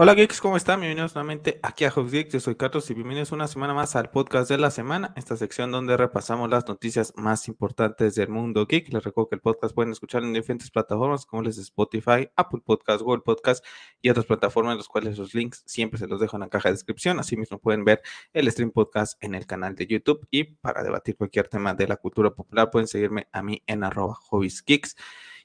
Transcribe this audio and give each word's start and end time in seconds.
Hola 0.00 0.14
geeks, 0.14 0.40
¿cómo 0.40 0.56
están? 0.56 0.78
Bienvenidos 0.78 1.16
nuevamente 1.16 1.58
aquí 1.60 1.84
a 1.84 1.92
Hubs 1.92 2.12
Geeks. 2.12 2.32
Yo 2.32 2.38
soy 2.38 2.54
Carlos 2.54 2.88
y 2.88 2.94
bienvenidos 2.94 3.32
una 3.32 3.48
semana 3.48 3.74
más 3.74 3.96
al 3.96 4.10
podcast 4.10 4.48
de 4.48 4.56
la 4.56 4.70
semana, 4.70 5.12
esta 5.16 5.36
sección 5.36 5.72
donde 5.72 5.96
repasamos 5.96 6.48
las 6.48 6.68
noticias 6.68 7.12
más 7.16 7.48
importantes 7.48 8.14
del 8.14 8.28
mundo 8.28 8.64
geek. 8.64 8.92
Les 8.92 9.02
recuerdo 9.02 9.30
que 9.30 9.34
el 9.34 9.40
podcast 9.40 9.74
pueden 9.74 9.90
escuchar 9.90 10.22
en 10.22 10.32
diferentes 10.32 10.70
plataformas 10.70 11.26
como 11.26 11.42
les 11.42 11.58
Spotify, 11.58 12.30
Apple 12.36 12.60
Podcast, 12.64 13.02
Google 13.02 13.22
Podcast 13.22 13.64
y 14.00 14.08
otras 14.08 14.24
plataformas, 14.24 14.76
los 14.76 14.86
cuales 14.86 15.18
los 15.18 15.34
links 15.34 15.64
siempre 15.66 15.98
se 15.98 16.06
los 16.06 16.20
dejo 16.20 16.36
en 16.36 16.42
la 16.42 16.48
caja 16.48 16.68
de 16.68 16.74
descripción. 16.74 17.18
Asimismo 17.18 17.58
pueden 17.58 17.84
ver 17.84 18.00
el 18.32 18.48
stream 18.52 18.70
podcast 18.70 19.20
en 19.20 19.34
el 19.34 19.46
canal 19.46 19.74
de 19.74 19.88
YouTube 19.88 20.28
y 20.30 20.44
para 20.44 20.84
debatir 20.84 21.16
cualquier 21.16 21.48
tema 21.48 21.74
de 21.74 21.88
la 21.88 21.96
cultura 21.96 22.30
popular 22.30 22.70
pueden 22.70 22.86
seguirme 22.86 23.26
a 23.32 23.42
mí 23.42 23.64
en 23.66 23.82
arroba 23.82 24.16
Geeks. 24.64 24.94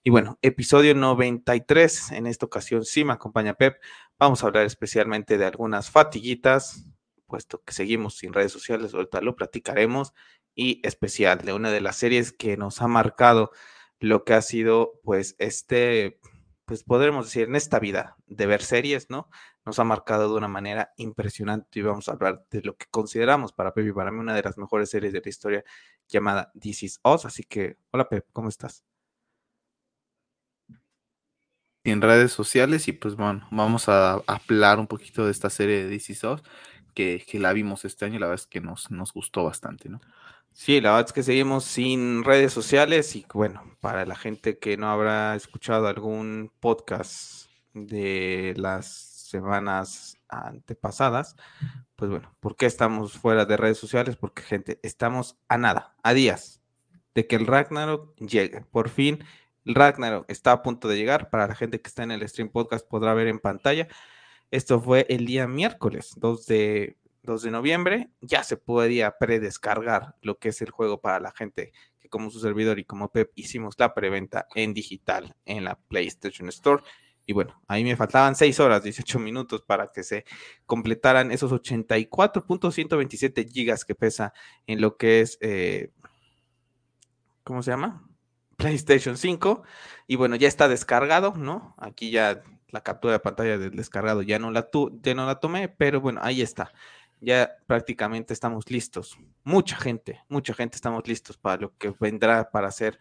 Y 0.05 0.09
bueno, 0.09 0.37
episodio 0.41 0.93
93. 0.95 2.11
En 2.11 2.27
esta 2.27 2.45
ocasión 2.45 2.83
sí 2.83 3.05
me 3.05 3.13
acompaña 3.13 3.53
Pep. 3.53 3.81
Vamos 4.19 4.43
a 4.43 4.47
hablar 4.47 4.65
especialmente 4.65 5.37
de 5.37 5.45
algunas 5.45 5.89
fatiguitas, 5.91 6.85
puesto 7.25 7.63
que 7.63 7.73
seguimos 7.73 8.17
sin 8.17 8.33
redes 8.33 8.51
sociales, 8.51 8.93
ahorita 8.93 9.21
lo 9.21 9.37
platicaremos, 9.37 10.13
y 10.55 10.85
especial 10.85 11.39
de 11.39 11.53
una 11.53 11.71
de 11.71 11.79
las 11.79 11.95
series 11.95 12.33
que 12.33 12.57
nos 12.57 12.81
ha 12.81 12.89
marcado 12.89 13.51
lo 14.01 14.25
que 14.25 14.33
ha 14.33 14.41
sido, 14.41 14.99
pues, 15.05 15.37
este, 15.39 16.19
pues 16.65 16.83
podremos 16.83 17.27
decir, 17.27 17.47
en 17.47 17.55
esta 17.55 17.79
vida 17.79 18.17
de 18.27 18.45
ver 18.45 18.61
series, 18.61 19.09
¿no? 19.09 19.29
Nos 19.65 19.79
ha 19.79 19.85
marcado 19.85 20.29
de 20.29 20.35
una 20.37 20.49
manera 20.49 20.93
impresionante 20.97 21.79
y 21.79 21.81
vamos 21.81 22.09
a 22.09 22.11
hablar 22.11 22.45
de 22.51 22.61
lo 22.61 22.75
que 22.75 22.87
consideramos 22.91 23.53
para 23.53 23.73
Pep 23.73 23.87
y 23.87 23.93
para 23.93 24.11
mí 24.11 24.19
una 24.19 24.35
de 24.35 24.43
las 24.43 24.57
mejores 24.57 24.89
series 24.89 25.13
de 25.13 25.21
la 25.21 25.29
historia 25.29 25.63
llamada 26.09 26.51
This 26.59 26.83
Is 26.83 26.99
Us. 27.05 27.23
Así 27.25 27.45
que, 27.45 27.77
hola 27.91 28.09
Pep, 28.09 28.27
¿cómo 28.33 28.49
estás? 28.49 28.83
En 31.83 32.01
redes 32.01 32.31
sociales 32.31 32.87
y 32.87 32.93
pues 32.93 33.15
bueno, 33.15 33.47
vamos 33.51 33.89
a 33.89 34.21
hablar 34.27 34.79
un 34.79 34.87
poquito 34.87 35.25
de 35.25 35.31
esta 35.31 35.49
serie 35.49 35.83
de 35.83 35.89
DC 35.89 36.15
Soft 36.15 36.43
que, 36.93 37.23
que, 37.27 37.39
la 37.39 37.53
vimos 37.53 37.85
este 37.85 38.05
año 38.05 38.19
la 38.19 38.27
verdad 38.27 38.43
es 38.43 38.47
que 38.47 38.61
nos, 38.61 38.91
nos 38.91 39.13
gustó 39.13 39.43
bastante, 39.43 39.89
¿no? 39.89 39.99
Sí, 40.53 40.79
la 40.81 40.91
verdad 40.91 41.07
es 41.07 41.13
que 41.13 41.23
seguimos 41.23 41.65
sin 41.65 42.23
redes 42.23 42.53
sociales 42.53 43.15
y 43.15 43.25
bueno, 43.33 43.75
para 43.81 44.05
la 44.05 44.15
gente 44.15 44.59
que 44.59 44.77
no 44.77 44.89
habrá 44.89 45.35
escuchado 45.35 45.87
algún 45.87 46.51
podcast 46.59 47.47
de 47.73 48.53
las 48.55 48.87
semanas 48.87 50.17
antepasadas, 50.29 51.35
pues 51.95 52.11
bueno, 52.11 52.35
¿por 52.39 52.55
qué 52.55 52.67
estamos 52.67 53.13
fuera 53.13 53.45
de 53.45 53.57
redes 53.57 53.79
sociales? 53.79 54.15
Porque 54.15 54.43
gente, 54.43 54.79
estamos 54.83 55.37
a 55.47 55.57
nada, 55.57 55.95
a 56.03 56.13
días 56.13 56.61
de 57.15 57.25
que 57.25 57.35
el 57.35 57.47
Ragnarok 57.47 58.15
llegue. 58.17 58.61
Por 58.71 58.89
fin 58.89 59.23
Ragnarok 59.65 60.25
está 60.29 60.51
a 60.51 60.61
punto 60.63 60.87
de 60.87 60.97
llegar. 60.97 61.29
Para 61.29 61.47
la 61.47 61.55
gente 61.55 61.81
que 61.81 61.87
está 61.87 62.03
en 62.03 62.11
el 62.11 62.27
stream 62.27 62.49
podcast 62.49 62.87
podrá 62.87 63.13
ver 63.13 63.27
en 63.27 63.39
pantalla. 63.39 63.87
Esto 64.51 64.79
fue 64.79 65.05
el 65.09 65.25
día 65.25 65.47
miércoles 65.47 66.13
2 66.17 66.45
de, 66.45 66.97
2 67.23 67.41
de 67.43 67.51
noviembre. 67.51 68.09
Ya 68.21 68.43
se 68.43 68.57
podía 68.57 69.17
predescargar 69.17 70.15
lo 70.21 70.37
que 70.37 70.49
es 70.49 70.61
el 70.61 70.71
juego 70.71 71.01
para 71.01 71.19
la 71.19 71.31
gente 71.31 71.71
que 71.99 72.09
como 72.09 72.29
su 72.29 72.39
servidor 72.39 72.79
y 72.79 72.85
como 72.85 73.11
Pep 73.11 73.31
hicimos 73.35 73.75
la 73.77 73.93
preventa 73.93 74.47
en 74.53 74.73
digital 74.73 75.35
en 75.45 75.63
la 75.63 75.75
PlayStation 75.75 76.49
Store. 76.49 76.83
Y 77.25 77.33
bueno, 77.33 77.61
ahí 77.67 77.83
me 77.85 77.95
faltaban 77.95 78.35
6 78.35 78.59
horas, 78.59 78.83
18 78.83 79.17
minutos 79.17 79.61
para 79.61 79.91
que 79.91 80.03
se 80.03 80.25
completaran 80.65 81.31
esos 81.31 81.51
84.127 81.53 83.49
gigas 83.49 83.85
que 83.85 83.95
pesa 83.95 84.33
en 84.67 84.81
lo 84.81 84.97
que 84.97 85.21
es, 85.21 85.37
eh, 85.41 85.91
¿cómo 87.43 87.63
se 87.63 87.71
llama? 87.71 88.05
PlayStation 88.57 89.17
5 89.17 89.63
y 90.07 90.15
bueno, 90.15 90.35
ya 90.35 90.47
está 90.47 90.67
descargado, 90.67 91.33
¿no? 91.35 91.75
Aquí 91.77 92.11
ya 92.11 92.43
la 92.69 92.81
captura 92.81 93.13
de 93.13 93.19
pantalla 93.19 93.57
del 93.57 93.75
descargado 93.75 94.21
ya 94.21 94.39
no 94.39 94.51
la, 94.51 94.69
tu, 94.69 94.99
ya 95.01 95.13
no 95.13 95.25
la 95.25 95.39
tomé, 95.39 95.69
pero 95.69 96.01
bueno, 96.01 96.19
ahí 96.23 96.41
está. 96.41 96.73
Ya 97.21 97.55
prácticamente 97.67 98.33
estamos 98.33 98.69
listos. 98.69 99.17
Mucha 99.43 99.77
gente, 99.77 100.21
mucha 100.27 100.53
gente 100.53 100.75
estamos 100.75 101.07
listos 101.07 101.37
para 101.37 101.61
lo 101.61 101.77
que 101.77 101.93
vendrá 101.99 102.49
para 102.51 102.71
ser 102.71 102.99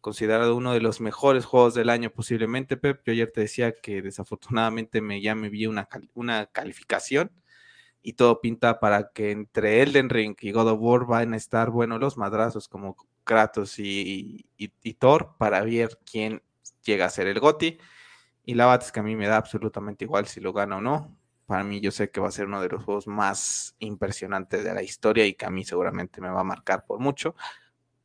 considerado 0.00 0.56
uno 0.56 0.72
de 0.72 0.80
los 0.80 1.00
mejores 1.00 1.44
juegos 1.44 1.74
del 1.74 1.90
año 1.90 2.10
posiblemente, 2.10 2.76
Pep. 2.76 3.02
Yo 3.04 3.12
ayer 3.12 3.30
te 3.30 3.42
decía 3.42 3.72
que 3.72 4.00
desafortunadamente 4.02 5.00
me, 5.02 5.20
ya 5.20 5.34
me 5.34 5.50
vi 5.50 5.66
una, 5.66 5.88
una 6.14 6.46
calificación 6.46 7.30
y 8.02 8.14
todo 8.14 8.40
pinta 8.40 8.80
para 8.80 9.10
que 9.12 9.30
entre 9.30 9.82
Elden 9.82 10.08
Ring 10.08 10.36
y 10.40 10.52
God 10.52 10.68
of 10.68 10.78
War 10.80 11.06
van 11.06 11.34
a 11.34 11.36
estar, 11.36 11.70
bueno, 11.70 11.98
los 11.98 12.16
madrazos 12.16 12.68
como 12.68 12.96
Kratos 13.30 13.78
y, 13.78 14.44
Thor 14.98 15.36
para 15.38 15.62
ver 15.62 16.00
quién 16.04 16.42
llega 16.82 17.04
a 17.04 17.10
ser 17.10 17.28
el 17.28 17.38
GOTI. 17.38 17.78
Y 18.44 18.54
la 18.54 18.66
verdad 18.66 18.84
es 18.86 18.90
que 18.90 18.98
a 18.98 19.04
mí 19.04 19.14
me 19.14 19.28
da 19.28 19.36
absolutamente 19.36 20.04
igual 20.04 20.26
si 20.26 20.40
lo 20.40 20.52
gana 20.52 20.78
o 20.78 20.80
no. 20.80 21.16
Para 21.46 21.62
mí 21.62 21.80
yo 21.80 21.92
sé 21.92 22.10
que 22.10 22.20
va 22.20 22.26
a 22.26 22.32
ser 22.32 22.46
uno 22.46 22.60
de 22.60 22.68
los 22.68 22.82
juegos 22.82 23.06
más 23.06 23.76
impresionantes 23.78 24.64
de 24.64 24.74
la 24.74 24.82
historia 24.82 25.26
y 25.26 25.34
que 25.34 25.46
a 25.46 25.50
mí 25.50 25.64
seguramente 25.64 26.20
me 26.20 26.28
va 26.28 26.40
a 26.40 26.44
marcar 26.44 26.84
por 26.84 26.98
mucho. 26.98 27.36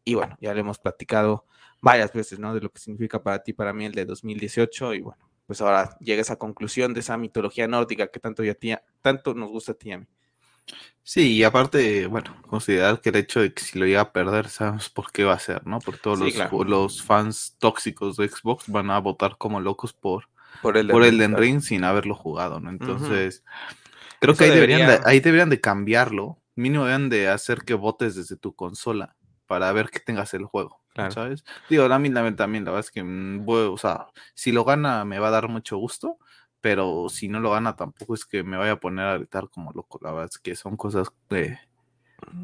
Y 0.03 0.14
bueno, 0.14 0.38
ya 0.40 0.53
le 0.53 0.59
hemos 0.59 0.78
platicado 0.78 1.47
varias 1.81 2.14
veces, 2.14 2.38
¿no? 2.38 2.53
De 2.53 2.62
lo 2.62 2.69
que 2.69 2.80
significa 2.80 3.24
para 3.24 3.41
ti, 3.41 3.53
para 3.53 3.74
mí 3.74 3.85
el 3.85 3.94
de 3.94 4.06
2018. 4.06 4.94
Y 4.94 5.02
bueno, 5.02 5.28
pues 5.47 5.59
ahora 5.59 5.97
llega 6.02 6.22
esa 6.22 6.35
conclusión 6.35 6.94
de 6.94 7.00
esa 7.00 7.18
mitología 7.18 7.68
nórdica 7.68 8.12
que 8.12 8.19
tanto, 8.19 8.44
ya 8.44 8.56
tanto 9.02 9.34
nos 9.34 9.50
gusta 9.50 9.72
a 9.72 9.75
ti 9.75 9.90
y 9.90 9.94
a 9.94 9.97
mí. 9.97 10.08
Sí, 11.08 11.34
y 11.34 11.44
aparte, 11.44 12.08
bueno, 12.08 12.36
considerar 12.48 13.00
que 13.00 13.09
el 13.09 13.18
hecho 13.18 13.40
de 13.40 13.53
que 13.53 13.62
si 13.62 13.78
lo 13.78 13.86
llega 13.86 14.02
a 14.02 14.12
perder, 14.12 14.50
sabemos 14.50 14.90
por 14.90 15.12
qué 15.12 15.24
va 15.24 15.34
a 15.34 15.40
ser, 15.40 15.66
¿no? 15.68 15.78
Por 15.78 16.00
todos 16.00 16.20
los, 16.20 16.68
los, 16.68 17.03
fans 17.03 17.56
tóxicos 17.59 18.18
de 18.18 18.28
Xbox 18.28 18.68
van 18.70 18.90
a 18.90 18.98
votar 18.98 19.38
como 19.38 19.62
locos 19.62 19.94
por, 19.94 20.30
por 20.64 20.78
el, 20.78 20.88
por 20.88 21.03
el 21.03 21.36
Ring 21.36 21.62
sin 21.62 21.84
haberlo 21.84 22.16
jugado, 22.16 22.59
¿no? 22.59 22.72
Entonces, 22.72 23.44
creo 24.20 24.36
que 24.36 24.46
ahí 24.46 24.50
deberían, 24.50 24.88
de, 24.88 25.00
ahí 25.06 25.20
deberían 25.20 25.52
de 25.52 25.62
cambiarlo. 25.62 26.40
Mínimo 26.56 26.86
deberían 26.86 27.09
de 27.09 27.30
hacer 27.30 27.59
que 27.59 27.76
votes 27.76 28.16
desde 28.16 28.36
tu 28.36 28.56
consola 28.56 29.16
para 29.46 29.72
ver 29.74 29.92
que 29.92 30.00
tengas 30.00 30.34
el 30.34 30.46
juego. 30.46 30.82
¿Sabes? 31.09 31.44
Digo, 31.70 31.84
a 31.84 32.00
mí 32.00 32.09
también, 32.09 32.64
la 32.66 32.72
verdad 32.72 32.80
es 32.80 32.90
que, 32.90 33.03
mm, 33.03 33.47
o 33.47 33.78
sea, 33.78 34.08
si 34.34 34.52
lo 34.53 34.64
gana 34.64 35.03
me 35.06 35.20
va 35.20 35.28
a 35.28 35.32
dar 35.32 35.50
mucho 35.50 35.78
gusto, 35.78 36.18
pero 36.66 37.09
si 37.09 37.28
no 37.28 37.40
lo 37.40 37.52
gana 37.52 37.76
tampoco 37.76 38.16
es 38.16 38.26
que 38.26 38.44
me 38.44 38.58
vaya 38.58 38.72
a 38.72 38.80
poner 38.80 39.06
a 39.06 39.18
gritar 39.20 39.50
como 39.52 39.72
loco, 39.72 40.00
la 40.02 40.09
verdad 40.09 40.31
es 40.31 40.40
que 40.40 40.56
son 40.56 40.76
cosas 40.76 41.09
que, 41.30 41.59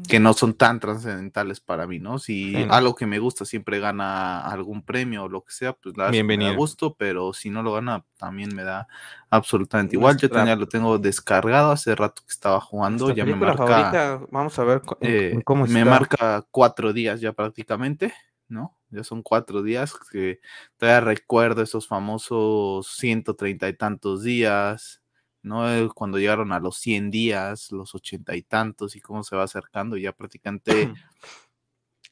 que 0.06 0.20
no 0.20 0.32
son 0.32 0.54
tan 0.54 0.78
trascendentales 0.78 1.58
para 1.58 1.88
mí, 1.88 1.98
¿no? 1.98 2.20
Si 2.20 2.64
algo 2.70 2.94
que 2.94 3.04
me 3.04 3.18
gusta 3.18 3.44
siempre 3.44 3.80
gana 3.80 4.40
algún 4.42 4.82
premio 4.82 5.24
o 5.24 5.28
lo 5.28 5.42
que 5.42 5.50
sea, 5.50 5.72
pues 5.72 5.96
la 5.96 6.04
verdad 6.12 6.24
me 6.24 6.36
da 6.36 6.56
gusto, 6.56 6.94
pero 6.94 7.32
si 7.32 7.50
no 7.50 7.64
lo 7.64 7.72
gana 7.72 8.04
también 8.16 8.54
me 8.54 8.62
da 8.62 8.86
absolutamente 9.28 9.96
igual. 9.96 10.16
Yo 10.18 10.30
tenía, 10.30 10.54
lo 10.54 10.68
tengo 10.68 10.98
descargado 10.98 11.72
hace 11.72 11.96
rato 11.96 12.22
que 12.24 12.30
estaba 12.30 12.60
jugando, 12.60 13.10
ya 13.10 13.24
me 13.24 13.34
marca, 13.34 14.20
vamos 14.30 14.56
a 14.56 14.62
ver 14.62 14.82
eh, 15.00 15.42
cómo 15.44 15.66
Me 15.66 15.84
marca 15.84 16.46
cuatro 16.52 16.92
días 16.92 17.20
ya 17.20 17.32
prácticamente. 17.32 18.14
¿No? 18.52 18.76
Ya 18.90 19.02
son 19.02 19.22
cuatro 19.22 19.62
días 19.62 19.94
que 20.10 20.40
todavía 20.76 21.00
recuerdo 21.00 21.62
esos 21.62 21.88
famosos 21.88 22.86
ciento 22.86 23.34
treinta 23.34 23.68
y 23.68 23.76
tantos 23.76 24.22
días, 24.22 25.02
¿no? 25.42 25.68
Eh, 25.68 25.88
cuando 25.94 26.18
llegaron 26.18 26.52
a 26.52 26.60
los 26.60 26.76
cien 26.76 27.10
días, 27.10 27.72
los 27.72 27.94
ochenta 27.94 28.36
y 28.36 28.42
tantos 28.42 28.94
y 28.94 29.00
cómo 29.00 29.24
se 29.24 29.34
va 29.34 29.44
acercando, 29.44 29.96
ya 29.96 30.12
prácticamente 30.12 30.92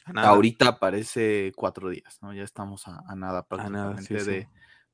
ahorita 0.16 0.78
parece 0.78 1.52
cuatro 1.54 1.90
días, 1.90 2.18
¿no? 2.22 2.32
Ya 2.32 2.42
estamos 2.42 2.88
a, 2.88 3.14
nada 3.14 3.46
prácticamente 3.46 4.24
de, 4.24 4.48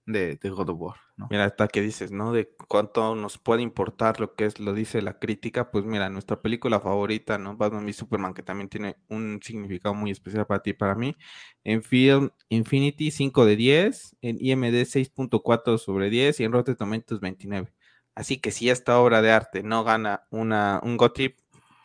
de, 0.07 0.39
God 0.43 0.71
of 0.71 0.81
War. 0.81 0.97
¿no? 1.17 1.27
Mira, 1.31 1.45
hasta 1.45 1.69
que 1.69 1.83
dices, 1.83 2.13
¿no? 2.13 2.33
De 2.33 2.49
cuánto 2.69 3.15
nos 3.15 3.39
puede 3.39 3.63
importar 3.63 4.21
lo 4.21 4.35
que 4.35 4.47
es, 4.47 4.61
lo 4.61 4.73
dice 4.73 5.03
la 5.03 5.19
crítica, 5.19 5.71
pues 5.71 5.85
mira, 5.85 6.09
nuestra 6.09 6.41
película 6.41 6.81
favorita, 6.81 7.39
¿no? 7.39 7.57
Batman 7.57 7.89
y 7.89 7.93
Superman, 7.93 8.33
que 8.33 8.43
también 8.43 8.69
tiene 8.69 8.97
un 9.09 9.41
significado 9.43 9.95
muy 9.95 10.11
especial 10.11 10.47
para 10.47 10.63
ti 10.63 10.71
y 10.71 10.75
para 10.75 10.95
mí. 10.95 11.17
En 11.65 11.83
Film 11.83 12.31
Infinity 12.49 13.11
5 13.11 13.45
de 13.45 13.57
10, 13.57 14.17
en 14.23 14.39
IMD 14.41 14.85
6.4 14.85 15.79
sobre 15.79 16.09
10 16.09 16.41
y 16.41 16.45
en 16.45 16.53
Rotten 16.53 16.77
Tomatoes 16.77 17.21
29. 17.21 17.73
Así 18.15 18.39
que 18.39 18.51
si 18.51 18.71
esta 18.71 18.99
obra 18.99 19.21
de 19.21 19.33
arte 19.33 19.63
no 19.63 19.85
gana 19.85 20.27
una, 20.31 20.81
un 20.83 20.97
GOTY, 20.97 21.35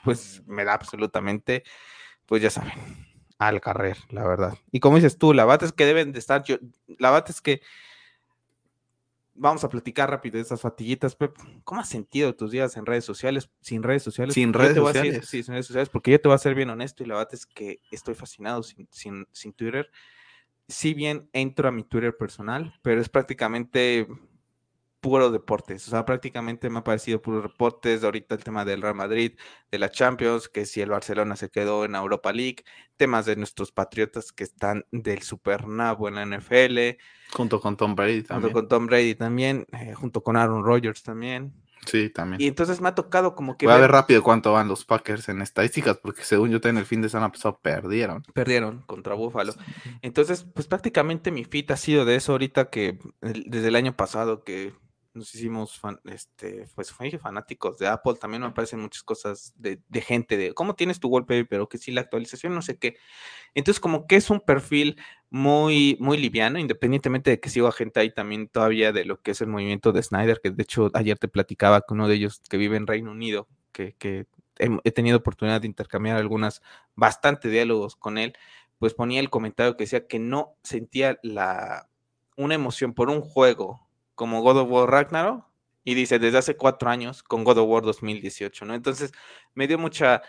pues 0.03 0.43
me 0.45 0.63
da 0.63 0.73
absolutamente, 0.73 1.63
pues 2.25 2.41
ya 2.41 2.49
saben, 2.49 2.73
al 3.37 3.59
carrer, 3.61 3.97
la 4.09 4.25
verdad. 4.25 4.53
Y 4.71 4.79
como 4.79 4.97
dices 4.97 5.17
tú, 5.17 5.33
la 5.33 5.45
bata 5.45 5.65
es 5.65 5.73
que 5.73 5.85
deben 5.85 6.11
de 6.11 6.19
estar, 6.19 6.43
yo, 6.43 6.57
la 6.99 7.09
bata 7.09 7.31
es 7.31 7.41
que 7.41 7.61
vamos 9.33 9.63
a 9.63 9.69
platicar 9.69 10.09
rápido 10.09 10.37
de 10.37 10.43
esas 10.43 10.61
fatiguitas, 10.61 11.15
Pep. 11.15 11.35
¿Cómo 11.63 11.81
has 11.81 11.89
sentido 11.89 12.35
tus 12.35 12.51
días 12.51 12.77
en 12.77 12.85
redes 12.85 13.05
sociales? 13.05 13.49
Sin 13.61 13.83
redes 13.83 14.03
sociales. 14.03 14.33
Sin 14.33 14.53
redes 14.53 14.75
sociales. 14.75 15.27
sí, 15.27 15.43
sin 15.43 15.53
redes 15.53 15.67
sociales, 15.67 15.89
porque 15.89 16.11
yo 16.11 16.21
te 16.21 16.27
voy 16.27 16.35
a 16.35 16.39
ser 16.39 16.55
bien 16.55 16.69
honesto 16.69 17.03
y 17.03 17.07
la 17.07 17.15
verdad 17.15 17.33
es 17.33 17.45
que 17.45 17.79
estoy 17.91 18.15
fascinado 18.15 18.63
sin, 18.63 18.87
sin, 18.91 19.27
sin 19.31 19.53
Twitter. 19.53 19.89
Si 20.67 20.93
bien 20.93 21.29
entro 21.33 21.67
a 21.67 21.71
mi 21.71 21.83
Twitter 21.83 22.15
personal, 22.15 22.73
pero 22.81 23.01
es 23.01 23.09
prácticamente 23.09 24.07
puro 25.01 25.31
deportes, 25.31 25.87
o 25.87 25.91
sea, 25.91 26.05
prácticamente 26.05 26.69
me 26.69 26.79
ha 26.79 26.83
parecido 26.83 27.21
puro 27.21 27.41
deportes, 27.41 28.03
ahorita 28.03 28.35
el 28.35 28.43
tema 28.43 28.63
del 28.63 28.83
Real 28.83 28.95
Madrid, 28.95 29.33
de 29.71 29.79
la 29.79 29.89
Champions, 29.89 30.47
que 30.47 30.67
si 30.67 30.79
el 30.79 30.91
Barcelona 30.91 31.35
se 31.35 31.49
quedó 31.49 31.83
en 31.85 31.95
Europa 31.95 32.31
League, 32.31 32.63
temas 32.97 33.25
de 33.25 33.35
nuestros 33.35 33.71
patriotas 33.71 34.31
que 34.31 34.43
están 34.43 34.85
del 34.91 35.23
Super 35.23 35.67
Nabo 35.67 36.07
en 36.07 36.15
la 36.15 36.25
NFL. 36.25 37.01
Junto 37.33 37.59
con 37.59 37.75
Tom 37.77 37.95
Brady 37.95 38.21
también. 38.21 38.41
Junto 38.41 38.53
con 38.53 38.67
Tom 38.69 38.85
Brady 38.85 39.15
también, 39.15 39.65
eh, 39.73 39.93
junto 39.95 40.21
con 40.21 40.37
Aaron 40.37 40.63
Rodgers 40.63 41.01
también. 41.01 41.51
Sí, 41.85 42.09
también. 42.09 42.39
Y 42.39 42.45
entonces 42.45 42.79
me 42.79 42.89
ha 42.89 42.95
tocado 42.95 43.35
como 43.35 43.57
que... 43.57 43.65
Voy 43.65 43.73
a 43.73 43.79
ver 43.79 43.91
rápido 43.91 44.21
cuánto 44.21 44.53
van 44.53 44.67
los 44.67 44.85
Packers 44.85 45.29
en 45.29 45.41
estadísticas, 45.41 45.97
porque 45.97 46.23
según 46.23 46.51
yo 46.51 46.59
en 46.63 46.77
el 46.77 46.85
fin 46.85 47.01
de 47.01 47.09
semana 47.09 47.31
pasado 47.31 47.59
perdieron. 47.59 48.23
Perdieron 48.33 48.83
contra 48.85 49.15
Buffalo. 49.15 49.53
Entonces, 50.03 50.45
pues 50.53 50.67
prácticamente 50.67 51.31
mi 51.31 51.43
fit 51.43 51.71
ha 51.71 51.77
sido 51.77 52.05
de 52.05 52.17
eso 52.17 52.33
ahorita 52.33 52.69
que 52.69 52.99
desde 53.21 53.67
el 53.67 53.75
año 53.75 53.95
pasado 53.95 54.43
que 54.43 54.73
nos 55.13 55.33
hicimos 55.35 55.79
este, 56.05 56.67
pues 56.73 56.93
fanáticos 57.21 57.77
de 57.77 57.87
Apple, 57.87 58.15
también 58.15 58.41
me 58.41 58.47
aparecen 58.47 58.79
muchas 58.79 59.03
cosas 59.03 59.53
de, 59.57 59.79
de, 59.87 60.01
gente 60.01 60.37
de 60.37 60.53
cómo 60.53 60.75
tienes 60.75 60.99
tu 60.99 61.09
wallpaper, 61.09 61.47
pero 61.47 61.67
que 61.67 61.77
sí 61.77 61.91
la 61.91 62.01
actualización, 62.01 62.55
no 62.55 62.61
sé 62.61 62.77
qué. 62.77 62.97
Entonces, 63.53 63.79
como 63.79 64.07
que 64.07 64.15
es 64.15 64.29
un 64.29 64.39
perfil 64.39 64.97
muy, 65.29 65.97
muy 65.99 66.17
liviano, 66.17 66.59
independientemente 66.59 67.29
de 67.31 67.39
que 67.39 67.49
siga 67.49 67.71
gente 67.71 67.99
ahí 67.99 68.13
también 68.13 68.47
todavía 68.47 68.91
de 68.91 69.05
lo 69.05 69.21
que 69.21 69.31
es 69.31 69.41
el 69.41 69.47
movimiento 69.47 69.91
de 69.91 70.03
Snyder, 70.03 70.39
que 70.41 70.51
de 70.51 70.63
hecho 70.63 70.89
ayer 70.93 71.17
te 71.17 71.27
platicaba 71.27 71.81
con 71.81 71.99
uno 71.99 72.07
de 72.07 72.15
ellos 72.15 72.41
que 72.49 72.57
vive 72.57 72.77
en 72.77 72.87
Reino 72.87 73.11
Unido, 73.11 73.47
que, 73.71 73.95
que 73.97 74.27
he, 74.59 74.69
he 74.83 74.91
tenido 74.91 75.17
oportunidad 75.17 75.61
de 75.61 75.67
intercambiar 75.67 76.17
algunas, 76.17 76.61
bastante 76.95 77.49
diálogos 77.49 77.95
con 77.95 78.17
él, 78.17 78.33
pues 78.79 78.93
ponía 78.93 79.19
el 79.19 79.29
comentario 79.29 79.77
que 79.77 79.83
decía 79.83 80.07
que 80.07 80.19
no 80.19 80.55
sentía 80.63 81.19
la, 81.21 81.89
una 82.35 82.55
emoción 82.55 82.93
por 82.93 83.09
un 83.09 83.21
juego 83.21 83.90
como 84.21 84.43
God 84.43 84.57
of 84.57 84.69
War 84.69 84.87
Ragnarok 84.87 85.47
y 85.83 85.95
dice 85.95 86.19
desde 86.19 86.37
hace 86.37 86.55
cuatro 86.55 86.91
años 86.91 87.23
con 87.23 87.43
God 87.43 87.57
of 87.57 87.67
War 87.67 87.81
2018, 87.81 88.65
¿no? 88.65 88.75
Entonces 88.75 89.13
me 89.55 89.67
dio 89.67 89.79
mucha, 89.79 90.21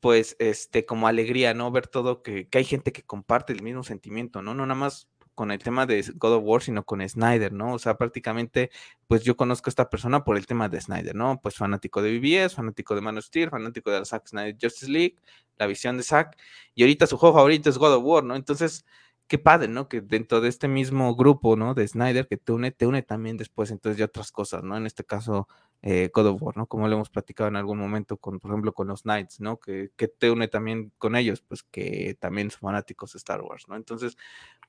pues, 0.00 0.34
este, 0.38 0.86
como 0.86 1.08
alegría, 1.08 1.52
¿no? 1.52 1.70
Ver 1.70 1.86
todo, 1.86 2.22
que, 2.22 2.48
que 2.48 2.56
hay 2.56 2.64
gente 2.64 2.90
que 2.90 3.02
comparte 3.02 3.52
el 3.52 3.62
mismo 3.62 3.82
sentimiento, 3.84 4.40
¿no? 4.40 4.54
No 4.54 4.64
nada 4.64 4.80
más 4.80 5.10
con 5.34 5.50
el 5.50 5.58
tema 5.58 5.84
de 5.84 6.02
God 6.14 6.36
of 6.36 6.44
War, 6.46 6.62
sino 6.62 6.86
con 6.86 7.06
Snyder, 7.06 7.52
¿no? 7.52 7.74
O 7.74 7.78
sea, 7.78 7.98
prácticamente, 7.98 8.70
pues 9.08 9.22
yo 9.24 9.36
conozco 9.36 9.68
a 9.68 9.72
esta 9.72 9.90
persona 9.90 10.24
por 10.24 10.38
el 10.38 10.46
tema 10.46 10.70
de 10.70 10.80
Snyder, 10.80 11.14
¿no? 11.14 11.38
Pues 11.42 11.56
fanático 11.56 12.00
de 12.00 12.18
BBS, 12.18 12.54
fanático 12.54 12.94
de 12.94 13.02
Man 13.02 13.18
of 13.18 13.26
Steel, 13.26 13.50
fanático 13.50 13.90
de 13.90 13.98
la 13.98 14.04
Zack 14.06 14.26
Snyder 14.26 14.56
Justice 14.58 14.90
League, 14.90 15.16
la 15.58 15.66
visión 15.66 15.98
de 15.98 16.02
Zack, 16.02 16.38
y 16.74 16.82
ahorita 16.82 17.06
su 17.06 17.18
juego 17.18 17.34
favorito 17.34 17.68
es 17.68 17.76
God 17.76 17.96
of 17.96 18.04
War, 18.04 18.24
¿no? 18.24 18.36
Entonces, 18.36 18.86
qué 19.26 19.38
padre, 19.38 19.68
¿no? 19.68 19.88
Que 19.88 20.00
dentro 20.00 20.40
de 20.40 20.48
este 20.48 20.68
mismo 20.68 21.14
grupo, 21.16 21.56
¿no? 21.56 21.74
De 21.74 21.86
Snyder, 21.88 22.26
que 22.28 22.36
te 22.36 22.52
une, 22.52 22.72
te 22.72 22.86
une 22.86 23.02
también 23.02 23.36
después 23.36 23.70
entonces 23.70 23.98
de 23.98 24.04
otras 24.04 24.32
cosas, 24.32 24.62
¿no? 24.62 24.76
En 24.76 24.86
este 24.86 25.04
caso, 25.04 25.48
eh, 25.82 26.10
God 26.12 26.26
of 26.26 26.42
War, 26.42 26.56
¿no? 26.56 26.66
Como 26.66 26.88
lo 26.88 26.94
hemos 26.96 27.10
platicado 27.10 27.48
en 27.48 27.56
algún 27.56 27.78
momento 27.78 28.16
con, 28.16 28.38
por 28.40 28.50
ejemplo, 28.50 28.72
con 28.72 28.88
los 28.88 29.02
Knights, 29.02 29.40
¿no? 29.40 29.58
Que, 29.58 29.90
que 29.96 30.08
te 30.08 30.30
une 30.30 30.48
también 30.48 30.92
con 30.98 31.16
ellos, 31.16 31.42
pues 31.42 31.62
que 31.62 32.16
también 32.20 32.50
son 32.50 32.60
fanáticos 32.60 33.12
de 33.12 33.18
Star 33.18 33.40
Wars, 33.42 33.66
¿no? 33.68 33.76
Entonces, 33.76 34.16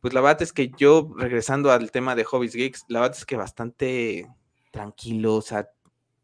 pues 0.02 0.14
la 0.14 0.22
verdad 0.22 0.42
es 0.42 0.54
que 0.54 0.72
yo, 0.78 1.14
regresando 1.18 1.72
al 1.72 1.92
tema 1.92 2.16
de 2.16 2.24
Hobbies 2.24 2.56
Geeks, 2.56 2.86
la 2.90 3.02
verdad 3.02 3.18
es 3.18 3.26
que 3.26 3.36
bastante 3.36 4.30
tranquilo, 4.72 5.36
o 5.36 5.42
sea, 5.42 5.70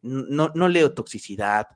no, 0.01 0.51
no 0.56 0.68
leo 0.68 0.94
toxicidad, 0.94 1.68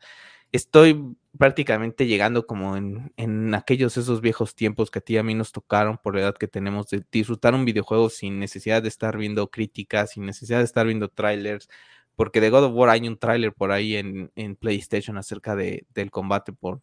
estoy 0.51 1.15
prácticamente 1.37 2.07
llegando 2.07 2.47
como 2.47 2.77
en, 2.77 3.13
en, 3.17 3.53
aquellos 3.53 3.97
esos 3.97 4.21
viejos 4.21 4.55
tiempos 4.55 4.89
que 4.89 4.99
a 4.99 5.01
ti 5.01 5.13
y 5.13 5.17
a 5.17 5.23
mí 5.23 5.33
nos 5.33 5.51
tocaron 5.51 5.97
por 6.01 6.15
la 6.15 6.21
edad 6.21 6.35
que 6.35 6.47
tenemos 6.47 6.87
de 6.89 7.03
disfrutar 7.11 7.53
un 7.53 7.65
videojuego 7.65 8.09
sin 8.09 8.39
necesidad 8.39 8.81
de 8.81 8.87
estar 8.87 9.17
viendo 9.17 9.49
críticas, 9.49 10.11
sin 10.11 10.25
necesidad 10.25 10.59
de 10.59 10.65
estar 10.65 10.85
viendo 10.85 11.09
trailers, 11.09 11.69
porque 12.15 12.41
de 12.41 12.49
God 12.49 12.65
of 12.65 12.73
War 12.73 12.89
hay 12.89 13.07
un 13.07 13.17
tráiler 13.17 13.53
por 13.53 13.71
ahí 13.71 13.95
en, 13.95 14.31
en, 14.35 14.55
PlayStation 14.55 15.17
acerca 15.17 15.55
de, 15.55 15.85
del 15.93 16.11
combate 16.11 16.53
por, 16.53 16.81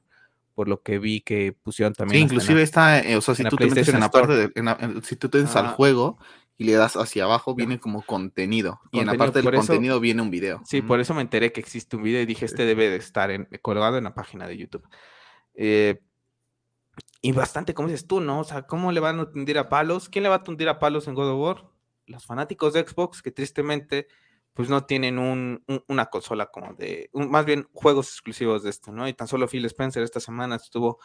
por 0.54 0.68
lo 0.68 0.82
que 0.82 0.98
vi 0.98 1.20
que 1.22 1.54
pusieron 1.62 1.94
también. 1.94 2.18
Sí, 2.18 2.24
inclusive 2.24 2.62
está, 2.62 3.00
eh, 3.00 3.16
o 3.16 3.22
sea, 3.22 3.34
si 3.34 3.44
tú 3.44 3.56
te 3.56 3.66
metes 3.66 3.88
en 3.88 4.00
la 4.00 4.10
parte 4.10 4.34
de, 4.34 5.00
si 5.02 5.16
tú 5.16 5.28
te 5.28 5.38
metes 5.38 5.56
al 5.56 5.68
juego, 5.68 6.18
y 6.62 6.64
le 6.64 6.74
das 6.74 6.96
hacia 6.96 7.24
abajo, 7.24 7.56
viene 7.56 7.80
como 7.80 8.02
contenido. 8.02 8.80
Y 8.92 9.00
en 9.00 9.06
la 9.06 9.14
parte 9.14 9.42
del 9.42 9.52
contenido 9.52 9.98
viene 9.98 10.22
un 10.22 10.30
video. 10.30 10.62
Sí, 10.64 10.80
por 10.80 11.00
eso 11.00 11.12
me 11.12 11.20
enteré 11.20 11.50
que 11.50 11.60
existe 11.60 11.96
un 11.96 12.04
video 12.04 12.22
y 12.22 12.26
dije, 12.26 12.44
este 12.44 12.64
debe 12.64 12.88
de 12.88 12.96
estar 12.96 13.32
en, 13.32 13.48
colgado 13.60 13.98
en 13.98 14.04
la 14.04 14.14
página 14.14 14.46
de 14.46 14.56
YouTube. 14.56 14.88
Eh, 15.54 16.00
y 17.20 17.32
bastante, 17.32 17.74
como 17.74 17.88
dices 17.88 18.06
tú, 18.06 18.20
¿no? 18.20 18.38
O 18.38 18.44
sea, 18.44 18.62
¿cómo 18.62 18.92
le 18.92 19.00
van 19.00 19.18
a 19.18 19.28
tundir 19.28 19.58
a 19.58 19.68
palos? 19.68 20.08
¿Quién 20.08 20.22
le 20.22 20.28
va 20.28 20.36
a 20.36 20.42
tundir 20.44 20.68
a 20.68 20.78
palos 20.78 21.08
en 21.08 21.14
God 21.14 21.30
of 21.30 21.40
War? 21.40 21.70
Los 22.06 22.26
fanáticos 22.26 22.74
de 22.74 22.86
Xbox, 22.86 23.22
que 23.22 23.32
tristemente, 23.32 24.06
pues 24.52 24.68
no 24.68 24.84
tienen 24.84 25.18
un, 25.18 25.64
una 25.88 26.06
consola 26.06 26.46
como 26.46 26.74
de, 26.74 27.10
más 27.12 27.44
bien 27.44 27.66
juegos 27.72 28.08
exclusivos 28.08 28.62
de 28.62 28.70
esto, 28.70 28.92
¿no? 28.92 29.08
Y 29.08 29.14
tan 29.14 29.26
solo 29.26 29.48
Phil 29.48 29.64
Spencer 29.64 30.04
esta 30.04 30.20
semana 30.20 30.54
estuvo 30.54 31.00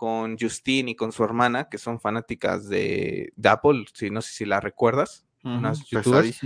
con 0.00 0.38
Justine 0.38 0.92
y 0.92 0.94
con 0.94 1.12
su 1.12 1.22
hermana, 1.22 1.68
que 1.68 1.76
son 1.76 2.00
fanáticas 2.00 2.70
de, 2.70 3.34
Apple, 3.44 3.84
si 3.92 4.08
no 4.08 4.22
sé 4.22 4.32
si 4.32 4.46
la 4.46 4.58
recuerdas, 4.58 5.26
unas 5.44 5.84
youtubers. 5.90 6.40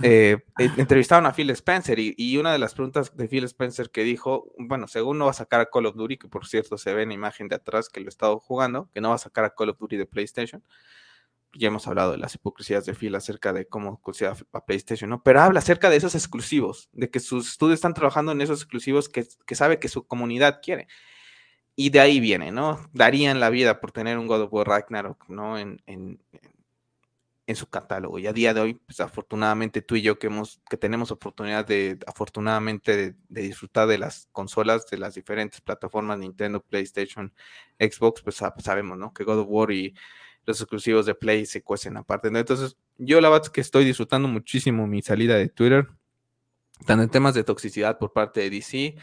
Eh, 0.00 0.38
entrevistaron 0.76 1.26
a 1.26 1.32
Phil 1.32 1.50
Spencer 1.50 1.98
y, 1.98 2.36
una 2.38 2.52
de 2.52 2.60
las 2.60 2.72
preguntas 2.72 3.16
de 3.16 3.26
Phil 3.26 3.42
Spencer 3.42 3.90
que 3.90 4.04
dijo, 4.04 4.52
bueno, 4.60 4.86
según 4.86 5.18
no 5.18 5.24
va 5.24 5.32
a 5.32 5.34
sacar 5.34 5.60
a 5.60 5.66
Call 5.66 5.86
of 5.86 5.96
Duty, 5.96 6.18
que 6.18 6.28
por 6.28 6.46
cierto 6.46 6.78
se 6.78 6.94
ve 6.94 7.02
en 7.02 7.08
la 7.08 7.16
imagen 7.16 7.48
de 7.48 7.56
atrás 7.56 7.88
que 7.88 7.98
lo 7.98 8.06
he 8.06 8.10
estado 8.10 8.38
jugando, 8.38 8.88
que 8.94 9.00
no 9.00 9.08
va 9.08 9.16
a 9.16 9.18
sacar 9.18 9.44
a 9.44 9.50
Call 9.50 9.70
of 9.70 9.78
Duty 9.80 9.96
de 9.96 10.06
PlayStation. 10.06 10.62
Ya 11.52 11.66
hemos 11.66 11.88
hablado 11.88 12.12
de 12.12 12.18
las 12.18 12.36
hipocresías 12.36 12.86
de 12.86 12.94
Phil 12.94 13.16
acerca 13.16 13.52
de 13.52 13.66
cómo 13.66 14.00
considera 14.02 14.36
a 14.52 14.64
PlayStation, 14.64 15.10
¿no? 15.10 15.20
Pero 15.24 15.40
habla 15.40 15.58
acerca 15.58 15.90
de 15.90 15.96
esos 15.96 16.14
exclusivos, 16.14 16.90
de 16.92 17.10
que 17.10 17.18
sus 17.18 17.48
estudios 17.48 17.78
están 17.78 17.94
trabajando 17.94 18.30
en 18.30 18.40
esos 18.40 18.60
exclusivos 18.60 19.08
que, 19.08 19.26
que 19.44 19.56
sabe 19.56 19.80
que 19.80 19.88
su 19.88 20.06
comunidad 20.06 20.60
quiere. 20.62 20.86
Y 21.76 21.90
de 21.90 22.00
ahí 22.00 22.20
viene, 22.20 22.52
¿no? 22.52 22.88
Darían 22.92 23.40
la 23.40 23.50
vida 23.50 23.80
por 23.80 23.92
tener 23.92 24.18
un 24.18 24.26
God 24.26 24.42
of 24.42 24.52
War 24.52 24.68
Ragnarok, 24.68 25.28
¿no? 25.28 25.58
En, 25.58 25.82
en, 25.86 26.20
en 27.46 27.56
su 27.56 27.68
catálogo. 27.68 28.18
Y 28.18 28.26
a 28.26 28.32
día 28.32 28.54
de 28.54 28.60
hoy, 28.60 28.74
pues 28.74 29.00
afortunadamente 29.00 29.82
tú 29.82 29.96
y 29.96 30.02
yo 30.02 30.18
que, 30.18 30.28
hemos, 30.28 30.60
que 30.68 30.76
tenemos 30.76 31.10
oportunidad 31.10 31.66
de, 31.66 31.98
afortunadamente, 32.06 33.16
de, 33.28 33.42
disfrutar 33.42 33.86
de 33.86 33.98
las 33.98 34.28
consolas 34.32 34.86
de 34.86 34.98
las 34.98 35.14
diferentes 35.14 35.60
plataformas, 35.60 36.18
Nintendo, 36.18 36.60
PlayStation, 36.62 37.32
Xbox, 37.78 38.22
pues 38.22 38.36
sabemos, 38.58 38.96
¿no? 38.96 39.12
Que 39.12 39.24
God 39.24 39.40
of 39.40 39.46
War 39.50 39.70
y 39.72 39.94
los 40.46 40.60
exclusivos 40.60 41.06
de 41.06 41.14
Play 41.14 41.46
se 41.46 41.62
cuecen 41.62 41.96
aparte. 41.96 42.30
¿no? 42.30 42.38
Entonces, 42.38 42.76
yo 42.96 43.20
la 43.20 43.28
verdad 43.28 43.46
es 43.46 43.50
que 43.50 43.60
estoy 43.60 43.84
disfrutando 43.84 44.28
muchísimo 44.28 44.86
mi 44.86 45.02
salida 45.02 45.36
de 45.36 45.48
Twitter, 45.48 45.88
tanto 46.86 47.02
en 47.02 47.10
temas 47.10 47.34
de 47.34 47.44
toxicidad 47.44 47.98
por 47.98 48.12
parte 48.12 48.40
de 48.40 48.50
DC, 48.50 48.96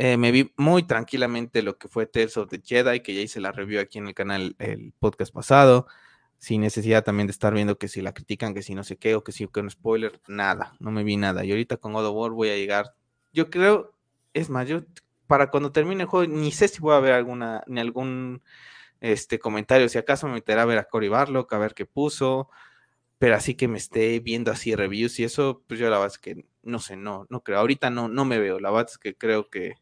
eh, 0.00 0.16
me 0.16 0.30
vi 0.30 0.52
muy 0.56 0.84
tranquilamente 0.84 1.60
lo 1.60 1.76
que 1.76 1.88
fue 1.88 2.06
Tales 2.06 2.36
of 2.36 2.48
the 2.48 2.62
Jedi, 2.64 3.00
que 3.00 3.14
ya 3.14 3.20
hice 3.20 3.40
la 3.40 3.50
review 3.50 3.80
aquí 3.80 3.98
en 3.98 4.06
el 4.06 4.14
canal 4.14 4.54
el 4.60 4.92
podcast 5.00 5.34
pasado, 5.34 5.88
sin 6.38 6.60
necesidad 6.60 7.02
también 7.02 7.26
de 7.26 7.32
estar 7.32 7.52
viendo 7.52 7.78
que 7.78 7.88
si 7.88 8.00
la 8.00 8.14
critican, 8.14 8.54
que 8.54 8.62
si 8.62 8.76
no 8.76 8.84
sé 8.84 8.96
qué, 8.96 9.16
o 9.16 9.24
que 9.24 9.32
si 9.32 9.48
que 9.48 9.58
un 9.58 9.68
spoiler, 9.68 10.20
nada, 10.28 10.76
no 10.78 10.92
me 10.92 11.02
vi 11.02 11.16
nada. 11.16 11.44
Y 11.44 11.50
ahorita 11.50 11.78
con 11.78 11.94
God 11.94 12.06
of 12.06 12.14
War 12.14 12.30
voy 12.30 12.50
a 12.50 12.56
llegar, 12.56 12.94
yo 13.32 13.50
creo, 13.50 13.92
es 14.34 14.48
más, 14.50 14.68
yo 14.68 14.82
para 15.26 15.50
cuando 15.50 15.72
termine 15.72 16.04
el 16.04 16.08
juego, 16.08 16.32
ni 16.32 16.52
sé 16.52 16.68
si 16.68 16.78
voy 16.80 16.94
a 16.94 17.00
ver 17.00 17.14
alguna, 17.14 17.64
ni 17.66 17.80
algún 17.80 18.40
este 19.00 19.40
comentario, 19.40 19.88
si 19.88 19.98
acaso 19.98 20.28
me 20.28 20.34
meterá 20.34 20.62
a 20.62 20.66
ver 20.66 20.78
a 20.78 20.84
Cory 20.84 21.08
Barlock, 21.08 21.52
a 21.52 21.58
ver 21.58 21.74
qué 21.74 21.86
puso, 21.86 22.48
pero 23.18 23.34
así 23.34 23.56
que 23.56 23.66
me 23.66 23.78
esté 23.78 24.20
viendo 24.20 24.52
así 24.52 24.76
reviews 24.76 25.18
y 25.18 25.24
eso, 25.24 25.64
pues 25.66 25.80
yo 25.80 25.90
la 25.90 25.98
verdad 25.98 26.14
es 26.14 26.18
que 26.20 26.44
no 26.62 26.78
sé, 26.78 26.96
no, 26.96 27.26
no 27.30 27.42
creo, 27.42 27.58
ahorita 27.58 27.90
no, 27.90 28.06
no 28.08 28.24
me 28.24 28.38
veo, 28.38 28.60
la 28.60 28.70
verdad 28.70 28.90
es 28.92 28.98
que 28.98 29.16
creo 29.16 29.50
que 29.50 29.74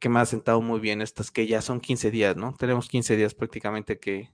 que 0.00 0.08
me 0.08 0.18
ha 0.18 0.26
sentado 0.26 0.60
muy 0.62 0.80
bien 0.80 1.02
estas 1.02 1.30
que 1.30 1.46
ya 1.46 1.60
son 1.62 1.80
15 1.80 2.10
días, 2.10 2.36
¿no? 2.36 2.54
Tenemos 2.58 2.88
15 2.88 3.16
días 3.16 3.34
prácticamente 3.34 4.00
que, 4.00 4.32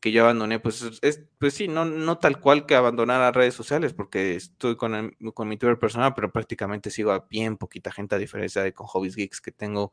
que 0.00 0.12
yo 0.12 0.22
abandoné, 0.22 0.60
pues 0.60 1.00
es, 1.02 1.24
pues 1.38 1.54
sí, 1.54 1.66
no, 1.66 1.84
no 1.84 2.18
tal 2.18 2.40
cual 2.40 2.64
que 2.64 2.76
abandonar 2.76 3.20
las 3.20 3.34
redes 3.34 3.54
sociales, 3.54 3.92
porque 3.92 4.36
estoy 4.36 4.76
con, 4.76 5.16
con 5.34 5.48
mi 5.48 5.56
Twitter 5.56 5.78
personal, 5.78 6.14
pero 6.14 6.32
prácticamente 6.32 6.90
sigo 6.90 7.10
a 7.10 7.26
bien 7.28 7.56
poquita 7.56 7.90
gente, 7.90 8.14
a 8.14 8.18
diferencia 8.18 8.62
de 8.62 8.72
con 8.72 8.86
Hobbies 8.86 9.16
Geeks, 9.16 9.40
que 9.40 9.50
tengo 9.50 9.92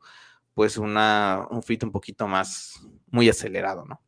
pues 0.54 0.78
una, 0.78 1.46
un 1.50 1.62
fit 1.64 1.82
un 1.82 1.90
poquito 1.90 2.28
más, 2.28 2.80
muy 3.10 3.28
acelerado, 3.28 3.84
¿no? 3.84 4.00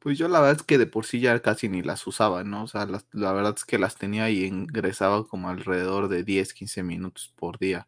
Pues 0.00 0.18
yo 0.18 0.26
la 0.26 0.40
verdad 0.40 0.56
es 0.56 0.66
que 0.66 0.78
de 0.78 0.86
por 0.86 1.06
sí 1.06 1.20
ya 1.20 1.38
casi 1.40 1.68
ni 1.68 1.80
las 1.80 2.04
usaba, 2.08 2.42
¿no? 2.42 2.64
O 2.64 2.66
sea, 2.66 2.88
la 3.12 3.32
verdad 3.32 3.54
es 3.56 3.64
que 3.64 3.78
las 3.78 3.96
tenía 3.96 4.28
y 4.30 4.44
ingresaba 4.44 5.24
como 5.24 5.48
alrededor 5.48 6.08
de 6.08 6.24
10, 6.24 6.52
15 6.54 6.82
minutos 6.82 7.32
por 7.36 7.58
día 7.60 7.86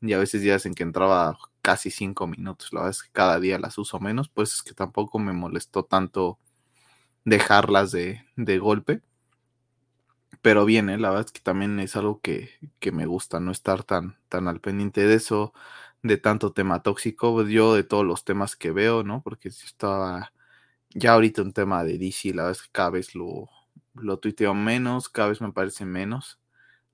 y 0.00 0.12
a 0.12 0.18
veces 0.18 0.42
días 0.42 0.66
en 0.66 0.74
que 0.74 0.82
entraba 0.82 1.38
casi 1.62 1.90
cinco 1.90 2.26
minutos. 2.26 2.72
La 2.72 2.80
verdad 2.80 2.96
es 2.96 3.02
que 3.02 3.10
cada 3.12 3.40
día 3.40 3.58
las 3.58 3.78
uso 3.78 4.00
menos, 4.00 4.28
pues 4.28 4.54
es 4.54 4.62
que 4.62 4.74
tampoco 4.74 5.18
me 5.18 5.32
molestó 5.32 5.84
tanto 5.84 6.38
dejarlas 7.24 7.92
de, 7.92 8.24
de 8.36 8.58
golpe. 8.58 9.02
Pero 10.42 10.64
bien, 10.64 10.88
¿eh? 10.88 10.98
la 10.98 11.10
verdad 11.10 11.26
es 11.26 11.32
que 11.32 11.40
también 11.40 11.80
es 11.80 11.96
algo 11.96 12.20
que, 12.20 12.50
que, 12.78 12.92
me 12.92 13.06
gusta, 13.06 13.40
no 13.40 13.50
estar 13.50 13.82
tan, 13.84 14.16
tan 14.28 14.46
al 14.48 14.60
pendiente 14.60 15.06
de 15.06 15.14
eso, 15.14 15.52
de 16.02 16.16
tanto 16.16 16.52
tema 16.52 16.82
tóxico, 16.82 17.34
pues 17.34 17.48
yo 17.48 17.74
de 17.74 17.82
todos 17.84 18.04
los 18.06 18.24
temas 18.24 18.56
que 18.56 18.70
veo, 18.70 19.02
¿no? 19.02 19.22
Porque 19.22 19.50
si 19.50 19.66
estaba 19.66 20.32
ya 20.90 21.14
ahorita 21.14 21.42
un 21.42 21.52
tema 21.52 21.84
de 21.84 21.98
DC, 21.98 22.34
la 22.34 22.44
verdad 22.44 22.60
es 22.60 22.62
que 22.62 22.72
cada 22.72 22.90
vez 22.90 23.14
lo, 23.14 23.48
lo 23.94 24.18
tuiteo 24.18 24.54
menos, 24.54 25.08
cada 25.08 25.30
vez 25.30 25.40
me 25.40 25.52
parece 25.52 25.84
menos 25.84 26.38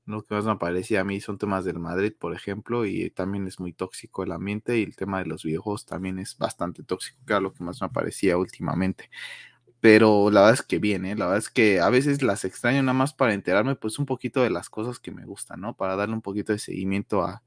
Lo 0.07 0.23
que 0.25 0.35
más 0.35 0.45
me 0.45 0.57
parecía 0.57 1.01
a 1.01 1.05
mí 1.05 1.21
son 1.21 1.39
temas 1.39 1.65
del 1.65 1.79
Madrid, 1.79 2.13
por 2.19 2.35
ejemplo, 2.35 2.85
y 2.85 3.09
también 3.11 3.47
es 3.47 3.59
muy 3.59 3.73
tóxico 3.73 4.23
el 4.23 4.33
ambiente 4.33 4.79
y 4.79 4.83
el 4.83 4.97
tema 4.97 5.21
de 5.21 5.27
los 5.27 5.45
videojuegos 5.45 5.87
también 5.87 6.19
es 6.19 6.37
bastante 6.37 6.83
tóxico, 6.83 7.19
que 7.27 7.33
era 7.33 7.41
lo 7.41 7.55
que 7.55 7.65
más 7.65 7.81
me 7.81 7.89
parecía 7.89 8.37
últimamente. 8.37 9.09
Pero 9.81 10.31
la 10.31 10.41
verdad 10.43 10.55
es 10.55 10.63
que 10.63 10.79
bien, 10.79 11.07
¿eh? 11.07 11.17
La 11.17 11.27
verdad 11.27 11.39
es 11.39 11.51
que 11.51 11.81
a 11.81 11.91
veces 11.91 12.23
las 12.23 12.45
extraño 12.45 12.83
nada 12.83 12.95
más 12.99 13.15
para 13.15 13.35
enterarme 13.35 13.77
pues 13.77 13.99
un 13.99 14.07
poquito 14.07 14.43
de 14.43 14.51
las 14.51 14.71
cosas 14.71 14.99
que 15.01 15.11
me 15.13 15.27
gustan, 15.27 15.61
¿no? 15.63 15.77
Para 15.77 15.97
darle 15.97 16.15
un 16.15 16.23
poquito 16.23 16.53
de 16.53 16.59
seguimiento 16.59 17.23
a, 17.25 17.43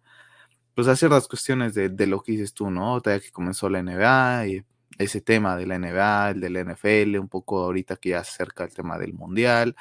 pues 0.75 0.87
a 0.87 0.95
ciertas 0.95 1.27
cuestiones 1.27 1.73
de, 1.75 1.89
de 1.89 2.07
lo 2.07 2.21
que 2.23 2.33
dices 2.33 2.53
tú, 2.53 2.71
¿no? 2.71 3.01
Ya 3.03 3.19
que 3.19 3.31
comenzó 3.31 3.69
la 3.69 3.79
NBA 3.79 4.47
y 4.47 4.65
ese 4.99 5.21
tema 5.21 5.57
de 5.57 5.67
la 5.67 5.75
NBA, 5.79 6.31
el 6.31 6.41
del 6.41 6.57
NFL, 6.57 7.19
un 7.19 7.29
poco 7.29 7.63
ahorita 7.63 7.97
que 7.97 8.09
ya 8.09 8.23
se 8.23 8.31
acerca 8.43 8.63
el 8.65 8.73
tema 8.73 8.97
del 8.99 9.13
Mundial, 9.13 9.75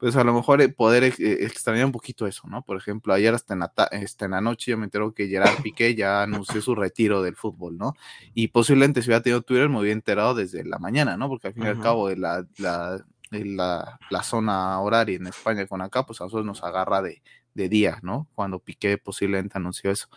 pues 0.00 0.16
a 0.16 0.24
lo 0.24 0.32
mejor 0.32 0.62
eh, 0.62 0.70
poder 0.70 1.04
eh, 1.04 1.14
extrañar 1.18 1.84
un 1.84 1.92
poquito 1.92 2.26
eso, 2.26 2.48
¿no? 2.48 2.62
Por 2.62 2.78
ejemplo, 2.78 3.12
ayer 3.12 3.34
hasta 3.34 3.52
en, 3.52 3.60
la, 3.60 3.72
este, 3.92 4.24
en 4.24 4.30
la 4.30 4.40
noche 4.40 4.70
yo 4.70 4.78
me 4.78 4.84
entero 4.84 5.12
que 5.12 5.28
Gerard 5.28 5.60
Piqué 5.62 5.94
ya 5.94 6.22
anunció 6.22 6.62
su 6.62 6.74
retiro 6.74 7.22
del 7.22 7.36
fútbol, 7.36 7.76
¿no? 7.76 7.94
Y 8.32 8.48
posiblemente 8.48 9.02
si 9.02 9.08
hubiera 9.08 9.22
tenido 9.22 9.42
Twitter 9.42 9.68
me 9.68 9.78
hubiera 9.78 9.92
enterado 9.92 10.34
desde 10.34 10.64
la 10.64 10.78
mañana, 10.78 11.18
¿no? 11.18 11.28
Porque 11.28 11.48
al 11.48 11.54
fin 11.54 11.64
y 11.64 11.66
al 11.66 11.80
cabo 11.80 12.08
de 12.08 12.16
la, 12.16 12.46
la, 12.56 13.04
la, 13.30 13.98
la, 14.08 14.22
zona 14.22 14.80
horaria 14.80 15.16
en 15.16 15.26
España 15.26 15.66
con 15.66 15.82
acá, 15.82 16.06
pues 16.06 16.18
a 16.22 16.24
nosotros 16.24 16.46
nos 16.46 16.64
agarra 16.64 17.02
de, 17.02 17.22
de 17.52 17.68
día, 17.68 17.98
¿no? 18.02 18.26
Cuando 18.34 18.58
Piqué 18.58 18.96
posiblemente 18.96 19.58
anunció 19.58 19.90
eso. 19.90 20.08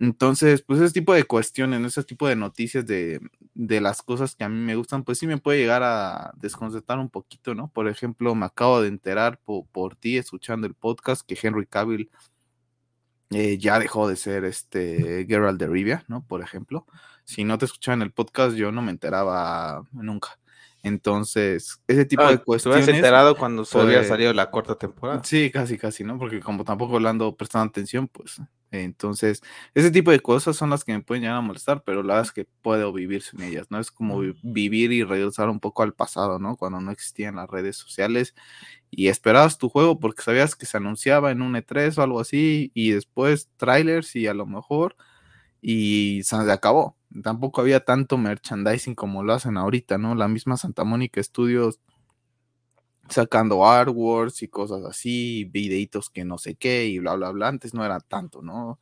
Entonces, 0.00 0.62
pues 0.62 0.80
ese 0.80 0.92
tipo 0.92 1.14
de 1.14 1.24
cuestiones, 1.24 1.84
ese 1.86 2.02
tipo 2.04 2.26
de 2.28 2.36
noticias 2.36 2.84
de, 2.84 3.20
de, 3.54 3.80
las 3.80 4.02
cosas 4.02 4.34
que 4.34 4.44
a 4.44 4.48
mí 4.48 4.58
me 4.58 4.74
gustan, 4.76 5.04
pues 5.04 5.18
sí 5.18 5.26
me 5.26 5.38
puede 5.38 5.60
llegar 5.60 5.82
a 5.84 6.32
desconcertar 6.36 6.98
un 6.98 7.08
poquito, 7.10 7.54
¿no? 7.54 7.68
Por 7.68 7.88
ejemplo, 7.88 8.34
me 8.34 8.46
acabo 8.46 8.80
de 8.82 8.88
enterar 8.88 9.40
por, 9.44 9.96
ti, 9.96 10.18
escuchando 10.18 10.66
el 10.66 10.74
podcast, 10.74 11.22
que 11.26 11.38
Henry 11.40 11.66
Cavill 11.66 12.10
eh, 13.30 13.58
ya 13.58 13.78
dejó 13.78 14.08
de 14.08 14.16
ser 14.16 14.44
este 14.44 15.26
Geralt 15.28 15.58
de 15.58 15.66
Rivia, 15.68 16.04
¿no? 16.08 16.24
Por 16.26 16.42
ejemplo. 16.42 16.86
Si 17.24 17.44
no 17.44 17.56
te 17.58 17.64
escuchaban 17.64 18.02
el 18.02 18.12
podcast, 18.12 18.56
yo 18.56 18.72
no 18.72 18.82
me 18.82 18.90
enteraba 18.90 19.84
nunca. 19.92 20.38
Entonces, 20.84 21.80
ese 21.88 22.04
tipo 22.04 22.22
ah, 22.22 22.30
de 22.30 22.38
cuestiones. 22.38 22.84
¿Te 22.84 22.92
enterado 22.92 23.36
cuando 23.36 23.64
se 23.64 23.80
había 23.80 24.04
salido 24.04 24.32
la 24.32 24.50
cuarta 24.50 24.76
temporada? 24.76 25.24
Sí, 25.24 25.50
casi, 25.50 25.78
casi, 25.78 26.04
¿no? 26.04 26.18
Porque 26.18 26.40
como 26.40 26.62
tampoco 26.62 27.00
le 27.00 27.08
ando 27.08 27.34
prestando 27.34 27.70
atención, 27.70 28.06
pues 28.06 28.40
entonces, 28.82 29.42
ese 29.74 29.90
tipo 29.90 30.10
de 30.10 30.20
cosas 30.20 30.56
son 30.56 30.70
las 30.70 30.84
que 30.84 30.92
me 30.92 31.02
pueden 31.02 31.22
llegar 31.22 31.36
a 31.38 31.40
molestar, 31.40 31.82
pero 31.84 32.02
la 32.02 32.14
verdad 32.14 32.26
es 32.26 32.32
que 32.32 32.48
puedo 32.62 32.92
vivir 32.92 33.22
sin 33.22 33.42
ellas, 33.42 33.68
¿no? 33.70 33.78
Es 33.78 33.90
como 33.90 34.20
vivir 34.42 34.92
y 34.92 35.04
regresar 35.04 35.48
un 35.48 35.60
poco 35.60 35.82
al 35.82 35.94
pasado, 35.94 36.38
¿no? 36.38 36.56
Cuando 36.56 36.80
no 36.80 36.90
existían 36.90 37.36
las 37.36 37.48
redes 37.48 37.76
sociales 37.76 38.34
y 38.90 39.08
esperabas 39.08 39.58
tu 39.58 39.68
juego 39.68 40.00
porque 40.00 40.22
sabías 40.22 40.56
que 40.56 40.66
se 40.66 40.76
anunciaba 40.76 41.30
en 41.30 41.42
un 41.42 41.54
E3 41.54 41.98
o 41.98 42.02
algo 42.02 42.20
así 42.20 42.70
y 42.74 42.90
después 42.90 43.48
trailers 43.56 44.16
y 44.16 44.26
a 44.26 44.34
lo 44.34 44.46
mejor 44.46 44.96
y 45.66 46.22
se 46.24 46.36
acabó. 46.52 46.94
Tampoco 47.22 47.62
había 47.62 47.80
tanto 47.86 48.18
merchandising 48.18 48.94
como 48.94 49.22
lo 49.22 49.32
hacen 49.32 49.56
ahorita, 49.56 49.96
¿no? 49.96 50.14
La 50.14 50.28
misma 50.28 50.58
Santa 50.58 50.84
Mónica 50.84 51.22
Studios 51.22 51.80
sacando 53.08 53.66
artworks 53.66 54.42
y 54.42 54.48
cosas 54.48 54.84
así, 54.84 55.44
videitos 55.44 56.10
que 56.10 56.26
no 56.26 56.36
sé 56.36 56.56
qué 56.56 56.86
y 56.86 56.98
bla, 56.98 57.14
bla, 57.14 57.30
bla. 57.30 57.48
Antes 57.48 57.72
no 57.72 57.82
era 57.82 57.98
tanto, 58.00 58.42
¿no? 58.42 58.78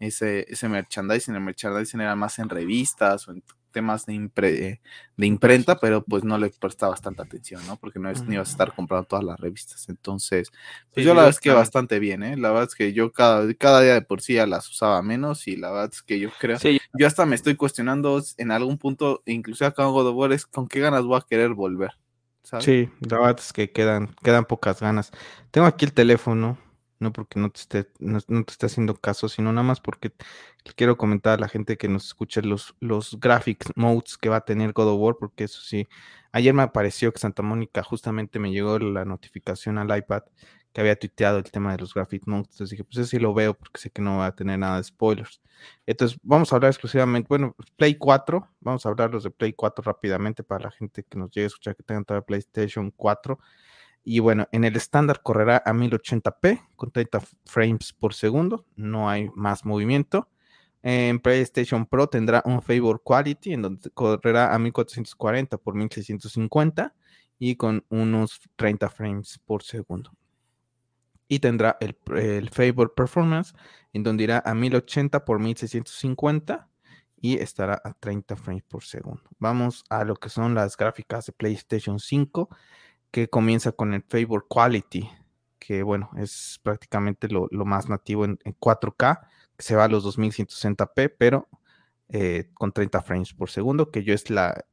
Ese, 0.00 0.44
ese 0.52 0.68
merchandising, 0.68 1.36
el 1.36 1.40
merchandising 1.40 2.00
era 2.00 2.16
más 2.16 2.40
en 2.40 2.48
revistas 2.48 3.28
o 3.28 3.32
en 3.32 3.44
temas 3.74 4.06
de, 4.06 4.80
de 5.16 5.26
imprenta, 5.26 5.78
pero 5.78 6.02
pues 6.02 6.24
no 6.24 6.38
le 6.38 6.48
prestabas 6.48 7.02
tanta 7.02 7.24
atención, 7.24 7.60
¿no? 7.66 7.76
Porque 7.76 7.98
no, 7.98 8.08
es, 8.08 8.26
ni 8.26 8.36
a 8.36 8.42
estar 8.42 8.74
comprando 8.74 9.06
todas 9.06 9.24
las 9.24 9.38
revistas. 9.38 9.88
Entonces, 9.90 10.50
pues 10.94 11.04
yo 11.04 11.12
la 11.12 11.22
verdad 11.22 11.30
es 11.30 11.40
que 11.40 11.50
bastante 11.50 11.98
bien, 11.98 12.22
¿eh? 12.22 12.36
La 12.36 12.48
verdad 12.50 12.68
es 12.68 12.74
que 12.74 12.92
yo 12.92 13.12
cada, 13.12 13.52
cada 13.54 13.82
día 13.82 13.94
de 13.94 14.02
por 14.02 14.22
sí 14.22 14.34
ya 14.34 14.46
las 14.46 14.70
usaba 14.70 15.02
menos 15.02 15.46
y 15.48 15.56
la 15.56 15.70
verdad 15.70 15.90
es 15.92 16.02
que 16.02 16.18
yo 16.18 16.30
creo, 16.38 16.56
yo 16.94 17.06
hasta 17.06 17.26
me 17.26 17.34
estoy 17.34 17.56
cuestionando 17.56 18.22
en 18.38 18.50
algún 18.52 18.78
punto, 18.78 19.22
incluso 19.26 19.66
acá 19.66 19.82
en 19.82 19.90
God 19.90 20.06
of 20.06 20.16
War, 20.16 20.32
es 20.32 20.46
con 20.46 20.68
qué 20.68 20.80
ganas 20.80 21.04
voy 21.04 21.18
a 21.18 21.26
querer 21.28 21.50
volver. 21.50 21.90
Sí, 22.60 22.90
la 23.00 23.18
verdad 23.18 23.36
es 23.38 23.52
que 23.52 23.72
quedan, 23.72 24.14
quedan 24.22 24.44
pocas 24.44 24.80
ganas. 24.80 25.10
Tengo 25.50 25.66
aquí 25.66 25.86
el 25.86 25.92
teléfono, 25.92 26.58
no 26.98 27.12
porque 27.12 27.40
no 27.40 27.50
te 27.50 27.60
esté, 27.60 27.90
no, 27.98 28.20
te 28.20 28.66
haciendo 28.66 28.94
caso, 28.94 29.28
sino 29.28 29.52
nada 29.52 29.66
más 29.66 29.80
porque 29.80 30.12
quiero 30.76 30.96
comentar 30.96 31.38
a 31.38 31.40
la 31.40 31.48
gente 31.48 31.76
que 31.76 31.88
nos 31.88 32.06
escuche 32.06 32.42
los, 32.42 32.74
los 32.80 33.18
graphics 33.20 33.72
modes 33.76 34.18
que 34.18 34.28
va 34.28 34.36
a 34.36 34.44
tener 34.44 34.72
God 34.72 34.88
of 34.88 35.00
War, 35.00 35.16
porque 35.18 35.44
eso 35.44 35.60
sí, 35.60 35.88
ayer 36.32 36.54
me 36.54 36.62
apareció 36.62 37.12
que 37.12 37.20
Santa 37.20 37.42
Mónica 37.42 37.82
justamente 37.82 38.38
me 38.38 38.52
llegó 38.52 38.78
la 38.78 39.04
notificación 39.04 39.78
al 39.78 39.96
iPad 39.96 40.22
que 40.74 40.80
había 40.80 40.98
tuiteado 40.98 41.38
el 41.38 41.44
tema 41.44 41.72
de 41.72 41.78
los 41.78 41.94
graphic 41.94 42.26
modes. 42.26 42.48
Entonces 42.50 42.70
dije, 42.70 42.84
pues 42.84 43.08
sí 43.08 43.18
lo 43.20 43.32
veo 43.32 43.54
porque 43.54 43.80
sé 43.80 43.90
que 43.90 44.02
no 44.02 44.18
va 44.18 44.26
a 44.26 44.34
tener 44.34 44.58
nada 44.58 44.78
de 44.78 44.84
spoilers. 44.84 45.40
Entonces 45.86 46.18
vamos 46.22 46.52
a 46.52 46.56
hablar 46.56 46.72
exclusivamente, 46.72 47.28
bueno, 47.28 47.54
Play 47.76 47.94
4, 47.94 48.50
vamos 48.60 48.84
a 48.84 48.88
hablar 48.88 49.12
los 49.12 49.22
de 49.22 49.30
Play 49.30 49.52
4 49.52 49.84
rápidamente 49.84 50.42
para 50.42 50.64
la 50.64 50.70
gente 50.72 51.04
que 51.04 51.16
nos 51.16 51.30
llegue 51.30 51.44
a 51.44 51.46
escuchar 51.46 51.76
que 51.76 51.84
tengan 51.84 52.04
toda 52.04 52.22
PlayStation 52.22 52.90
4. 52.90 53.38
Y 54.04 54.18
bueno, 54.20 54.48
en 54.52 54.64
el 54.64 54.76
estándar 54.76 55.22
correrá 55.22 55.62
a 55.64 55.72
1080p 55.72 56.68
con 56.76 56.90
30 56.90 57.22
frames 57.46 57.92
por 57.92 58.14
segundo, 58.14 58.66
no 58.76 59.08
hay 59.08 59.30
más 59.34 59.64
movimiento. 59.64 60.28
En 60.82 61.18
PlayStation 61.18 61.86
Pro 61.86 62.08
tendrá 62.08 62.42
un 62.44 62.60
Favor 62.60 63.02
Quality 63.02 63.54
en 63.54 63.62
donde 63.62 63.90
correrá 63.90 64.54
a 64.54 64.58
1440 64.58 65.56
por 65.56 65.74
1650 65.74 66.94
y 67.38 67.56
con 67.56 67.84
unos 67.88 68.40
30 68.56 68.90
frames 68.90 69.40
por 69.46 69.62
segundo 69.62 70.12
y 71.28 71.38
tendrá 71.38 71.76
el, 71.80 72.50
Favor 72.50 72.94
Performance, 72.94 73.54
en 73.92 74.02
donde 74.02 74.24
irá 74.24 74.42
a 74.44 74.54
1080 74.54 75.24
por 75.24 75.38
1650 75.40 76.68
y 77.20 77.38
estará 77.38 77.80
a 77.82 77.94
30 77.94 78.36
frames 78.36 78.64
por 78.64 78.84
segundo. 78.84 79.22
Vamos 79.38 79.84
a 79.88 80.04
lo 80.04 80.16
que 80.16 80.28
son 80.28 80.54
las 80.54 80.76
gráficas 80.76 81.26
de 81.26 81.32
PlayStation 81.32 81.98
5, 81.98 82.48
que 83.14 83.28
comienza 83.28 83.70
con 83.70 83.94
el 83.94 84.02
Favor 84.02 84.48
Quality, 84.48 85.08
que 85.60 85.84
bueno, 85.84 86.10
es 86.16 86.58
prácticamente 86.64 87.28
lo, 87.28 87.48
más 87.64 87.88
nativo 87.88 88.24
en, 88.24 88.38
4K, 88.38 89.20
que 89.56 89.62
se 89.62 89.76
va 89.76 89.84
a 89.84 89.88
los 89.88 90.04
2160p, 90.04 91.14
pero 91.16 91.48
eh, 92.08 92.50
con 92.54 92.72
30 92.72 93.02
frames 93.02 93.32
por 93.32 93.50
segundo, 93.50 93.92
que 93.92 94.02
yo 94.02 94.14
es 94.14 94.30
la, 94.30 94.64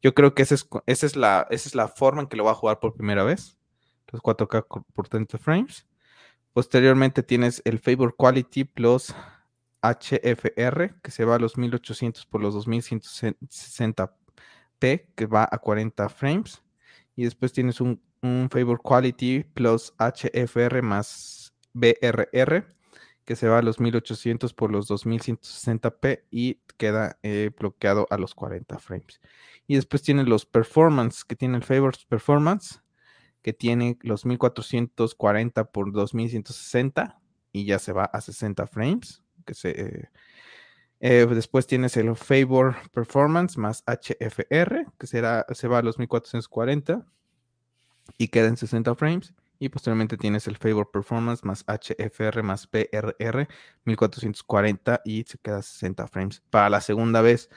yo 0.00 0.14
creo 0.14 0.32
que 0.32 0.42
esa 0.42 0.54
es, 0.54 0.68
esa 0.86 1.06
es, 1.06 1.16
la, 1.16 1.48
esa 1.50 1.68
es 1.68 1.74
la 1.74 1.88
forma 1.88 2.22
en 2.22 2.28
que 2.28 2.36
lo 2.36 2.44
va 2.44 2.52
a 2.52 2.54
jugar 2.54 2.78
por 2.78 2.94
primera 2.94 3.24
vez 3.24 3.58
los 4.12 4.22
4K 4.22 4.84
por 4.94 5.08
30 5.08 5.38
frames. 5.38 5.84
Posteriormente 6.52 7.24
tienes 7.24 7.62
el 7.64 7.80
Favor 7.80 8.14
Quality 8.14 8.62
Plus 8.62 9.12
HFR, 9.82 11.00
que 11.02 11.10
se 11.10 11.24
va 11.24 11.34
a 11.34 11.40
los 11.40 11.58
1800 11.58 12.26
por 12.26 12.42
los 12.42 12.54
2160p, 12.54 14.08
que 15.16 15.26
va 15.26 15.48
a 15.50 15.58
40 15.58 16.08
frames. 16.10 16.62
Y 17.22 17.24
después 17.24 17.52
tienes 17.52 17.80
un, 17.80 18.00
Favor 18.50 18.82
Quality 18.82 19.44
Plus 19.54 19.94
HFR 19.96 20.82
más 20.82 21.54
BRR, 21.72 22.66
que 23.24 23.36
se 23.36 23.46
va 23.46 23.58
a 23.58 23.62
los 23.62 23.78
1800 23.78 24.52
por 24.54 24.72
los 24.72 24.90
2160p 24.90 26.24
y 26.32 26.54
queda 26.76 27.20
eh, 27.22 27.52
bloqueado 27.56 28.08
a 28.10 28.18
los 28.18 28.34
40 28.34 28.76
frames. 28.80 29.20
Y 29.68 29.76
después 29.76 30.02
tienes 30.02 30.26
los 30.26 30.46
Performance, 30.46 31.22
que 31.22 31.36
tiene 31.36 31.58
el 31.58 31.62
Favor 31.62 31.94
Performance, 32.08 32.82
que 33.40 33.52
tiene 33.52 33.98
los 34.02 34.26
1440 34.26 35.70
por 35.70 35.92
2160 35.92 37.20
y 37.52 37.66
ya 37.66 37.78
se 37.78 37.92
va 37.92 38.06
a 38.06 38.20
60 38.20 38.66
frames. 38.66 39.22
Que 39.46 39.54
se, 39.54 39.70
eh, 39.80 40.08
eh, 41.04 41.26
después 41.26 41.66
tienes 41.66 41.96
el 41.96 42.14
Favor 42.14 42.76
Performance 42.92 43.58
más 43.58 43.82
HFR, 43.86 44.86
que 44.96 45.06
será, 45.08 45.44
se 45.50 45.66
va 45.66 45.78
a 45.78 45.82
los 45.82 45.98
1440 45.98 47.04
y 48.18 48.28
queda 48.28 48.46
en 48.46 48.56
60 48.56 48.94
frames. 48.94 49.34
Y 49.58 49.68
posteriormente 49.68 50.16
tienes 50.16 50.46
el 50.46 50.56
Favor 50.56 50.92
Performance 50.92 51.44
más 51.44 51.64
HFR 51.66 52.44
más 52.44 52.68
PRR 52.68 53.48
1440 53.84 55.00
y 55.04 55.24
se 55.24 55.38
queda 55.38 55.58
a 55.58 55.62
60 55.62 56.06
frames. 56.06 56.40
Para 56.50 56.70
la 56.70 56.80
segunda 56.80 57.20
vez, 57.20 57.50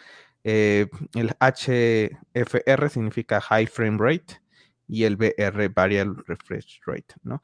eh, 0.44 0.88
el 1.14 1.30
HFR 1.40 2.90
significa 2.90 3.42
High 3.42 3.68
Frame 3.68 3.98
Rate 4.00 4.42
y 4.88 5.04
el 5.04 5.18
BR 5.18 5.70
Variable 5.70 6.24
Refresh 6.26 6.82
Rate, 6.88 7.14
¿no? 7.22 7.44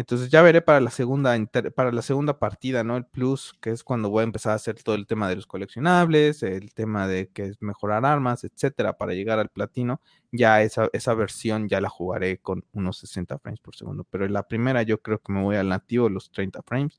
Entonces 0.00 0.30
ya 0.30 0.40
veré 0.40 0.62
para 0.62 0.80
la 0.80 0.90
segunda 0.90 1.36
para 1.76 1.92
la 1.92 2.00
segunda 2.00 2.38
partida, 2.38 2.82
¿no? 2.84 2.96
El 2.96 3.04
plus, 3.04 3.52
que 3.60 3.68
es 3.68 3.84
cuando 3.84 4.08
voy 4.08 4.22
a 4.22 4.24
empezar 4.24 4.52
a 4.52 4.54
hacer 4.54 4.82
todo 4.82 4.94
el 4.94 5.06
tema 5.06 5.28
de 5.28 5.36
los 5.36 5.46
coleccionables, 5.46 6.42
el 6.42 6.72
tema 6.72 7.06
de 7.06 7.28
que 7.28 7.42
es 7.44 7.60
mejorar 7.60 8.06
armas, 8.06 8.42
etcétera, 8.44 8.96
para 8.96 9.12
llegar 9.12 9.38
al 9.38 9.50
platino. 9.50 10.00
Ya 10.32 10.62
esa, 10.62 10.88
esa 10.94 11.12
versión 11.12 11.68
ya 11.68 11.82
la 11.82 11.90
jugaré 11.90 12.38
con 12.38 12.64
unos 12.72 12.96
60 12.96 13.38
frames 13.40 13.60
por 13.60 13.76
segundo. 13.76 14.04
Pero 14.08 14.24
en 14.24 14.32
la 14.32 14.48
primera 14.48 14.82
yo 14.82 15.02
creo 15.02 15.18
que 15.18 15.34
me 15.34 15.42
voy 15.42 15.56
al 15.56 15.68
nativo, 15.68 16.08
los 16.08 16.30
30 16.30 16.62
frames. 16.62 16.98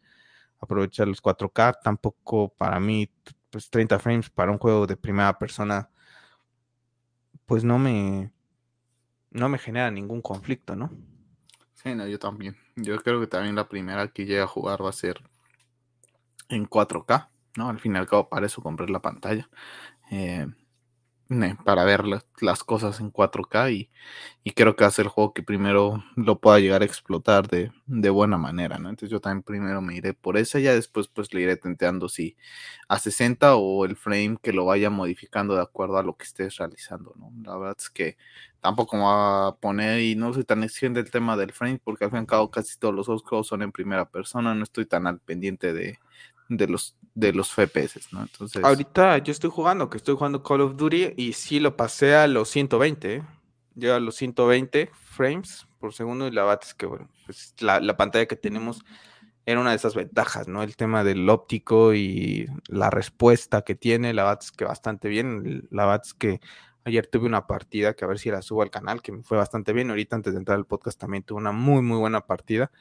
Aprovechar 0.59 1.07
los 1.07 1.21
4K. 1.23 1.79
Tampoco 1.83 2.49
para 2.49 2.79
mí, 2.79 3.09
pues 3.49 3.71
30 3.71 3.97
frames 3.97 4.29
para 4.29 4.51
un 4.51 4.59
juego 4.59 4.85
de 4.85 4.95
primera 4.95 5.39
persona, 5.39 5.89
pues 7.47 7.63
no 7.63 7.79
me, 7.79 8.31
no 9.31 9.49
me 9.49 9.57
genera 9.57 9.89
ningún 9.89 10.21
conflicto, 10.21 10.75
¿no? 10.75 10.91
No, 11.85 12.07
yo 12.07 12.19
también. 12.19 12.57
Yo 12.75 12.97
creo 12.97 13.19
que 13.19 13.27
también 13.27 13.55
la 13.55 13.67
primera 13.67 14.07
que 14.07 14.25
llegue 14.25 14.41
a 14.41 14.47
jugar 14.47 14.83
va 14.83 14.89
a 14.89 14.93
ser 14.93 15.21
en 16.49 16.65
4K, 16.65 17.29
¿no? 17.57 17.69
Al 17.69 17.79
fin 17.79 17.95
y 17.95 17.97
al 17.97 18.07
cabo, 18.07 18.29
para 18.29 18.45
eso 18.45 18.61
compré 18.61 18.87
la 18.89 19.01
pantalla. 19.01 19.49
Eh, 20.11 20.47
para 21.63 21.85
ver 21.85 22.03
las 22.41 22.63
cosas 22.63 22.99
en 22.99 23.11
4K 23.11 23.71
y, 23.71 23.89
y, 24.43 24.51
creo 24.51 24.75
que 24.75 24.83
hace 24.83 25.01
el 25.01 25.07
juego 25.07 25.33
que 25.33 25.43
primero 25.43 26.03
lo 26.15 26.39
pueda 26.39 26.59
llegar 26.59 26.81
a 26.81 26.85
explotar 26.85 27.47
de, 27.47 27.71
de, 27.85 28.09
buena 28.09 28.37
manera, 28.37 28.77
¿no? 28.79 28.89
Entonces 28.89 29.09
yo 29.09 29.21
también 29.21 29.43
primero 29.43 29.81
me 29.81 29.95
iré 29.95 30.13
por 30.13 30.37
esa, 30.37 30.59
ya 30.59 30.73
después 30.73 31.07
pues 31.07 31.33
le 31.33 31.41
iré 31.41 31.55
tenteando 31.55 32.09
si 32.09 32.35
a 32.89 32.99
60 32.99 33.55
o 33.55 33.85
el 33.85 33.95
frame 33.95 34.37
que 34.41 34.51
lo 34.51 34.65
vaya 34.65 34.89
modificando 34.89 35.55
de 35.55 35.61
acuerdo 35.61 35.97
a 35.97 36.03
lo 36.03 36.17
que 36.17 36.25
estés 36.25 36.57
realizando, 36.57 37.13
¿no? 37.17 37.31
La 37.43 37.57
verdad 37.57 37.77
es 37.79 37.89
que 37.89 38.17
tampoco 38.59 38.97
me 38.97 39.03
va 39.03 39.47
a 39.47 39.55
poner 39.55 40.01
y 40.01 40.15
no 40.15 40.33
soy 40.33 40.43
tan 40.43 40.63
exigente 40.63 40.99
el 40.99 41.11
tema 41.11 41.37
del 41.37 41.53
frame 41.53 41.79
porque 41.83 42.05
al 42.05 42.11
fin 42.11 42.17
y 42.17 42.21
al 42.21 42.27
cabo 42.27 42.51
casi 42.51 42.77
todos 42.77 42.93
los 42.93 43.07
juegos 43.07 43.47
son 43.47 43.61
en 43.61 43.71
primera 43.71 44.09
persona, 44.09 44.53
no 44.53 44.63
estoy 44.63 44.85
tan 44.85 45.07
al 45.07 45.19
pendiente 45.19 45.71
de, 45.73 45.97
de 46.57 46.67
los, 46.67 46.97
de 47.15 47.31
los 47.31 47.51
FPS, 47.53 48.11
¿no? 48.11 48.21
Entonces... 48.21 48.63
Ahorita 48.63 49.17
yo 49.19 49.31
estoy 49.31 49.49
jugando, 49.49 49.89
que 49.89 49.97
estoy 49.97 50.15
jugando 50.15 50.43
Call 50.43 50.61
of 50.61 50.75
Duty 50.75 51.13
y 51.15 51.33
sí 51.33 51.59
lo 51.59 51.77
pasé 51.77 52.13
a 52.15 52.27
los 52.27 52.49
120, 52.49 53.15
¿eh? 53.15 53.91
A 53.91 53.99
los 53.99 54.15
120 54.15 54.91
frames 54.93 55.65
por 55.79 55.93
segundo 55.93 56.27
y 56.27 56.31
la 56.31 56.43
verdad 56.43 56.59
es 56.63 56.73
que, 56.73 56.85
bueno, 56.85 57.09
pues 57.25 57.55
la, 57.59 57.79
la, 57.79 57.95
pantalla 57.95 58.25
que 58.25 58.35
tenemos 58.35 58.83
era 59.45 59.61
una 59.61 59.69
de 59.69 59.77
esas 59.77 59.95
ventajas, 59.95 60.49
¿no? 60.49 60.61
El 60.61 60.75
tema 60.75 61.05
del 61.05 61.29
óptico 61.29 61.93
y 61.93 62.47
la 62.67 62.89
respuesta 62.89 63.61
que 63.61 63.75
tiene, 63.75 64.13
la 64.13 64.23
verdad 64.23 64.39
es 64.41 64.51
que 64.51 64.65
bastante 64.65 65.07
bien, 65.07 65.67
la 65.71 65.85
verdad 65.85 66.01
es 66.05 66.13
que 66.13 66.41
ayer 66.83 67.07
tuve 67.07 67.27
una 67.27 67.47
partida 67.47 67.93
que 67.93 68.03
a 68.03 68.09
ver 68.09 68.19
si 68.19 68.29
la 68.29 68.41
subo 68.41 68.61
al 68.61 68.71
canal, 68.71 69.01
que 69.01 69.13
me 69.13 69.23
fue 69.23 69.37
bastante 69.37 69.71
bien, 69.71 69.89
ahorita 69.89 70.17
antes 70.17 70.33
de 70.33 70.39
entrar 70.39 70.57
al 70.57 70.65
podcast 70.65 70.99
también 70.99 71.23
tuve 71.23 71.39
una 71.39 71.53
muy, 71.53 71.81
muy 71.81 71.97
buena 71.97 72.25
partida 72.25 72.71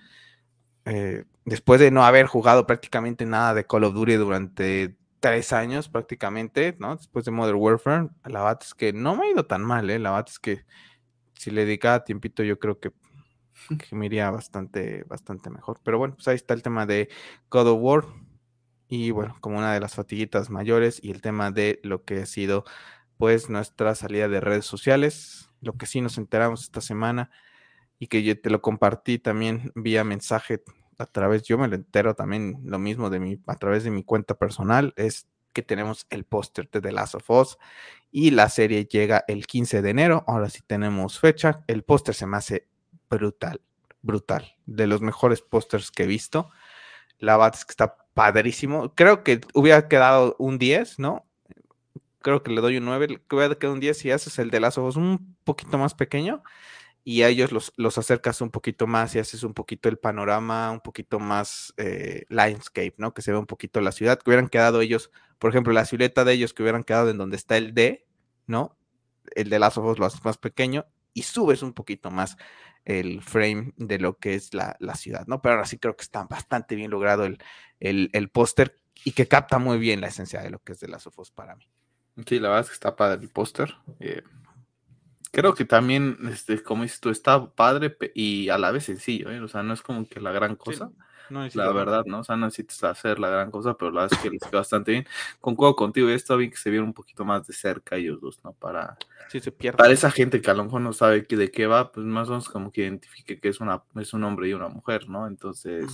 eh, 0.91 1.25
después 1.45 1.79
de 1.79 1.93
no 1.93 2.05
haber 2.05 2.27
jugado 2.27 2.67
prácticamente 2.67 3.25
nada 3.25 3.55
de 3.55 3.65
Call 3.65 3.85
of 3.85 3.95
Duty 3.95 4.15
durante 4.15 4.97
tres 5.21 5.53
años 5.53 5.89
prácticamente, 5.89 6.77
¿no? 6.81 6.97
Después 6.97 7.25
de 7.25 7.31
Modern 7.31 7.59
Warfare, 7.59 8.09
la 8.25 8.43
verdad 8.43 8.59
es 8.63 8.75
que 8.75 8.93
no 8.93 9.15
me 9.15 9.27
ha 9.27 9.31
ido 9.31 9.47
tan 9.47 9.63
mal, 9.63 9.89
¿eh? 9.89 10.01
La 10.01 10.11
verdad 10.11 10.27
es 10.29 10.41
que 10.41 10.65
si 11.35 11.53
le 11.53 11.65
dedicaba 11.65 12.03
tiempito 12.03 12.43
yo 12.43 12.59
creo 12.59 12.81
que, 12.81 12.93
me 13.93 14.07
iría 14.07 14.31
bastante, 14.33 15.05
bastante 15.05 15.49
mejor. 15.49 15.81
Pero 15.85 15.99
bueno, 15.99 16.17
pues 16.17 16.27
ahí 16.27 16.35
está 16.35 16.55
el 16.55 16.63
tema 16.63 16.87
de 16.87 17.09
God 17.51 17.69
of 17.69 17.79
War 17.81 18.05
y 18.89 19.13
bueno, 19.13 19.37
como 19.41 19.59
una 19.59 19.73
de 19.73 19.81
las 19.81 19.95
fatiguitas 19.95 20.51
mayores 20.51 20.99
y 21.03 21.13
el 21.13 21.21
tema 21.21 21.53
de 21.53 21.79
lo 21.85 22.05
que 22.05 22.23
ha 22.23 22.27
sido 22.27 22.65
pues 23.17 23.49
nuestra 23.49 23.95
salida 23.95 24.27
de 24.29 24.41
redes 24.41 24.65
sociales, 24.67 25.51
lo 25.61 25.75
que 25.75 25.87
sí 25.87 26.01
nos 26.01 26.19
enteramos 26.19 26.65
esta 26.65 26.81
semana 26.81 27.31
y 28.01 28.09
que 28.09 28.25
yo 28.25 28.41
te 28.41 28.51
lo 28.51 28.61
compartí 28.63 29.19
también 29.19 29.71
vía 29.77 30.03
mensaje 30.03 30.65
a 31.01 31.07
través, 31.07 31.43
yo 31.45 31.57
me 31.57 31.67
lo 31.67 31.75
entero 31.75 32.15
también 32.15 32.61
lo 32.65 32.79
mismo 32.79 33.09
de 33.09 33.19
mi, 33.19 33.41
a 33.47 33.57
través 33.57 33.85
de 33.85 33.91
mi 33.91 34.05
cuenta 34.05 34.35
personal, 34.35 34.93
es 34.97 35.27
que 35.53 35.63
tenemos 35.63 36.07
el 36.11 36.25
póster 36.25 36.69
de 36.71 36.81
The 36.81 36.93
Last 36.93 37.15
of 37.15 37.31
Us 37.31 37.59
y 38.13 38.31
la 38.31 38.49
serie 38.49 38.85
llega 38.85 39.25
el 39.27 39.47
15 39.47 39.83
de 39.83 39.91
enero, 39.91 40.25
ahora 40.27 40.51
sí 40.51 40.61
tenemos 40.67 41.19
fecha, 41.19 41.65
el 41.67 41.83
póster 41.83 42.15
se 42.15 42.27
me 42.27 42.37
hace 42.37 42.67
brutal, 43.09 43.61
brutal, 44.03 44.57
de 44.67 44.87
los 44.87 45.01
mejores 45.01 45.41
pósters 45.43 45.91
que 45.91 46.05
he 46.05 46.07
visto, 46.07 46.51
la 47.19 47.37
verdad 47.37 47.55
es 47.57 47.65
que 47.65 47.73
está 47.73 47.97
padrísimo, 48.15 48.95
creo 48.95 49.25
que 49.25 49.41
hubiera 49.55 49.89
quedado 49.89 50.37
un 50.39 50.59
10, 50.59 50.99
¿no? 50.99 51.25
Creo 52.21 52.43
que 52.43 52.51
le 52.51 52.61
doy 52.61 52.77
un 52.77 52.85
9, 52.85 53.23
que 53.27 53.37
hubiera 53.37 53.55
quedado 53.55 53.75
un 53.75 53.81
10 53.81 53.97
si 53.97 54.11
haces 54.11 54.39
el 54.39 54.51
de 54.51 54.61
Last 54.61 54.79
of 54.79 54.89
Us 54.89 54.97
un 54.97 55.37
poquito 55.45 55.79
más 55.79 55.95
pequeño, 55.95 56.43
y 57.05 57.23
a 57.23 57.29
ellos 57.29 57.53
los, 57.53 57.73
los, 57.77 57.99
acercas 57.99 58.41
un 58.41 58.51
poquito 58.51 58.87
más 58.87 59.15
y 59.15 59.19
haces 59.19 59.43
un 59.43 59.55
poquito 59.55 59.89
el 59.89 59.99
panorama, 59.99 60.71
un 60.71 60.81
poquito 60.81 61.19
más 61.19 61.73
eh, 61.77 62.25
landscape, 62.29 62.95
¿no? 62.99 63.15
Que 63.15 63.23
se 63.23 63.33
ve 63.33 63.39
un 63.39 63.47
poquito 63.47 63.81
la 63.81 63.93
ciudad, 63.93 64.19
que 64.19 64.31
hubieran 64.31 64.49
quedado 64.49 64.81
ellos, 64.81 65.11
por 65.39 65.51
ejemplo, 65.51 65.73
la 65.73 65.85
silueta 65.85 66.25
de 66.25 66.35
ellos 66.35 66.53
que 66.53 66.63
hubieran 66.63 66.85
quedado 66.85 67.11
en 67.11 67.19
donde 67.19 67.37
está 67.37 67.57
el 67.57 67.75
D, 67.75 68.07
¿no? 68.47 68.77
El 69.35 69.49
de 69.49 69.59
las 69.59 69.79
ojos 69.79 69.99
lo 69.99 70.07
haces 70.07 70.25
más 70.25 70.37
pequeño 70.37 70.87
y 71.15 71.23
subes 71.23 71.63
un 71.63 71.73
poquito 71.73 72.11
más 72.11 72.37
el 72.85 73.23
frame 73.23 73.73
de 73.77 73.99
lo 73.99 74.19
que 74.19 74.35
es 74.35 74.55
la, 74.55 74.77
la 74.81 74.95
ciudad, 74.95 75.27
¿no? 75.27 75.41
Pero 75.43 75.55
ahora 75.55 75.67
sí 75.67 75.79
creo 75.79 75.97
que 75.97 76.03
está 76.03 76.25
bastante 76.25 76.75
bien 76.75 76.91
logrado 76.91 77.25
el, 77.25 77.39
el, 77.79 78.11
el 78.13 78.31
póster 78.31 78.77
y 79.05 79.13
que 79.13 79.27
capta 79.27 79.59
muy 79.59 79.79
bien 79.79 80.01
la 80.01 80.09
esencia 80.09 80.43
de 80.43 80.51
lo 80.51 80.59
que 80.61 80.73
es 80.73 80.81
de 80.81 80.89
las 80.89 81.07
ojos 81.07 81.31
para 81.31 81.57
mí. 81.57 81.67
Sí, 82.27 82.39
la 82.39 82.49
verdad 82.49 82.65
es 82.65 82.69
que 82.69 82.75
está 82.75 82.97
padre 82.97 83.23
el 83.23 83.31
póster. 83.31 83.75
Eh, 84.01 84.23
Creo 85.33 85.55
que 85.55 85.65
también, 85.65 86.19
este, 86.33 86.61
como 86.63 86.83
dices 86.83 87.01
tú, 87.01 87.11
está 87.11 87.47
padre 87.47 87.97
y 88.15 88.49
a 88.49 88.59
la 88.59 88.73
vez 88.73 88.85
sencillo, 88.85 89.31
¿eh? 89.31 89.41
O 89.41 89.49
sea, 89.49 89.63
no 89.63 89.75
es 89.75 89.83
como 89.83 90.09
que 90.09 90.21
la 90.21 90.33
gran 90.33 90.57
cosa. 90.57 90.91
no 91.31 91.47
la 91.55 91.73
verdad, 91.73 92.05
¿no? 92.07 92.21
O 92.21 92.25
sea, 92.25 92.37
no 92.37 92.47
necesitas 92.47 92.83
hacer 92.83 93.21
la 93.21 93.29
gran 93.29 93.53
cosa, 93.53 93.75
pero 93.75 93.93
la 93.93 94.03
verdad 94.03 94.19
es 94.19 94.23
que 94.23 94.31
les 94.31 94.43
quedó 94.43 94.59
bastante 94.59 94.91
bien. 94.91 95.07
Concuerdo 95.41 95.77
contigo, 95.77 96.11
y 96.11 96.15
está 96.15 96.35
bien 96.35 96.51
que 96.51 96.57
se 96.57 96.71
vieron 96.71 96.89
un 96.89 96.95
poquito 96.95 97.25
más 97.25 97.47
de 97.47 97.53
cerca 97.53 97.95
ellos 97.95 98.21
dos, 98.21 98.41
¿no? 98.43 98.53
Para, 98.55 98.97
se 99.29 99.53
para 99.53 99.93
esa 99.93 100.11
gente 100.11 100.41
que 100.41 100.51
a 100.51 100.55
lo 100.55 100.65
mejor 100.65 100.81
no 100.81 100.93
sabe 100.93 101.23
de 101.23 101.51
qué 101.53 101.67
va, 101.69 101.93
pues 101.93 102.05
más 102.05 102.27
o 102.27 102.33
menos 102.33 102.49
como 102.49 102.73
que 102.73 102.83
identifique 102.83 103.39
que 103.39 103.49
es 103.49 103.61
una 103.61 103.85
es 103.97 104.13
un 104.13 104.25
hombre 104.25 104.49
y 104.49 104.55
una 104.55 104.69
mujer, 104.69 105.09
¿no? 105.09 105.29
Entonces, 105.29 105.87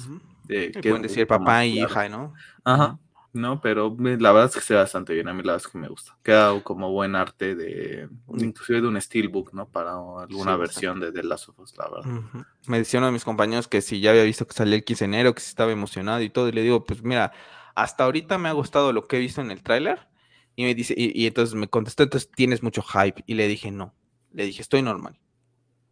eh, 0.48 0.72
pueden 0.80 1.02
decir 1.02 1.26
papá 1.26 1.66
y 1.66 1.80
hija, 1.80 2.08
¿no? 2.08 2.32
Ajá. 2.64 2.98
¿No? 3.36 3.60
Pero 3.60 3.96
la 3.98 4.32
verdad 4.32 4.50
es 4.50 4.54
que 4.56 4.60
se 4.60 4.74
ve 4.74 4.80
bastante 4.80 5.14
bien, 5.14 5.28
a 5.28 5.34
mí 5.34 5.42
la 5.42 5.52
verdad 5.52 5.66
es 5.66 5.72
que 5.72 5.78
me 5.78 5.88
gusta. 5.88 6.16
Queda 6.22 6.60
como 6.62 6.90
buen 6.90 7.14
arte 7.14 7.54
de, 7.54 8.08
inclusive 8.36 8.80
de 8.80 8.88
un 8.88 9.00
steelbook, 9.00 9.52
¿no? 9.52 9.68
Para 9.68 9.92
alguna 9.92 10.56
versión 10.56 10.98
de 10.98 11.12
The 11.12 11.22
Last 11.22 11.48
of 11.48 11.58
Us, 11.60 11.76
la 11.76 11.88
verdad. 11.88 12.22
Me 12.66 12.78
decía 12.78 12.98
uno 12.98 13.06
de 13.06 13.12
mis 13.12 13.24
compañeros 13.24 13.68
que 13.68 13.82
si 13.82 14.00
ya 14.00 14.10
había 14.10 14.24
visto 14.24 14.46
que 14.46 14.54
salía 14.54 14.74
el 14.74 14.84
15 14.84 15.04
de 15.04 15.06
enero, 15.06 15.34
que 15.34 15.40
si 15.40 15.50
estaba 15.50 15.70
emocionado 15.70 16.22
y 16.22 16.30
todo, 16.30 16.48
y 16.48 16.52
le 16.52 16.62
digo, 16.62 16.84
pues 16.84 17.02
mira, 17.02 17.32
hasta 17.74 18.04
ahorita 18.04 18.38
me 18.38 18.48
ha 18.48 18.52
gustado 18.52 18.92
lo 18.92 19.06
que 19.06 19.16
he 19.16 19.20
visto 19.20 19.40
en 19.40 19.50
el 19.50 19.62
tráiler, 19.62 20.08
y 20.56 20.64
me 20.64 20.74
dice, 20.74 20.94
y, 20.96 21.12
y 21.20 21.26
entonces 21.26 21.54
me 21.54 21.68
contestó, 21.68 22.02
entonces 22.02 22.30
tienes 22.34 22.62
mucho 22.62 22.82
hype, 22.82 23.22
y 23.26 23.34
le 23.34 23.46
dije, 23.46 23.70
no, 23.70 23.94
le 24.32 24.46
dije, 24.46 24.62
estoy 24.62 24.82
normal, 24.82 25.18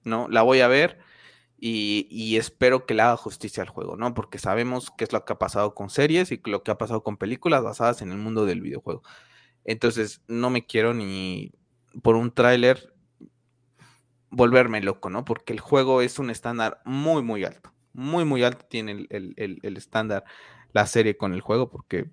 ¿no? 0.03 0.27
La 0.29 0.43
voy 0.43 0.61
a 0.61 0.69
ver, 0.69 0.99
y, 1.66 2.37
espero 2.37 2.85
que 2.85 2.92
le 2.92 3.00
haga 3.03 3.16
justicia 3.16 3.62
al 3.62 3.70
juego, 3.70 3.96
¿no? 3.96 4.12
Porque 4.12 4.38
sabemos 4.38 4.92
qué 4.98 5.05
es 5.05 5.12
lo 5.14 5.24
que 5.24 5.33
ha 5.33 5.38
pasado 5.38 5.74
con 5.74 5.88
series 5.88 6.31
y 6.31 6.38
lo 6.44 6.62
que 6.62 6.70
ha 6.70 6.77
pasado 6.77 7.03
con 7.03 7.16
películas 7.16 7.62
basadas 7.62 8.03
en 8.03 8.12
el 8.12 8.18
mundo 8.18 8.44
del 8.44 8.61
videojuego. 8.61 9.03
Entonces, 9.64 10.22
no 10.29 10.50
me 10.50 10.66
quiero 10.66 10.92
ni 10.92 11.53
por 12.03 12.16
un 12.16 12.33
tráiler 12.33 12.92
volverme 14.29 14.83
loco, 14.83 15.09
¿no? 15.09 15.24
Porque 15.24 15.55
el 15.55 15.61
juego 15.61 16.03
es 16.03 16.18
un 16.18 16.29
estándar 16.29 16.83
muy, 16.85 17.22
muy 17.22 17.44
alto. 17.44 17.72
Muy, 17.94 18.27
muy 18.27 18.42
alto 18.42 18.66
tiene 18.68 19.07
el, 19.09 19.61
estándar 19.62 20.24
la 20.72 20.87
serie 20.87 21.16
con 21.16 21.33
el 21.33 21.40
juego 21.40 21.70
porque 21.70 22.11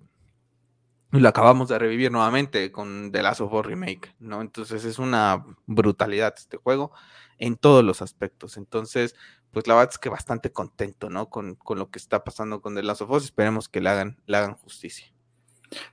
lo 1.20 1.28
acabamos 1.28 1.68
de 1.68 1.78
revivir 1.78 2.10
nuevamente 2.10 2.72
con 2.72 3.12
The 3.12 3.22
Last 3.22 3.42
of 3.42 3.52
Us 3.52 3.66
Remake, 3.66 4.14
¿no? 4.18 4.40
Entonces 4.40 4.84
es 4.84 4.98
una 4.98 5.44
brutalidad 5.66 6.34
este 6.36 6.56
juego 6.56 6.92
en 7.38 7.56
todos 7.56 7.84
los 7.84 8.00
aspectos. 8.00 8.56
Entonces, 8.56 9.14
pues 9.50 9.66
la 9.66 9.74
verdad 9.74 9.90
es 9.92 9.98
que 9.98 10.08
bastante 10.08 10.52
contento, 10.52 11.10
¿no? 11.10 11.28
Con, 11.28 11.58
lo 11.68 11.90
que 11.90 11.98
está 11.98 12.24
pasando 12.24 12.62
con 12.62 12.74
The 12.74 12.82
Last 12.82 13.02
of 13.02 13.10
Us. 13.10 13.24
Esperemos 13.24 13.68
que 13.68 13.82
le 13.82 13.90
hagan, 13.90 14.16
le 14.26 14.38
hagan 14.38 14.54
justicia. 14.54 15.12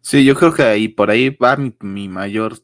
Sí, 0.01 0.23
yo 0.23 0.35
creo 0.35 0.53
que 0.53 0.63
ahí 0.63 0.87
por 0.87 1.09
ahí 1.09 1.29
va 1.29 1.57
mi, 1.57 2.07
mayor 2.07 2.55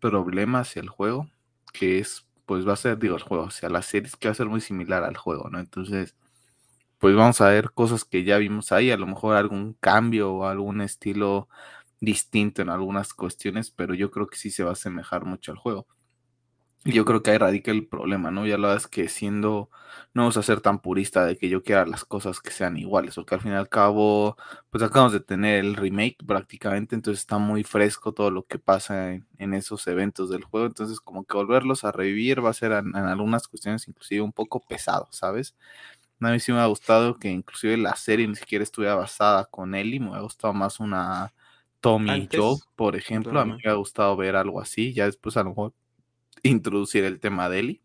problema 0.00 0.60
hacia 0.60 0.82
el 0.82 0.88
juego, 0.88 1.28
que 1.72 2.00
es, 2.00 2.26
pues 2.46 2.66
va 2.66 2.72
a 2.72 2.76
ser, 2.76 2.98
digo, 2.98 3.16
el 3.16 3.22
juego, 3.22 3.44
o 3.44 3.50
sea, 3.50 3.68
la 3.68 3.82
serie 3.82 4.10
que 4.18 4.28
va 4.28 4.32
a 4.32 4.36
ser 4.36 4.46
muy 4.46 4.60
similar 4.60 5.04
al 5.04 5.16
juego, 5.16 5.48
¿no? 5.50 5.60
Entonces, 5.60 6.16
pues 6.98 7.14
vamos 7.16 7.40
a 7.40 7.48
ver 7.48 7.72
cosas 7.72 8.04
que 8.04 8.24
ya 8.24 8.38
vimos 8.38 8.72
ahí, 8.72 8.90
a 8.90 8.96
lo 8.96 9.06
mejor 9.06 9.36
algún 9.36 9.74
cambio 9.74 10.32
o 10.32 10.46
algún 10.46 10.80
estilo 10.80 11.48
distinto 12.02 12.62
en 12.62 12.68
algunas 12.68 13.14
cuestiones, 13.14 13.70
pero 13.70 13.94
yo 13.94 14.10
creo 14.10 14.26
que 14.26 14.36
sí 14.36 14.50
se 14.50 14.64
va 14.64 14.70
a 14.70 14.72
asemejar 14.74 15.24
mucho 15.24 15.52
al 15.52 15.58
juego. 15.58 15.86
Y 16.84 16.92
yo 16.92 17.04
creo 17.04 17.22
que 17.22 17.30
ahí 17.30 17.38
radica 17.38 17.70
el 17.70 17.86
problema, 17.86 18.32
¿no? 18.32 18.44
Ya 18.44 18.58
lo 18.58 18.74
es 18.74 18.88
que 18.88 19.08
siendo, 19.08 19.70
no 20.14 20.22
vamos 20.22 20.36
a 20.36 20.42
ser 20.42 20.60
tan 20.60 20.80
purista 20.80 21.24
de 21.24 21.36
que 21.38 21.48
yo 21.48 21.62
quiera 21.62 21.86
las 21.86 22.04
cosas 22.04 22.40
que 22.40 22.50
sean 22.50 22.76
iguales, 22.76 23.18
o 23.18 23.24
que 23.24 23.36
al 23.36 23.40
fin 23.40 23.52
y 23.52 23.54
al 23.54 23.68
cabo, 23.68 24.36
pues 24.70 24.82
acabamos 24.82 25.12
de 25.12 25.20
tener 25.20 25.64
el 25.64 25.76
remake 25.76 26.16
prácticamente, 26.26 26.96
entonces 26.96 27.20
está 27.20 27.38
muy 27.38 27.62
fresco 27.62 28.12
todo 28.12 28.32
lo 28.32 28.46
que 28.46 28.58
pasa 28.58 29.12
en, 29.12 29.54
esos 29.54 29.86
eventos 29.86 30.28
del 30.28 30.42
juego, 30.42 30.66
entonces 30.66 30.98
como 31.00 31.24
que 31.24 31.36
volverlos 31.36 31.84
a 31.84 31.92
revivir 31.92 32.44
va 32.44 32.50
a 32.50 32.52
ser 32.52 32.72
en, 32.72 32.96
algunas 32.96 33.46
cuestiones 33.46 33.86
inclusive 33.86 34.22
un 34.22 34.32
poco 34.32 34.60
pesado, 34.60 35.06
¿sabes? 35.12 35.54
A 36.20 36.30
mí 36.32 36.40
sí 36.40 36.52
me 36.52 36.60
ha 36.60 36.66
gustado 36.66 37.18
que 37.18 37.28
inclusive 37.30 37.76
la 37.76 37.94
serie 37.96 38.26
ni 38.28 38.36
siquiera 38.36 38.64
estuviera 38.64 38.96
basada 38.96 39.44
con 39.46 39.74
Ellie, 39.76 40.00
me 40.00 40.16
ha 40.16 40.20
gustado 40.20 40.52
más 40.54 40.80
una 40.80 41.32
Tommy 41.82 42.28
Joe, 42.32 42.56
por 42.76 42.96
ejemplo, 42.96 43.38
a 43.38 43.44
mí 43.44 43.56
me 43.62 43.70
ha 43.70 43.74
gustado 43.74 44.16
ver 44.16 44.36
algo 44.36 44.60
así, 44.60 44.94
ya 44.94 45.04
después 45.04 45.36
a 45.36 45.42
lo 45.42 45.50
mejor 45.50 45.74
introducir 46.42 47.04
el 47.04 47.20
tema 47.20 47.50
de 47.50 47.58
Eli. 47.58 47.82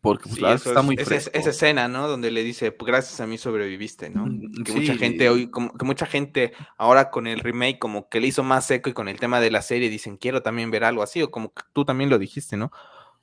Porque 0.00 0.28
pues, 0.28 0.66
está 0.66 0.82
muy 0.82 0.96
esa, 0.98 1.14
esa, 1.14 1.50
escena, 1.50 1.86
¿no? 1.86 2.08
Donde 2.08 2.32
le 2.32 2.42
dice, 2.42 2.72
pues, 2.72 2.88
gracias 2.88 3.20
a 3.20 3.26
mí 3.26 3.38
sobreviviste, 3.38 4.10
¿no? 4.10 4.26
Mm, 4.26 4.64
que 4.64 4.72
mucha 4.72 4.96
gente 4.96 5.28
hoy, 5.28 5.48
como 5.48 5.76
que 5.76 5.84
mucha 5.84 6.06
gente 6.06 6.52
ahora 6.76 7.10
con 7.10 7.28
el 7.28 7.38
remake 7.38 7.78
como 7.78 8.08
que 8.08 8.20
le 8.20 8.28
hizo 8.28 8.42
más 8.42 8.66
seco 8.66 8.90
y 8.90 8.94
con 8.94 9.08
el 9.08 9.20
tema 9.20 9.40
de 9.40 9.52
la 9.52 9.62
serie 9.62 9.90
dicen, 9.90 10.16
quiero 10.16 10.42
también 10.42 10.70
ver 10.72 10.82
algo 10.82 11.02
así, 11.02 11.22
o 11.22 11.30
como 11.30 11.52
que 11.52 11.62
tú 11.72 11.84
también 11.84 12.10
lo 12.10 12.18
dijiste, 12.18 12.56
¿no? 12.56 12.72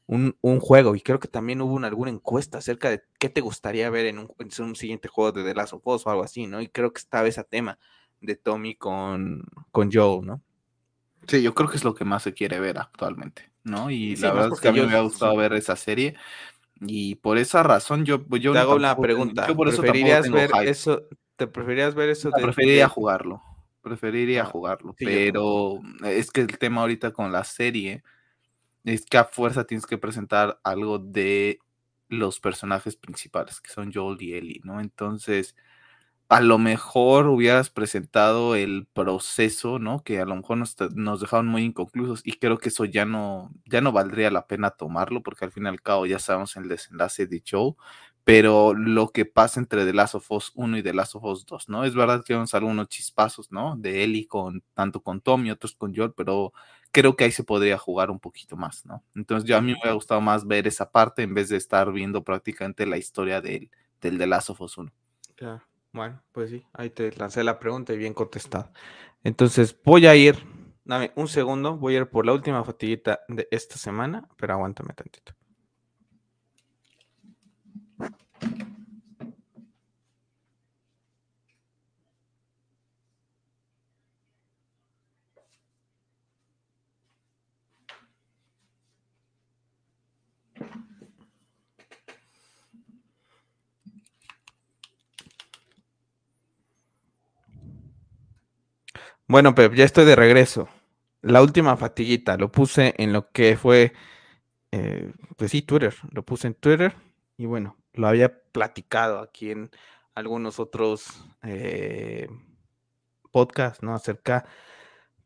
un, 0.10 0.60
juego. 0.60 0.96
Y 0.96 1.02
creo 1.02 1.20
que 1.20 1.28
también 1.28 1.62
hubo 1.62 1.78
alguna 1.86 2.10
encuesta 2.10 2.58
acerca 2.58 2.90
de 2.90 3.04
qué 3.20 3.30
te 3.30 3.42
gustaría 3.42 3.90
ver 3.90 4.08
en 4.08 4.20
un, 4.20 4.76
siguiente 4.76 5.08
juego 5.08 5.32
de 5.32 5.44
The 5.44 5.54
Last 5.54 5.74
of 5.74 5.86
Us 5.86 6.06
o 6.06 6.10
algo 6.10 6.24
así, 6.24 6.48
¿no? 6.48 6.62
Y 6.62 6.68
creo 6.68 6.92
que 6.92 7.00
estaba 7.00 7.28
ese 7.28 7.44
tema 7.44 7.78
de 8.22 8.36
Tommy 8.36 8.76
con, 8.76 9.46
con 9.72 9.92
Joel, 9.92 10.26
¿no? 10.26 10.42
Sí, 11.28 11.42
yo 11.42 11.54
creo 11.54 11.70
que 11.70 11.78
es 11.78 11.84
lo 11.84 11.94
que 11.94 12.06
más 12.06 12.24
se 12.24 12.34
quiere 12.34 12.60
ver 12.60 12.80
actualmente, 12.80 13.52
¿no? 13.64 13.92
Y 13.92 14.16
la 14.16 14.34
verdad 14.34 14.54
es 14.54 14.60
que 14.60 14.68
a 14.68 14.72
mí 14.72 14.82
me 14.82 14.96
ha 14.96 15.02
gustado 15.02 15.36
ver 15.36 15.54
esa 15.54 15.76
serie. 15.76 16.16
Y 16.82 17.16
por 17.16 17.38
esa 17.38 17.62
razón 17.62 18.06
yo, 18.06 18.26
yo 18.38 18.54
te 18.54 18.60
hago 18.60 18.76
una 18.76 18.98
pregunta. 18.98 19.48
Yo 19.48 19.56
por 19.56 19.68
eso 19.68 19.82
¿Preferirías 19.82 20.30
ver 20.32 20.50
eso? 20.64 21.04
¿Te 21.36 21.46
preferirías 21.48 21.94
ver 21.94 22.10
eso? 22.10 22.32
De, 22.32 22.42
preferiría 22.42 22.88
jugarlo. 22.88 23.44
Preferiría 23.82 24.44
ah, 24.44 24.46
jugarlo. 24.46 24.96
pero 24.98 25.80
es 26.04 26.32
que 26.32 26.42
el 26.42 26.58
tema 26.58 26.82
ahorita 26.82 27.12
con 27.12 27.32
la 27.32 27.44
serie 27.44 28.04
es 28.84 29.06
que 29.06 29.18
a 29.18 29.26
fuerza 29.26 29.66
tienes 29.66 29.86
que 29.86 29.98
presentar 29.98 30.60
algo 30.64 31.00
de 31.00 31.60
los 32.08 32.40
personajes 32.40 32.96
principales, 32.96 33.62
que 33.62 33.70
son 33.70 33.94
Joel 33.94 34.22
y 34.22 34.34
Ellie, 34.34 34.62
¿no? 34.64 34.82
Entonces, 34.82 35.56
a 36.30 36.42
lo 36.42 36.60
mejor 36.60 37.28
hubieras 37.28 37.72
presentado 37.72 38.56
el 38.56 38.86
proceso, 38.94 39.80
¿no? 39.80 40.04
Que 40.04 40.20
a 40.20 40.26
lo 40.26 40.36
mejor 40.36 40.58
nos, 40.58 40.76
nos, 40.94 41.22
dejaron 41.22 41.48
muy 41.48 41.64
inconclusos 41.64 42.22
y 42.24 42.34
creo 42.34 42.60
que 42.60 42.70
eso 42.70 42.86
ya 42.86 43.04
no, 43.04 43.52
ya 43.66 43.82
no 43.82 43.92
valdría 43.92 44.30
la 44.30 44.46
pena 44.46 44.70
tomarlo 44.70 45.24
porque 45.24 45.46
al 45.46 45.52
fin 45.52 45.66
y 45.66 45.70
al 45.70 45.82
cabo 45.82 46.06
ya 46.06 46.20
sabemos 46.20 46.56
el 46.56 46.70
desenlace 46.70 47.26
de 47.26 47.44
Joe, 47.50 47.74
pero 48.24 48.76
lo 48.76 49.10
que 49.10 49.26
pasa 49.26 49.60
entre 49.60 49.86
The 49.86 49.94
Last 49.94 50.14
of 50.14 50.30
Us 50.30 50.52
1 50.54 50.78
y 50.78 50.84
The 50.84 50.94
Last 50.94 51.16
of 51.16 51.24
Us 51.24 51.48
2, 51.48 51.68
¿no? 51.68 51.84
Es 51.84 51.96
verdad 51.96 52.24
que 52.24 52.36
vamos 52.36 52.54
a 52.54 52.58
algunos 52.58 52.90
chispazos, 52.90 53.52
¿no? 53.52 53.76
De 53.76 54.04
Ellie 54.04 54.28
con, 54.28 54.64
tanto 54.76 55.02
con 55.02 55.22
Tom 55.22 55.48
y 55.48 55.52
otros 55.52 55.74
con 55.74 55.96
Joel, 55.96 56.14
pero 56.16 56.54
creo 56.92 57.16
que 57.16 57.24
ahí 57.24 57.32
se 57.32 57.44
podría 57.44 57.80
jugar 57.80 58.12
un 58.12 58.20
poquito 58.20 58.56
más, 58.56 58.86
¿no? 58.86 59.04
Entonces 59.16 59.50
yo 59.50 59.58
a 59.58 59.62
mí 59.62 59.72
me 59.72 59.80
hubiera 59.80 59.94
gustado 59.94 60.22
más 60.22 60.46
ver 60.46 60.68
esa 60.68 60.92
parte 60.92 61.24
en 61.24 61.34
vez 61.34 61.50
de 61.50 61.58
estar 61.58 61.92
viendo 61.92 62.24
prácticamente 62.24 62.86
la 62.86 62.98
historia 62.98 63.42
del, 63.42 63.72
del 64.00 64.20
The 64.20 64.28
Last 64.28 64.52
of 64.52 64.62
Us 64.62 64.78
1. 64.78 64.92
Claro. 65.36 65.69
Bueno, 65.92 66.22
pues 66.32 66.50
sí, 66.52 66.66
ahí 66.74 66.90
te 66.92 67.12
lancé 67.16 67.44
la 67.44 67.60
pregunta 67.60 67.94
y 67.94 67.98
bien 67.98 68.14
contestado. 68.14 68.72
Entonces 69.24 69.78
voy 69.84 70.06
a 70.08 70.16
ir, 70.16 70.38
dame 70.84 71.12
un 71.16 71.28
segundo, 71.28 71.78
voy 71.78 71.96
a 71.96 72.00
ir 72.00 72.10
por 72.10 72.26
la 72.26 72.34
última 72.34 72.64
fatiguita 72.64 73.22
de 73.28 73.48
esta 73.52 73.78
semana, 73.78 74.28
pero 74.38 74.54
aguántame 74.54 74.94
tantito. 74.94 75.34
Bueno, 99.30 99.54
Pep, 99.54 99.76
ya 99.76 99.86
estoy 99.86 100.06
de 100.06 100.16
regreso. 100.16 100.70
La 101.22 101.44
última 101.44 101.78
fatiguita 101.78 102.36
lo 102.36 102.52
puse 102.52 102.96
en 102.98 103.14
lo 103.14 103.32
que 103.32 103.58
fue, 103.58 103.94
eh, 104.72 105.14
pues 105.38 105.52
sí, 105.52 105.62
Twitter. 105.62 105.94
Lo 106.12 106.24
puse 106.26 106.48
en 106.48 106.56
Twitter 106.56 106.96
y 107.38 107.46
bueno, 107.46 107.78
lo 107.94 108.08
había 108.08 108.42
platicado 108.52 109.20
aquí 109.20 109.52
en 109.52 109.70
algunos 110.16 110.60
otros 110.60 111.28
eh, 111.44 112.28
podcasts, 113.32 113.84
¿no? 113.84 113.94
Acerca, 113.94 114.46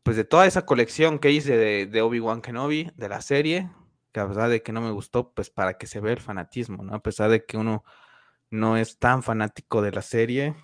pues 0.02 0.18
de 0.18 0.24
toda 0.24 0.46
esa 0.46 0.66
colección 0.66 1.18
que 1.18 1.30
hice 1.30 1.56
de, 1.56 2.02
Obi-Wan 2.02 2.42
Kenobi, 2.42 2.90
de 2.96 3.08
la 3.08 3.22
serie, 3.22 3.70
que 4.12 4.20
a 4.20 4.28
pesar 4.28 4.50
de 4.50 4.62
que 4.62 4.72
no 4.72 4.82
me 4.82 4.90
gustó, 4.90 5.32
pues 5.32 5.48
para 5.48 5.78
que 5.78 5.86
se 5.86 6.00
vea 6.00 6.12
el 6.12 6.20
fanatismo, 6.20 6.84
¿no? 6.84 6.94
A 6.94 7.02
pesar 7.02 7.30
de 7.30 7.46
que 7.46 7.56
uno 7.56 7.84
no 8.50 8.76
es 8.76 8.98
tan 8.98 9.22
fanático 9.22 9.80
de 9.80 9.92
la 9.92 10.02
serie, 10.02 10.54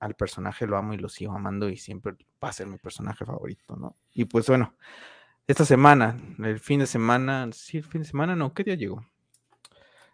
al 0.00 0.14
personaje 0.14 0.66
lo 0.66 0.76
amo 0.76 0.94
y 0.94 0.96
lo 0.96 1.08
sigo 1.08 1.32
amando 1.32 1.68
y 1.68 1.76
siempre 1.76 2.14
va 2.42 2.48
a 2.48 2.52
ser 2.52 2.66
mi 2.66 2.78
personaje 2.78 3.24
favorito, 3.24 3.76
¿no? 3.76 3.96
Y 4.12 4.24
pues 4.24 4.46
bueno, 4.46 4.74
esta 5.46 5.64
semana, 5.64 6.16
el 6.38 6.58
fin 6.58 6.80
de 6.80 6.86
semana, 6.86 7.48
sí, 7.52 7.78
el 7.78 7.84
fin 7.84 8.02
de 8.02 8.08
semana, 8.08 8.34
no, 8.34 8.54
¿qué 8.54 8.64
día 8.64 8.74
llegó? 8.74 9.04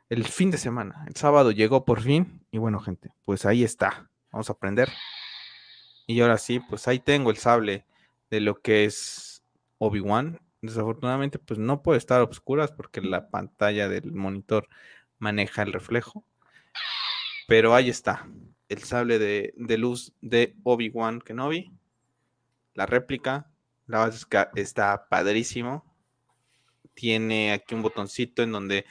El 0.09 0.25
fin 0.25 0.51
de 0.51 0.59
semana, 0.59 1.05
el 1.07 1.14
sábado 1.16 1.53
llegó 1.53 1.85
por 1.85 2.01
fin 2.01 2.44
y 2.51 2.59
bueno, 2.59 2.81
gente, 2.81 3.12
pues 3.25 3.46
ahí 3.46 3.64
está, 3.64 4.11
vamos 4.33 4.51
a 4.51 4.55
aprender. 4.55 4.90
Y 6.07 6.20
ahora 6.20 6.38
sí, 6.38 6.61
pues 6.61 6.87
ahí 6.88 6.99
tengo 6.99 7.31
el 7.31 7.37
sable 7.37 7.87
de 8.31 8.40
lo 8.40 8.61
que 8.61 8.85
es 8.85 9.42
Obi-Wan. 9.79 10.40
Desafortunadamente, 10.62 11.38
pues 11.38 11.59
no 11.59 11.83
puede 11.83 11.99
estar 11.99 12.20
a 12.20 12.25
oscuras 12.25 12.72
porque 12.72 13.01
la 13.01 13.29
pantalla 13.29 13.88
del 13.88 14.12
monitor 14.12 14.68
maneja 15.18 15.62
el 15.62 15.72
reflejo. 15.72 16.25
Pero 17.49 17.75
ahí 17.75 17.88
está, 17.88 18.27
el 18.68 18.83
sable 18.83 19.18
de, 19.18 19.79
luz 19.79 20.12
de 20.20 20.57
Obi-Wan 20.64 21.20
Kenobi. 21.20 21.72
La 22.74 22.87
réplica, 22.87 23.50
la 23.87 23.98
base 23.98 24.26
está 24.57 25.09
padrísimo. 25.09 25.85
Tiene 26.94 27.52
aquí 27.52 27.74
un 27.74 27.83
botoncito 27.83 28.42
en 28.42 28.52
donde 28.52 28.85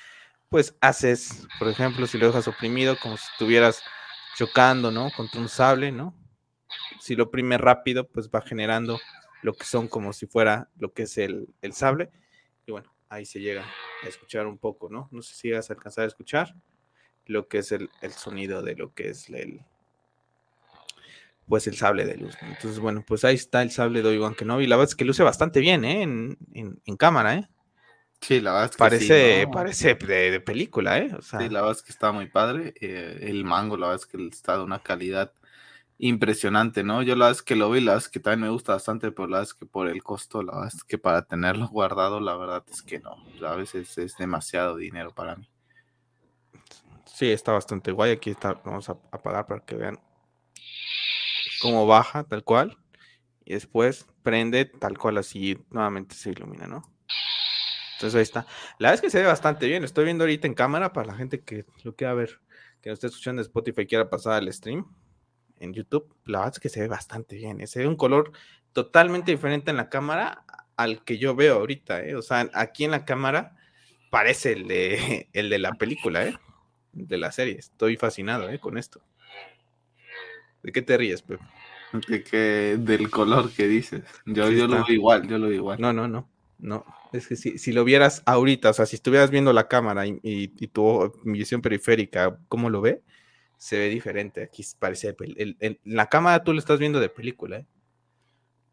pues 0.49 0.75
haces, 0.79 1.47
por 1.59 1.67
ejemplo, 1.67 2.07
si 2.07 2.17
lo 2.17 2.27
dejas 2.27 2.47
oprimido, 2.47 2.97
como 3.01 3.17
si 3.17 3.25
estuvieras 3.31 3.81
chocando, 4.37 4.91
¿no? 4.91 5.11
Contra 5.15 5.41
un 5.41 5.49
sable, 5.49 5.91
¿no? 5.91 6.15
Si 6.99 7.15
lo 7.15 7.25
oprime 7.25 7.57
rápido, 7.57 8.07
pues 8.07 8.29
va 8.29 8.41
generando 8.41 8.99
lo 9.41 9.53
que 9.53 9.65
son 9.65 9.87
como 9.87 10.13
si 10.13 10.27
fuera 10.27 10.69
lo 10.77 10.93
que 10.93 11.03
es 11.03 11.17
el, 11.17 11.47
el 11.61 11.73
sable. 11.73 12.11
Y 12.65 12.71
bueno, 12.71 12.93
ahí 13.09 13.25
se 13.25 13.39
llega 13.39 13.65
a 14.03 14.07
escuchar 14.07 14.47
un 14.47 14.57
poco, 14.57 14.89
¿no? 14.89 15.09
No 15.11 15.21
sé 15.21 15.35
si 15.35 15.51
vas 15.51 15.69
a 15.69 15.73
alcanzar 15.73 16.05
a 16.05 16.07
escuchar 16.07 16.55
lo 17.27 17.47
que 17.47 17.59
es 17.59 17.71
el, 17.71 17.89
sonido 18.15 18.61
de 18.61 18.75
lo 18.75 18.93
que 18.93 19.09
es 19.09 19.29
el 19.29 19.61
pues 21.47 21.67
el 21.67 21.75
sable 21.75 22.05
de 22.05 22.17
luz. 22.17 22.35
Entonces, 22.41 22.79
bueno, 22.79 23.03
pues 23.05 23.23
ahí 23.23 23.35
está 23.35 23.61
el 23.61 23.69
sable 23.69 24.01
de 24.01 24.09
Obi-Wan 24.09 24.33
Kenobi. 24.33 24.65
La 24.65 24.77
verdad 24.77 24.89
es 24.89 24.95
que 24.95 25.05
luce 25.05 25.21
bastante 25.21 25.59
bien, 25.59 25.85
¿eh? 25.85 26.01
En, 26.01 26.97
cámara, 26.97 27.35
¿eh? 27.35 27.47
Sí, 28.19 28.41
la 28.41 28.53
verdad 28.53 28.65
es 28.65 28.71
que 28.71 28.77
parece, 28.79 29.47
parece 29.53 29.93
de, 29.93 30.39
película, 30.39 30.97
¿eh? 30.97 31.15
Sí, 31.21 31.49
la 31.49 31.61
verdad 31.61 31.71
es 31.77 31.83
que 31.83 31.91
está 31.91 32.11
muy 32.11 32.27
padre. 32.27 32.73
Eh, 32.81 33.19
el 33.21 33.43
mango, 33.43 33.77
la 33.77 33.89
verdad 33.89 34.03
es 34.03 34.07
que 34.07 34.27
está 34.27 34.57
de 34.57 34.63
una 34.63 34.79
calidad 34.79 35.31
impresionante, 35.97 36.83
¿no? 36.83 37.01
Yo 37.03 37.15
la 37.15 37.25
verdad 37.25 37.39
es 37.39 37.43
que 37.43 37.55
lo 37.55 37.69
vi, 37.69 37.79
la 37.79 37.93
verdad 37.93 38.05
es 38.05 38.11
que 38.11 38.19
también 38.19 38.41
me 38.41 38.49
gusta 38.49 38.73
bastante, 38.73 39.11
pero 39.11 39.27
la 39.27 39.37
verdad 39.37 39.51
es 39.51 39.53
que 39.53 39.65
por 39.65 39.87
el 39.87 40.03
costo, 40.03 40.43
la 40.43 40.53
verdad 40.53 40.71
es 40.75 40.83
que 40.83 40.97
para 40.97 41.21
tenerlo 41.23 41.67
guardado, 41.67 42.19
la 42.19 42.35
verdad 42.35 42.63
es 42.71 42.81
que 42.81 42.99
no. 42.99 43.17
A 43.47 43.55
veces 43.55 43.97
es 43.97 44.17
demasiado 44.17 44.75
dinero 44.75 45.11
para 45.13 45.35
mí. 45.35 45.47
Sí, 47.15 47.31
está 47.31 47.53
bastante 47.53 47.93
guay. 47.93 48.11
Aquí 48.11 48.31
está, 48.31 48.55
vamos 48.65 48.89
a 48.89 48.97
apagar 49.09 49.47
para 49.47 49.61
que 49.61 49.77
vean 49.77 49.97
cómo 51.61 51.87
baja, 51.87 52.25
tal 52.25 52.43
cual. 52.43 52.77
Y 53.45 53.53
después 53.53 54.05
prende 54.21 54.65
tal 54.65 54.97
cual 54.97 55.17
así 55.19 55.57
nuevamente 55.69 56.13
se 56.13 56.31
ilumina, 56.31 56.67
¿no? 56.67 56.81
Entonces 57.93 58.15
ahí 58.15 58.21
está. 58.23 58.41
La 58.79 58.89
verdad 58.89 58.95
es 58.95 59.01
que 59.01 59.09
se 59.09 59.21
ve 59.21 59.27
bastante 59.27 59.65
bien. 59.65 59.85
Estoy 59.85 60.03
viendo 60.03 60.25
ahorita 60.25 60.45
en 60.45 60.55
cámara 60.55 60.91
para 60.91 61.07
la 61.07 61.15
gente 61.15 61.41
que 61.41 61.63
lo 61.83 61.95
quiera 61.95 62.13
ver, 62.13 62.41
que 62.81 62.89
nos 62.89 62.97
esté 62.97 63.07
escuchando 63.07 63.41
Spotify 63.41 63.87
quiera 63.87 64.09
pasar 64.09 64.33
al 64.33 64.51
stream 64.51 64.85
en 65.61 65.71
YouTube. 65.71 66.13
La 66.25 66.39
verdad 66.39 66.55
es 66.55 66.59
que 66.59 66.67
se 66.67 66.81
ve 66.81 66.89
bastante 66.89 67.37
bien. 67.37 67.61
¿eh? 67.61 67.67
Se 67.67 67.79
ve 67.79 67.87
un 67.87 67.95
color 67.95 68.33
totalmente 68.73 69.31
diferente 69.31 69.71
en 69.71 69.77
la 69.77 69.87
cámara 69.87 70.43
al 70.75 71.05
que 71.05 71.17
yo 71.17 71.33
veo 71.33 71.59
ahorita. 71.59 72.03
¿eh? 72.03 72.17
O 72.17 72.21
sea, 72.21 72.49
aquí 72.53 72.83
en 72.83 72.91
la 72.91 73.05
cámara 73.05 73.55
parece 74.09 74.51
el 74.51 74.67
de, 74.67 75.29
el 75.33 75.49
de 75.49 75.59
la 75.59 75.71
película, 75.75 76.25
¿eh? 76.25 76.37
De 76.95 77.17
la 77.17 77.31
serie. 77.31 77.57
Estoy 77.59 77.97
fascinado 77.97 78.49
¿eh? 78.49 78.59
con 78.59 78.77
esto. 78.77 79.01
¿De 80.63 80.71
qué 80.71 80.81
te 80.81 80.97
ríes, 80.97 81.21
Pepe? 81.21 81.43
De 82.07 82.23
que, 82.23 82.77
del 82.79 83.09
color 83.11 83.51
que 83.51 83.67
dices. 83.67 84.03
Yo, 84.25 84.49
yo 84.49 84.67
lo 84.67 84.83
veo 84.83 84.95
igual, 84.95 85.27
yo 85.27 85.37
lo 85.37 85.47
veo 85.47 85.55
igual. 85.55 85.79
No, 85.79 85.93
no, 85.93 86.07
no. 86.07 86.27
No, 86.57 86.85
es 87.11 87.27
que 87.27 87.35
si, 87.35 87.57
si 87.57 87.73
lo 87.73 87.83
vieras 87.83 88.23
ahorita, 88.25 88.69
o 88.69 88.73
sea, 88.73 88.85
si 88.85 88.95
estuvieras 88.95 89.29
viendo 89.29 89.51
la 89.51 89.67
cámara 89.67 90.07
y, 90.07 90.19
y, 90.23 90.67
tu 90.67 91.13
visión 91.25 91.61
periférica, 91.61 92.39
¿cómo 92.47 92.69
lo 92.69 92.79
ve? 92.79 93.03
Se 93.57 93.77
ve 93.77 93.89
diferente. 93.89 94.41
Aquí 94.41 94.63
parece. 94.79 95.15
El, 95.19 95.79
la 95.83 96.07
cámara 96.07 96.43
tú 96.43 96.53
lo 96.53 96.59
estás 96.59 96.79
viendo 96.79 97.01
de 97.01 97.09
película, 97.09 97.57
¿eh? 97.57 97.67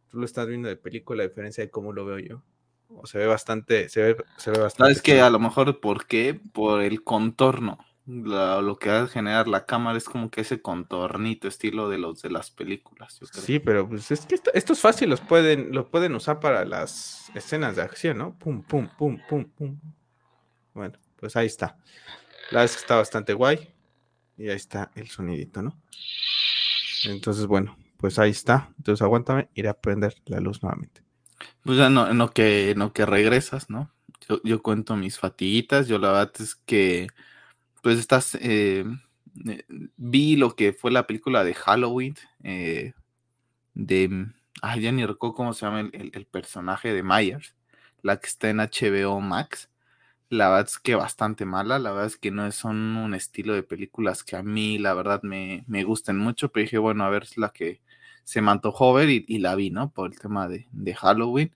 Tú 0.08 0.18
lo 0.18 0.24
estás 0.24 0.46
viendo 0.46 0.68
de 0.68 0.76
película, 0.76 1.24
a 1.24 1.26
diferencia 1.26 1.64
de 1.64 1.70
cómo 1.70 1.92
lo 1.92 2.04
veo 2.04 2.20
yo. 2.20 2.42
O 2.88 3.06
se 3.06 3.18
ve 3.18 3.26
bastante, 3.26 3.88
se 3.88 4.02
ve, 4.02 4.16
se 4.36 4.52
ve 4.52 4.60
bastante. 4.60 4.94
¿Sabes 4.94 5.02
que 5.02 5.20
A 5.20 5.30
lo 5.30 5.40
mejor, 5.40 5.80
¿por 5.80 6.06
qué? 6.06 6.38
Por 6.52 6.82
el 6.82 7.02
contorno 7.02 7.78
lo 8.06 8.78
que 8.78 8.90
va 8.90 9.02
a 9.02 9.06
generar 9.06 9.46
la 9.46 9.64
cámara 9.64 9.96
es 9.96 10.04
como 10.04 10.30
que 10.30 10.40
ese 10.40 10.60
contornito 10.60 11.46
estilo 11.46 11.88
de 11.88 11.98
los 11.98 12.22
de 12.22 12.30
las 12.30 12.50
películas. 12.50 13.20
Sí, 13.32 13.58
pero 13.58 13.88
pues 13.88 14.10
es 14.10 14.26
que 14.26 14.34
esto, 14.34 14.72
es 14.72 14.80
fácil, 14.80 15.10
los 15.10 15.20
pueden, 15.20 15.72
lo 15.72 15.88
pueden 15.88 16.14
usar 16.14 16.40
para 16.40 16.64
las 16.64 17.30
escenas 17.34 17.76
de 17.76 17.82
acción, 17.82 18.18
¿no? 18.18 18.38
Pum, 18.38 18.62
pum, 18.62 18.88
pum, 18.98 19.18
pum, 19.28 19.44
pum. 19.44 19.78
Bueno, 20.74 20.98
pues 21.16 21.36
ahí 21.36 21.46
está. 21.46 21.76
La 22.50 22.64
es 22.64 22.72
que 22.72 22.80
está 22.80 22.96
bastante 22.96 23.34
guay. 23.34 23.68
Y 24.36 24.48
ahí 24.48 24.56
está 24.56 24.90
el 24.94 25.08
sonidito, 25.08 25.62
¿no? 25.62 25.78
Entonces, 27.04 27.46
bueno, 27.46 27.76
pues 27.98 28.18
ahí 28.18 28.30
está. 28.30 28.70
Entonces 28.78 29.02
aguántame, 29.02 29.48
iré 29.54 29.68
a 29.68 29.74
prender 29.74 30.14
la 30.26 30.40
luz 30.40 30.62
nuevamente. 30.62 31.02
Pues 31.62 31.78
ya 31.78 31.88
no, 31.88 32.12
no 32.12 32.30
que, 32.30 32.74
no 32.76 32.92
que 32.92 33.06
regresas, 33.06 33.70
¿no? 33.70 33.92
yo, 34.44 34.62
cuento 34.62 34.96
mis 34.96 35.18
fatiguitas. 35.18 35.88
Yo 35.88 35.98
la 35.98 36.12
verdad 36.12 36.32
es 36.40 36.54
que, 36.54 37.08
pues 37.82 37.98
estás, 37.98 38.36
eh, 38.36 38.84
eh, 39.46 39.64
vi 39.96 40.36
lo 40.36 40.56
que 40.56 40.72
fue 40.72 40.90
la 40.90 41.06
película 41.06 41.44
de 41.44 41.54
Halloween, 41.54 42.14
eh, 42.44 42.94
de, 43.74 44.28
ay, 44.62 44.82
ya 44.82 44.92
ni 44.92 45.04
recuerdo 45.06 45.34
cómo 45.34 45.52
se 45.54 45.66
llama 45.66 45.90
el, 45.92 46.26
personaje 46.26 46.94
de 46.94 47.02
Myers, 47.02 47.54
la 48.02 48.18
que 48.18 48.28
está 48.28 48.50
en 48.50 48.60
HBO 48.60 49.20
Max. 49.20 49.68
La 50.30 50.48
verdad 50.50 50.66
es 50.68 50.78
que 50.78 50.94
bastante 50.94 51.44
mala, 51.44 51.78
la 51.78 51.92
verdad 51.92 52.06
es 52.06 52.16
que 52.16 52.30
no 52.30 52.50
son 52.52 52.96
un 52.96 53.14
estilo 53.14 53.54
de 53.54 53.62
películas 53.62 54.24
que 54.24 54.36
a 54.36 54.42
mí 54.42 54.78
la 54.78 54.94
verdad 54.94 55.22
me, 55.22 55.64
me 55.68 55.84
gusten 55.84 56.18
mucho, 56.18 56.50
pero 56.50 56.64
dije, 56.64 56.78
bueno, 56.78 57.04
a 57.04 57.10
ver, 57.10 57.24
es 57.24 57.38
la 57.38 57.50
que 57.52 57.80
se 58.24 58.40
me 58.42 58.50
antojó 58.50 58.94
ver 58.94 59.10
y, 59.10 59.38
la 59.38 59.54
vi, 59.56 59.70
¿no? 59.70 59.90
Por 59.90 60.12
el 60.12 60.18
tema 60.18 60.48
de, 60.48 60.68
de 60.72 60.94
Halloween. 60.94 61.52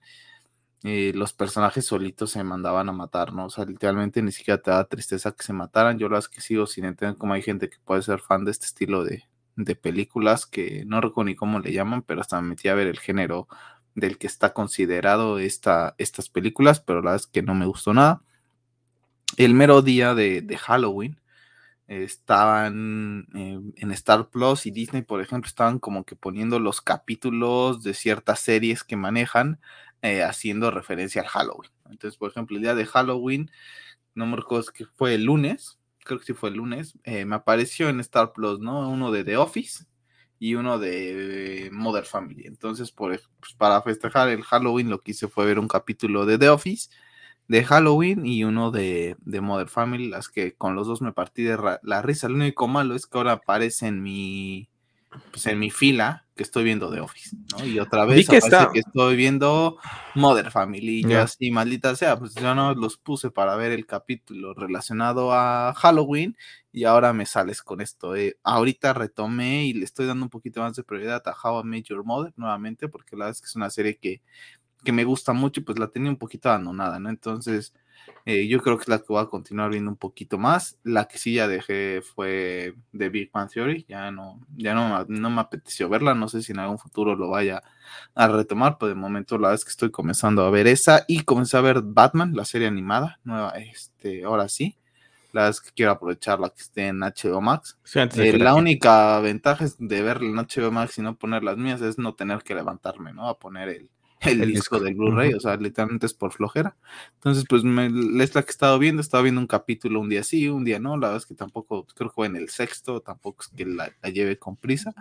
Eh, 0.83 1.11
los 1.15 1.33
personajes 1.33 1.85
solitos 1.85 2.31
se 2.31 2.43
mandaban 2.43 2.87
a 2.89 2.91
matar, 2.91 3.33
¿no? 3.33 3.45
O 3.45 3.49
sea, 3.49 3.65
literalmente 3.65 4.21
ni 4.21 4.31
siquiera 4.31 4.61
te 4.61 4.71
da 4.71 4.83
tristeza 4.85 5.31
que 5.31 5.43
se 5.43 5.53
mataran. 5.53 5.97
Yo 5.97 6.09
las 6.09 6.29
que 6.29 6.41
sigo 6.41 6.67
sin 6.67 6.85
entender 6.85 7.17
cómo 7.17 7.33
hay 7.33 7.41
gente 7.41 7.69
que 7.69 7.77
puede 7.83 8.03
ser 8.03 8.19
fan 8.19 8.45
de 8.45 8.51
este 8.51 8.65
estilo 8.67 9.03
de, 9.03 9.23
de 9.55 9.75
películas 9.75 10.45
que 10.45 10.85
no 10.85 11.01
recuerdo 11.01 11.25
ni 11.25 11.35
cómo 11.35 11.59
le 11.59 11.73
llaman, 11.73 12.03
pero 12.03 12.21
hasta 12.21 12.41
me 12.41 12.49
metí 12.49 12.67
a 12.69 12.75
ver 12.75 12.87
el 12.87 12.99
género 12.99 13.47
del 13.95 14.17
que 14.19 14.27
está 14.27 14.53
considerado 14.53 15.39
esta, 15.39 15.95
estas 15.97 16.29
películas, 16.29 16.79
pero 16.79 16.99
la 17.01 17.11
verdad 17.11 17.25
es 17.25 17.27
que 17.27 17.41
no 17.41 17.55
me 17.55 17.65
gustó 17.65 17.93
nada. 17.93 18.21
El 19.37 19.53
mero 19.55 19.81
día 19.81 20.13
de, 20.15 20.41
de 20.41 20.57
Halloween, 20.57 21.19
estaban 21.87 23.27
en 23.33 23.91
Star 23.91 24.29
Plus 24.29 24.65
y 24.65 24.71
Disney, 24.71 25.03
por 25.03 25.21
ejemplo, 25.21 25.47
estaban 25.47 25.79
como 25.79 26.03
que 26.03 26.15
poniendo 26.15 26.59
los 26.59 26.81
capítulos 26.81 27.81
de 27.83 27.93
ciertas 27.93 28.41
series 28.41 28.83
que 28.83 28.97
manejan 28.97 29.59
eh, 30.01 30.23
haciendo 30.23 30.71
referencia 30.71 31.21
al 31.21 31.27
Halloween. 31.27 31.71
Entonces, 31.89 32.17
por 32.17 32.29
ejemplo, 32.31 32.57
el 32.57 32.63
día 32.63 32.75
de 32.75 32.85
Halloween, 32.85 33.51
no 34.15 34.25
me 34.25 34.37
recuerdo 34.37 34.71
que 34.71 34.85
fue 34.85 35.15
el 35.15 35.23
lunes, 35.23 35.79
creo 36.03 36.19
que 36.19 36.25
sí 36.25 36.33
fue 36.33 36.49
el 36.49 36.55
lunes, 36.55 36.93
eh, 37.03 37.25
me 37.25 37.35
apareció 37.35 37.89
en 37.89 37.99
Star 37.99 38.33
Plus, 38.33 38.59
¿no? 38.59 38.89
Uno 38.89 39.11
de 39.11 39.23
The 39.23 39.37
Office 39.37 39.85
y 40.39 40.55
uno 40.55 40.79
de 40.79 41.69
Mother 41.71 42.05
Family. 42.05 42.45
Entonces, 42.45 42.91
por, 42.91 43.19
pues, 43.39 43.53
para 43.57 43.81
festejar 43.81 44.29
el 44.29 44.43
Halloween, 44.43 44.89
lo 44.89 45.01
que 45.01 45.11
hice 45.11 45.27
fue 45.27 45.45
ver 45.45 45.59
un 45.59 45.67
capítulo 45.67 46.25
de 46.25 46.37
The 46.37 46.49
Office 46.49 46.89
de 47.47 47.63
Halloween 47.63 48.25
y 48.25 48.43
uno 48.43 48.71
de, 48.71 49.15
de 49.21 49.41
Mother 49.41 49.69
Family, 49.69 50.09
las 50.09 50.29
que 50.29 50.53
con 50.53 50.75
los 50.75 50.87
dos 50.87 51.01
me 51.01 51.13
partí 51.13 51.43
de 51.43 51.57
la 51.81 52.01
risa. 52.01 52.27
Lo 52.27 52.35
único 52.35 52.67
malo 52.67 52.93
es 52.95 53.07
que 53.07 53.17
ahora 53.17 53.33
aparece 53.33 53.91
mi, 53.91 54.69
pues 55.31 55.45
en 55.47 55.59
mi 55.59 55.71
fila 55.71 56.26
que 56.37 56.43
estoy 56.43 56.63
viendo 56.63 56.89
The 56.89 57.01
Office, 57.01 57.35
¿no? 57.51 57.65
Y 57.65 57.79
otra 57.79 58.05
vez 58.05 58.25
que, 58.29 58.39
que 58.39 58.79
estoy 58.79 59.15
viendo 59.17 59.77
Mother 60.15 60.51
Family 60.51 61.03
y 61.05 61.13
así, 61.13 61.51
maldita 61.51 61.95
sea, 61.97 62.17
pues 62.17 62.33
yo 62.35 62.55
no 62.55 62.73
los 62.73 62.97
puse 62.97 63.29
para 63.29 63.57
ver 63.57 63.73
el 63.73 63.85
capítulo 63.85 64.53
relacionado 64.53 65.33
a 65.33 65.73
Halloween 65.75 66.37
y 66.71 66.85
ahora 66.85 67.11
me 67.11 67.25
sales 67.25 67.61
con 67.61 67.81
esto. 67.81 68.15
Eh. 68.15 68.37
Ahorita 68.43 68.93
retomé 68.93 69.65
y 69.65 69.73
le 69.73 69.83
estoy 69.83 70.05
dando 70.05 70.23
un 70.23 70.29
poquito 70.29 70.61
más 70.61 70.75
de 70.75 70.83
prioridad 70.83 71.21
a 71.25 71.35
How 71.35 71.61
I 71.61 71.63
Met 71.65 71.83
Your 71.85 72.05
Mother 72.05 72.31
nuevamente 72.37 72.87
porque 72.87 73.17
la 73.17 73.25
verdad 73.25 73.35
es 73.35 73.41
que 73.41 73.47
es 73.47 73.55
una 73.57 73.69
serie 73.69 73.97
que 73.97 74.21
que 74.83 74.91
me 74.91 75.03
gusta 75.03 75.33
mucho 75.33 75.59
y 75.59 75.63
pues 75.63 75.79
la 75.79 75.87
tenía 75.87 76.09
un 76.09 76.17
poquito 76.17 76.49
abandonada, 76.49 76.99
¿no? 76.99 77.09
Entonces, 77.09 77.73
eh, 78.25 78.47
yo 78.47 78.61
creo 78.61 78.77
que 78.77 78.83
es 78.83 78.87
la 78.89 78.99
que 78.99 79.05
voy 79.07 79.21
a 79.21 79.27
continuar 79.27 79.69
viendo 79.69 79.89
un 79.89 79.97
poquito 79.97 80.37
más. 80.37 80.77
La 80.83 81.05
que 81.05 81.17
sí 81.17 81.35
ya 81.35 81.47
dejé 81.47 82.01
fue 82.01 82.75
The 82.97 83.09
Big 83.09 83.31
Bang 83.31 83.49
Theory, 83.49 83.85
ya 83.87 84.11
no, 84.11 84.41
ya 84.55 84.73
no, 84.73 85.05
no 85.07 85.29
me 85.29 85.41
apeteció 85.41 85.87
verla, 85.87 86.13
no 86.13 86.27
sé 86.27 86.41
si 86.41 86.51
en 86.51 86.59
algún 86.59 86.77
futuro 86.77 87.15
lo 87.15 87.29
vaya 87.29 87.63
a 88.15 88.27
retomar, 88.27 88.77
pero 88.77 88.89
de 88.89 88.95
momento 88.95 89.37
la 89.37 89.49
verdad 89.49 89.55
es 89.55 89.65
que 89.65 89.71
estoy 89.71 89.91
comenzando 89.91 90.43
a 90.43 90.49
ver 90.49 90.67
esa 90.67 91.05
y 91.07 91.21
comencé 91.21 91.57
a 91.57 91.61
ver 91.61 91.81
Batman, 91.81 92.35
la 92.35 92.45
serie 92.45 92.67
animada, 92.67 93.19
nueva, 93.23 93.51
este, 93.51 94.23
ahora 94.23 94.49
sí. 94.49 94.77
La 95.33 95.43
verdad 95.43 95.59
es 95.59 95.61
que 95.61 95.75
quiero 95.75 95.91
aprovechar 95.91 96.39
la 96.39 96.49
que 96.49 96.61
esté 96.61 96.87
en 96.87 96.99
HBO 96.99 97.41
Max. 97.41 97.77
Eh, 97.93 98.37
la 98.39 98.55
única 98.55 99.19
ventaja 99.19 99.65
de 99.77 100.01
verla 100.01 100.27
en 100.29 100.35
HBO 100.35 100.71
Max 100.71 100.97
y 100.97 101.01
no 101.01 101.15
poner 101.15 101.43
las 101.43 101.57
mías 101.57 101.81
es 101.81 101.97
no 101.97 102.15
tener 102.15 102.43
que 102.43 102.55
levantarme, 102.55 103.13
¿no? 103.13 103.27
A 103.27 103.37
poner 103.37 103.69
el, 103.69 103.89
el, 104.21 104.47
disco, 104.47 104.79
del 104.79 104.95
Blu-ray, 104.95 105.33
o 105.33 105.39
sea, 105.39 105.55
literalmente 105.57 106.05
es 106.05 106.13
por 106.13 106.33
flojera. 106.33 106.75
Entonces, 107.15 107.45
pues 107.47 107.63
me, 107.63 107.87
es 108.23 108.35
la 108.35 108.41
que 108.41 108.49
he 108.49 108.51
estado 108.51 108.79
viendo, 108.79 109.01
he 109.01 109.03
estado 109.03 109.23
viendo 109.23 109.41
un 109.41 109.47
capítulo 109.47 109.99
un 109.99 110.09
día 110.09 110.23
sí, 110.23 110.47
un 110.47 110.63
día 110.63 110.79
no, 110.79 110.97
la 110.97 111.07
verdad 111.07 111.17
es 111.17 111.25
que 111.25 111.35
tampoco, 111.35 111.85
creo 111.95 112.09
que 112.09 112.15
fue 112.15 112.27
en 112.27 112.35
el 112.35 112.49
sexto, 112.49 113.01
tampoco 113.01 113.43
es 113.43 113.49
que 113.49 113.65
la, 113.65 113.91
la 114.01 114.09
lleve 114.09 114.37
con 114.37 114.55
prisa, 114.55 114.93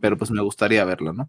pero 0.00 0.16
pues 0.16 0.30
me 0.30 0.42
gustaría 0.42 0.84
verlo, 0.84 1.12
¿no? 1.12 1.28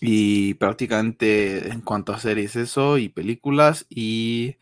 Y 0.00 0.54
prácticamente 0.54 1.68
en 1.68 1.80
cuanto 1.80 2.12
a 2.12 2.18
series 2.18 2.56
eso 2.56 2.98
y 2.98 3.08
películas 3.08 3.86
y 3.88 4.56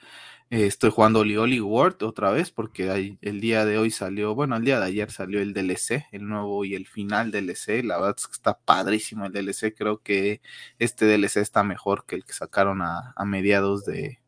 eh, 0.51 0.67
estoy 0.67 0.91
jugando 0.91 1.21
Oli 1.21 1.37
Oli 1.37 1.61
World 1.61 2.03
otra 2.03 2.31
vez 2.31 2.51
porque 2.51 3.17
el 3.21 3.41
día 3.41 3.65
de 3.65 3.79
hoy 3.79 3.91
salió, 3.91 4.35
bueno, 4.35 4.57
el 4.57 4.65
día 4.65 4.79
de 4.79 4.87
ayer 4.87 5.11
salió 5.11 5.41
el 5.41 5.55
DLC, 5.55 6.07
el 6.13 6.29
nuevo 6.29 6.65
y 6.65 6.75
el 6.75 6.87
final 6.87 7.31
DLC. 7.31 7.83
La 7.83 7.97
verdad 7.97 8.15
es 8.19 8.27
que 8.27 8.35
está 8.35 8.59
padrísimo 8.59 9.27
el 9.27 9.33
DLC. 9.33 9.75
Creo 9.75 10.03
que 10.03 10.41
este 10.79 11.07
DLC 11.07 11.39
está 11.39 11.65
mejor 11.65 12.05
que 12.07 12.17
el 12.17 12.25
que 12.25 12.35
sacaron 12.35 12.83
a, 12.83 13.15
mediados 13.25 13.85
de, 13.85 14.21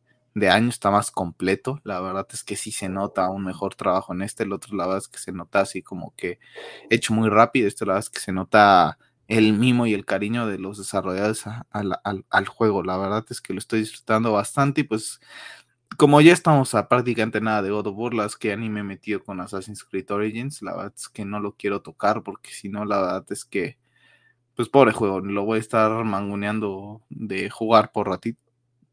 año, 0.51 0.69
está 0.71 0.91
más 0.91 1.11
completo. 1.11 1.81
La 1.85 2.01
verdad 2.01 2.27
es 2.33 2.43
que 2.43 2.57
sí 2.57 2.73
se 2.73 2.89
nota 2.89 3.31
un 3.31 3.45
mejor 3.45 3.75
trabajo 3.75 4.13
en 4.15 4.23
este. 4.23 4.45
El 4.45 4.53
otro, 4.53 4.77
la 4.77 4.87
verdad 4.87 5.03
es 5.03 5.09
que 5.09 5.19
se 5.19 5.33
nota 5.33 5.61
así 5.61 5.83
como 5.83 6.15
que 6.17 6.39
hecho 6.91 7.15
muy 7.15 7.29
rápido. 7.29 7.69
Este, 7.69 7.85
la 7.87 7.95
verdad 7.95 8.07
es 8.07 8.11
que 8.11 8.21
se 8.21 8.33
nota 8.33 8.99
el 9.29 9.53
mimo 9.55 9.87
y 9.87 9.95
el 9.95 10.05
cariño 10.05 10.47
de 10.47 10.59
los 10.59 10.79
desarrolladores 10.79 11.45
al, 11.71 12.47
juego. 12.49 12.83
La 12.83 12.97
verdad 12.97 13.25
es 13.31 13.41
que 13.41 13.53
lo 13.53 13.59
estoy 13.59 13.81
disfrutando 13.81 14.33
bastante 14.33 14.83
y 14.83 14.85
pues 14.85 15.21
como 15.97 16.21
ya 16.21 16.33
estamos 16.33 16.75
a 16.75 16.89
prácticamente 16.89 17.41
nada 17.41 17.63
de 17.63 17.71
God 17.71 17.87
of 17.89 17.97
War, 17.97 18.15
las 18.15 18.37
que 18.37 18.57
me 18.57 18.81
he 18.81 18.83
metido 18.83 19.23
con 19.23 19.41
Assassin's 19.41 19.85
Creed 19.85 20.11
Origins, 20.11 20.63
la 20.63 20.77
verdad 20.77 20.93
es 20.97 21.09
que 21.09 21.25
no 21.25 21.41
lo 21.41 21.53
quiero 21.57 21.83
tocar 21.83 22.23
porque 22.23 22.51
si 22.51 22.69
no, 22.69 22.85
la 22.85 23.01
verdad 23.01 23.27
es 23.31 23.45
que, 23.45 23.79
pues 24.55 24.69
pobre 24.69 24.93
juego, 24.93 25.21
lo 25.21 25.45
voy 25.45 25.59
a 25.59 25.61
estar 25.61 26.05
manguneando 26.05 27.03
de 27.09 27.51
jugar 27.51 27.93
por 27.93 28.09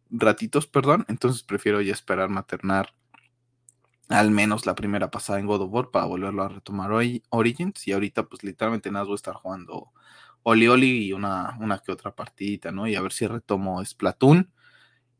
ratitos, 0.09 0.67
perdón, 0.67 1.05
entonces 1.09 1.43
prefiero 1.43 1.81
ya 1.81 1.93
esperar 1.93 2.29
maternar 2.29 2.93
al 4.09 4.31
menos 4.31 4.65
la 4.65 4.75
primera 4.75 5.09
pasada 5.09 5.39
en 5.39 5.47
God 5.47 5.61
of 5.61 5.73
War 5.73 5.91
para 5.91 6.05
volverlo 6.05 6.43
a 6.43 6.49
retomar 6.49 6.91
hoy 6.91 7.23
Origins 7.29 7.87
y 7.87 7.93
ahorita 7.93 8.23
pues 8.23 8.43
literalmente 8.43 8.91
nada 8.91 9.05
voy 9.05 9.13
a 9.13 9.15
estar 9.15 9.33
jugando 9.33 9.91
Oli 10.43 10.67
Oli 10.67 11.05
y 11.07 11.13
una, 11.13 11.57
una 11.59 11.79
que 11.79 11.91
otra 11.91 12.13
partidita, 12.13 12.71
¿no? 12.71 12.85
Y 12.87 12.95
a 12.95 13.01
ver 13.01 13.13
si 13.13 13.25
retomo 13.25 13.83
Splatoon. 13.83 14.51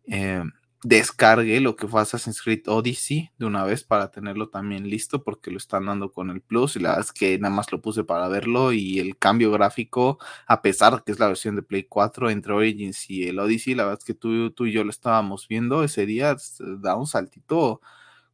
Eh, 0.05 0.43
descargué 0.83 1.61
lo 1.61 1.75
que 1.75 1.87
fue 1.87 2.01
Assassin's 2.01 2.41
Creed 2.41 2.67
Odyssey 2.67 3.31
de 3.37 3.45
una 3.45 3.63
vez 3.63 3.83
para 3.83 4.11
tenerlo 4.11 4.49
también 4.49 4.89
listo 4.89 5.23
porque 5.23 5.51
lo 5.51 5.57
están 5.57 5.85
dando 5.85 6.11
con 6.11 6.29
el 6.29 6.41
Plus 6.41 6.75
y 6.75 6.79
la 6.79 6.89
verdad 6.89 7.05
es 7.05 7.11
que 7.13 7.39
nada 7.39 7.53
más 7.53 7.71
lo 7.71 7.81
puse 7.81 8.03
para 8.03 8.27
verlo 8.27 8.73
y 8.73 8.99
el 8.99 9.17
cambio 9.17 9.51
gráfico, 9.51 10.19
a 10.47 10.61
pesar 10.61 11.03
que 11.03 11.11
es 11.13 11.19
la 11.19 11.27
versión 11.27 11.55
de 11.55 11.63
Play 11.63 11.83
4 11.83 12.29
entre 12.29 12.53
Origins 12.53 13.09
y 13.09 13.27
el 13.27 13.39
Odyssey, 13.39 13.75
la 13.75 13.83
verdad 13.85 13.99
es 13.99 14.05
que 14.05 14.13
tú, 14.13 14.51
tú 14.51 14.65
y 14.65 14.71
yo 14.73 14.83
lo 14.83 14.89
estábamos 14.89 15.47
viendo 15.47 15.83
ese 15.83 16.05
día, 16.05 16.35
da 16.59 16.95
un 16.95 17.07
saltito 17.07 17.81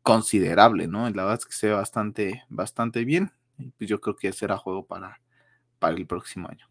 considerable, 0.03 0.88
¿no? 0.88 1.03
La 1.12 1.23
verdad 1.23 1.39
es 1.39 1.45
que 1.45 1.53
se 1.53 1.67
ve 1.67 1.73
bastante, 1.73 2.43
bastante 2.49 3.05
bien 3.05 3.31
y 3.57 3.71
pues 3.71 3.89
yo 3.89 4.01
creo 4.01 4.15
que 4.15 4.33
será 4.33 4.57
juego 4.57 4.85
para, 4.88 5.21
para 5.79 5.95
el 5.97 6.07
próximo 6.07 6.49
año. 6.49 6.68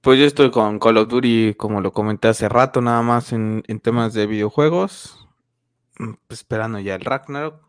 Pues 0.00 0.18
yo 0.18 0.26
estoy 0.26 0.52
con 0.52 0.78
Call 0.78 0.96
of 0.96 1.08
Duty, 1.08 1.54
como 1.56 1.80
lo 1.80 1.92
comenté 1.92 2.28
hace 2.28 2.48
rato, 2.48 2.80
nada 2.80 3.02
más 3.02 3.32
en, 3.32 3.62
temas 3.82 4.14
de 4.14 4.26
videojuegos. 4.28 5.26
Mm, 5.98 6.12
pues 6.28 6.40
esperando 6.40 6.78
ya 6.78 6.94
el 6.94 7.00
Ragnarok. 7.00 7.62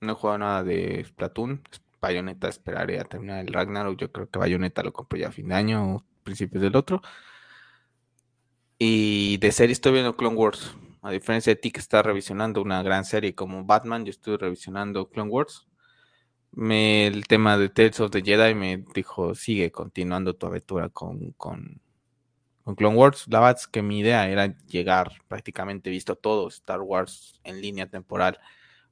No 0.00 0.12
he 0.12 0.14
jugado 0.16 0.38
nada 0.38 0.64
de 0.64 1.04
Splatoon. 1.04 1.62
Bayonetta 2.00 2.48
esperaré 2.48 2.98
a 2.98 3.04
terminar 3.04 3.40
el 3.46 3.52
Ragnarok. 3.52 3.96
Yo 3.96 4.10
creo 4.10 4.28
que 4.28 4.40
Bayonetta 4.40 4.82
lo 4.82 4.92
compré 4.92 5.20
ya 5.20 5.28
a 5.28 5.32
fin 5.32 5.48
de 5.48 5.54
año 5.54 5.96
o 5.96 6.04
principios 6.24 6.62
del 6.62 6.74
otro. 6.74 7.00
Y 8.78 9.36
de 9.38 9.52
serie 9.52 9.72
estoy 9.72 9.92
viendo 9.92 10.16
Clone 10.16 10.36
Wars. 10.36 10.76
A 11.02 11.10
diferencia 11.12 11.52
de 11.54 11.60
ti 11.60 11.70
que 11.70 11.80
estás 11.80 12.04
revisionando 12.04 12.60
una 12.60 12.82
gran 12.82 13.04
serie 13.04 13.34
como 13.36 13.64
Batman, 13.64 14.04
yo 14.04 14.10
estoy 14.10 14.36
revisionando 14.36 15.08
Clone 15.10 15.30
Wars 15.30 15.68
me, 16.52 17.06
el 17.06 17.26
tema 17.26 17.56
de 17.56 17.68
Tales 17.68 18.00
of 18.00 18.10
the 18.10 18.22
Jedi 18.22 18.54
me 18.54 18.84
dijo, 18.94 19.34
sigue 19.34 19.72
continuando 19.72 20.34
tu 20.34 20.46
aventura 20.46 20.88
con, 20.90 21.32
con, 21.32 21.80
con 22.62 22.74
Clone 22.74 22.96
Wars. 22.96 23.26
La 23.28 23.40
verdad 23.40 23.56
es 23.58 23.66
que 23.66 23.82
mi 23.82 24.00
idea 24.00 24.28
era 24.28 24.56
llegar 24.66 25.12
prácticamente 25.28 25.90
visto 25.90 26.14
todo 26.16 26.48
Star 26.48 26.80
Wars 26.80 27.40
en 27.44 27.60
línea 27.60 27.86
temporal 27.86 28.38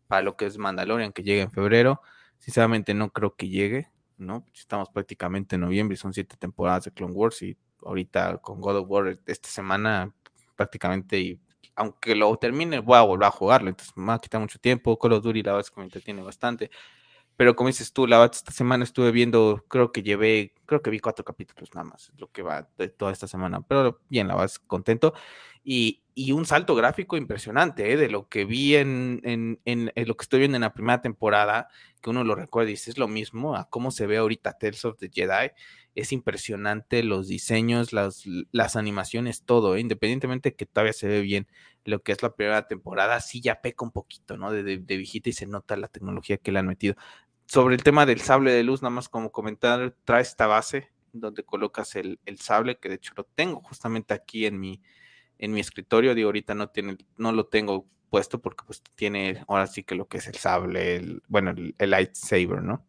para 0.06 0.22
lo 0.22 0.36
que 0.36 0.46
es 0.46 0.58
Mandalorian, 0.58 1.12
que 1.12 1.22
llegue 1.22 1.42
en 1.42 1.50
febrero. 1.50 2.00
Sinceramente 2.38 2.94
no 2.94 3.10
creo 3.10 3.36
que 3.36 3.48
llegue, 3.48 3.90
¿no? 4.16 4.46
Estamos 4.54 4.88
prácticamente 4.88 5.56
en 5.56 5.60
noviembre 5.62 5.94
y 5.94 5.98
son 5.98 6.14
siete 6.14 6.36
temporadas 6.38 6.84
de 6.84 6.92
Clone 6.92 7.12
Wars 7.14 7.42
y 7.42 7.56
ahorita 7.84 8.38
con 8.38 8.60
God 8.60 8.78
of 8.78 8.90
War 8.90 9.18
esta 9.26 9.48
semana 9.48 10.14
prácticamente 10.56 11.18
y 11.18 11.40
aunque 11.76 12.14
lo 12.14 12.36
termine 12.36 12.80
voy 12.80 12.96
a 12.96 13.02
volver 13.02 13.28
a 13.28 13.30
jugarlo, 13.30 13.70
entonces 13.70 13.96
me 13.96 14.06
va 14.06 14.14
a 14.14 14.18
quitar 14.18 14.40
mucho 14.40 14.58
tiempo. 14.58 14.98
Call 14.98 15.12
of 15.12 15.22
Duty 15.22 15.42
la 15.42 15.52
verdad 15.52 15.66
es 15.66 15.70
que 15.70 15.80
me 15.80 15.84
entretiene 15.84 16.22
bastante 16.22 16.70
Pero 17.40 17.56
como 17.56 17.68
dices 17.68 17.94
tú, 17.94 18.06
la 18.06 18.22
esta 18.26 18.52
semana 18.52 18.84
estuve 18.84 19.12
viendo, 19.12 19.64
creo 19.66 19.92
que 19.92 20.02
llevé, 20.02 20.52
creo 20.66 20.82
que 20.82 20.90
vi 20.90 21.00
cuatro 21.00 21.24
capítulos 21.24 21.70
nada 21.74 21.84
más, 21.88 22.12
lo 22.18 22.30
que 22.30 22.42
va 22.42 22.68
de 22.76 22.88
toda 22.90 23.12
esta 23.12 23.26
semana. 23.26 23.62
Pero 23.62 23.98
bien, 24.10 24.28
la 24.28 24.34
vas 24.34 24.58
contento. 24.58 25.14
Y, 25.64 26.02
y, 26.14 26.32
un 26.32 26.44
salto 26.44 26.74
gráfico 26.74 27.16
impresionante, 27.16 27.92
¿eh? 27.92 27.96
de 27.96 28.10
lo 28.10 28.28
que 28.28 28.44
vi 28.44 28.76
en, 28.76 29.22
en, 29.24 29.58
en, 29.64 29.90
lo 30.06 30.18
que 30.18 30.22
estoy 30.22 30.40
viendo 30.40 30.56
en 30.56 30.62
la 30.62 30.74
primera 30.74 31.00
temporada, 31.00 31.68
que 32.02 32.10
uno 32.10 32.24
lo 32.24 32.34
recuerda 32.34 32.68
y 32.68 32.74
dice, 32.74 32.90
es 32.90 32.98
lo 32.98 33.08
mismo 33.08 33.56
a 33.56 33.70
cómo 33.70 33.90
se 33.90 34.06
ve 34.06 34.18
ahorita 34.18 34.58
Tales 34.58 34.84
of 34.84 34.98
the 34.98 35.08
Jedi 35.10 35.50
es 35.94 36.12
impresionante 36.12 37.02
los 37.02 37.28
diseños, 37.28 37.92
las, 37.92 38.24
las 38.52 38.76
animaciones, 38.76 39.44
todo, 39.44 39.76
¿eh? 39.76 39.80
independientemente 39.80 40.50
de 40.50 40.56
que 40.56 40.66
todavía 40.66 40.92
se 40.92 41.08
ve 41.08 41.20
bien 41.20 41.48
lo 41.84 42.02
que 42.02 42.12
es 42.12 42.22
la 42.22 42.34
primera 42.34 42.68
temporada, 42.68 43.20
sí 43.20 43.40
ya 43.40 43.60
peca 43.60 43.84
un 43.84 43.90
poquito, 43.90 44.36
¿no? 44.36 44.52
De, 44.52 44.62
de, 44.62 44.96
viejita 44.96 45.30
y 45.30 45.32
se 45.32 45.46
nota 45.46 45.76
la 45.76 45.88
tecnología 45.88 46.36
que 46.36 46.52
le 46.52 46.58
han 46.58 46.66
metido. 46.66 46.94
Sobre 47.50 47.74
el 47.74 47.82
tema 47.82 48.06
del 48.06 48.20
sable 48.20 48.52
de 48.52 48.62
luz, 48.62 48.80
nada 48.80 48.94
más 48.94 49.08
como 49.08 49.32
comentar, 49.32 49.92
trae 50.04 50.22
esta 50.22 50.46
base 50.46 50.88
donde 51.12 51.42
colocas 51.42 51.96
el, 51.96 52.20
el 52.24 52.38
sable, 52.38 52.78
que 52.78 52.88
de 52.88 52.94
hecho 52.94 53.12
lo 53.16 53.24
tengo 53.24 53.60
justamente 53.60 54.14
aquí 54.14 54.46
en 54.46 54.60
mi, 54.60 54.80
en 55.36 55.50
mi 55.50 55.58
escritorio, 55.58 56.14
digo, 56.14 56.28
ahorita 56.28 56.54
no, 56.54 56.68
tiene, 56.68 56.96
no 57.16 57.32
lo 57.32 57.46
tengo 57.48 57.88
puesto 58.08 58.40
porque 58.40 58.62
pues 58.64 58.84
tiene 58.94 59.42
ahora 59.48 59.66
sí 59.66 59.82
que 59.82 59.96
lo 59.96 60.06
que 60.06 60.18
es 60.18 60.28
el 60.28 60.36
sable, 60.36 60.94
el, 60.94 61.24
bueno, 61.26 61.50
el, 61.50 61.74
el 61.76 61.90
lightsaber, 61.90 62.62
¿no? 62.62 62.86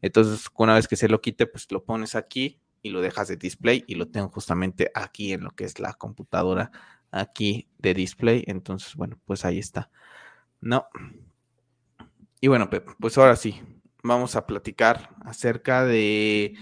Entonces, 0.00 0.48
una 0.56 0.72
vez 0.72 0.88
que 0.88 0.96
se 0.96 1.10
lo 1.10 1.20
quite, 1.20 1.46
pues 1.46 1.70
lo 1.70 1.84
pones 1.84 2.14
aquí 2.14 2.62
y 2.80 2.88
lo 2.88 3.02
dejas 3.02 3.28
de 3.28 3.36
display 3.36 3.84
y 3.86 3.96
lo 3.96 4.08
tengo 4.08 4.30
justamente 4.30 4.90
aquí 4.94 5.34
en 5.34 5.44
lo 5.44 5.50
que 5.50 5.64
es 5.64 5.80
la 5.80 5.92
computadora 5.92 6.70
aquí 7.10 7.68
de 7.76 7.92
display. 7.92 8.42
Entonces, 8.46 8.94
bueno, 8.94 9.20
pues 9.26 9.44
ahí 9.44 9.58
está. 9.58 9.90
No. 10.62 10.88
Y 12.40 12.48
bueno, 12.48 12.70
pues 12.70 13.18
ahora 13.18 13.36
sí, 13.36 13.60
vamos 14.02 14.36
a 14.36 14.46
platicar 14.46 15.10
acerca 15.24 15.84
de 15.84 16.54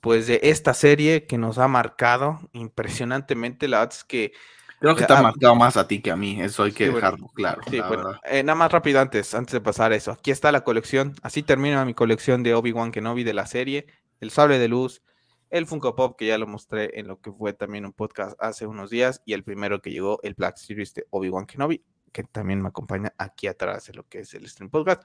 pues 0.00 0.26
de 0.26 0.40
esta 0.42 0.72
serie 0.72 1.26
que 1.26 1.36
nos 1.36 1.58
ha 1.58 1.68
marcado 1.68 2.40
impresionantemente. 2.52 3.68
La 3.68 3.80
verdad 3.80 3.94
es 3.94 4.04
que 4.04 4.32
Creo 4.80 4.96
que 4.96 5.04
te 5.04 5.12
ha 5.12 5.20
marcado 5.20 5.54
más 5.54 5.76
a 5.76 5.86
ti 5.86 6.00
que 6.00 6.10
a 6.10 6.16
mí, 6.16 6.40
eso 6.40 6.62
hay 6.62 6.72
que 6.72 6.88
dejarlo 6.88 7.28
claro. 7.34 7.60
Sí, 7.70 7.78
bueno, 7.86 8.18
eh, 8.24 8.42
nada 8.42 8.56
más 8.56 8.72
rápido 8.72 8.98
antes, 8.98 9.34
antes 9.34 9.52
de 9.52 9.60
pasar 9.60 9.92
eso. 9.92 10.10
Aquí 10.10 10.30
está 10.30 10.50
la 10.52 10.64
colección. 10.64 11.14
Así 11.22 11.42
termina 11.42 11.84
mi 11.84 11.92
colección 11.92 12.42
de 12.42 12.54
Obi-Wan 12.54 12.90
Kenobi 12.90 13.22
de 13.22 13.34
la 13.34 13.44
serie. 13.44 13.86
El 14.20 14.30
sable 14.30 14.58
de 14.58 14.68
luz, 14.68 15.02
el 15.50 15.66
Funko 15.66 15.94
Pop, 15.94 16.16
que 16.16 16.28
ya 16.28 16.38
lo 16.38 16.46
mostré 16.46 16.98
en 16.98 17.08
lo 17.08 17.20
que 17.20 17.30
fue 17.30 17.52
también 17.52 17.84
un 17.84 17.92
podcast 17.92 18.42
hace 18.42 18.66
unos 18.66 18.88
días. 18.88 19.20
Y 19.26 19.34
el 19.34 19.44
primero 19.44 19.82
que 19.82 19.90
llegó, 19.90 20.18
el 20.22 20.32
Black 20.32 20.56
Series 20.56 20.94
de 20.94 21.06
Obi-Wan 21.10 21.44
Kenobi, 21.44 21.84
que 22.12 22.24
también 22.24 22.60
me 22.60 22.68
acompaña 22.68 23.12
aquí 23.18 23.46
atrás 23.46 23.86
de 23.86 23.94
lo 23.94 24.06
que 24.06 24.20
es 24.20 24.34
el 24.34 24.48
Stream 24.48 24.70
Podcast. 24.70 25.02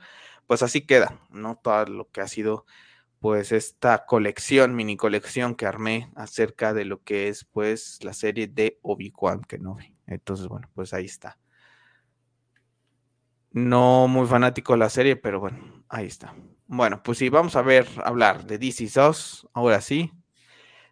Pues 0.47 0.63
así 0.63 0.85
queda, 0.85 1.19
¿no? 1.29 1.57
Todo 1.57 1.85
lo 1.85 2.09
que 2.09 2.21
ha 2.21 2.27
sido 2.27 2.65
pues 3.19 3.51
esta 3.51 4.05
colección, 4.05 4.75
mini 4.75 4.97
colección 4.97 5.55
que 5.55 5.65
armé 5.65 6.11
acerca 6.15 6.73
de 6.73 6.85
lo 6.85 7.01
que 7.03 7.27
es 7.27 7.45
pues 7.45 8.03
la 8.03 8.13
serie 8.13 8.47
de 8.47 8.79
Obi-Wan 8.83 9.41
Kenobi. 9.41 9.95
Entonces, 10.05 10.47
bueno, 10.47 10.69
pues 10.75 10.93
ahí 10.93 11.05
está. 11.05 11.39
No 13.51 14.07
muy 14.07 14.27
fanático 14.27 14.73
de 14.73 14.79
la 14.79 14.89
serie, 14.89 15.15
pero 15.15 15.39
bueno, 15.39 15.85
ahí 15.89 16.07
está. 16.07 16.35
Bueno, 16.67 17.01
pues 17.01 17.17
sí, 17.17 17.29
vamos 17.29 17.55
a 17.55 17.61
ver, 17.61 17.87
hablar 18.03 18.45
de 18.45 18.57
DC 18.57 18.87
SOS, 18.89 19.47
ahora 19.53 19.81
sí. 19.81 20.11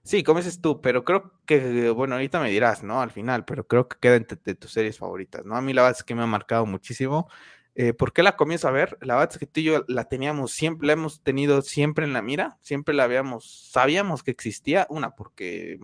Sí, 0.06 0.22
como 0.24 0.40
dices 0.40 0.60
tú, 0.60 0.82
pero 0.82 1.06
creo 1.06 1.32
que, 1.46 1.90
bueno, 1.92 2.16
ahorita 2.16 2.42
me 2.42 2.50
dirás, 2.50 2.84
¿no? 2.84 3.02
Al 3.02 3.12
final, 3.12 3.46
pero 3.46 3.66
creo 3.68 3.88
que 3.88 3.98
queda 4.00 4.16
entre 4.18 4.38
de 4.44 4.54
tus 4.56 4.72
series 4.74 4.98
favoritas, 4.98 5.46
¿no? 5.46 5.56
A 5.56 5.62
mí 5.62 5.72
la 5.74 5.82
verdad 5.84 5.98
es 5.98 6.04
que 6.04 6.14
me 6.14 6.24
ha 6.24 6.26
marcado 6.28 6.66
muchísimo. 6.66 7.30
Eh, 7.76 7.94
¿Por 7.94 8.12
qué 8.12 8.22
la 8.22 8.36
comienzo 8.36 8.68
a 8.68 8.72
ver? 8.72 8.98
La 9.02 9.16
verdad 9.16 9.32
es 9.32 9.40
que 9.40 9.48
tú 9.48 9.62
y 9.62 9.64
yo 9.64 9.86
la 9.88 10.04
teníamos 10.10 10.52
siempre, 10.52 10.88
la 10.88 10.94
hemos 10.94 11.22
tenido 11.24 11.62
siempre 11.62 12.06
en 12.06 12.12
la 12.14 12.22
mira, 12.22 12.58
siempre 12.62 12.94
la 12.94 13.06
habíamos, 13.06 13.70
sabíamos 13.72 14.24
que 14.24 14.32
existía, 14.32 14.86
una, 14.90 15.16
porque 15.16 15.80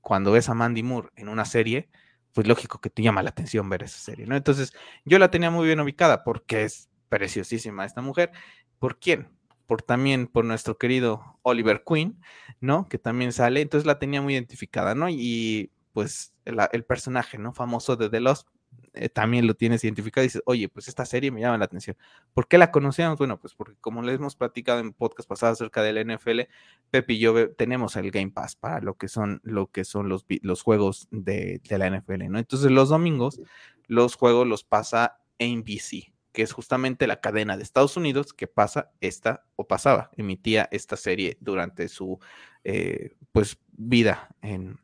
cuando 0.00 0.32
ves 0.32 0.48
a 0.48 0.54
Mandy 0.54 0.82
Moore 0.82 1.10
en 1.16 1.28
una 1.28 1.44
serie, 1.44 1.88
pues 2.32 2.46
lógico 2.46 2.80
que 2.80 2.90
te 2.90 3.02
llama 3.02 3.22
la 3.22 3.30
atención 3.30 3.68
ver 3.68 3.82
esa 3.82 3.98
serie, 3.98 4.26
¿no? 4.26 4.36
Entonces, 4.36 4.72
yo 5.04 5.18
la 5.18 5.30
tenía 5.30 5.50
muy 5.50 5.66
bien 5.66 5.80
ubicada 5.80 6.22
porque 6.24 6.64
es 6.64 6.88
preciosísima 7.08 7.84
esta 7.84 8.02
mujer. 8.02 8.30
¿Por 8.78 8.98
quién? 8.98 9.35
Por 9.66 9.82
también 9.82 10.26
por 10.26 10.44
nuestro 10.44 10.78
querido 10.78 11.38
Oliver 11.42 11.82
Queen, 11.86 12.20
¿no? 12.60 12.88
Que 12.88 12.98
también 12.98 13.32
sale, 13.32 13.60
entonces 13.60 13.86
la 13.86 13.98
tenía 13.98 14.22
muy 14.22 14.34
identificada, 14.34 14.94
¿no? 14.94 15.08
Y 15.08 15.70
pues 15.92 16.32
el, 16.44 16.84
personaje, 16.84 17.38
¿no? 17.38 17.52
Famoso 17.52 17.96
de 17.96 18.10
The 18.10 18.20
Lost, 18.20 18.48
eh, 18.92 19.08
también 19.08 19.46
lo 19.46 19.54
tienes 19.54 19.82
identificado 19.82 20.24
y 20.24 20.28
dices, 20.28 20.42
oye, 20.46 20.68
pues 20.68 20.88
esta 20.88 21.04
serie 21.04 21.30
me 21.30 21.40
llama 21.40 21.58
la 21.58 21.64
atención. 21.64 21.96
¿Por 22.34 22.48
qué 22.48 22.58
la 22.58 22.70
conocíamos? 22.70 23.18
Bueno, 23.18 23.38
pues 23.40 23.54
porque 23.54 23.76
como 23.80 24.02
les 24.02 24.16
hemos 24.16 24.36
platicado 24.36 24.80
en 24.80 24.92
podcast 24.92 25.28
pasados 25.28 25.58
acerca 25.60 25.82
del 25.82 26.06
NFL, 26.06 26.42
Pepe 26.90 27.14
y 27.14 27.18
yo 27.18 27.52
tenemos 27.54 27.96
el 27.96 28.10
Game 28.10 28.30
Pass 28.30 28.56
para 28.56 28.80
lo 28.80 28.94
que 28.94 29.08
son, 29.08 29.40
lo 29.42 29.70
que 29.70 29.84
son 29.84 30.08
los, 30.08 30.26
los 30.42 30.62
juegos 30.62 31.08
de, 31.10 31.60
de 31.68 31.78
la 31.78 31.90
NFL, 31.90 32.28
¿no? 32.28 32.38
Entonces 32.38 32.70
los 32.70 32.90
domingos 32.90 33.40
los 33.86 34.16
juegos 34.16 34.46
los 34.46 34.64
pasa 34.64 35.18
NBC, 35.38 36.12
que 36.36 36.42
es 36.42 36.52
justamente 36.52 37.06
la 37.06 37.22
cadena 37.22 37.56
de 37.56 37.62
Estados 37.62 37.96
Unidos 37.96 38.34
que 38.34 38.46
pasa 38.46 38.90
esta 39.00 39.46
o 39.56 39.66
pasaba, 39.66 40.10
emitía 40.18 40.68
esta 40.70 40.98
serie 40.98 41.38
durante 41.40 41.88
su 41.88 42.18
eh, 42.62 43.16
pues 43.32 43.56
vida 43.72 44.28
en, 44.42 44.78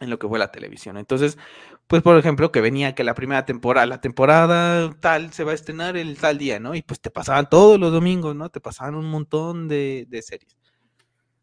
en 0.00 0.10
lo 0.10 0.18
que 0.18 0.26
fue 0.26 0.36
la 0.40 0.50
televisión. 0.50 0.96
Entonces, 0.96 1.38
pues 1.86 2.02
por 2.02 2.18
ejemplo, 2.18 2.50
que 2.50 2.60
venía 2.60 2.96
que 2.96 3.04
la 3.04 3.14
primera 3.14 3.46
temporada, 3.46 3.86
la 3.86 4.00
temporada 4.00 4.92
tal 4.98 5.32
se 5.32 5.44
va 5.44 5.52
a 5.52 5.54
estrenar 5.54 5.96
el 5.96 6.18
tal 6.18 6.38
día, 6.38 6.58
¿no? 6.58 6.74
Y 6.74 6.82
pues 6.82 7.00
te 7.00 7.12
pasaban 7.12 7.48
todos 7.48 7.78
los 7.78 7.92
domingos, 7.92 8.34
¿no? 8.34 8.48
Te 8.48 8.58
pasaban 8.58 8.96
un 8.96 9.06
montón 9.08 9.68
de, 9.68 10.08
series. 10.26 10.58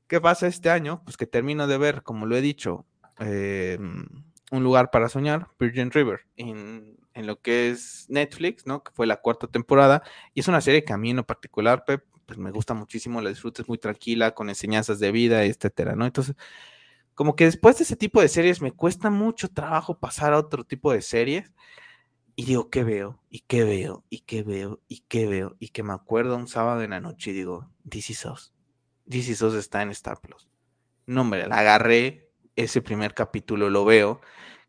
¿Qué 0.08 0.20
pasa 0.20 0.48
este 0.48 0.70
año? 0.70 1.04
Pues 1.06 1.16
que 1.16 1.26
termino 1.26 1.68
de 1.68 1.78
ver, 1.78 2.04
como 2.04 2.26
lo 2.26 2.36
he 2.36 2.42
dicho, 2.42 2.86
em, 3.20 4.06
Un 4.52 4.64
lugar 4.64 4.92
para 4.92 5.08
soñar, 5.08 5.48
Virgin 5.58 5.90
River, 5.90 6.20
en, 6.36 6.98
en, 7.14 7.28
lo 7.28 7.42
que 7.42 7.70
es 7.70 8.06
Netflix, 8.10 8.66
¿no? 8.66 8.84
Que 8.84 8.92
fue 8.92 9.08
la 9.08 9.18
cuarta 9.18 9.48
temporada. 9.48 10.04
Y 10.34 10.42
es 10.42 10.48
una 10.48 10.62
serie 10.62 10.84
que 10.84 10.94
a 10.94 10.98
mí 10.98 11.12
en 11.12 11.18
lo 11.18 11.26
particular, 11.26 11.86
Pep, 11.86 12.06
pues 12.26 12.38
me 12.40 12.52
gusta 12.52 12.74
muchísimo, 12.74 13.22
la 13.22 13.30
disfruto, 13.30 13.62
es 13.62 13.68
muy 13.68 13.78
tranquila, 13.78 14.32
con 14.32 14.50
enseñanzas 14.50 15.00
de 15.00 15.12
vida, 15.12 15.44
etcétera, 15.44 15.96
¿no? 15.96 16.06
Entonces, 16.06 16.36
como 17.14 17.36
que 17.36 17.46
después 17.46 17.78
de 17.78 17.84
ese 17.84 17.96
tipo 17.96 18.22
de 18.22 18.28
series 18.28 18.62
me 18.62 18.72
cuesta 18.72 19.10
mucho 19.10 19.50
trabajo 19.50 20.00
pasar 20.00 20.34
a 20.34 20.40
otro 20.40 20.64
tipo 20.64 20.92
de 20.94 21.02
series. 21.02 21.52
Y 22.36 22.46
digo, 22.46 22.70
¿qué 22.70 22.84
veo? 22.84 23.22
¿Y 23.30 23.42
qué 23.42 23.64
veo? 23.64 24.04
¿Y 24.10 24.20
qué 24.22 24.44
veo? 24.44 24.80
¿Y 24.88 25.00
qué 25.08 25.28
veo? 25.28 25.56
Y 25.60 25.70
que 25.70 25.84
me 25.84 25.94
acuerdo 25.94 26.38
un 26.38 26.48
sábado 26.48 26.82
en 26.82 26.92
la 26.92 27.02
noche 27.02 27.32
y 27.32 27.34
digo, 27.34 27.70
DC 27.84 28.14
SOS. 28.14 28.54
DC 29.06 29.36
SOS 29.36 29.56
está 29.56 29.82
en 29.82 29.92
Star 29.92 30.22
Plus. 30.22 30.48
No, 31.06 31.22
hombre, 31.22 31.46
la 31.48 31.58
agarré, 31.60 32.32
ese 32.56 32.82
primer 32.82 33.14
capítulo 33.14 33.70
lo 33.70 33.86
veo, 33.86 34.22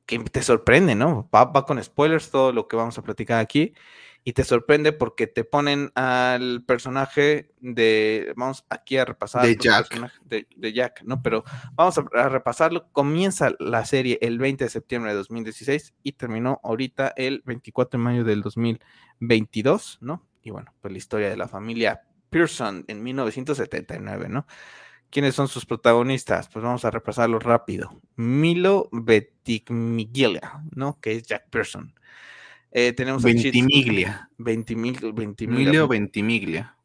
que 0.07 0.19
te 0.19 0.43
sorprende, 0.43 0.95
¿no? 0.95 1.29
va 1.35 1.65
con 1.65 1.83
spoilers 1.83 2.31
todo 2.31 2.53
lo 2.53 2.69
que 2.69 2.77
vamos 2.77 2.99
a 2.99 3.03
platicar 3.03 3.41
aquí 3.41 3.75
y 4.25 4.33
te 4.35 4.45
sorprende 4.45 4.93
porque 4.93 5.27
te 5.27 5.45
ponen 5.45 5.91
al 5.95 6.63
personaje 6.65 7.53
de, 7.61 8.33
vamos 8.37 8.65
aquí 8.69 8.97
a 8.97 9.05
repasar. 9.05 9.45
De 9.45 9.57
Jack. 9.57 10.13
De, 10.25 10.73
Jack, 10.73 11.03
¿no? 11.03 11.23
Pero 11.23 11.45
vamos 11.73 11.99
a, 11.99 12.29
repasarlo. 12.29 12.89
Comienza 12.93 13.53
la 13.59 13.85
serie 13.85 14.19
el 14.23 14.39
20 14.39 14.65
de 14.65 14.71
septiembre 14.71 15.11
de 15.11 15.17
2016 15.19 15.95
y 16.03 16.13
terminó 16.13 16.61
ahorita 16.63 17.13
el 17.17 17.43
24 17.45 17.99
de 17.99 18.05
mayo 18.05 18.25
del 18.25 18.43
2022, 18.43 19.99
¿no? 20.01 20.25
Y 20.43 20.51
bueno, 20.51 20.73
pues 20.81 20.93
la 20.93 20.99
historia 20.99 21.29
de 21.29 21.37
la 21.37 21.49
familia 21.49 22.03
Pearson 22.31 22.85
en 22.87 23.03
1979, 23.03 24.29
¿no? 24.29 24.47
¿Quiénes 25.13 25.35
son 25.35 25.47
sus 25.47 25.67
protagonistas? 25.67 26.49
Pues 26.49 26.65
vamos 26.65 26.87
a 26.87 26.91
repasarlo 26.91 27.39
rápido. 27.39 28.01
Milo 28.17 28.89
Ventimiglia, 28.93 30.63
¿no? 30.75 30.99
Que 31.03 31.17
es 31.17 31.25
Jack 31.25 31.51
Pearson. 31.51 31.95
Eh, 32.71 32.95
tenemos 32.95 33.23
Ventimiglia. 33.23 34.31
Ventimiglia. 34.39 35.13
Ventimiglia. 35.87 36.77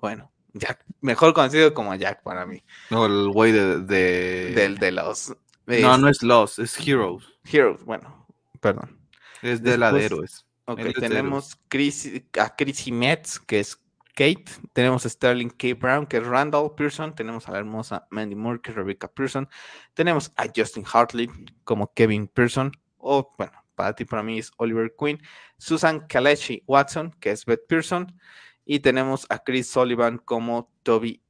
Bueno, 0.00 0.32
Jack, 0.54 0.86
mejor 1.02 1.34
conocido 1.34 1.74
como 1.74 1.94
Jack 1.94 2.22
para 2.22 2.46
mí. 2.46 2.62
No, 2.88 3.04
el 3.04 3.28
güey 3.28 3.52
de, 3.52 3.80
Del 3.82 4.78
de 4.78 4.92
los. 4.92 5.36
no, 5.66 5.98
no 5.98 6.08
es 6.08 6.22
los, 6.22 6.58
es 6.58 6.78
Heroes. 6.80 7.24
Heroes, 7.44 7.84
bueno, 7.84 8.26
perdón. 8.60 8.98
Es 9.42 9.62
de 9.62 9.76
la 9.76 9.92
de 9.92 10.06
héroes. 10.06 10.46
Ok, 10.64 10.80
tenemos 10.98 11.60
Chris, 11.68 12.10
a 12.40 12.56
Chrissy 12.56 12.90
Metz, 12.90 13.38
que 13.38 13.60
es 13.60 13.78
Kate. 14.16 14.46
Tenemos 14.72 15.06
a 15.06 15.10
Sterling 15.10 15.50
K. 15.50 15.74
Brown, 15.74 16.06
que 16.06 16.16
es 16.16 16.26
Randall 16.26 16.74
Pearson. 16.74 17.14
Tenemos 17.14 17.46
a 17.46 17.52
la 17.52 17.58
hermosa 17.58 18.08
Mandy 18.10 18.34
Moore, 18.34 18.60
que 18.60 18.70
es 18.70 18.76
Rebecca 18.76 19.06
Pearson. 19.06 19.48
Tenemos 19.94 20.32
a 20.36 20.46
Justin 20.54 20.84
Hartley 20.90 21.28
como 21.62 21.92
Kevin 21.92 22.26
Pearson. 22.26 22.72
O, 22.96 23.32
bueno, 23.36 23.52
para 23.76 23.94
ti, 23.94 24.04
para 24.04 24.22
mí 24.22 24.38
es 24.38 24.50
Oliver 24.56 24.92
Queen, 24.98 25.22
Susan 25.58 26.00
Kalechi 26.08 26.64
Watson, 26.66 27.14
que 27.20 27.30
es 27.30 27.44
Beth 27.44 27.66
Pearson, 27.68 28.18
y 28.64 28.80
tenemos 28.80 29.26
a 29.28 29.38
Chris 29.38 29.68
Sullivan 29.68 30.18
como 30.18 30.72
Toby 30.82 31.22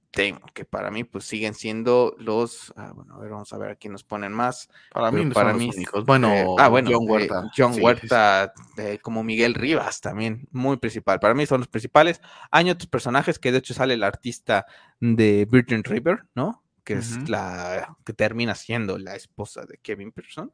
Que 0.54 0.64
para 0.64 0.90
mí 0.90 1.04
pues 1.04 1.24
siguen 1.26 1.52
siendo 1.52 2.16
los, 2.18 2.72
ah, 2.76 2.92
bueno, 2.94 3.16
a 3.16 3.18
ver, 3.18 3.30
vamos 3.30 3.52
a 3.52 3.58
ver 3.58 3.70
aquí 3.70 3.90
nos 3.90 4.02
ponen 4.02 4.32
más. 4.32 4.70
Para 4.90 5.10
mí, 5.10 5.26
para 5.26 5.52
mí, 5.52 5.70
Bueno, 6.06 6.32
eh, 6.32 6.46
ah, 6.58 6.68
bueno, 6.68 6.90
John 6.90 7.04
Huerta, 7.06 7.50
John 7.54 7.74
Huerta 7.78 8.54
como 9.02 9.22
Miguel 9.22 9.52
Rivas 9.52 10.00
también, 10.00 10.48
muy 10.52 10.78
principal. 10.78 11.20
Para 11.20 11.34
mí 11.34 11.44
son 11.44 11.60
los 11.60 11.68
principales. 11.68 12.22
Hay 12.50 12.70
otros 12.70 12.88
personajes 12.88 13.38
que 13.38 13.52
de 13.52 13.58
hecho 13.58 13.74
sale 13.74 13.92
el 13.92 14.02
artista 14.02 14.64
de 15.00 15.46
Virgin 15.50 15.84
River, 15.84 16.24
¿no? 16.34 16.62
Que 16.82 16.94
es 16.94 17.28
la 17.28 17.94
que 18.04 18.14
termina 18.14 18.54
siendo 18.54 18.96
la 18.96 19.16
esposa 19.16 19.66
de 19.66 19.76
Kevin 19.82 20.12
Pearson. 20.12 20.50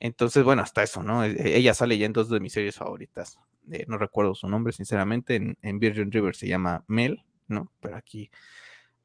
Entonces, 0.00 0.42
bueno, 0.42 0.62
hasta 0.62 0.82
eso, 0.82 1.02
¿no? 1.02 1.22
E, 1.22 1.32
e, 1.32 1.56
ella 1.58 1.74
sale 1.74 1.98
ya 1.98 2.06
en 2.06 2.12
dos 2.14 2.30
de 2.30 2.40
mis 2.40 2.52
series 2.52 2.76
favoritas. 2.76 3.38
Eh, 3.70 3.84
no 3.88 3.98
recuerdo 3.98 4.34
su 4.34 4.48
nombre, 4.48 4.72
sinceramente. 4.72 5.34
En, 5.34 5.58
en 5.60 5.78
Virgin 5.78 6.10
River 6.10 6.34
se 6.34 6.48
llama 6.48 6.84
Mel, 6.86 7.24
¿no? 7.48 7.72
Pero 7.80 7.96
aquí 7.96 8.30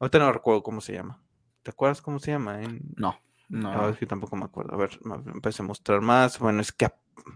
Ahorita 0.02 0.18
no 0.18 0.32
recuerdo 0.32 0.64
cómo 0.64 0.80
se 0.80 0.94
llama. 0.94 1.22
¿Te 1.62 1.70
acuerdas 1.70 2.02
cómo 2.02 2.18
se 2.18 2.32
llama? 2.32 2.58
No, 2.96 3.16
no. 3.48 3.70
A 3.70 3.86
ver, 3.86 4.04
tampoco 4.08 4.34
me 4.34 4.46
acuerdo. 4.46 4.74
A 4.74 4.76
ver, 4.76 4.98
me 5.04 5.14
empecé 5.30 5.62
a 5.62 5.64
mostrar 5.64 6.00
más. 6.00 6.40
Bueno, 6.40 6.60
es 6.60 6.72
que 6.72 6.88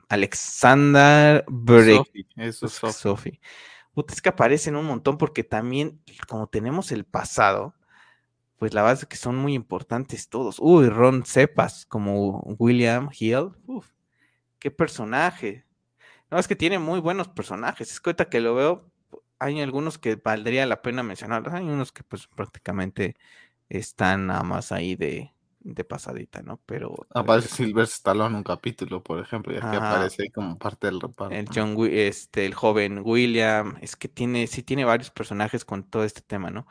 Alexander 0.09 1.45
Sophie, 1.47 2.27
eso 2.35 2.67
es 2.67 2.73
Sophie. 2.73 3.41
es 4.09 4.21
que 4.21 4.29
aparecen 4.29 4.75
un 4.75 4.85
montón 4.85 5.17
porque 5.17 5.45
también, 5.45 6.03
como 6.27 6.49
tenemos 6.49 6.91
el 6.91 7.05
pasado, 7.05 7.73
pues 8.57 8.75
la 8.75 8.83
verdad 8.83 8.99
es 9.01 9.07
que 9.07 9.17
son 9.17 9.37
muy 9.37 9.55
importantes 9.55 10.29
todos. 10.29 10.57
Uy, 10.59 10.89
Ron 10.89 11.25
Cepas 11.25 11.87
como 11.87 12.41
William 12.59 13.11
Hill. 13.17 13.53
Uf, 13.67 13.87
qué 14.59 14.73
personaje. 14.73 15.65
No, 16.33 16.39
es 16.41 16.49
que 16.49 16.57
tiene 16.57 16.81
muy 16.81 16.99
buenos 16.99 17.29
personajes. 17.29 17.93
Es 17.93 18.01
que 18.01 18.11
ahorita 18.11 18.29
que 18.29 18.41
lo 18.41 18.57
veo, 18.57 18.91
hay 19.39 19.61
algunos 19.61 19.99
que 19.99 20.17
valdría 20.17 20.67
la 20.67 20.83
pena 20.83 21.03
mencionar, 21.03 21.49
hay 21.55 21.65
unos 21.65 21.93
que 21.93 22.03
pues 22.03 22.27
prácticamente 22.27 23.17
están 23.69 24.29
nada 24.29 24.43
más 24.43 24.73
ahí 24.73 24.97
de, 24.97 25.33
de 25.61 25.85
pasadita, 25.85 26.43
¿no? 26.43 26.61
Pero... 26.67 26.95
Aparece 27.11 27.49
Silver 27.49 27.85
Stallone 27.85 28.31
en 28.31 28.35
un 28.37 28.43
capítulo, 28.45 29.03
por 29.03 29.21
ejemplo, 29.21 29.53
y 29.53 29.57
aquí 29.57 29.77
aparece 29.77 30.23
ahí 30.23 30.31
como 30.31 30.57
parte 30.59 30.87
del 30.87 31.01
reparto. 31.01 31.35
El, 31.35 31.49
John, 31.53 31.77
este, 31.91 32.47
el 32.47 32.55
joven 32.55 33.03
William, 33.05 33.77
es 33.81 33.97
que 33.97 34.09
tiene, 34.09 34.47
sí 34.47 34.63
tiene 34.63 34.85
varios 34.85 35.11
personajes 35.11 35.65
con 35.65 35.83
todo 35.83 36.05
este 36.05 36.21
tema, 36.21 36.51
¿no? 36.51 36.67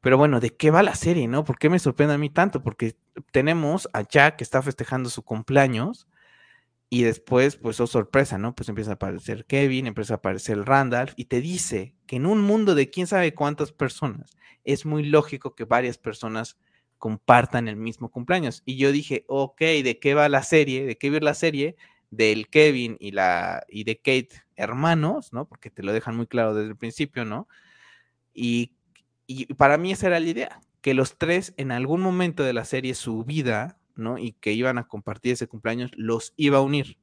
Pero 0.00 0.16
bueno, 0.16 0.40
¿de 0.40 0.56
qué 0.56 0.70
va 0.70 0.82
la 0.82 0.94
serie, 0.94 1.28
no? 1.28 1.44
¿Por 1.44 1.58
qué 1.58 1.68
me 1.68 1.78
sorprende 1.78 2.14
a 2.14 2.18
mí 2.18 2.30
tanto? 2.30 2.62
Porque 2.62 2.96
tenemos 3.32 3.88
a 3.92 4.02
Jack 4.02 4.36
que 4.36 4.44
está 4.44 4.62
festejando 4.62 5.10
su 5.10 5.22
cumpleaños 5.22 6.08
y 6.92 7.04
después, 7.04 7.56
pues, 7.56 7.78
oh 7.80 7.86
sorpresa, 7.86 8.36
¿no? 8.36 8.54
Pues 8.56 8.68
empieza 8.68 8.90
a 8.90 8.94
aparecer 8.94 9.46
Kevin, 9.46 9.86
empieza 9.86 10.14
a 10.14 10.16
aparecer 10.16 10.58
Randolph 10.64 11.12
y 11.14 11.26
te 11.26 11.40
dice 11.40 11.94
que 12.06 12.16
en 12.16 12.26
un 12.26 12.42
mundo 12.42 12.74
de 12.74 12.90
quién 12.90 13.06
sabe 13.06 13.32
cuántas 13.32 13.70
personas, 13.70 14.36
es 14.64 14.84
muy 14.84 15.04
lógico 15.04 15.54
que 15.54 15.64
varias 15.64 15.98
personas 15.98 16.58
compartan 16.98 17.68
el 17.68 17.76
mismo 17.76 18.10
cumpleaños. 18.10 18.62
Y 18.66 18.76
yo 18.76 18.90
dije, 18.90 19.24
ok, 19.28 19.60
¿de 19.60 19.98
qué 20.00 20.14
va 20.14 20.28
la 20.28 20.42
serie? 20.42 20.84
¿De 20.84 20.98
qué 20.98 21.10
va 21.10 21.20
la 21.20 21.34
serie? 21.34 21.76
Del 22.10 22.48
Kevin 22.48 22.96
y, 22.98 23.12
la, 23.12 23.64
y 23.68 23.84
de 23.84 23.96
Kate 23.96 24.42
hermanos, 24.56 25.32
¿no? 25.32 25.46
Porque 25.46 25.70
te 25.70 25.84
lo 25.84 25.92
dejan 25.92 26.16
muy 26.16 26.26
claro 26.26 26.54
desde 26.54 26.70
el 26.70 26.76
principio, 26.76 27.24
¿no? 27.24 27.48
Y, 28.34 28.72
y 29.28 29.46
para 29.54 29.78
mí 29.78 29.92
esa 29.92 30.08
era 30.08 30.18
la 30.18 30.28
idea, 30.28 30.60
que 30.80 30.92
los 30.92 31.16
tres 31.18 31.54
en 31.56 31.70
algún 31.70 32.00
momento 32.00 32.42
de 32.42 32.52
la 32.52 32.64
serie, 32.64 32.94
su 32.94 33.24
vida 33.24 33.79
¿no? 33.96 34.18
Y 34.18 34.32
que 34.32 34.52
iban 34.52 34.78
a 34.78 34.88
compartir 34.88 35.32
ese 35.32 35.48
cumpleaños, 35.48 35.90
los 35.96 36.32
iba 36.36 36.58
a 36.58 36.62
unir. 36.62 36.98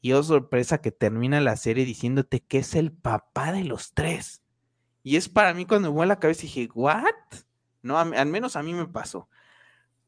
Y 0.00 0.12
oh 0.12 0.22
sorpresa 0.22 0.80
que 0.80 0.90
termina 0.90 1.40
la 1.40 1.56
serie 1.56 1.84
diciéndote 1.84 2.40
que 2.40 2.58
es 2.58 2.74
el 2.74 2.92
papá 2.92 3.52
de 3.52 3.64
los 3.64 3.94
tres. 3.94 4.42
Y 5.04 5.16
es 5.16 5.28
para 5.28 5.54
mí 5.54 5.64
cuando 5.64 5.90
me 5.90 5.94
voy 5.94 6.04
a 6.04 6.06
la 6.06 6.18
cabeza 6.18 6.42
y 6.42 6.48
dije, 6.48 6.68
¿what? 6.74 7.04
No, 7.82 7.98
al 7.98 8.26
menos 8.26 8.56
a 8.56 8.62
mí 8.62 8.74
me 8.74 8.86
pasó. 8.86 9.28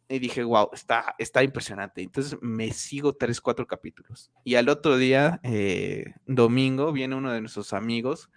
Y 0.09 0.19
dije, 0.19 0.45
wow, 0.45 0.69
está, 0.73 1.15
está 1.19 1.43
impresionante. 1.43 2.03
Entonces 2.03 2.39
me 2.43 2.73
sigo 2.73 3.15
tres, 3.15 3.41
cuatro 3.41 3.67
capítulos. 3.67 4.31
Y 4.45 4.57
al 4.57 4.69
otro 4.69 4.97
día, 4.97 5.41
eh, 5.43 6.15
domingo, 6.27 6.93
viene 6.93 7.17
uno 7.17 7.33
de 7.33 7.41
nuestros 7.41 7.73
amigos 7.73 8.31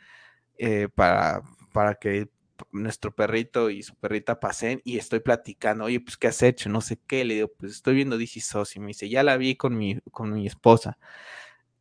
eh, 0.57 0.87
para, 0.93 1.41
para 1.73 1.95
que 1.95 2.29
nuestro 2.71 3.13
perrito 3.15 3.69
y 3.69 3.83
su 3.83 3.95
perrita 3.95 4.39
pasen 4.39 4.81
y 4.83 4.97
estoy 4.97 5.19
platicando, 5.19 5.85
oye, 5.85 5.99
pues, 5.99 6.17
¿qué 6.17 6.27
has 6.27 6.41
hecho? 6.43 6.69
No 6.69 6.81
sé 6.81 6.99
qué. 7.07 7.25
Le 7.25 7.35
digo, 7.35 7.51
pues, 7.57 7.73
estoy 7.73 7.95
viendo 7.95 8.17
DC 8.17 8.41
Sos 8.41 8.75
y 8.75 8.79
me 8.79 8.87
dice, 8.87 9.09
ya 9.09 9.23
la 9.23 9.37
vi 9.37 9.55
con 9.55 9.77
mi, 9.77 9.99
con 10.11 10.33
mi 10.33 10.47
esposa. 10.47 10.97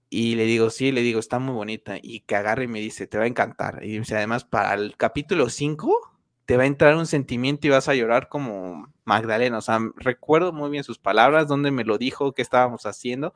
Y 0.08 0.36
le 0.36 0.44
digo, 0.44 0.70
sí, 0.70 0.92
le 0.92 1.02
digo, 1.02 1.20
está 1.20 1.38
muy 1.38 1.54
bonita. 1.54 1.96
Y 2.00 2.20
que 2.20 2.36
agarre 2.36 2.64
y 2.64 2.68
me 2.68 2.80
dice, 2.80 3.06
te 3.06 3.18
va 3.18 3.24
a 3.24 3.26
encantar. 3.28 3.80
Y 3.82 3.98
dice, 3.98 4.16
además, 4.16 4.44
para 4.44 4.74
el 4.74 4.96
capítulo 4.96 5.48
5 5.50 6.16
te 6.46 6.56
va 6.56 6.62
a 6.62 6.66
entrar 6.66 6.94
un 6.96 7.06
sentimiento 7.06 7.66
y 7.66 7.70
vas 7.70 7.88
a 7.88 7.94
llorar 7.94 8.28
como 8.28 8.92
Magdalena. 9.04 9.58
O 9.58 9.60
sea, 9.62 9.80
recuerdo 9.96 10.52
muy 10.52 10.70
bien 10.70 10.84
sus 10.84 10.98
palabras, 10.98 11.48
donde 11.48 11.72
me 11.72 11.84
lo 11.84 11.98
dijo, 11.98 12.32
qué 12.32 12.42
estábamos 12.42 12.86
haciendo. 12.86 13.34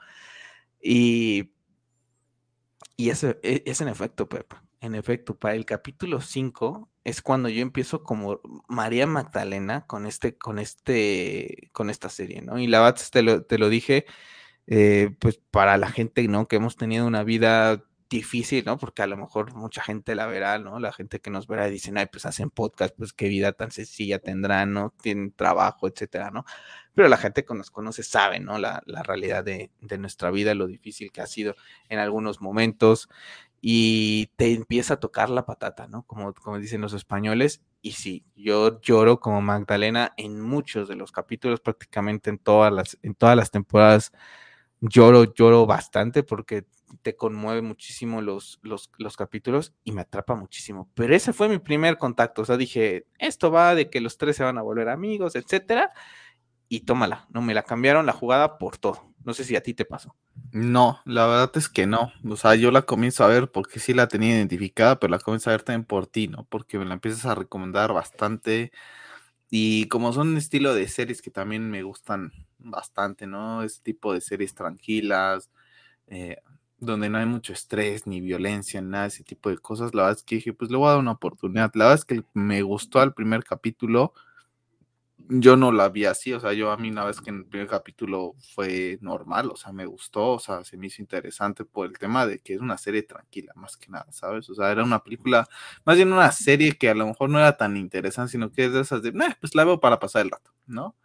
Y, 0.81 1.51
y 2.97 3.11
eso 3.11 3.31
e, 3.43 3.63
es 3.67 3.81
en 3.81 3.89
efecto, 3.89 4.29
Pepe. 4.29 4.57
En 4.81 4.95
efecto, 4.95 5.35
para 5.37 5.55
el 5.57 5.67
capítulo 5.67 6.21
5 6.21 6.90
es 7.05 7.23
cuando 7.23 7.49
yo 7.49 7.63
empiezo 7.63 8.03
como 8.05 8.41
María 8.69 9.07
Magdalena 9.07 9.87
con 9.87 10.07
este, 10.07 10.37
con 10.37 10.59
este, 10.59 11.71
con 11.73 11.91
esta 11.91 12.09
serie, 12.09 12.43
¿no? 12.43 12.59
Y 12.59 12.67
la 12.67 12.81
verdad 12.81 13.01
te 13.11 13.23
lo, 13.23 13.43
te 13.45 13.59
lo 13.59 13.69
dije, 13.69 14.07
eh, 14.67 15.11
pues 15.19 15.39
para 15.51 15.77
la 15.79 15.91
gente, 15.91 16.27
¿no? 16.29 16.49
Que 16.49 16.57
hemos 16.57 16.77
tenido 16.77 17.07
una 17.07 17.25
vida 17.25 17.85
difícil, 18.11 18.65
¿no? 18.67 18.77
Porque 18.77 19.03
a 19.03 19.07
lo 19.07 19.17
mejor 19.17 19.55
mucha 19.55 19.83
gente 19.83 20.15
la 20.17 20.27
verá, 20.27 20.59
¿no? 20.59 20.81
La 20.81 20.93
gente 20.93 21.21
que 21.21 21.31
nos 21.31 21.47
verá 21.47 21.69
y 21.69 21.71
dicen, 21.71 21.97
ay, 21.97 22.07
pues 22.11 22.27
hacen 22.27 22.51
podcast, 22.51 22.95
pues 22.97 23.13
qué 23.13 23.29
vida 23.29 23.53
tan 23.53 23.71
sencilla 23.71 24.19
tendrán, 24.19 24.73
¿no? 24.73 24.93
Tienen 25.01 25.33
trabajo, 25.33 25.89
etcétera, 25.89 26.31
¿no? 26.33 26.45
Pero 26.93 27.09
la 27.09 27.17
gente 27.17 27.45
que 27.45 27.55
nos 27.55 27.71
conoce 27.71 28.03
sabe, 28.03 28.41
¿no? 28.41 28.59
La, 28.59 28.83
la 28.87 29.03
realidad 29.05 29.45
de, 29.45 29.71
de, 29.81 29.99
nuestra 29.99 30.31
vida, 30.33 30.55
lo 30.55 30.67
difícil 30.67 31.13
que 31.13 31.21
ha 31.21 31.27
sido 31.27 31.55
en 31.89 32.01
algunos 32.01 32.41
momentos 32.41 33.09
y 33.61 34.29
te 34.37 34.53
empieza 34.53 34.95
a 34.95 35.01
tocar 35.01 35.29
la 35.31 35.45
patata, 35.45 35.87
¿no? 35.87 36.05
Como, 36.05 36.33
como 36.35 36.59
dicen 36.59 36.81
los 36.81 36.95
españoles. 36.95 37.63
Y 37.83 37.93
sí, 37.93 38.25
yo 38.35 38.81
lloro 38.81 39.21
como 39.21 39.43
Magdalena 39.43 40.13
en 40.17 40.41
muchos 40.41 40.89
de 40.89 40.97
los 40.97 41.13
capítulos, 41.13 41.61
prácticamente 41.61 42.31
en 42.31 42.39
todas 42.39 42.73
las, 42.73 42.99
en 43.03 43.15
todas 43.15 43.37
las 43.37 43.51
temporadas. 43.51 44.13
Lloro, 44.81 45.35
lloro 45.35 45.67
bastante 45.67 46.23
porque 46.23 46.65
te 47.03 47.17
conmueve 47.17 47.63
muchísimo 47.63 48.23
los, 48.23 48.59
los, 48.63 48.91
los 48.99 49.17
capítulos 49.17 49.75
y 49.85 49.93
me 49.93 50.03
atrapa 50.03 50.35
muchísimo. 50.35 50.91
Pero 50.95 51.15
ese 51.15 51.33
fue 51.33 51.49
mi 51.49 51.59
primer 51.59 51.99
contacto. 51.99 52.43
O 52.43 52.45
sea, 52.45 52.57
dije, 52.57 53.07
esto 53.19 53.51
va 53.51 53.75
de 53.75 53.91
que 53.91 54.01
los 54.01 54.17
tres 54.17 54.37
se 54.37 54.45
van 54.45 54.59
a 54.59 54.63
volver 54.63 54.89
amigos, 54.89 55.37
etcétera. 55.37 55.93
Y 56.73 56.83
tómala, 56.83 57.27
no 57.31 57.43
me 57.43 57.53
la 57.53 57.65
cambiaron 57.65 58.07
la 58.07 58.13
jugada 58.13 58.57
por 58.57 58.79
todo. 58.79 59.13
No 59.25 59.35
sé 59.35 59.43
si 59.43 59.57
a 59.57 59.61
ti 59.61 59.75
te 59.75 59.85
pasó. 59.85 60.15
No, 60.53 61.01
la 61.05 61.27
verdad 61.27 61.51
es 61.57 61.69
que 61.69 61.89
no. 61.89 62.13
O 62.29 62.37
sea, 62.37 62.55
yo 62.55 62.71
la 62.71 62.83
comienzo 62.83 63.25
a 63.25 63.27
ver 63.27 63.51
porque 63.51 63.81
sí 63.81 63.93
la 63.93 64.07
tenía 64.07 64.37
identificada, 64.37 65.01
pero 65.01 65.11
la 65.11 65.19
comienzo 65.19 65.51
a 65.51 65.55
ver 65.55 65.63
también 65.63 65.85
por 65.85 66.07
ti, 66.07 66.29
¿no? 66.29 66.45
Porque 66.49 66.79
me 66.79 66.85
la 66.85 66.95
empiezas 66.95 67.27
a 67.27 67.35
recomendar 67.35 67.93
bastante. 67.93 68.71
Y 69.51 69.87
como 69.89 70.13
son 70.13 70.29
un 70.29 70.37
estilo 70.37 70.75
de 70.75 70.89
series 70.89 71.23
que 71.23 71.33
también 71.33 71.71
me 71.71 71.83
gustan 71.83 72.33
bastante, 72.59 73.27
¿no? 73.27 73.65
Ese 73.65 73.83
tipo 73.83 74.15
de 74.15 74.21
series 74.21 74.55
tranquilas, 74.55 75.51
eh, 76.09 76.37
donde 76.79 77.11
no 77.11 77.19
hay 77.19 77.27
mucho 77.27 77.53
estrés, 77.53 78.07
ni 78.07 78.21
violencia, 78.21 78.81
nada 78.81 79.07
ese 79.07 79.25
tipo 79.25 79.51
de 79.51 79.59
cosas. 79.59 79.95
La 79.95 80.03
verdad 80.05 80.19
es 80.19 80.25
que 80.25 80.37
dije, 80.37 80.53
pues 80.53 80.71
le 80.71 80.77
voy 80.79 80.89
a 80.89 80.93
dar 80.93 81.01
una 81.01 81.13
oportunidad. 81.13 81.73
La 81.75 81.87
verdad 81.87 81.99
es 82.01 82.05
que 82.05 82.25
me 82.35 82.63
gustó 82.63 83.03
el 83.03 83.13
primer 83.15 83.45
capítulo 83.45 84.15
yo 85.31 85.57
no 85.57 85.73
la 85.73 85.89
vi 85.89 86.05
así, 86.05 86.33
o 86.33 86.41
sea, 86.41 86.53
yo 86.53 86.71
a 86.73 86.77
mí 86.77 86.91
una 86.91 87.05
vez 87.05 87.21
que 87.21 87.31
en 87.31 87.37
el 87.39 87.47
primer 87.47 87.69
capítulo 87.69 88.35
fue 88.55 88.99
normal, 89.01 89.51
o 89.51 89.57
sea, 89.57 89.73
me 89.73 89.87
gustó, 89.87 90.33
o 90.33 90.39
sea, 90.41 90.65
se 90.65 90.77
me 90.77 90.89
hizo 90.89 91.01
interesante 91.01 91.65
por 91.65 91.87
el 91.87 91.99
tema 91.99 92.27
de 92.27 92.41
que 92.41 92.55
es 92.55 92.61
una 92.61 92.77
serie 92.77 93.03
tranquila, 93.05 93.53
más 93.55 93.77
que 93.77 93.89
nada, 93.89 94.07
¿sabes? 94.11 94.51
O 94.51 94.55
sea, 94.55 94.71
era 94.71 94.83
una 94.85 95.03
película, 95.05 95.47
más 95.85 95.97
bien 95.97 96.13
una 96.13 96.33
serie 96.33 96.77
que 96.77 96.91
a 96.91 96.95
lo 96.95 97.07
mejor 97.07 97.31
no 97.31 97.39
era 97.39 97.57
tan 97.57 97.77
interesante, 97.77 98.33
sino 98.33 98.51
que 98.51 98.67
es 98.67 98.73
de 98.73 98.81
esas 98.81 99.03
de, 99.03 99.13
pues 99.41 99.55
la 99.55 99.65
veo 99.65 99.81
para 99.81 100.01
pasar 100.01 100.23
el 100.23 100.31
rato, 100.31 100.53
¿no? 100.67 100.97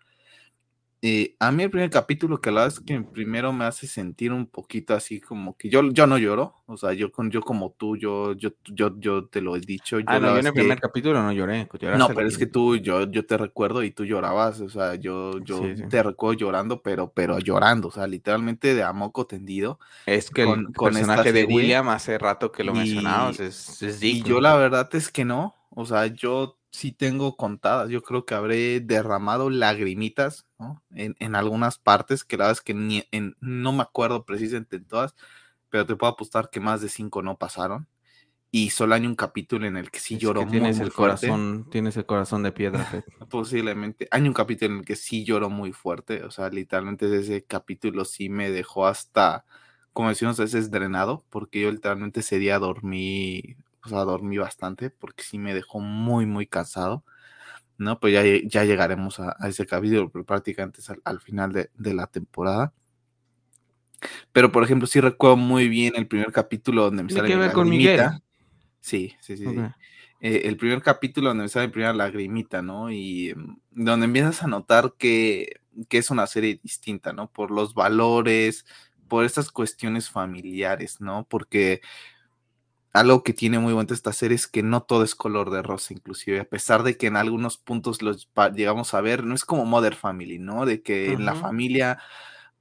Eh, 1.01 1.35
a 1.39 1.51
mí 1.51 1.63
el 1.63 1.69
primer 1.69 1.89
capítulo 1.89 2.41
que 2.41 2.49
la 2.49 2.61
verdad 2.61 2.79
es 2.79 2.83
que 2.83 2.99
primero 3.01 3.53
me 3.53 3.65
hace 3.65 3.85
sentir 3.85 4.31
un 4.31 4.47
poquito 4.47 4.93
así 4.93 5.19
como 5.19 5.55
que 5.55 5.69
yo, 5.69 5.83
yo 5.91 6.07
no 6.07 6.17
lloro, 6.17 6.55
o 6.65 6.77
sea, 6.77 6.93
yo, 6.93 7.11
con, 7.11 7.29
yo 7.29 7.41
como 7.41 7.71
tú, 7.77 7.95
yo, 7.95 8.33
yo, 8.33 8.51
yo, 8.63 8.97
yo 8.97 9.25
te 9.25 9.41
lo 9.41 9.55
he 9.55 9.59
dicho. 9.59 9.99
Yo 9.99 10.05
ah, 10.07 10.19
no, 10.19 10.33
yo 10.33 10.39
en 10.39 10.47
el 10.47 10.53
primer 10.53 10.79
capítulo 10.79 11.21
no 11.21 11.31
lloré. 11.31 11.67
No, 11.97 12.07
pero 12.09 12.27
es 12.27 12.37
que 12.37 12.47
tú, 12.47 12.77
yo, 12.77 13.09
yo 13.11 13.25
te 13.25 13.37
recuerdo 13.37 13.83
y 13.83 13.91
tú 13.91 14.05
llorabas, 14.05 14.61
o 14.61 14.69
sea, 14.69 14.95
yo, 14.95 15.39
yo 15.43 15.61
te 15.89 16.01
recuerdo 16.01 16.39
llorando, 16.39 16.81
pero, 16.81 17.11
pero 17.13 17.37
llorando, 17.39 17.89
o 17.89 17.91
sea, 17.91 18.07
literalmente 18.07 18.73
de 18.73 18.83
a 18.83 18.93
moco 18.93 19.27
tendido. 19.27 19.79
Es 20.05 20.31
que 20.31 20.45
con, 20.45 20.59
el 20.59 20.71
personaje 20.71 21.31
de 21.31 21.45
William 21.45 21.89
hace 21.89 22.17
rato 22.17 22.51
que 22.51 22.63
lo 22.63 22.73
mencionabas, 22.73 23.39
es, 23.39 23.81
es 23.83 24.01
Y 24.01 24.23
yo 24.23 24.41
la 24.41 24.55
verdad 24.55 24.89
es 24.95 25.11
que 25.11 25.25
no, 25.25 25.55
o 25.69 25.85
sea, 25.85 26.07
yo 26.07 26.57
sí 26.71 26.91
tengo 26.91 27.37
contadas. 27.37 27.89
Yo 27.89 28.01
creo 28.01 28.25
que 28.25 28.33
habré 28.33 28.79
derramado 28.79 29.49
lagrimitas 29.49 30.44
en, 30.91 31.35
algunas 31.35 31.77
partes, 31.77 32.23
que 32.23 32.37
la 32.37 32.45
verdad 32.45 32.59
es 32.59 32.61
que 32.61 32.73
ni, 32.73 33.03
no 33.39 33.73
me 33.73 33.81
acuerdo 33.81 34.25
precisamente 34.25 34.77
en 34.77 34.85
todas, 34.85 35.15
pero 35.69 35.85
te 35.85 35.95
puedo 35.95 36.13
apostar 36.13 36.49
que 36.49 36.59
más 36.59 36.81
de 36.81 36.89
cinco 36.89 37.21
no 37.21 37.37
pasaron. 37.37 37.87
y 38.51 38.69
solo 38.69 38.95
hay 38.95 39.05
un 39.05 39.15
capítulo 39.15 39.65
en 39.65 39.75
el 39.75 39.91
que 39.91 39.99
sí 39.99 40.17
lloro 40.17 40.45
tienes 40.45 40.79
el 40.79 40.93
corazón 40.93 41.67
tienes 41.69 41.97
el 41.97 42.05
corazón 42.05 42.43
de 42.43 42.53
piedra 42.53 42.87
posiblemente. 43.29 44.07
Hay 44.11 44.21
un 44.21 44.33
capítulo 44.33 44.73
en 44.73 44.79
el 44.79 44.85
que 44.85 44.95
sí 44.95 45.25
lloro 45.25 45.49
muy 45.49 45.73
fuerte 45.73 46.23
o 46.23 46.31
sea 46.31 46.49
literalmente 46.49 47.13
ese 47.17 47.43
capítulo 47.43 48.05
sí 48.05 48.29
me 48.29 48.51
dejó 48.51 48.87
hasta 48.87 49.43
como 49.91 50.09
decimos 50.09 50.39
a 50.39 50.43
veces 50.43 50.71
drenado 50.71 51.25
porque 51.29 51.61
yo 51.61 51.71
literalmente 51.71 52.21
ese 52.21 52.39
día 52.39 52.59
dormí 52.59 53.57
o 53.83 53.89
sea 53.89 54.05
dormí 54.05 54.37
bastante 54.37 54.89
porque 54.89 55.23
sí 55.23 55.37
me 55.37 55.53
dejó 55.53 55.79
muy 55.79 56.25
muy 56.25 56.47
cansado 56.47 57.03
no 57.77 57.99
pues 57.99 58.13
ya, 58.13 58.23
ya 58.45 58.63
llegaremos 58.63 59.19
a, 59.19 59.35
ese 59.47 59.65
capítulo 59.65 60.09
pero 60.09 60.25
prácticamente 60.25 60.81
al, 60.87 61.01
al 61.03 61.19
final 61.19 61.51
de, 61.51 61.69
de 61.75 61.93
la 61.93 62.07
temporada 62.07 62.73
pero 64.31 64.51
por 64.51 64.63
ejemplo 64.63 64.87
sí 64.87 64.99
recuerdo 64.99 65.37
muy 65.37 65.67
bien 65.67 65.93
el 65.95 66.07
primer 66.07 66.31
capítulo 66.31 66.83
donde 66.83 67.03
me 67.03 67.11
sale 67.11 67.27
que 67.27 67.35
ver 67.35 67.51
con 67.51 67.69
Miguel 67.69 68.01
Sí, 68.85 69.15
sí, 69.19 69.35
sí. 69.35 69.45
Eh, 70.21 70.41
el 70.45 70.57
primer 70.57 70.79
capítulo 70.83 71.29
donde 71.29 71.45
me 71.45 71.49
sale 71.49 71.65
la 71.65 71.71
primera 71.71 71.93
lagrimita, 71.93 72.61
¿no? 72.61 72.91
Y 72.91 73.33
mm, 73.35 73.57
donde 73.71 74.05
empiezas 74.05 74.43
a 74.43 74.47
notar 74.47 74.93
que, 74.97 75.59
que, 75.89 75.97
es 75.97 76.11
una 76.11 76.27
serie 76.27 76.59
distinta, 76.61 77.11
¿no? 77.11 77.31
Por 77.31 77.49
los 77.49 77.73
valores, 77.73 78.63
por 79.07 79.25
estas 79.25 79.51
cuestiones 79.51 80.11
familiares, 80.11 81.01
¿no? 81.01 81.25
Porque 81.27 81.81
algo 82.95 83.23
que 83.23 83.33
tiene 83.33 83.59
muy 83.59 83.73
bueno 83.73 83.93
esta 83.93 84.13
serie 84.13 84.35
es 84.35 84.47
que 84.47 84.63
no 84.63 84.81
todo 84.81 85.03
es 85.03 85.15
color 85.15 85.51
de 85.51 85.61
rosa, 85.61 85.93
inclusive, 85.93 86.39
a 86.39 86.45
pesar 86.45 86.83
de 86.83 86.95
que 86.95 87.07
en 87.07 87.17
algunos 87.17 87.57
puntos 87.57 88.01
los 88.01 88.29
llegamos 88.55 88.93
a 88.93 89.01
ver, 89.01 89.25
no 89.25 89.35
es 89.35 89.43
como 89.43 89.65
Mother 89.65 89.95
Family, 89.95 90.39
¿no? 90.39 90.65
De 90.65 90.81
que 90.81 91.11
en 91.11 91.25
la 91.25 91.35
familia 91.35 91.99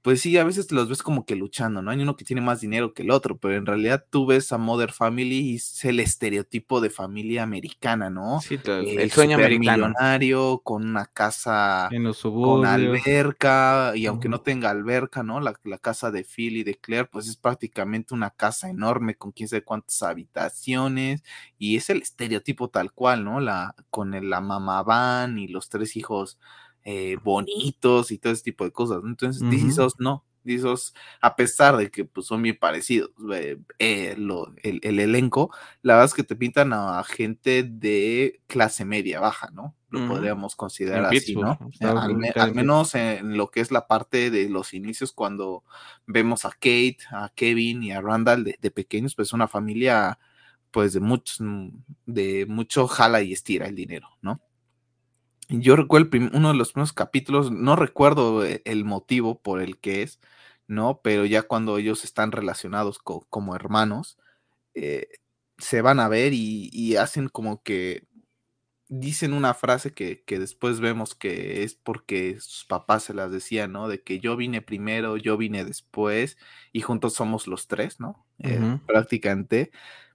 pues 0.05 0.21
sí, 0.21 0.37
a 0.37 0.45
veces 0.45 0.71
los 0.71 0.91
ves 0.91 1.03
como 1.03 1.25
que 1.25 1.35
luchando, 1.35 1.81
¿no? 1.81 1.91
Hay 1.91 1.99
uno 1.99 2.15
que 2.15 2.27
tiene 2.27 2.43
más 2.43 2.61
dinero 2.61 2.93
que 2.93 3.05
el 3.05 3.11
otro, 3.11 3.39
pero 3.39 3.57
en 3.57 3.65
realidad 3.65 4.05
tú 4.11 4.27
ves 4.27 4.53
a 4.53 4.59
Mother 4.59 4.93
Family 4.93 5.53
y 5.53 5.55
es 5.57 5.83
el 5.87 5.99
estereotipo 5.99 6.83
de 6.83 6.91
familia 6.91 7.43
americana, 7.43 8.11
¿no? 8.11 8.39
Sí, 8.43 8.61
el, 8.67 9.11
sueño 9.11 9.39
americano. 9.39 9.89
millonario, 9.89 10.61
con 10.63 10.87
una 10.87 11.07
casa 11.07 11.89
con 12.23 12.67
alberca, 12.67 13.93
y 13.95 14.05
aunque 14.05 14.29
no 14.29 14.43
tenga 14.43 14.69
alberca, 14.69 15.23
¿no? 15.23 15.41
La, 15.41 15.55
casa 15.81 16.11
de 16.11 16.23
Phil 16.23 16.59
y 16.59 16.65
de 16.65 16.75
Claire, 16.75 17.09
pues 17.11 17.27
es 17.27 17.39
prácticamente 17.39 18.13
una 18.13 18.29
casa 18.29 18.69
enorme 18.69 19.15
con 19.15 19.33
quién 19.33 19.49
sabe 19.49 19.65
cuántas 19.65 20.03
habitaciones, 20.03 21.25
y 21.57 21.77
es 21.77 21.89
el 21.89 22.03
estereotipo 22.03 22.69
tal 22.69 22.93
cual, 22.93 23.25
¿no? 23.25 23.41
La, 23.41 23.75
con 23.89 24.11
la 24.29 24.43
mamá 24.43 24.83
van 24.83 25.39
y 25.39 25.49
los 25.49 25.71
tres 25.71 25.97
hijos 25.97 26.39
eh, 26.85 27.17
bonitos 27.23 28.11
y 28.11 28.19
todo 28.19 28.33
ese 28.33 28.43
tipo 28.43 28.65
de 28.65 28.73
cosas. 28.73 29.01
Entonces, 29.05 29.43
uh 29.43 29.89
no, 29.99 30.25
Dizos, 30.45 30.95
a 31.23 31.37
pesar 31.37 31.79
de 31.79 31.91
que 31.91 32.05
pues, 32.05 32.27
son 32.27 32.43
bien 32.43 32.59
parecidos, 32.61 33.11
eh, 33.33 33.57
el, 33.79 35.01
elenco, 35.01 35.51
la 35.81 35.95
verdad 35.95 36.05
es 36.05 36.15
que 36.15 36.23
te 36.23 36.37
pintan 36.37 36.75
a 36.75 37.03
gente 37.03 37.63
de 37.63 38.43
clase 38.47 38.85
media 38.85 39.21
baja, 39.21 39.49
¿no? 39.53 39.75
Lo 39.89 40.09
podríamos 40.09 40.57
considerar 40.57 41.07
así, 41.07 41.37
¿no? 41.37 41.57
Al, 41.81 42.55
menos 42.55 42.95
en 42.97 43.39
lo 43.39 43.51
que 43.51 43.61
es 43.61 43.71
la 43.71 43.87
parte 43.87 44.31
de 44.31 44.51
los 44.51 44.75
inicios, 44.75 45.13
cuando 45.13 45.63
vemos 46.05 46.45
a 46.45 46.51
Kate, 46.51 46.99
a 47.11 47.33
Kevin 47.35 47.83
y 47.83 47.93
a 47.93 48.01
Randall 48.01 48.45
de, 48.45 48.59
de 48.61 48.71
pequeños, 48.71 49.15
pues 49.15 49.33
una 49.33 49.49
familia 49.49 50.19
pues 50.73 50.93
de 50.93 51.01
muchos, 51.01 51.39
de 52.05 52.45
mucho 52.47 52.89
jala 52.89 53.23
y 53.23 53.33
estira 53.33 53.67
el 53.67 53.77
dinero, 53.77 54.09
¿no? 54.21 54.41
Yo 55.49 55.77
recuerdo 55.77 56.09
uno 56.33 56.49
de 56.49 56.55
los 56.55 56.73
primeros 56.73 56.93
capítulos, 56.93 57.51
no 57.51 57.77
recuerdo 57.77 58.45
e, 58.45 58.63
el 58.65 58.85
motivo 58.85 59.41
por 59.41 59.61
el 59.61 59.79
que 59.79 60.03
es, 60.03 60.21
¿no? 60.67 61.01
Pero 61.03 61.25
ya 61.27 61.43
cuando 61.43 61.79
ellos 61.79 62.05
están 62.05 62.33
relacionados 62.33 62.99
como 62.99 63.55
hermanos, 63.55 64.19
eh, 64.75 65.09
se 65.59 65.83
van 65.83 66.01
a 66.01 66.09
ver 66.09 66.33
y, 66.35 66.97
hacen 66.97 67.29
como 67.29 67.63
que 67.63 68.07
dicen 68.89 69.33
una 69.33 69.55
frase 69.55 69.93
que, 69.93 70.23
después 70.27 70.81
vemos 70.81 71.15
que 71.15 71.63
es 71.63 71.75
porque 71.75 72.39
sus 72.41 72.65
papás 72.67 73.05
se 73.05 73.15
las 73.15 73.31
decían, 73.31 73.73
¿no? 73.73 73.89
De 73.89 74.03
que 74.03 74.21
yo 74.21 74.37
vine 74.37 74.63
primero, 74.63 75.17
yo 75.17 75.37
vine 75.37 75.65
después 75.65 76.39
y 76.73 76.81
juntos 76.81 77.15
somos 77.15 77.47
los 77.47 77.67
tres, 77.69 78.01
¿no? 78.01 78.27
Eh, 78.41 78.79
prácticamente. 78.87 79.71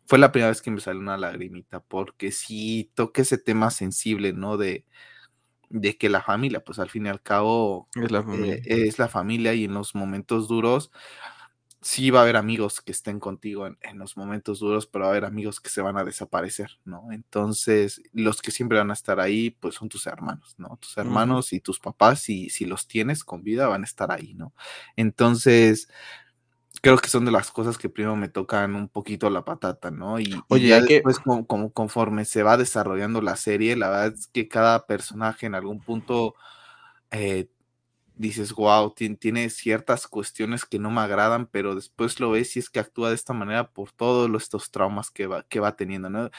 Fue 0.05 0.17
la 0.17 0.31
primera 0.31 0.49
vez 0.49 0.61
que 0.61 0.71
me 0.71 0.81
salió 0.81 0.99
una 1.01 1.17
lagrimita 1.17 1.81
porque 1.81 2.31
sí 2.31 2.91
toqué 2.95 3.21
ese 3.21 3.37
tema 3.37 3.69
sensible, 3.71 4.33
¿no? 4.33 4.57
De, 4.57 4.85
de 5.69 5.97
que 5.97 6.09
la 6.09 6.21
familia, 6.21 6.63
pues 6.63 6.79
al 6.79 6.89
fin 6.89 7.05
y 7.05 7.09
al 7.09 7.21
cabo 7.21 7.87
es 7.95 8.11
la 8.11 8.23
familia, 8.23 8.55
eh, 8.55 8.87
es 8.87 8.99
la 8.99 9.07
familia 9.07 9.53
y 9.53 9.65
en 9.65 9.73
los 9.73 9.95
momentos 9.95 10.47
duros 10.47 10.91
sí 11.81 12.11
va 12.11 12.19
a 12.19 12.21
haber 12.23 12.35
amigos 12.35 12.81
que 12.81 12.91
estén 12.91 13.19
contigo 13.19 13.67
en, 13.67 13.97
los 13.97 14.17
momentos 14.17 14.59
duros, 14.59 14.85
pero 14.85 15.03
va 15.05 15.09
a 15.09 15.11
haber 15.11 15.25
amigos 15.25 15.59
que 15.59 15.69
se 15.69 15.81
van 15.81 15.97
a 15.97 16.03
desaparecer, 16.03 16.79
¿no? 16.83 17.11
Entonces, 17.11 18.01
los 18.11 18.41
que 18.41 18.51
siempre 18.51 18.77
van 18.77 18.89
a 18.89 18.93
estar 18.93 19.19
ahí, 19.19 19.51
pues 19.51 19.75
son 19.75 19.87
tus 19.87 20.05
hermanos, 20.07 20.55
¿no? 20.57 20.77
Tus 20.81 20.97
hermanos 20.97 21.53
y 21.53 21.61
tus 21.61 21.79
papás, 21.79 22.27
y 22.29 22.49
si 22.49 22.65
los 22.65 22.87
tienes 22.87 23.23
con 23.23 23.43
vida, 23.43 23.67
van 23.67 23.81
a 23.83 23.85
estar 23.85 24.11
ahí, 24.11 24.33
¿no? 24.33 24.53
Entonces, 24.97 25.87
creo 26.81 26.97
que 26.97 27.09
son 27.09 27.25
de 27.25 27.31
las 27.31 27.51
cosas 27.51 27.77
que 27.77 27.89
primero 27.89 28.15
me 28.15 28.29
tocan 28.29 28.75
un 28.75 28.89
poquito 28.89 29.29
la 29.29 29.45
patata, 29.45 29.91
¿no? 29.91 30.19
Y, 30.19 30.33
Oye, 30.49 30.69
ya 30.69 30.81
después, 30.81 31.19
como, 31.19 31.71
conforme 31.73 32.25
se 32.25 32.43
va 32.43 32.57
desarrollando 32.57 33.21
la 33.21 33.35
serie, 33.35 33.75
la 33.75 33.89
verdad 33.89 34.13
es 34.13 34.27
que 34.27 34.47
cada 34.47 34.85
personaje 34.85 35.45
en 35.45 35.55
algún 35.55 35.79
punto 35.81 36.35
eh, 37.11 37.49
dices, 38.15 38.53
wow, 38.53 38.93
tiene, 38.93 39.49
ciertas 39.49 40.07
cuestiones 40.07 40.65
que 40.65 40.77
no 40.77 40.91
me 40.91 41.01
agradan, 41.01 41.47
pero 41.47 41.75
después 41.75 42.19
lo 42.19 42.31
ves 42.31 42.55
y 42.55 42.59
es 42.59 42.69
que 42.69 42.79
actúa 42.79 43.09
de 43.09 43.15
esta 43.15 43.33
manera 43.33 43.71
por 43.71 43.91
todos 43.91 44.29
estos 44.41 44.71
traumas 44.71 45.09
que 45.09 45.25
va, 45.25 45.43
que 45.43 45.59
va 45.59 45.75
teniendo, 45.75 46.09
¿no? 46.09 46.29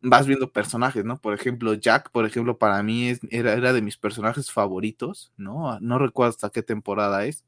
Vas 0.00 0.26
viendo 0.26 0.52
personajes, 0.52 1.04
¿no? 1.04 1.20
Por 1.20 1.34
ejemplo, 1.34 1.74
Jack, 1.74 2.10
por 2.10 2.26
ejemplo, 2.26 2.58
para 2.58 2.82
mí 2.82 3.14
era, 3.30 3.52
era 3.54 3.72
de 3.72 3.82
mis 3.82 3.96
personajes 3.96 4.50
favoritos, 4.50 5.32
¿no? 5.36 5.78
No 5.80 5.98
recuerdo 5.98 6.30
hasta 6.30 6.50
qué 6.50 6.62
temporada 6.62 7.24
es 7.24 7.44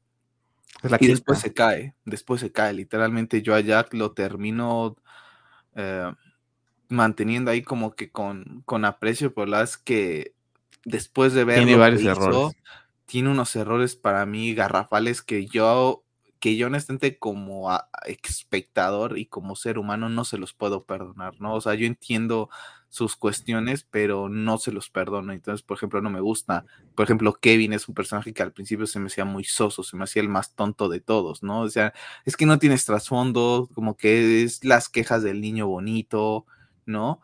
y 0.99 1.07
después 1.07 1.39
se 1.39 1.53
cae, 1.53 1.95
después 2.05 2.41
se 2.41 2.51
cae. 2.51 2.73
Literalmente 2.73 3.41
yo 3.41 3.55
a 3.55 3.59
Jack 3.59 3.93
lo 3.93 4.13
termino 4.13 4.97
eh, 5.75 6.11
manteniendo 6.89 7.51
ahí 7.51 7.61
como 7.61 7.95
que 7.95 8.11
con, 8.11 8.63
con 8.65 8.85
aprecio, 8.85 9.33
pero 9.33 9.47
la 9.47 9.59
verdad 9.59 9.73
es 9.73 9.77
que 9.77 10.33
después 10.83 11.33
de 11.33 11.43
ver... 11.43 11.57
Tiene 11.57 11.75
varios 11.75 12.03
errores. 12.03 12.55
Tiene 13.05 13.29
unos 13.29 13.55
errores 13.55 13.95
para 13.95 14.25
mí 14.25 14.53
garrafales 14.53 15.21
que 15.21 15.45
yo, 15.45 16.03
que 16.39 16.55
yo 16.55 16.67
honestamente 16.67 17.19
como 17.19 17.69
espectador 18.05 19.17
y 19.17 19.25
como 19.25 19.55
ser 19.55 19.77
humano 19.77 20.09
no 20.09 20.23
se 20.23 20.37
los 20.37 20.53
puedo 20.53 20.85
perdonar, 20.85 21.39
¿no? 21.39 21.55
O 21.55 21.61
sea, 21.61 21.73
yo 21.75 21.85
entiendo 21.85 22.49
sus 22.91 23.15
cuestiones, 23.15 23.87
pero 23.89 24.27
no 24.27 24.57
se 24.57 24.73
los 24.73 24.89
perdono. 24.89 25.31
Entonces, 25.31 25.63
por 25.63 25.77
ejemplo, 25.77 26.01
no 26.01 26.09
me 26.09 26.19
gusta. 26.19 26.65
Por 26.93 27.05
ejemplo, 27.05 27.33
Kevin 27.33 27.71
es 27.71 27.87
un 27.87 27.95
personaje 27.95 28.33
que 28.33 28.43
al 28.43 28.51
principio 28.51 28.85
se 28.85 28.99
me 28.99 29.07
hacía 29.07 29.23
muy 29.23 29.45
soso, 29.45 29.81
se 29.81 29.95
me 29.95 30.03
hacía 30.03 30.21
el 30.21 30.27
más 30.27 30.55
tonto 30.55 30.89
de 30.89 30.99
todos, 30.99 31.41
¿no? 31.41 31.61
O 31.61 31.69
sea, 31.69 31.93
es 32.25 32.35
que 32.35 32.45
no 32.45 32.59
tienes 32.59 32.85
trasfondo, 32.85 33.69
como 33.73 33.95
que 33.95 34.43
es 34.43 34.65
las 34.65 34.89
quejas 34.89 35.23
del 35.23 35.39
niño 35.39 35.67
bonito, 35.67 36.45
¿no? 36.85 37.21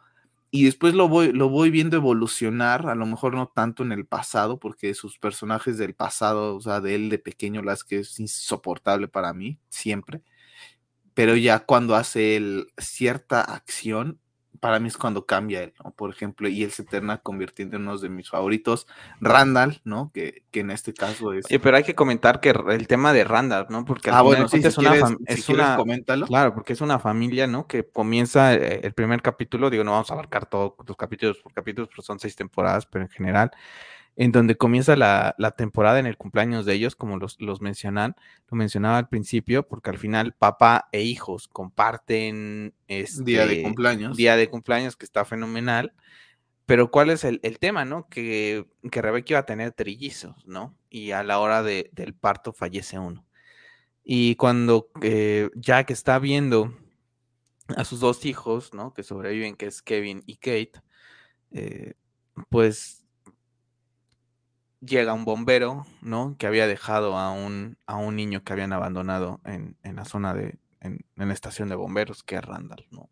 Y 0.51 0.63
después 0.63 0.93
lo 0.93 1.09
voy, 1.09 1.33
lo 1.33 1.49
voy 1.49 1.69
viendo 1.69 1.97
evolucionar, 1.97 2.87
a 2.87 2.95
lo 2.95 3.05
mejor 3.05 3.35
no 3.35 3.47
tanto 3.53 3.83
en 3.83 3.91
el 3.91 4.05
pasado, 4.05 4.59
porque 4.59 4.93
sus 4.93 5.19
personajes 5.19 5.77
del 5.77 5.95
pasado, 5.95 6.55
o 6.55 6.61
sea, 6.61 6.79
de 6.79 6.95
él 6.95 7.09
de 7.09 7.19
pequeño, 7.19 7.61
las 7.61 7.83
que 7.83 7.99
es 7.99 8.17
insoportable 8.21 9.09
para 9.09 9.33
mí, 9.33 9.59
siempre. 9.67 10.23
Pero 11.13 11.35
ya 11.35 11.59
cuando 11.59 11.95
hace 11.95 12.65
cierta 12.77 13.41
acción, 13.41 14.21
para 14.59 14.79
mí 14.79 14.87
es 14.87 14.97
cuando 14.97 15.25
cambia 15.25 15.63
él, 15.63 15.73
¿no? 15.83 15.91
Por 15.91 16.09
ejemplo, 16.09 16.47
y 16.47 16.63
él 16.63 16.71
se 16.71 16.83
termina 16.83 17.17
convirtiendo 17.17 17.75
en 17.75 17.83
uno 17.83 17.97
de 17.97 18.09
mis 18.09 18.29
favoritos, 18.29 18.87
Randall, 19.19 19.81
¿no? 19.83 20.11
Que, 20.13 20.43
que 20.51 20.61
en 20.61 20.71
este 20.71 20.93
caso 20.93 21.33
es... 21.33 21.45
pero 21.61 21.77
hay 21.77 21.83
que 21.83 21.95
comentar 21.95 22.39
que 22.39 22.49
el 22.49 22.87
tema 22.87 23.13
de 23.13 23.23
Randall, 23.23 23.67
¿no? 23.69 23.85
Porque 23.85 24.09
ah, 24.09 24.21
bueno, 24.21 24.47
sí, 24.47 24.59
es 24.63 24.77
una... 24.77 24.93
es 25.25 25.49
una 25.49 25.77
Claro, 26.25 26.53
porque 26.53 26.73
es 26.73 26.81
una 26.81 26.99
familia, 26.99 27.47
¿no? 27.47 27.67
Que 27.67 27.87
comienza 27.87 28.53
eh, 28.53 28.81
el 28.83 28.93
primer 28.93 29.21
capítulo, 29.21 29.69
digo, 29.69 29.83
no 29.83 29.91
vamos 29.91 30.09
a 30.11 30.13
abarcar 30.13 30.45
todos 30.45 30.73
los 30.85 30.97
capítulos 30.97 31.37
por 31.37 31.53
capítulos, 31.53 31.89
pero 31.89 32.01
son 32.01 32.19
seis 32.19 32.35
temporadas, 32.35 32.85
pero 32.85 33.05
en 33.05 33.09
general 33.09 33.51
en 34.17 34.31
donde 34.31 34.57
comienza 34.57 34.95
la, 34.95 35.35
temporada 35.55 35.99
en 35.99 36.07
el 36.07 36.17
cumpleaños 36.17 36.65
de 36.65 36.73
ellos, 36.73 36.95
como 36.95 37.17
los, 37.17 37.39
los 37.39 37.61
mencionan, 37.61 38.15
lo 38.49 38.57
mencionaba 38.57 38.97
al 38.97 39.07
principio, 39.07 39.67
porque 39.67 39.91
al 39.91 39.99
final 39.99 40.33
papá 40.33 40.89
e 40.91 41.03
hijos 41.03 41.47
comparten 41.47 42.73
este 42.87 43.23
día 43.23 43.45
de 43.45 43.61
cumpleaños. 43.61 44.17
Día 44.17 44.35
de 44.35 44.49
cumpleaños 44.49 44.97
que 44.97 45.05
está 45.05 45.23
fenomenal. 45.23 45.93
Pero 46.65 46.89
¿cuál 46.89 47.11
es 47.11 47.23
el, 47.23 47.39
tema, 47.59 47.85
no? 47.85 48.09
Que, 48.09 48.65
que, 48.91 49.01
Rebeca 49.01 49.33
iba 49.33 49.39
a 49.39 49.45
tener 49.45 49.71
trillizos, 49.71 50.45
¿no? 50.47 50.75
Y 50.89 51.11
a 51.11 51.23
la 51.23 51.39
hora 51.39 51.61
de, 51.61 51.89
del 51.93 52.15
parto 52.15 52.51
fallece 52.53 52.97
uno. 52.97 53.23
Y 54.03 54.35
cuando 54.35 54.89
eh, 55.01 55.49
Jack 55.55 55.91
está 55.91 56.17
viendo 56.17 56.75
a 57.75 57.85
sus 57.85 57.99
dos 57.99 58.25
hijos, 58.25 58.73
¿no? 58.73 58.93
Que 58.93 59.03
sobreviven, 59.03 59.55
que 59.55 59.67
es 59.67 59.81
Kevin 59.83 60.23
y 60.25 60.37
Kate, 60.37 60.73
eh, 61.51 61.93
pues 62.49 62.96
llega 64.79 65.13
un 65.13 65.25
bombero, 65.25 65.85
¿no? 66.01 66.35
Que 66.37 66.47
había 66.47 66.67
dejado 66.67 67.17
a 67.17 67.31
un, 67.31 67.77
a 67.85 67.97
un 67.97 68.15
niño 68.15 68.43
que 68.43 68.53
habían 68.53 68.73
abandonado 68.73 69.41
en, 69.45 69.77
la 69.83 70.05
zona 70.05 70.33
de, 70.33 70.59
en, 70.81 71.05
la 71.15 71.33
estación 71.33 71.69
de 71.69 71.75
bomberos, 71.75 72.23
que 72.23 72.35
es 72.35 72.41
Randall, 72.43 72.85
¿no? 72.91 73.09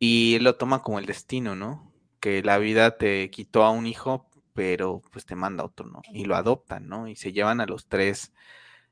y 0.00 0.34
él 0.36 0.44
lo 0.44 0.56
toma 0.56 0.82
como 0.82 0.98
el 0.98 1.06
destino, 1.06 1.54
¿no? 1.54 1.92
Que 2.20 2.42
la 2.42 2.58
vida 2.58 2.96
te 2.96 3.30
quitó 3.30 3.64
a 3.64 3.70
un 3.70 3.86
hijo, 3.86 4.28
pero 4.54 5.02
pues 5.12 5.26
te 5.26 5.36
manda 5.36 5.64
otro, 5.64 5.86
¿no? 5.86 6.02
Y 6.12 6.24
lo 6.24 6.36
adoptan, 6.36 6.88
¿no? 6.88 7.06
Y 7.06 7.16
se 7.16 7.32
llevan 7.32 7.60
a 7.60 7.66
los 7.66 7.86
tres, 7.86 8.32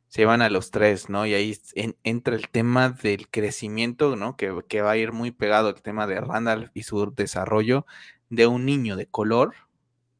se 0.08 0.22
llevan 0.22 0.42
a 0.42 0.50
los 0.50 0.70
tres, 0.70 1.08
¿no? 1.08 1.26
Y 1.26 1.34
ahí 1.34 1.58
entra 2.04 2.36
el 2.36 2.48
tema 2.50 2.90
del 2.90 3.28
crecimiento, 3.30 4.16
¿no? 4.16 4.36
Que, 4.36 4.54
que 4.68 4.82
va 4.82 4.92
a 4.92 4.96
ir 4.98 5.12
muy 5.12 5.30
pegado 5.32 5.70
el 5.70 5.82
tema 5.82 6.06
de 6.06 6.20
Randall 6.20 6.70
y 6.74 6.82
su 6.84 7.12
desarrollo 7.14 7.86
de 8.28 8.46
un 8.46 8.66
niño 8.66 8.96
de 8.96 9.06
color 9.06 9.54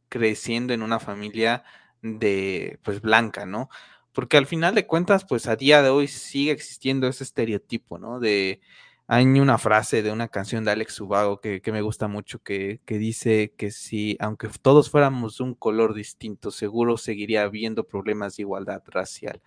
creciendo 0.09 0.73
en 0.75 0.83
una 0.83 1.01
familia 1.01 1.65
de, 2.03 2.79
pues, 2.83 3.01
blanca, 3.01 3.47
¿no? 3.47 3.69
Porque 4.13 4.37
al 4.37 4.47
final 4.47 4.75
de 4.75 4.87
cuentas, 4.87 5.25
pues 5.25 5.47
a 5.47 5.57
día 5.57 5.83
de 5.83 5.91
hoy 5.91 6.09
sigue 6.09 6.53
existiendo 6.53 7.07
ese 7.09 7.25
estereotipo, 7.25 7.99
¿no? 7.99 8.21
De, 8.21 8.61
hay 9.07 9.25
una 9.25 9.57
frase 9.59 10.03
de 10.03 10.13
una 10.13 10.29
canción 10.29 10.65
de 10.65 10.71
Alex 10.73 11.01
Ubago 11.01 11.41
que, 11.41 11.63
me 11.73 11.81
gusta 11.83 12.09
mucho, 12.09 12.41
que, 12.43 12.81
que, 12.85 12.99
dice 12.99 13.55
que 13.57 13.71
si, 13.71 14.17
aunque 14.21 14.49
todos 14.61 14.91
fuéramos 14.91 15.39
de 15.39 15.45
un 15.45 15.55
color 15.55 15.95
distinto, 15.95 16.51
seguro 16.51 16.99
seguiría 16.99 17.45
habiendo 17.45 17.85
problemas 17.85 18.37
de 18.37 18.43
igualdad 18.43 18.83
racial. 18.87 19.41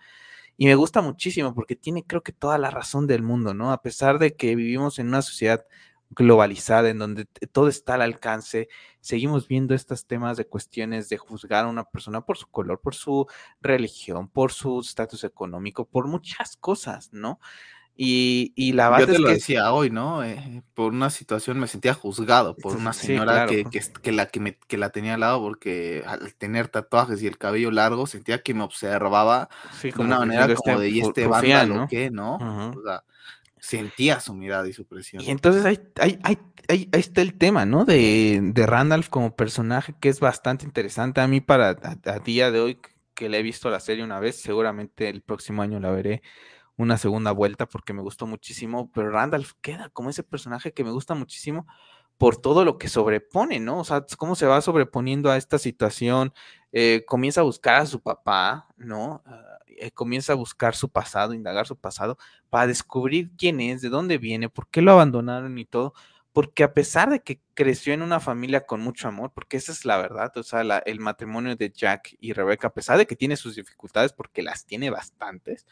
Y 0.56 0.66
me 0.66 0.74
gusta 0.74 1.00
muchísimo 1.00 1.54
porque 1.54 1.76
tiene 1.76 2.04
creo 2.04 2.22
que 2.22 2.32
toda 2.32 2.58
la 2.58 2.70
razón 2.70 3.06
del 3.06 3.22
mundo, 3.22 3.54
¿no? 3.54 3.72
A 3.72 3.82
pesar 3.82 4.18
de 4.18 4.34
que 4.36 4.56
vivimos 4.56 4.98
en 4.98 5.08
una 5.08 5.22
sociedad 5.22 5.64
globalizada, 6.14 6.90
en 6.90 6.98
donde 6.98 7.24
todo 7.52 7.68
está 7.68 7.94
al 7.94 8.02
alcance, 8.02 8.68
seguimos 9.00 9.48
viendo 9.48 9.74
estos 9.74 10.06
temas 10.06 10.36
de 10.36 10.46
cuestiones 10.46 11.08
de 11.08 11.18
juzgar 11.18 11.64
a 11.64 11.68
una 11.68 11.84
persona 11.84 12.20
por 12.20 12.36
su 12.36 12.46
color, 12.48 12.80
por 12.80 12.94
su 12.94 13.26
religión, 13.60 14.28
por 14.28 14.52
su 14.52 14.80
estatus 14.80 15.24
económico, 15.24 15.84
por 15.84 16.06
muchas 16.06 16.56
cosas, 16.56 17.12
¿no? 17.12 17.40
Y, 17.94 18.52
y 18.56 18.72
la 18.72 18.88
verdad 18.88 19.06
Yo 19.06 19.12
te 19.12 19.18
lo 19.18 19.28
decía 19.28 19.72
hoy, 19.72 19.90
¿no? 19.90 20.24
Eh, 20.24 20.62
por 20.72 20.92
una 20.92 21.10
situación 21.10 21.58
me 21.60 21.66
sentía 21.66 21.92
juzgado 21.92 22.56
por 22.56 22.74
una 22.74 22.94
señora 22.94 23.46
que, 23.46 23.64
que, 24.02 24.12
la, 24.12 24.26
que, 24.26 24.40
me, 24.40 24.56
que 24.56 24.78
la 24.78 24.90
tenía 24.90 25.14
al 25.14 25.20
lado 25.20 25.40
porque 25.40 26.02
al 26.06 26.34
tener 26.34 26.68
tatuajes 26.68 27.22
y 27.22 27.26
el 27.26 27.36
cabello 27.36 27.70
largo 27.70 28.06
sentía 28.06 28.42
que 28.42 28.54
me 28.54 28.62
observaba 28.62 29.50
de 29.82 29.92
una 29.98 30.20
manera 30.20 30.54
como 30.54 30.80
de, 30.80 30.88
¿y 30.88 31.00
este 31.00 31.26
vándalo 31.26 31.86
qué, 31.88 32.10
no? 32.10 32.36
O 32.74 32.82
sea, 32.82 33.04
sentía 33.62 34.18
su 34.18 34.34
mirada 34.34 34.68
y 34.68 34.72
su 34.72 34.84
presión. 34.84 35.22
Y 35.22 35.30
entonces 35.30 35.64
ahí, 35.64 35.78
ahí, 36.00 36.18
ahí, 36.24 36.38
ahí 36.68 36.88
está 36.92 37.22
el 37.22 37.38
tema, 37.38 37.64
¿no? 37.64 37.84
De, 37.84 38.40
de, 38.42 38.66
Randolph 38.66 39.08
como 39.08 39.36
personaje, 39.36 39.94
que 40.00 40.08
es 40.08 40.18
bastante 40.18 40.64
interesante. 40.64 41.20
A 41.20 41.28
mí, 41.28 41.40
para 41.40 41.70
a, 41.70 42.18
día 42.18 42.50
de 42.50 42.58
hoy, 42.58 42.78
que 43.14 43.28
le 43.28 43.38
he 43.38 43.42
visto 43.42 43.70
la 43.70 43.78
serie 43.78 44.02
una 44.02 44.18
vez, 44.18 44.40
seguramente 44.40 45.08
el 45.08 45.22
próximo 45.22 45.62
año 45.62 45.78
la 45.78 45.92
veré 45.92 46.22
una 46.76 46.98
segunda 46.98 47.30
vuelta 47.30 47.66
porque 47.68 47.92
me 47.92 48.02
gustó 48.02 48.26
muchísimo. 48.26 48.90
Pero 48.92 49.10
Randolph 49.10 49.52
queda 49.60 49.90
como 49.90 50.10
ese 50.10 50.24
personaje 50.24 50.72
que 50.72 50.82
me 50.82 50.90
gusta 50.90 51.14
muchísimo 51.14 51.68
por 52.18 52.38
todo 52.38 52.64
lo 52.64 52.78
que 52.78 52.88
sobrepone, 52.88 53.60
¿no? 53.60 53.78
O 53.78 53.84
sea, 53.84 54.04
cómo 54.18 54.34
se 54.34 54.46
va 54.46 54.60
sobreponiendo 54.60 55.30
a 55.30 55.36
esta 55.36 55.58
situación, 55.58 56.32
eh, 56.72 57.04
comienza 57.06 57.42
a 57.42 57.44
buscar 57.44 57.76
a 57.76 57.86
su 57.86 58.00
papá, 58.00 58.66
¿no? 58.76 59.22
Eh, 59.82 59.90
comienza 59.90 60.32
a 60.32 60.36
buscar 60.36 60.76
su 60.76 60.90
pasado, 60.90 61.34
indagar 61.34 61.66
su 61.66 61.76
pasado, 61.76 62.16
para 62.50 62.68
descubrir 62.68 63.32
quién 63.36 63.60
es, 63.60 63.82
de 63.82 63.88
dónde 63.88 64.16
viene, 64.16 64.48
por 64.48 64.68
qué 64.68 64.80
lo 64.80 64.92
abandonaron 64.92 65.58
y 65.58 65.64
todo, 65.64 65.92
porque 66.32 66.62
a 66.62 66.72
pesar 66.72 67.10
de 67.10 67.20
que 67.20 67.40
creció 67.54 67.92
en 67.92 68.02
una 68.02 68.20
familia 68.20 68.64
con 68.64 68.80
mucho 68.80 69.08
amor, 69.08 69.32
porque 69.34 69.56
esa 69.56 69.72
es 69.72 69.84
la 69.84 69.96
verdad, 69.96 70.30
o 70.36 70.44
sea, 70.44 70.60
el 70.60 71.00
matrimonio 71.00 71.56
de 71.56 71.72
Jack 71.72 72.14
y 72.20 72.32
Rebecca, 72.32 72.68
a 72.68 72.72
pesar 72.72 72.96
de 72.96 73.06
que 73.06 73.16
tiene 73.16 73.36
sus 73.36 73.56
dificultades, 73.56 74.12
porque 74.12 74.42
las 74.42 74.66
tiene 74.66 74.88
bastantes, 74.88 75.66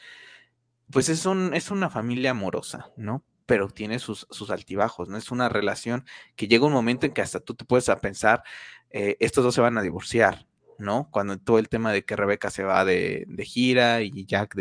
pues 0.90 1.08
es, 1.08 1.24
un, 1.24 1.54
es 1.54 1.70
una 1.70 1.88
familia 1.88 2.32
amorosa, 2.32 2.90
¿no? 2.96 3.22
Pero 3.46 3.68
tiene 3.68 4.00
sus, 4.00 4.26
sus 4.30 4.50
altibajos, 4.50 5.08
¿no? 5.08 5.18
Es 5.18 5.30
una 5.30 5.48
relación 5.48 6.04
que 6.34 6.48
llega 6.48 6.66
un 6.66 6.72
momento 6.72 7.06
en 7.06 7.12
que 7.12 7.22
hasta 7.22 7.38
tú 7.38 7.54
te 7.54 7.64
puedes 7.64 7.88
a 7.88 8.00
pensar, 8.00 8.42
eh, 8.90 9.16
estos 9.20 9.44
dos 9.44 9.54
se 9.54 9.60
van 9.60 9.78
a 9.78 9.82
divorciar, 9.82 10.48
¿no? 10.80 11.08
Cuando 11.10 11.38
todo 11.38 11.58
el 11.58 11.68
tema 11.68 11.92
de 11.92 12.04
que 12.04 12.16
Rebeca 12.16 12.50
se 12.50 12.64
va 12.64 12.84
de, 12.84 13.26
gira 13.44 14.02
y 14.02 14.24
Jack 14.26 14.54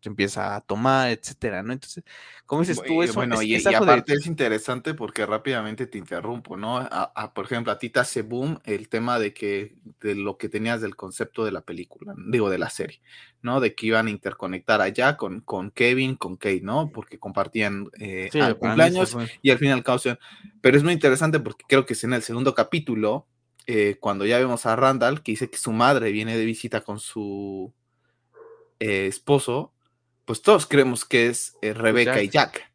se 0.00 0.08
empieza 0.08 0.54
a 0.54 0.60
tomar, 0.60 1.10
etcétera, 1.10 1.62
¿no? 1.62 1.72
Entonces, 1.72 2.04
¿cómo 2.46 2.62
dices 2.62 2.80
tú 2.86 3.02
eso? 3.02 3.14
Bueno, 3.14 3.42
y, 3.42 3.56
aparte 3.66 4.14
es 4.14 4.26
interesante 4.26 4.94
porque 4.94 5.26
rápidamente 5.26 5.86
te 5.86 5.98
interrumpo, 5.98 6.56
¿no? 6.56 6.88
por 7.34 7.44
ejemplo, 7.44 7.72
a 7.72 7.78
ti 7.78 7.90
te 7.90 7.98
hace 7.98 8.22
boom 8.22 8.60
el 8.64 8.88
tema 8.88 9.18
de 9.18 9.34
que, 9.34 9.74
de 10.00 10.14
lo 10.14 10.38
que 10.38 10.48
tenías 10.48 10.80
del 10.80 10.94
concepto 10.94 11.44
de 11.44 11.50
la 11.50 11.62
película, 11.62 12.14
digo, 12.28 12.48
de 12.48 12.58
la 12.58 12.70
serie, 12.70 13.00
¿no? 13.42 13.60
De 13.60 13.74
que 13.74 13.86
iban 13.86 14.06
a 14.06 14.10
interconectar 14.10 14.80
a 14.80 14.88
Jack 14.88 15.16
con, 15.16 15.40
con 15.40 15.72
Kevin, 15.72 16.14
con 16.14 16.36
Kate, 16.36 16.60
¿no? 16.62 16.90
Porque 16.92 17.18
compartían 17.18 17.88
eh, 17.98 18.30
cumpleaños 18.58 19.16
y 19.42 19.50
al 19.50 19.58
final 19.58 19.82
causan. 19.82 20.18
Pero 20.60 20.76
es 20.76 20.84
muy 20.84 20.92
interesante 20.92 21.40
porque 21.40 21.64
creo 21.68 21.86
que 21.86 21.94
es 21.94 22.04
en 22.04 22.12
el 22.12 22.22
segundo 22.22 22.54
capítulo 22.54 23.26
eh, 23.70 23.98
cuando 24.00 24.24
ya 24.24 24.38
vemos 24.38 24.64
a 24.64 24.76
Randall, 24.76 25.22
que 25.22 25.32
dice 25.32 25.50
que 25.50 25.58
su 25.58 25.72
madre 25.72 26.10
viene 26.10 26.38
de 26.38 26.46
visita 26.46 26.80
con 26.80 26.98
su 26.98 27.70
eh, 28.80 29.06
esposo, 29.06 29.74
pues 30.24 30.40
todos 30.40 30.64
creemos 30.64 31.04
que 31.04 31.26
es 31.26 31.58
eh, 31.60 31.74
Rebeca 31.74 32.22
y 32.22 32.30
Jack. 32.30 32.72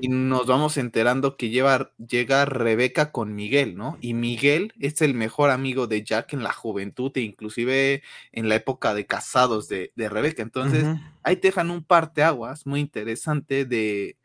Y 0.00 0.08
nos 0.08 0.46
vamos 0.46 0.78
enterando 0.78 1.36
que 1.36 1.50
lleva, 1.50 1.92
llega 1.98 2.46
Rebeca 2.46 3.12
con 3.12 3.34
Miguel, 3.34 3.76
¿no? 3.76 3.98
Y 4.00 4.14
Miguel 4.14 4.72
es 4.80 5.02
el 5.02 5.12
mejor 5.12 5.50
amigo 5.50 5.86
de 5.86 6.04
Jack 6.04 6.32
en 6.32 6.42
la 6.42 6.54
juventud 6.54 7.12
e 7.16 7.20
inclusive 7.20 8.02
en 8.32 8.48
la 8.48 8.54
época 8.54 8.94
de 8.94 9.04
casados 9.04 9.68
de, 9.68 9.92
Rebeca. 9.94 10.42
Entonces, 10.42 10.86
ahí 11.22 11.36
te 11.36 11.48
dejan 11.48 11.70
un 11.70 11.84
parteaguas 11.84 12.64
muy 12.64 12.80
interesante 12.80 13.66
de, 13.66 14.16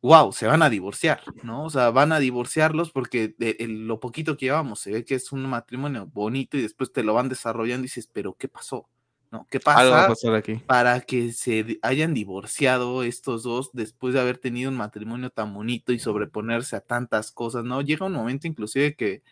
wow, 0.00 0.32
se 0.32 0.46
van 0.46 0.62
a 0.62 0.70
divorciar, 0.70 1.22
¿no? 1.42 1.64
O 1.64 1.70
sea, 1.70 1.90
van 1.90 2.12
a 2.12 2.20
divorciarlos 2.20 2.90
porque 2.90 3.34
de, 3.38 3.56
lo 3.68 3.98
poquito 3.98 4.36
que 4.36 4.46
llevamos 4.46 4.80
se 4.80 4.92
ve 4.92 5.04
que 5.04 5.16
es 5.16 5.32
un 5.32 5.44
matrimonio 5.46 6.06
bonito 6.06 6.56
y 6.56 6.62
después 6.62 6.92
te 6.92 7.02
lo 7.02 7.14
van 7.14 7.28
desarrollando 7.28 7.80
y 7.80 7.88
dices, 7.88 8.08
pero 8.12 8.34
¿qué 8.34 8.48
pasó? 8.48 8.88
¿No? 9.30 9.46
¿Qué 9.50 9.60
pasa 9.60 10.08
para 10.66 11.00
que 11.02 11.32
se 11.32 11.78
hayan 11.82 12.14
divorciado 12.14 13.02
estos 13.02 13.42
dos 13.42 13.70
después 13.74 14.14
de 14.14 14.20
haber 14.20 14.38
tenido 14.38 14.70
un 14.70 14.76
matrimonio 14.76 15.28
tan 15.28 15.52
bonito 15.52 15.92
y 15.92 15.98
sobreponerse 15.98 16.76
a 16.76 16.80
tantas 16.80 17.30
cosas, 17.30 17.64
¿no? 17.64 17.82
Llega 17.82 18.06
un 18.06 18.14
momento 18.14 18.46
inclusive 18.46 18.94
que, 18.94 19.22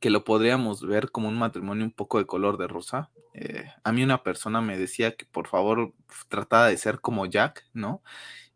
que 0.00 0.08
lo 0.08 0.24
podríamos 0.24 0.80
ver 0.86 1.10
como 1.10 1.28
un 1.28 1.36
matrimonio 1.36 1.84
un 1.84 1.92
poco 1.92 2.18
de 2.18 2.24
color 2.24 2.56
de 2.56 2.68
rosa. 2.68 3.10
Eh, 3.34 3.66
a 3.84 3.92
mí 3.92 4.02
una 4.02 4.22
persona 4.22 4.62
me 4.62 4.78
decía 4.78 5.14
que 5.14 5.26
por 5.26 5.46
favor 5.46 5.92
trataba 6.28 6.68
de 6.68 6.78
ser 6.78 7.00
como 7.00 7.26
Jack, 7.26 7.66
¿no? 7.74 8.02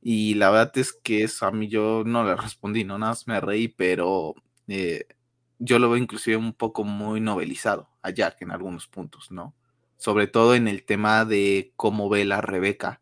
Y 0.03 0.35
la 0.35 0.51
verdad 0.51 0.73
es 0.79 0.93
que 0.93 1.23
eso 1.25 1.47
a 1.47 1.53
mí 1.53 1.69
yo 1.69 2.03
no 2.05 2.25
le 2.25 2.35
respondí, 2.37 2.85
no 2.85 2.99
nada 2.99 3.13
más 3.13 3.29
me 3.29 3.41
reí, 3.41 3.69
pero 3.69 4.35
eh, 4.69 5.07
yo 5.59 5.79
lo 5.79 5.89
veo 5.91 5.99
inclusive 6.03 6.37
un 6.37 6.53
poco 6.53 6.85
muy 6.85 7.21
novelizado 7.21 7.89
a 8.03 8.11
Jack 8.11 8.43
en 8.43 8.51
algunos 8.51 8.89
puntos, 8.89 9.31
¿no? 9.31 9.55
Sobre 9.97 10.27
todo 10.27 10.55
en 10.57 10.67
el 10.69 10.85
tema 10.85 11.25
de 11.25 11.73
cómo 11.77 12.09
ve 12.09 12.25
la 12.25 12.41
Rebeca, 12.41 13.01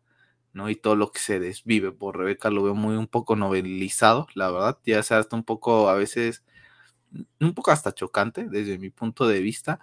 ¿no? 0.53 0.69
Y 0.69 0.75
todo 0.75 0.95
lo 0.95 1.11
que 1.11 1.19
se 1.19 1.39
desvive 1.39 1.91
por 1.91 2.17
Rebeca 2.17 2.51
lo 2.51 2.63
veo 2.63 2.75
muy 2.75 2.95
un 2.95 3.07
poco 3.07 3.35
novelizado, 3.35 4.27
la 4.35 4.51
verdad, 4.51 4.77
ya 4.85 5.01
sea 5.03 5.17
hasta 5.19 5.35
un 5.35 5.43
poco 5.43 5.89
a 5.89 5.95
veces, 5.95 6.43
un 7.39 7.53
poco 7.53 7.71
hasta 7.71 7.93
chocante 7.93 8.45
desde 8.49 8.77
mi 8.77 8.89
punto 8.89 9.27
de 9.27 9.39
vista, 9.41 9.79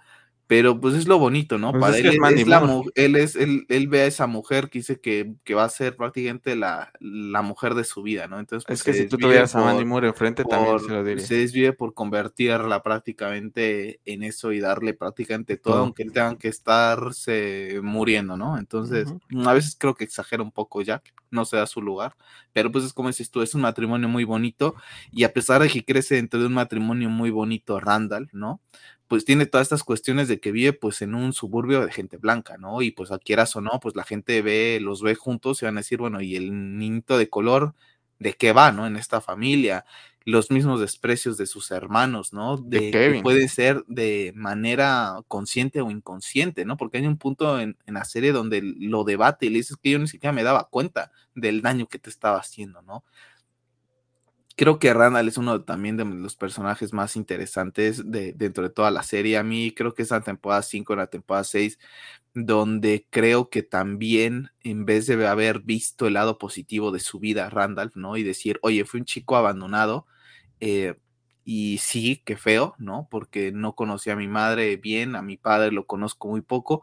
pero 0.49 0.81
pues 0.81 0.95
es 0.95 1.07
lo 1.07 1.19
bonito, 1.19 1.59
¿no? 1.59 1.69
Pues 1.69 1.79
Para 1.79 1.97
él, 1.99 2.07
es, 2.07 2.47
la, 2.47 2.81
él, 2.95 3.15
es 3.17 3.35
él, 3.35 3.67
él, 3.69 3.87
ve 3.87 4.01
a 4.01 4.05
esa 4.07 4.25
mujer 4.25 4.71
que 4.71 4.79
dice 4.79 4.99
que, 4.99 5.35
que 5.43 5.53
va 5.53 5.63
a 5.63 5.69
ser 5.69 5.95
prácticamente 5.95 6.55
la, 6.55 6.91
la, 6.99 7.43
mujer 7.43 7.75
de 7.75 7.83
su 7.83 8.01
vida, 8.01 8.27
¿no? 8.27 8.39
Entonces, 8.39 8.65
pues, 8.65 8.79
es 8.79 8.83
que 8.83 8.93
si 8.93 9.07
tú 9.07 9.19
tuvieras 9.19 9.53
a 9.53 9.59
Mandy 9.59 9.85
Moore 9.85 10.07
enfrente 10.07 10.43
también 10.43 10.79
se 10.79 10.87
lo 10.87 11.03
diría. 11.03 11.23
Se 11.23 11.35
desvive 11.35 11.73
por 11.73 11.93
convertirla 11.93 12.81
prácticamente 12.81 13.99
en 14.05 14.23
eso 14.23 14.51
y 14.51 14.59
darle 14.59 14.95
prácticamente 14.95 15.55
todo, 15.55 15.83
aunque 15.83 16.01
él 16.01 16.13
tenga 16.13 16.35
que 16.35 16.47
estarse 16.47 17.79
muriendo, 17.83 18.35
¿no? 18.35 18.57
Entonces, 18.57 19.13
a 19.45 19.53
veces 19.53 19.75
creo 19.77 19.93
que 19.93 20.03
exagera 20.03 20.41
un 20.41 20.51
poco 20.51 20.81
Jack, 20.81 21.13
no 21.29 21.45
se 21.45 21.57
da 21.57 21.67
su 21.67 21.79
lugar, 21.79 22.15
pero 22.53 22.71
pues 22.71 22.85
es 22.85 22.93
como 22.93 23.09
dices 23.09 23.29
tú, 23.29 23.43
es 23.43 23.53
un 23.53 23.61
matrimonio 23.61 24.09
muy 24.09 24.23
bonito 24.23 24.73
y 25.11 25.25
a 25.25 25.31
pesar 25.31 25.61
de 25.61 25.69
que 25.69 25.85
crece 25.85 26.15
dentro 26.15 26.39
de 26.39 26.47
un 26.47 26.53
matrimonio 26.55 27.07
muy 27.07 27.29
bonito, 27.29 27.79
Randall, 27.79 28.29
¿no? 28.33 28.61
Pues 29.09 29.25
tiene 29.25 29.47
todas 29.47 29.65
estas 29.65 29.83
cuestiones 29.83 30.27
de 30.27 30.39
que 30.39 30.51
vive 30.51 30.71
pues 30.71 31.01
en 31.01 31.15
un 31.15 31.33
suburbio 31.33 31.83
de 31.83 31.91
gente 31.91 32.17
blanca, 32.17 32.57
¿no? 32.57 32.83
Y 32.83 32.91
pues 32.91 33.09
quieras 33.25 33.55
o 33.55 33.61
no, 33.61 33.79
pues 33.81 33.95
la 33.95 34.03
gente 34.03 34.43
ve, 34.43 34.77
los 34.79 35.01
ve 35.01 35.15
juntos 35.15 35.61
y 35.61 35.65
van 35.65 35.77
a 35.77 35.81
decir, 35.81 35.97
bueno, 35.97 36.21
y 36.21 36.35
el 36.35 36.77
niñito 36.77 37.17
de 37.17 37.27
color, 37.27 37.73
¿de 38.19 38.33
qué 38.35 38.53
va, 38.53 38.71
no? 38.71 38.85
En 38.85 38.95
esta 38.95 39.19
familia, 39.19 39.83
los 40.25 40.51
mismos 40.51 40.79
desprecios 40.79 41.37
de 41.37 41.47
sus 41.47 41.71
hermanos, 41.71 42.33
¿no? 42.33 42.57
De, 42.57 42.91
que 42.91 43.19
puede 43.23 43.47
ser 43.47 43.83
de 43.87 44.31
manera 44.35 45.15
consciente 45.27 45.81
o 45.81 45.89
inconsciente, 45.89 46.63
¿no? 46.63 46.77
Porque 46.77 46.99
hay 46.99 47.07
un 47.07 47.17
punto 47.17 47.59
en, 47.59 47.77
en 47.87 47.95
la 47.95 48.05
serie 48.05 48.31
donde 48.31 48.61
lo 48.61 49.05
debate 49.05 49.47
y 49.47 49.49
le 49.49 49.57
dices 49.57 49.77
que 49.81 49.89
yo 49.89 49.97
ni 49.97 50.07
siquiera 50.07 50.33
me 50.33 50.43
daba 50.43 50.69
cuenta 50.69 51.11
del 51.33 51.63
daño 51.63 51.87
que 51.87 51.97
te 51.97 52.11
estaba 52.11 52.37
haciendo, 52.37 52.83
¿no? 52.83 53.03
Creo 54.59 54.77
que 54.77 54.93
Randall 54.93 55.29
es 55.29 55.37
uno 55.37 55.61
también 55.61 55.95
de 55.95 56.03
los 56.03 56.35
personajes 56.35 56.91
más 56.91 57.15
interesantes 57.15 58.11
de, 58.11 58.33
dentro 58.33 58.61
de 58.65 58.69
toda 58.69 58.91
la 58.91 59.03
serie. 59.03 59.37
A 59.37 59.43
mí 59.43 59.71
creo 59.73 59.93
que 59.93 60.01
esa 60.01 60.19
temporada 60.19 60.63
5, 60.63 60.97
la 60.97 61.07
temporada 61.07 61.45
6, 61.45 61.79
donde 62.33 63.07
creo 63.09 63.49
que 63.49 63.63
también 63.63 64.51
en 64.59 64.83
vez 64.83 65.07
de 65.07 65.25
haber 65.25 65.61
visto 65.61 66.07
el 66.07 66.15
lado 66.15 66.37
positivo 66.37 66.91
de 66.91 66.99
su 66.99 67.19
vida, 67.19 67.49
Randolph, 67.49 67.95
¿no? 67.95 68.17
Y 68.17 68.23
decir, 68.23 68.59
oye, 68.61 68.83
fue 68.83 68.99
un 68.99 69.05
chico 69.05 69.37
abandonado, 69.37 70.07
eh, 70.59 70.95
y 71.45 71.77
sí, 71.77 72.21
qué 72.25 72.35
feo, 72.35 72.75
¿no? 72.79 73.07
Porque 73.09 73.53
no 73.53 73.75
conocí 73.75 74.09
a 74.09 74.17
mi 74.17 74.27
madre 74.27 74.75
bien, 74.75 75.15
a 75.15 75.21
mi 75.21 75.37
padre 75.37 75.71
lo 75.71 75.87
conozco 75.87 76.27
muy 76.27 76.41
poco, 76.41 76.81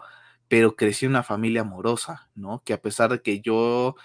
pero 0.49 0.77
crecí 0.77 1.05
en 1.05 1.11
una 1.12 1.22
familia 1.22 1.61
amorosa, 1.61 2.31
¿no? 2.35 2.62
Que 2.64 2.72
a 2.72 2.81
pesar 2.81 3.11
de 3.11 3.20
que 3.20 3.41
yo 3.43 3.97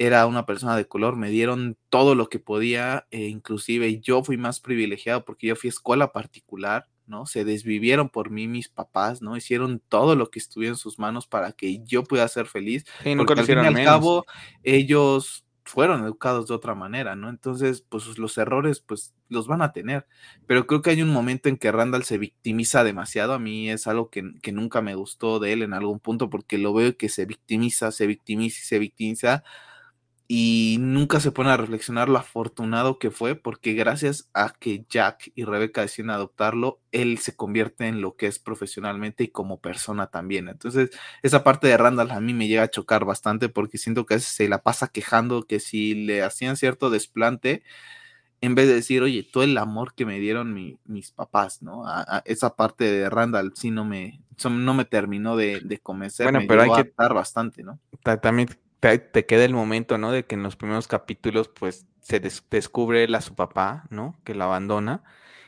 era 0.00 0.26
una 0.26 0.46
persona 0.46 0.78
de 0.78 0.88
color, 0.88 1.16
me 1.16 1.28
dieron 1.28 1.76
todo 1.90 2.14
lo 2.14 2.30
que 2.30 2.38
podía, 2.38 3.06
e 3.10 3.26
inclusive 3.26 4.00
yo 4.00 4.24
fui 4.24 4.38
más 4.38 4.58
privilegiado 4.58 5.26
porque 5.26 5.48
yo 5.48 5.56
fui 5.56 5.68
a 5.68 5.72
escuela 5.72 6.10
particular, 6.10 6.88
¿no? 7.06 7.26
Se 7.26 7.44
desvivieron 7.44 8.08
por 8.08 8.30
mí 8.30 8.48
mis 8.48 8.70
papás, 8.70 9.20
¿no? 9.20 9.36
Hicieron 9.36 9.82
todo 9.90 10.16
lo 10.16 10.30
que 10.30 10.38
estuviera 10.38 10.72
en 10.72 10.78
sus 10.78 10.98
manos 10.98 11.26
para 11.26 11.52
que 11.52 11.82
yo 11.84 12.02
pudiera 12.02 12.26
ser 12.28 12.46
feliz. 12.46 12.86
Sí, 13.02 13.14
porque 13.14 13.40
al 13.40 13.44
fin 13.44 13.58
y 13.58 13.66
al 13.66 13.84
cabo, 13.84 14.24
ellos 14.62 15.44
fueron 15.64 16.02
educados 16.02 16.48
de 16.48 16.54
otra 16.54 16.74
manera, 16.74 17.14
¿no? 17.14 17.28
Entonces, 17.28 17.84
pues 17.86 18.16
los 18.16 18.38
errores, 18.38 18.80
pues 18.80 19.12
los 19.28 19.48
van 19.48 19.60
a 19.60 19.74
tener. 19.74 20.06
Pero 20.46 20.66
creo 20.66 20.80
que 20.80 20.88
hay 20.88 21.02
un 21.02 21.10
momento 21.10 21.50
en 21.50 21.58
que 21.58 21.70
Randall 21.70 22.04
se 22.04 22.16
victimiza 22.16 22.84
demasiado. 22.84 23.34
A 23.34 23.38
mí 23.38 23.68
es 23.68 23.86
algo 23.86 24.08
que, 24.08 24.32
que 24.40 24.50
nunca 24.50 24.80
me 24.80 24.94
gustó 24.94 25.40
de 25.40 25.52
él 25.52 25.62
en 25.62 25.74
algún 25.74 26.00
punto 26.00 26.30
porque 26.30 26.56
lo 26.56 26.72
veo 26.72 26.96
que 26.96 27.10
se 27.10 27.26
victimiza, 27.26 27.92
se 27.92 28.06
victimiza 28.06 28.60
y 28.62 28.64
se 28.64 28.78
victimiza 28.78 29.44
y 30.32 30.76
nunca 30.78 31.18
se 31.18 31.32
pone 31.32 31.50
a 31.50 31.56
reflexionar 31.56 32.08
lo 32.08 32.16
afortunado 32.16 33.00
que 33.00 33.10
fue, 33.10 33.34
porque 33.34 33.72
gracias 33.74 34.30
a 34.32 34.54
que 34.56 34.84
Jack 34.88 35.32
y 35.34 35.42
Rebeca 35.42 35.80
deciden 35.80 36.10
adoptarlo, 36.10 36.78
él 36.92 37.18
se 37.18 37.34
convierte 37.34 37.88
en 37.88 38.00
lo 38.00 38.14
que 38.14 38.28
es 38.28 38.38
profesionalmente 38.38 39.24
y 39.24 39.28
como 39.30 39.58
persona 39.58 40.06
también. 40.06 40.46
Entonces, 40.48 40.90
esa 41.24 41.42
parte 41.42 41.66
de 41.66 41.76
Randall 41.76 42.12
a 42.12 42.20
mí 42.20 42.32
me 42.32 42.46
llega 42.46 42.62
a 42.62 42.70
chocar 42.70 43.04
bastante 43.04 43.48
porque 43.48 43.76
siento 43.76 44.06
que 44.06 44.14
a 44.14 44.18
veces 44.18 44.32
se 44.32 44.48
la 44.48 44.62
pasa 44.62 44.86
quejando 44.86 45.42
que 45.42 45.58
si 45.58 45.96
le 45.96 46.22
hacían 46.22 46.56
cierto 46.56 46.90
desplante, 46.90 47.64
en 48.40 48.54
vez 48.54 48.68
de 48.68 48.74
decir, 48.74 49.02
oye, 49.02 49.24
todo 49.24 49.42
el 49.42 49.58
amor 49.58 49.94
que 49.94 50.06
me 50.06 50.20
dieron 50.20 50.54
mis 50.84 51.10
papás, 51.10 51.60
¿no? 51.60 51.88
A, 51.88 52.22
esa 52.24 52.54
parte 52.54 52.84
de 52.84 53.10
Randall 53.10 53.52
sí 53.56 53.72
no 53.72 53.84
me, 53.84 54.20
no 54.48 54.74
me 54.74 54.84
terminó 54.84 55.36
de, 55.36 55.58
de 55.58 55.78
convencer. 55.78 56.30
Bueno, 56.30 56.46
pero 56.46 56.62
hay 56.62 56.70
que 56.84 56.88
estar 56.88 57.12
bastante, 57.14 57.64
¿no? 57.64 57.80
También 58.22 58.48
te, 58.80 59.26
queda 59.26 59.44
el 59.44 59.54
momento, 59.54 59.98
¿no? 59.98 60.12
De 60.12 60.24
que 60.24 60.34
en 60.34 60.42
los 60.42 60.56
primeros 60.56 60.88
capítulos, 60.88 61.48
pues, 61.48 61.86
se 62.00 62.20
descubre 62.20 63.04
a 63.14 63.20
su 63.20 63.34
papá, 63.34 63.84
¿no? 63.90 64.18
Que 64.24 64.34
lo 64.34 64.44
abandona 64.44 65.04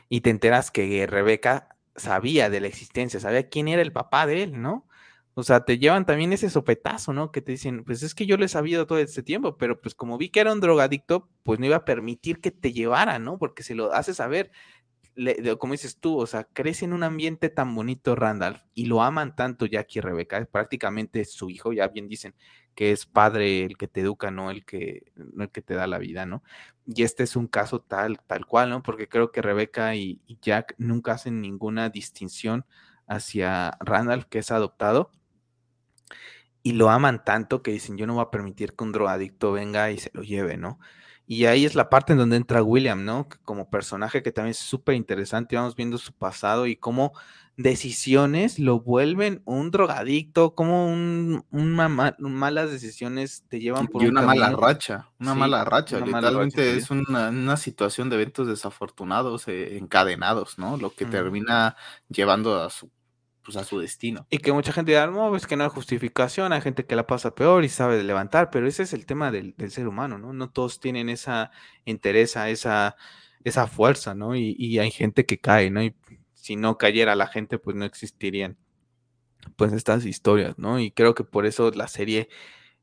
y 0.09 0.21
te 0.21 0.29
enteras 0.29 0.71
que 0.71 1.07
Rebeca 1.07 1.75
sabía 1.95 2.49
de 2.49 2.61
la 2.61 2.67
existencia, 2.67 3.19
sabía 3.19 3.49
quién 3.49 3.67
era 3.67 3.81
el 3.81 3.91
papá 3.91 4.25
de 4.27 4.43
él, 4.43 4.61
¿no? 4.61 4.87
O 5.35 5.43
sea, 5.43 5.65
te 5.65 5.79
llevan 5.79 6.05
también 6.05 6.31
ese 6.33 6.49
sopetazo, 6.49 7.11
¿no? 7.13 7.31
Que 7.31 7.41
te 7.41 7.53
dicen, 7.53 7.83
pues 7.83 8.03
es 8.03 8.13
que 8.13 8.27
yo 8.27 8.37
lo 8.37 8.45
he 8.45 8.47
sabido 8.47 8.85
todo 8.85 8.99
este 8.99 9.23
tiempo, 9.23 9.57
pero 9.57 9.81
pues 9.81 9.95
como 9.95 10.17
vi 10.17 10.29
que 10.29 10.39
era 10.39 10.53
un 10.53 10.59
drogadicto, 10.59 11.29
pues 11.41 11.59
no 11.59 11.65
iba 11.65 11.77
a 11.77 11.85
permitir 11.85 12.39
que 12.39 12.51
te 12.51 12.71
llevara, 12.71 13.17
¿no? 13.17 13.39
Porque 13.39 13.63
se 13.63 13.73
lo 13.73 13.93
hace 13.93 14.13
saber, 14.13 14.51
como 15.59 15.73
dices 15.73 15.99
tú, 15.99 16.19
o 16.19 16.27
sea, 16.27 16.43
crece 16.45 16.85
en 16.85 16.93
un 16.93 17.03
ambiente 17.03 17.49
tan 17.49 17.73
bonito 17.73 18.15
Randall 18.15 18.63
y 18.75 18.85
lo 18.85 19.01
aman 19.01 19.35
tanto 19.35 19.65
Jackie 19.65 19.99
y 19.99 20.01
Rebeca, 20.01 20.45
prácticamente 20.45 21.25
su 21.25 21.49
hijo, 21.49 21.73
ya 21.73 21.87
bien 21.87 22.07
dicen, 22.07 22.35
que 22.75 22.91
es 22.91 23.05
padre 23.05 23.65
el 23.65 23.77
que 23.77 23.87
te 23.87 24.01
educa, 24.01 24.31
no 24.31 24.51
el 24.51 24.65
que, 24.65 25.11
el 25.15 25.49
que 25.49 25.61
te 25.61 25.75
da 25.75 25.87
la 25.87 25.97
vida, 25.99 26.25
¿no? 26.25 26.43
Y 26.85 27.03
este 27.03 27.23
es 27.23 27.35
un 27.35 27.47
caso 27.47 27.81
tal, 27.81 28.19
tal 28.27 28.45
cual, 28.45 28.69
¿no? 28.69 28.83
Porque 28.83 29.07
creo 29.07 29.31
que 29.31 29.41
Rebeca 29.41 29.95
y, 29.95 30.21
Jack 30.41 30.75
nunca 30.77 31.13
hacen 31.13 31.41
ninguna 31.41 31.89
distinción 31.89 32.65
hacia 33.07 33.77
Randall, 33.79 34.27
que 34.27 34.39
es 34.39 34.51
adoptado, 34.51 35.11
y 36.63 36.73
lo 36.73 36.89
aman 36.89 37.23
tanto 37.23 37.61
que 37.61 37.71
dicen, 37.71 37.97
yo 37.97 38.07
no 38.07 38.15
voy 38.15 38.23
a 38.23 38.31
permitir 38.31 38.73
que 38.75 38.83
un 38.83 38.91
drogadicto 38.93 39.51
venga 39.51 39.91
y 39.91 39.97
se 39.97 40.11
lo 40.13 40.23
lleve, 40.23 40.57
¿no? 40.57 40.79
Y 41.25 41.45
ahí 41.45 41.65
es 41.65 41.75
la 41.75 41.89
parte 41.89 42.13
en 42.13 42.19
donde 42.19 42.35
entra 42.35 42.63
William, 42.63 43.05
¿no? 43.05 43.27
Como 43.45 43.69
personaje 43.69 44.21
que 44.21 44.31
también 44.31 44.51
es 44.51 44.57
súper 44.57 44.95
interesante, 44.95 45.55
vamos 45.55 45.75
viendo 45.75 45.97
su 45.97 46.11
pasado 46.13 46.67
y 46.67 46.75
cómo 46.75 47.13
decisiones 47.55 48.57
lo 48.57 48.79
vuelven 48.79 49.41
un 49.45 49.69
drogadicto, 49.69 50.55
como 50.55 50.87
un, 50.87 51.45
malas 51.51 52.71
decisiones 52.71 53.45
te 53.47 53.59
llevan 53.59 53.87
por 53.87 54.03
y 54.03 54.07
una 54.07 54.23
mala 54.23 54.49
racha, 54.51 55.09
una 55.19 55.35
mala 55.35 55.63
racha, 55.63 55.99
literalmente 55.99 56.75
es 56.75 56.89
una, 56.89 57.57
situación 57.57 58.09
de 58.09 58.15
eventos 58.15 58.47
desafortunados, 58.47 59.47
eh, 59.47 59.77
encadenados, 59.77 60.57
¿no? 60.57 60.77
Lo 60.77 60.93
que 60.93 61.05
termina 61.05 61.77
llevando 62.09 62.59
a 62.61 62.69
su 62.69 62.89
pues 63.43 63.57
a 63.57 63.63
su 63.63 63.79
destino. 63.79 64.25
Y 64.29 64.37
que 64.37 64.53
mucha 64.53 64.71
gente 64.71 64.91
dirá, 64.91 65.07
no, 65.07 65.35
es 65.35 65.45
que 65.47 65.55
no 65.55 65.63
hay 65.63 65.69
justificación, 65.69 66.53
hay 66.53 66.61
gente 66.61 66.85
que 66.85 66.95
la 66.95 67.05
pasa 67.05 67.35
peor 67.35 67.63
y 67.63 67.69
sabe 67.69 68.01
levantar, 68.03 68.49
pero 68.49 68.67
ese 68.67 68.83
es 68.83 68.93
el 68.93 69.05
tema 69.05 69.31
del, 69.31 69.53
ser 69.69 69.87
humano, 69.87 70.17
¿no? 70.17 70.33
No 70.33 70.49
todos 70.49 70.79
tienen 70.79 71.09
esa 71.09 71.51
interés, 71.85 72.35
esa, 72.35 72.95
esa 73.43 73.67
fuerza, 73.67 74.15
¿no? 74.15 74.35
Y, 74.35 74.55
y, 74.57 74.79
hay 74.79 74.91
gente 74.91 75.25
que 75.25 75.39
cae, 75.39 75.69
¿no? 75.69 75.83
Y 75.83 75.95
si 76.33 76.55
no 76.55 76.77
cayera 76.77 77.15
la 77.15 77.27
gente, 77.27 77.59
pues 77.59 77.75
no 77.75 77.85
existirían 77.85 78.57
pues 79.55 79.73
estas 79.73 80.05
historias, 80.05 80.57
¿no? 80.57 80.79
Y 80.79 80.91
creo 80.91 81.13
que 81.13 81.23
por 81.23 81.45
eso 81.45 81.69
la 81.71 81.87
serie 81.87 82.29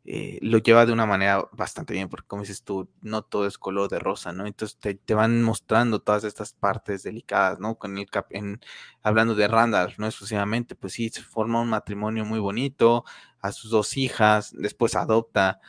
eh, 0.04 0.38
lo 0.40 0.58
lleva 0.58 0.86
de 0.86 0.92
una 0.92 1.04
manera 1.04 1.46
bastante 1.52 1.92
bien, 1.92 2.08
porque 2.08 2.26
como 2.26 2.42
dices 2.42 2.62
tú, 2.64 2.88
no 3.02 3.22
todo 3.22 3.46
es 3.46 3.58
color 3.58 3.90
de 3.90 3.98
rosa, 3.98 4.32
¿no? 4.32 4.46
Entonces 4.46 4.78
te, 4.78 5.14
van 5.14 5.42
mostrando 5.42 6.00
todas 6.00 6.24
estas 6.24 6.54
partes 6.54 7.02
delicadas, 7.02 7.60
¿no? 7.60 7.76
Con 7.78 7.98
el 7.98 8.08
en, 8.30 8.60
hablando 9.02 9.34
de 9.34 9.46
Randall, 9.48 9.94
no 9.98 10.06
exclusivamente, 10.06 10.74
pues 10.74 10.94
sí, 10.94 11.10
se 11.10 11.22
forma 11.22 11.60
un 11.60 11.68
matrimonio 11.68 12.24
muy 12.24 12.40
bonito, 12.40 13.04
a 13.40 13.52
sus 13.52 13.70
dos 13.70 13.96
hijas, 13.96 14.52
después 14.56 14.96
adopta 14.96 15.60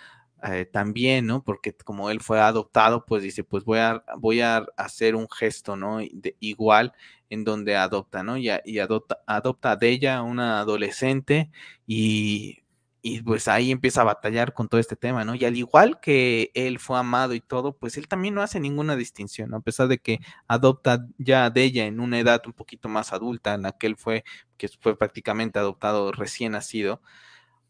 eh, 0.44 0.66
también, 0.66 1.28
¿no? 1.28 1.44
Porque 1.44 1.74
como 1.74 2.10
él 2.10 2.22
fue 2.22 2.40
adoptado, 2.40 3.06
pues 3.06 3.24
dice, 3.24 3.44
pues 3.44 3.64
voy 3.66 3.80
a, 3.80 4.04
voy 4.18 4.42
a 4.42 4.66
hacer 4.78 5.16
un 5.16 5.30
gesto, 5.30 5.76
¿no? 5.76 6.00
Igual 6.40 6.94
en 7.30 7.44
donde 7.44 7.76
adopta, 7.76 8.24
¿no? 8.24 8.38
Y, 8.38 8.50
y 8.66 8.80
adopta, 8.80 9.20
adopta 9.28 9.76
de 9.76 9.90
ella 9.90 10.22
una 10.24 10.60
adolescente 10.62 11.52
y, 11.86 12.61
y 13.02 13.22
pues 13.22 13.48
ahí 13.48 13.72
empieza 13.72 14.02
a 14.02 14.04
batallar 14.06 14.54
con 14.54 14.68
todo 14.70 14.80
este 14.80 14.96
tema, 14.96 15.26
¿no? 15.26 15.34
Y 15.36 15.46
al 15.46 15.58
igual 15.58 16.00
que 16.00 16.52
él 16.54 16.80
fue 16.80 17.00
amado 17.00 17.34
y 17.34 17.42
todo, 17.42 17.76
pues 17.78 17.98
él 17.98 18.08
también 18.08 18.36
no 18.36 18.42
hace 18.44 18.60
ninguna 18.60 18.96
distinción, 18.96 19.50
¿no? 19.50 19.58
A 19.58 19.62
pesar 19.62 19.88
de 19.88 19.98
que 19.98 20.20
adopta 20.48 21.08
ya 21.18 21.50
de 21.50 21.64
ella 21.64 21.86
en 21.86 22.00
una 22.00 22.20
edad 22.20 22.42
un 22.46 22.54
poquito 22.54 22.90
más 22.90 23.12
adulta, 23.14 23.56
en 23.56 23.64
la 23.64 23.72
que 23.74 23.88
él 23.88 23.98
fue, 23.98 24.24
que 24.58 24.68
fue 24.68 24.98
prácticamente 24.98 25.58
adoptado 25.60 26.12
recién 26.12 26.52
nacido, 26.54 27.02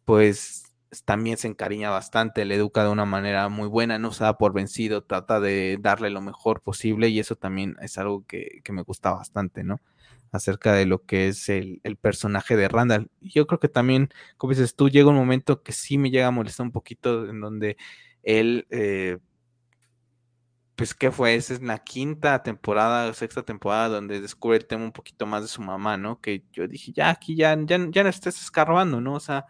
pues 0.05 0.73
también 1.05 1.38
se 1.38 1.47
encariña 1.47 1.89
bastante, 1.89 2.45
le 2.45 2.55
educa 2.55 2.84
de 2.84 2.89
una 2.89 3.05
manera 3.05 3.47
muy 3.49 3.67
buena, 3.67 3.97
no 3.99 4.11
se 4.11 4.23
da 4.25 4.38
por 4.38 4.53
vencido, 4.53 5.03
trata 5.03 5.39
de 5.39 5.77
darle 5.79 6.09
lo 6.09 6.21
mejor 6.21 6.61
posible 6.61 7.07
y 7.09 7.19
eso 7.19 7.36
también 7.38 7.77
es 7.82 7.97
algo 7.97 8.25
que, 8.27 8.61
me 8.71 8.84
gusta 8.84 9.11
bastante, 9.11 9.63
¿no? 9.63 9.79
Acerca 10.32 10.73
de 10.73 10.86
lo 10.86 11.05
que 11.05 11.27
es 11.27 11.49
el, 11.49 11.82
personaje 11.99 12.55
de 12.55 12.67
Randall. 12.69 13.09
Yo 13.19 13.47
creo 13.47 13.59
que 13.59 13.67
también, 13.67 14.09
como 14.38 14.51
dices 14.53 14.75
tú, 14.75 14.89
llega 14.89 15.09
un 15.09 15.15
momento 15.15 15.61
que 15.61 15.73
sí 15.73 15.97
me 15.97 16.09
llega 16.09 16.27
a 16.27 16.32
molestar 16.32 16.65
un 16.65 16.71
poquito 16.71 17.29
en 17.29 17.41
donde 17.41 17.77
él, 18.23 18.65
eh, 18.69 19.17
pues, 20.75 20.93
¿qué 20.95 21.11
fue? 21.11 21.36
Esa 21.36 21.53
es 21.53 21.61
la 21.61 21.79
quinta 21.79 22.41
temporada, 22.43 23.13
sexta 23.13 23.43
temporada, 23.43 23.89
donde 23.89 24.21
descubre 24.21 24.57
el 24.57 24.65
tema 24.65 24.84
un 24.86 24.91
poquito 24.91 25.25
más 25.25 25.43
de 25.43 25.47
su 25.47 25.61
mamá, 25.61 25.97
¿no? 25.97 26.19
Que 26.21 26.43
yo 26.53 26.67
dije, 26.67 26.91
ya, 26.93 27.09
aquí 27.09 27.36
ya, 27.36 27.55
ya, 27.65 27.77
ya 27.89 28.03
no 28.03 28.09
estés 28.09 28.41
escarbando, 28.41 29.01
¿no? 29.01 29.15
O 29.15 29.19
sea, 29.19 29.45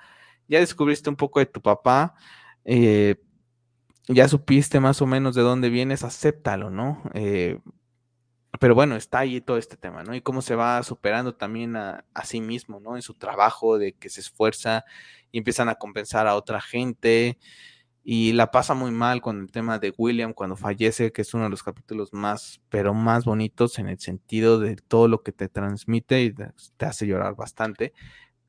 ya 0.48 0.60
descubriste 0.60 1.10
un 1.10 1.16
poco 1.16 1.40
de 1.40 1.46
tu 1.46 1.62
papá, 1.62 2.16
eh, 2.66 3.16
ya 4.08 4.28
supiste 4.28 4.80
más 4.80 5.02
o 5.02 5.08
menos 5.08 5.36
de 5.36 5.42
dónde 5.42 5.70
vienes, 5.70 6.04
acéptalo, 6.04 6.70
¿no? 6.70 7.02
Eh, 7.14 7.60
pero 8.60 8.76
bueno, 8.76 8.96
está 8.96 9.20
ahí 9.20 9.42
todo 9.42 9.58
este 9.58 9.78
tema, 9.78 10.04
¿no? 10.04 10.14
Y 10.16 10.22
cómo 10.22 10.42
se 10.42 10.56
va 10.56 10.84
superando 10.84 11.36
también 11.36 11.76
a, 11.76 12.06
sí 12.24 12.42
mismo, 12.42 12.80
¿no? 12.80 12.96
En 12.96 13.02
su 13.02 13.14
trabajo, 13.14 13.78
de 13.78 13.94
que 13.94 14.10
se 14.10 14.22
esfuerza 14.22 14.86
y 15.32 15.38
empiezan 15.40 15.70
a 15.70 15.76
compensar 15.76 16.28
a 16.28 16.36
otra 16.36 16.62
gente. 16.62 17.38
Y 18.04 18.34
la 18.34 18.52
pasa 18.52 18.74
muy 18.74 18.92
mal 18.92 19.22
con 19.22 19.42
el 19.42 19.52
tema 19.52 19.80
de 19.80 19.94
William 19.98 20.34
cuando 20.34 20.56
fallece, 20.56 21.12
que 21.12 21.22
es 21.22 21.34
uno 21.34 21.46
de 21.46 21.52
los 21.52 21.64
capítulos 21.64 22.14
más, 22.14 22.62
pero 22.70 22.94
más 22.94 23.26
bonitos 23.26 23.80
en 23.80 23.88
el 23.90 24.00
sentido 24.00 24.60
de 24.60 24.76
todo 24.76 25.08
lo 25.08 25.22
que 25.24 25.32
te 25.32 25.50
transmite 25.50 26.24
y 26.24 26.34
te 26.34 26.86
hace 26.86 27.08
llorar 27.08 27.36
bastante 27.36 27.94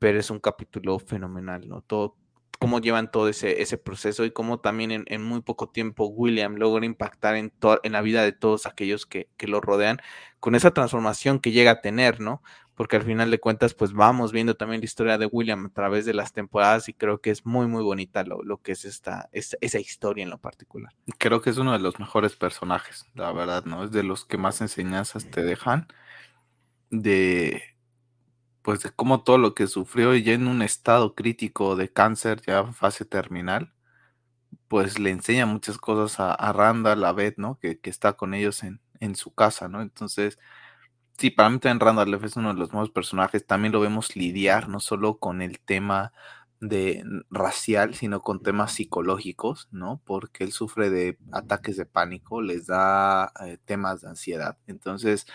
pero 0.03 0.19
es 0.19 0.29
un 0.29 0.41
capítulo 0.41 0.99
fenomenal, 0.99 1.65
¿no? 1.65 1.79
Todo, 1.79 2.17
cómo 2.59 2.79
llevan 2.79 3.11
todo 3.11 3.27
ese, 3.29 3.77
proceso 3.77 4.25
y 4.25 4.31
cómo 4.31 4.59
también 4.59 5.05
en, 5.07 5.23
muy 5.23 5.41
poco 5.41 5.69
tiempo 5.69 6.05
William 6.07 6.55
logra 6.55 6.85
impactar 6.85 7.35
en, 7.35 7.51
en 7.83 7.91
la 7.91 8.01
vida 8.01 8.23
de 8.23 8.31
todos 8.31 8.65
aquellos 8.65 9.05
que, 9.05 9.27
lo 9.39 9.59
rodean 9.61 9.99
con 10.39 10.55
esa 10.55 10.71
transformación 10.71 11.39
que 11.39 11.51
llega 11.51 11.71
a 11.71 11.81
tener, 11.81 12.19
¿no? 12.19 12.41
Porque 12.75 12.95
al 12.95 13.03
final 13.03 13.29
de 13.29 13.39
cuentas, 13.39 13.73
pues 13.73 13.93
vamos 13.93 14.31
viendo 14.31 14.55
también 14.55 14.81
la 14.81 14.85
historia 14.85 15.17
de 15.17 15.27
William 15.27 15.67
a 15.67 15.69
través 15.69 16.05
de 16.05 16.13
las 16.13 16.33
temporadas 16.33 16.89
y 16.89 16.93
creo 16.93 17.21
que 17.21 17.29
es 17.29 17.45
muy, 17.45 17.67
muy 17.67 17.83
bonita 17.83 18.23
lo, 18.23 18.41
lo 18.41 18.57
que 18.57 18.71
es 18.71 18.85
esta, 18.85 19.29
esa 19.31 19.79
historia 19.79 20.23
en 20.23 20.29
lo 20.29 20.39
particular. 20.39 20.93
Creo 21.19 21.41
que 21.41 21.51
es 21.51 21.57
uno 21.57 21.73
de 21.73 21.79
los 21.79 21.99
mejores 21.99 22.35
personajes, 22.35 23.05
la 23.13 23.31
verdad, 23.31 23.65
¿no? 23.65 23.83
Es 23.83 23.91
de 23.91 24.03
los 24.03 24.25
que 24.25 24.37
más 24.37 24.61
enseñanzas 24.61 25.29
te 25.29 25.43
dejan 25.43 25.87
de 26.89 27.72
pues 28.63 28.81
de 28.83 28.91
cómo 28.91 29.23
todo 29.23 29.37
lo 29.37 29.55
que 29.55 29.67
sufrió 29.67 30.15
ya 30.15 30.33
en 30.33 30.47
un 30.47 30.61
estado 30.63 31.15
crítico 31.15 31.75
de 31.75 31.91
cáncer, 31.91 32.41
ya 32.47 32.65
fase 32.73 33.05
terminal, 33.05 33.73
pues 34.67 34.99
le 34.99 35.11
enseña 35.11 35.45
muchas 35.45 35.77
cosas 35.77 36.19
a, 36.19 36.33
a 36.33 36.53
Randall, 36.53 37.05
a 37.05 37.13
Beth, 37.13 37.37
¿no? 37.37 37.59
Que, 37.59 37.79
que 37.79 37.89
está 37.89 38.13
con 38.13 38.33
ellos 38.33 38.63
en, 38.63 38.81
en, 38.99 39.15
su 39.15 39.33
casa, 39.33 39.67
¿no? 39.67 39.81
Entononces, 39.81 40.39
sí, 41.17 41.29
para 41.31 41.49
mí 41.49 41.59
también 41.59 41.79
Randall 41.81 42.13
es 42.23 42.35
uno 42.37 42.53
de 42.53 42.59
los 42.59 42.71
nuevos 42.73 42.91
personajes, 42.91 43.45
también 43.45 43.73
lo 43.73 43.81
vemos 43.81 44.15
lidiar 44.15 44.69
no 44.69 44.79
solo 44.79 45.19
con 45.19 45.41
el 45.41 45.59
tema 45.59 46.13
de 46.59 47.03
racial, 47.29 47.93
sino 47.95 48.21
con 48.21 48.41
temas 48.41 48.73
psicológicos, 48.73 49.67
¿no? 49.71 50.01
Porque 50.05 50.45
él 50.45 50.53
sufre 50.53 50.89
de 50.89 51.17
ataques 51.33 51.77
de 51.77 51.85
pánico, 51.85 52.41
les 52.41 52.67
da 52.67 53.33
eh, 53.45 53.57
temas 53.65 54.01
de 54.01 54.09
ansiedad. 54.09 54.57
Entonces, 54.67 55.27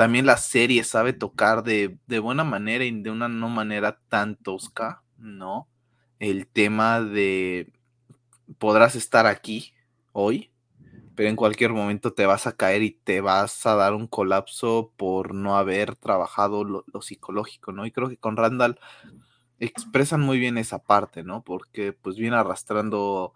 también 0.00 0.24
la 0.24 0.38
serie 0.38 0.82
sabe 0.82 1.12
tocar 1.12 1.62
de, 1.62 1.98
de, 2.06 2.20
buena 2.20 2.42
manera 2.42 2.86
y 2.86 3.02
de 3.02 3.10
una 3.10 3.28
no 3.28 3.50
manera 3.50 4.00
tan 4.08 4.34
tosca, 4.34 5.02
¿no? 5.18 5.68
El 6.18 6.46
tema 6.46 7.02
de 7.02 7.70
podrás 8.56 8.94
estar 8.94 9.26
aquí 9.26 9.74
hoy, 10.12 10.52
pero 11.14 11.28
en 11.28 11.36
cualquier 11.36 11.74
momento 11.74 12.14
te 12.14 12.24
vas 12.24 12.46
a 12.46 12.56
caer 12.56 12.82
y 12.82 12.92
te 12.92 13.20
vas 13.20 13.66
a 13.66 13.74
dar 13.74 13.92
un 13.92 14.06
colapso 14.06 14.90
por 14.96 15.34
no 15.34 15.58
haber 15.58 15.96
trabajado 15.96 16.64
lo, 16.64 16.82
lo 16.90 17.02
psicológico, 17.02 17.70
¿no? 17.70 17.84
Y 17.84 17.90
creo 17.92 18.08
que 18.08 18.16
con 18.16 18.38
Randall 18.38 18.80
expresan 19.58 20.22
muy 20.22 20.38
bien 20.38 20.56
esa 20.56 20.78
parte, 20.78 21.24
¿no? 21.24 21.44
Porque 21.44 21.92
pues 21.92 22.16
viene 22.16 22.36
arrastrando 22.36 23.34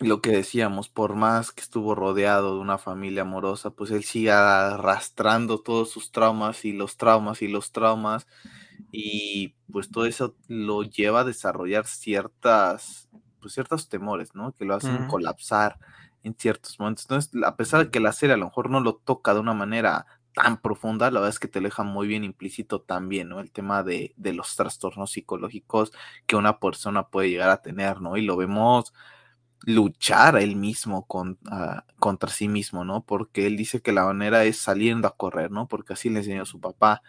lo 0.00 0.22
que 0.22 0.30
decíamos, 0.30 0.88
por 0.88 1.14
más 1.14 1.52
que 1.52 1.60
estuvo 1.60 1.94
rodeado 1.94 2.54
de 2.54 2.60
una 2.60 2.78
familia 2.78 3.22
amorosa, 3.22 3.70
pues 3.70 3.90
él 3.90 4.02
sigue 4.02 4.30
arrastrando 4.32 5.60
todos 5.60 5.90
sus 5.90 6.10
traumas 6.10 6.64
y 6.64 6.72
los 6.72 6.96
traumas 6.96 7.42
y 7.42 7.48
los 7.48 7.70
traumas 7.72 8.26
y 8.92 9.56
pues 9.70 9.90
todo 9.90 10.06
eso 10.06 10.36
lo 10.48 10.82
lleva 10.82 11.20
a 11.20 11.24
desarrollar 11.24 11.86
ciertas, 11.86 13.08
pues 13.40 13.54
ciertos 13.54 13.88
temores, 13.88 14.34
¿no? 14.34 14.52
Que 14.54 14.64
lo 14.64 14.74
hacen 14.74 15.06
colapsar 15.06 15.78
en 16.22 16.34
ciertos 16.34 16.80
momentos. 16.80 17.04
Entonces, 17.04 17.32
a 17.44 17.56
pesar 17.56 17.84
de 17.84 17.90
que 17.90 18.00
la 18.00 18.12
serie 18.12 18.34
a 18.34 18.38
lo 18.38 18.46
mejor 18.46 18.70
no 18.70 18.80
lo 18.80 18.96
toca 18.96 19.34
de 19.34 19.40
una 19.40 19.54
manera 19.54 20.06
tan 20.34 20.60
profunda, 20.60 21.10
la 21.10 21.20
verdad 21.20 21.30
es 21.34 21.38
que 21.40 21.48
te 21.48 21.60
deja 21.60 21.82
muy 21.82 22.06
bien 22.08 22.24
implícito 22.24 22.80
también, 22.80 23.28
¿no? 23.28 23.40
El 23.40 23.50
tema 23.52 23.82
de, 23.82 24.14
de 24.16 24.32
los 24.32 24.56
trastornos 24.56 25.12
psicológicos 25.12 25.92
que 26.26 26.36
una 26.36 26.58
persona 26.58 27.08
puede 27.08 27.30
llegar 27.30 27.50
a 27.50 27.62
tener, 27.62 28.00
¿no? 28.00 28.16
Y 28.16 28.22
lo 28.22 28.36
vemos 28.36 28.94
luchar 29.62 30.36
él 30.36 30.56
mismo 30.56 31.06
con, 31.06 31.38
uh, 31.50 31.80
contra 31.98 32.30
sí 32.30 32.48
mismo, 32.48 32.84
¿no? 32.84 33.04
Porque 33.04 33.46
él 33.46 33.56
dice 33.56 33.82
que 33.82 33.92
la 33.92 34.04
manera 34.04 34.44
es 34.44 34.58
saliendo 34.58 35.08
a 35.08 35.16
correr, 35.16 35.50
¿no? 35.50 35.68
Porque 35.68 35.92
así 35.94 36.08
le 36.10 36.20
enseñó 36.20 36.46
su 36.46 36.60
papá 36.60 37.02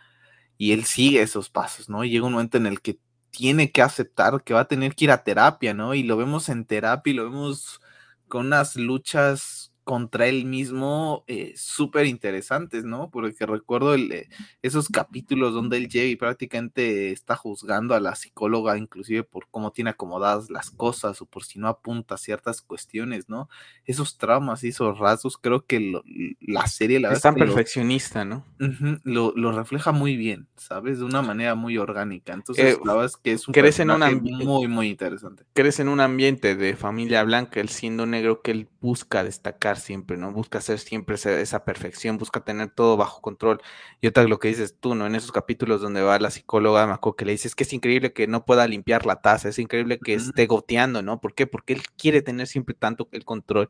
y 0.58 0.74
él 0.74 0.86
sigue 0.86 1.22
esos 1.22 1.50
pasos, 1.50 1.90
¿no? 1.90 2.04
Y 2.04 2.10
llega 2.12 2.26
un 2.28 2.34
momento 2.34 2.58
en 2.58 2.68
el 2.68 2.82
que 2.82 3.00
tiene 3.32 3.72
que 3.72 3.82
aceptar 3.82 4.44
que 4.44 4.54
va 4.54 4.62
a 4.62 4.68
tener 4.68 4.96
que 4.96 5.06
ir 5.06 5.12
a 5.12 5.24
terapia, 5.24 5.74
¿no? 5.74 5.94
Y 5.96 6.04
lo 6.04 6.18
vemos 6.18 6.50
en 6.50 6.66
terapia 6.66 7.12
y 7.12 7.16
lo 7.16 7.24
vemos 7.26 7.82
con 8.28 8.48
unas 8.48 8.76
luchas 8.76 9.71
contra 9.84 10.28
él 10.28 10.46
mismo 10.46 11.24
eh, 11.28 11.54
súper 11.56 12.06
interesantes, 12.06 12.84
¿no? 12.84 13.10
Porque 13.10 13.46
recuerdo 13.46 13.94
el, 13.94 14.12
eh, 14.12 14.30
esos 14.62 14.90
capítulos 14.90 15.54
donde 15.54 15.78
él 15.78 15.90
llega 15.90 16.08
y 16.08 16.16
prácticamente 16.16 17.12
está 17.12 17.36
juzgando 17.36 17.96
a 17.96 18.00
la 18.00 18.16
psicóloga, 18.16 18.78
inclusive 18.78 19.24
por 19.24 19.48
cómo 19.50 19.72
tiene 19.72 19.90
acomodadas 19.90 20.50
las 20.50 20.70
cosas 20.70 21.22
o 21.22 21.26
por 21.26 21.44
si 21.44 21.60
no 21.60 21.68
apunta 21.68 22.18
ciertas 22.18 22.62
cuestiones, 22.62 23.28
¿no? 23.30 23.50
Esos 23.86 24.18
traumas 24.18 24.64
y 24.64 24.70
esos 24.70 25.00
rasgos, 25.00 25.38
creo 25.38 25.66
que 25.66 25.80
lo, 25.80 26.04
la 26.40 26.68
serie 26.68 27.00
la 27.00 27.14
es 27.14 27.22
tan 27.22 27.36
perfeccionista, 27.36 28.24
¿no? 28.24 28.46
Uh 28.60 28.66
-huh, 28.66 29.02
lo, 29.04 29.34
lo, 29.36 29.52
refleja 29.52 29.92
muy 29.92 30.16
bien, 30.16 30.48
¿sabes? 30.56 31.00
De 31.00 31.06
una 31.06 31.22
manera 31.22 31.56
muy 31.56 31.78
orgánica. 31.78 32.34
Entonces, 32.34 32.76
eh, 32.76 32.80
la 32.86 32.94
verdad 32.94 33.08
es 33.08 33.18
que 33.18 33.32
es 33.34 33.48
un 33.48 33.54
crece 33.54 33.82
en 33.84 33.92
un 33.92 34.22
muy, 34.24 34.68
muy 34.68 34.90
interesante. 34.90 35.44
Crece 35.54 35.82
en 35.82 35.90
un 35.90 36.00
ambiente 36.00 36.56
de 36.56 36.76
familia 36.76 37.24
blanca, 37.24 37.60
él 37.60 37.70
siendo 37.70 38.06
negro, 38.06 38.42
que 38.42 38.52
él 38.52 38.68
busca 38.80 39.24
destacar 39.24 39.71
siempre, 39.78 40.18
¿no? 40.18 40.32
Busca 40.32 40.60
hacer 40.60 40.80
siempre 40.80 41.16
esa 41.16 41.66
perfección, 41.66 42.18
busca 42.18 42.44
tener 42.44 42.70
todo 42.70 42.98
bajo 42.98 43.22
control. 43.22 43.62
Y 44.02 44.08
otra 44.08 44.24
lo 44.24 44.40
que 44.40 44.50
dices 44.50 44.78
tú, 44.80 44.96
¿no? 44.96 45.08
En 45.08 45.16
esos 45.16 45.32
capítulos 45.32 45.82
donde 45.82 46.02
va 46.02 46.20
la 46.20 46.32
psicóloga, 46.32 46.84
acuerdo 46.94 47.16
que 47.16 47.26
le 47.26 47.32
dices 47.34 47.56
que 47.56 47.64
es 47.64 47.74
increíble 47.74 48.14
que 48.14 48.28
no 48.28 48.46
pueda 48.46 48.68
limpiar 48.68 49.06
la 49.06 49.22
taza, 49.22 49.50
es 49.50 49.60
increíble 49.60 50.00
que 50.00 50.14
esté 50.14 50.46
goteando, 50.48 51.02
¿no? 51.02 51.20
¿Por 51.20 51.34
qué? 51.34 51.48
Porque 51.48 51.74
él 51.74 51.84
quiere 51.98 52.22
tener 52.22 52.48
siempre 52.48 52.76
tanto 52.76 53.10
el 53.12 53.26
control 53.26 53.70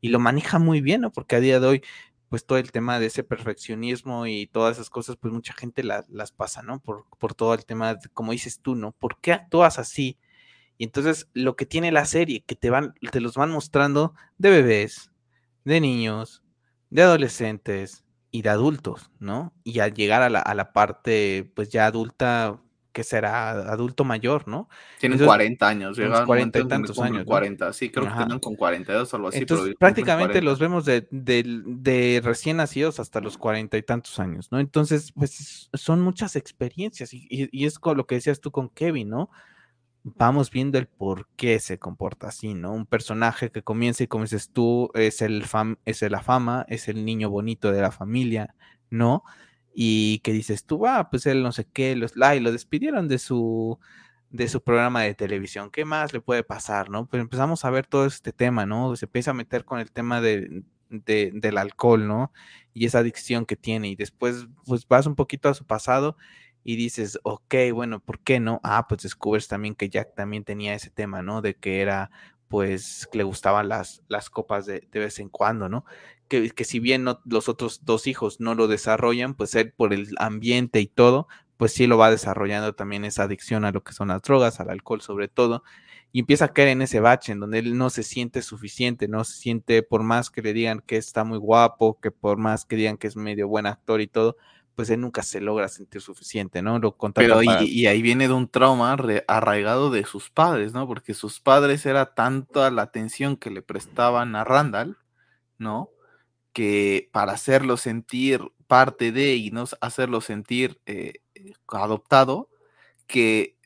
y 0.00 0.08
lo 0.08 0.18
maneja 0.20 0.58
muy 0.58 0.80
bien, 0.80 1.02
¿no? 1.02 1.12
Porque 1.12 1.36
a 1.36 1.40
día 1.40 1.60
de 1.60 1.66
hoy, 1.66 1.82
pues 2.28 2.44
todo 2.44 2.58
el 2.58 2.72
tema 2.72 2.98
de 3.00 3.06
ese 3.06 3.24
perfeccionismo 3.24 4.26
y 4.26 4.46
todas 4.46 4.76
esas 4.76 4.90
cosas, 4.90 5.16
pues 5.16 5.32
mucha 5.32 5.54
gente 5.54 5.82
la, 5.82 6.04
las 6.08 6.32
pasa, 6.32 6.62
¿no? 6.62 6.80
Por, 6.80 7.06
por 7.18 7.34
todo 7.34 7.54
el 7.54 7.64
tema, 7.64 7.94
de, 7.94 8.08
como 8.10 8.32
dices 8.32 8.60
tú, 8.60 8.74
¿no? 8.74 8.92
¿Por 8.92 9.18
qué 9.20 9.32
actúas 9.32 9.78
así? 9.78 10.18
Y 10.78 10.84
entonces 10.84 11.28
lo 11.34 11.56
que 11.56 11.66
tiene 11.66 11.92
la 11.92 12.04
serie, 12.04 12.44
que 12.46 12.54
te 12.54 12.70
van, 12.70 12.94
te 13.10 13.20
los 13.20 13.34
van 13.34 13.50
mostrando 13.50 14.14
de 14.38 14.50
bebés, 14.50 15.10
de 15.68 15.80
niños, 15.80 16.42
de 16.90 17.02
adolescentes 17.02 18.04
y 18.30 18.42
de 18.42 18.48
adultos, 18.48 19.10
¿no? 19.20 19.52
Y 19.64 19.80
al 19.80 19.92
llegar 19.92 20.22
a 20.22 20.30
la, 20.30 20.40
a 20.40 20.54
la 20.54 20.72
parte, 20.72 21.52
pues 21.54 21.68
ya 21.68 21.86
adulta, 21.86 22.58
que 22.92 23.04
será 23.04 23.50
adulto 23.50 24.04
mayor, 24.04 24.48
¿no? 24.48 24.68
Tienen 24.98 25.16
Entonces, 25.16 25.28
40 25.28 25.68
años, 25.68 25.96
llegan 25.98 26.26
40 26.26 26.58
y 26.58 26.68
tantos 26.68 26.98
años. 26.98 27.24
40, 27.24 27.66
¿no? 27.66 27.72
sí, 27.72 27.90
creo 27.90 28.06
Ajá. 28.06 28.16
que 28.16 28.24
tienen 28.24 28.40
con 28.40 28.56
42 28.56 29.12
o 29.12 29.16
algo 29.16 29.28
así. 29.28 29.38
Entonces, 29.38 29.66
pero 29.66 29.78
prácticamente 29.78 30.40
los 30.40 30.58
vemos 30.58 30.84
de, 30.84 31.06
de, 31.10 31.44
de, 31.66 32.20
recién 32.24 32.56
nacidos 32.56 32.98
hasta 32.98 33.20
los 33.20 33.36
40 33.36 33.76
y 33.76 33.82
tantos 33.82 34.18
años, 34.18 34.50
¿no? 34.50 34.58
Entonces, 34.58 35.12
pues 35.12 35.68
son 35.74 36.00
muchas 36.00 36.34
experiencias 36.34 37.12
y, 37.12 37.26
y, 37.28 37.48
y 37.52 37.66
es 37.66 37.78
con 37.78 37.96
lo 37.96 38.06
que 38.06 38.16
decías 38.16 38.40
tú 38.40 38.50
con 38.50 38.70
Kevin, 38.70 39.10
¿no? 39.10 39.30
Vamos 40.04 40.50
viendo 40.50 40.78
el 40.78 40.86
por 40.86 41.28
qué 41.36 41.60
se 41.60 41.78
comporta 41.78 42.28
así, 42.28 42.54
¿no? 42.54 42.72
Un 42.72 42.86
personaje 42.86 43.50
que 43.50 43.62
comienza 43.62 44.04
y 44.04 44.06
como 44.06 44.24
dices 44.24 44.50
tú, 44.52 44.90
es 44.94 45.22
el 45.22 45.44
fam 45.44 45.76
es 45.84 46.02
la 46.02 46.22
fama, 46.22 46.64
es 46.68 46.88
el 46.88 47.04
niño 47.04 47.30
bonito 47.30 47.72
de 47.72 47.82
la 47.82 47.90
familia, 47.90 48.54
¿no? 48.90 49.24
Y 49.74 50.20
que 50.20 50.32
dices 50.32 50.64
tú, 50.64 50.80
va, 50.80 51.10
pues 51.10 51.26
él 51.26 51.42
no 51.42 51.52
sé 51.52 51.66
qué, 51.72 51.96
los, 51.96 52.14
ay, 52.20 52.40
lo 52.40 52.52
despidieron 52.52 53.08
de 53.08 53.18
su 53.18 53.78
de 54.30 54.48
su 54.48 54.62
programa 54.62 55.02
de 55.02 55.14
televisión, 55.14 55.70
¿qué 55.70 55.84
más 55.84 56.12
le 56.12 56.20
puede 56.20 56.42
pasar, 56.44 56.90
no? 56.90 57.06
Pues 57.06 57.20
empezamos 57.20 57.64
a 57.64 57.70
ver 57.70 57.86
todo 57.86 58.06
este 58.06 58.32
tema, 58.32 58.66
¿no? 58.66 58.94
Se 58.96 59.06
empieza 59.06 59.30
a 59.30 59.34
meter 59.34 59.64
con 59.64 59.78
el 59.80 59.90
tema 59.90 60.20
de, 60.20 60.64
del 60.90 61.58
alcohol, 61.58 62.06
¿no? 62.06 62.32
Y 62.74 62.86
esa 62.86 62.98
adicción 62.98 63.46
que 63.46 63.56
tiene, 63.56 63.88
y 63.88 63.96
después, 63.96 64.46
pues 64.66 64.86
vas 64.86 65.06
un 65.06 65.14
poquito 65.16 65.48
a 65.48 65.54
su 65.54 65.64
pasado 65.64 66.16
y 66.64 66.76
dices, 66.76 67.18
ok, 67.22 67.54
bueno, 67.72 68.00
¿por 68.00 68.20
qué 68.20 68.40
no? 68.40 68.60
Ah, 68.62 68.86
pues 68.88 69.02
descubres 69.02 69.48
también 69.48 69.74
que 69.74 69.88
Jack 69.88 70.14
también 70.14 70.44
tenía 70.44 70.74
ese 70.74 70.90
tema, 70.90 71.22
¿no? 71.22 71.40
De 71.42 71.54
que 71.54 71.80
era, 71.80 72.10
pues, 72.48 73.08
le 73.12 73.22
gustaban 73.24 73.68
las, 73.68 74.02
las 74.08 74.30
copas 74.30 74.66
de, 74.66 74.86
de 74.92 75.00
vez 75.00 75.18
en 75.18 75.28
cuando, 75.28 75.68
¿no? 75.68 75.84
Que, 76.28 76.50
que 76.50 76.64
si 76.64 76.78
bien 76.80 77.04
no, 77.04 77.20
los 77.24 77.48
otros 77.48 77.84
dos 77.84 78.06
hijos 78.06 78.40
no 78.40 78.54
lo 78.54 78.68
desarrollan, 78.68 79.34
pues 79.34 79.54
él 79.54 79.72
por 79.72 79.94
el 79.94 80.08
ambiente 80.18 80.80
y 80.80 80.86
todo, 80.86 81.28
pues 81.56 81.72
sí 81.72 81.86
lo 81.86 81.98
va 81.98 82.10
desarrollando 82.10 82.74
también 82.74 83.04
esa 83.04 83.24
adicción 83.24 83.64
a 83.64 83.72
lo 83.72 83.82
que 83.82 83.92
son 83.92 84.08
las 84.08 84.22
drogas, 84.22 84.60
al 84.60 84.70
alcohol 84.70 85.00
sobre 85.00 85.28
todo, 85.28 85.64
y 86.12 86.20
empieza 86.20 86.46
a 86.46 86.52
caer 86.52 86.68
en 86.68 86.82
ese 86.82 87.00
bache 87.00 87.32
en 87.32 87.40
donde 87.40 87.58
él 87.58 87.76
no 87.76 87.90
se 87.90 88.02
siente 88.02 88.42
suficiente, 88.42 89.08
no 89.08 89.24
se 89.24 89.34
siente 89.38 89.82
por 89.82 90.02
más 90.02 90.30
que 90.30 90.42
le 90.42 90.52
digan 90.52 90.80
que 90.86 90.96
está 90.96 91.24
muy 91.24 91.38
guapo, 91.38 91.98
que 92.00 92.10
por 92.10 92.38
más 92.38 92.64
que 92.64 92.76
digan 92.76 92.96
que 92.96 93.08
es 93.08 93.16
medio 93.16 93.48
buen 93.48 93.66
actor 93.66 94.00
y 94.00 94.06
todo, 94.06 94.36
pues 94.78 94.90
él 94.90 95.00
nunca 95.00 95.24
se 95.24 95.40
logra 95.40 95.66
sentir 95.66 96.00
suficiente, 96.00 96.62
¿no? 96.62 96.78
Lo 96.78 96.96
Pero 97.12 97.42
y, 97.42 97.48
y, 97.64 97.88
ahí 97.88 98.00
viene 98.00 98.28
de 98.28 98.34
un 98.34 98.46
trauma 98.46 98.96
arraigado 99.26 99.90
de 99.90 100.04
sus 100.04 100.30
padres, 100.30 100.72
¿no? 100.72 100.86
Porque 100.86 101.14
sus 101.14 101.40
padres 101.40 101.84
era 101.84 102.14
tanta 102.14 102.70
la 102.70 102.82
atención 102.82 103.36
que 103.36 103.50
le 103.50 103.60
prestaban 103.60 104.36
a 104.36 104.44
Randall, 104.44 104.96
¿no? 105.58 105.90
Que 106.52 107.10
para 107.10 107.32
hacerlo 107.32 107.76
sentir 107.76 108.52
parte 108.68 109.10
de 109.10 109.34
y 109.34 109.50
no 109.50 109.64
hacerlo 109.80 110.20
sentir 110.20 110.80
eh, 110.86 111.22
adoptado, 111.66 112.48
que 113.08 113.56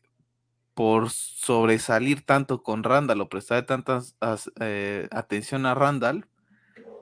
por 0.72 1.10
sobresalir 1.10 2.24
tanto 2.24 2.62
con 2.62 2.84
Randall 2.84 3.20
o 3.20 3.28
prestar 3.28 3.66
tanta 3.66 4.00
eh, 4.60 5.08
atención 5.10 5.66
a 5.66 5.74
Randall, 5.74 6.26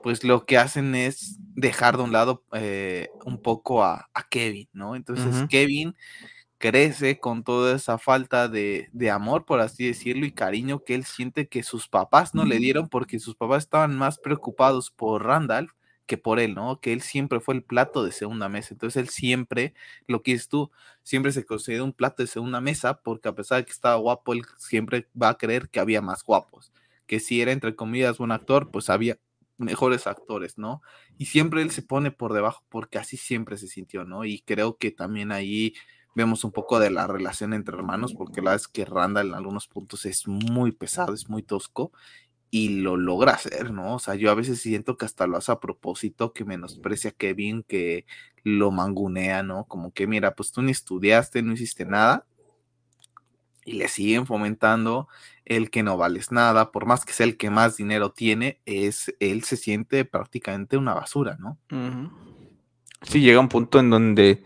pues 0.03 0.23
lo 0.23 0.45
que 0.45 0.57
hacen 0.57 0.95
es 0.95 1.37
dejar 1.39 1.97
de 1.97 2.03
un 2.03 2.11
lado 2.11 2.43
eh, 2.53 3.09
un 3.25 3.41
poco 3.41 3.83
a, 3.83 4.09
a, 4.13 4.23
Kevin, 4.29 4.69
¿no? 4.73 4.95
Entonces 4.95 5.35
uh 5.35 5.39
-huh. 5.43 5.47
Kevin 5.47 5.95
crece 6.57 7.19
con 7.19 7.43
toda 7.43 7.75
esa 7.75 7.97
falta 7.97 8.47
de, 8.47 8.89
de, 8.93 9.09
amor, 9.09 9.45
por 9.45 9.59
así 9.61 9.87
decirlo, 9.87 10.25
y 10.25 10.31
cariño 10.31 10.83
que 10.83 10.95
él 10.95 11.05
siente 11.05 11.47
que 11.47 11.63
sus 11.63 11.87
papás 11.89 12.35
no 12.35 12.45
le 12.45 12.57
dieron 12.57 12.87
porque 12.89 13.19
sus 13.19 13.35
papás 13.35 13.63
estaban 13.63 13.97
más 13.97 14.19
preocupados 14.19 14.91
por 14.91 15.25
Randall 15.25 15.71
que 16.11 16.17
por 16.17 16.39
él, 16.39 16.55
¿no? 16.55 16.79
Que 16.81 16.93
él 16.93 17.01
siempre 17.01 17.39
fue 17.39 17.55
el 17.55 17.63
plato 17.63 18.03
de 18.03 18.11
segunda 18.11 18.49
mesa. 18.49 18.73
Entonces 18.73 19.01
él 19.01 19.09
siempre, 19.09 19.73
lo 20.07 20.21
que 20.23 20.33
es 20.33 20.49
tú, 20.49 20.69
siempre 21.03 21.31
se 21.31 21.45
considera 21.45 21.83
un 21.85 21.93
plato 21.93 22.21
de 22.21 22.27
segunda 22.27 22.59
mesa 22.61 23.01
porque 23.01 23.29
a 23.29 23.33
pesar 23.35 23.59
de 23.59 23.65
que 23.65 23.71
estaba 23.71 23.95
guapo, 23.95 24.33
él 24.33 24.43
siempre 24.57 25.07
va 25.19 25.29
a 25.29 25.37
creer 25.37 25.69
que 25.69 25.79
había 25.79 26.01
más 26.01 26.23
guapos. 26.23 26.73
Que 27.05 27.19
si 27.21 27.41
era 27.41 27.53
entre 27.53 27.75
comillas 27.75 28.17
buen 28.17 28.31
actor, 28.33 28.71
pues 28.71 28.89
había 28.89 29.17
mejores 29.61 30.07
actores, 30.07 30.57
¿no? 30.57 30.81
Y 31.17 31.25
siempre 31.25 31.61
él 31.61 31.71
se 31.71 31.81
pone 31.81 32.11
por 32.11 32.33
debajo 32.33 32.63
porque 32.69 32.97
así 32.97 33.17
siempre 33.17 33.57
se 33.57 33.67
sintió, 33.67 34.03
¿no? 34.03 34.25
Y 34.25 34.41
creo 34.41 34.77
que 34.77 34.91
también 34.91 35.31
ahí 35.31 35.73
vemos 36.15 36.43
un 36.43 36.51
poco 36.51 36.79
de 36.79 36.89
la 36.89 37.07
relación 37.07 37.53
entre 37.53 37.75
hermanos, 37.75 38.13
porque 38.13 38.41
la 38.41 38.51
verdad 38.51 38.65
es 38.65 38.67
que 38.67 38.85
Randall 38.85 39.29
en 39.29 39.35
algunos 39.35 39.67
puntos 39.67 40.05
es 40.05 40.27
muy 40.27 40.71
pesado, 40.71 41.13
es 41.13 41.29
muy 41.29 41.43
tosco 41.43 41.91
y 42.49 42.81
lo 42.81 42.97
logra 42.97 43.31
hacer, 43.31 43.71
¿no? 43.71 43.95
O 43.95 43.99
sea, 43.99 44.15
yo 44.15 44.29
a 44.29 44.35
veces 44.35 44.59
siento 44.59 44.97
que 44.97 45.05
hasta 45.05 45.25
lo 45.25 45.37
hace 45.37 45.53
a 45.53 45.59
propósito, 45.61 46.33
que 46.33 46.43
menosprecia 46.43 47.11
a 47.11 47.13
Kevin, 47.13 47.63
que 47.63 48.05
lo 48.43 48.71
mangunea, 48.71 49.41
¿no? 49.41 49.65
Como 49.65 49.93
que, 49.93 50.05
mira, 50.05 50.35
pues 50.35 50.51
tú 50.51 50.61
ni 50.61 50.71
estudiaste, 50.71 51.41
no 51.43 51.53
hiciste 51.53 51.85
nada, 51.85 52.25
y 53.63 53.73
le 53.73 53.87
siguen 53.87 54.25
fomentando 54.25 55.07
el 55.45 55.69
que 55.69 55.83
no 55.83 55.97
vales 55.97 56.31
nada, 56.31 56.71
por 56.71 56.85
más 56.85 57.05
que 57.05 57.13
sea 57.13 57.25
el 57.25 57.37
que 57.37 57.49
más 57.49 57.77
dinero 57.77 58.11
tiene, 58.11 58.61
es 58.65 59.13
él 59.19 59.43
se 59.43 59.57
siente 59.57 60.05
prácticamente 60.05 60.77
una 60.77 60.93
basura, 60.93 61.37
¿no? 61.39 61.57
Sí, 63.01 63.21
llega 63.21 63.39
un 63.39 63.49
punto 63.49 63.79
en 63.79 63.89
donde, 63.89 64.43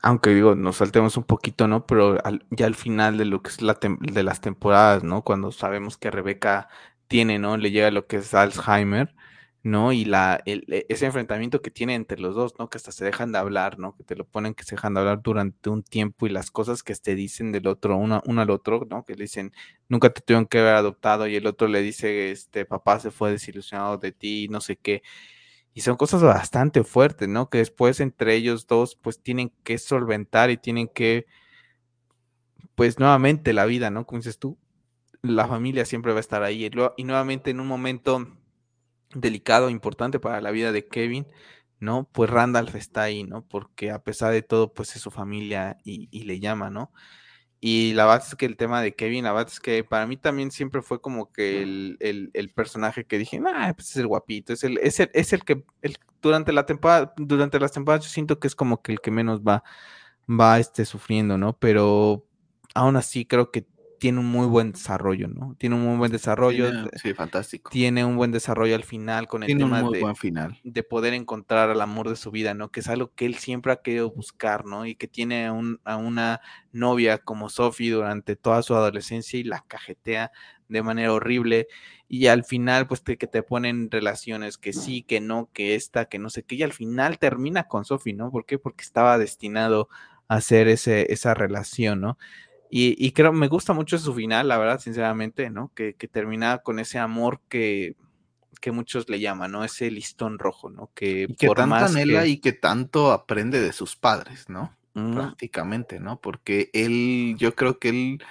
aunque 0.00 0.30
digo, 0.30 0.54
nos 0.54 0.76
saltemos 0.76 1.16
un 1.16 1.24
poquito, 1.24 1.66
¿no? 1.66 1.86
Pero 1.86 2.18
ya 2.50 2.66
al 2.66 2.74
final 2.74 3.18
de 3.18 3.24
lo 3.24 3.42
que 3.42 3.50
es 3.50 3.62
la 3.62 3.78
de 3.82 4.22
las 4.22 4.40
temporadas, 4.40 5.02
¿no? 5.02 5.22
Cuando 5.22 5.50
sabemos 5.52 5.96
que 5.96 6.10
Rebeca 6.10 6.68
tiene, 7.08 7.38
¿no? 7.38 7.56
Le 7.56 7.70
llega 7.70 7.90
lo 7.90 8.06
que 8.06 8.16
es 8.16 8.32
Alzheimer, 8.32 9.14
¿no? 9.62 9.92
Y 9.92 10.04
la, 10.04 10.42
e, 10.44 10.86
ese 10.88 11.06
enfrentamiento 11.06 11.62
que 11.62 11.70
tiene 11.70 11.94
entre 11.94 12.18
los 12.20 12.34
dos, 12.34 12.54
¿no? 12.58 12.68
Que 12.68 12.78
hasta 12.78 12.92
se 12.92 13.04
dejan 13.04 13.32
de 13.32 13.38
hablar, 13.38 13.78
¿no? 13.78 13.96
Que 13.96 14.04
te 14.04 14.16
lo 14.16 14.24
ponen 14.26 14.54
que 14.54 14.64
se 14.64 14.74
dejan 14.74 14.94
de 14.94 15.00
hablar 15.00 15.22
durante 15.22 15.70
un 15.70 15.82
tiempo 15.82 16.26
y 16.26 16.30
las 16.30 16.50
cosas 16.50 16.82
que 16.82 16.94
te 16.96 17.14
dicen 17.14 17.52
del 17.52 17.66
otro, 17.68 17.96
uno, 17.96 18.22
al 18.24 18.50
otro, 18.50 18.86
¿no? 18.90 19.04
Que 19.04 19.14
le 19.14 19.24
dicen, 19.24 19.52
nunca 19.88 20.10
te 20.10 20.20
tuvieron 20.20 20.46
que 20.46 20.58
haber 20.58 20.74
adoptado 20.74 21.26
y 21.28 21.36
el 21.36 21.46
otro 21.46 21.68
le 21.68 21.80
dice, 21.82 22.32
este, 22.32 22.64
papá 22.64 22.98
se 23.00 23.10
fue 23.10 23.30
desilusionado 23.30 23.98
de 23.98 24.12
ti, 24.12 24.48
no 24.48 24.60
sé 24.60 24.76
qué. 24.76 25.02
Y 25.74 25.82
son 25.82 25.96
cosas 25.96 26.22
bastante 26.22 26.84
fuertes, 26.84 27.28
¿no? 27.28 27.48
Que 27.48 27.58
después 27.58 28.00
entre 28.00 28.34
ellos 28.34 28.66
dos, 28.66 28.96
pues 28.96 29.22
tienen 29.22 29.52
que 29.64 29.78
solventar 29.78 30.50
y 30.50 30.56
tienen 30.58 30.88
que, 30.88 31.26
pues 32.74 32.98
nuevamente 32.98 33.52
la 33.52 33.64
vida, 33.66 33.90
¿no? 33.90 34.06
Como 34.06 34.20
dices 34.20 34.38
tú, 34.38 34.58
la 35.22 35.46
familia 35.46 35.84
siempre 35.84 36.12
va 36.12 36.18
a 36.18 36.20
estar 36.20 36.42
ahí. 36.42 36.66
Y, 36.96 37.04
nuevamente 37.04 37.50
en 37.50 37.60
un 37.60 37.68
momento 37.68 38.26
delicado, 39.14 39.70
importante 39.70 40.20
para 40.20 40.40
la 40.40 40.50
vida 40.50 40.72
de 40.72 40.86
Kevin, 40.86 41.26
¿no? 41.80 42.08
Pues 42.12 42.30
Randolph 42.30 42.74
está 42.76 43.02
ahí, 43.02 43.24
¿no? 43.24 43.46
Porque 43.46 43.90
a 43.90 44.02
pesar 44.02 44.32
de 44.32 44.42
todo, 44.42 44.72
pues 44.72 44.96
es 44.96 45.02
su 45.02 45.10
familia 45.10 45.78
y, 45.84 46.24
le 46.24 46.40
llama, 46.40 46.70
¿no? 46.70 46.92
Y 47.60 47.92
la 47.94 48.06
verdad 48.06 48.26
es 48.28 48.34
que 48.36 48.46
el 48.46 48.56
tema 48.56 48.82
de 48.82 48.94
Kevin, 48.94 49.24
la 49.24 49.32
verdad 49.32 49.52
es 49.52 49.60
que 49.60 49.84
para 49.84 50.06
mí 50.06 50.16
también 50.16 50.50
siempre 50.50 50.82
fue 50.82 51.00
como 51.00 51.32
que 51.32 51.62
el, 51.62 52.52
personaje 52.54 53.04
que 53.04 53.18
dije, 53.18 53.40
ah, 53.46 53.72
pues 53.76 53.90
es 53.90 53.96
el 53.98 54.08
guapito, 54.08 54.52
es 54.52 54.64
el, 54.64 54.78
es 54.78 55.00
el, 55.00 55.10
es 55.14 55.32
el 55.32 55.44
que 55.44 55.64
el, 55.82 55.96
durante 56.20 56.52
la 56.52 56.66
temporada, 56.66 57.14
durante 57.16 57.60
las 57.60 57.72
temporadas 57.72 58.04
yo 58.04 58.10
siento 58.10 58.38
que 58.40 58.48
es 58.48 58.56
como 58.56 58.82
que 58.82 58.92
el 58.92 59.00
que 59.00 59.10
menos 59.10 59.42
va, 59.42 59.62
va 60.28 60.58
este, 60.58 60.84
sufriendo, 60.84 61.38
¿no? 61.38 61.58
Pero 61.58 62.26
aún 62.74 62.96
así 62.96 63.26
creo 63.26 63.50
que 63.50 63.66
tiene 64.02 64.18
un 64.18 64.26
muy 64.26 64.48
buen 64.48 64.72
desarrollo, 64.72 65.28
¿no? 65.28 65.54
Tiene 65.58 65.76
un 65.76 65.82
muy 65.82 65.96
buen 65.96 66.10
desarrollo. 66.10 66.68
sí, 66.96 67.14
fantástico. 67.14 67.70
Tiene 67.70 68.04
un 68.04 68.16
buen 68.16 68.32
desarrollo 68.32 68.74
al 68.74 68.82
final 68.82 69.28
con 69.28 69.44
el 69.44 69.56
tema 69.56 69.80
un 69.80 69.92
de, 69.92 70.00
buen 70.00 70.16
final. 70.16 70.58
de 70.64 70.82
poder 70.82 71.14
encontrar 71.14 71.70
al 71.70 71.80
amor 71.80 72.08
de 72.08 72.16
su 72.16 72.32
vida, 72.32 72.52
¿no? 72.52 72.72
Que 72.72 72.80
es 72.80 72.88
algo 72.88 73.12
que 73.14 73.26
él 73.26 73.36
siempre 73.36 73.70
ha 73.70 73.76
querido 73.76 74.10
buscar, 74.10 74.64
¿no? 74.66 74.86
Y 74.86 74.96
que 74.96 75.06
tiene 75.06 75.46
a 75.46 75.96
una 75.96 76.40
novia 76.72 77.18
como 77.18 77.48
Sophie 77.48 77.92
durante 77.92 78.34
toda 78.34 78.64
su 78.64 78.74
adolescencia 78.74 79.38
y 79.38 79.44
la 79.44 79.64
cajetea 79.68 80.32
de 80.66 80.82
manera 80.82 81.12
horrible. 81.12 81.68
Y 82.08 82.26
al 82.26 82.42
final, 82.42 82.88
pues 82.88 83.02
que 83.02 83.16
te 83.28 83.44
ponen 83.44 83.88
relaciones 83.88 84.58
que 84.58 84.72
sí, 84.72 85.04
que 85.04 85.20
no, 85.20 85.48
que 85.52 85.76
esta, 85.76 86.06
que 86.06 86.18
no 86.18 86.28
sé 86.28 86.42
qué. 86.42 86.56
Y 86.56 86.64
al 86.64 86.72
final 86.72 87.20
termina 87.20 87.68
con 87.68 87.84
Sophie, 87.84 88.14
¿no? 88.14 88.32
¿Por 88.32 88.46
qué? 88.46 88.58
Porque 88.58 88.82
estaba 88.82 89.16
destinado 89.16 89.88
a 90.26 90.38
hacer 90.38 90.66
ese, 90.66 91.12
esa 91.12 91.34
relación, 91.34 92.00
¿no? 92.00 92.18
Y, 92.74 93.12
creo, 93.12 93.34
me 93.34 93.48
gusta 93.48 93.74
mucho 93.74 93.98
su 93.98 94.14
final, 94.14 94.48
la 94.48 94.56
verdad, 94.56 94.80
sinceramente, 94.80 95.50
¿no? 95.50 95.70
Que, 95.74 95.92
que 95.92 96.08
termina 96.08 96.56
con 96.58 96.78
ese 96.78 96.98
amor 96.98 97.38
que, 97.50 97.96
que 98.62 98.72
muchos 98.72 99.10
le 99.10 99.20
llaman, 99.20 99.52
¿no? 99.52 99.62
Ese 99.62 99.90
listón 99.90 100.38
rojo, 100.38 100.70
¿no? 100.70 100.90
Que, 100.94 101.26
y 101.28 101.34
que 101.34 101.48
por 101.48 101.58
tanto 101.58 101.74
anhela 101.74 102.24
y 102.24 102.38
que 102.38 102.54
tanto 102.54 103.12
aprende 103.12 103.60
de 103.60 103.74
sus 103.74 103.94
padres, 103.94 104.48
¿no? 104.48 104.74
Prácticamente, 104.94 106.00
¿no? 106.00 106.18
Porque 106.18 106.70
él, 106.72 107.36
yo 107.38 107.54
creo 107.54 107.78
que 107.78 107.90
él 107.90 108.24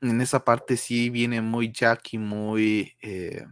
en 0.00 0.20
esa 0.20 0.44
parte 0.44 0.76
sí 0.76 1.08
viene 1.08 1.40
muy 1.40 1.70
Jack 1.70 2.14
y 2.14 2.18
muy 2.18 2.96
eh, 3.00 3.46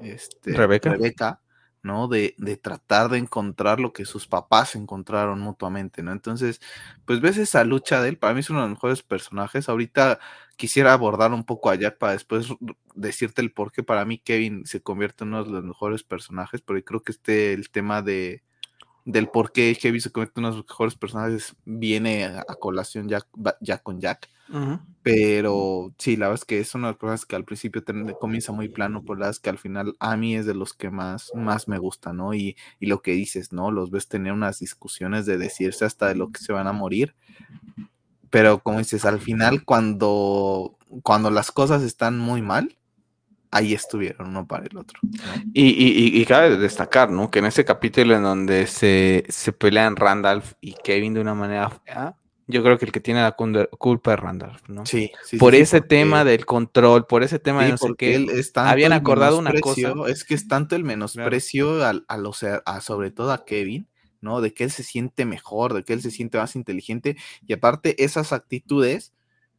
este, 0.00 0.52
Rebeca. 0.54 0.90
Rebeca 0.90 1.40
¿no? 1.84 2.08
De, 2.08 2.34
de, 2.38 2.56
tratar 2.56 3.10
de 3.10 3.18
encontrar 3.18 3.78
lo 3.78 3.92
que 3.92 4.06
sus 4.06 4.26
papás 4.26 4.74
encontraron 4.74 5.40
mutuamente, 5.40 6.02
¿no? 6.02 6.12
Entonces, 6.12 6.60
pues 7.04 7.20
ves 7.20 7.36
esa 7.36 7.62
lucha 7.64 8.02
de 8.02 8.08
él, 8.08 8.18
para 8.18 8.34
mí 8.34 8.40
es 8.40 8.50
uno 8.50 8.60
de 8.60 8.68
los 8.68 8.76
mejores 8.76 9.02
personajes. 9.02 9.68
Ahorita 9.68 10.18
quisiera 10.56 10.92
abordar 10.92 11.32
un 11.32 11.44
poco 11.44 11.70
a 11.70 11.74
Jack 11.76 11.98
para 11.98 12.12
después 12.14 12.48
decirte 12.94 13.42
el 13.42 13.52
por 13.52 13.70
qué 13.72 13.82
para 13.82 14.04
mí 14.04 14.18
Kevin 14.18 14.66
se 14.66 14.82
convierte 14.82 15.24
en 15.24 15.28
uno 15.28 15.44
de 15.44 15.50
los 15.50 15.64
mejores 15.64 16.02
personajes, 16.02 16.62
pero 16.62 16.82
creo 16.84 17.02
que 17.02 17.12
este, 17.12 17.52
el 17.52 17.70
tema 17.70 18.02
de, 18.02 18.42
del 19.04 19.28
por 19.28 19.52
qué 19.52 19.76
Kevin 19.80 20.00
se 20.00 20.10
convierte 20.10 20.40
en 20.40 20.46
uno 20.46 20.52
de 20.52 20.58
los 20.58 20.66
mejores 20.68 20.94
personajes 20.96 21.54
viene 21.64 22.24
a, 22.24 22.44
colación 22.58 23.08
ya, 23.08 23.20
ya 23.60 23.78
con 23.78 24.00
Jack. 24.00 24.28
Pero 25.02 25.92
sí, 25.98 26.16
la 26.16 26.28
verdad 26.28 26.40
es 26.42 26.44
que 26.44 26.60
es 26.60 26.74
una 26.74 26.88
de 26.88 26.92
las 26.92 26.98
cosas 26.98 27.26
que 27.26 27.36
al 27.36 27.44
principio 27.44 27.82
comienza 28.18 28.52
muy 28.52 28.68
plano, 28.68 29.02
pero 29.02 29.14
la 29.14 29.26
verdad 29.26 29.30
es 29.30 29.40
que 29.40 29.50
al 29.50 29.58
final 29.58 29.94
a 29.98 30.16
mí 30.16 30.36
es 30.36 30.46
de 30.46 30.54
los 30.54 30.72
que 30.72 30.90
más, 30.90 31.30
más 31.34 31.68
me 31.68 31.78
gusta, 31.78 32.12
¿no? 32.12 32.34
Y, 32.34 32.56
y, 32.80 32.86
lo 32.86 33.02
que 33.02 33.12
dices, 33.12 33.52
¿no? 33.52 33.70
Los 33.70 33.90
ves 33.90 34.08
tener 34.08 34.32
unas 34.32 34.58
discusiones 34.60 35.26
de 35.26 35.38
decirse 35.38 35.84
hasta 35.84 36.08
de 36.08 36.14
lo 36.14 36.30
que 36.30 36.40
se 36.40 36.52
van 36.52 36.66
a 36.66 36.72
morir. 36.72 37.14
Pero 38.30 38.58
como 38.60 38.78
dices, 38.78 39.04
al 39.04 39.20
final 39.20 39.64
cuando, 39.64 40.76
cuando 41.02 41.30
las 41.30 41.52
cosas 41.52 41.82
están 41.82 42.18
muy 42.18 42.42
mal, 42.42 42.76
ahí 43.54 43.72
estuvieron 43.72 44.28
uno 44.28 44.46
para 44.46 44.66
el 44.66 44.76
otro. 44.76 44.98
Y, 45.52 45.68
y, 45.68 46.20
y, 46.20 46.24
cabe 46.26 46.56
destacar, 46.56 47.10
¿no? 47.10 47.30
Que 47.30 47.38
en 47.38 47.44
ese 47.46 47.64
capítulo 47.64 48.16
en 48.16 48.24
donde 48.24 48.66
se, 48.66 49.24
se 49.28 49.52
pelean 49.52 49.94
Randolph 49.94 50.54
y 50.60 50.74
Kevin 50.82 51.14
de 51.14 51.20
una 51.20 51.34
manera 51.34 51.70
fea, 51.70 52.16
yo 52.46 52.62
creo 52.62 52.78
que 52.78 52.84
el 52.84 52.92
que 52.92 53.00
tiene 53.00 53.22
la 53.22 53.32
culpa 53.32 54.14
es 54.14 54.20
Randolph, 54.20 54.60
¿no? 54.68 54.84
Sí, 54.84 55.10
sí 55.24 55.38
Por 55.38 55.54
ese 55.54 55.80
tema 55.80 56.24
del 56.24 56.44
control, 56.44 57.06
por 57.06 57.22
ese 57.22 57.38
tema 57.38 57.64
de 57.64 57.70
no 57.70 57.78
sé 57.78 57.88
qué. 57.96 58.26
habían 58.56 58.92
acordado 58.92 59.38
una 59.38 59.52
cosa. 59.60 59.94
Es 60.08 60.24
que 60.24 60.34
es 60.34 60.46
tanto 60.46 60.76
el 60.76 60.84
menosprecio 60.84 61.84
a, 61.84 62.16
los, 62.18 62.42
a, 62.42 62.80
sobre 62.82 63.10
todo 63.10 63.32
a 63.32 63.44
Kevin, 63.46 63.88
¿no? 64.20 64.42
De 64.42 64.52
que 64.52 64.64
él 64.64 64.70
se 64.70 64.82
siente 64.82 65.24
mejor, 65.24 65.72
de 65.72 65.84
que 65.84 65.94
él 65.94 66.02
se 66.02 66.10
siente 66.10 66.36
más 66.36 66.54
inteligente. 66.54 67.16
Y 67.46 67.54
aparte, 67.54 68.04
esas 68.04 68.32
actitudes 68.32 69.13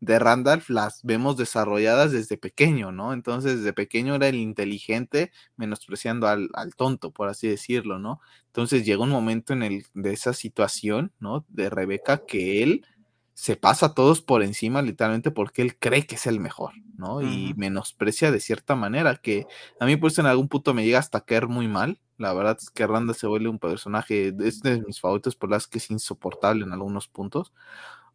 de 0.06 0.20
Randolph 0.20 0.70
las 0.70 1.02
vemos 1.04 1.36
desarrolladas 1.36 2.12
desde 2.12 2.38
pequeño, 2.38 2.92
¿no? 2.92 3.12
Entonces, 3.12 3.58
desde 3.58 3.74
pequeño 3.74 4.16
era 4.16 4.28
el 4.28 4.36
inteligente 4.36 5.32
menospreciando 5.58 6.28
al, 6.28 6.50
al, 6.54 6.76
tonto, 6.76 7.12
por 7.12 7.28
así 7.28 7.48
decirlo, 7.48 7.98
¿no? 7.98 8.22
Entonces 8.48 8.86
llega 8.86 9.04
un 9.04 9.10
momento 9.10 9.54
en 9.54 9.64
el 9.64 9.86
de 9.96 10.14
esa 10.14 10.34
situación, 10.34 11.12
¿no? 11.20 11.44
De 11.50 11.72
Rebeca 11.72 12.24
que 12.26 12.62
él 12.62 12.86
se 13.34 13.58
pasa 13.58 13.88
a 13.88 13.94
todos 13.94 14.22
por 14.22 14.44
encima 14.44 14.82
literalmente 14.82 15.30
porque 15.30 15.62
él 15.62 15.78
cree 15.78 16.06
que 16.06 16.16
es 16.16 16.26
el 16.28 16.40
mejor, 16.40 16.72
¿no? 16.98 17.22
Y 17.22 17.54
menosprecia 17.58 18.32
de 18.32 18.40
cierta 18.40 18.76
manera 18.76 19.18
que 19.18 19.46
a 19.80 19.86
mí 19.86 19.98
pues 19.98 20.18
en 20.20 20.28
algún 20.28 20.48
punto 20.48 20.74
me 20.74 20.86
llega 20.86 21.00
hasta 21.00 21.22
caer 21.22 21.48
muy 21.48 21.68
mal. 21.68 22.00
La 22.18 22.32
verdad 22.34 22.58
es 22.62 22.70
que 22.70 22.88
Randall 22.88 23.16
se 23.16 23.28
vuelve 23.28 23.50
un 23.50 23.60
personaje, 23.60 24.34
es 24.40 24.62
de 24.62 24.82
mis 24.84 25.02
favoritos 25.02 25.36
por 25.36 25.50
las 25.50 25.68
que 25.68 25.80
es 25.80 25.92
insoportable 25.92 26.64
en 26.64 26.72
algunos 26.72 27.10
puntos. 27.10 27.52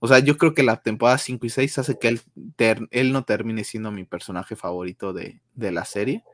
O 0.02 0.08
sea, 0.08 0.18
yo 0.18 0.38
creo 0.38 0.54
que 0.54 0.62
la 0.62 0.80
temporada 0.80 1.18
5 1.18 1.44
y 1.44 1.50
6 1.50 1.78
hace 1.78 1.98
que 1.98 2.08
él, 2.08 2.20
él 2.90 3.12
no 3.12 3.24
termine 3.24 3.64
siendo 3.64 3.92
mi 3.92 4.04
personaje 4.04 4.56
favorito 4.56 5.12
de, 5.12 5.42
la 5.56 5.84
serie. 5.84 6.24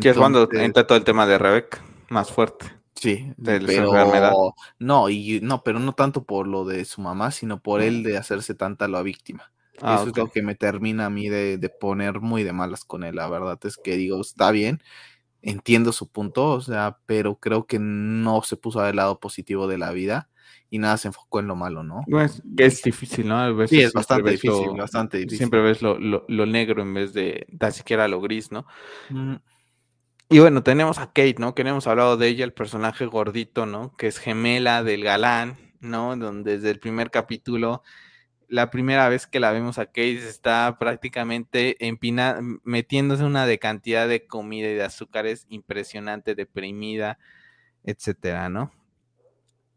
que 0.00 0.08
es 0.08 0.16
cuando 0.16 0.48
entra 0.52 0.86
todo 0.86 0.96
el 0.96 1.04
tema 1.04 1.26
de 1.26 1.36
Rebecca, 1.36 1.82
más 2.08 2.32
fuerte. 2.32 2.66
Sí, 2.94 3.30
de 3.36 3.60
pero, 3.60 3.94
enfermedad. 3.94 4.32
No, 4.78 5.10
y 5.10 5.40
no, 5.42 5.62
pero 5.62 5.80
no 5.80 5.92
tanto 5.92 6.24
por 6.24 6.48
lo 6.48 6.64
de 6.64 6.86
su 6.86 7.02
mamá, 7.02 7.30
sino 7.30 7.60
por 7.60 7.82
él 7.82 8.02
de 8.02 8.16
hacerse 8.16 8.54
tanta 8.54 8.88
la 8.88 9.02
víctima. 9.02 9.52
Ah, 9.82 9.96
Eso 9.96 10.08
es 10.08 10.16
lo 10.16 10.30
que 10.30 10.40
me 10.40 10.54
termina 10.54 11.06
a 11.06 11.10
mí 11.10 11.28
de, 11.28 11.58
de, 11.58 11.68
poner 11.68 12.20
muy 12.20 12.42
de 12.42 12.54
malas 12.54 12.86
con 12.86 13.04
él. 13.04 13.16
La 13.16 13.28
verdad 13.28 13.58
es 13.64 13.76
que 13.76 13.96
digo, 13.96 14.18
está 14.18 14.50
bien, 14.50 14.80
entiendo 15.42 15.92
su 15.92 16.08
punto, 16.08 16.52
o 16.52 16.60
sea, 16.62 17.00
pero 17.04 17.36
creo 17.36 17.66
que 17.66 17.78
no 17.78 18.40
se 18.42 18.56
puso 18.56 18.80
del 18.80 18.96
lado 18.96 19.20
positivo 19.20 19.66
de 19.66 19.76
la 19.76 19.90
vida 19.90 20.30
y 20.74 20.78
nada 20.78 20.96
se 20.96 21.06
enfocó 21.06 21.38
en 21.38 21.46
lo 21.46 21.54
malo, 21.54 21.84
¿no? 21.84 22.02
Es, 22.20 22.42
es 22.58 22.82
difícil, 22.82 23.28
¿no? 23.28 23.64
sí, 23.68 23.80
es 23.80 23.92
bastante 23.92 24.32
difícil, 24.32 24.70
bastante 24.76 25.18
difícil. 25.18 25.38
Siempre 25.38 25.62
ves 25.62 25.82
lo, 25.82 25.96
negro 26.46 26.82
en 26.82 26.92
vez 26.92 27.12
de 27.12 27.46
tan 27.60 27.72
siquiera 27.72 28.08
lo 28.08 28.20
gris, 28.20 28.50
¿no? 28.50 28.66
Y 30.28 30.40
bueno, 30.40 30.64
tenemos 30.64 30.98
a 30.98 31.12
Kate, 31.12 31.36
¿no? 31.38 31.54
Que 31.54 31.62
hemos 31.62 31.86
hablado 31.86 32.16
de 32.16 32.26
ella, 32.26 32.44
el 32.44 32.52
personaje 32.52 33.06
gordito, 33.06 33.66
¿no? 33.66 33.96
Que 33.96 34.08
es 34.08 34.18
gemela 34.18 34.82
del 34.82 35.04
galán, 35.04 35.56
¿no? 35.78 36.16
Donde 36.16 36.56
desde 36.56 36.70
el 36.70 36.80
primer 36.80 37.12
capítulo 37.12 37.84
la 38.48 38.70
primera 38.70 39.08
vez 39.08 39.28
que 39.28 39.38
la 39.38 39.52
vemos 39.52 39.78
a 39.78 39.86
Kate 39.86 40.28
está 40.28 40.76
prácticamente 40.80 41.76
empina, 41.86 42.40
metiéndose 42.64 43.22
una 43.22 43.46
de 43.46 43.60
cantidad 43.60 44.08
de 44.08 44.26
comida 44.26 44.68
y 44.68 44.74
de 44.74 44.82
azúcares 44.82 45.46
impresionante, 45.50 46.34
deprimida, 46.34 47.18
etcétera, 47.84 48.48
¿no? 48.48 48.72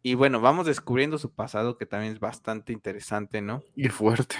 Y 0.07 0.15
bueno, 0.15 0.39
vamos 0.39 0.65
descubriendo 0.65 1.17
su 1.17 1.33
pasado 1.33 1.77
que 1.77 1.85
también 1.85 2.13
es 2.13 2.21
bastante 2.21 2.71
interesante, 2.71 3.41
¿no? 3.41 3.61
Y 3.75 3.89
fuerte. 3.89 4.37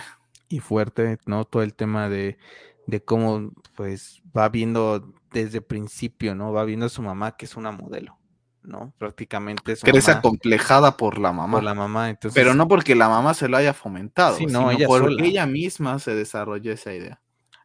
Y 0.47 0.59
fuerte, 0.59 1.17
¿no? 1.25 1.43
Todo 1.43 1.61
el 1.61 1.73
tema 1.73 2.07
de, 2.07 2.37
de 2.85 3.03
cómo 3.03 3.51
pues 3.75 4.21
va 4.35 4.47
viendo 4.47 5.13
desde 5.29 5.59
principio, 5.59 6.35
¿no? 6.35 6.53
Va 6.53 6.63
viendo 6.63 6.85
a 6.85 6.89
su 6.89 7.01
mamá 7.01 7.35
que 7.35 7.43
es 7.43 7.57
una 7.57 7.71
modelo, 7.71 8.17
¿no? 8.63 8.93
Prácticamente 8.97 9.75
su 9.75 9.85
Crece 9.85 10.11
acomplejada 10.11 10.95
por 10.95 11.19
la 11.19 11.33
mamá. 11.33 11.57
Por 11.57 11.63
la 11.63 11.73
mamá, 11.73 12.11
entonces. 12.11 12.41
Pero 12.41 12.55
no 12.55 12.69
porque 12.69 12.95
la 12.95 13.09
mamá 13.09 13.33
se 13.33 13.49
lo 13.49 13.57
haya 13.57 13.73
fomentado, 13.73 14.37
sino 14.37 14.71
ella 14.71 14.87
porque 14.87 15.27
ella 15.27 15.45
misma 15.45 15.99
se 15.99 16.15
desarrolló 16.15 16.71
esa 16.71 16.93
idea. 16.93 17.19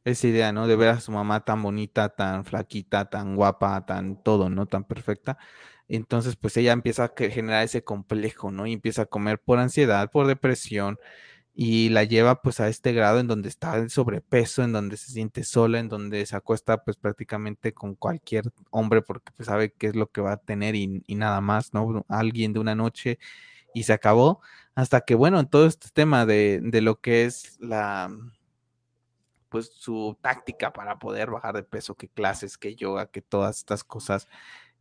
Esa 0.04 0.26
idea, 0.26 0.50
¿no? 0.50 0.66
De 0.66 0.74
ver 0.74 0.88
a 0.88 0.98
su 0.98 1.12
mamá 1.12 1.44
tan 1.44 1.62
bonita, 1.62 2.08
tan 2.08 2.44
flaquita, 2.44 3.08
tan 3.08 3.36
guapa, 3.36 3.86
tan 3.86 4.20
todo, 4.20 4.50
¿no? 4.50 4.66
Tan 4.66 4.82
perfecta. 4.82 5.38
Entonces, 5.96 6.36
pues 6.36 6.56
ella 6.56 6.72
empieza 6.72 7.04
a 7.04 7.12
generar 7.16 7.64
ese 7.64 7.84
complejo, 7.84 8.50
¿no? 8.50 8.66
Y 8.66 8.72
empieza 8.72 9.02
a 9.02 9.06
comer 9.06 9.38
por 9.40 9.58
ansiedad, 9.58 10.10
por 10.10 10.26
depresión, 10.26 10.98
y 11.54 11.90
la 11.90 12.04
lleva 12.04 12.40
pues 12.42 12.60
a 12.60 12.68
este 12.68 12.92
grado 12.92 13.20
en 13.20 13.26
donde 13.28 13.48
está 13.48 13.76
en 13.76 13.90
sobrepeso, 13.90 14.62
en 14.62 14.72
donde 14.72 14.96
se 14.96 15.12
siente 15.12 15.44
sola, 15.44 15.80
en 15.80 15.88
donde 15.88 16.24
se 16.26 16.36
acuesta 16.36 16.82
pues 16.84 16.96
prácticamente 16.96 17.74
con 17.74 17.94
cualquier 17.94 18.44
hombre 18.70 19.02
porque 19.02 19.32
pues 19.36 19.46
sabe 19.48 19.72
qué 19.72 19.88
es 19.88 19.96
lo 19.96 20.10
que 20.10 20.22
va 20.22 20.32
a 20.32 20.36
tener 20.38 20.74
y, 20.76 21.02
nada 21.08 21.40
más, 21.42 21.74
¿no? 21.74 22.06
Alguien 22.08 22.54
de 22.54 22.60
una 22.60 22.74
noche 22.74 23.18
y 23.74 23.84
se 23.84 23.92
acabó. 23.92 24.40
Hasta 24.74 25.02
que 25.02 25.14
bueno, 25.14 25.40
en 25.40 25.48
todo 25.48 25.66
este 25.66 25.88
tema 25.92 26.26
de, 26.26 26.60
de 26.62 26.80
lo 26.80 27.00
que 27.00 27.26
es 27.26 27.58
la 27.60 28.10
pues 29.52 29.70
su 29.74 30.16
táctica 30.22 30.72
para 30.72 30.98
poder 30.98 31.30
bajar 31.30 31.54
de 31.54 31.62
peso, 31.62 31.94
qué 31.94 32.08
clases, 32.08 32.56
qué 32.56 32.74
yoga, 32.74 33.10
que 33.10 33.20
todas 33.20 33.58
estas 33.58 33.84
cosas, 33.84 34.26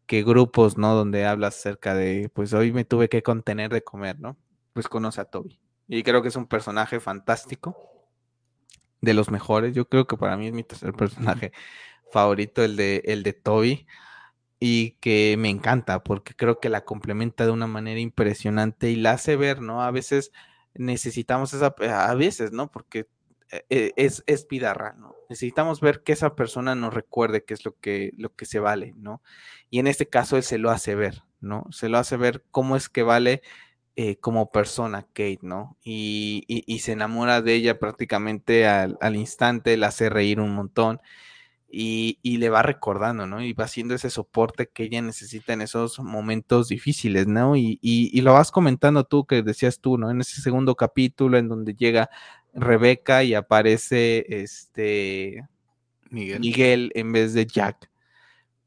qué 0.06 0.24
grupos, 0.24 0.78
¿no? 0.78 0.96
Donde 0.96 1.26
hablas 1.26 1.58
acerca 1.58 1.96
de, 1.96 2.30
pues 2.34 2.54
hoy 2.54 2.72
me 2.72 2.86
tuve 2.86 3.10
que 3.10 3.24
contener 3.24 3.72
de 3.72 3.84
comer, 3.84 4.20
¿no? 4.20 4.38
Pues 4.74 4.88
conoce 4.88 5.22
a 5.22 5.26
Toby. 5.26 5.60
Y 5.88 6.04
creo 6.04 6.22
que 6.22 6.30
es 6.30 6.36
un 6.36 6.48
personaje 6.48 7.00
fantástico, 7.00 7.76
de 9.02 9.14
los 9.14 9.30
mejores. 9.32 9.76
Yo 9.76 9.90
creo 9.90 10.08
que 10.08 10.18
para 10.18 10.38
mí 10.38 10.48
es 10.48 10.54
mi 10.54 10.64
tercer 10.64 10.94
personaje 10.94 11.52
favorito, 12.12 12.64
el 12.64 12.78
de, 12.78 13.02
el 13.06 13.24
de 13.24 13.34
Toby. 13.34 13.88
Y 14.64 14.92
que 15.02 15.36
me 15.40 15.50
encanta 15.50 16.04
porque 16.04 16.36
creo 16.36 16.60
que 16.60 16.70
la 16.70 16.86
complementa 16.86 17.46
de 17.46 17.52
una 17.52 17.66
manera 17.66 18.00
impresionante 18.00 18.92
y 18.92 18.96
la 18.96 19.14
hace 19.14 19.36
ver, 19.36 19.60
¿no? 19.60 19.82
A 19.82 19.90
veces 19.90 20.32
necesitamos 20.76 21.54
esa, 21.54 21.74
a 21.90 22.14
veces, 22.14 22.52
¿no? 22.52 22.70
Porque 22.72 23.08
es, 23.70 24.24
es 24.28 24.46
pidarra, 24.46 24.94
¿no? 24.94 25.16
Necesitamos 25.30 25.82
ver 25.82 26.04
que 26.04 26.14
esa 26.14 26.36
persona 26.36 26.76
nos 26.76 26.94
recuerde 26.94 27.44
qué 27.44 27.54
es 27.54 27.66
lo 27.66 27.76
que, 27.80 28.14
lo 28.18 28.34
que 28.36 28.46
se 28.46 28.60
vale, 28.60 28.94
¿no? 28.98 29.22
Y 29.70 29.80
en 29.80 29.88
este 29.88 30.08
caso 30.08 30.38
él 30.38 30.44
se 30.44 30.58
lo 30.58 30.72
hace 30.72 30.96
ver, 30.96 31.24
¿no? 31.40 31.66
Se 31.72 31.90
lo 31.90 31.98
hace 31.98 32.18
ver 32.18 32.44
cómo 32.52 32.76
es 32.76 32.90
que 32.90 33.04
vale 33.04 33.42
eh, 33.98 34.16
como 34.18 34.52
persona, 34.52 35.04
Kate, 35.04 35.40
¿no? 35.42 35.78
Y, 35.84 36.46
se 36.82 36.94
enamora 36.94 37.42
de 37.42 37.56
ella 37.56 37.78
prácticamente 37.78 38.66
al, 38.66 38.98
instante, 39.16 39.76
la 39.76 39.88
hace 39.88 40.10
reír 40.10 40.40
un 40.40 40.56
montón 40.56 41.02
y, 41.70 42.18
le 42.24 42.50
va 42.50 42.64
recordando, 42.64 43.28
¿no? 43.28 43.44
Y 43.44 43.54
va 43.54 43.66
haciendo 43.66 43.94
ese 43.94 44.10
soporte 44.10 44.70
que 44.70 44.84
ella 44.84 45.02
necesita 45.02 45.54
en 45.54 45.62
esos 45.62 46.00
momentos 46.00 46.70
difíciles, 46.70 47.28
¿no? 47.28 47.58
Y, 47.58 48.22
lo 48.22 48.34
vas 48.34 48.52
comentando 48.52 49.04
tú, 49.04 49.26
que 49.26 49.44
decías 49.44 49.82
tú, 49.82 49.98
¿no? 49.98 50.10
En 50.10 50.22
ese 50.22 50.42
segundo 50.42 50.76
capítulo 50.76 51.38
en 51.38 51.50
donde 51.50 51.74
llega 51.76 52.10
Rebeca 52.54 53.24
y 53.24 53.34
aparece 53.34 54.26
este 54.30 55.48
Miguel 56.10 56.92
en 56.96 57.12
vez 57.12 57.34
de 57.34 57.46
Jack 57.46 57.92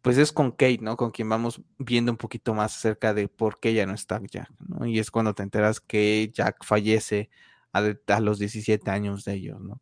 pues 0.05 0.19
es 0.19 0.33
con 0.33 0.51
Kate, 0.51 0.81
¿no? 0.83 0.99
Con 0.99 1.13
quien 1.13 1.31
vamos 1.31 1.63
viendo 1.79 2.13
un 2.13 2.19
poquito 2.19 2.53
más 2.53 2.77
acerca 2.77 3.15
de 3.15 3.27
por 3.27 3.59
qué 3.59 3.73
ya 3.73 3.87
no 3.87 3.95
está 3.95 4.21
Jack, 4.23 4.51
¿no? 4.59 4.85
Y 4.85 4.99
es 4.99 5.11
cuando 5.11 5.35
te 5.35 5.43
enteras 5.43 5.81
que 5.81 6.31
Jack 6.31 6.63
fallece 6.63 7.31
a, 7.73 8.21
los 8.21 8.39
17 8.39 8.91
años 8.91 9.25
de 9.25 9.33
ellos, 9.33 9.63
¿no? 9.63 9.81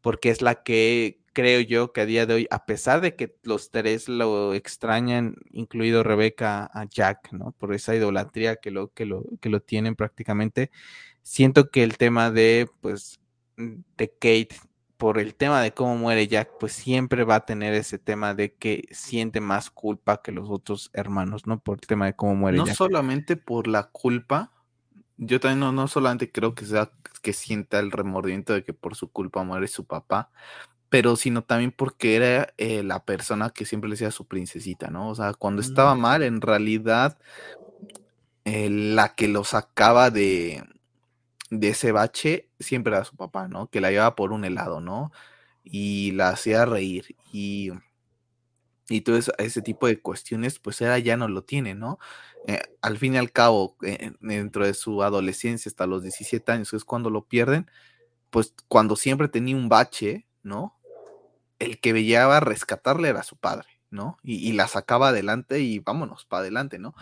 Porque 0.00 0.30
es 0.30 0.40
la 0.40 0.62
que 0.62 1.18
creo 1.32 1.60
yo 1.62 1.92
que 1.92 2.02
a 2.02 2.06
día 2.06 2.26
de 2.26 2.34
hoy, 2.34 2.46
a 2.52 2.64
pesar 2.64 3.00
de 3.00 3.16
que 3.16 3.34
los 3.42 3.72
tres 3.72 4.08
lo 4.08 4.54
extrañan, 4.54 5.34
incluido 5.50 6.04
Rebeca 6.04 6.70
a 6.72 6.84
Jack, 6.84 7.32
¿no? 7.32 7.50
Por 7.58 7.74
esa 7.74 7.96
idolatría 7.96 8.54
que 8.54 8.70
lo, 8.70 8.92
que 8.92 9.04
lo, 9.04 9.24
que 9.40 9.48
lo 9.48 9.58
tienen 9.58 9.96
prácticamente, 9.96 10.70
siento 11.22 11.70
que 11.72 11.82
el 11.82 11.96
tema 11.98 12.30
de, 12.30 12.68
pues, 12.80 13.18
de 13.56 14.10
Kate 14.10 14.56
por 14.96 15.18
el 15.18 15.34
tema 15.34 15.60
de 15.60 15.72
cómo 15.72 15.96
muere 15.96 16.26
Jack, 16.26 16.50
pues 16.58 16.72
siempre 16.72 17.24
va 17.24 17.36
a 17.36 17.46
tener 17.46 17.74
ese 17.74 17.98
tema 17.98 18.34
de 18.34 18.54
que 18.54 18.88
siente 18.90 19.40
más 19.40 19.70
culpa 19.70 20.22
que 20.22 20.32
los 20.32 20.48
otros 20.48 20.90
hermanos, 20.94 21.46
¿no? 21.46 21.60
Por 21.60 21.78
el 21.78 21.86
tema 21.86 22.06
de 22.06 22.14
cómo 22.14 22.34
muere 22.34 22.58
Jack. 22.58 22.68
No 22.68 22.74
solamente 22.74 23.36
por 23.36 23.66
la 23.66 23.84
culpa, 23.84 24.52
yo 25.18 25.40
también 25.40 25.60
no, 25.60 25.72
no 25.72 25.88
solamente 25.88 26.30
creo 26.30 26.54
que 26.54 26.64
sea 26.64 26.90
que 27.22 27.32
sienta 27.32 27.78
el 27.78 27.90
remordimiento 27.90 28.52
de 28.52 28.62
que 28.62 28.72
por 28.72 28.94
su 28.94 29.10
culpa 29.10 29.42
muere 29.42 29.68
su 29.68 29.84
papá, 29.84 30.30
pero 30.88 31.16
sino 31.16 31.42
también 31.42 31.72
porque 31.72 32.16
era 32.16 32.54
eh, 32.56 32.82
la 32.82 33.04
persona 33.04 33.50
que 33.50 33.64
siempre 33.64 33.88
le 33.88 33.94
decía 33.94 34.08
a 34.08 34.12
su 34.12 34.26
princesita, 34.26 34.88
¿no? 34.88 35.10
O 35.10 35.14
sea, 35.14 35.34
cuando 35.34 35.60
estaba 35.60 35.94
mm. 35.94 36.00
mal, 36.00 36.22
en 36.22 36.40
realidad, 36.40 37.18
eh, 38.44 38.70
la 38.70 39.14
que 39.14 39.28
lo 39.28 39.44
sacaba 39.44 40.10
de, 40.10 40.62
de 41.50 41.68
ese 41.68 41.92
bache 41.92 42.48
siempre 42.58 42.94
era 42.94 43.04
su 43.04 43.16
papá, 43.16 43.48
¿no? 43.48 43.68
Que 43.68 43.80
la 43.80 43.90
llevaba 43.90 44.16
por 44.16 44.32
un 44.32 44.44
helado, 44.44 44.80
¿no? 44.80 45.12
Y 45.64 46.12
la 46.12 46.30
hacía 46.30 46.64
reír. 46.64 47.16
Y, 47.32 47.70
y 48.88 49.00
todo 49.02 49.16
ese, 49.16 49.62
tipo 49.62 49.86
de 49.86 50.00
cuestiones, 50.00 50.58
pues 50.58 50.80
ella 50.80 50.98
ya 50.98 51.16
no 51.16 51.28
lo 51.28 51.44
tiene, 51.44 51.74
¿no? 51.74 51.98
Eh, 52.46 52.62
al 52.82 52.98
fin 52.98 53.14
y 53.14 53.18
al 53.18 53.32
cabo, 53.32 53.76
eh, 53.82 54.12
dentro 54.20 54.66
de 54.66 54.74
su 54.74 55.02
adolescencia, 55.02 55.68
hasta 55.68 55.86
los 55.86 56.02
17 56.02 56.52
años, 56.52 56.70
que 56.70 56.76
es 56.76 56.84
cuando 56.84 57.10
lo 57.10 57.24
pierden, 57.26 57.70
pues 58.30 58.54
cuando 58.68 58.96
siempre 58.96 59.28
tenía 59.28 59.56
un 59.56 59.68
bache, 59.68 60.26
¿no? 60.42 60.78
El 61.58 61.80
que 61.80 61.92
veía 61.92 62.38
rescatarle 62.40 63.08
era 63.08 63.22
su 63.22 63.36
padre, 63.36 63.68
¿no? 63.90 64.18
Y, 64.22 64.48
y 64.48 64.52
la 64.52 64.68
sacaba 64.68 65.08
adelante 65.08 65.60
y 65.60 65.78
vámonos 65.80 66.24
para 66.26 66.42
adelante, 66.42 66.78
¿no? 66.78 66.94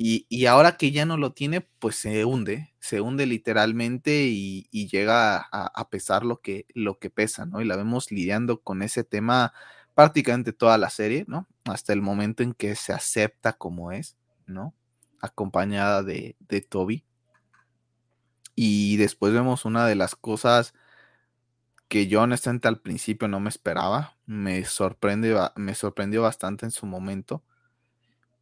Y, 0.00 0.46
ahora 0.46 0.76
que 0.76 0.92
ya 0.92 1.06
no 1.06 1.16
lo 1.16 1.32
tiene, 1.32 1.60
pues 1.60 1.96
se 1.96 2.24
hunde, 2.24 2.72
se 2.78 3.00
hunde 3.00 3.26
literalmente 3.26 4.26
y, 4.28 4.68
llega 4.70 5.38
a, 5.38 5.90
pesar 5.90 6.24
lo 6.24 6.40
que, 6.40 6.66
lo 6.72 7.00
que 7.00 7.10
pesa, 7.10 7.46
¿no? 7.46 7.60
Y 7.60 7.64
la 7.64 7.74
vemos 7.74 8.12
lidiando 8.12 8.60
con 8.60 8.82
ese 8.82 9.02
tema 9.02 9.52
prácticamente 9.96 10.52
toda 10.52 10.78
la 10.78 10.88
serie, 10.88 11.24
¿no? 11.26 11.48
Hasta 11.64 11.92
el 11.92 12.00
momento 12.00 12.44
en 12.44 12.54
que 12.54 12.76
se 12.76 12.92
acepta 12.92 13.54
como 13.54 13.90
es, 13.90 14.16
¿no? 14.46 14.72
Acompañada 15.20 16.04
de, 16.04 16.36
de 16.48 16.60
Toby. 16.60 17.04
Y 18.54 18.98
después 18.98 19.32
vemos 19.32 19.64
una 19.64 19.84
de 19.84 19.96
las 19.96 20.14
cosas 20.14 20.74
que 21.88 22.06
yo 22.06 22.22
honestamente 22.22 22.68
al 22.68 22.80
principio 22.80 23.26
no 23.26 23.40
me 23.40 23.48
esperaba. 23.48 24.16
Me 24.26 24.64
sorprende, 24.64 25.36
me 25.56 25.74
sorprendió 25.74 26.22
bastante 26.22 26.66
en 26.66 26.70
su 26.70 26.86
momento. 26.86 27.42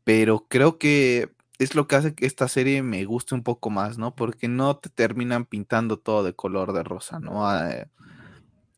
Pero 0.04 0.46
creo 0.48 0.78
que 0.78 1.34
es 1.58 1.74
lo 1.74 1.86
que 1.88 1.96
hace 1.96 2.14
que 2.14 2.26
esta 2.26 2.48
serie 2.48 2.82
me 2.82 3.04
guste 3.04 3.34
un 3.34 3.42
poco 3.42 3.70
más, 3.70 3.98
¿no? 3.98 4.14
Porque 4.14 4.48
no 4.48 4.76
te 4.76 4.90
terminan 4.90 5.46
pintando 5.46 5.98
todo 5.98 6.24
de 6.24 6.34
color 6.34 6.72
de 6.72 6.82
rosa, 6.82 7.18
¿no? 7.20 7.48
Ah, 7.48 7.86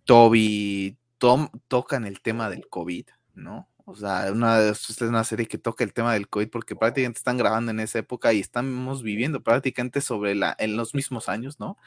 Toby, 0.05 0.97
Tom 1.19 1.49
tocan 1.69 2.07
el 2.07 2.21
tema 2.21 2.49
del 2.51 2.69
COVID, 2.69 3.07
¿no? 3.35 3.69
O 3.85 3.97
sea, 3.97 4.31
una, 4.31 4.61
es 4.61 5.01
una 5.01 5.25
serie 5.25 5.47
que 5.47 5.57
toca 5.57 5.83
el 5.83 5.95
tema 5.95 6.13
del 6.13 6.29
COVID 6.29 6.51
porque 6.51 6.77
prácticamente 6.77 7.19
están 7.19 7.39
grabando 7.39 7.71
en 7.71 7.81
esa 7.81 7.99
época 8.01 8.35
y 8.35 8.41
estamos 8.41 9.03
viviendo 9.03 9.43
prácticamente 9.43 10.03
sobre 10.03 10.35
la, 10.35 10.55
en 10.59 10.77
los 10.77 10.95
mismos 10.95 11.29
años, 11.31 11.59
¿no? 11.59 11.79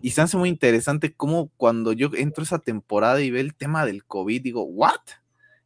Y 0.00 0.12
se 0.12 0.22
hace 0.22 0.38
muy 0.38 0.48
interesante 0.48 1.12
cómo 1.14 1.50
cuando 1.58 1.92
yo 1.92 2.08
entro 2.14 2.42
esa 2.42 2.58
temporada 2.58 3.20
y 3.20 3.30
veo 3.30 3.42
el 3.42 3.54
tema 3.54 3.84
del 3.84 4.04
COVID, 4.04 4.42
digo, 4.42 4.62
¿what? 4.64 5.00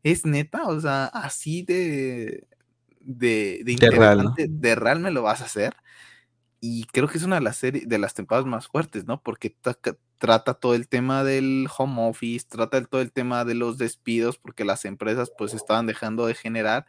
¿Es 0.03 0.27
neta? 0.27 0.67
O 0.67 0.81
sea, 0.81 1.07
así 1.07 1.63
de 1.63 2.49
de, 3.07 3.63
de, 3.65 3.91
real, 3.91 4.35
de 4.37 4.75
real 4.75 5.01
me 5.01 5.11
lo 5.11 5.23
vas 5.23 5.41
a 5.41 5.45
hacer. 5.45 5.77
Y 6.61 6.85
creo 6.87 7.07
que 7.07 7.19
es 7.19 7.25
una 7.25 7.37
de 7.37 7.43
las 7.43 7.59
series, 7.59 7.89
de 7.89 7.99
las 7.99 8.15
temporadas 8.15 8.47
más 8.47 8.67
fuertes, 8.67 9.07
¿no? 9.07 9.23
Porque 9.23 9.55
trata 10.19 10.55
todo 10.55 10.75
el 10.75 10.89
tema 10.89 11.23
del 11.23 11.69
home 11.77 12.09
office, 12.09 12.47
trata 12.49 12.83
todo 12.85 13.01
el 13.01 13.13
tema 13.13 13.45
de 13.45 13.55
los 13.55 13.79
despidos, 13.79 14.39
porque 14.39 14.65
las 14.65 14.85
empresas 14.85 15.31
pues 15.37 15.55
estaban 15.55 15.87
dejando 15.87 16.27
de 16.27 16.35
generar. 16.35 16.87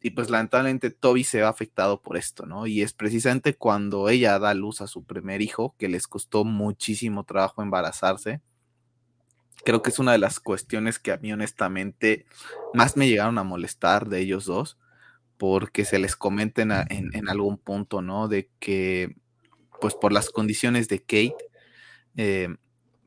Y 0.00 0.10
pues 0.10 0.30
lamentablemente 0.30 0.90
Toby 0.90 1.24
se 1.24 1.42
va 1.42 1.48
afectado 1.48 2.02
por 2.02 2.16
esto, 2.16 2.44
¿no? 2.44 2.66
Y 2.66 2.82
es 2.82 2.92
precisamente 2.92 3.54
cuando 3.54 4.08
ella 4.08 4.38
da 4.38 4.52
luz 4.52 4.80
a 4.80 4.86
su 4.86 5.04
primer 5.04 5.40
hijo, 5.40 5.74
que 5.78 5.88
les 5.88 6.06
costó 6.06 6.44
muchísimo 6.44 7.24
trabajo 7.24 7.62
embarazarse. 7.62 8.42
Creo 9.64 9.80
que 9.80 9.90
es 9.90 9.98
una 9.98 10.12
de 10.12 10.18
las 10.18 10.40
cuestiones 10.40 10.98
que 10.98 11.12
a 11.12 11.16
mí 11.18 11.32
honestamente 11.32 12.26
más 12.74 12.96
me 12.96 13.08
llegaron 13.08 13.38
a 13.38 13.44
molestar 13.44 14.08
de 14.08 14.20
ellos 14.20 14.44
dos 14.44 14.78
porque 15.46 15.84
se 15.84 15.98
les 15.98 16.16
comenten 16.16 16.72
en, 16.72 17.28
algún 17.28 17.58
punto, 17.58 18.00
¿no? 18.00 18.28
De 18.28 18.48
que, 18.60 19.14
pues 19.78 19.94
por 19.94 20.10
las 20.10 20.30
condiciones 20.30 20.88
de 20.88 21.00
Kate, 21.00 21.36
eh, 22.16 22.48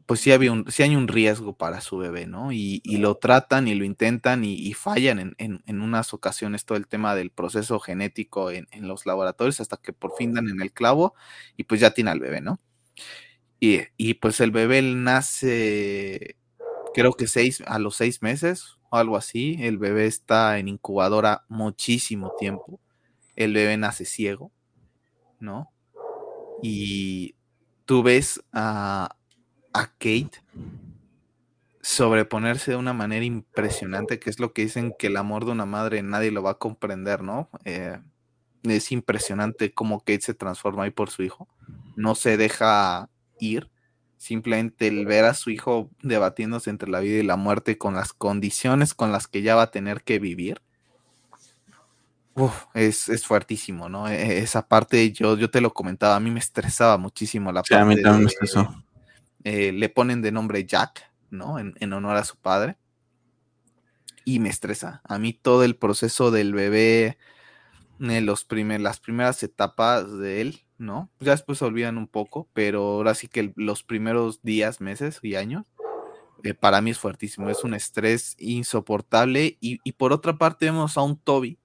pues 0.06 0.20
sí, 0.20 0.32
había 0.32 0.52
un, 0.52 0.64
hay 0.78 0.96
un 0.96 1.08
riesgo 1.08 1.58
para 1.58 1.82
su 1.82 1.98
bebé, 1.98 2.28
¿no? 2.28 2.52
Y, 2.52 2.80
lo 3.00 3.16
tratan 3.16 3.68
y 3.68 3.74
lo 3.74 3.86
intentan 3.86 4.44
y, 4.46 4.72
fallan 4.74 5.36
en, 5.40 5.82
unas 5.82 6.14
ocasiones 6.14 6.64
todo 6.64 6.78
el 6.78 6.88
tema 6.88 7.16
del 7.16 7.32
proceso 7.32 7.80
genético 7.80 8.52
en, 8.52 8.68
los 8.82 9.08
laboratorios 9.08 9.60
hasta 9.60 9.78
que 9.78 9.92
por 9.92 10.16
fin 10.16 10.36
dan 10.36 10.48
en 10.48 10.62
el 10.62 10.72
clavo 10.72 11.16
y 11.56 11.64
pues 11.64 11.82
ya 11.82 11.90
tiene 11.90 12.12
al 12.12 12.20
bebé, 12.20 12.42
¿no? 12.42 12.60
Y, 13.60 14.14
pues 14.14 14.42
el 14.42 14.52
bebé 14.52 14.84
nace, 14.84 16.38
creo 16.94 17.14
que 17.14 17.26
seis, 17.26 17.64
a 17.66 17.80
los 17.80 17.96
seis 17.96 18.22
meses 18.22 18.77
o 18.90 18.98
algo 18.98 19.18
así. 19.18 19.58
El 19.60 19.78
bebé 19.78 20.06
está 20.06 20.58
en 20.60 20.68
incubadora 20.68 21.46
muchísimo 21.48 22.34
tiempo. 22.40 22.80
El 23.36 23.54
bebé 23.54 23.78
nace 23.78 24.06
ciego, 24.06 24.52
¿no? 25.40 25.72
Y 26.62 27.36
tú 27.86 28.04
ves 28.04 28.44
a, 28.52 29.16
a 29.74 29.88
Kate 29.88 30.42
sobreponerse 31.88 32.72
de 32.72 32.78
una 32.78 32.92
manera 32.92 33.24
impresionante, 33.24 34.20
que 34.20 34.30
es 34.30 34.40
lo 34.40 34.52
que 34.52 34.64
dicen 34.64 34.94
que 35.00 35.08
el 35.08 35.16
amor 35.16 35.46
de 35.46 35.52
una 35.52 35.66
madre 35.66 36.04
nadie 36.04 36.32
lo 36.32 36.44
va 36.44 36.52
a 36.52 36.58
comprender, 36.58 37.24
¿no? 37.24 37.50
Eh, 37.64 37.98
es 38.64 38.92
impresionante 38.92 39.74
cómo 39.74 40.00
Kate 40.00 40.20
se 40.20 40.34
transforma 40.34 40.84
ahí 40.84 40.92
por 40.92 41.10
su 41.10 41.24
hijo. 41.24 41.48
No 41.96 42.16
se 42.16 42.36
deja 42.36 43.10
ir. 43.40 43.72
Simplemente 44.28 44.88
el 44.88 45.06
ver 45.06 45.24
a 45.24 45.34
su 45.34 45.52
hijo 45.52 45.90
debatiéndose 46.02 46.70
entre 46.70 46.90
la 46.90 47.00
vida 47.00 47.20
y 47.20 47.24
la 47.24 47.38
muerte 47.38 47.78
con 47.78 47.94
las 47.94 48.12
condiciones 48.12 48.94
con 48.94 49.14
las 49.14 49.28
que 49.28 49.42
ya 49.42 49.56
va 49.56 49.62
a 49.62 49.72
tener 49.72 50.04
que 50.04 50.20
vivir. 50.20 50.62
es, 52.74 53.08
es, 53.08 53.26
fuertísimo, 53.26 53.88
¿no? 53.88 54.10
E, 54.10 54.40
esa 54.40 54.68
parte, 54.68 55.14
yo, 55.14 55.38
yo 55.38 55.50
te 55.50 55.62
lo 55.62 55.74
comentaba, 55.74 56.18
a 56.18 56.20
mí 56.20 56.30
me 56.30 56.42
estresaba 56.42 56.98
muchísimo 56.98 57.54
la 57.54 57.62
parte. 57.62 57.76
A 57.76 57.86
mí 57.86 58.02
también 58.02 58.26
me 58.26 58.30
estresó 58.30 58.84
eh, 59.46 59.72
le 59.72 59.88
ponen 59.88 60.22
de 60.22 60.34
nombre 60.34 60.66
Jack, 60.66 61.10
¿no? 61.30 61.58
En, 61.58 61.94
honor 61.94 62.18
a 62.18 62.26
su 62.26 62.36
padre. 62.36 62.76
Y 64.26 64.40
me 64.40 64.50
estresa. 64.50 65.00
A 65.06 65.20
mí 65.20 65.32
todo 65.32 65.64
el 65.64 65.78
proceso 65.78 66.32
del 66.32 66.54
bebé, 66.54 67.18
eh, 68.02 68.20
los 68.20 68.46
las 68.50 69.00
primeras 69.00 69.44
etapas 69.44 70.18
de 70.18 70.42
él, 70.42 70.67
¿no? 70.78 71.10
Ya 71.20 71.32
después 71.32 71.60
se 71.60 71.66
olvidan 71.66 71.98
un 71.98 72.08
poco, 72.08 72.48
pero 72.54 72.82
ahora 72.82 73.16
sí 73.16 73.28
que 73.28 73.54
los 73.56 73.84
primeros 73.84 74.42
días, 74.42 74.82
meses 74.82 75.20
y 75.22 75.36
años, 75.36 75.66
eh, 76.44 76.54
para 76.54 76.82
mí 76.82 76.92
es 76.92 77.00
fuertísimo. 77.00 77.50
Es 77.50 77.64
un 77.64 77.74
estrés 77.74 78.36
insoportable. 78.40 79.58
Y, 79.60 79.80
y 79.84 79.94
por 79.94 80.14
otra 80.14 80.38
parte 80.38 80.66
vemos 80.66 80.98
a 80.98 81.02
un 81.02 81.18
Toby 81.18 81.58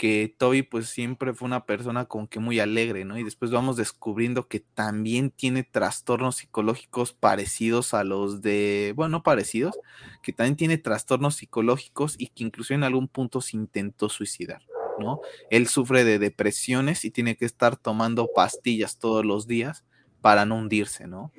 que 0.00 0.34
Toby 0.38 0.62
pues 0.62 0.88
siempre 0.88 1.34
fue 1.34 1.44
una 1.44 1.66
persona 1.66 2.06
como 2.06 2.26
que 2.26 2.40
muy 2.40 2.58
alegre, 2.58 3.04
¿no? 3.04 3.18
Y 3.18 3.22
después 3.22 3.50
vamos 3.50 3.76
descubriendo 3.76 4.48
que 4.48 4.60
también 4.60 5.30
tiene 5.30 5.62
trastornos 5.62 6.36
psicológicos 6.36 7.12
parecidos 7.12 7.92
a 7.92 8.02
los 8.02 8.40
de, 8.40 8.94
bueno, 8.96 9.18
no 9.18 9.22
parecidos, 9.22 9.78
que 10.22 10.32
también 10.32 10.56
tiene 10.56 10.78
trastornos 10.78 11.36
psicológicos 11.36 12.14
y 12.16 12.28
que 12.28 12.44
incluso 12.44 12.72
en 12.72 12.82
algún 12.82 13.08
punto 13.08 13.42
se 13.42 13.58
intentó 13.58 14.08
suicidar, 14.08 14.62
Él 15.50 15.66
sufre 15.66 16.04
de 16.04 16.18
depresiones 16.18 17.04
y 17.04 17.10
tiene 17.10 17.36
que 17.36 17.44
estar 17.44 17.76
tomando 17.76 18.28
pastillas 18.34 18.98
todos 18.98 19.24
los 19.24 19.46
días 19.46 19.84
para 20.20 20.44
no 20.44 20.56
hundirse, 20.56 21.06
¿no? 21.06 21.32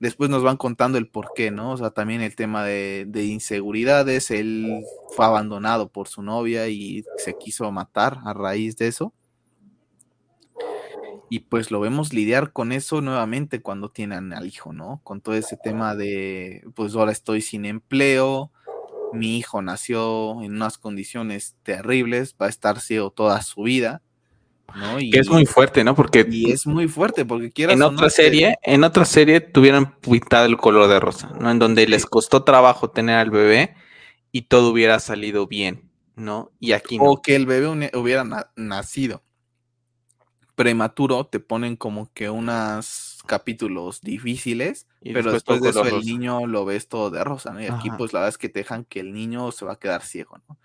después 0.00 0.30
nos 0.30 0.42
van 0.42 0.56
contando 0.56 0.98
el 0.98 1.08
por 1.08 1.32
qué, 1.34 1.50
¿no? 1.50 1.72
O 1.72 1.76
sea, 1.76 1.90
también 1.90 2.20
el 2.20 2.36
tema 2.36 2.64
de, 2.64 3.08
inseguridades, 3.24 4.30
él 4.30 4.84
fue 5.10 5.24
abandonado 5.24 5.88
por 5.90 6.08
su 6.08 6.22
novia 6.22 6.68
y 6.68 7.04
se 7.16 7.36
quiso 7.36 7.70
matar 7.72 8.18
a 8.24 8.32
raíz 8.32 8.76
de 8.76 8.88
eso. 8.88 9.12
Y 11.30 11.40
pues 11.40 11.70
lo 11.70 11.80
vemos 11.80 12.14
lidiar 12.14 12.52
con 12.52 12.72
eso 12.72 13.02
nuevamente 13.02 13.60
cuando 13.60 13.90
tienen 13.90 14.32
al 14.32 14.46
hijo, 14.46 14.72
¿no? 14.72 15.02
Con 15.04 15.20
todo 15.20 15.34
ese 15.34 15.58
tema 15.62 15.94
de, 15.94 16.64
pues 16.74 16.94
ahora 16.94 17.12
estoy 17.12 17.42
sin 17.42 17.66
empleo, 17.66 18.50
mi 19.12 19.38
hijo 19.38 19.62
nació 19.62 20.42
en 20.42 20.52
unas 20.52 20.78
condiciones 20.78 21.56
terribles, 21.62 22.34
va 22.40 22.46
a 22.46 22.50
estar 22.50 22.80
ciego 22.80 23.10
toda 23.10 23.42
su 23.42 23.62
vida 23.62 24.02
que 25.10 25.18
es 25.18 25.28
muy 25.28 25.46
fuerte, 25.46 25.82
¿no? 25.82 25.94
Porque 25.94 26.26
y 26.30 26.50
es 26.50 26.66
muy 26.66 26.88
fuerte 26.88 27.24
porque 27.24 27.50
quieras 27.50 27.76
en 27.76 27.82
otra 27.82 28.10
serie, 28.10 28.58
en 28.62 28.84
otra 28.84 29.04
serie 29.04 29.40
tuvieran 29.40 29.98
pintado 30.00 30.46
el 30.46 30.58
color 30.58 30.88
de 30.88 31.00
rosa, 31.00 31.32
¿no? 31.40 31.50
En 31.50 31.58
donde 31.58 31.86
les 31.86 32.04
costó 32.04 32.44
trabajo 32.44 32.90
tener 32.90 33.16
al 33.16 33.30
bebé 33.30 33.74
y 34.30 34.42
todo 34.42 34.70
hubiera 34.70 35.00
salido 35.00 35.46
bien, 35.46 35.90
¿no? 36.16 36.52
Y 36.60 36.72
aquí 36.72 36.98
no. 36.98 37.04
O 37.04 37.22
que 37.22 37.34
el 37.34 37.46
bebé 37.46 37.90
hubiera 37.94 38.24
nacido 38.56 39.22
prematuro, 40.54 41.24
te 41.24 41.38
ponen 41.38 41.76
como 41.76 42.12
que 42.12 42.30
unos 42.30 43.18
capítulos 43.26 44.00
difíciles, 44.00 44.87
pero 45.02 45.32
después, 45.32 45.60
de 45.60 45.70
eso 45.70 45.84
el 45.84 46.04
niño 46.04 46.46
lo 46.46 46.64
ves 46.64 46.88
todo 46.88 47.10
de 47.10 47.22
rosa, 47.24 47.52
¿no? 47.52 47.62
Y 47.62 47.66
aquí 47.66 47.90
pues 47.96 48.12
la 48.12 48.20
verdad 48.20 48.30
es 48.30 48.38
que 48.38 48.48
te 48.48 48.60
dejan 48.60 48.84
que 48.84 49.00
el 49.00 49.12
niño 49.12 49.50
se 49.52 49.64
va 49.64 49.74
a 49.74 49.78
quedar 49.78 50.02
ciego, 50.02 50.40
¿no? 50.48 50.58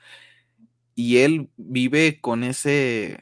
Y 0.96 1.18
él 1.18 1.50
vive 1.58 2.20
con 2.22 2.44
ese 2.44 3.22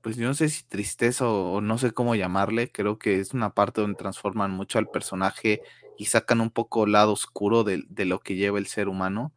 pues 0.00 0.16
yo 0.16 0.26
no 0.26 0.34
sé 0.34 0.48
si 0.48 0.64
tristeza 0.64 1.28
o, 1.28 1.60
no 1.60 1.76
sé 1.78 1.92
cómo 1.92 2.14
llamarle, 2.14 2.70
creo 2.70 2.98
que 2.98 3.20
es 3.20 3.34
una 3.34 3.50
parte 3.54 3.80
donde 3.80 3.98
transforman 3.98 4.50
mucho 4.50 4.78
al 4.78 4.88
personaje 4.88 5.60
y 5.98 6.06
sacan 6.06 6.40
un 6.40 6.50
poco 6.50 6.84
el 6.84 6.92
lado 6.92 7.12
oscuro 7.12 7.64
de, 7.64 7.84
lo 8.06 8.20
que 8.20 8.36
lleva 8.36 8.58
el 8.58 8.66
ser 8.66 8.88
humano, 8.88 9.32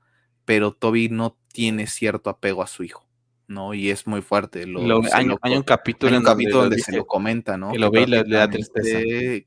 pero 0.45 0.71
Toby 0.71 1.09
no 1.09 1.37
tiene 1.51 1.87
cierto 1.87 2.29
apego 2.29 2.61
a 2.61 2.67
su 2.67 2.83
hijo, 2.83 3.05
¿no? 3.47 3.73
Y 3.73 3.89
es 3.89 4.05
muy 4.07 4.21
fuerte. 4.21 4.61
hay, 4.61 5.55
un 5.57 5.63
capítulo, 5.63 6.15
un 6.15 6.23
capítulo 6.23 6.61
donde, 6.61 6.79
se 6.79 6.95
lo 6.95 7.05
comenta, 7.05 7.57
¿no? 7.57 7.71
Que 7.71 7.79
lo 7.79 7.89
ve 7.89 8.03
y 8.03 8.05
le, 8.05 8.23
da 8.23 8.49
tristeza. 8.49 8.99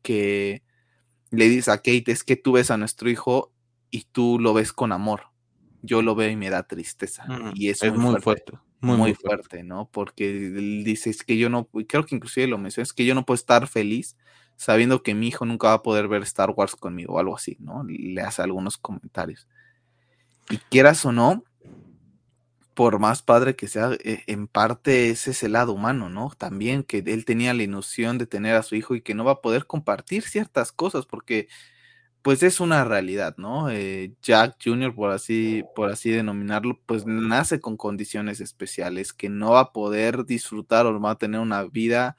Que 0.02 0.62
le 1.36 1.48
dice 1.48 1.70
a 1.70 1.78
Kate, 1.78 2.04
es 2.08 2.24
que 2.24 2.36
tú 2.36 2.52
ves 2.52 2.70
a 2.70 2.76
nuestro 2.76 3.10
hijo 3.10 3.52
y 3.90 4.04
tú 4.10 4.38
lo 4.38 4.54
ves 4.54 4.72
con 4.72 4.92
amor. 4.92 5.28
Yo 5.82 6.02
lo 6.02 6.14
veo 6.14 6.30
y 6.30 6.36
me 6.36 6.50
da 6.50 6.62
tristeza. 6.62 7.26
y 7.54 7.68
es, 7.68 7.82
muy, 7.92 8.20
fuerte 8.20 8.54
muy, 8.84 9.14
fuerte, 9.14 9.62
¿no? 9.62 9.88
Porque 9.90 10.28
él 10.28 10.84
dice, 10.84 11.10
es 11.10 11.22
que 11.22 11.36
yo 11.36 11.48
no, 11.48 11.68
creo 11.88 12.04
que 12.04 12.14
inclusive 12.14 12.46
lo 12.46 12.58
menciona, 12.58 12.84
es 12.84 12.92
que 12.92 13.04
yo 13.04 13.14
no 13.14 13.24
puedo 13.24 13.36
estar 13.36 13.66
feliz 13.66 14.16
sabiendo 14.56 15.02
que 15.02 15.14
mi 15.14 15.28
hijo 15.28 15.44
nunca 15.44 15.68
va 15.68 15.74
a 15.74 15.82
poder 15.82 16.06
ver 16.06 16.22
Star 16.22 16.50
Wars 16.50 16.76
conmigo 16.76 17.14
o 17.14 17.18
algo 17.18 17.36
así, 17.36 17.56
¿no? 17.60 17.84
Le 17.84 18.20
hace 18.20 18.42
algunos 18.42 18.76
comentarios. 18.76 19.48
Y 20.50 20.58
quieras 20.58 21.04
o 21.04 21.12
no, 21.12 21.42
por 22.74 22.98
más 22.98 23.22
padre 23.22 23.56
que 23.56 23.68
sea, 23.68 23.92
e, 24.04 24.24
en 24.26 24.48
parte 24.48 25.10
ese 25.10 25.30
es 25.32 25.42
el 25.42 25.52
lado 25.52 25.72
humano, 25.72 26.10
¿no? 26.10 26.30
También 26.36 26.82
que 26.84 26.98
él 27.06 27.24
tenía 27.24 27.54
la 27.54 27.62
ilusión 27.62 28.18
de 28.18 28.26
tener 28.26 28.56
a 28.56 28.62
su 28.62 28.76
hijo 28.76 28.94
y 28.94 29.02
que 29.02 29.14
no 29.14 29.24
va 29.24 29.32
a 29.32 29.40
poder 29.42 29.66
compartir 29.66 30.22
ciertas 30.24 30.72
cosas 30.72 31.06
porque 31.06 31.48
pues 32.22 32.42
es 32.42 32.60
una 32.60 32.84
realidad, 32.84 33.36
¿no? 33.38 33.70
Eh, 33.70 34.14
Jack 34.22 34.56
Jr., 34.64 34.94
por 34.94 35.10
así, 35.10 35.62
por 35.76 35.90
así 35.90 36.10
denominarlo, 36.10 36.80
pues 36.86 37.06
nace 37.06 37.60
con 37.60 37.76
condiciones 37.76 38.40
especiales 38.40 39.12
que 39.12 39.28
no 39.28 39.52
va 39.52 39.60
a 39.60 39.72
poder 39.72 40.24
disfrutar 40.24 40.86
o 40.86 41.00
va 41.00 41.12
a 41.12 41.18
tener 41.18 41.40
una 41.40 41.64
vida 41.64 42.16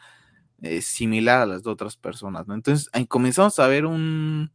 eh, 0.61 0.81
similar 0.81 1.41
a 1.41 1.45
las 1.47 1.63
de 1.63 1.71
otras 1.71 1.97
personas, 1.97 2.47
¿no? 2.47 2.53
Entonces 2.55 2.89
comenzamos 3.09 3.59
a 3.59 3.67
ver 3.67 3.85
un, 3.85 4.51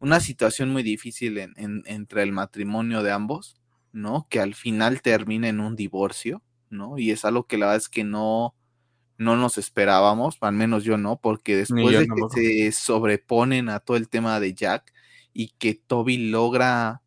una 0.00 0.18
situación 0.20 0.70
muy 0.70 0.82
difícil 0.82 1.38
entre 1.38 2.22
el 2.22 2.32
matrimonio 2.32 3.02
de 3.02 3.12
ambos, 3.12 3.61
¿no? 3.92 4.26
Que 4.28 4.40
al 4.40 4.54
final 4.54 5.02
termina 5.02 5.48
en 5.48 5.60
un 5.60 5.76
divorcio, 5.76 6.42
¿no? 6.70 6.98
Y 6.98 7.10
es 7.10 7.24
algo 7.24 7.46
que 7.46 7.58
la 7.58 7.66
verdad 7.66 7.78
es 7.78 7.88
que 7.88 8.04
no, 8.04 8.54
no 9.18 9.36
nos 9.36 9.58
esperábamos, 9.58 10.38
al 10.40 10.54
menos 10.54 10.84
yo 10.84 10.96
no, 10.96 11.20
porque 11.20 11.56
después 11.56 11.98
de 11.98 12.06
que 12.06 12.70
se 12.70 12.72
sobreponen 12.72 13.68
a 13.68 13.80
todo 13.80 13.96
el 13.96 14.08
tema 14.08 14.40
de 14.40 14.54
Jack 14.54 14.92
y 15.32 15.48
que 15.58 15.74
Toby 15.74 16.30
logra 16.30 17.02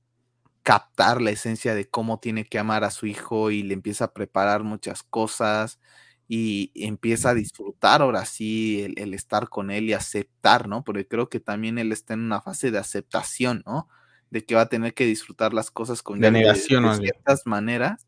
captar 0.64 1.22
la 1.22 1.30
esencia 1.30 1.76
de 1.76 1.88
cómo 1.88 2.20
tiene 2.20 2.45
que 2.45 2.57
amar 2.57 2.84
a 2.84 2.90
su 2.91 3.06
hijo 3.06 3.52
y 3.52 3.62
le 3.62 3.76
empieza 3.76 4.06
a 4.06 4.14
preparar 4.14 4.64
muchas 4.64 5.03
cosas 5.03 5.80
y 6.28 6.72
empieza 6.74 7.30
a 7.30 7.34
disfrutar 7.36 8.02
ahora 8.02 8.26
sí 8.26 8.94
el, 8.98 9.14
estar 9.14 9.48
con 9.49 9.70
él 9.70 9.86
y 9.90 9.94
aceptar, 9.94 10.68
¿no? 10.68 10.84
Porque 10.84 11.07
creo 11.07 11.30
que 11.30 11.40
también 11.40 11.78
él 11.78 11.91
está 11.91 12.16
en 12.16 12.22
una 12.22 12.41
fase 12.41 12.72
de 12.72 12.80
aceptación, 12.80 13.62
¿no? 13.66 13.88
De 14.36 14.45
que 14.45 14.56
va 14.56 14.62
a 14.62 14.70
tener 14.70 14.94
que 14.94 15.06
disfrutar 15.06 15.53
las 15.53 15.72
cosas 15.72 16.02
con 16.02 16.20
de 16.20 16.30
negación, 16.30 16.84
de, 16.84 16.98
ciertas 16.98 17.45
maneras 17.45 18.06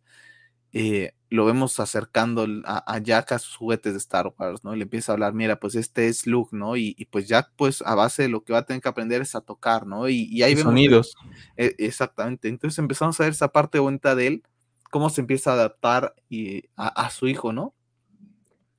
eh, 0.74 1.14
lo 1.30 1.46
vemos 1.46 1.80
acercando 1.80 2.48
a, 2.66 3.00
Jack 3.00 3.34
a 3.34 3.40
sus 3.40 3.56
juguetes 3.56 3.94
de 3.94 3.98
Star 3.98 4.34
Wars, 4.38 4.64
¿no? 4.64 4.74
Y 4.74 4.78
le 4.78 4.84
empieza 4.84 5.12
a 5.12 5.14
hablar, 5.14 5.34
mira, 5.34 5.60
pues 5.60 5.76
este 5.76 6.08
es 6.08 6.26
Luke, 6.26 6.56
¿no? 6.56 6.78
Y, 6.78 6.94
pues 7.12 7.28
Jack, 7.28 7.52
pues 7.56 7.82
a 7.82 7.96
base 7.96 8.24
de 8.24 8.30
lo 8.30 8.44
que 8.44 8.54
va 8.54 8.60
a 8.60 8.66
tener 8.66 8.82
que 8.82 8.88
aprender 8.88 9.22
es 9.22 9.36
a 9.36 9.42
tocar, 9.42 9.86
¿no? 9.86 10.08
Y, 10.08 10.24
y 10.32 10.44
ahí 10.44 10.56
vemos. 10.56 10.72
Sonidos. 10.72 11.16
E, 11.58 11.76
exactamente. 11.80 12.48
Entonces 12.48 12.80
empezamos 12.80 13.20
a 13.20 13.24
ver 13.24 13.34
esa 13.34 13.50
parte 13.50 13.80
bonita 13.80 14.16
de 14.16 14.28
él, 14.28 14.44
cómo 14.90 15.10
se 15.10 15.20
empieza 15.22 15.52
a 15.52 15.56
adaptar 15.56 16.16
y, 16.30 16.64
a, 16.78 17.10
su 17.10 17.28
hijo, 17.28 17.52
¿no? 17.52 17.74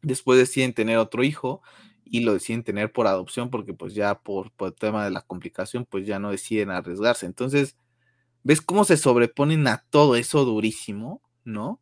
Después 0.01 0.39
deciden 0.39 0.73
tener 0.73 0.97
otro 0.97 1.25
hijo 1.25 1.61
y 2.11 2.21
lo 2.21 2.35
deciden 2.35 2.65
tener 2.65 2.93
por 2.93 3.07
adopción 3.07 3.51
porque 3.51 3.75
pues 3.75 3.95
ya 3.95 4.21
por, 4.21 4.51
por 4.53 4.69
el 4.69 4.75
tema 4.75 5.05
de 5.05 5.11
la 5.11 5.23
complicación 5.23 5.87
pues 5.89 6.07
ya 6.07 6.19
no 6.19 6.31
deciden 6.31 6.71
arriesgarse. 6.71 7.27
Entonces, 7.27 7.77
¿ves 8.43 8.61
cómo 8.61 8.85
se 8.85 8.97
sobreponen 8.97 9.67
a 9.67 9.85
todo 9.91 10.17
eso 10.17 10.45
durísimo? 10.45 11.23
¿no? 11.49 11.81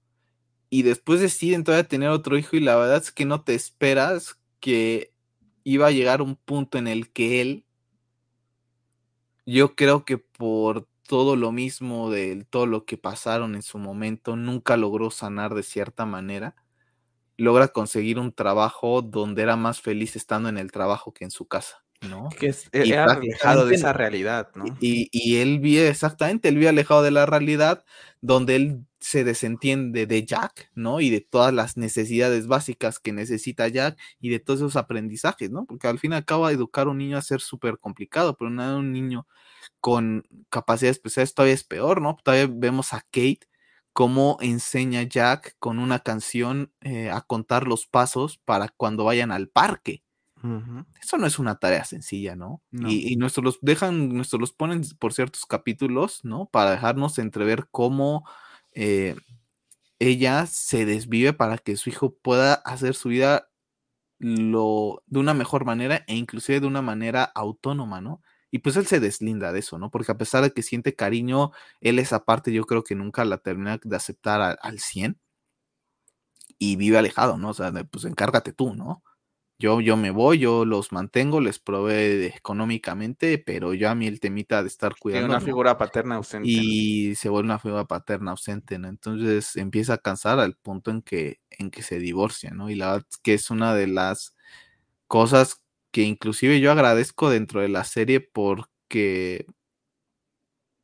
Y 0.70 0.82
después 0.82 1.20
deciden 1.20 1.64
todavía 1.64 1.88
tener 1.88 2.08
otro 2.08 2.38
hijo 2.38 2.56
y 2.56 2.60
la 2.60 2.76
verdad 2.76 2.98
es 2.98 3.12
que 3.12 3.24
no 3.24 3.42
te 3.42 3.54
esperas 3.54 4.40
que 4.60 5.12
iba 5.64 5.88
a 5.88 5.92
llegar 5.92 6.22
un 6.22 6.36
punto 6.36 6.78
en 6.78 6.88
el 6.88 7.12
que 7.12 7.40
él, 7.40 7.64
yo 9.44 9.76
creo 9.76 10.04
que 10.04 10.18
por 10.18 10.88
todo 11.06 11.36
lo 11.36 11.52
mismo 11.52 12.10
de 12.10 12.44
todo 12.50 12.66
lo 12.66 12.84
que 12.84 12.96
pasaron 12.96 13.54
en 13.54 13.62
su 13.62 13.78
momento, 13.78 14.36
nunca 14.36 14.76
logró 14.76 15.10
sanar 15.10 15.54
de 15.54 15.62
cierta 15.62 16.04
manera. 16.04 16.56
Logra 17.36 17.68
conseguir 17.68 18.18
un 18.18 18.32
trabajo 18.32 19.02
donde 19.02 19.42
era 19.42 19.56
más 19.56 19.80
feliz 19.80 20.16
estando 20.16 20.48
en 20.48 20.58
el 20.58 20.72
trabajo 20.72 21.12
que 21.12 21.24
en 21.24 21.30
su 21.30 21.46
casa, 21.46 21.84
¿no? 22.08 22.28
Que 22.38 22.48
es, 22.48 22.68
e, 22.72 22.88
era 22.88 23.04
alejado 23.04 23.66
de 23.66 23.74
esa 23.74 23.92
realidad, 23.92 24.50
¿no? 24.54 24.64
Y, 24.80 25.08
y, 25.12 25.36
él 25.36 25.60
vive, 25.60 25.88
exactamente, 25.88 26.48
él 26.48 26.56
vive 26.56 26.68
alejado 26.68 27.02
de 27.02 27.10
la 27.10 27.26
realidad 27.26 27.84
donde 28.20 28.56
él 28.56 28.86
se 28.98 29.22
desentiende 29.22 30.06
de 30.06 30.24
Jack, 30.24 30.70
¿no? 30.74 31.00
Y 31.00 31.10
de 31.10 31.20
todas 31.20 31.54
las 31.54 31.76
necesidades 31.76 32.48
básicas 32.48 32.98
que 32.98 33.12
necesita 33.12 33.68
Jack 33.68 33.96
y 34.20 34.30
de 34.30 34.40
todos 34.40 34.60
esos 34.60 34.76
aprendizajes, 34.76 35.50
¿no? 35.50 35.64
Porque 35.64 35.86
al 35.86 36.00
fin 36.00 36.12
y 36.12 36.16
al 36.16 36.24
cabo 36.24 36.48
educar 36.48 36.88
a 36.88 36.90
un 36.90 36.98
niño 36.98 37.16
a 37.16 37.22
ser 37.22 37.40
súper 37.40 37.78
complicado, 37.78 38.36
pero 38.36 38.50
nada, 38.50 38.76
un 38.76 38.92
niño 38.92 39.26
con 39.80 40.26
capacidades 40.50 40.96
especiales 40.96 41.34
todavía 41.34 41.54
es 41.54 41.64
peor, 41.64 42.00
¿no? 42.00 42.16
Todavía 42.22 42.48
vemos 42.50 42.92
a 42.92 43.00
Kate 43.02 43.46
cómo 43.97 44.36
enseña 44.43 45.05
Jack 45.05 45.56
con 45.59 45.78
una 45.78 46.01
canción 46.01 46.70
eh, 46.82 47.09
a 47.09 47.23
contar 47.23 47.66
los 47.66 47.86
pasos 47.86 48.36
para 48.36 48.68
cuando 48.68 49.05
vayan 49.05 49.32
al 49.32 49.48
parque. 49.48 50.02
Eso 51.01 51.16
no 51.16 51.27
es 51.27 51.39
una 51.39 51.59
tarea 51.59 51.82
sencilla, 51.85 52.36
¿no? 52.36 52.60
Y, 52.70 53.16
nuestros 53.16 53.43
los 53.43 53.59
dejan, 53.62 54.10
nuestros 54.10 54.39
los 54.39 54.52
ponen 54.52 54.82
por 54.98 55.14
ciertos 55.14 55.47
capítulos, 55.47 56.20
¿no? 56.24 56.44
Para 56.44 56.73
dejarnos 56.73 57.18
entrever 57.18 57.68
cómo 57.70 58.28
eh, 58.73 59.16
ella 59.98 60.44
se 60.44 60.85
desvive 60.85 61.32
para 61.32 61.56
que 61.56 61.78
su 61.78 61.89
hijo 61.89 62.14
pueda 62.16 62.52
hacer 62.52 62.94
su 62.94 63.09
vida 63.09 63.48
lo, 64.18 65.02
de 65.06 65.20
una 65.20 65.32
mejor 65.32 65.64
manera 65.64 66.05
e 66.06 66.16
inclusive 66.16 66.60
de 66.60 66.66
una 66.66 66.82
manera 66.82 67.24
autónoma, 67.24 68.02
¿no? 68.02 68.20
Y 68.51 68.60
pues 68.60 68.77
él 68.77 68.86
se 68.86 69.01
deslinda 69.01 69.52
de 69.52 69.59
eso, 69.59 69.78
¿no? 69.78 69.90
Porque 69.90 70.12
a 70.12 70.18
pesar 70.18 70.43
de 70.43 70.52
que 70.52 70.62
siente 70.62 70.94
cariño, 70.94 71.51
él 71.81 71.98
esa 71.98 72.24
parte 72.24 72.52
yo 72.52 72.64
creo 72.64 72.85
que 72.85 72.94
nunca 72.94 73.24
la 73.24 73.39
termina 73.39 73.78
de 73.82 73.97
aceptar 73.97 74.59
al, 74.60 74.78
100 74.78 75.18
y 76.59 76.77
vive 76.77 76.98
alejado, 76.98 77.39
¿no? 77.39 77.51
O 77.51 77.55
sea, 77.55 77.73
pues 77.90 78.05
encárgate 78.05 78.52
tú, 78.52 78.74
¿no? 78.74 79.02
Yo, 79.59 79.81
yo 79.81 79.97
me 79.97 80.10
voy, 80.10 80.39
yo 80.39 80.66
los 80.66 80.93
mantengo, 80.93 81.40
les 81.40 81.59
provee 81.59 82.27
económicamente, 82.27 83.39
pero 83.39 83.73
yo 83.73 83.89
a 83.89 83.94
mí 83.94 84.06
el 84.06 84.20
temita 84.20 84.62
de 84.62 84.68
estar 84.68 84.94
cuidando. 84.98 85.28
una 85.28 85.40
figura 85.40 85.78
paterna 85.78 86.16
ausente. 86.16 86.47
Y 86.47 87.14
se 87.14 87.31
vuelve 87.31 87.47
una 87.47 87.59
figura 87.59 87.86
paterna 87.86 88.32
ausente, 88.32 88.78
¿no? 88.78 88.89
Entonces 88.89 89.56
empieza 89.56 89.94
a 89.94 89.98
cansar 89.98 90.40
al 90.40 90.56
punto 90.56 90.90
en 90.90 91.01
que, 91.01 91.40
en 91.51 91.70
que 91.70 91.82
se 91.82 91.98
divorcia, 91.98 92.51
¿no? 92.51 92.68
Y 92.68 92.74
la 92.74 92.93
verdad 92.93 93.06
es 93.10 93.16
que 93.16 93.32
es 93.32 93.51
una 93.51 93.74
de 93.74 93.86
las 93.86 94.35
cosas 95.06 95.62
que 95.97 96.02
inclusive 96.02 96.60
yo 96.60 96.73
agradezco 96.73 97.31
dentro 97.31 97.62
de 97.62 97.70
la 97.70 97.82
serie 97.85 98.20
porque 98.20 99.47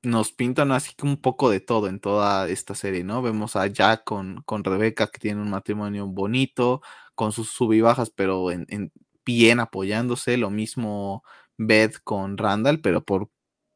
nos 0.03 0.33
pintan 0.33 0.73
así 0.73 0.95
un 1.03 1.21
poco 1.21 1.51
de 1.51 1.61
todo 1.61 1.89
en 1.89 2.01
toda 2.01 2.49
esta 2.49 2.75
serie, 2.75 3.05
¿no? 3.05 3.21
Vemos 3.21 3.55
a 3.55 3.67
Jack 3.67 4.05
con, 4.05 4.41
con 4.47 4.65
Rebeca 4.65 5.09
que 5.09 5.19
tiene 5.19 5.43
un 5.43 5.51
matrimonio 5.51 6.07
bonito, 6.07 6.81
con 7.15 7.31
sus 7.33 7.51
sub 7.51 7.75
y 7.75 7.83
bajas, 7.83 8.09
pero 8.09 8.51
en, 8.51 8.65
en 8.71 8.91
bien 9.23 9.61
apoyándose, 9.61 10.39
lo 10.39 10.49
mismo 10.49 11.23
Beth 11.59 11.99
con 12.03 12.39
Randall, 12.39 12.81
pero 12.81 13.05
por, 13.05 13.29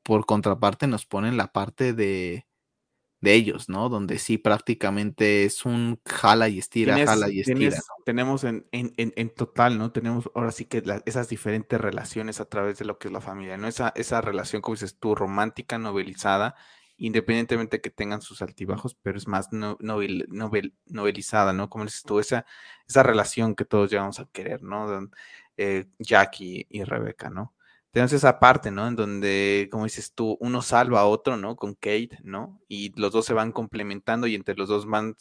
por 0.02 0.24
contraparte 0.24 0.86
nos 0.86 1.04
ponen 1.04 1.36
la 1.36 1.48
parte 1.52 1.92
de, 1.92 2.45
de 3.20 3.34
ellos, 3.34 3.68
¿no? 3.68 3.88
Donde 3.88 4.18
sí 4.18 4.38
prácticamente 4.38 5.44
es 5.44 5.64
un 5.64 6.00
jala 6.04 6.48
y 6.48 6.58
estira, 6.58 7.04
jala 7.04 7.30
y 7.30 7.40
estira. 7.40 7.76
tenemos 8.04 8.44
en, 8.44 8.66
en, 8.72 8.92
en, 8.96 9.30
total, 9.30 9.78
¿no? 9.78 9.90
Tenemos 9.90 10.30
ahora 10.34 10.52
sí 10.52 10.66
que 10.66 10.82
esas 11.06 11.28
diferentes 11.28 11.80
relaciones 11.80 12.40
a 12.40 12.44
través 12.44 12.78
de 12.78 12.84
lo 12.84 12.98
que 12.98 13.08
es 13.08 13.12
la 13.12 13.20
familia, 13.20 13.56
¿no? 13.56 13.68
Esa, 13.68 13.92
esa 13.96 14.20
relación, 14.20 14.60
como 14.62 14.74
dices 14.74 14.98
tú, 14.98 15.14
romántica, 15.14 15.78
novelizada, 15.78 16.56
independientemente 16.98 17.80
que 17.80 17.90
tengan 17.90 18.20
sus 18.20 18.42
altibajos, 18.42 18.94
pero 19.02 19.16
es 19.16 19.26
más 19.26 19.48
novel, 19.50 20.28
novelizada, 20.86 21.52
¿no? 21.52 21.70
Como 21.70 21.84
dices 21.84 22.02
tú, 22.02 22.20
esa, 22.20 22.44
esa 22.86 23.02
relación 23.02 23.54
que 23.54 23.64
todos 23.64 23.90
llevamos 23.90 24.20
a 24.20 24.26
querer, 24.26 24.62
¿no? 24.62 25.08
Eh, 25.56 25.86
Jack 25.98 26.40
y, 26.42 26.66
y 26.68 26.84
Rebeca, 26.84 27.30
¿no? 27.30 27.55
Tenemos 27.96 28.12
esa 28.12 28.38
parte, 28.38 28.70
¿no? 28.70 28.86
En 28.86 28.94
donde, 28.94 29.70
como 29.72 29.84
dices 29.84 30.12
tú, 30.12 30.36
uno 30.40 30.60
salva 30.60 31.00
a 31.00 31.06
otro, 31.06 31.38
¿no? 31.38 31.56
Con 31.56 31.72
Kate, 31.72 32.18
¿no? 32.22 32.60
Y 32.68 32.92
los 33.00 33.10
dos 33.10 33.24
se 33.24 33.32
van 33.32 33.52
complementando 33.52 34.26
y 34.26 34.34
entre 34.34 34.54
los 34.54 34.68
dos 34.68 34.84
van, 34.84 35.16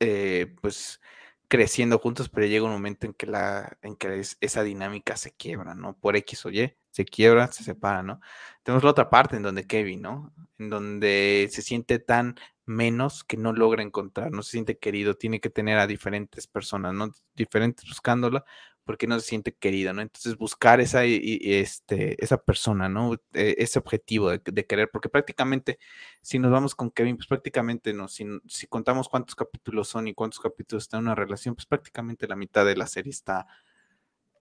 eh, 0.00 0.56
pues, 0.62 1.02
creciendo 1.48 1.98
juntos, 1.98 2.30
pero 2.30 2.46
llega 2.46 2.64
un 2.64 2.72
momento 2.72 3.04
en 3.04 3.12
que, 3.12 3.26
la, 3.26 3.76
en 3.82 3.94
que 3.96 4.22
esa 4.40 4.62
dinámica 4.62 5.16
se 5.16 5.32
quiebra, 5.32 5.74
¿no? 5.74 5.98
Por 5.98 6.16
X 6.16 6.46
o 6.46 6.50
Y, 6.50 6.74
se 6.92 7.04
quiebra, 7.04 7.52
se 7.52 7.62
separa, 7.62 8.02
¿no? 8.02 8.22
Tenemos 8.62 8.82
la 8.82 8.90
otra 8.92 9.10
parte 9.10 9.36
en 9.36 9.42
donde 9.42 9.66
Kevin, 9.66 10.00
¿no? 10.00 10.32
En 10.58 10.70
donde 10.70 11.46
se 11.52 11.60
siente 11.60 11.98
tan 11.98 12.36
menos 12.64 13.22
que 13.22 13.36
no 13.36 13.52
logra 13.52 13.82
encontrar, 13.82 14.32
no 14.32 14.42
se 14.42 14.52
siente 14.52 14.78
querido, 14.78 15.14
tiene 15.14 15.40
que 15.40 15.50
tener 15.50 15.78
a 15.78 15.86
diferentes 15.86 16.46
personas, 16.46 16.94
¿no? 16.94 17.12
Diferentes 17.34 17.86
buscándola, 17.86 18.46
porque 18.84 19.06
no 19.06 19.18
se 19.20 19.26
siente 19.26 19.54
querido, 19.54 19.92
¿no? 19.92 20.02
Entonces 20.02 20.36
buscar 20.36 20.80
esa, 20.80 21.04
este, 21.04 22.22
esa 22.22 22.38
persona, 22.42 22.88
¿no? 22.88 23.14
E, 23.32 23.56
ese 23.58 23.78
objetivo 23.78 24.30
de, 24.30 24.66
querer, 24.66 24.90
porque 24.92 25.08
prácticamente, 25.08 25.78
si 26.22 26.38
nos 26.38 26.50
vamos 26.50 26.74
con 26.74 26.90
Kevin, 26.90 27.16
pues 27.16 27.28
prácticamente, 27.28 27.92
no, 27.92 28.08
si, 28.08 28.26
si 28.48 28.66
contamos 28.66 29.08
cuántos 29.08 29.34
capítulos 29.34 29.88
son 29.88 30.08
y 30.08 30.14
cuántos 30.14 30.40
capítulos 30.40 30.84
está 30.84 30.96
en 30.98 31.04
una 31.04 31.14
relación, 31.14 31.54
pues 31.54 31.66
prácticamente 31.66 32.26
la 32.26 32.36
mitad 32.36 32.64
de 32.64 32.76
la 32.76 32.86
serie 32.86 33.10
está 33.10 33.46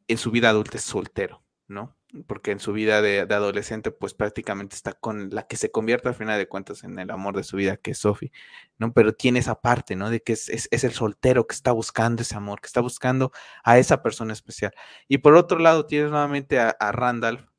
en 0.07 0.17
su 0.17 0.31
vida 0.31 0.49
adulta 0.49 0.77
es 0.77 0.83
soltero, 0.83 1.43
¿no? 1.67 1.95
Porque 2.27 2.51
en 2.51 2.59
su 2.59 2.73
vida 2.73 3.01
de, 3.01 3.21
adolescente, 3.21 3.91
pues 3.91 4.13
prácticamente 4.13 4.75
está 4.75 4.93
con 4.93 5.29
la 5.31 5.47
que 5.47 5.57
se 5.57 5.71
convierte 5.71 6.09
al 6.09 6.15
final 6.15 6.37
de 6.37 6.47
cuentas 6.47 6.83
en 6.83 6.97
el 6.99 7.11
amor 7.11 7.35
de 7.35 7.43
su 7.43 7.57
vida, 7.57 7.77
que 7.77 7.91
es 7.91 7.99
Sophie, 7.99 8.31
¿no? 8.77 8.93
Pero 8.93 9.13
tiene 9.13 9.39
esa 9.39 9.61
parte, 9.61 9.95
¿no? 9.95 10.09
De 10.09 10.21
que 10.21 10.33
es, 10.33 10.49
es, 10.49 10.83
el 10.83 10.91
soltero 10.91 11.45
que 11.47 11.53
está 11.55 11.71
buscando 11.71 12.21
ese 12.23 12.35
amor, 12.35 12.61
que 12.61 12.67
está 12.67 12.81
buscando 12.81 13.31
a 13.63 13.77
esa 13.77 14.01
persona 14.01 14.33
especial. 14.33 14.73
Y 15.07 15.19
por 15.19 15.35
otro 15.35 15.59
lado, 15.59 15.85
tienes 15.85 16.09
nuevamente 16.09 16.59
a, 16.59 16.69
a 16.69 16.91
Randall 16.91 17.49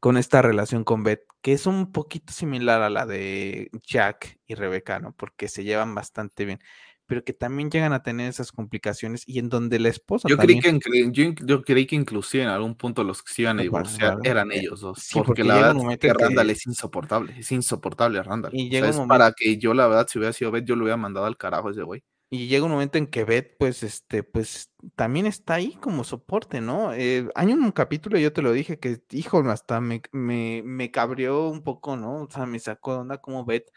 con 0.00 0.16
esta 0.16 0.42
relación 0.42 0.84
con 0.84 1.02
Beth, 1.02 1.24
que 1.42 1.52
es 1.52 1.66
un 1.66 1.92
poquito 1.92 2.32
similar 2.32 2.82
a 2.82 2.90
la 2.90 3.06
de 3.06 3.70
Jack 3.86 4.40
y 4.46 4.54
Rebeca, 4.54 4.98
¿no? 5.00 5.12
Porque 5.12 5.48
se 5.48 5.64
llevan 5.64 5.94
bastante 5.94 6.44
bien 6.44 6.60
pero 7.06 7.24
que 7.24 7.32
también 7.32 7.70
llegan 7.70 7.92
a 7.92 8.02
tener 8.02 8.28
esas 8.28 8.52
complicaciones 8.52 9.22
y 9.26 9.38
en 9.38 9.48
donde 9.48 9.78
la 9.78 9.88
esposa 9.88 10.28
yo 10.28 10.36
creí 10.36 10.60
que 10.60 10.78
yo, 11.12 11.62
creí 11.62 11.86
que 11.86 11.96
inclusive 11.96 12.44
en 12.44 12.50
algún 12.50 12.74
punto 12.74 13.04
los 13.04 13.22
que 13.22 13.32
se 13.32 13.42
iban 13.42 13.58
a 13.58 13.62
divorciar 13.62 14.18
eran 14.24 14.52
eh, 14.52 14.60
ellos 14.60 14.80
dos 14.80 15.08
porque, 15.12 15.44
la 15.44 15.54
verdad 15.56 15.76
es 15.92 15.98
que 15.98 16.12
Randall 16.12 16.50
es 16.50 16.66
insoportable 16.66 17.34
es 17.38 17.52
insoportable 17.52 18.22
Randall 18.22 18.54
y 18.54 18.70
llega 18.70 18.90
un 18.90 19.08
para 19.08 19.32
que 19.32 19.58
yo 19.58 19.74
la 19.74 19.86
verdad 19.86 20.06
si 20.08 20.18
hubiera 20.18 20.32
sido 20.32 20.50
Beth 20.50 20.64
yo 20.64 20.76
lo 20.76 20.84
hubiera 20.84 20.96
mandado 20.96 21.26
al 21.26 21.36
carajo 21.36 21.70
ese 21.70 21.82
güey 21.82 22.02
y 22.30 22.48
llega 22.48 22.64
un 22.64 22.72
momento 22.72 22.98
en 22.98 23.06
que 23.06 23.24
Beth, 23.24 23.56
pues, 23.60 23.84
este, 23.84 24.24
pues, 24.24 24.72
también 24.96 25.26
está 25.26 25.54
ahí 25.54 25.76
como 25.80 26.02
soporte, 26.02 26.60
¿no? 26.60 26.92
Eh, 26.92 27.28
hay 27.36 27.52
un 27.52 27.70
capítulo, 27.70 28.18
yo 28.18 28.32
te 28.32 28.42
lo 28.42 28.50
dije, 28.50 28.80
que, 28.80 29.00
hijo, 29.12 29.38
hasta 29.48 29.80
me, 29.80 30.02
me, 30.10 30.62
me 30.64 30.90
cabrió 30.90 31.48
un 31.48 31.62
poco, 31.62 31.96
¿no? 31.96 32.22
O 32.22 32.30
sea, 32.30 32.44
me 32.44 32.58
sacó 32.58 32.94
de 32.94 32.98
onda 33.00 33.18
como 33.18 33.44
Beth 33.44 33.70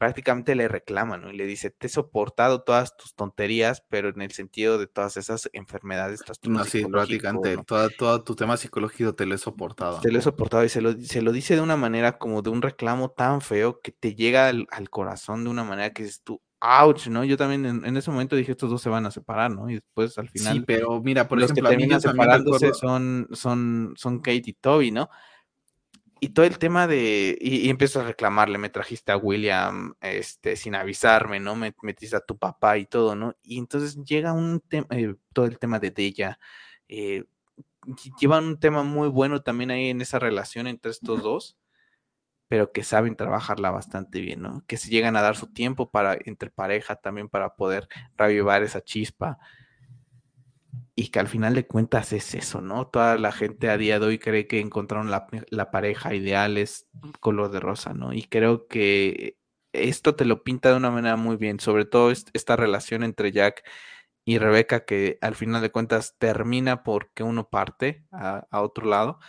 prácticamente 0.00 0.54
le 0.54 0.66
reclama, 0.66 1.18
¿no? 1.18 1.30
Y 1.30 1.36
le 1.36 1.44
dice, 1.44 1.68
te 1.68 1.86
he 1.86 1.90
soportado 1.90 2.62
todas 2.62 2.96
tus 2.96 3.14
tonterías, 3.14 3.84
pero 3.90 4.08
en 4.08 4.22
el 4.22 4.30
sentido 4.30 4.78
de 4.78 4.86
todas 4.86 5.18
esas 5.18 5.50
enfermedades. 5.52 6.22
No, 6.44 6.64
sí, 6.64 6.86
prácticamente, 6.86 7.58
todo, 7.98 8.24
tu 8.24 8.34
tema 8.34 8.56
psicológico 8.56 9.14
te 9.14 9.26
lo 9.26 9.34
he 9.34 9.38
soportado. 9.38 10.00
Te 10.00 10.10
lo 10.10 10.18
he 10.18 10.22
soportado 10.22 10.64
y 10.64 10.70
se 10.70 10.80
lo, 10.80 10.98
se 10.98 11.20
lo 11.20 11.32
dice 11.32 11.54
de 11.54 11.60
una 11.60 11.76
manera 11.76 12.16
como 12.16 12.40
de 12.40 12.48
un 12.48 12.62
reclamo 12.62 13.10
tan 13.10 13.42
feo 13.42 13.82
que 13.82 13.92
te 13.92 14.14
llega 14.14 14.48
al, 14.48 14.66
corazón 14.88 15.44
de 15.44 15.50
una 15.50 15.64
manera 15.64 15.92
que 15.92 16.04
dices 16.04 16.22
tú, 16.24 16.40
ouch, 16.62 17.08
¿no? 17.08 17.22
Yo 17.24 17.36
también 17.36 17.66
en, 17.84 17.96
ese 17.98 18.10
momento 18.10 18.36
dije, 18.36 18.52
estos 18.52 18.70
dos 18.70 18.80
se 18.80 18.88
van 18.88 19.04
a 19.04 19.10
separar, 19.10 19.50
¿no? 19.50 19.68
Y 19.68 19.74
después 19.74 20.16
al 20.16 20.30
final... 20.30 20.54
Sí, 20.54 20.64
pero 20.66 21.02
mira, 21.02 21.28
por 21.28 21.38
los 21.38 21.50
ejemplo, 21.50 21.68
que 21.68 21.76
terminan 21.76 22.00
separándose 22.00 22.72
son, 22.72 23.28
son, 23.32 23.92
son 23.96 24.20
Kate 24.20 24.44
y 24.46 24.54
Toby, 24.54 24.92
¿no? 24.92 25.10
Y 26.20 26.30
todo 26.30 26.46
el 26.46 26.58
tema 26.58 26.86
de, 26.86 27.36
y, 27.40 27.66
y, 27.66 27.70
empiezo 27.70 28.00
a 28.00 28.04
reclamarle, 28.04 28.58
me 28.58 28.68
trajiste 28.68 29.10
a 29.12 29.16
William, 29.16 29.94
este, 30.00 30.56
sin 30.56 30.74
avisarme, 30.74 31.40
¿no? 31.40 31.56
Me 31.56 31.74
metiste 31.82 32.16
a 32.16 32.20
tu 32.20 32.36
papá 32.38 32.78
y 32.78 32.86
todo, 32.86 33.16
¿no? 33.16 33.34
Y 33.42 33.58
entonces 33.58 33.96
llega 34.04 34.32
un 34.32 34.60
tema, 34.60 34.86
eh, 34.90 35.14
todo 35.32 35.46
el 35.46 35.58
tema 35.58 35.78
de 35.78 35.92
ella, 35.96 36.38
eh, 36.88 37.24
llevan 38.20 38.44
un 38.44 38.60
tema 38.60 38.82
muy 38.82 39.08
bueno 39.08 39.42
también 39.42 39.70
ahí 39.70 39.88
en 39.88 40.00
esa 40.02 40.18
relación 40.18 40.66
entre 40.66 40.90
estos 40.90 41.22
dos, 41.22 41.58
pero 42.48 42.72
que 42.72 42.82
saben 42.82 43.16
trabajarla 43.16 43.70
bastante 43.70 44.20
bien, 44.20 44.42
¿no? 44.42 44.64
Que 44.66 44.76
se 44.76 44.90
llegan 44.90 45.16
a 45.16 45.22
dar 45.22 45.36
su 45.36 45.46
tiempo 45.46 45.90
para, 45.90 46.18
entre 46.24 46.50
pareja 46.50 46.96
también 46.96 47.28
para 47.28 47.54
poder 47.54 47.88
reavivar 48.16 48.62
esa 48.62 48.82
chispa 48.82 49.38
y 51.00 51.08
que 51.08 51.18
al 51.18 51.28
final 51.28 51.54
de 51.54 51.66
cuentas 51.66 52.12
es 52.12 52.34
eso, 52.34 52.60
¿no? 52.60 52.86
Toda 52.88 53.16
la 53.16 53.32
gente 53.32 53.70
a 53.70 53.78
día 53.78 53.98
de 53.98 54.04
hoy 54.06 54.18
cree 54.18 54.46
que 54.46 54.60
encontraron 54.60 55.10
la, 55.10 55.70
pareja 55.70 56.14
ideal 56.14 56.58
es 56.58 56.90
color 57.20 57.50
de 57.50 57.58
rosa, 57.58 57.94
¿no? 57.94 58.12
Y 58.12 58.24
creo 58.24 58.68
que 58.68 59.38
esto 59.72 60.14
te 60.14 60.26
lo 60.26 60.42
pinta 60.42 60.70
de 60.70 60.76
una 60.76 60.90
manera 60.90 61.16
muy 61.16 61.36
bien, 61.36 61.58
sobre 61.58 61.86
todo 61.86 62.10
esta 62.10 62.54
relación 62.56 63.02
entre 63.02 63.32
Jack 63.32 63.64
y 64.26 64.36
Rebeca 64.36 64.84
que 64.84 65.16
al 65.22 65.36
final 65.36 65.62
de 65.62 65.70
cuentas 65.70 66.16
termina 66.18 66.82
porque 66.82 67.22
uno 67.22 67.48
parte 67.48 68.04
a, 68.12 68.46
otro 68.60 68.86
lado 68.86 69.20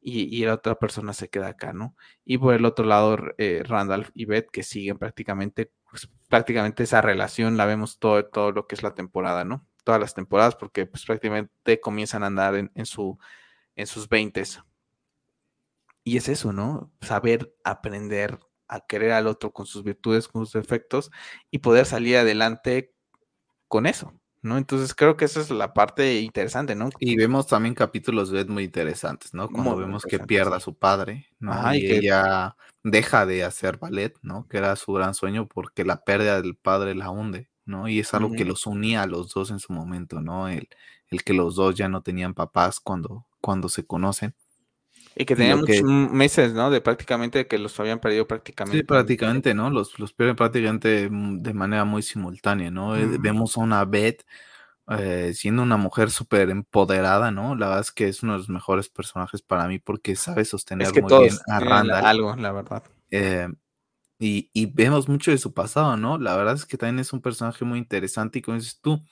y, 0.00 0.44
la 0.44 0.54
otra 0.54 0.76
persona 0.76 1.12
se 1.14 1.28
queda 1.30 1.48
acá, 1.48 1.72
¿no? 1.72 1.96
Y 2.24 2.38
por 2.38 2.54
el 2.54 2.64
otro 2.64 2.86
lado, 2.86 3.18
eh, 3.38 3.64
Randall 3.66 4.06
y 4.14 4.26
Beth 4.26 4.50
que 4.52 4.62
siguen 4.62 4.98
prácticamente, 4.98 5.72
pues, 5.90 6.08
prácticamente 6.28 6.84
esa 6.84 7.00
relación 7.02 7.56
la 7.56 7.66
vemos 7.66 7.98
todo, 7.98 8.24
todo 8.26 8.52
lo 8.52 8.68
que 8.68 8.76
es 8.76 8.84
la 8.84 8.94
temporada, 8.94 9.44
¿no? 9.44 9.67
Todas 9.88 10.02
las 10.02 10.12
temporadas 10.12 10.54
porque 10.54 10.84
pues 10.84 11.06
prácticamente 11.06 11.80
comienzan 11.80 12.22
a 12.22 12.26
andar 12.26 12.56
en, 12.56 12.70
en 12.74 12.84
su, 12.84 13.18
en 13.74 13.86
sus 13.86 14.06
veintes. 14.06 14.60
Y 16.04 16.18
es 16.18 16.28
eso, 16.28 16.52
¿no? 16.52 16.92
Saber 17.00 17.54
aprender 17.64 18.38
a 18.68 18.80
querer 18.80 19.12
al 19.12 19.28
otro 19.28 19.50
con 19.50 19.64
sus 19.64 19.82
virtudes, 19.82 20.28
con 20.28 20.44
sus 20.44 20.60
defectos 20.60 21.10
y 21.50 21.60
poder 21.60 21.86
salir 21.86 22.18
adelante 22.18 22.92
con 23.66 23.86
eso, 23.86 24.12
¿no? 24.42 24.58
Entonces 24.58 24.94
creo 24.94 25.16
que 25.16 25.24
esa 25.24 25.40
es 25.40 25.48
la 25.48 25.72
parte 25.72 26.20
interesante, 26.20 26.74
¿no? 26.74 26.90
Y 26.98 27.16
vemos 27.16 27.46
también 27.46 27.74
capítulos 27.74 28.30
muy 28.46 28.64
interesantes, 28.64 29.32
¿no? 29.32 29.48
Cuando 29.48 29.74
vemos 29.74 30.04
que 30.04 30.18
pierde 30.18 30.54
a 30.54 30.60
su 30.60 30.76
padre, 30.76 31.28
¿no? 31.38 31.74
y, 31.74 31.90
ella 31.90 32.56
deja 32.82 33.24
de 33.24 33.42
hacer 33.42 33.78
ballet, 33.78 34.14
¿no? 34.20 34.46
Que 34.48 34.58
era 34.58 34.76
su 34.76 34.92
gran 34.92 35.14
sueño 35.14 35.48
porque 35.48 35.86
la 35.86 36.04
pérdida 36.04 36.42
del 36.42 36.56
padre 36.56 36.94
la 36.94 37.08
hunde, 37.08 37.48
¿no? 37.68 37.88
Y 37.88 38.00
es 38.00 38.12
algo 38.14 38.32
que 38.32 38.44
los 38.44 38.66
unía 38.66 39.02
a 39.02 39.06
los 39.06 39.32
dos 39.32 39.50
en 39.50 39.60
su 39.60 39.72
momento, 39.72 40.20
¿no? 40.20 40.48
El, 40.48 40.68
el 41.08 41.22
que 41.22 41.34
los 41.34 41.54
dos 41.54 41.74
ya 41.74 41.88
no 41.88 42.02
tenían 42.02 42.34
papás 42.34 42.80
cuando, 42.80 43.26
cuando 43.40 43.68
se 43.68 43.86
conocen. 43.86 44.34
Y 45.14 45.24
que 45.24 45.34
tenían 45.34 45.60
muchos 45.60 45.82
meses, 45.82 46.52
¿no? 46.54 46.70
De 46.70 46.80
prácticamente 46.80 47.46
que 47.46 47.58
los 47.58 47.78
habían 47.80 47.98
perdido 47.98 48.26
prácticamente. 48.26 48.78
Sí, 48.78 48.84
prácticamente, 48.84 49.52
¿no? 49.52 49.68
Los, 49.68 49.98
los 49.98 50.12
pierden 50.12 50.36
prácticamente 50.36 51.08
mm, 51.10 51.42
de 51.42 51.54
manera 51.54 51.84
muy 51.84 52.02
simultánea, 52.02 52.70
¿no? 52.70 52.96
Eh, 52.96 53.18
vemos 53.18 53.56
a 53.56 53.60
una 53.60 53.84
Beth 53.84 54.24
eh, 54.90 55.32
siendo 55.34 55.62
una 55.62 55.76
mujer 55.76 56.10
súper 56.10 56.50
empoderada, 56.50 57.30
¿no? 57.30 57.56
La 57.56 57.66
verdad 57.66 57.82
es 57.82 57.92
que 57.92 58.08
es 58.08 58.22
uno 58.22 58.32
de 58.34 58.38
los 58.38 58.48
mejores 58.48 58.88
personajes 58.88 59.42
para 59.42 59.66
mí 59.66 59.78
porque 59.78 60.14
sabe 60.14 60.44
sostener 60.44 60.88
muy 60.92 61.22
bien 61.24 61.34
a 61.48 61.60
Randall. 61.60 62.04
Algo, 62.04 62.36
la 62.36 62.52
verdad. 62.52 62.84
Eh, 63.10 63.48
y, 64.18 64.50
y, 64.52 64.66
vemos 64.66 65.08
mucho 65.08 65.30
de 65.30 65.38
su 65.38 65.54
pasado, 65.54 65.96
¿no? 65.96 66.18
La 66.18 66.36
verdad 66.36 66.54
es 66.54 66.66
que 66.66 66.76
también 66.76 66.98
es 67.00 67.12
un 67.12 67.20
personaje 67.22 67.64
muy 67.64 67.78
interesante 67.78 68.38
y 68.40 68.42
como 68.42 68.58
dices 68.58 68.80
tú, 68.80 69.02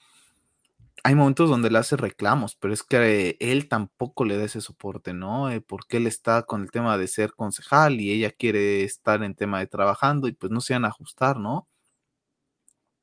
hay 1.03 1.15
momentos 1.15 1.49
donde 1.49 1.69
le 1.69 1.77
hace 1.77 1.95
reclamos, 1.95 2.55
pero 2.55 2.73
es 2.73 2.83
que 2.83 3.37
él 3.39 3.69
tampoco 3.69 4.25
le 4.25 4.37
da 4.37 4.43
ese 4.45 4.61
soporte, 4.61 5.13
¿no? 5.13 5.49
Eh, 5.49 5.61
porque 5.61 5.97
él 5.97 6.07
está 6.07 6.43
con 6.43 6.61
el 6.63 6.71
tema 6.71 6.97
de 6.97 7.07
ser 7.07 7.33
concejal 7.33 8.01
y 8.01 8.11
ella 8.11 8.31
quiere 8.31 8.83
estar 8.83 9.23
en 9.23 9.35
tema 9.35 9.59
de 9.59 9.67
trabajando 9.67 10.27
y 10.27 10.33
pues 10.33 10.51
no 10.51 10.61
se 10.61 10.73
van 10.73 10.85
a 10.85 10.89
ajustar, 10.89 11.37
¿no? 11.39 11.67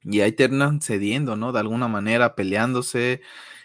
Y 0.03 0.21
ahí 0.21 0.33
terminan 0.33 0.83
cediendo, 0.83 1.35
¿no? 1.37 1.53
De 1.53 1.61
alguna 1.61 1.89
manera 1.89 2.35
peleándose 2.35 3.23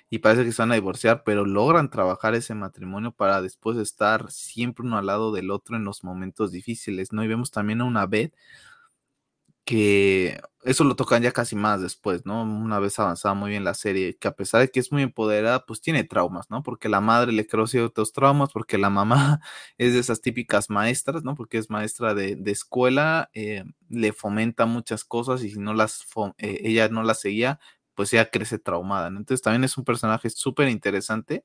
y 0.10 0.20
parece 0.20 0.44
que 0.46 0.52
se 0.52 0.62
van 0.62 0.72
a 0.72 0.76
divorciar, 0.76 1.24
pero 1.24 1.46
logran 1.46 1.90
trabajar 1.90 2.36
ese 2.36 2.56
matrimonio 2.56 3.12
para 3.12 3.42
después 3.42 3.78
estar 3.78 4.32
siempre 4.32 4.86
uno 4.86 4.98
al 4.98 5.06
lado 5.06 5.32
del 5.32 5.52
otro 5.52 5.76
en 5.76 5.84
los 5.86 6.04
momentos 6.04 6.52
difíciles, 6.52 7.14
¿no? 7.14 7.24
Y 7.24 7.28
vemos 7.28 7.52
también 7.52 7.82
a 7.82 7.86
una 7.86 8.06
Beth 8.06 8.34
que 9.70 10.42
eso 10.64 10.84
lo 10.84 10.96
tocan 10.96 11.22
ya 11.22 11.32
casi 11.32 11.56
más 11.56 11.80
después, 11.80 12.26
¿no? 12.26 12.42
Una 12.42 12.80
vez 12.80 12.98
avanzada 12.98 13.36
muy 13.36 13.52
bien 13.52 13.64
la 13.64 13.76
serie, 13.76 14.18
que 14.18 14.28
a 14.28 14.36
pesar 14.36 14.62
de 14.62 14.72
que 14.72 14.80
es 14.80 14.92
muy 14.92 15.04
empoderada, 15.04 15.64
pues 15.68 15.80
tiene 15.80 16.04
traumas, 16.04 16.50
¿no? 16.50 16.64
Porque 16.64 16.90
la 16.90 17.02
madre 17.02 17.32
le 17.34 17.46
creó 17.46 17.68
ciertos 17.68 18.12
traumas, 18.12 18.50
porque 18.52 18.80
la 18.80 18.90
mamá 18.90 19.42
es 19.78 19.94
de 19.94 20.00
esas 20.00 20.22
típicas 20.22 20.72
maestras, 20.72 21.24
¿no? 21.24 21.36
Porque 21.36 21.60
es 21.60 21.70
maestra 21.70 22.16
de, 22.16 22.36
escuela, 22.48 23.30
eh, 23.36 23.64
le 23.90 24.12
fomenta 24.12 24.66
muchas 24.66 25.04
cosas 25.04 25.44
y 25.44 25.52
si 25.52 25.60
no 25.60 25.76
las, 25.76 26.04
eh, 26.40 26.62
ella 26.64 26.90
no 26.90 27.04
las 27.04 27.22
seguía, 27.22 27.60
pues 28.00 28.14
ella 28.14 28.30
crece 28.30 28.60
traumada, 28.60 29.10
¿no? 29.10 29.20
Entonces 29.20 29.42
también 29.42 29.66
es 29.66 29.78
un 29.78 29.84
personaje 29.84 30.30
súper 30.30 30.70
interesante 30.70 31.44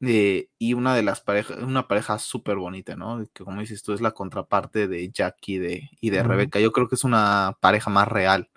eh, 0.00 0.48
y 0.58 0.72
una 0.72 0.94
de 0.94 1.02
las 1.02 1.20
parejas, 1.20 1.58
una 1.58 1.86
pareja 1.86 2.18
súper 2.18 2.56
bonita, 2.56 2.96
¿no? 2.96 3.28
Que 3.34 3.44
como 3.44 3.60
dices 3.60 3.82
tú, 3.82 3.92
es 3.92 4.00
la 4.00 4.12
contraparte 4.12 4.88
de 4.88 5.10
Jackie 5.10 5.58
de, 5.58 5.90
y 6.00 6.08
de 6.08 6.22
Rebeca. 6.22 6.60
Yo 6.60 6.72
creo 6.72 6.88
que 6.88 6.94
es 6.94 7.04
una 7.04 7.58
pareja 7.60 7.90
más 7.90 8.08
real, 8.08 8.48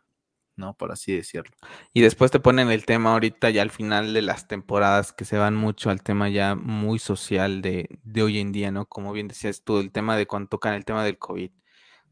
¿no? 0.55 0.75
Por 0.75 0.93
así 0.93 1.13
decirlo. 1.13 1.51
Y 1.91 1.99
después 1.99 2.31
te 2.31 2.39
ponen 2.39 2.71
el 2.71 2.85
tema 2.85 3.11
ahorita 3.11 3.49
ya 3.49 3.63
al 3.63 3.71
final 3.71 4.13
de 4.13 4.21
las 4.21 4.47
temporadas 4.47 5.11
que 5.11 5.25
se 5.25 5.37
van 5.37 5.57
mucho 5.57 5.89
al 5.89 6.01
tema 6.01 6.29
ya 6.29 6.55
muy 6.55 6.99
social 6.99 7.61
de, 7.61 7.99
de 8.03 8.23
hoy 8.23 8.39
en 8.39 8.53
día, 8.53 8.71
¿no? 8.71 8.85
Como 8.85 9.11
bien 9.11 9.27
decías 9.27 9.61
tú, 9.65 9.79
el 9.79 9.91
tema 9.91 10.15
de 10.15 10.25
cuando 10.25 10.47
tocan 10.47 10.73
el 10.73 10.85
tema 10.85 11.03
del 11.03 11.17
COVID. 11.17 11.51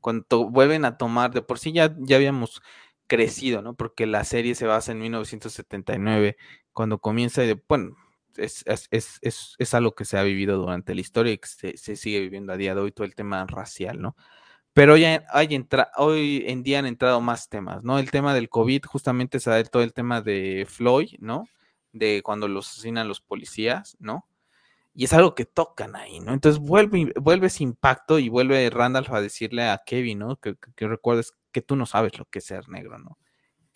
Cuando 0.02 0.50
vuelven 0.50 0.84
a 0.84 0.98
tomar, 0.98 1.32
de 1.32 1.42
por 1.42 1.60
sí 1.60 1.72
ya, 1.72 1.96
ya 1.98 2.18
habíamos 2.18 2.62
crecido, 3.08 3.62
¿no? 3.62 3.76
Porque 3.76 4.06
la 4.06 4.24
serie 4.24 4.56
se 4.56 4.68
basa 4.68 4.92
en 4.92 5.00
1979, 5.00 6.38
cuando 6.74 7.00
comienza, 7.00 7.44
y 7.44 7.48
de, 7.48 7.64
bueno, 7.68 7.96
es, 8.38 8.64
es, 8.68 8.88
es, 9.22 9.56
es, 9.58 9.74
algo 9.74 9.96
que 9.96 10.06
se 10.06 10.18
ha 10.18 10.24
vivido 10.24 10.58
durante 10.58 10.94
la 10.94 11.02
historia 11.02 11.34
y 11.34 11.38
que 11.40 11.48
se, 11.48 11.96
sigue 11.96 12.20
viviendo 12.20 12.54
a 12.54 12.58
día 12.58 12.76
de 12.76 12.82
hoy, 12.82 12.92
todo 12.92 13.06
el 13.06 13.16
tema 13.16 13.46
racial, 13.48 14.02
¿no? 14.02 14.16
Pero 14.74 14.96
ya 14.96 15.26
hay 15.32 15.56
entra 15.56 15.92
hoy 15.98 16.44
en 16.48 16.62
día 16.62 16.80
han 16.80 16.86
entrado 16.86 17.20
más 17.20 17.50
temas, 17.50 17.84
¿no? 17.84 17.98
El 17.98 18.12
tema 18.12 18.36
del 18.36 18.50
COVID, 18.50 18.84
justamente 18.86 19.40
se 19.40 19.50
da 19.50 19.64
todo 19.64 19.82
el 19.82 19.94
tema 19.94 20.22
de 20.22 20.68
Floyd, 20.70 21.16
¿no? 21.20 21.48
De 21.94 22.22
cuando 22.24 22.48
los 22.48 22.70
asesinan 22.70 23.08
los 23.08 23.22
policías, 23.22 23.98
¿no? 24.00 24.28
Y 24.94 25.06
es 25.06 25.14
algo 25.14 25.36
que 25.36 25.46
tocan 25.46 25.96
ahí, 25.96 26.20
¿no? 26.20 26.34
Entonces 26.34 26.60
vuelve, 26.62 27.14
vuelve 27.20 27.48
ese 27.48 27.64
impacto 27.64 28.20
y 28.20 28.30
vuelve 28.30 28.70
Randall 28.70 29.08
a 29.10 29.22
decirle 29.22 29.64
a 29.70 29.82
Kevin, 29.86 30.20
¿no? 30.20 30.40
Que 30.40 30.88
recuerdes 30.88 31.34
que 31.58 31.64
tú 31.64 31.76
no 31.76 31.88
sabes 31.88 32.20
lo 32.20 32.26
que 32.26 32.40
es 32.40 32.46
ser 32.46 32.70
negro, 32.70 33.00
¿no? 33.00 33.18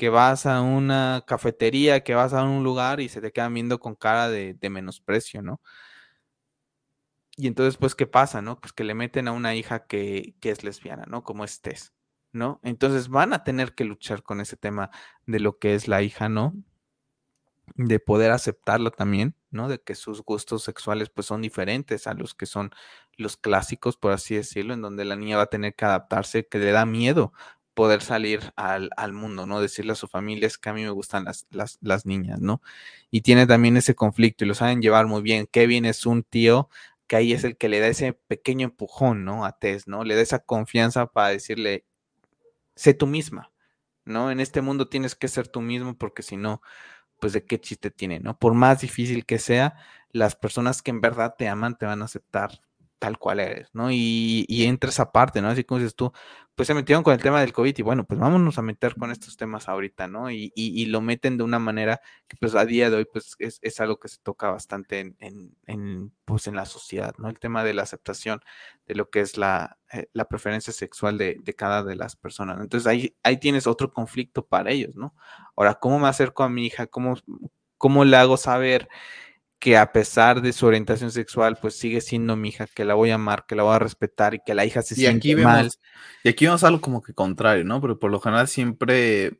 que 0.02 0.10
vas 0.10 0.48
a 0.48 0.62
una 0.62 1.24
cafetería, 1.28 2.04
que 2.04 2.16
vas 2.16 2.34
a 2.34 2.44
un 2.44 2.64
lugar 2.64 3.02
y 3.02 3.08
se 3.08 3.22
te 3.22 3.32
quedan 3.32 3.54
viendo 3.54 3.80
con 3.80 3.94
cara 3.94 4.30
de, 4.30 4.58
menosprecio, 4.72 5.44
¿no? 5.44 5.62
Y 7.38 7.46
entonces, 7.46 7.78
pues, 7.78 7.94
¿qué 7.94 8.08
pasa, 8.08 8.42
no? 8.42 8.60
Pues 8.60 8.74
que 8.74 8.84
le 8.84 8.96
meten 8.96 9.28
a 9.28 9.32
una 9.32 9.54
hija 9.54 9.86
que, 9.86 10.36
es 10.42 10.64
lesbiana, 10.64 11.06
¿no? 11.08 11.24
Como 11.24 11.44
estés, 11.44 11.94
¿no? 12.32 12.60
Entonces 12.64 13.10
van 13.10 13.32
a 13.32 13.44
tener 13.44 13.76
que 13.76 13.86
luchar 13.86 14.24
con 14.24 14.42
ese 14.42 14.58
tema 14.58 14.90
de 15.28 15.40
lo 15.40 15.60
que 15.60 15.76
es 15.76 15.88
la 15.88 16.02
hija, 16.02 16.30
¿no? 16.30 16.56
De 17.76 18.00
poder 18.00 18.32
aceptarlo 18.32 18.90
también, 18.90 19.36
¿no? 19.52 19.70
De 19.70 19.84
que 19.84 19.94
sus 19.94 20.24
gustos 20.24 20.64
sexuales 20.64 21.12
pues 21.12 21.28
son 21.28 21.44
diferentes 21.44 22.08
a 22.08 22.16
los 22.16 22.34
que 22.34 22.48
son 22.48 22.72
los 23.18 23.38
clásicos, 23.38 23.98
por 23.98 24.14
así 24.14 24.34
decirlo, 24.34 24.74
en 24.74 24.82
donde 24.82 25.06
la 25.06 25.16
niña 25.16 25.38
va 25.38 25.44
a 25.44 25.48
tener 25.52 25.76
que 25.76 25.86
adaptarse, 25.86 26.48
que 26.48 26.58
le 26.58 26.72
da 26.72 26.88
miedo 26.88 27.34
poder 27.74 28.02
salir 28.02 28.54
al, 28.56 29.14
mundo, 29.14 29.46
¿no? 29.46 29.62
Decirle 29.62 29.94
a 29.94 29.96
su 29.96 30.08
familia 30.08 30.48
es 30.48 30.58
que 30.58 30.70
a 30.70 30.74
mí 30.74 30.84
me 30.84 30.90
gustan 30.90 31.26
las, 31.26 31.48
las, 31.82 32.06
niñas, 32.06 32.40
¿no? 32.42 32.62
Y 33.12 33.22
tiene 33.22 33.48
también 33.48 33.78
ese 33.78 33.96
conflicto 33.96 34.44
y 34.44 34.48
lo 34.48 34.56
saben 34.56 34.82
llevar 34.82 35.08
muy 35.08 35.22
bien. 35.22 35.48
Kevin 35.52 35.86
es 35.86 36.06
un 36.06 36.24
tío 36.24 36.70
que 37.08 37.16
ahí 37.16 37.34
es 37.34 37.44
el 37.44 37.58
que 37.58 37.70
le 37.70 37.80
da 37.80 37.88
ese 37.88 38.14
pequeño 38.14 38.66
empujón, 38.66 39.26
¿no? 39.26 39.46
A 39.46 39.58
Tess, 39.58 39.88
¿no? 39.88 40.04
Le 40.04 40.16
da 40.16 40.22
esa 40.22 40.40
confianza 40.40 41.08
para 41.08 41.30
decirle, 41.30 41.86
sé 42.76 42.94
tú 42.94 43.08
misma, 43.08 43.52
¿no? 44.06 44.32
En 44.32 44.40
este 44.40 44.62
mundo 44.62 44.90
tienes 44.90 45.16
que 45.16 45.28
ser 45.28 45.48
tú 45.48 45.62
mismo 45.62 45.98
porque 45.98 46.24
si 46.24 46.38
no, 46.38 46.62
pues 47.20 47.34
de 47.34 47.46
qué 47.46 47.60
chiste 47.60 47.92
tiene, 47.92 48.20
¿no? 48.20 48.38
Por 48.40 48.54
más 48.54 48.82
difícil 48.82 49.26
que 49.26 49.40
sea, 49.40 49.76
las 50.12 50.36
personas 50.36 50.82
que 50.82 50.92
en 50.92 51.02
verdad 51.02 51.36
te 51.38 51.48
aman 51.48 51.78
te 51.78 51.86
van 51.86 52.02
a 52.02 52.06
aceptar 52.06 52.62
tal 53.02 53.18
cual 53.18 53.40
eres, 53.40 53.68
¿no? 53.74 53.92
Y, 53.92 54.46
y 54.48 54.66
entra 54.66 54.92
esa 54.92 55.12
parte, 55.12 55.42
¿no? 55.42 55.48
Así 55.50 55.64
como 55.64 55.80
dices 55.80 55.96
tú, 55.96 56.14
pues 56.54 56.68
se 56.68 56.76
metieron 56.76 57.04
con 57.04 57.16
el 57.16 57.20
tema 57.20 57.42
del 57.42 57.52
COVID 57.52 57.76
y 57.76 57.82
bueno, 57.82 58.06
pues 58.06 58.20
vámonos 58.20 58.60
a 58.60 58.62
meter 58.62 58.96
con 58.96 59.10
estos 59.10 59.38
temas 59.38 59.68
ahorita, 59.68 60.08
¿no? 60.08 60.30
Y, 60.30 60.54
y, 60.56 60.86
lo 60.86 61.02
meten 61.02 61.36
de 61.36 61.44
una 61.44 61.58
manera 61.58 62.00
que 62.28 62.38
pues 62.40 62.54
a 62.54 62.64
día 62.64 62.92
de 62.92 62.98
hoy 62.98 63.06
pues 63.12 63.36
es, 63.40 63.80
algo 63.80 64.00
que 64.00 64.08
se 64.08 64.20
toca 64.22 64.52
bastante 64.52 65.00
en, 65.00 65.58
en, 65.66 66.14
pues 66.26 66.46
en 66.46 66.56
la 66.56 66.68
sociedad, 66.68 67.16
¿no? 67.18 67.28
El 67.28 67.40
tema 67.40 67.64
de 67.64 67.74
la 67.74 67.82
aceptación 67.82 68.40
de 68.86 68.94
lo 68.94 69.10
que 69.10 69.22
es 69.22 69.36
la, 69.36 69.80
eh, 69.92 70.08
la 70.14 70.26
preferencia 70.26 70.72
sexual 70.72 71.18
de, 71.18 71.38
de, 71.42 71.56
cada 71.56 71.84
de 71.84 71.96
las 71.96 72.16
personas. 72.16 72.60
Entonces 72.62 72.86
ahí, 72.86 73.18
ahí 73.24 73.38
tienes 73.38 73.66
otro 73.66 73.92
conflicto 73.92 74.46
para 74.46 74.70
ellos, 74.70 74.96
¿no? 74.96 75.16
Ahora, 75.56 75.74
¿cómo 75.74 75.98
me 75.98 76.08
acerco 76.08 76.44
a 76.44 76.50
mi 76.50 76.68
hija? 76.68 76.86
¿Cómo, 76.86 77.16
cómo 77.80 78.06
le 78.06 78.18
hago 78.18 78.38
saber? 78.38 78.88
Que 79.62 79.78
a 79.78 79.92
pesar 79.94 80.42
de 80.42 80.54
su 80.54 80.66
orientación 80.66 81.12
sexual, 81.12 81.58
pues 81.62 81.76
sigue 81.76 82.02
siendo 82.02 82.36
mi 82.36 82.50
hija, 82.50 82.66
que 82.66 82.84
la 82.84 82.96
voy 82.96 83.12
a 83.12 83.16
amar, 83.16 83.46
que 83.46 83.56
la 83.56 83.62
voy 83.62 83.76
a 83.76 83.80
respetar 83.80 84.34
y 84.34 84.40
que 84.44 84.56
la 84.56 84.66
hija 84.66 84.82
se 84.82 84.96
y 84.96 84.98
siente 84.98 85.36
mal. 85.36 85.70
Y 86.24 86.30
aquí 86.30 86.46
vemos 86.46 86.64
algo 86.64 86.82
como 86.82 87.04
que 87.04 87.14
contrario, 87.14 87.64
¿no? 87.64 87.80
Pero 87.80 88.00
por 88.00 88.10
lo 88.10 88.20
general 88.20 88.48
siempre 88.48 89.40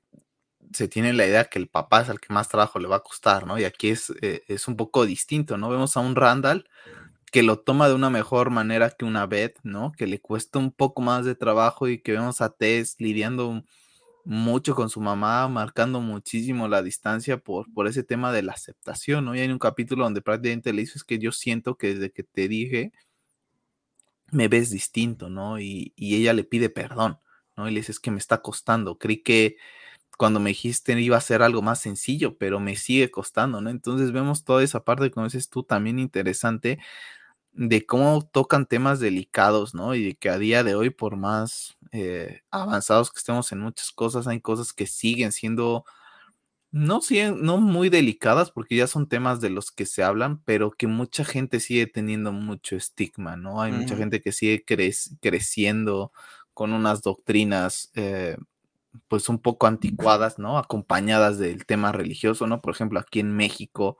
se 0.72 0.88
tiene 0.88 1.12
la 1.14 1.26
idea 1.26 1.46
que 1.46 1.58
el 1.58 1.68
papá 1.68 2.02
es 2.02 2.10
el 2.10 2.20
que 2.20 2.32
más 2.32 2.50
trabajo 2.50 2.78
le 2.78 2.88
va 2.88 2.98
a 2.98 3.04
costar, 3.04 3.48
¿no? 3.48 3.58
Y 3.58 3.64
aquí 3.64 3.90
es, 3.90 4.14
eh, 4.22 4.44
es 4.48 4.68
un 4.68 4.78
poco 4.78 5.08
distinto, 5.08 5.58
¿no? 5.58 5.70
Vemos 5.70 5.98
a 5.98 6.02
un 6.02 6.16
Randall 6.16 6.70
que 7.32 7.42
lo 7.42 7.60
toma 7.60 7.88
de 7.88 7.96
una 7.96 8.12
mejor 8.12 8.52
manera 8.52 8.92
que 8.92 9.06
una 9.06 9.26
Beth, 9.26 9.58
¿no? 9.64 9.92
Que 9.92 10.06
le 10.06 10.22
cuesta 10.22 10.60
un 10.60 10.72
poco 10.72 11.02
más 11.02 11.26
de 11.26 11.34
trabajo 11.34 11.88
y 11.88 11.98
que 11.98 12.12
vemos 12.12 12.42
a 12.42 12.50
Tess 12.50 12.96
lidiando 13.00 13.64
mucho 14.26 14.76
con 14.76 14.90
su 14.90 15.02
mamá, 15.02 15.48
marcando 15.48 16.02
muchísimo 16.02 16.68
la 16.68 16.82
distancia 16.84 17.38
por, 17.38 17.72
por 17.74 17.88
ese 17.88 18.04
tema 18.04 18.32
de 18.32 18.44
la 18.44 18.54
aceptación, 18.54 19.26
¿no? 19.26 19.36
Y 19.36 19.40
hay 19.40 19.52
un 19.52 19.60
capítulo 19.60 20.04
donde 20.04 20.22
prácticamente 20.22 20.74
le 20.74 20.82
dice, 20.82 20.94
es 20.98 21.04
que 21.04 21.20
yo 21.20 21.32
siento 21.32 21.76
que 21.78 21.94
desde 21.96 22.12
que 22.12 22.24
te 22.24 22.48
dije, 22.48 22.92
me 24.32 24.48
ves 24.48 24.70
distinto, 24.72 25.30
¿no? 25.30 25.60
Y, 25.60 25.94
ella 25.98 26.34
le 26.34 26.44
pide 26.44 26.70
perdón, 26.70 27.20
¿no? 27.58 27.68
Y 27.70 27.72
le 27.72 27.82
dice, 27.82 27.92
es 27.92 28.00
que 28.00 28.12
me 28.12 28.18
está 28.20 28.42
costando, 28.42 28.98
creí 28.98 29.22
que 29.22 29.58
cuando 30.18 30.40
me 30.40 30.52
dijiste 30.52 31.00
iba 31.02 31.18
a 31.18 31.22
ser 31.22 31.42
algo 31.42 31.62
más 31.62 31.80
sencillo, 31.82 32.38
pero 32.38 32.60
me 32.60 32.76
sigue 32.76 33.12
costando, 33.12 33.62
¿no? 33.62 33.70
Entonces 33.70 34.12
vemos 34.12 34.44
toda 34.46 34.64
esa 34.64 34.84
parte, 34.84 35.12
como 35.12 35.26
dices 35.26 35.50
tú, 35.50 35.64
también 35.64 36.00
interesante 36.00 36.80
de 37.54 37.86
cómo 37.86 38.22
tocan 38.32 38.66
temas 38.66 39.00
delicados, 39.00 39.74
¿no? 39.76 39.96
Y 39.96 40.04
de 40.06 40.16
que 40.16 40.30
a 40.30 40.38
día 40.38 40.64
de 40.64 40.76
hoy, 40.76 40.90
por 40.90 41.18
más 41.18 41.78
eh, 41.92 42.42
avanzados 42.52 43.12
que 43.12 43.20
estemos 43.20 43.52
en 43.52 43.60
muchas 43.60 43.92
cosas, 43.92 44.28
hay 44.28 44.42
cosas 44.42 44.74
que 44.74 44.88
siguen 44.88 45.32
siendo, 45.32 45.86
no, 46.72 47.02
no 47.36 47.58
muy 47.58 47.90
delicadas, 47.90 48.52
porque 48.52 48.78
ya 48.78 48.88
son 48.88 49.08
temas 49.10 49.42
de 49.42 49.50
los 49.50 49.72
que 49.72 49.86
se 49.86 50.04
hablan, 50.04 50.42
pero 50.44 50.72
que 50.72 50.88
mucha 50.88 51.26
gente 51.26 51.60
sigue 51.60 51.88
teniendo 51.88 52.32
mucho 52.32 52.76
estigma, 52.76 53.36
¿no? 53.38 53.62
Hay 53.62 53.72
mucha 53.74 53.96
gente 53.98 54.22
que 54.22 54.32
sigue 54.32 54.64
creciendo 54.66 56.12
con 56.54 56.74
unas 56.74 57.02
doctrinas 57.02 57.92
eh, 57.96 58.38
pues 59.08 59.30
un 59.30 59.40
poco 59.40 59.68
anticuadas, 59.68 60.40
¿no? 60.40 60.58
Acompañadas 60.58 61.38
del 61.38 61.66
tema 61.66 61.92
religioso, 61.92 62.48
¿no? 62.48 62.62
Por 62.62 62.74
ejemplo, 62.74 63.00
aquí 63.00 63.20
en 63.20 63.36
México, 63.36 63.98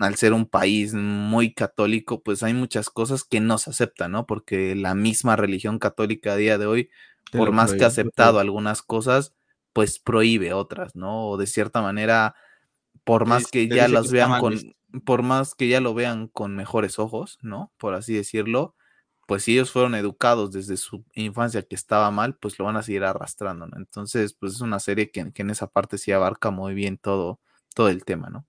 al 0.00 0.16
ser 0.16 0.32
un 0.32 0.46
país 0.46 0.94
muy 0.94 1.52
católico, 1.52 2.22
pues 2.22 2.42
hay 2.42 2.54
muchas 2.54 2.90
cosas 2.90 3.22
que 3.22 3.40
no 3.40 3.58
se 3.58 3.70
aceptan, 3.70 4.12
¿no? 4.12 4.26
Porque 4.26 4.74
la 4.74 4.94
misma 4.94 5.36
religión 5.36 5.78
católica 5.78 6.32
a 6.32 6.36
día 6.36 6.58
de 6.58 6.66
hoy, 6.66 6.90
por 7.30 7.52
más 7.52 7.74
que 7.74 7.84
ha 7.84 7.88
aceptado 7.88 8.38
algunas 8.40 8.82
cosas, 8.82 9.34
pues 9.72 9.98
prohíbe 9.98 10.52
otras, 10.54 10.96
¿no? 10.96 11.28
O 11.28 11.36
de 11.36 11.46
cierta 11.46 11.82
manera, 11.82 12.34
por 13.04 13.26
más 13.26 13.46
que 13.46 13.68
ya 13.68 13.88
las 13.88 14.10
vean 14.10 14.40
con, 14.40 14.58
por 15.04 15.22
más 15.22 15.54
que 15.54 15.68
ya 15.68 15.80
lo 15.80 15.94
vean 15.94 16.28
con 16.28 16.56
mejores 16.56 16.98
ojos, 16.98 17.38
¿no? 17.42 17.70
Por 17.76 17.94
así 17.94 18.14
decirlo, 18.14 18.74
pues 19.26 19.44
si 19.44 19.52
ellos 19.52 19.70
fueron 19.70 19.94
educados 19.94 20.50
desde 20.50 20.76
su 20.76 21.04
infancia 21.14 21.62
que 21.62 21.74
estaba 21.74 22.10
mal, 22.10 22.36
pues 22.36 22.58
lo 22.58 22.64
van 22.64 22.76
a 22.76 22.82
seguir 22.82 23.04
arrastrando, 23.04 23.66
¿no? 23.66 23.76
Entonces, 23.76 24.32
pues 24.32 24.54
es 24.54 24.60
una 24.62 24.80
serie 24.80 25.10
que, 25.10 25.30
en 25.32 25.50
esa 25.50 25.66
parte 25.66 25.98
sí 25.98 26.10
abarca 26.10 26.50
muy 26.50 26.74
bien 26.74 26.98
todo, 26.98 27.38
todo 27.74 27.88
el 27.88 28.04
tema, 28.04 28.30
¿no? 28.30 28.46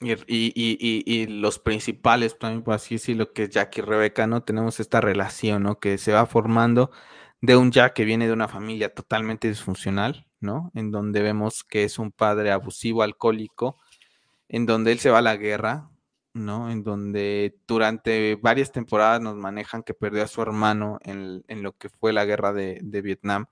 y, 0.00 0.12
y, 0.26 1.02
y, 1.06 1.26
los 1.26 1.58
principales, 1.58 2.38
también 2.38 2.62
por 2.62 2.74
así 2.74 2.96
decirlo, 2.96 3.32
que 3.32 3.44
es 3.44 3.50
Jack 3.50 3.78
y 3.78 3.80
Rebeca, 3.80 4.26
¿no? 4.26 4.42
Tenemos 4.42 4.78
esta 4.80 5.00
relación, 5.00 5.62
¿no? 5.62 5.78
Que 5.78 5.98
se 5.98 6.12
va 6.12 6.26
formando 6.26 6.90
de 7.40 7.56
un 7.56 7.70
Jack 7.70 7.94
que 7.94 8.04
viene 8.04 8.26
de 8.26 8.32
una 8.32 8.48
familia 8.48 8.92
totalmente 8.94 9.48
disfuncional, 9.48 10.26
¿no? 10.40 10.70
En 10.74 10.90
donde 10.90 11.22
vemos 11.22 11.64
que 11.64 11.84
es 11.84 11.98
un 11.98 12.12
padre 12.12 12.50
abusivo, 12.50 13.02
alcohólico, 13.02 13.78
en 14.48 14.66
donde 14.66 14.92
él 14.92 14.98
se 14.98 15.10
va 15.10 15.18
a 15.18 15.22
la 15.22 15.36
guerra, 15.36 15.90
¿no? 16.34 16.70
En 16.70 16.82
donde 16.82 17.56
durante 17.66 18.36
varias 18.36 18.72
temporadas 18.72 19.20
nos 19.20 19.36
manejan 19.36 19.82
que 19.82 19.94
perdió 19.94 20.22
a 20.22 20.28
su 20.28 20.42
hermano 20.42 20.98
en, 21.02 21.42
lo 21.62 21.76
que 21.76 21.88
fue 21.88 22.12
la 22.12 22.24
guerra 22.24 22.52
de, 22.52 22.80
Vietnam 23.02 23.46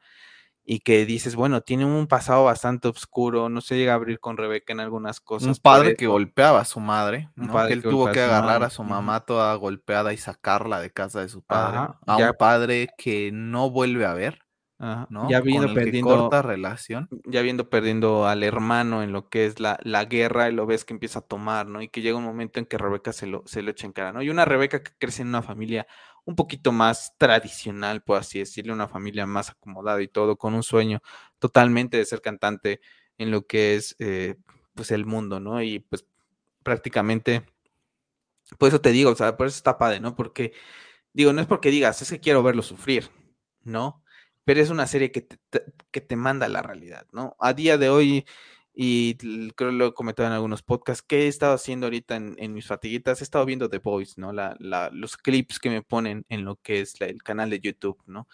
y 0.68 0.80
que 0.80 1.06
dices, 1.06 1.36
bueno, 1.36 1.60
tiene 1.60 1.84
un 1.84 2.08
pasado 2.08 2.44
bastante 2.44 2.88
oscuro, 2.88 3.48
no 3.48 3.60
se 3.60 3.76
llega 3.76 3.92
a 3.92 3.94
abrir 3.94 4.18
con 4.18 4.36
Rebeca 4.36 4.72
en 4.72 4.80
algunas 4.80 5.20
cosas. 5.20 5.48
Un 5.48 5.62
padre 5.62 5.94
que 5.94 6.08
golpeaba 6.08 6.60
a 6.60 6.64
su 6.64 6.80
madre, 6.80 7.30
que 7.36 7.72
él 7.72 7.82
tuvo 7.82 8.10
que 8.10 8.20
agarrar 8.20 8.64
a 8.64 8.70
su 8.70 8.82
mamá 8.82 9.20
toda 9.20 9.54
golpeada 9.54 10.12
y 10.12 10.16
sacarla 10.16 10.80
de 10.80 10.90
casa 10.90 11.20
de 11.20 11.28
su 11.28 11.42
padre, 11.42 11.94
a 12.04 12.16
un 12.16 12.32
padre 12.36 12.88
que 12.98 13.30
no 13.32 13.70
vuelve 13.70 14.06
a 14.06 14.14
ver, 14.14 14.46
ya 14.78 15.38
habiendo 15.38 15.72
perdiendo 15.72 16.42
relación. 16.42 17.08
Ya 17.24 17.42
viendo 17.42 17.70
perdiendo 17.70 18.26
al 18.26 18.42
hermano 18.42 19.02
en 19.02 19.12
lo 19.12 19.28
que 19.28 19.46
es 19.46 19.58
la, 19.60 19.78
la, 19.82 20.04
guerra, 20.04 20.50
y 20.50 20.52
lo 20.52 20.66
ves 20.66 20.84
que 20.84 20.92
empieza 20.92 21.20
a 21.20 21.22
tomar, 21.22 21.66
¿no? 21.66 21.80
Y 21.80 21.88
que 21.88 22.02
llega 22.02 22.18
un 22.18 22.24
momento 22.24 22.58
en 22.58 22.66
que 22.66 22.76
Rebeca 22.76 23.12
se 23.12 23.26
lo, 23.26 23.42
se 23.46 23.62
lo 23.62 23.70
echa 23.70 23.86
en 23.86 23.92
cara, 23.92 24.12
¿no? 24.12 24.22
Y 24.22 24.28
una 24.28 24.44
Rebeca 24.44 24.82
que 24.82 24.92
crece 24.98 25.22
en 25.22 25.28
una 25.28 25.42
familia 25.42 25.86
un 26.26 26.36
poquito 26.36 26.72
más 26.72 27.14
tradicional, 27.18 28.02
por 28.02 28.18
así 28.18 28.40
decirlo, 28.40 28.74
una 28.74 28.88
familia 28.88 29.26
más 29.26 29.50
acomodada 29.50 30.02
y 30.02 30.08
todo, 30.08 30.36
con 30.36 30.54
un 30.54 30.62
sueño 30.62 31.00
totalmente 31.38 31.96
de 31.96 32.04
ser 32.04 32.20
cantante 32.20 32.80
en 33.18 33.30
lo 33.30 33.46
que 33.46 33.76
es, 33.76 33.96
eh, 34.00 34.36
pues, 34.74 34.90
el 34.90 35.06
mundo, 35.06 35.40
¿no? 35.40 35.62
Y 35.62 35.80
pues 35.80 36.04
prácticamente, 36.62 37.44
por 38.58 38.68
eso 38.68 38.80
te 38.80 38.92
digo, 38.92 39.10
o 39.10 39.16
sea, 39.16 39.36
por 39.36 39.46
eso 39.46 39.56
está 39.56 39.78
padre, 39.78 40.00
¿no? 40.00 40.14
Porque, 40.16 40.52
digo, 41.14 41.32
no 41.32 41.40
es 41.40 41.46
porque 41.46 41.70
digas, 41.70 42.02
es 42.02 42.10
que 42.10 42.20
quiero 42.20 42.42
verlo 42.42 42.62
sufrir, 42.62 43.10
¿no? 43.64 44.02
pero 44.46 44.60
es 44.60 44.70
una 44.70 44.86
serie 44.86 45.10
que 45.10 45.22
te, 45.22 45.38
que 45.90 46.00
te 46.00 46.14
manda 46.14 46.48
la 46.48 46.62
realidad, 46.62 47.08
¿no? 47.10 47.36
A 47.40 47.52
día 47.52 47.78
de 47.78 47.88
hoy, 47.90 48.26
y 48.78 49.14
creo 49.16 49.70
que 49.70 49.76
lo 49.76 49.86
he 49.86 49.94
comentado 49.94 50.28
en 50.28 50.34
algunos 50.34 50.62
podcasts, 50.62 51.02
¿qué 51.02 51.22
he 51.22 51.28
estado 51.28 51.54
haciendo 51.54 51.86
ahorita 51.86 52.14
en, 52.16 52.52
mis 52.52 52.66
fatiguitas? 52.66 53.22
He 53.22 53.24
estado 53.24 53.46
viendo 53.46 53.70
The 53.70 53.78
Voice, 53.78 54.20
¿no? 54.20 54.34
La, 54.34 54.54
los 54.92 55.16
clips 55.16 55.58
que 55.58 55.70
me 55.70 55.80
ponen 55.80 56.26
en 56.28 56.44
lo 56.44 56.56
que 56.56 56.82
es 56.82 57.00
el 57.00 57.22
canal 57.22 57.48
de 57.48 57.58
YouTube, 57.58 57.96
¿no? 58.04 58.28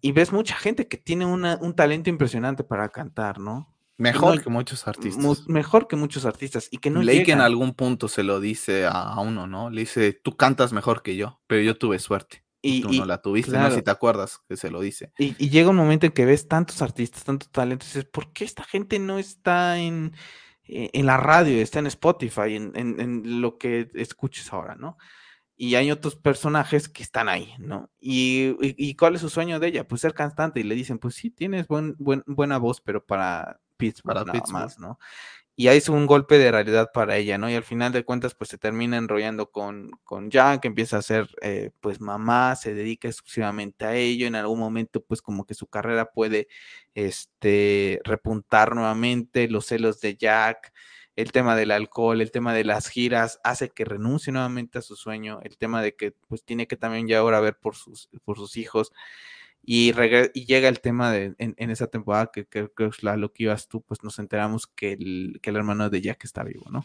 Y 0.00 0.12
ves 0.12 0.32
mucha 0.32 0.56
gente 0.56 0.88
que 0.88 0.96
tiene 0.96 1.26
un 1.26 1.74
talento 1.76 2.08
impresionante 2.08 2.64
para 2.64 2.88
cantar, 2.88 3.38
¿no? 3.38 3.76
Mejor 3.98 4.42
que 4.42 4.48
muchos 4.48 4.88
artistas. 4.88 5.46
mejor 5.46 5.86
que 5.86 5.96
muchos 5.96 6.24
artistas. 6.24 6.68
Y 6.70 6.78
que 6.78 6.88
no 6.88 7.02
Leí 7.02 7.22
que 7.22 7.32
en 7.32 7.42
algún 7.42 7.74
punto 7.74 8.08
se 8.08 8.22
lo 8.22 8.40
dice 8.40 8.86
a 8.90 9.20
uno, 9.20 9.46
¿no? 9.46 9.68
Le 9.68 9.82
dice, 9.82 10.14
tú 10.14 10.34
cantas 10.34 10.72
mejor 10.72 11.02
que 11.02 11.14
yo, 11.14 11.42
pero 11.46 11.60
yo 11.60 11.76
tuve 11.76 11.98
suerte. 11.98 12.42
Y, 12.64 12.80
tú 12.80 12.92
no 12.92 13.04
la 13.04 13.20
tuviste, 13.20 13.58
no 13.58 13.68
sé 13.68 13.76
si 13.76 13.82
te 13.82 13.90
acuerdas 13.90 14.40
que 14.48 14.56
se 14.56 14.70
lo 14.70 14.80
dice. 14.80 15.12
Y, 15.18 15.50
llega 15.50 15.70
un 15.70 15.76
momento 15.76 16.06
en 16.06 16.12
que 16.12 16.24
ves 16.24 16.46
tantos 16.46 16.80
artistas, 16.80 17.24
tantos 17.24 17.50
talentos, 17.50 17.88
y 17.88 17.98
dices, 17.98 18.04
¿por 18.10 18.32
qué 18.32 18.44
esta 18.44 18.62
gente 18.62 19.00
no 19.00 19.18
está 19.18 19.78
en, 19.78 20.14
eh, 20.64 20.90
en 20.92 21.06
la 21.06 21.16
radio, 21.16 21.60
está 21.60 21.80
en 21.80 21.88
Spotify, 21.88 22.54
en, 22.54 22.72
en, 22.76 23.40
lo 23.40 23.58
que 23.58 23.90
escuches 23.94 24.52
ahora, 24.52 24.76
¿no? 24.76 24.96
Y 25.56 25.74
hay 25.74 25.90
otros 25.90 26.14
personajes 26.14 26.88
que 26.88 27.02
están 27.02 27.28
ahí, 27.28 27.52
¿no? 27.58 27.90
Y, 28.00 28.56
y, 28.60 28.94
cuál 28.94 29.16
es 29.16 29.20
su 29.20 29.28
sueño 29.28 29.58
de 29.60 29.68
ella? 29.68 29.86
Pues 29.86 30.00
ser 30.00 30.14
cantante. 30.14 30.60
Y 30.60 30.64
le 30.64 30.74
dicen, 30.74 30.98
pues 30.98 31.14
sí, 31.14 31.30
tienes 31.30 31.68
buen, 31.68 31.94
buen, 31.98 32.22
buena 32.26 32.58
voz, 32.58 32.80
pero 32.80 33.04
para 33.04 33.60
Pittsburgh 33.76 34.14
para 34.14 34.24
nada 34.24 34.42
más, 34.50 34.78
¿no? 34.78 34.98
Y 35.56 35.68
ahí 35.68 35.78
es 35.78 35.88
un 35.88 36.06
golpe 36.06 36.38
de 36.38 36.50
realidad 36.50 36.90
para 36.94 37.16
ella, 37.18 37.38
¿no? 37.38 37.50
Y 37.50 37.54
al 37.54 37.62
final 37.64 37.92
de 37.92 38.04
cuentas, 38.04 38.34
pues 38.34 38.50
se 38.50 38.58
termina 38.58 38.96
enrollando 38.96 39.50
con, 39.50 39.90
con 40.04 40.30
Jack, 40.30 40.64
empieza 40.64 40.96
a 40.98 41.02
ser, 41.02 41.28
eh, 41.42 41.70
pues, 41.80 42.00
mamá, 42.00 42.56
se 42.56 42.74
dedica 42.74 43.08
exclusivamente 43.08 43.84
a 43.84 43.94
ello, 43.94 44.26
en 44.26 44.34
algún 44.34 44.58
momento, 44.58 45.02
pues, 45.04 45.20
como 45.22 45.44
que 45.46 45.54
su 45.54 45.66
carrera 45.66 46.06
puede, 46.12 46.48
este, 46.94 48.00
repuntar 48.04 48.74
nuevamente, 48.74 49.48
los 49.48 49.66
celos 49.66 50.00
de 50.00 50.16
Jack, 50.16 50.72
el 51.16 51.32
tema 51.32 51.54
del 51.56 51.70
alcohol, 51.70 52.20
el 52.22 52.30
tema 52.30 52.54
de 52.54 52.64
las 52.64 52.88
giras, 52.88 53.38
hace 53.44 53.68
que 53.70 53.84
renuncie 53.84 54.32
nuevamente 54.32 54.78
a 54.78 54.82
su 54.82 54.96
sueño, 54.96 55.40
el 55.42 55.58
tema 55.58 55.82
de 55.82 55.94
que, 55.94 56.12
pues, 56.28 56.44
tiene 56.44 56.66
que 56.66 56.76
también 56.76 57.06
ya 57.08 57.18
ahora 57.18 57.40
ver 57.40 57.58
por 57.58 57.76
sus, 57.76 58.08
por 58.24 58.38
sus 58.38 58.56
hijos, 58.56 58.92
y, 59.64 59.92
llega 59.92 60.68
el 60.68 60.80
tema 60.80 61.12
de, 61.12 61.34
en, 61.38 61.70
esa 61.70 61.86
temporada 61.86 62.30
que 62.32 62.46
creo 62.46 62.74
que 62.74 62.90
lo 63.16 63.32
que 63.32 63.44
ibas 63.44 63.68
tú, 63.68 63.80
pues 63.82 64.02
nos 64.02 64.18
enteramos 64.18 64.66
que 64.66 64.92
el, 64.92 65.38
que 65.40 65.50
el 65.50 65.56
hermano 65.56 65.88
de 65.88 66.00
Jack 66.00 66.24
está 66.24 66.42
vivo, 66.42 66.68
¿no? 66.70 66.84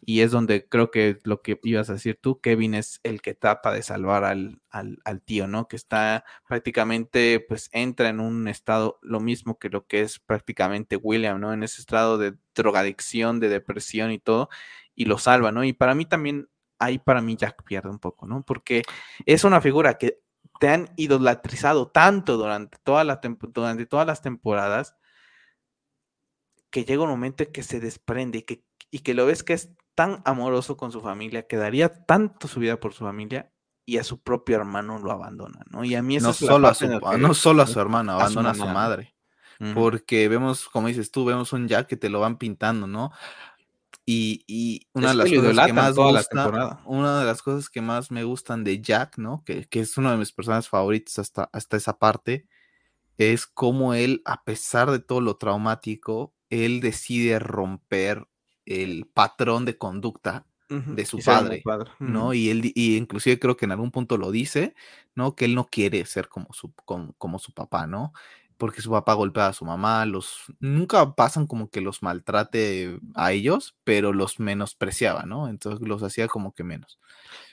Y 0.00 0.20
es 0.20 0.30
donde 0.30 0.68
creo 0.68 0.90
que 0.90 1.18
lo 1.24 1.42
que 1.42 1.58
ibas 1.64 1.90
a 1.90 1.94
decir 1.94 2.18
tú, 2.20 2.40
Kevin 2.40 2.74
es 2.74 3.00
el 3.02 3.20
que 3.20 3.34
trata 3.34 3.72
de 3.72 3.82
salvar 3.82 4.24
al, 4.24 4.60
al, 4.70 4.98
al, 5.04 5.22
tío, 5.22 5.48
¿no? 5.48 5.68
Que 5.68 5.76
está 5.76 6.24
prácticamente, 6.46 7.40
pues 7.40 7.68
entra 7.72 8.08
en 8.08 8.20
un 8.20 8.46
estado 8.46 8.98
lo 9.02 9.20
mismo 9.20 9.58
que 9.58 9.70
lo 9.70 9.86
que 9.86 10.02
es 10.02 10.18
prácticamente 10.20 10.96
William, 10.96 11.40
¿no? 11.40 11.52
En 11.52 11.62
ese 11.62 11.80
estado 11.80 12.18
de 12.18 12.34
drogadicción, 12.54 13.40
de 13.40 13.48
depresión 13.48 14.12
y 14.12 14.18
todo, 14.18 14.50
y 14.94 15.06
lo 15.06 15.18
salva, 15.18 15.50
¿no? 15.50 15.64
Y 15.64 15.72
para 15.72 15.94
mí 15.94 16.04
también, 16.06 16.48
ahí 16.78 16.98
para 16.98 17.22
mí 17.22 17.36
Jack 17.36 17.64
pierde 17.64 17.88
un 17.88 17.98
poco, 17.98 18.26
¿no? 18.26 18.42
Porque 18.44 18.82
es 19.26 19.44
una 19.44 19.60
figura 19.60 19.98
que 19.98 20.20
te 20.58 20.68
han 20.68 20.90
idolatrizado 20.96 21.88
tanto 21.88 22.36
durante, 22.36 22.78
toda 22.82 23.04
la 23.04 23.20
durante 23.22 23.86
todas 23.86 24.06
las 24.06 24.22
temporadas 24.22 24.96
que 26.70 26.84
llega 26.84 27.02
un 27.02 27.10
momento 27.10 27.44
en 27.44 27.52
que 27.52 27.62
se 27.62 27.80
desprende 27.80 28.38
y 28.38 28.42
que, 28.42 28.64
y 28.90 29.00
que 29.00 29.14
lo 29.14 29.26
ves 29.26 29.42
que 29.42 29.54
es 29.54 29.70
tan 29.94 30.22
amoroso 30.24 30.76
con 30.76 30.92
su 30.92 31.00
familia, 31.00 31.46
que 31.46 31.56
daría 31.56 32.04
tanto 32.04 32.46
su 32.46 32.60
vida 32.60 32.78
por 32.78 32.92
su 32.92 33.04
familia 33.04 33.52
y 33.84 33.98
a 33.98 34.04
su 34.04 34.22
propio 34.22 34.56
hermano 34.56 34.98
lo 34.98 35.10
abandona, 35.10 35.64
¿no? 35.70 35.82
Y 35.82 35.94
a 35.94 36.02
mí 36.02 36.16
eso 36.16 36.28
no, 36.28 36.32
solo, 36.34 36.68
a 36.68 36.74
su, 36.74 36.86
no 36.86 37.34
solo 37.34 37.62
a 37.62 37.66
su 37.66 37.80
hermano, 37.80 38.12
abandona 38.12 38.50
a 38.50 38.54
su, 38.54 38.66
madre. 38.66 39.16
Porque 39.74 40.28
vemos, 40.28 40.68
como 40.68 40.86
dices 40.86 41.10
tú, 41.10 41.24
vemos 41.24 41.52
un 41.52 41.66
Jack 41.66 41.88
que 41.88 41.96
te 41.96 42.10
lo 42.10 42.20
van 42.20 42.38
pintando, 42.38 42.86
¿no? 42.86 43.10
Y, 44.10 44.86
una, 44.94 45.10
de 45.10 45.16
las 45.16 45.30
cosas 45.30 45.66
que 45.66 45.72
más 45.74 45.94
una 46.86 47.20
de 47.20 47.26
las 47.26 47.42
cosas 47.42 47.68
que 47.68 47.82
más 47.82 48.10
me 48.10 48.24
gustan 48.24 48.64
de 48.64 48.80
Jack, 48.80 49.18
¿no? 49.18 49.44
Que, 49.44 49.68
es 49.70 49.98
uno 49.98 50.10
de 50.10 50.16
mis 50.16 50.32
personajes 50.32 50.66
favoritos 50.66 51.18
hasta, 51.18 51.50
hasta 51.52 51.76
esa 51.76 51.98
parte, 51.98 52.46
es 53.18 53.46
cómo 53.46 53.92
él, 53.92 54.22
a 54.24 54.44
pesar 54.44 54.90
de 54.90 54.98
todo 54.98 55.20
lo 55.20 55.36
traumático, 55.36 56.34
él 56.48 56.80
decide 56.80 57.38
romper 57.38 58.26
el 58.64 59.04
patrón 59.12 59.66
de 59.66 59.76
conducta 59.76 60.46
de 60.70 61.04
su 61.04 61.18
padre, 61.18 61.62
¿no? 61.98 62.32
Y 62.32 62.48
él, 62.48 62.72
y 62.74 62.96
inclusive 62.96 63.38
creo 63.38 63.58
que 63.58 63.66
en 63.66 63.72
algún 63.72 63.90
punto 63.90 64.16
lo 64.16 64.30
dice, 64.30 64.74
¿no? 65.14 65.34
Que 65.34 65.44
él 65.44 65.54
no 65.54 65.66
quiere 65.66 66.06
ser 66.06 66.28
como 66.28 66.48
su, 66.54 66.72
como, 66.86 67.12
como 67.18 67.38
su 67.38 67.52
papá, 67.52 67.86
¿no? 67.86 68.14
Porque 68.58 68.82
su 68.82 68.90
papá 68.90 69.14
golpeaba 69.14 69.50
a 69.50 69.54
su 69.54 69.64
mamá, 69.64 70.04
los 70.04 70.52
nunca 70.58 71.14
pasan 71.14 71.46
como 71.46 71.70
que 71.70 71.80
los 71.80 72.02
maltrate 72.02 72.98
a 73.14 73.32
ellos, 73.32 73.76
pero 73.84 74.12
los 74.12 74.40
menospreciaba, 74.40 75.22
¿no? 75.22 75.48
Entonces 75.48 75.86
los 75.86 76.02
hacía 76.02 76.26
como 76.26 76.52
que 76.52 76.64
menos. 76.64 76.98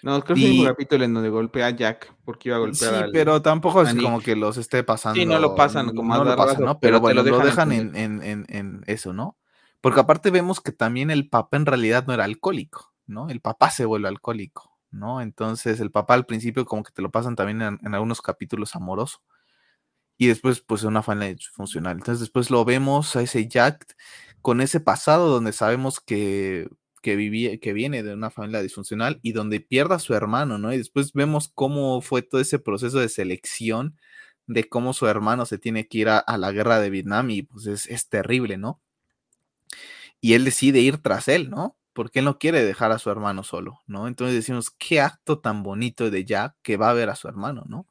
No, 0.01 0.21
creo 0.23 0.35
que 0.35 0.45
hay 0.45 0.59
un 0.59 0.65
capítulo 0.65 1.05
en 1.05 1.13
donde 1.13 1.29
golpea 1.29 1.67
a 1.67 1.69
Jack 1.69 2.13
porque 2.25 2.49
iba 2.49 2.57
a 2.57 2.59
golpear 2.59 3.05
Sí, 3.05 3.11
pero 3.13 3.41
tampoco 3.41 3.83
es 3.83 3.93
como 3.93 4.19
que 4.19 4.35
los 4.35 4.57
esté 4.57 4.83
pasando. 4.83 5.19
Sí, 5.19 5.25
no 5.25 5.39
lo 5.39 5.55
pasan 5.55 5.95
como 5.95 6.15
no 6.15 6.23
lo 6.23 6.35
pasan, 6.35 6.65
¿no? 6.65 6.79
Pero, 6.79 6.99
bueno, 6.99 7.21
lo 7.23 7.39
dejan, 7.39 7.71
en, 7.71 7.95
en, 7.95 8.45
en, 8.49 8.83
eso, 8.87 9.13
¿no? 9.13 9.37
Porque 9.81 9.99
aparte 9.99 10.31
vemos 10.31 10.59
que 10.59 10.71
también 10.71 11.11
el 11.11 11.29
papá 11.29 11.57
en 11.57 11.67
realidad 11.67 12.05
no 12.07 12.13
era 12.13 12.23
alcohólico, 12.23 12.93
¿no? 13.05 13.29
El 13.29 13.41
papá 13.41 13.69
se 13.69 13.85
vuelve 13.85 14.07
alcohólico, 14.07 14.75
¿no? 14.89 15.21
Entonces 15.21 15.79
el 15.79 15.91
papá 15.91 16.15
al 16.15 16.25
principio 16.25 16.65
como 16.65 16.81
que 16.81 16.91
te 16.91 17.03
lo 17.03 17.11
pasan 17.11 17.35
también 17.35 17.61
en, 17.61 17.93
algunos 17.93 18.23
capítulos 18.23 18.75
amoroso 18.75 19.21
y 20.17 20.27
después 20.27 20.61
pues 20.61 20.83
una 20.83 21.03
familia 21.03 21.35
funcional. 21.53 21.97
Entonces 21.97 22.21
después 22.21 22.49
lo 22.49 22.65
vemos 22.65 23.15
a 23.15 23.21
ese 23.21 23.47
Jack 23.47 23.95
con 24.41 24.61
ese 24.61 24.79
pasado 24.79 25.29
donde 25.29 25.53
sabemos 25.53 25.99
que, 25.99 26.69
que, 27.01 27.15
vivía, 27.15 27.57
que 27.59 27.73
viene 27.73 28.03
de 28.03 28.13
una 28.13 28.29
familia 28.29 28.61
disfuncional 28.61 29.19
y 29.23 29.33
donde 29.33 29.59
pierde 29.59 29.95
a 29.95 29.99
su 29.99 30.13
hermano, 30.13 30.57
¿no? 30.57 30.73
Y 30.73 30.77
después 30.77 31.13
vemos 31.13 31.49
cómo 31.53 32.01
fue 32.01 32.21
todo 32.21 32.41
ese 32.41 32.59
proceso 32.59 32.99
de 32.99 33.09
selección 33.09 33.97
de 34.47 34.69
cómo 34.69 34.93
su 34.93 35.07
hermano 35.07 35.45
se 35.45 35.57
tiene 35.57 35.87
que 35.87 35.97
ir 35.99 36.09
a, 36.09 36.23
la 36.37 36.51
guerra 36.51 36.79
de 36.79 36.89
Vietnam 36.89 37.29
y 37.31 37.43
pues 37.43 37.65
es, 37.67 37.87
es, 37.87 38.09
terrible, 38.09 38.57
¿no? 38.57 38.81
Y 40.21 40.33
él 40.33 40.45
decide 40.45 40.79
ir 40.79 40.99
tras 40.99 41.27
él, 41.27 41.49
¿no? 41.49 41.77
Porque 41.93 42.19
él 42.19 42.25
no 42.25 42.37
quiere 42.37 42.63
dejar 42.63 42.91
a 42.91 42.99
su 42.99 43.09
hermano 43.09 43.43
solo, 43.43 43.81
¿no? 43.87 44.07
Entonces 44.07 44.35
decimos, 44.35 44.69
qué 44.71 45.01
acto 45.01 45.39
tan 45.39 45.63
bonito 45.63 46.09
de 46.11 46.25
Jack 46.25 46.55
que 46.61 46.77
va 46.77 46.89
a 46.89 46.93
ver 46.93 47.09
a 47.09 47.15
su 47.15 47.27
hermano, 47.27 47.63
¿no? 47.67 47.87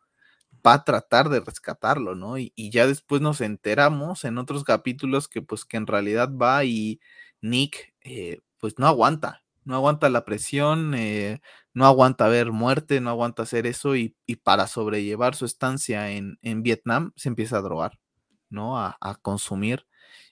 Va 0.66 0.74
a 0.74 0.84
tratar 0.84 1.28
de 1.28 1.40
rescatarlo, 1.40 2.14
¿no? 2.14 2.38
Y, 2.38 2.52
ya 2.56 2.86
después 2.86 3.20
nos 3.20 3.40
enteramos 3.40 4.24
en 4.24 4.38
otros 4.38 4.64
capítulos 4.64 5.28
que 5.28 5.42
pues 5.42 5.64
que 5.64 5.76
en 5.76 5.86
realidad 5.86 6.30
va 6.34 6.64
y 6.64 7.00
Nick 7.40 7.94
eh, 8.02 8.40
pues 8.58 8.78
no 8.78 8.86
aguanta, 8.86 9.44
no 9.64 9.74
aguanta 9.74 10.08
la 10.08 10.24
presión, 10.24 10.94
eh, 10.94 11.40
no 11.74 11.86
aguanta 11.86 12.28
ver 12.28 12.52
muerte, 12.52 13.00
no 13.00 13.10
aguanta 13.10 13.42
hacer 13.42 13.66
eso 13.66 13.96
y, 13.96 14.16
para 14.42 14.66
sobrellevar 14.66 15.34
su 15.34 15.44
estancia 15.44 16.10
en, 16.10 16.38
Vietnam 16.62 17.12
se 17.16 17.28
empieza 17.28 17.58
a 17.58 17.62
drogar, 17.62 17.98
¿no? 18.50 18.78
A, 18.78 18.96
consumir 19.22 19.86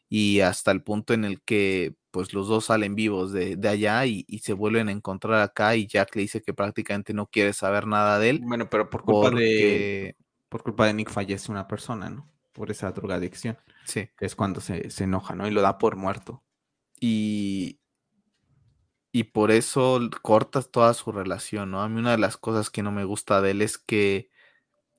y 0.08 0.40
hasta 0.40 0.70
el 0.72 0.82
punto 0.82 1.14
en 1.14 1.24
el 1.24 1.42
que 1.42 1.94
pues 2.10 2.34
los 2.34 2.46
dos 2.48 2.66
salen 2.66 2.94
vivos 2.94 3.32
de, 3.32 3.58
allá 3.68 4.04
y, 4.06 4.24
se 4.42 4.52
vuelven 4.52 4.88
a 4.88 4.92
encontrar 4.92 5.40
acá 5.40 5.76
y 5.76 5.86
Jack 5.86 6.14
le 6.16 6.22
dice 6.22 6.42
que 6.42 6.54
prácticamente 6.54 7.14
no 7.14 7.26
quiere 7.26 7.52
saber 7.52 7.86
nada 7.86 8.18
de 8.18 8.30
él. 8.30 8.40
Bueno, 8.44 8.68
pero 8.68 8.90
por 8.90 9.02
culpa 9.02 9.30
de 9.30 10.16
por 10.52 10.62
culpa 10.62 10.86
de 10.86 10.92
Nick 10.92 11.08
fallece 11.08 11.50
una 11.50 11.66
persona, 11.66 12.10
¿no? 12.10 12.30
Por 12.52 12.70
esa 12.70 12.92
drogadicción. 12.92 13.56
Sí. 13.86 14.10
Que 14.18 14.26
es 14.26 14.36
cuando 14.36 14.60
se, 14.60 14.86
enoja, 15.02 15.34
¿no? 15.34 15.48
Y 15.48 15.50
lo 15.50 15.62
da 15.62 15.78
por 15.78 15.96
muerto. 15.96 16.44
Y, 17.00 17.80
y 19.12 19.24
por 19.24 19.50
eso 19.50 19.98
cortas 20.20 20.70
toda 20.70 20.92
su 20.92 21.10
relación, 21.10 21.70
¿no? 21.70 21.80
A 21.80 21.88
mí 21.88 21.98
una 21.98 22.10
de 22.10 22.18
las 22.18 22.36
cosas 22.36 22.68
que 22.68 22.82
no 22.82 22.92
me 22.92 23.04
gusta 23.04 23.40
de 23.40 23.52
él 23.52 23.62
es 23.62 23.78
que 23.78 24.28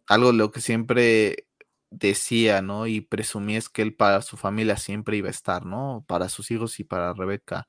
algo 0.08 0.32
de 0.32 0.40
lo 0.40 0.50
que 0.50 0.60
siempre 0.60 1.48
decía, 1.92 2.64
¿no? 2.64 2.88
Y 2.88 3.02
presumía 3.02 3.60
es 3.60 3.70
que 3.70 3.84
él 3.84 3.96
para 3.96 4.24
su 4.24 4.38
familia 4.38 4.78
siempre 4.78 5.18
iba 5.18 5.28
a 5.28 5.32
estar, 5.32 5.68
¿no? 5.68 6.04
Para 6.08 6.30
sus 6.30 6.50
hijos 6.50 6.80
y 6.80 6.84
para 6.84 7.14
Rebeca. 7.14 7.68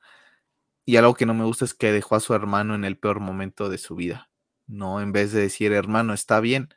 Y 0.87 0.97
algo 0.97 1.13
que 1.13 1.27
no 1.27 1.35
me 1.35 1.45
gusta 1.45 1.67
es 1.67 1.75
que 1.75 1.93
dejó 1.93 2.17
a 2.17 2.21
su 2.21 2.33
hermano 2.33 2.75
en 2.75 2.87
el 2.87 2.97
peor 2.97 3.21
momento 3.21 3.69
de 3.69 3.77
su 3.77 3.95
vida, 3.95 4.31
¿no? 4.67 5.03
En 5.03 5.13
vez 5.13 5.33
de 5.33 5.43
decir, 5.43 5.73
hermano, 5.73 6.15
está 6.15 6.41
bien, 6.41 6.71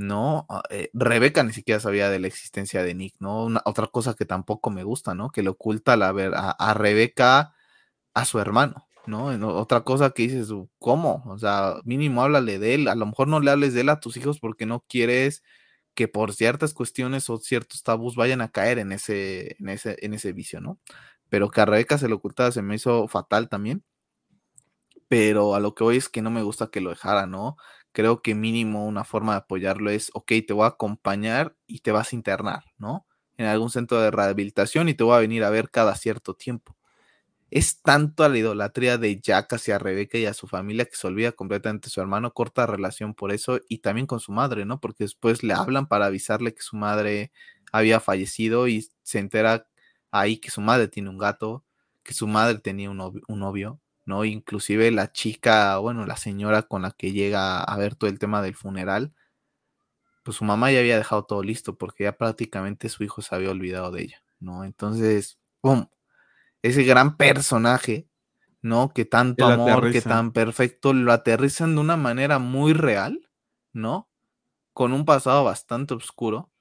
¿no? 0.00 0.46
Ah, 0.48 0.62
eh, 0.70 0.90
Rebeca 0.94 1.42
ni 1.44 1.52
siquiera 1.52 1.80
sabía 1.80 2.08
de 2.10 2.18
la 2.18 2.26
existencia 2.26 2.82
de 2.82 2.94
Nick, 2.94 3.16
¿no? 3.20 3.48
otra 3.64 3.86
cosa 3.88 4.14
que 4.14 4.24
tampoco 4.24 4.70
me 4.70 4.82
gusta, 4.82 5.14
¿no? 5.14 5.30
Que 5.30 5.42
le 5.42 5.50
oculta 5.50 5.96
la 5.96 6.10
ver 6.12 6.32
a, 6.34 6.74
Rebeca 6.74 7.54
a 8.14 8.24
su 8.24 8.40
hermano, 8.40 8.86
¿no? 9.06 9.26
Otra 9.56 9.82
cosa 9.82 10.10
que 10.10 10.24
dices, 10.24 10.48
¿cómo? 10.78 11.22
O 11.26 11.38
sea, 11.38 11.76
mínimo 11.84 12.22
háblale 12.22 12.58
de 12.58 12.74
él, 12.74 12.88
a 12.88 12.94
lo 12.94 13.06
mejor 13.06 13.28
no 13.28 13.40
le 13.40 13.50
hables 13.50 13.74
de 13.74 13.82
él 13.82 13.90
a 13.90 14.00
tus 14.00 14.16
hijos 14.16 14.40
porque 14.40 14.66
no 14.66 14.84
quieres 14.88 15.42
que 15.94 16.08
por 16.08 16.34
ciertas 16.34 16.74
cuestiones 16.74 17.28
o 17.30 17.38
ciertos 17.38 17.82
tabús 17.82 18.16
vayan 18.16 18.40
a 18.40 18.50
caer 18.50 18.78
en 18.78 18.92
ese, 18.92 19.56
en 19.60 19.68
ese, 19.68 19.96
en 20.00 20.14
ese 20.14 20.32
vicio, 20.32 20.60
¿no? 20.60 20.78
Pero 21.28 21.50
que 21.50 21.60
a 21.60 21.66
Rebeca 21.66 21.98
se 21.98 22.08
le 22.08 22.14
ocultaba 22.14 22.52
se 22.52 22.62
me 22.62 22.76
hizo 22.76 23.08
fatal 23.08 23.48
también. 23.50 23.84
Pero 25.08 25.54
a 25.56 25.60
lo 25.60 25.74
que 25.74 25.84
voy 25.84 25.96
es 25.96 26.08
que 26.08 26.22
no 26.22 26.30
me 26.30 26.42
gusta 26.42 26.68
que 26.68 26.80
lo 26.80 26.90
dejara, 26.90 27.26
¿no? 27.26 27.56
Creo 27.92 28.22
que 28.22 28.34
mínimo 28.34 28.86
una 28.86 29.04
forma 29.04 29.32
de 29.32 29.38
apoyarlo 29.38 29.90
es, 29.90 30.10
ok, 30.14 30.32
te 30.46 30.52
voy 30.52 30.64
a 30.64 30.68
acompañar 30.68 31.56
y 31.66 31.80
te 31.80 31.92
vas 31.92 32.12
a 32.12 32.16
internar, 32.16 32.64
¿no? 32.78 33.06
En 33.36 33.46
algún 33.46 33.70
centro 33.70 34.00
de 34.00 34.10
rehabilitación 34.10 34.88
y 34.88 34.94
te 34.94 35.04
voy 35.04 35.16
a 35.16 35.20
venir 35.20 35.44
a 35.44 35.50
ver 35.50 35.70
cada 35.70 35.94
cierto 35.96 36.34
tiempo. 36.34 36.76
Es 37.50 37.82
tanto 37.82 38.22
a 38.24 38.28
la 38.28 38.38
idolatría 38.38 38.96
de 38.98 39.20
Jack 39.20 39.54
hacia 39.54 39.78
Rebeca 39.78 40.18
y 40.18 40.26
a 40.26 40.34
su 40.34 40.46
familia 40.46 40.84
que 40.84 40.96
se 40.96 41.06
olvida 41.06 41.32
completamente 41.32 41.90
su 41.90 42.00
hermano, 42.00 42.32
corta 42.32 42.66
relación 42.66 43.14
por 43.14 43.32
eso 43.32 43.60
y 43.68 43.78
también 43.78 44.06
con 44.06 44.20
su 44.20 44.32
madre, 44.32 44.64
¿no? 44.64 44.80
Porque 44.80 45.04
después 45.04 45.42
le 45.42 45.54
hablan 45.54 45.88
para 45.88 46.06
avisarle 46.06 46.54
que 46.54 46.62
su 46.62 46.76
madre 46.76 47.32
había 47.72 47.98
fallecido 48.00 48.68
y 48.68 48.88
se 49.02 49.18
entera 49.18 49.66
ahí 50.12 50.38
que 50.38 50.50
su 50.50 50.60
madre 50.60 50.88
tiene 50.88 51.10
un 51.10 51.18
gato, 51.18 51.64
que 52.04 52.14
su 52.14 52.28
madre 52.28 52.58
tenía 52.58 52.90
un 52.90 52.98
novio 53.28 53.80
¿no? 54.04 54.24
Inclusive 54.24 54.90
la 54.90 55.12
chica, 55.12 55.78
bueno, 55.78 56.06
la 56.06 56.16
señora 56.16 56.62
con 56.62 56.82
la 56.82 56.92
que 56.92 57.12
llega 57.12 57.62
a 57.62 57.76
ver 57.76 57.94
todo 57.94 58.10
el 58.10 58.18
tema 58.18 58.42
del 58.42 58.54
funeral, 58.54 59.14
pues 60.22 60.36
su 60.36 60.44
mamá 60.44 60.70
ya 60.70 60.80
había 60.80 60.98
dejado 60.98 61.24
todo 61.24 61.42
listo 61.42 61.76
porque 61.76 62.04
ya 62.04 62.16
prácticamente 62.16 62.88
su 62.88 63.04
hijo 63.04 63.22
se 63.22 63.34
había 63.34 63.50
olvidado 63.50 63.90
de 63.90 64.02
ella, 64.02 64.22
¿no? 64.38 64.64
Entonces, 64.64 65.38
¡pum! 65.60 65.86
Ese 66.62 66.84
gran 66.84 67.16
personaje, 67.16 68.08
¿no? 68.60 68.92
Que 68.92 69.04
tanto 69.04 69.46
amor, 69.46 69.90
que 69.92 70.02
tan 70.02 70.32
perfecto, 70.32 70.92
lo 70.92 71.12
aterrizan 71.12 71.74
de 71.74 71.80
una 71.80 71.96
manera 71.96 72.38
muy 72.38 72.74
real, 72.74 73.30
¿no? 73.72 74.10
Con 74.72 74.92
un 74.92 75.04
pasado 75.04 75.44
bastante 75.44 75.94
oscuro 75.94 76.52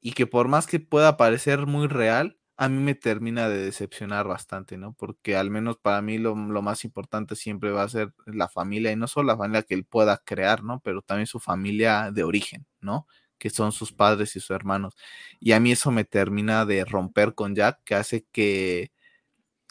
y 0.00 0.12
que 0.12 0.26
por 0.26 0.48
más 0.48 0.66
que 0.66 0.80
pueda 0.80 1.16
parecer 1.16 1.66
muy 1.66 1.86
real, 1.86 2.38
a 2.56 2.68
mí 2.68 2.82
me 2.82 2.94
termina 2.94 3.48
de 3.48 3.58
decepcionar 3.58 4.26
bastante, 4.26 4.78
¿no? 4.78 4.94
Porque 4.94 5.36
al 5.36 5.50
menos 5.50 5.76
para 5.76 6.00
mí 6.00 6.16
lo, 6.18 6.34
más 6.34 6.84
importante 6.84 7.36
siempre 7.36 7.70
va 7.70 7.82
a 7.82 7.88
ser 7.88 8.14
la 8.24 8.48
familia, 8.48 8.92
y 8.92 8.96
no 8.96 9.08
solo 9.08 9.28
la 9.28 9.36
familia 9.36 9.62
que 9.62 9.74
él 9.74 9.84
pueda 9.84 10.22
crear, 10.24 10.64
¿no? 10.64 10.80
Pero 10.80 11.02
también 11.02 11.26
su 11.26 11.38
familia 11.38 12.10
de 12.12 12.24
origen, 12.24 12.66
¿no? 12.80 13.06
Que 13.38 13.50
son 13.50 13.72
sus 13.72 13.92
padres 13.92 14.36
y 14.36 14.40
sus 14.40 14.50
hermanos. 14.50 14.94
Y 15.38 15.52
a 15.52 15.60
mí 15.60 15.72
eso 15.72 15.90
me 15.90 16.04
termina 16.04 16.64
de 16.64 16.84
romper 16.86 17.34
con 17.34 17.54
Jack, 17.54 17.80
que 17.84 17.94
hace 17.94 18.26
que, 18.32 18.90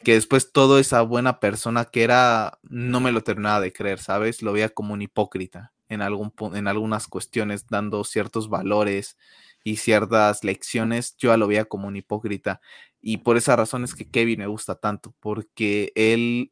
que 0.03 0.13
después 0.13 0.51
toda 0.51 0.79
esa 0.79 1.01
buena 1.01 1.39
persona 1.39 1.85
que 1.85 2.03
era, 2.03 2.59
no 2.63 2.99
me 2.99 3.11
lo 3.11 3.23
terminaba 3.23 3.61
de 3.61 3.73
creer, 3.73 3.99
¿sabes? 3.99 4.43
Lo 4.43 4.53
veía 4.53 4.69
como 4.69 4.93
un 4.93 5.01
hipócrita 5.01 5.73
en, 5.89 6.01
algún, 6.03 6.33
en 6.53 6.67
algunas 6.67 7.07
cuestiones, 7.07 7.67
dando 7.67 8.03
ciertos 8.03 8.49
valores 8.49 9.17
y 9.65 9.77
ciertas 9.77 10.43
lecciones, 10.43 11.17
yo 11.17 11.35
lo 11.35 11.47
veía 11.47 11.65
como 11.65 11.87
un 11.87 11.97
hipócrita. 11.97 12.61
Y 13.01 13.17
por 13.17 13.35
esa 13.35 13.55
razón 13.55 13.83
es 13.83 13.95
que 13.95 14.07
Kevin 14.07 14.39
me 14.39 14.47
gusta 14.47 14.75
tanto, 14.75 15.15
porque 15.19 15.91
él 15.95 16.51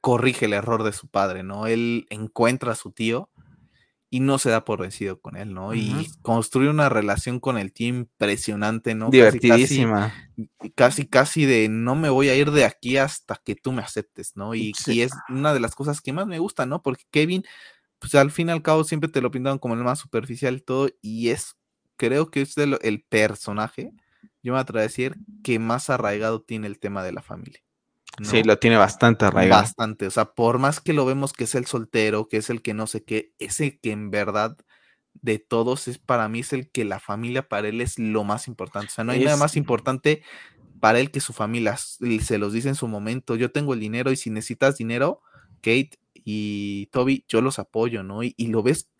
corrige 0.00 0.46
el 0.46 0.54
error 0.54 0.82
de 0.82 0.94
su 0.94 1.06
padre, 1.08 1.42
¿no? 1.42 1.66
Él 1.66 2.06
encuentra 2.08 2.72
a 2.72 2.74
su 2.74 2.90
tío 2.90 3.30
y 4.08 4.20
no 4.20 4.38
se 4.38 4.48
da 4.48 4.64
por 4.64 4.80
vencido 4.80 5.20
con 5.20 5.36
él, 5.36 5.52
¿no? 5.52 5.74
Y 5.74 6.08
construye 6.22 6.70
una 6.70 6.88
relación 6.88 7.38
con 7.38 7.58
el 7.58 7.70
tío 7.70 7.88
impresionante, 7.88 8.94
¿no? 8.94 9.10
Divertidísima. 9.10 10.14
Casi, 10.74 11.06
casi, 11.06 11.44
de 11.44 11.68
no 11.68 11.94
me 11.94 12.08
voy 12.08 12.30
a 12.30 12.34
ir 12.34 12.50
de 12.50 12.64
aquí 12.64 12.96
hasta 12.96 13.38
que 13.44 13.56
tú 13.56 13.72
me 13.72 13.82
aceptes, 13.82 14.36
¿no? 14.36 14.54
Y, 14.54 14.72
y, 14.86 15.02
es 15.02 15.12
una 15.28 15.52
de 15.52 15.60
las 15.60 15.74
cosas 15.74 16.00
que 16.00 16.14
más 16.14 16.26
me 16.26 16.38
gusta, 16.38 16.64
¿no? 16.64 16.80
Porque 16.80 17.04
Kevin, 17.10 17.44
pues 17.98 18.14
al 18.14 18.30
fin 18.30 18.48
y 18.48 18.52
al 18.52 18.62
cabo 18.62 18.84
siempre 18.84 19.10
te 19.10 19.20
lo 19.20 19.30
pintan 19.30 19.58
como 19.58 19.74
el 19.74 19.84
más 19.84 19.98
superficial 19.98 20.56
y 20.56 20.60
todo, 20.60 20.88
y 21.02 21.28
es 21.28 21.56
creo 21.96 22.30
que 22.30 22.42
es 22.42 22.56
el 22.56 23.04
personaje, 23.08 23.92
yo 24.42 24.52
me 24.52 24.58
atrevo 24.58 24.80
a 24.80 24.82
decir, 24.82 25.16
que 25.42 25.58
más 25.58 25.90
arraigado 25.90 26.42
tiene 26.42 26.66
el 26.66 26.78
tema 26.78 27.02
de 27.02 27.12
la 27.12 27.22
familia. 27.22 27.60
Sí, 28.22 28.44
lo 28.44 28.58
tiene 28.58 28.76
bastante 28.76 29.24
arraigado. 29.24 29.62
Bastante, 29.62 30.06
o 30.06 30.10
sea, 30.10 30.26
por 30.26 30.58
más 30.58 30.80
que 30.80 30.92
lo 30.92 31.04
vemos 31.04 31.32
que 31.32 31.44
es 31.44 31.54
el 31.54 31.66
soltero, 31.66 32.28
que 32.28 32.36
es 32.36 32.50
el 32.50 32.62
que 32.62 32.74
no 32.74 32.86
sé 32.86 33.02
qué, 33.02 33.32
ese 33.38 33.78
que 33.80 33.90
en 33.90 34.10
verdad 34.10 34.56
de 35.14 35.38
todos 35.38 35.88
es 35.88 35.98
para 35.98 36.28
mí 36.28 36.40
es 36.40 36.52
el 36.52 36.70
que 36.70 36.84
la 36.84 37.00
familia 37.00 37.48
para 37.48 37.68
él 37.68 37.80
es 37.80 37.98
lo 37.98 38.24
más 38.24 38.46
importante. 38.46 38.88
O 38.88 38.90
sea, 38.90 39.04
no 39.04 39.12
hay 39.12 39.24
nada 39.24 39.36
más 39.36 39.56
importante 39.56 40.22
para 40.80 41.00
él 41.00 41.10
que 41.10 41.20
su 41.20 41.32
familia. 41.32 41.76
Se 41.76 42.38
los 42.38 42.52
dice 42.52 42.68
en 42.68 42.74
su 42.74 42.86
momento, 42.88 43.36
yo 43.36 43.50
tengo 43.50 43.74
el 43.74 43.80
dinero 43.80 44.12
y 44.12 44.16
si 44.16 44.30
necesitas 44.30 44.76
dinero, 44.76 45.20
Kate 45.56 45.98
y 46.12 46.86
Toby, 46.86 47.24
yo 47.28 47.40
los 47.40 47.58
apoyo, 47.58 48.02
¿no? 48.02 48.22
Y, 48.22 48.34
y 48.36 48.48
lo 48.48 48.62
ves 48.62 48.90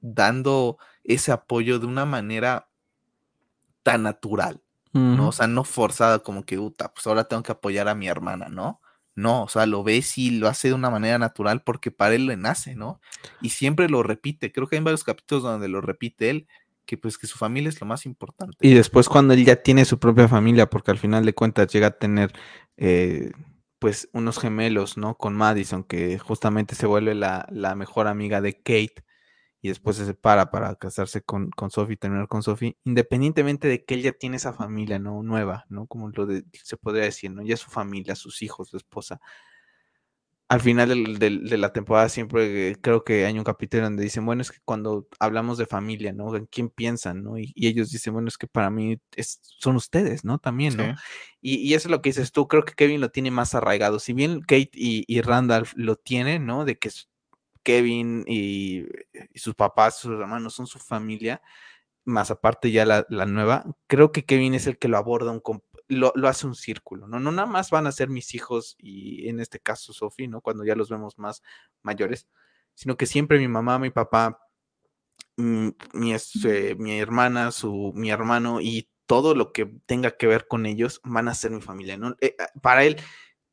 dando 0.00 0.78
ese 1.04 1.32
apoyo 1.32 1.78
de 1.78 1.86
una 1.86 2.04
manera 2.04 2.68
tan 3.82 4.02
natural, 4.02 4.62
¿no? 4.92 5.28
O 5.28 5.32
sea, 5.32 5.46
no 5.46 5.62
forzada 5.62 6.20
como 6.20 6.44
que, 6.44 6.56
puta, 6.56 6.92
pues 6.94 7.06
ahora 7.06 7.24
tengo 7.24 7.42
que 7.42 7.52
apoyar 7.52 7.86
a 7.86 7.94
mi 7.94 8.08
hermana, 8.08 8.48
¿no? 8.48 8.80
No, 9.14 9.44
o 9.44 9.48
sea, 9.48 9.66
lo 9.66 9.82
ves 9.82 10.18
y 10.18 10.30
lo 10.30 10.48
hace 10.48 10.68
de 10.68 10.74
una 10.74 10.90
manera 10.90 11.18
natural 11.18 11.62
porque 11.62 11.90
para 11.90 12.14
él 12.14 12.26
le 12.26 12.36
nace, 12.36 12.74
¿no? 12.74 13.00
Y 13.40 13.50
siempre 13.50 13.88
lo 13.88 14.02
repite. 14.02 14.52
Creo 14.52 14.68
que 14.68 14.76
hay 14.76 14.82
varios 14.82 15.04
capítulos 15.04 15.42
donde 15.42 15.68
lo 15.68 15.80
repite 15.80 16.30
él, 16.30 16.46
que 16.84 16.98
pues 16.98 17.18
que 17.18 17.26
su 17.26 17.38
familia 17.38 17.68
es 17.68 17.80
lo 17.80 17.86
más 17.86 18.06
importante. 18.06 18.56
Y 18.60 18.74
después 18.74 19.08
cuando 19.08 19.34
él 19.34 19.44
ya 19.44 19.56
tiene 19.56 19.84
su 19.84 19.98
propia 19.98 20.28
familia, 20.28 20.68
porque 20.68 20.90
al 20.90 20.98
final 20.98 21.24
de 21.24 21.34
cuentas 21.34 21.68
llega 21.72 21.88
a 21.88 21.98
tener 21.98 22.32
eh, 22.76 23.32
pues 23.78 24.08
unos 24.12 24.38
gemelos, 24.38 24.96
¿no? 24.96 25.16
Con 25.16 25.34
Madison, 25.34 25.84
que 25.84 26.18
justamente 26.18 26.74
se 26.74 26.86
vuelve 26.86 27.14
la, 27.14 27.46
la, 27.50 27.74
mejor 27.74 28.08
amiga 28.08 28.40
de 28.40 28.54
Kate 28.54 29.04
y 29.66 29.68
después 29.68 29.96
se 29.96 30.06
separa 30.06 30.50
para 30.50 30.74
casarse 30.76 31.22
con, 31.22 31.50
con 31.50 31.70
Sophie, 31.70 31.96
terminar 31.96 32.28
con 32.28 32.42
Sophie, 32.42 32.76
independientemente 32.84 33.68
de 33.68 33.84
que 33.84 33.94
él 33.94 34.02
ya 34.02 34.12
tiene 34.12 34.36
esa 34.36 34.52
familia, 34.52 34.98
¿no? 34.98 35.22
Nueva, 35.22 35.66
¿no? 35.68 35.86
Como 35.86 36.08
lo 36.10 36.26
de, 36.26 36.44
se 36.52 36.76
podría 36.76 37.04
decir, 37.04 37.30
¿no? 37.30 37.42
Ya 37.42 37.56
su 37.56 37.70
familia, 37.70 38.14
sus 38.14 38.42
hijos, 38.42 38.68
su 38.68 38.76
esposa 38.76 39.20
al 40.48 40.60
final 40.60 41.18
de 41.18 41.58
la 41.58 41.72
temporada 41.72 42.08
siempre 42.08 42.76
creo 42.80 43.02
que 43.02 43.26
hay 43.26 43.36
un 43.36 43.44
capítulo 43.44 43.82
donde 43.82 44.04
dicen, 44.04 44.24
bueno, 44.24 44.42
es 44.42 44.52
que 44.52 44.58
cuando 44.64 45.08
hablamos 45.18 45.58
de 45.58 45.66
familia, 45.66 46.12
¿no? 46.12 46.36
¿En 46.36 46.46
quién 46.46 46.68
piensan, 46.68 47.24
no? 47.24 47.36
Y, 47.36 47.52
ellos 47.56 47.90
dicen, 47.90 48.12
bueno, 48.12 48.28
es 48.28 48.38
que 48.38 48.46
para 48.46 48.70
mí 48.70 49.00
son 49.40 49.74
ustedes, 49.74 50.24
¿no? 50.24 50.38
También, 50.38 50.76
¿no? 50.76 50.94
Y, 51.40 51.74
eso 51.74 51.88
es 51.88 51.90
lo 51.90 52.00
que 52.00 52.10
dices 52.10 52.30
tú, 52.30 52.46
creo 52.46 52.64
que 52.64 52.74
Kevin 52.74 53.00
lo 53.00 53.10
tiene 53.10 53.32
más 53.32 53.56
arraigado. 53.56 53.98
Si 53.98 54.12
bien 54.12 54.40
Kate 54.40 54.70
y, 54.72 55.20
Randall 55.20 55.66
lo 55.74 55.96
tienen, 55.96 56.46
¿no? 56.46 56.64
De 56.64 56.78
que 56.78 56.90
Kevin 57.66 58.22
y, 58.28 58.86
sus 59.34 59.56
papás, 59.56 59.98
sus 59.98 60.12
hermanos 60.12 60.54
son 60.54 60.68
su 60.68 60.78
familia, 60.78 61.42
más 62.04 62.30
aparte 62.30 62.70
ya 62.70 62.86
la, 62.86 63.26
nueva, 63.26 63.64
creo 63.88 64.12
que 64.12 64.24
Kevin 64.24 64.54
es 64.54 64.68
el 64.68 64.78
que 64.78 64.86
lo 64.86 64.96
aborda 64.96 65.32
un, 65.32 65.42
lo, 65.88 66.12
hace 66.28 66.46
un 66.46 66.54
círculo, 66.54 67.08
¿no? 67.08 67.18
No 67.18 67.32
nada 67.32 67.48
más 67.48 67.70
van 67.70 67.88
a 67.88 67.92
ser 67.92 68.08
mis 68.08 68.36
hijos 68.36 68.76
y 68.78 69.28
en 69.28 69.40
este 69.40 69.58
caso 69.58 69.92
Sofi, 69.92 70.28
¿no? 70.28 70.42
Cuando 70.42 70.64
ya 70.64 70.76
los 70.76 70.90
vemos 70.90 71.18
más 71.18 71.42
mayores, 71.82 72.28
sino 72.74 72.96
que 72.96 73.06
siempre 73.06 73.40
mi 73.40 73.48
mamá, 73.48 73.80
mi 73.80 73.90
papá, 73.90 74.38
mm, 75.36 75.70
mi, 75.94 76.14
este, 76.14 76.76
mi 76.76 77.00
hermana, 77.00 77.50
su, 77.50 77.92
mi 77.96 78.10
hermano 78.10 78.60
y 78.60 78.88
todo 79.06 79.34
lo 79.34 79.52
que 79.52 79.66
tenga 79.86 80.12
que 80.12 80.28
ver 80.28 80.46
con 80.46 80.66
ellos 80.66 81.00
van 81.02 81.26
a 81.26 81.34
ser 81.34 81.50
mi 81.50 81.60
familia, 81.60 81.96
¿no? 81.96 82.14
Eh, 82.20 82.36
para 82.62 82.84
él 82.84 82.96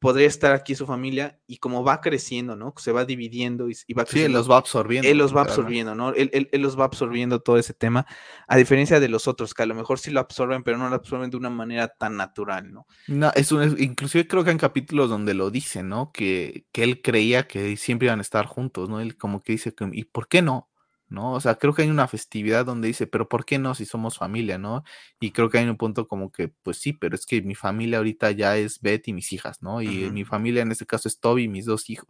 podría 0.04 0.28
estar 0.28 0.52
aquí 0.52 0.76
su 0.76 0.86
familia 0.86 1.40
y 1.48 1.60
como 1.60 1.82
va 1.82 2.02
creciendo, 2.02 2.58
¿no? 2.58 2.74
Se 2.76 2.92
va 2.92 3.06
dividiendo 3.06 3.70
y, 3.70 3.94
va 3.94 4.04
creciendo. 4.04 4.10
Sí, 4.12 4.20
él 4.26 4.32
los 4.34 4.52
va 4.52 4.58
absorbiendo. 4.58 5.08
Él 5.08 5.18
los 5.18 5.34
va 5.34 5.44
absorbiendo, 5.44 5.96
¿no? 5.96 6.10
Él, 6.10 6.30
él, 6.34 6.62
los 6.62 6.78
va 6.78 6.84
absorbiendo 6.84 7.40
todo 7.40 7.58
ese 7.58 7.74
tema, 7.74 8.06
a 8.50 8.58
diferencia 8.58 9.00
de 9.00 9.08
los 9.08 9.30
otros, 9.30 9.54
que 9.54 9.64
a 9.64 9.66
lo 9.66 9.76
mejor 9.76 10.00
sí 10.00 10.12
lo 10.12 10.20
absorben, 10.20 10.62
pero 10.64 10.78
no 10.78 10.90
lo 10.90 10.96
absorben 10.96 11.30
de 11.30 11.38
una 11.38 11.50
manera 11.50 11.88
tan 11.88 12.18
natural, 12.18 12.74
¿no? 12.74 12.86
No, 13.08 13.32
es 13.34 13.54
un, 13.54 13.78
inclusive 13.80 14.28
creo 14.28 14.44
que 14.44 14.50
hay 14.50 14.58
capítulos 14.58 15.10
donde 15.10 15.34
lo 15.34 15.50
dice, 15.52 15.84
¿no? 15.84 16.12
Que, 16.12 16.66
que 16.74 16.84
él 16.84 17.02
creía 17.02 17.48
que 17.48 17.78
siempre 17.78 18.08
iban 18.08 18.20
a 18.20 18.24
estar 18.24 18.46
juntos, 18.46 18.90
¿no? 18.90 19.00
Él 19.00 19.16
como 19.16 19.42
que 19.42 19.54
dice, 19.54 19.74
¿y 19.94 20.04
por 20.04 20.28
qué 20.28 20.42
no? 20.42 20.70
¿No? 21.10 21.34
O 21.34 21.40
sea, 21.40 21.56
creo 21.56 21.74
que 21.74 21.84
hay 21.84 21.90
una 21.90 22.08
festividad 22.08 22.66
donde 22.66 22.88
dice, 22.88 23.08
pero 23.08 23.30
¿por 23.30 23.46
qué 23.46 23.60
no 23.60 23.76
si 23.76 23.86
somos 23.86 24.18
familia, 24.18 24.58
¿no? 24.58 24.84
Y 25.20 25.32
creo 25.32 25.50
que 25.50 25.60
hay 25.60 25.68
un 25.68 25.78
punto 25.78 26.08
como 26.08 26.32
que, 26.32 26.48
pues 26.48 26.78
sí, 26.78 26.94
pero 26.94 27.16
es 27.16 27.26
que 27.26 27.42
mi 27.42 27.56
familia 27.56 28.00
ahorita 28.00 28.32
ya 28.32 28.58
es 28.58 28.82
Beth 28.82 29.08
y 29.08 29.14
mis 29.14 29.32
hijas, 29.34 29.62
¿no? 29.62 29.82
Y 29.82 30.10
mi 30.12 30.26
familia 30.26 30.62
en 30.62 30.72
este 30.72 30.86
caso 30.86 31.08
es 31.08 31.20
Toby 31.20 31.44
y 31.44 31.48
mis 31.48 31.66
dos 31.66 31.90
hijos. 31.90 32.10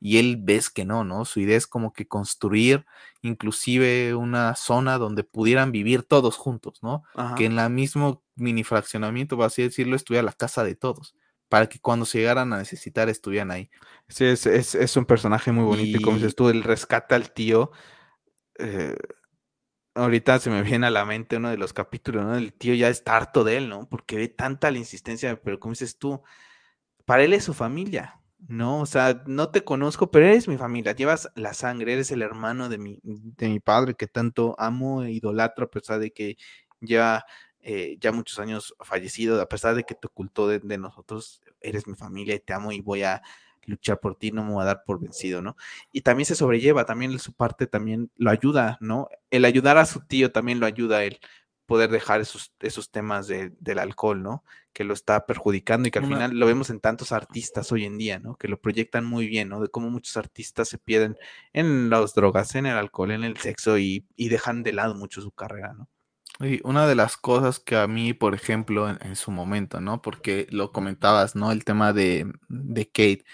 Y 0.00 0.18
él 0.18 0.38
ves 0.40 0.70
que 0.70 0.84
no, 0.84 1.02
¿no? 1.02 1.24
Su 1.24 1.40
idea 1.40 1.56
es 1.56 1.66
como 1.66 1.92
que 1.92 2.06
construir 2.06 2.86
inclusive 3.22 4.14
una 4.14 4.54
zona 4.54 4.96
donde 4.98 5.24
pudieran 5.24 5.72
vivir 5.72 6.04
todos 6.04 6.36
juntos, 6.36 6.78
¿no? 6.82 7.02
Que 7.36 7.46
en 7.46 7.56
la 7.56 7.68
mismo 7.68 8.22
mini 8.36 8.62
fraccionamiento, 8.62 9.36
por 9.36 9.46
así 9.46 9.62
decirlo, 9.62 9.96
estuviera 9.96 10.24
la 10.24 10.32
casa 10.32 10.62
de 10.62 10.76
todos 10.76 11.16
para 11.48 11.66
que 11.66 11.80
cuando 11.80 12.04
se 12.04 12.18
llegaran 12.18 12.52
a 12.52 12.58
necesitar 12.58 13.08
estuvieran 13.08 13.50
ahí. 13.50 13.70
Sí, 14.08 14.24
es, 14.24 14.46
es, 14.46 14.96
un 14.96 15.06
personaje 15.06 15.50
muy 15.50 15.64
bonito 15.64 15.98
y 15.98 16.02
como 16.02 16.16
dices 16.16 16.34
tú, 16.34 16.50
él 16.50 16.62
rescata 16.62 17.16
al 17.16 17.32
tío 17.32 17.72
eh, 18.58 18.96
ahorita 19.94 20.38
se 20.38 20.50
me 20.50 20.62
viene 20.62 20.86
a 20.86 20.90
la 20.90 21.04
mente 21.04 21.36
uno 21.36 21.50
de 21.50 21.58
los 21.58 21.72
capítulos, 21.72 22.24
¿no? 22.24 22.36
El 22.36 22.52
tío 22.52 22.74
ya 22.74 22.88
está 22.88 23.16
harto 23.16 23.44
de 23.44 23.56
él, 23.58 23.68
¿no? 23.68 23.88
Porque 23.88 24.16
ve 24.16 24.28
tanta 24.28 24.70
la 24.70 24.78
insistencia, 24.78 25.40
pero 25.42 25.58
como 25.60 25.72
dices 25.72 25.98
tú, 25.98 26.22
para 27.06 27.24
él 27.24 27.32
es 27.34 27.44
su 27.44 27.54
familia, 27.54 28.20
¿no? 28.48 28.80
O 28.80 28.86
sea, 28.86 29.22
no 29.26 29.50
te 29.50 29.64
conozco, 29.64 30.10
pero 30.10 30.26
eres 30.26 30.48
mi 30.48 30.58
familia, 30.58 30.92
llevas 30.94 31.30
la 31.36 31.54
sangre, 31.54 31.94
eres 31.94 32.10
el 32.12 32.22
hermano 32.22 32.68
de 32.68 32.78
mi, 32.78 33.00
de 33.04 33.48
mi 33.48 33.60
padre 33.60 33.94
que 33.94 34.06
tanto 34.06 34.54
amo 34.58 35.02
e 35.04 35.12
idolatro, 35.12 35.66
a 35.66 35.70
pesar 35.70 36.00
de 36.00 36.12
que 36.12 36.36
ya, 36.80 37.24
eh, 37.60 37.96
ya 38.00 38.12
muchos 38.12 38.38
años 38.38 38.74
fallecido, 38.80 39.40
a 39.42 39.48
pesar 39.48 39.74
de 39.74 39.84
que 39.84 39.94
te 39.94 40.06
ocultó 40.08 40.48
de 40.48 40.78
nosotros, 40.78 41.42
eres 41.60 41.86
mi 41.86 41.94
familia 41.94 42.34
y 42.34 42.40
te 42.40 42.52
amo 42.52 42.72
y 42.72 42.80
voy 42.80 43.02
a 43.02 43.22
luchar 43.68 44.00
por 44.00 44.16
ti, 44.16 44.32
no 44.32 44.44
me 44.44 44.52
voy 44.52 44.62
a 44.62 44.66
dar 44.66 44.82
por 44.84 45.00
vencido, 45.00 45.42
¿no? 45.42 45.56
Y 45.92 46.00
también 46.00 46.26
se 46.26 46.34
sobrelleva, 46.34 46.84
también 46.84 47.18
su 47.18 47.32
parte 47.32 47.66
también 47.66 48.10
lo 48.16 48.30
ayuda, 48.30 48.78
¿no? 48.80 49.08
El 49.30 49.44
ayudar 49.44 49.78
a 49.78 49.86
su 49.86 50.00
tío 50.00 50.32
también 50.32 50.60
lo 50.60 50.66
ayuda 50.66 50.98
a 50.98 51.04
él 51.04 51.20
poder 51.68 51.90
dejar 51.90 52.22
esos, 52.22 52.54
esos 52.60 52.90
temas 52.90 53.28
del 53.28 53.78
alcohol, 53.78 54.22
¿no? 54.22 54.42
Que 54.72 54.84
lo 54.84 54.94
está 54.94 55.26
perjudicando 55.26 55.86
y 55.86 55.90
que 55.90 55.98
al 55.98 56.06
final 56.06 56.34
lo 56.34 56.46
vemos 56.46 56.70
en 56.70 56.80
tantos 56.80 57.12
artistas 57.12 57.70
hoy 57.72 57.84
en 57.84 57.98
día, 57.98 58.18
¿no? 58.18 58.36
Que 58.36 58.48
lo 58.48 58.58
proyectan 58.58 59.04
muy 59.04 59.26
bien, 59.28 59.50
¿no? 59.50 59.60
De 59.60 59.68
cómo 59.68 59.90
muchos 59.90 60.16
artistas 60.16 60.70
se 60.70 60.78
pierden 60.78 61.18
en 61.52 61.90
las 61.90 62.14
drogas, 62.14 62.54
en 62.54 62.64
el 62.64 62.78
alcohol, 62.78 63.10
en 63.10 63.22
el 63.22 63.36
sexo 63.36 63.76
y, 63.76 64.06
dejan 64.16 64.62
de 64.62 64.72
lado 64.72 64.94
mucho 64.94 65.20
su 65.20 65.30
carrera, 65.30 65.74
¿no? 65.74 65.88
Y 66.40 66.62
una 66.64 66.86
de 66.86 66.94
las 66.94 67.18
cosas 67.18 67.60
que 67.60 67.76
a 67.76 67.86
mí, 67.86 68.14
por 68.14 68.34
ejemplo, 68.34 68.88
en, 68.88 69.14
su 69.14 69.30
momento, 69.30 69.78
¿no? 69.78 70.00
Porque 70.00 70.46
lo 70.48 70.72
comentabas, 70.72 71.36
¿no? 71.36 71.52
El 71.52 71.64
tema 71.64 71.92
de, 71.92 72.32
de 72.48 72.86
Kate 72.86 73.24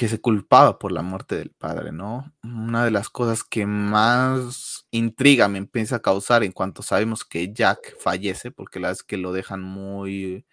que 0.00 0.08
se 0.08 0.18
culpaba 0.18 0.78
por 0.78 0.92
la 0.92 1.02
muerte 1.02 1.36
del 1.36 1.50
padre, 1.50 1.92
¿no? 1.92 2.32
Una 2.42 2.86
de 2.86 2.90
las 2.90 3.10
cosas 3.10 3.44
que 3.44 3.66
más 3.66 4.86
intriga 4.90 5.46
me 5.46 5.58
empieza 5.58 5.96
a 5.96 6.00
causar 6.00 6.42
en 6.42 6.52
cuanto 6.52 6.80
sabemos 6.80 7.22
que 7.22 7.52
Jack 7.52 7.98
fallece, 8.00 8.50
porque 8.50 8.80
la 8.80 8.92
es 8.92 9.02
que 9.02 9.18
lo 9.18 9.30
dejan 9.30 9.60
muy, 9.60 10.46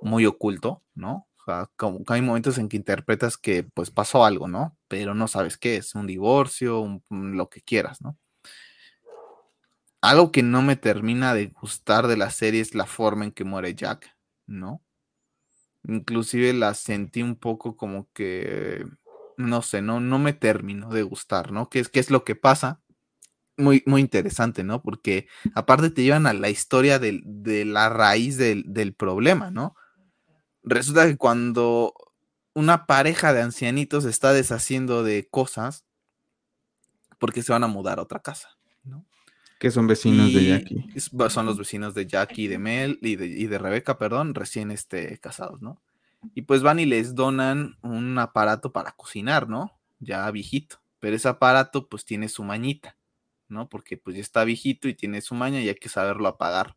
muy 0.00 0.26
oculto, 0.26 0.84
¿no? 0.94 1.26
O 1.40 1.44
sea, 1.44 1.68
hay 2.06 2.22
momentos 2.22 2.56
en 2.58 2.68
que 2.68 2.76
interpretas 2.76 3.36
que 3.36 3.64
pues 3.64 3.90
pasó 3.90 4.24
algo, 4.24 4.46
¿no? 4.46 4.78
Pero 4.86 5.12
no 5.12 5.26
sabes 5.26 5.58
qué 5.58 5.76
es, 5.76 5.96
un 5.96 6.06
divorcio, 6.06 7.02
lo 7.10 7.48
que 7.50 7.62
quieras, 7.62 8.00
¿no? 8.00 8.16
Algo 10.02 10.30
que 10.30 10.44
no 10.44 10.62
me 10.62 10.76
termina 10.76 11.34
de 11.34 11.48
gustar 11.48 12.06
de 12.06 12.16
la 12.16 12.30
serie 12.30 12.60
es 12.60 12.76
la 12.76 12.86
forma 12.86 13.24
en 13.24 13.32
que 13.32 13.42
muere 13.42 13.74
Jack, 13.74 14.16
¿no? 14.46 14.83
Inclusive 15.86 16.52
la 16.52 16.74
sentí 16.74 17.22
un 17.22 17.36
poco 17.36 17.76
como 17.76 18.08
que, 18.12 18.86
no 19.36 19.62
sé, 19.62 19.82
no, 19.82 20.00
no 20.00 20.18
me 20.18 20.32
terminó 20.32 20.90
de 20.90 21.02
gustar, 21.02 21.52
¿no? 21.52 21.68
¿Qué 21.68 21.80
es, 21.80 21.88
qué 21.88 22.00
es 22.00 22.10
lo 22.10 22.24
que 22.24 22.36
pasa? 22.36 22.80
Muy, 23.56 23.82
muy 23.86 24.00
interesante, 24.00 24.64
¿no? 24.64 24.82
Porque 24.82 25.28
aparte 25.54 25.90
te 25.90 26.02
llevan 26.02 26.26
a 26.26 26.32
la 26.32 26.48
historia 26.48 26.98
de, 26.98 27.22
la 27.66 27.88
raíz 27.88 28.36
del, 28.36 28.64
del 28.66 28.94
problema, 28.94 29.50
¿no? 29.50 29.76
Resulta 30.62 31.06
que 31.06 31.16
cuando 31.16 31.94
una 32.54 32.86
pareja 32.86 33.32
de 33.32 33.42
ancianitos 33.42 34.04
está 34.04 34.32
deshaciendo 34.32 35.02
de 35.02 35.28
cosas, 35.28 35.84
porque 37.18 37.42
se 37.42 37.52
van 37.52 37.64
a 37.64 37.68
mudar 37.68 37.98
a 37.98 38.02
otra 38.02 38.20
casa. 38.20 38.56
Que 39.58 39.70
son 39.70 39.86
vecinos 39.86 40.32
de 40.32 40.46
Jackie. 40.46 40.84
Son 41.30 41.46
los 41.46 41.58
vecinos 41.58 41.94
de 41.94 42.06
Jackie, 42.06 42.48
de 42.48 42.58
Mel 42.58 42.98
y 43.02 43.16
de, 43.16 43.26
y 43.26 43.46
de 43.46 43.58
Rebeca, 43.58 43.98
perdón, 43.98 44.34
recién 44.34 44.70
este, 44.70 45.18
casados, 45.18 45.62
¿no? 45.62 45.80
Y 46.34 46.42
pues 46.42 46.62
van 46.62 46.80
y 46.80 46.86
les 46.86 47.14
donan 47.14 47.76
un 47.82 48.18
aparato 48.18 48.72
para 48.72 48.92
cocinar, 48.92 49.48
¿no? 49.48 49.72
Ya 50.00 50.30
viejito. 50.30 50.80
Pero 51.00 51.16
ese 51.16 51.28
aparato 51.28 51.88
pues 51.88 52.04
tiene 52.04 52.28
su 52.28 52.44
mañita, 52.44 52.96
¿no? 53.48 53.68
Porque 53.68 53.96
pues 53.96 54.16
ya 54.16 54.22
está 54.22 54.44
viejito 54.44 54.88
y 54.88 54.94
tiene 54.94 55.20
su 55.20 55.34
maña 55.34 55.60
y 55.60 55.68
hay 55.68 55.74
que 55.74 55.88
saberlo 55.88 56.28
apagar. 56.28 56.76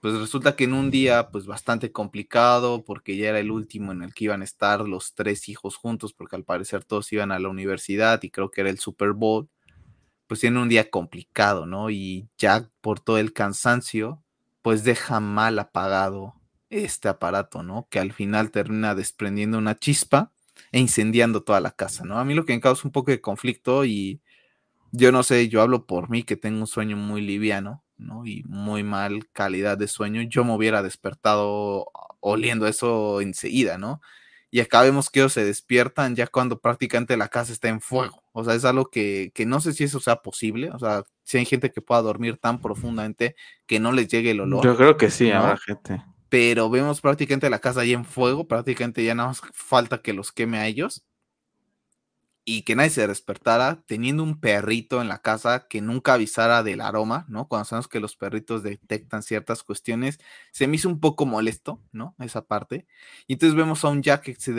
Pues 0.00 0.14
resulta 0.18 0.54
que 0.54 0.64
en 0.64 0.74
un 0.74 0.90
día 0.90 1.30
pues 1.30 1.46
bastante 1.46 1.90
complicado 1.90 2.84
porque 2.84 3.16
ya 3.16 3.30
era 3.30 3.38
el 3.38 3.50
último 3.50 3.92
en 3.92 4.02
el 4.02 4.12
que 4.12 4.24
iban 4.24 4.42
a 4.42 4.44
estar 4.44 4.86
los 4.86 5.14
tres 5.14 5.48
hijos 5.48 5.76
juntos 5.76 6.12
porque 6.12 6.36
al 6.36 6.44
parecer 6.44 6.84
todos 6.84 7.10
iban 7.12 7.32
a 7.32 7.38
la 7.38 7.48
universidad 7.48 8.22
y 8.22 8.28
creo 8.28 8.50
que 8.50 8.60
era 8.60 8.68
el 8.68 8.78
Super 8.78 9.12
Bowl 9.12 9.48
pues 10.26 10.40
tiene 10.40 10.60
un 10.60 10.68
día 10.68 10.90
complicado, 10.90 11.66
¿no? 11.66 11.90
Y 11.90 12.28
Jack 12.38 12.70
por 12.80 13.00
todo 13.00 13.18
el 13.18 13.32
cansancio, 13.32 14.22
pues 14.62 14.84
deja 14.84 15.20
mal 15.20 15.58
apagado 15.58 16.34
este 16.70 17.08
aparato, 17.08 17.62
¿no? 17.62 17.86
Que 17.90 17.98
al 18.00 18.12
final 18.12 18.50
termina 18.50 18.94
desprendiendo 18.94 19.58
una 19.58 19.78
chispa 19.78 20.32
e 20.72 20.80
incendiando 20.80 21.42
toda 21.42 21.60
la 21.60 21.72
casa, 21.72 22.04
¿no? 22.04 22.18
A 22.18 22.24
mí 22.24 22.34
lo 22.34 22.44
que 22.44 22.54
me 22.54 22.60
causa 22.60 22.86
un 22.88 22.92
poco 22.92 23.10
de 23.10 23.20
conflicto 23.20 23.84
y 23.84 24.20
yo 24.92 25.12
no 25.12 25.22
sé, 25.22 25.48
yo 25.48 25.62
hablo 25.62 25.86
por 25.86 26.10
mí 26.10 26.22
que 26.24 26.36
tengo 26.36 26.60
un 26.60 26.66
sueño 26.66 26.96
muy 26.96 27.20
liviano, 27.22 27.84
¿no? 27.98 28.26
Y 28.26 28.44
muy 28.44 28.82
mal 28.84 29.28
calidad 29.32 29.78
de 29.78 29.88
sueño, 29.88 30.22
yo 30.22 30.44
me 30.44 30.54
hubiera 30.54 30.82
despertado 30.82 31.86
oliendo 32.20 32.66
eso 32.66 33.20
enseguida, 33.20 33.78
¿no? 33.78 34.00
y 34.54 34.60
acá 34.60 34.82
vemos 34.82 35.10
que 35.10 35.18
ellos 35.18 35.32
se 35.32 35.44
despiertan 35.44 36.14
ya 36.14 36.28
cuando 36.28 36.60
prácticamente 36.60 37.16
la 37.16 37.26
casa 37.26 37.52
está 37.52 37.68
en 37.68 37.80
fuego. 37.80 38.23
O 38.36 38.42
sea, 38.42 38.54
es 38.54 38.64
algo 38.64 38.90
que, 38.90 39.32
no 39.46 39.60
sé 39.60 39.72
si 39.72 39.84
eso 39.84 40.00
sea 40.00 40.16
posible. 40.16 40.70
O 40.72 40.78
sea, 40.78 41.04
si 41.22 41.38
hay 41.38 41.44
gente 41.44 41.70
que 41.70 41.80
pueda 41.80 42.02
dormir 42.02 42.36
tan 42.36 42.60
profundamente 42.60 43.36
que 43.64 43.78
no 43.78 43.92
les 43.92 44.08
llegue 44.08 44.32
el 44.32 44.40
olor. 44.40 44.64
Yo 44.64 44.76
creo 44.76 44.96
que 44.96 45.08
sí, 45.08 45.30
habrá 45.30 45.56
gente. 45.56 46.02
Pero 46.28 46.68
vemos 46.68 47.00
prácticamente 47.00 47.48
la 47.48 47.60
casa 47.60 47.82
ahí 47.82 47.92
en 47.92 48.04
fuego, 48.04 48.48
prácticamente 48.48 49.04
ya 49.04 49.14
nada 49.14 49.28
más 49.28 49.40
falta 49.52 50.02
que 50.02 50.12
los 50.12 50.32
queme 50.32 50.58
a 50.58 50.66
ellos. 50.66 51.06
Y 52.44 52.62
que 52.62 52.76
nadie 52.76 52.90
se 52.90 53.06
despertara 53.06 53.82
teniendo 53.86 54.22
un 54.22 54.38
perrito 54.38 55.00
en 55.00 55.08
la 55.08 55.22
casa 55.22 55.66
que 55.68 55.80
nunca 55.80 56.14
avisara 56.14 56.62
del 56.62 56.82
aroma, 56.82 57.24
¿no? 57.28 57.48
Cuando 57.48 57.64
sabemos 57.64 57.88
que 57.88 58.00
los 58.00 58.16
perritos 58.16 58.62
detectan 58.62 59.22
ciertas 59.22 59.62
cuestiones, 59.62 60.18
se 60.52 60.66
me 60.66 60.76
hizo 60.76 60.88
un 60.88 61.00
poco 61.00 61.24
molesto, 61.24 61.82
¿no? 61.92 62.14
Esa 62.18 62.46
parte. 62.46 62.86
Y 63.26 63.34
entonces 63.34 63.56
vemos 63.56 63.84
a 63.84 63.88
un 63.88 64.02
Jack 64.02 64.22
que, 64.22 64.34
se 64.34 64.54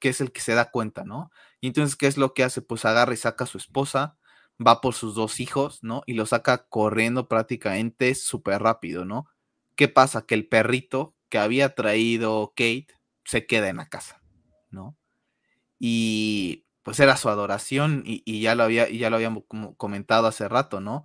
que 0.00 0.08
es 0.08 0.20
el 0.20 0.32
que 0.32 0.40
se 0.40 0.54
da 0.54 0.70
cuenta, 0.70 1.04
¿no? 1.04 1.30
Y 1.60 1.68
entonces, 1.68 1.94
¿qué 1.94 2.08
es 2.08 2.16
lo 2.16 2.34
que 2.34 2.42
hace? 2.42 2.62
Pues 2.62 2.84
agarra 2.84 3.14
y 3.14 3.16
saca 3.16 3.44
a 3.44 3.46
su 3.46 3.58
esposa, 3.58 4.18
va 4.64 4.80
por 4.80 4.94
sus 4.94 5.14
dos 5.14 5.38
hijos, 5.38 5.84
¿no? 5.84 6.02
Y 6.06 6.14
lo 6.14 6.26
saca 6.26 6.66
corriendo 6.68 7.28
prácticamente 7.28 8.14
súper 8.16 8.62
rápido, 8.62 9.04
¿no? 9.04 9.28
¿Qué 9.76 9.86
pasa? 9.88 10.26
Que 10.26 10.34
el 10.34 10.48
perrito 10.48 11.14
que 11.28 11.38
había 11.38 11.74
traído 11.76 12.52
Kate 12.56 12.88
se 13.24 13.46
queda 13.46 13.68
en 13.68 13.76
la 13.76 13.88
casa, 13.88 14.20
¿no? 14.70 14.96
Y 15.78 16.66
pues 16.90 16.98
era 16.98 17.16
su 17.16 17.28
adoración 17.28 18.02
y, 18.04 18.40
ya 18.40 18.56
lo 18.56 18.64
había, 18.64 18.90
ya 18.90 19.10
lo 19.10 19.14
habíamos 19.14 19.44
comentado 19.76 20.26
hace 20.26 20.48
rato, 20.48 20.80
¿no? 20.80 21.04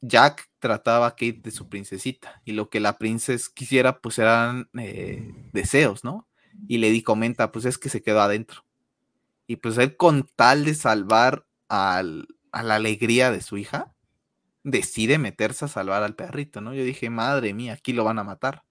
Jack 0.00 0.48
trataba 0.58 1.08
a 1.08 1.10
Kate 1.10 1.40
de 1.42 1.50
su 1.50 1.68
princesita 1.68 2.40
y 2.46 2.52
lo 2.52 2.70
que 2.70 2.80
la 2.80 2.96
princesa 2.96 3.50
quisiera 3.52 4.00
pues 4.00 4.18
eran 4.18 4.70
eh, 4.78 5.34
deseos, 5.52 6.02
¿no? 6.02 6.26
Y 6.66 6.78
Lady 6.78 7.02
comenta, 7.02 7.52
pues 7.52 7.66
es 7.66 7.76
que 7.76 7.90
se 7.90 8.00
quedó 8.00 8.22
adentro. 8.22 8.64
Y 9.46 9.56
pues 9.56 9.76
él 9.76 9.98
con 9.98 10.26
tal 10.34 10.64
de 10.64 10.74
salvar 10.74 11.44
a 11.68 12.02
la 12.02 12.74
alegría 12.74 13.30
de 13.30 13.42
su 13.42 13.58
hija, 13.58 13.92
decide 14.64 15.18
meterse 15.18 15.66
a 15.66 15.68
salvar 15.68 16.02
al 16.04 16.14
perrito, 16.14 16.62
¿no? 16.62 16.72
Yo 16.72 16.84
dije, 16.84 17.10
madre 17.10 17.52
mía, 17.52 17.74
aquí 17.74 17.92
lo 17.92 18.04
van 18.04 18.18
a 18.18 18.24
matar. 18.24 18.64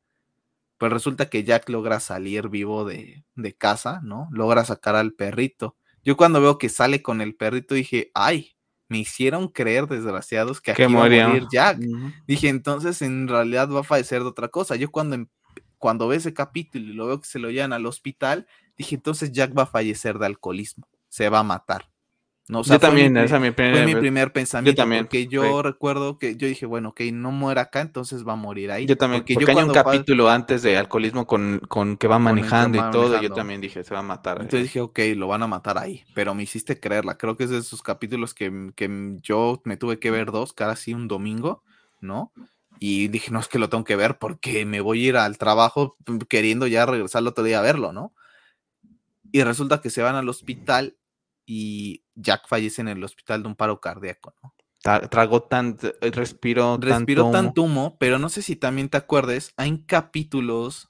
Pues 0.80 0.92
resulta 0.92 1.30
que 1.30 1.44
Jack 1.44 1.70
logra 1.70 2.00
salir 2.00 2.50
vivo 2.50 2.84
de, 2.84 3.26
de 3.36 3.54
casa, 3.54 4.02
¿no? 4.04 4.28
Logra 4.32 4.66
sacar 4.66 4.96
al 4.96 5.14
perrito 5.14 5.76
yo 6.04 6.18
cuando 6.18 6.42
veo 6.42 6.58
que 6.58 6.70
sale 6.70 7.02
con 7.02 7.22
el 7.22 7.36
perrito 7.36 7.76
dije, 7.76 8.12
ay, 8.14 8.56
me 8.88 9.00
hicieron 9.00 9.48
creer, 9.48 9.88
desgraciados, 9.88 10.62
que 10.62 10.72
aquí 10.72 10.82
va 10.82 10.88
a 10.88 10.94
morir 10.94 11.46
Jack. 11.52 11.80
Dije, 12.26 12.50
entonces 12.50 13.02
en 13.02 13.28
realidad 13.28 13.70
va 13.70 13.82
a 13.82 13.84
fallecer 13.84 14.22
de 14.22 14.28
otra 14.28 14.48
cosa. 14.48 14.76
Yo 14.76 14.90
cuando, 14.90 15.16
em, 15.16 15.28
cuando 15.78 16.08
ve 16.08 16.16
ese 16.16 16.34
capítulo 16.34 16.86
y 16.86 16.94
lo 16.94 17.06
veo 17.06 17.22
que 17.22 17.28
se 17.28 17.40
lo 17.40 17.52
llevan 17.52 17.74
al 17.74 17.86
hospital, 17.86 18.48
dije, 18.76 18.96
entonces 18.96 19.32
Jack 19.32 19.58
va 19.58 19.64
a 19.64 19.68
fallecer 19.68 20.18
de 20.18 20.26
alcoholismo, 20.26 20.88
se 21.08 21.30
va 21.30 21.40
a 21.40 21.44
matar 21.44 21.90
yo 22.50 22.80
también, 22.80 23.16
esa 23.18 23.40
mi 23.40 23.52
primer, 23.52 23.76
fue 23.76 23.86
mi 23.86 23.96
primer 23.96 24.34
pensamiento. 24.34 24.76
Yo 24.76 24.84
también. 24.84 25.06
Porque 25.06 25.28
yo 25.28 25.62
recuerdo 25.62 26.18
que 26.18 26.36
yo 26.36 26.48
dije, 26.48 26.66
bueno, 26.66 26.90
ok, 26.90 27.02
no 27.14 27.32
muera 27.32 27.62
acá, 27.62 27.82
entonces 27.82 28.28
va 28.28 28.34
a 28.34 28.36
morir 28.36 28.72
ahí. 28.72 28.88
Yo 28.88 28.98
también, 28.98 29.24
porque, 29.24 29.52
hay 29.52 29.64
un 29.64 29.72
capítulo 29.72 30.30
antes 30.30 30.64
de 30.64 30.76
alcoholismo 30.76 31.28
con, 31.28 31.60
con 31.68 31.96
que 31.98 32.08
va 32.08 32.18
manejando 32.18 32.78
y 32.78 32.92
todo, 32.92 33.22
yo 33.22 33.32
también 33.32 33.62
dije, 33.62 33.84
se 33.84 33.94
va 33.94 34.00
a 34.00 34.04
matar. 34.04 34.38
Entonces 34.42 34.64
dije, 34.64 34.82
ok, 34.82 35.00
lo 35.16 35.28
van 35.28 35.44
a 35.44 35.48
matar 35.48 35.78
ahí, 35.78 36.04
pero 36.16 36.34
me 36.34 36.44
hiciste 36.44 36.80
creerla. 36.80 37.18
Creo 37.18 37.38
que 37.38 37.44
es 37.44 37.52
de 37.52 37.60
esos 37.60 37.84
capítulos 37.84 38.34
que, 38.34 38.72
que 38.76 39.18
yo 39.22 39.62
me 39.64 39.78
tuve 39.78 40.00
que 40.00 40.10
ver 40.10 40.32
dos, 40.32 40.54
cada 40.54 40.76
sí 40.76 40.94
un 40.94 41.08
domingo, 41.08 41.64
¿no? 42.02 42.32
Y 42.80 43.10
dije, 43.10 43.30
no 43.30 43.40
es 43.40 43.48
que 43.48 43.60
lo 43.60 43.70
tengo 43.70 43.84
que 43.84 43.96
ver 43.96 44.18
porque 44.18 44.66
me 44.66 44.82
voy 44.82 45.06
a 45.06 45.10
ir 45.10 45.18
al 45.18 45.38
trabajo 45.38 45.98
queriendo 46.30 46.66
ya 46.66 46.86
regresar 46.86 47.22
el 47.22 47.28
otro 47.28 47.44
día 47.44 47.60
a 47.60 47.62
verlo, 47.62 47.92
¿no? 47.92 48.14
Y 49.32 49.44
resulta 49.44 49.82
que 49.82 49.92
se 49.92 50.02
van 50.02 50.16
al 50.16 50.30
hospital 50.30 50.96
y 51.52 52.04
Jack 52.14 52.48
fallece 52.48 52.80
en 52.80 52.90
el 52.90 53.04
hospital 53.04 53.42
de 53.42 53.50
un 53.50 53.56
paro 53.56 53.82
cardíaco, 53.82 54.36
¿no? 54.44 54.54
Tragó 55.10 55.42
tanto, 55.42 55.88
eh, 55.88 56.12
respiró, 56.12 56.80
tanto 56.80 57.64
humo, 57.64 57.98
pero 58.00 58.20
no 58.20 58.30
sé 58.30 58.44
si 58.44 58.56
también 58.56 58.88
te 58.88 58.98
acuerdes, 58.98 59.52
hay 59.58 59.84
capítulos 59.86 60.90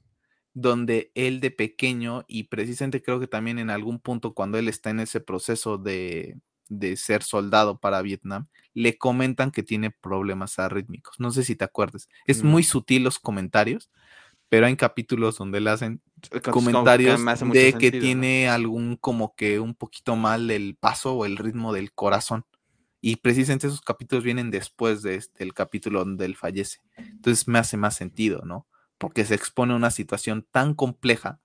donde 0.53 1.13
él 1.15 1.39
de 1.39 1.51
pequeño, 1.51 2.25
y 2.27 2.43
precisamente 2.43 3.01
creo 3.01 3.21
que 3.21 3.27
también 3.27 3.57
en 3.57 3.69
algún 3.69 3.99
punto 3.99 4.33
cuando 4.33 4.57
él 4.57 4.67
está 4.67 4.89
en 4.89 4.99
ese 4.99 5.21
proceso 5.21 5.77
de, 5.77 6.37
de 6.67 6.97
ser 6.97 7.23
soldado 7.23 7.79
para 7.79 8.01
Vietnam, 8.01 8.47
le 8.73 8.97
comentan 8.97 9.51
que 9.51 9.63
tiene 9.63 9.91
problemas 9.91 10.59
arrítmicos. 10.59 11.21
No 11.21 11.31
sé 11.31 11.43
si 11.43 11.55
te 11.55 11.63
acuerdas. 11.63 12.09
Es 12.25 12.43
muy 12.43 12.63
sutil 12.63 13.05
los 13.05 13.17
comentarios, 13.17 13.89
pero 14.49 14.65
hay 14.65 14.75
capítulos 14.75 15.37
donde 15.37 15.61
le 15.61 15.69
hacen 15.69 16.01
comentarios 16.51 17.19
de 17.51 17.73
que 17.73 17.91
tiene 17.91 18.49
algún 18.49 18.95
como 18.95 19.35
que 19.35 19.59
un 19.59 19.73
poquito 19.73 20.15
mal 20.15 20.51
el 20.51 20.75
paso 20.75 21.13
o 21.13 21.25
el 21.25 21.37
ritmo 21.37 21.73
del 21.73 21.91
corazón. 21.93 22.45
Y 23.01 23.17
precisamente 23.17 23.67
esos 23.67 23.81
capítulos 23.81 24.23
vienen 24.23 24.51
después 24.51 25.01
de 25.01 25.15
este, 25.15 25.43
del 25.43 25.53
capítulo 25.53 25.99
donde 25.99 26.25
él 26.25 26.35
fallece. 26.35 26.79
Entonces 26.97 27.47
me 27.47 27.59
hace 27.59 27.77
más 27.77 27.95
sentido, 27.95 28.41
¿no? 28.43 28.67
Porque 28.97 29.23
se 29.23 29.35
expone 29.35 29.73
a 29.73 29.77
una 29.77 29.91
situación 29.91 30.45
tan 30.51 30.73
compleja, 30.73 31.39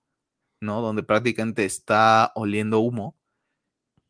¿no? 0.59 0.81
Donde 0.81 1.03
prácticamente 1.03 1.63
está 1.63 2.33
oliendo 2.35 2.79
humo 2.79 3.15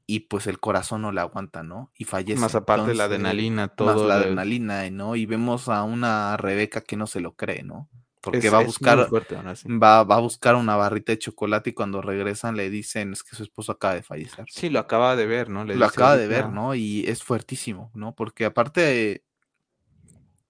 y 0.07 0.21
pues 0.21 0.47
el 0.47 0.59
corazón 0.59 1.01
no 1.01 1.11
le 1.11 1.21
aguanta, 1.21 1.63
¿no? 1.63 1.91
Y 1.97 2.05
fallece. 2.05 2.39
Más 2.39 2.55
aparte 2.55 2.89
de 2.89 2.95
la 2.95 3.05
adrenalina, 3.05 3.69
todo. 3.69 3.93
Más 3.93 4.01
la 4.01 4.15
adrenalina, 4.15 4.89
¿no? 4.89 5.15
Y 5.15 5.25
vemos 5.25 5.67
a 5.69 5.83
una 5.83 6.37
Rebeca 6.37 6.81
que 6.81 6.97
no 6.97 7.07
se 7.07 7.19
lo 7.19 7.35
cree, 7.35 7.63
¿no? 7.63 7.89
Porque 8.25 8.49
va 8.49 8.57
a 8.57 8.63
buscar 8.63 9.07
va, 9.07 10.03
va, 10.03 10.15
a 10.15 10.19
buscar 10.19 10.55
una 10.55 10.75
barrita 10.75 11.11
de 11.11 11.19
chocolate 11.19 11.69
y 11.69 11.73
cuando 11.73 12.01
regresan 12.01 12.57
le 12.57 12.71
dicen 12.71 13.13
es 13.13 13.23
que 13.23 13.35
su 13.35 13.43
esposo 13.43 13.71
acaba 13.71 13.93
de 13.93 14.01
fallecer. 14.01 14.45
Sí, 14.49 14.69
lo 14.69 14.79
acaba 14.79 15.15
de 15.15 15.27
ver, 15.27 15.49
¿no? 15.49 15.63
lo 15.63 15.85
acaba 15.85 16.17
de 16.17 16.27
ver, 16.27 16.49
¿no? 16.49 16.73
Y 16.73 17.05
es 17.07 17.23
fuertísimo, 17.23 17.91
¿no? 17.93 18.15
Porque 18.15 18.45
aparte 18.45 19.23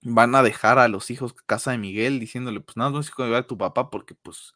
van 0.01 0.35
a 0.35 0.43
dejar 0.43 0.79
a 0.79 0.87
los 0.87 1.11
hijos 1.11 1.33
casa 1.33 1.71
de 1.71 1.79
Miguel 1.79 2.19
diciéndole, 2.19 2.61
pues 2.61 2.77
nada, 2.77 2.91
no 2.91 2.99
es 2.99 3.07
hijo 3.09 3.25
de 3.25 3.43
tu 3.43 3.57
papá 3.57 3.89
porque 3.89 4.15
pues 4.15 4.53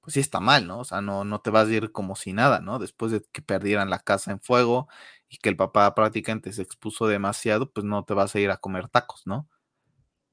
pues 0.00 0.14
sí 0.14 0.20
está 0.20 0.40
mal, 0.40 0.66
¿no? 0.66 0.80
O 0.80 0.84
sea, 0.84 1.00
no, 1.00 1.24
no 1.24 1.40
te 1.40 1.50
vas 1.50 1.68
a 1.68 1.72
ir 1.72 1.92
como 1.92 2.16
si 2.16 2.32
nada, 2.32 2.60
¿no? 2.60 2.78
Después 2.78 3.12
de 3.12 3.22
que 3.32 3.42
perdieran 3.42 3.90
la 3.90 3.98
casa 3.98 4.30
en 4.30 4.40
fuego 4.40 4.88
y 5.28 5.38
que 5.38 5.48
el 5.48 5.56
papá 5.56 5.94
prácticamente 5.94 6.52
se 6.52 6.62
expuso 6.62 7.06
demasiado, 7.06 7.70
pues 7.70 7.84
no 7.84 8.04
te 8.04 8.14
vas 8.14 8.34
a 8.34 8.40
ir 8.40 8.50
a 8.50 8.58
comer 8.58 8.88
tacos, 8.88 9.26
¿no? 9.26 9.48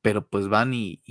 Pero 0.06 0.28
pues 0.28 0.50
van 0.50 0.72
y, 0.76 1.02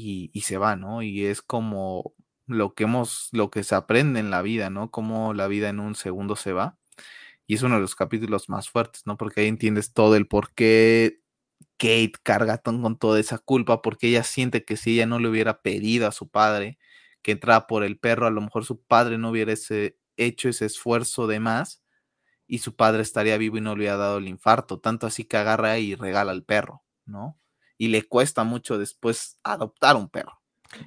se 0.40 0.56
van, 0.56 0.82
¿no? 0.82 1.02
Y 1.02 1.24
es 1.24 1.42
como 1.42 2.14
lo 2.46 2.74
que 2.74 2.84
hemos, 2.84 3.28
lo 3.32 3.50
que 3.50 3.64
se 3.64 3.74
aprende 3.74 4.20
en 4.20 4.30
la 4.30 4.40
vida, 4.40 4.70
¿no? 4.70 4.92
Como 4.92 5.34
la 5.34 5.48
vida 5.48 5.68
en 5.68 5.80
un 5.80 5.96
segundo 5.96 6.36
se 6.36 6.52
va. 6.52 6.78
Y 7.44 7.56
es 7.56 7.62
uno 7.62 7.74
de 7.74 7.80
los 7.80 7.96
capítulos 7.96 8.48
más 8.48 8.70
fuertes, 8.70 9.02
¿no? 9.04 9.16
Porque 9.16 9.40
ahí 9.40 9.48
entiendes 9.48 9.94
todo 9.94 10.14
el 10.14 10.28
por 10.28 10.54
qué 10.54 11.20
Kate 11.76 12.12
carga 12.22 12.58
con 12.58 12.96
toda 12.96 13.18
esa 13.18 13.38
culpa, 13.38 13.82
porque 13.82 14.06
ella 14.10 14.22
siente 14.22 14.64
que 14.64 14.76
si 14.76 14.92
ella 14.94 15.06
no 15.06 15.18
le 15.18 15.28
hubiera 15.28 15.60
pedido 15.62 16.06
a 16.06 16.12
su 16.12 16.28
padre 16.28 16.78
que 17.22 17.32
entrara 17.32 17.66
por 17.66 17.82
el 17.82 17.98
perro, 17.98 18.28
a 18.28 18.30
lo 18.30 18.42
mejor 18.42 18.64
su 18.64 18.80
padre 18.80 19.18
no 19.18 19.30
hubiera 19.30 19.54
hecho 20.16 20.48
ese 20.48 20.66
esfuerzo 20.66 21.26
de 21.26 21.40
más 21.40 21.82
y 22.46 22.58
su 22.58 22.76
padre 22.76 23.02
estaría 23.02 23.38
vivo 23.38 23.58
y 23.58 23.60
no 23.60 23.70
le 23.74 23.80
hubiera 23.80 23.96
dado 23.96 24.18
el 24.18 24.28
infarto. 24.28 24.78
Tanto 24.78 25.08
así 25.08 25.24
que 25.24 25.36
agarra 25.36 25.78
y 25.80 25.96
regala 25.96 26.30
al 26.30 26.44
perro, 26.44 26.84
¿no? 27.06 27.40
Y 27.78 27.88
le 27.88 28.02
cuesta 28.02 28.44
mucho 28.44 28.78
después 28.78 29.38
adoptar 29.42 29.96
un 29.96 30.08
perro. 30.08 30.40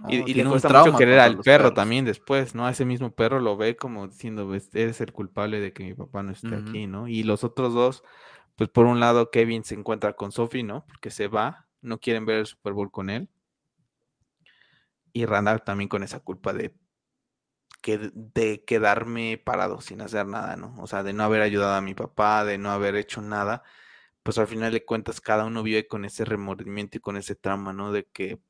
Y, 0.10 0.34
le 0.34 0.46
cuesta 0.46 0.70
mucho 0.70 0.98
querer 0.98 1.20
al 1.20 1.40
perro 1.40 1.74
también 1.74 2.04
después, 2.04 2.56
¿no? 2.56 2.66
A 2.66 2.72
ese 2.72 2.86
mismo 2.86 3.12
perro 3.12 3.40
lo 3.40 3.56
ve 3.56 3.78
como 3.78 4.08
diciendo, 4.08 4.54
eres 4.74 5.02
el 5.02 5.14
culpable 5.14 5.60
de 5.60 5.72
que 5.72 5.84
mi 5.84 5.94
papá 5.94 6.24
no 6.24 6.32
esté 6.32 6.56
aquí, 6.56 6.88
¿no? 6.88 7.08
Y 7.08 7.24
los 7.24 7.44
otros 7.44 7.74
dos, 7.74 8.04
pues 8.56 8.70
por 8.70 8.86
un 8.86 9.00
lado 9.00 9.32
Kevin 9.32 9.64
se 9.64 9.76
encuentra 9.76 10.14
con 10.14 10.32
Sophie, 10.32 10.64
¿no? 10.64 10.86
Porque 10.88 11.10
se 11.10 11.28
va, 11.28 11.68
no 11.82 12.00
quieren 12.00 12.26
ver 12.26 12.40
el 12.40 12.46
Super 12.46 12.74
Bowl 12.74 12.92
con 12.92 13.10
él. 13.10 13.30
Y 15.14 15.26
Randall 15.26 15.64
también 15.64 15.88
con 15.88 16.04
esa 16.04 16.20
culpa 16.20 16.54
de, 16.54 16.76
que, 17.82 18.12
de 18.14 18.64
quedarme 18.66 19.42
parado 19.44 19.80
sin 19.80 20.02
hacer 20.02 20.28
nada, 20.28 20.58
¿no? 20.58 20.76
O 20.80 20.88
sea, 20.88 21.04
de 21.04 21.14
no 21.14 21.24
haber 21.24 21.42
ayudado 21.42 21.76
a 21.76 21.82
mi 21.82 21.94
papá, 21.94 22.44
de 22.44 22.58
no 22.58 22.72
haber 22.72 22.96
hecho 22.96 23.22
nada 23.22 23.64
pues 24.28 24.38
al 24.40 24.48
final 24.48 24.74
de 24.74 24.84
cuentas 24.84 25.22
cada 25.22 25.46
uno 25.46 25.64
vive 25.64 25.88
con 25.88 26.04
ese 26.04 26.26
remordimiento 26.26 26.98
y 26.98 27.00
con 27.00 27.16
ese 27.16 27.34
trauma, 27.34 27.72
¿no? 27.72 27.94
De 27.94 28.04
que 28.12 28.42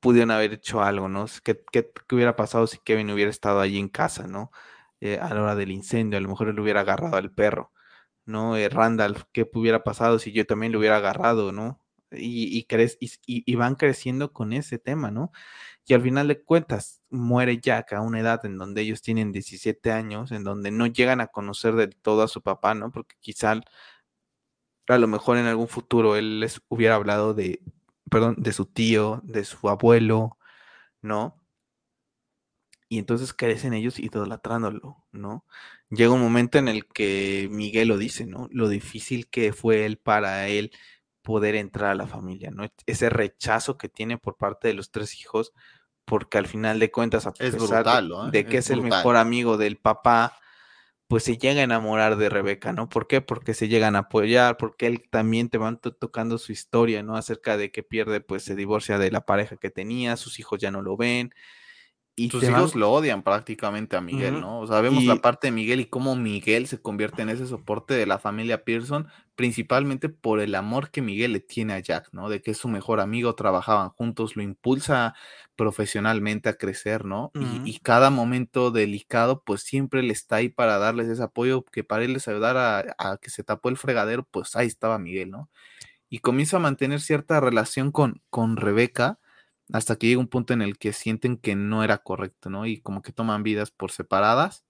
pudieron 0.00 0.30
haber 0.30 0.54
hecho 0.54 0.82
algo, 0.82 1.06
¿no? 1.06 1.26
¿Qué, 1.42 1.62
qué, 1.70 1.92
hubiera 2.10 2.34
pasado 2.34 2.66
si 2.66 2.78
Kevin 2.78 3.10
hubiera 3.10 3.30
estado 3.30 3.60
allí 3.60 3.78
en 3.78 3.90
casa, 3.90 4.26
¿no? 4.26 4.50
Eh, 5.00 5.18
a 5.20 5.34
la 5.34 5.42
hora 5.42 5.54
del 5.54 5.70
incendio, 5.70 6.16
a 6.16 6.22
lo 6.22 6.30
mejor 6.30 6.48
él 6.48 6.58
hubiera 6.58 6.80
agarrado 6.80 7.16
al 7.18 7.30
perro, 7.30 7.72
¿no? 8.24 8.56
Eh, 8.56 8.70
Randall, 8.70 9.26
¿qué 9.32 9.46
hubiera 9.52 9.84
pasado 9.84 10.18
si 10.18 10.32
yo 10.32 10.46
también 10.46 10.72
lo 10.72 10.78
hubiera 10.78 10.96
agarrado, 10.96 11.52
¿no? 11.52 11.78
Y, 12.10 12.66
y, 12.66 12.66
y, 13.26 13.54
van 13.56 13.74
creciendo 13.74 14.32
con 14.32 14.54
ese 14.54 14.78
tema, 14.78 15.10
¿no? 15.10 15.30
Y 15.86 15.92
al 15.92 16.00
final 16.00 16.28
de 16.28 16.42
cuentas, 16.42 17.02
muere 17.10 17.58
Jack 17.60 17.92
a 17.92 18.00
una 18.00 18.20
edad 18.20 18.46
en 18.46 18.56
donde 18.56 18.80
ellos 18.80 19.02
tienen 19.02 19.30
17 19.30 19.92
años, 19.92 20.32
en 20.32 20.42
donde 20.42 20.70
no 20.70 20.86
llegan 20.86 21.20
a 21.20 21.26
conocer 21.26 21.74
del 21.74 21.96
todo 21.96 22.22
a 22.22 22.28
su 22.28 22.40
papá, 22.40 22.74
¿no? 22.74 22.90
Porque 22.92 23.16
quizá 23.20 23.60
a 24.88 24.98
lo 24.98 25.06
mejor 25.06 25.36
en 25.38 25.46
algún 25.46 25.68
futuro 25.68 26.16
él 26.16 26.40
les 26.40 26.60
hubiera 26.68 26.94
hablado 26.94 27.34
de, 27.34 27.60
perdón, 28.10 28.36
de 28.38 28.52
su 28.52 28.66
tío, 28.66 29.20
de 29.24 29.44
su 29.44 29.68
abuelo, 29.68 30.38
¿no? 31.00 31.40
Y 32.88 32.98
entonces 32.98 33.32
crecen 33.32 33.72
ellos 33.72 33.98
idolatrándolo, 33.98 35.04
¿no? 35.10 35.44
Llega 35.90 36.12
un 36.12 36.20
momento 36.20 36.58
en 36.58 36.68
el 36.68 36.86
que 36.86 37.48
Miguel 37.50 37.88
lo 37.88 37.98
dice, 37.98 38.26
¿no? 38.26 38.48
Lo 38.50 38.68
difícil 38.68 39.28
que 39.28 39.52
fue 39.52 39.86
él 39.86 39.96
para 39.96 40.48
él 40.48 40.70
poder 41.22 41.54
entrar 41.54 41.90
a 41.90 41.94
la 41.94 42.06
familia, 42.06 42.50
¿no? 42.50 42.66
Ese 42.86 43.08
rechazo 43.08 43.78
que 43.78 43.88
tiene 43.88 44.18
por 44.18 44.36
parte 44.36 44.68
de 44.68 44.74
los 44.74 44.90
tres 44.90 45.18
hijos, 45.18 45.52
porque 46.04 46.36
al 46.36 46.46
final 46.46 46.78
de 46.78 46.90
cuentas, 46.90 47.26
a 47.26 47.32
pesar 47.32 47.84
de, 48.30 48.44
que 48.44 48.58
es, 48.58 48.70
el 48.70 48.82
mejor 48.82 49.16
amigo 49.16 49.56
del 49.56 49.78
papá, 49.78 50.38
pues 51.08 51.24
se 51.24 51.36
llega 51.36 51.60
a 51.60 51.64
enamorar 51.64 52.16
de 52.16 52.28
Rebeca, 52.28 52.72
¿no? 52.72 52.88
¿Por 52.88 53.06
qué? 53.06 53.20
Porque 53.20 53.54
se 53.54 53.68
llegan 53.68 53.96
a 53.96 54.00
apoyar, 54.00 54.56
porque 54.56 54.86
él 54.86 55.02
también 55.10 55.48
te 55.48 55.58
van 55.58 55.78
tocando 55.78 56.38
su 56.38 56.52
historia, 56.52 57.02
¿no? 57.02 57.16
Acerca 57.16 57.56
de 57.56 57.70
que 57.70 57.82
pierde, 57.82 58.20
pues 58.20 58.42
se 58.42 58.54
divorcia 58.56 58.98
de 58.98 59.10
la 59.10 59.26
pareja 59.26 59.56
que 59.56 59.70
tenía, 59.70 60.16
sus 60.16 60.38
hijos 60.38 60.60
ya 60.60 60.70
no 60.70 60.82
lo 60.82 60.96
ven, 60.96 61.34
y 62.16 62.30
Sus 62.30 62.44
hijos 62.44 62.76
lo 62.76 62.92
odian 62.92 63.24
prácticamente 63.24 63.96
a 63.96 64.00
Miguel, 64.00 64.40
¿no? 64.40 64.60
O 64.60 64.66
sea, 64.68 64.80
vemos 64.80 65.02
la 65.02 65.16
parte 65.16 65.48
de 65.48 65.50
Miguel 65.50 65.80
y 65.80 65.86
cómo 65.86 66.14
Miguel 66.14 66.68
se 66.68 66.80
convierte 66.80 67.22
en 67.22 67.28
ese 67.28 67.48
soporte 67.48 67.94
de 67.94 68.06
la 68.06 68.20
familia 68.20 68.62
Pearson, 68.62 69.08
principalmente 69.34 70.08
por 70.08 70.38
el 70.38 70.54
amor 70.54 70.90
que 70.90 71.02
Miguel 71.02 71.32
le 71.32 71.40
tiene 71.40 71.72
a 71.72 71.80
Jack, 71.80 72.10
¿no? 72.12 72.28
De 72.28 72.40
que 72.40 72.52
es 72.52 72.58
su 72.58 72.68
mejor 72.68 73.00
amigo, 73.00 73.34
trabajaban 73.34 73.88
juntos, 73.88 74.36
lo 74.36 74.42
impulsa 74.42 75.14
profesionalmente 75.56 76.48
a 76.48 76.56
crecer, 76.56 77.04
¿no? 77.04 77.30
y, 77.64 77.78
cada 77.80 78.10
momento 78.10 78.70
delicado, 78.70 79.42
pues 79.44 79.62
siempre 79.62 80.02
le 80.02 80.12
está 80.12 80.36
ahí 80.36 80.48
para 80.48 80.78
darles 80.78 81.08
ese 81.08 81.22
apoyo, 81.22 81.64
que 81.64 81.84
para 81.84 82.04
él 82.04 82.12
les 82.12 82.28
ayudar 82.28 82.56
a, 82.56 82.94
a 82.98 83.18
que 83.18 83.30
se 83.30 83.44
tapó 83.44 83.68
el 83.68 83.76
fregadero, 83.76 84.26
pues 84.30 84.56
ahí 84.56 84.66
estaba 84.66 84.98
Miguel, 84.98 85.30
¿no? 85.30 85.50
Y 86.08 86.18
comienza 86.18 86.58
a 86.58 86.60
mantener 86.60 87.00
cierta 87.00 87.40
relación 87.40 87.90
con, 87.90 88.22
con 88.30 88.56
Rebeca 88.56 89.18
hasta 89.72 89.96
que 89.96 90.06
llega 90.06 90.20
un 90.20 90.28
punto 90.28 90.52
en 90.52 90.62
el 90.62 90.78
que 90.78 90.92
sienten 90.92 91.36
que 91.36 91.54
no 91.56 91.82
era 91.82 91.98
correcto, 91.98 92.50
¿no? 92.50 92.66
Y 92.66 92.80
como 92.80 93.02
que 93.02 93.12
toman 93.12 93.42
vidas 93.42 93.70
por 93.70 93.90
separadas 93.90 94.64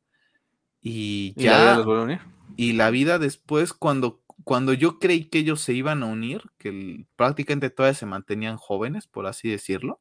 y 0.81 1.35
ya... 1.37 1.43
¿Y 1.43 1.47
la 1.47 1.83
vida 1.83 2.03
unir? 2.03 2.21
Y 2.57 2.73
la 2.75 2.91
vida 2.91 3.19
después, 3.19 3.73
cuando, 3.73 4.23
cuando 4.45 4.73
yo 4.73 4.99
creí 4.99 5.25
que 5.29 5.39
ellos 5.39 5.61
se 5.61 5.73
iban 5.73 6.03
a 6.03 6.07
unir, 6.07 6.43
que 6.59 7.07
prácticamente 7.17 7.71
todavía 7.71 7.95
se 7.95 8.07
mantenían 8.07 8.57
jóvenes, 8.57 9.07
por 9.07 9.27
así 9.27 9.49
decirlo, 9.49 10.01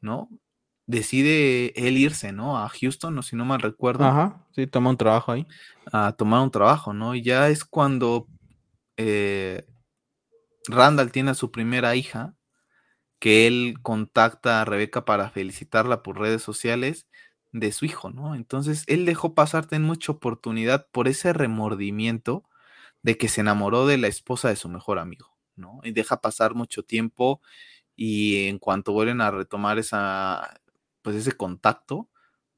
¿no? 0.00 0.28
Decide 0.86 1.72
él 1.76 1.98
irse, 1.98 2.32
¿no? 2.32 2.58
A 2.58 2.68
Houston, 2.68 3.18
o 3.18 3.22
si 3.22 3.36
no 3.36 3.44
mal 3.44 3.60
recuerdo. 3.60 4.04
Ajá, 4.04 4.46
sí, 4.52 4.66
toma 4.66 4.90
un 4.90 4.96
trabajo 4.96 5.32
ahí. 5.32 5.46
A 5.92 6.12
tomar 6.12 6.42
un 6.42 6.50
trabajo, 6.50 6.92
¿no? 6.92 7.14
Y 7.14 7.22
ya 7.22 7.48
es 7.48 7.64
cuando 7.64 8.26
eh, 8.96 9.66
Randall 10.66 11.12
tiene 11.12 11.32
a 11.32 11.34
su 11.34 11.50
primera 11.50 11.94
hija, 11.94 12.34
que 13.18 13.46
él 13.46 13.76
contacta 13.82 14.60
a 14.60 14.64
Rebeca 14.64 15.04
para 15.04 15.30
felicitarla 15.30 16.02
por 16.02 16.18
redes 16.18 16.42
sociales 16.42 17.08
de 17.52 17.72
su 17.72 17.84
hijo, 17.84 18.10
¿no? 18.10 18.34
Entonces, 18.34 18.84
él 18.86 19.04
dejó 19.04 19.34
pasarte 19.34 19.76
en 19.76 19.82
mucha 19.82 20.12
oportunidad 20.12 20.86
por 20.92 21.08
ese 21.08 21.32
remordimiento 21.32 22.44
de 23.02 23.16
que 23.16 23.28
se 23.28 23.40
enamoró 23.40 23.86
de 23.86 23.98
la 23.98 24.08
esposa 24.08 24.48
de 24.48 24.56
su 24.56 24.68
mejor 24.68 24.98
amigo, 24.98 25.36
¿no? 25.56 25.80
Y 25.82 25.92
deja 25.92 26.20
pasar 26.20 26.54
mucho 26.54 26.82
tiempo 26.82 27.40
y 27.98 28.48
en 28.48 28.60
cuanto 28.60 28.94
vuelven 28.94 29.20
a 29.22 29.32
retomar 29.32 29.78
esa, 29.80 30.60
pues 31.02 31.16
ese 31.16 31.32
contacto, 31.34 32.10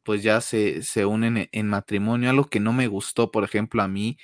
pues 0.04 0.22
ya 0.24 0.40
se, 0.42 0.82
se 0.84 1.06
unen 1.06 1.48
en 1.52 1.68
matrimonio, 1.68 2.30
algo 2.30 2.46
que 2.50 2.60
no 2.60 2.72
me 2.74 2.88
gustó, 2.88 3.32
por 3.32 3.44
ejemplo, 3.44 3.82
a 3.82 3.88
mí, 3.88 4.18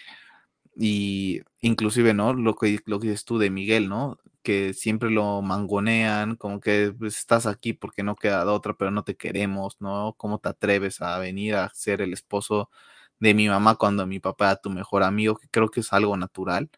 y 0.77 1.41
inclusive, 1.61 2.15
¿no? 2.15 2.35
Lo 2.35 2.55
que, 2.57 2.81
lo 2.87 3.01
que 3.01 3.09
dices 3.09 3.25
tú 3.25 3.39
de 3.39 3.51
Miguel, 3.51 3.89
¿no? 3.89 4.19
que 4.43 4.75
siempre 4.75 5.11
lo 5.11 5.43
mangonean, 5.43 6.37
como 6.37 6.61
que 6.61 6.95
pues, 6.97 7.17
estás 7.19 7.47
aquí 7.47 7.73
porque 7.73 8.05
no 8.05 8.15
queda 8.15 8.45
otra, 8.53 8.75
pero 8.75 8.93
no 8.93 9.03
te 9.03 9.17
queremos, 9.17 9.77
¿no? 9.81 10.15
¿Cómo 10.19 10.39
te 10.39 10.49
atreves 10.51 11.03
a 11.03 11.19
venir 11.19 11.57
a 11.57 11.69
ser 11.75 12.01
el 12.01 12.13
esposo 12.13 12.71
de 13.19 13.35
mi 13.35 13.49
mamá 13.49 13.75
cuando 13.77 14.07
mi 14.07 14.21
papá 14.21 14.47
era 14.53 14.57
tu 14.61 14.71
mejor 14.71 15.03
amigo? 15.03 15.37
Que 15.37 15.49
creo 15.49 15.69
que 15.71 15.81
es 15.81 15.93
algo 15.93 16.17
natural. 16.17 16.71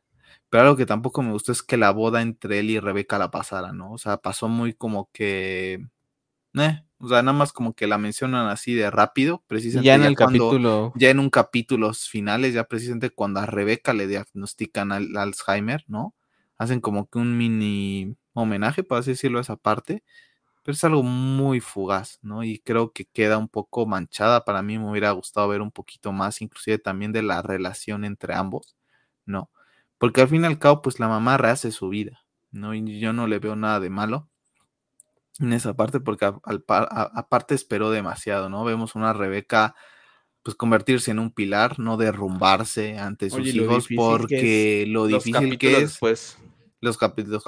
Pero 0.51 0.63
algo 0.63 0.77
que 0.77 0.87
tampoco 0.87 1.23
me 1.23 1.33
gustó 1.33 1.53
es 1.53 1.63
que 1.63 1.77
la 1.77 1.91
boda 1.91 2.23
entre 2.23 2.61
él 2.61 2.71
y 2.71 2.81
Rebeca 2.81 3.19
la 3.19 3.31
pasara, 3.31 3.73
¿no? 3.73 3.93
O 3.93 3.99
sea, 3.99 4.19
pasó 4.19 4.49
muy 4.49 4.73
como 4.75 5.11
que... 5.13 5.87
Eh, 6.55 6.83
o 6.99 7.09
sea, 7.09 7.23
nada 7.23 7.37
más 7.37 7.53
como 7.53 7.75
que 7.75 7.87
la 7.87 7.99
mencionan 7.99 8.49
así 8.49 8.75
de 8.75 8.91
rápido, 8.91 9.45
precisamente. 9.47 9.87
Ya 9.87 9.95
en 9.95 10.05
el 10.05 10.17
capítulo. 10.17 10.93
Ya 10.97 11.11
en 11.11 11.21
un 11.21 11.31
capítulo 11.31 11.93
finales, 11.95 12.55
ya 12.55 12.65
precisamente 12.65 13.11
cuando 13.11 13.41
a 13.41 13.47
Rebeca 13.47 13.93
le 13.93 14.07
diagnostican 14.07 14.91
al 14.91 15.17
Alzheimer, 15.17 15.85
¿no? 15.87 16.15
hacen 16.59 16.81
como 16.81 17.09
que 17.09 17.19
un 17.19 17.39
mini 17.39 18.17
homenaje, 18.35 18.83
por 18.83 18.99
así 18.99 19.13
decirlo, 19.13 19.39
a 19.39 19.43
esa 19.43 19.57
parte, 19.57 20.05
pero 20.63 20.75
es 20.75 20.85
algo 20.85 21.03
muy 21.03 21.61
fugaz, 21.61 22.19
¿no? 22.21 22.45
Y 22.45 22.59
creo 22.59 22.93
que 22.93 23.07
queda 23.07 23.39
un 23.39 23.49
poco 23.49 23.87
manchada. 23.87 24.45
Para 24.45 24.63
mí 24.63 24.79
me 24.79 24.91
hubiera 24.91 25.13
gustado 25.13 25.49
ver 25.49 25.63
un 25.63 25.71
poquito 25.71 26.13
más, 26.13 26.43
inclusive 26.43 26.79
también 26.79 27.13
de 27.13 27.23
la 27.23 27.41
relación 27.43 28.05
entre 28.05 28.35
ambos, 28.35 28.77
¿no? 29.25 29.51
Porque 29.99 30.21
al 30.21 30.29
fin 30.29 30.43
y 30.43 30.47
al 30.47 30.59
cabo, 30.59 30.81
pues 30.83 31.01
la 31.01 31.09
mamá 31.09 31.37
rehace 31.37 31.73
su 31.73 31.89
vida, 31.89 32.25
¿no? 32.51 32.75
Y 32.75 33.01
yo 33.01 33.13
no 33.13 33.27
le 33.27 33.39
veo 33.39 33.57
nada 33.57 33.81
de 33.81 33.91
malo 33.91 34.31
en 35.41 35.53
esa 35.53 35.75
parte, 35.75 36.01
porque 36.01 36.25
aparte 36.25 37.55
esperó 37.55 37.91
demasiado, 37.91 38.49
¿no? 38.49 38.65
Vemos 38.65 38.95
una 38.95 39.13
Rebeca 39.13 39.75
pues 40.43 40.57
convertirse 40.57 41.11
en 41.11 41.19
un 41.19 41.31
pilar, 41.31 41.79
no 41.79 41.97
derrumbarse 41.97 42.99
ante 42.99 43.29
sus 43.29 43.47
hijos, 43.47 43.87
porque 43.95 44.87
lo 44.89 45.07
difícil 45.07 45.59
que 45.59 45.83
es, 45.83 45.99
pues, 45.99 46.39
los, 46.81 46.97
capítulos 46.97 47.45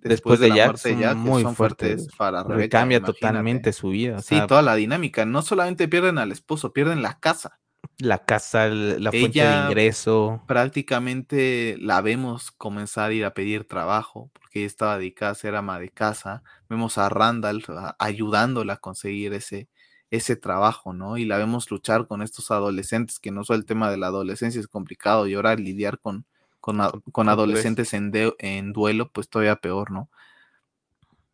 después, 0.00 0.38
de, 0.38 0.48
la 0.48 0.66
muerte 0.66 0.94
de 0.94 1.00
Jack 1.00 1.16
muy 1.16 1.42
son 1.42 1.56
fuertes, 1.56 2.08
para 2.16 2.44
Rebeca. 2.44 2.78
Cambia 2.78 3.02
totalmente 3.02 3.72
su 3.72 3.88
vida. 3.88 4.20
sí, 4.20 4.38
toda 4.46 4.62
la 4.62 4.74
dinámica. 4.74 5.24
No 5.24 5.42
solamente 5.42 5.88
pierden 5.88 6.18
al 6.18 6.30
esposo, 6.30 6.72
pierden 6.72 7.02
la 7.02 7.18
casa. 7.18 7.58
La 8.00 8.18
casa, 8.18 8.68
la 8.68 9.10
fuente 9.10 9.44
de 9.44 9.66
ingreso. 9.66 10.42
Prácticamente 10.46 11.76
la 11.78 12.00
vemos 12.00 12.50
comenzar 12.50 13.10
a 13.10 13.14
ir 13.14 13.24
a 13.24 13.34
pedir 13.34 13.64
trabajo, 13.64 14.30
porque 14.32 14.60
ella 14.60 14.66
estaba 14.66 14.98
dedicada 14.98 15.32
a 15.32 15.34
ser 15.34 15.54
ama 15.54 15.78
de 15.78 15.90
casa. 15.90 16.42
Vemos 16.68 16.96
a 16.98 17.08
Randall 17.08 17.62
ayudándola 17.98 18.74
a 18.74 18.76
conseguir 18.78 19.34
ese, 19.34 19.68
ese 20.10 20.36
trabajo, 20.36 20.92
¿no? 20.92 21.18
Y 21.18 21.26
la 21.26 21.36
vemos 21.36 21.70
luchar 21.70 22.06
con 22.06 22.22
estos 22.22 22.50
adolescentes, 22.50 23.18
que 23.18 23.30
no 23.30 23.44
solo 23.44 23.58
el 23.58 23.66
tema 23.66 23.90
de 23.90 23.98
la 23.98 24.06
adolescencia 24.06 24.60
es 24.60 24.68
complicado, 24.68 25.26
y 25.26 25.34
ahora 25.34 25.54
lidiar 25.56 25.98
con, 25.98 26.24
con, 26.60 27.28
adolescentes 27.28 27.92
en, 27.92 28.12
en 28.38 28.72
duelo, 28.72 29.10
pues 29.12 29.28
todavía 29.28 29.56
peor, 29.56 29.90
¿no? 29.90 30.10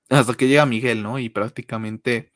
Hasta 0.09 0.35
que 0.35 0.49
llega 0.49 0.67
Miguel, 0.67 1.03
¿no? 1.03 1.19
Y 1.19 1.29
prácticamente 1.29 2.33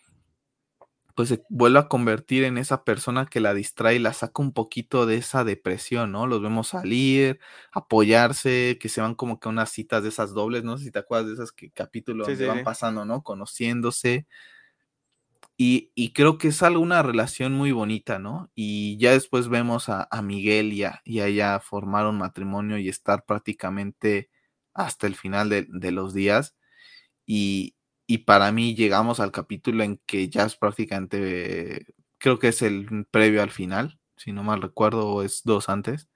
pues 1.20 1.28
se 1.28 1.44
vuelve 1.51 1.78
a 1.78 1.86
convertir 1.86 2.44
en 2.44 2.56
esa 2.56 2.82
persona 2.82 3.26
que 3.26 3.40
la 3.40 3.52
distrae 3.52 3.97
y 3.97 3.98
la 3.98 4.14
saca 4.14 4.40
un 4.40 4.55
poquito 4.55 5.05
de 5.05 5.16
esa 5.16 5.44
depresión, 5.44 6.12
¿no? 6.12 6.26
Los 6.26 6.40
vemos 6.40 6.68
salir, 6.68 7.40
apoyarse, 7.72 8.78
que 8.80 8.88
se 8.88 9.02
van 9.02 9.14
como 9.14 9.38
que 9.38 9.47
a 9.47 9.52
unas 9.52 9.68
citas 9.68 10.02
de 10.02 10.09
esas 10.09 10.32
dobles, 10.32 10.64
no 10.64 10.78
sé 10.78 10.84
si 10.84 10.90
te 10.90 11.01
acuerdas 11.01 11.26
de 11.26 11.34
esas 11.34 11.52
que 11.52 11.70
capítulos 11.72 12.26
que 12.26 12.47
van 12.47 12.64
pasando, 12.64 13.05
¿no? 13.05 13.22
Conociéndose. 13.22 14.26
Y, 15.59 16.12
creo 16.14 16.38
que 16.38 16.48
es 16.48 16.62
algo, 16.62 16.80
una 16.80 17.02
relación 17.02 17.52
muy 17.52 17.70
bonita, 17.70 18.18
¿no? 18.18 18.51
Y 18.55 18.97
ya 18.97 19.12
después 19.12 19.48
vemos 19.48 19.90
a, 19.90 20.09
Miguel 20.22 20.72
y 20.72 20.84
a, 20.84 21.02
y 21.05 21.20
ella 21.20 21.60
formar 21.60 22.06
un 22.06 22.16
matrimonio 22.16 22.78
y 22.78 22.88
estar 22.88 23.26
prácticamente 23.26 24.30
hasta 24.72 25.06
el 25.06 25.16
final 25.16 25.51
de, 25.51 25.90
los 25.92 26.14
días. 26.14 26.56
Y, 27.26 27.74
para 28.18 28.52
mí 28.52 28.74
llegamos 28.74 29.20
al 29.20 29.32
capítulo 29.32 29.82
en 29.84 29.98
que 30.06 30.28
ya 30.28 30.44
es 30.44 30.56
prácticamente, 30.56 31.86
creo 32.18 32.38
que 32.38 32.48
es 32.48 32.62
el 32.62 33.06
previo 33.10 33.42
al 33.42 33.50
final, 33.50 33.98
si 34.16 34.32
no 34.32 34.42
mal 34.42 34.62
recuerdo, 34.62 35.08
o 35.08 35.22
es 35.22 35.42
dos 35.44 35.68
antes, 35.68 36.08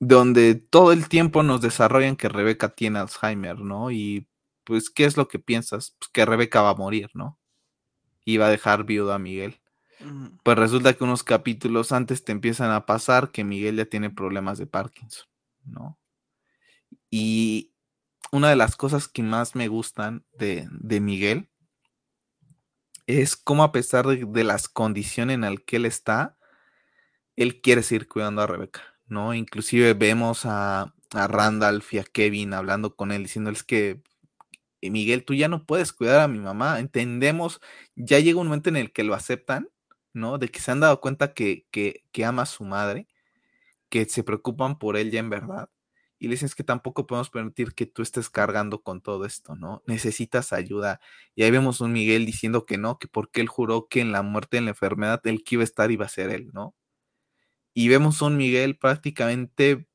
donde 0.00 0.54
todo 0.54 0.92
el 0.92 1.08
tiempo 1.08 1.42
nos 1.42 1.60
desarrollan 1.60 2.16
que 2.16 2.28
Rebeca 2.28 2.74
tiene 2.74 2.98
Alzheimer, 2.98 3.58
¿no? 3.60 3.90
Y 3.90 4.28
pues, 4.64 4.90
¿qué 4.90 5.04
es 5.04 5.16
lo 5.16 5.28
que 5.28 5.38
piensas? 5.38 5.96
Pues 5.98 6.10
que 6.10 6.24
Rebeca 6.24 6.62
va 6.62 6.70
a 6.70 6.74
morir, 6.74 7.10
¿no? 7.14 7.38
iba 8.24 8.46
a 8.46 8.50
dejar 8.50 8.84
viudo 8.84 9.12
a 9.12 9.18
Miguel. 9.18 9.60
Pues 10.42 10.58
resulta 10.58 10.92
que 10.94 11.04
unos 11.04 11.22
capítulos 11.22 11.92
antes 11.92 12.24
te 12.24 12.32
empiezan 12.32 12.70
a 12.70 12.84
pasar 12.84 13.30
que 13.30 13.44
Miguel 13.44 13.76
ya 13.76 13.86
tiene 13.86 14.10
problemas 14.10 14.58
de 14.58 14.66
Parkinson, 14.66 15.26
¿no? 15.64 15.98
Y 17.10 17.72
una 18.34 18.50
de 18.50 18.56
las 18.56 18.74
cosas 18.74 19.06
que 19.06 19.22
más 19.22 19.54
me 19.54 19.68
gustan 19.68 20.24
de, 20.32 20.68
Miguel 21.00 21.48
es 23.06 23.36
cómo 23.36 23.62
a 23.62 23.70
pesar 23.70 24.06
de, 24.06 24.44
las 24.44 24.68
condiciones 24.68 25.34
en 25.34 25.42
las 25.42 25.60
que 25.64 25.76
él 25.76 25.86
está, 25.86 26.36
él 27.36 27.60
quiere 27.60 27.84
seguir 27.84 28.08
cuidando 28.08 28.42
a 28.42 28.48
Rebeca, 28.48 28.82
¿no? 29.06 29.34
Inclusive 29.34 29.94
vemos 29.94 30.46
a, 30.46 30.94
a 31.12 31.28
Randolph 31.28 31.94
y 31.94 31.98
a 31.98 32.04
Kevin 32.04 32.54
hablando 32.54 32.96
con 32.96 33.12
él, 33.12 33.22
diciéndoles 33.22 33.62
que 33.62 34.02
Miguel, 34.90 35.24
tú 35.24 35.34
ya 35.34 35.46
no 35.46 35.64
puedes 35.64 35.92
cuidar 35.92 36.20
a 36.20 36.28
mi 36.28 36.40
mamá. 36.40 36.80
Entendemos, 36.80 37.60
ya 37.94 38.18
llega 38.18 38.40
un 38.40 38.48
momento 38.48 38.68
en 38.68 38.76
el 38.76 38.92
que 38.92 39.04
lo 39.04 39.14
aceptan, 39.14 39.68
¿no? 40.12 40.38
De 40.38 40.48
que 40.48 40.58
se 40.58 40.72
han 40.72 40.80
dado 40.80 41.00
cuenta 41.00 41.34
que, 41.34 41.66
que, 41.70 42.24
ama 42.24 42.42
a 42.42 42.46
su 42.46 42.64
madre, 42.64 43.06
que 43.88 44.06
se 44.06 44.24
preocupan 44.24 44.76
por 44.78 44.96
él 44.96 45.12
ya 45.12 45.20
en 45.20 45.30
verdad. 45.30 45.70
Y 46.24 46.26
le 46.26 46.32
dicen 46.32 46.46
es 46.46 46.54
que 46.54 46.64
tampoco 46.64 47.06
podemos 47.06 47.28
permitir 47.28 47.74
que 47.74 47.84
tú 47.84 48.00
estés 48.00 48.30
cargando 48.30 48.82
con 48.82 49.02
todo 49.02 49.26
esto, 49.26 49.56
¿no? 49.56 49.82
Necesitas 49.86 50.54
ayuda. 50.54 51.00
Y 51.34 51.42
ahí 51.42 51.50
vemos 51.50 51.82
un 51.82 51.92
Miguel 51.92 52.24
diciendo 52.24 52.64
que 52.64 52.78
no, 52.78 52.98
que 52.98 53.08
porque 53.08 53.42
él 53.42 53.48
juró 53.48 53.88
que 53.88 54.00
en 54.00 54.10
la 54.10 54.22
muerte, 54.22 54.56
en 54.56 54.64
la 54.64 54.70
enfermedad, 54.70 55.20
él 55.24 55.44
que 55.44 55.56
iba 55.56 55.62
a 55.62 55.64
estar 55.64 55.90
iba 55.90 56.06
a 56.06 56.08
ser 56.08 56.30
él, 56.30 56.50
¿no? 56.54 56.74
Y 57.74 57.88
vemos 57.88 58.22
un 58.22 58.38
Miguel 58.38 58.78
prácticamente 58.78 59.86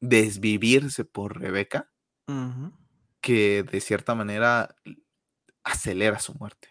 desvivirse 0.00 1.04
por 1.04 1.40
Rebeca 1.40 1.90
que 3.20 3.64
de 3.64 3.80
cierta 3.80 4.14
manera 4.14 4.76
acelera 5.64 6.20
su 6.20 6.34
muerte. 6.34 6.68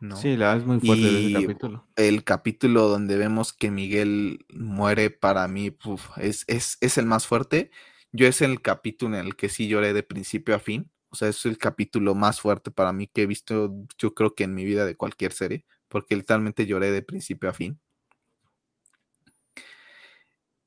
¿No? 0.00 0.16
Sí, 0.16 0.36
la 0.36 0.56
es 0.56 0.64
muy 0.64 0.80
fuerte 0.80 1.02
y 1.02 1.32
capítulo. 1.32 1.86
El 1.96 2.24
capítulo 2.24 2.88
donde 2.88 3.16
vemos 3.16 3.52
que 3.52 3.70
Miguel 3.70 4.44
muere 4.52 5.10
para 5.10 5.46
mí 5.48 5.76
es, 6.16 6.44
es, 6.48 6.78
es, 6.80 6.98
el 6.98 7.06
más 7.06 7.26
fuerte. 7.26 7.70
Yo 8.12 8.26
es 8.26 8.40
el 8.42 8.62
capítulo 8.62 9.16
en 9.18 9.26
el 9.26 9.36
que 9.36 9.48
sí 9.48 9.68
lloré 9.68 9.92
de 9.92 10.02
principio 10.02 10.54
a 10.54 10.58
fin. 10.58 10.90
O 11.10 11.16
sea, 11.16 11.28
es 11.28 11.44
el 11.44 11.58
capítulo 11.58 12.14
más 12.14 12.40
fuerte 12.40 12.70
para 12.70 12.92
mí 12.92 13.06
que 13.08 13.22
he 13.22 13.26
visto, 13.26 13.74
yo 13.98 14.14
creo 14.14 14.34
que 14.34 14.44
en 14.44 14.54
mi 14.54 14.64
vida 14.64 14.86
de 14.86 14.96
cualquier 14.96 15.32
serie, 15.32 15.64
porque 15.88 16.16
literalmente 16.16 16.66
lloré 16.66 16.92
de 16.92 17.02
principio 17.02 17.50
a 17.50 17.52
fin. 17.52 17.80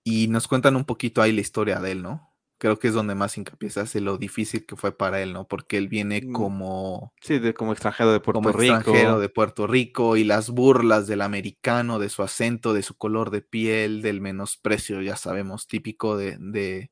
Y 0.03 0.27
nos 0.27 0.47
cuentan 0.47 0.75
un 0.75 0.83
poquito 0.83 1.21
ahí 1.21 1.31
la 1.31 1.41
historia 1.41 1.79
de 1.79 1.93
él, 1.93 2.03
¿no? 2.03 2.32
Creo 2.63 2.79
que 2.79 2.87
es 2.87 2.93
donde 2.93 3.13
más 3.13 3.37
hincapié 3.37 3.69
se 3.69 3.81
hace 3.81 3.99
lo 3.99 4.17
difícil 4.17 4.65
que 4.65 4.77
fue 4.77 4.95
para 4.95 5.21
él, 5.21 5.33
¿no? 5.33 5.45
Porque 5.45 5.77
él 5.77 5.89
viene 5.89 6.21
mm. 6.21 6.31
como... 6.31 7.11
Sí, 7.19 7.37
de, 7.37 7.53
como 7.53 7.73
extranjero 7.73 8.13
de 8.13 8.21
Puerto 8.21 8.39
como 8.39 8.53
Rico. 8.53 8.75
extranjero 8.75 9.19
de 9.19 9.27
Puerto 9.27 9.67
Rico 9.67 10.15
y 10.15 10.23
las 10.23 10.49
burlas 10.49 11.05
del 11.05 11.23
americano, 11.23 11.99
de 11.99 12.07
su 12.07 12.23
acento, 12.23 12.73
de 12.73 12.81
su 12.81 12.95
color 12.95 13.31
de 13.31 13.41
piel, 13.41 14.01
del 14.01 14.21
menosprecio, 14.21 15.01
ya 15.01 15.17
sabemos, 15.17 15.67
típico 15.67 16.15
de, 16.15 16.37
de 16.39 16.89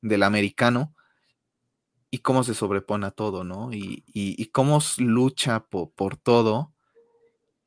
del 0.00 0.22
americano. 0.22 0.94
Y 2.10 2.20
cómo 2.20 2.42
se 2.42 2.54
sobrepone 2.54 3.06
a 3.06 3.10
todo, 3.10 3.44
¿no? 3.44 3.70
Y, 3.70 4.04
y, 4.06 4.42
y 4.42 4.46
cómo 4.46 4.78
lucha 4.96 5.66
por 5.66 6.16
todo 6.16 6.71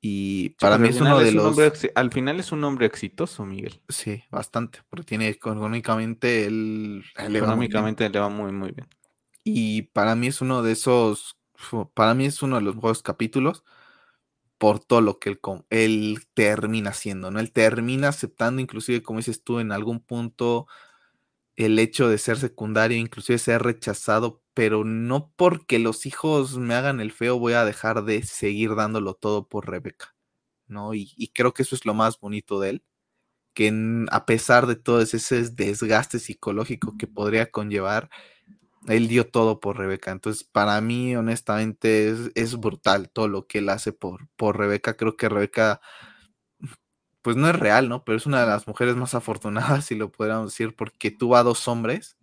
y 0.08 0.50
para 0.60 0.78
mí 0.78 0.90
es 0.90 1.02
uno 1.02 1.18
de 1.18 1.32
los. 1.32 1.58
al 1.96 2.12
final 2.12 2.40
es 2.40 2.52
un 2.52 2.64
hombre 2.64 2.86
exitoso, 2.86 3.44
Miguel. 3.44 3.82
Sí, 3.90 4.22
bastante, 4.30 4.82
porque 4.88 5.04
tiene 5.04 5.30
económicamente 5.30 6.46
él. 6.46 7.04
económicamente 7.18 8.08
le 8.08 8.20
va 8.20 8.30
muy, 8.30 8.52
muy 8.52 8.70
bien. 8.72 8.88
Y 9.44 9.82
para 9.94 10.14
mí 10.14 10.28
es 10.28 10.42
uno 10.42 10.62
de 10.62 10.74
esos. 10.74 11.40
Para 11.96 12.14
mí 12.14 12.26
es 12.26 12.44
uno 12.44 12.58
de 12.58 12.62
los 12.62 12.76
mejores 12.76 13.02
capítulos 13.02 13.64
por 14.60 14.80
todo 14.80 15.02
lo 15.02 15.18
que 15.18 15.30
él, 15.30 15.40
él 15.72 16.20
termina 16.36 16.92
haciendo, 16.92 17.32
¿no? 17.32 17.40
Él 17.40 17.52
termina 17.52 18.10
aceptando, 18.10 18.62
inclusive, 18.62 19.02
como 19.02 19.18
dices 19.18 19.44
tú, 19.44 19.60
en 19.60 19.72
algún 19.72 20.02
punto, 20.02 20.68
el 21.56 21.80
hecho 21.80 22.10
de 22.10 22.20
ser 22.20 22.38
secundario, 22.38 22.96
inclusive 22.96 23.40
ser 23.40 23.64
rechazado 23.64 24.44
pero 24.56 24.86
no 24.86 25.32
porque 25.36 25.80
los 25.80 26.06
hijos 26.08 26.58
me 26.58 26.76
hagan 26.76 27.02
el 27.02 27.12
feo 27.12 27.38
voy 27.38 27.54
a 27.54 27.66
dejar 27.66 28.06
de 28.06 28.24
seguir 28.24 28.76
dándolo 28.76 29.14
todo 29.14 29.48
por 29.50 29.70
Rebeca, 29.70 30.16
¿no? 30.68 30.94
Y, 30.96 31.32
creo 31.36 31.54
que 31.54 31.64
eso 31.64 31.76
es 31.76 31.86
lo 31.86 31.94
más 31.94 32.20
bonito 32.20 32.60
de 32.62 32.70
él, 32.72 32.84
que 33.54 33.74
a 34.12 34.26
pesar 34.26 34.68
de 34.68 34.78
todo 34.78 35.02
ese 35.02 35.50
desgaste 35.52 36.20
psicológico 36.20 36.96
que 36.98 37.08
podría 37.08 37.52
conllevar, 37.52 38.10
él 38.88 39.08
dio 39.10 39.28
todo 39.30 39.60
por 39.60 39.78
Rebeca. 39.78 40.12
Entonces, 40.12 40.44
para 40.46 40.80
mí, 40.82 41.16
honestamente, 41.16 42.10
es, 42.36 42.56
brutal 42.58 43.10
todo 43.10 43.28
lo 43.28 43.48
que 43.48 43.60
él 43.60 43.70
hace 43.70 43.94
por, 43.94 44.30
por 44.38 44.58
Rebeca. 44.58 44.96
Creo 44.98 45.18
que 45.18 45.30
Rebeca, 45.30 45.82
pues 47.22 47.36
no 47.38 47.50
es 47.50 47.56
real, 47.58 47.90
¿no? 47.90 48.04
Pero 48.06 48.18
es 48.18 48.26
una 48.26 48.42
de 48.42 48.48
las 48.48 48.68
mujeres 48.68 48.96
más 48.96 49.16
afortunadas, 49.16 49.86
si 49.86 49.96
lo 49.96 50.12
pudiéramos 50.12 50.52
decir, 50.52 50.76
porque 50.76 51.12
tuvo 51.12 51.36
a 51.38 51.44
dos 51.44 51.68
hombres 51.68 52.18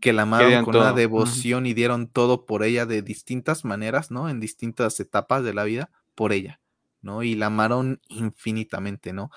que 0.00 0.12
la 0.12 0.22
amaron 0.22 0.64
con 0.64 0.76
una 0.76 0.92
devoción 0.92 1.66
y 1.66 1.74
dieron 1.74 2.08
todo 2.08 2.46
por 2.46 2.62
ella 2.62 2.86
de 2.86 3.02
distintas 3.02 3.64
maneras, 3.64 4.10
¿no? 4.10 4.28
En 4.28 4.40
distintas 4.40 4.98
etapas 5.00 5.42
de 5.42 5.54
la 5.54 5.64
vida, 5.64 5.90
por 6.14 6.32
ella, 6.32 6.60
¿no? 7.02 7.22
Y 7.22 7.34
la 7.34 7.46
amaron 7.46 8.00
infinitamente, 8.08 9.12
¿no? 9.12 9.30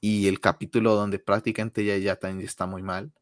Y 0.00 0.28
el 0.28 0.40
capítulo 0.40 0.94
donde 0.94 1.18
prácticamente 1.18 1.82
ella 1.82 1.96
ya 1.98 2.16
también 2.16 2.46
está 2.46 2.66
muy 2.66 2.82
mal 2.82 3.12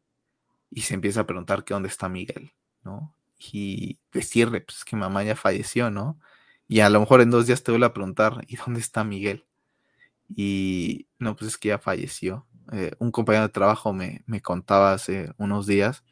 y 0.69 0.81
se 0.81 0.93
empieza 0.93 1.21
a 1.21 1.27
preguntar 1.27 1.63
que 1.63 1.73
dónde 1.73 1.89
está 1.89 2.09
Miguel, 2.09 2.51
¿no? 2.83 3.15
Y 3.39 3.97
decirle, 4.11 4.61
pues 4.61 4.83
que 4.85 4.95
mamá 4.95 5.23
ya 5.23 5.35
falleció, 5.35 5.89
¿no? 5.89 6.19
Y 6.67 6.81
a 6.81 6.89
lo 6.89 6.99
mejor 6.99 7.21
en 7.21 7.31
dos 7.31 7.47
días 7.47 7.63
te 7.63 7.71
vuelvo 7.71 7.87
a 7.87 7.93
preguntar, 7.93 8.43
¿y 8.47 8.57
dónde 8.57 8.81
está 8.81 9.03
Miguel? 9.03 9.45
Y 10.29 11.07
no, 11.17 11.35
pues 11.35 11.51
es 11.51 11.57
que 11.57 11.69
ya 11.69 11.79
falleció. 11.79 12.45
Eh, 12.73 12.91
un 12.99 13.11
compañero 13.11 13.47
de 13.47 13.53
trabajo 13.53 13.93
me, 13.93 14.23
me 14.25 14.41
contaba 14.41 14.91
hace 14.91 15.31
unos 15.37 15.65
días 15.65 16.03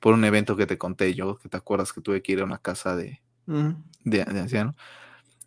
por 0.00 0.14
un 0.14 0.24
evento 0.24 0.56
que 0.56 0.66
te 0.66 0.78
conté 0.78 1.14
yo, 1.14 1.38
que 1.38 1.48
te 1.48 1.56
acuerdas 1.56 1.92
que 1.92 2.00
tuve 2.00 2.22
que 2.22 2.32
ir 2.32 2.40
a 2.40 2.44
una 2.44 2.58
casa 2.58 2.96
de, 2.96 3.20
de, 4.04 4.22
anciano. 4.22 4.76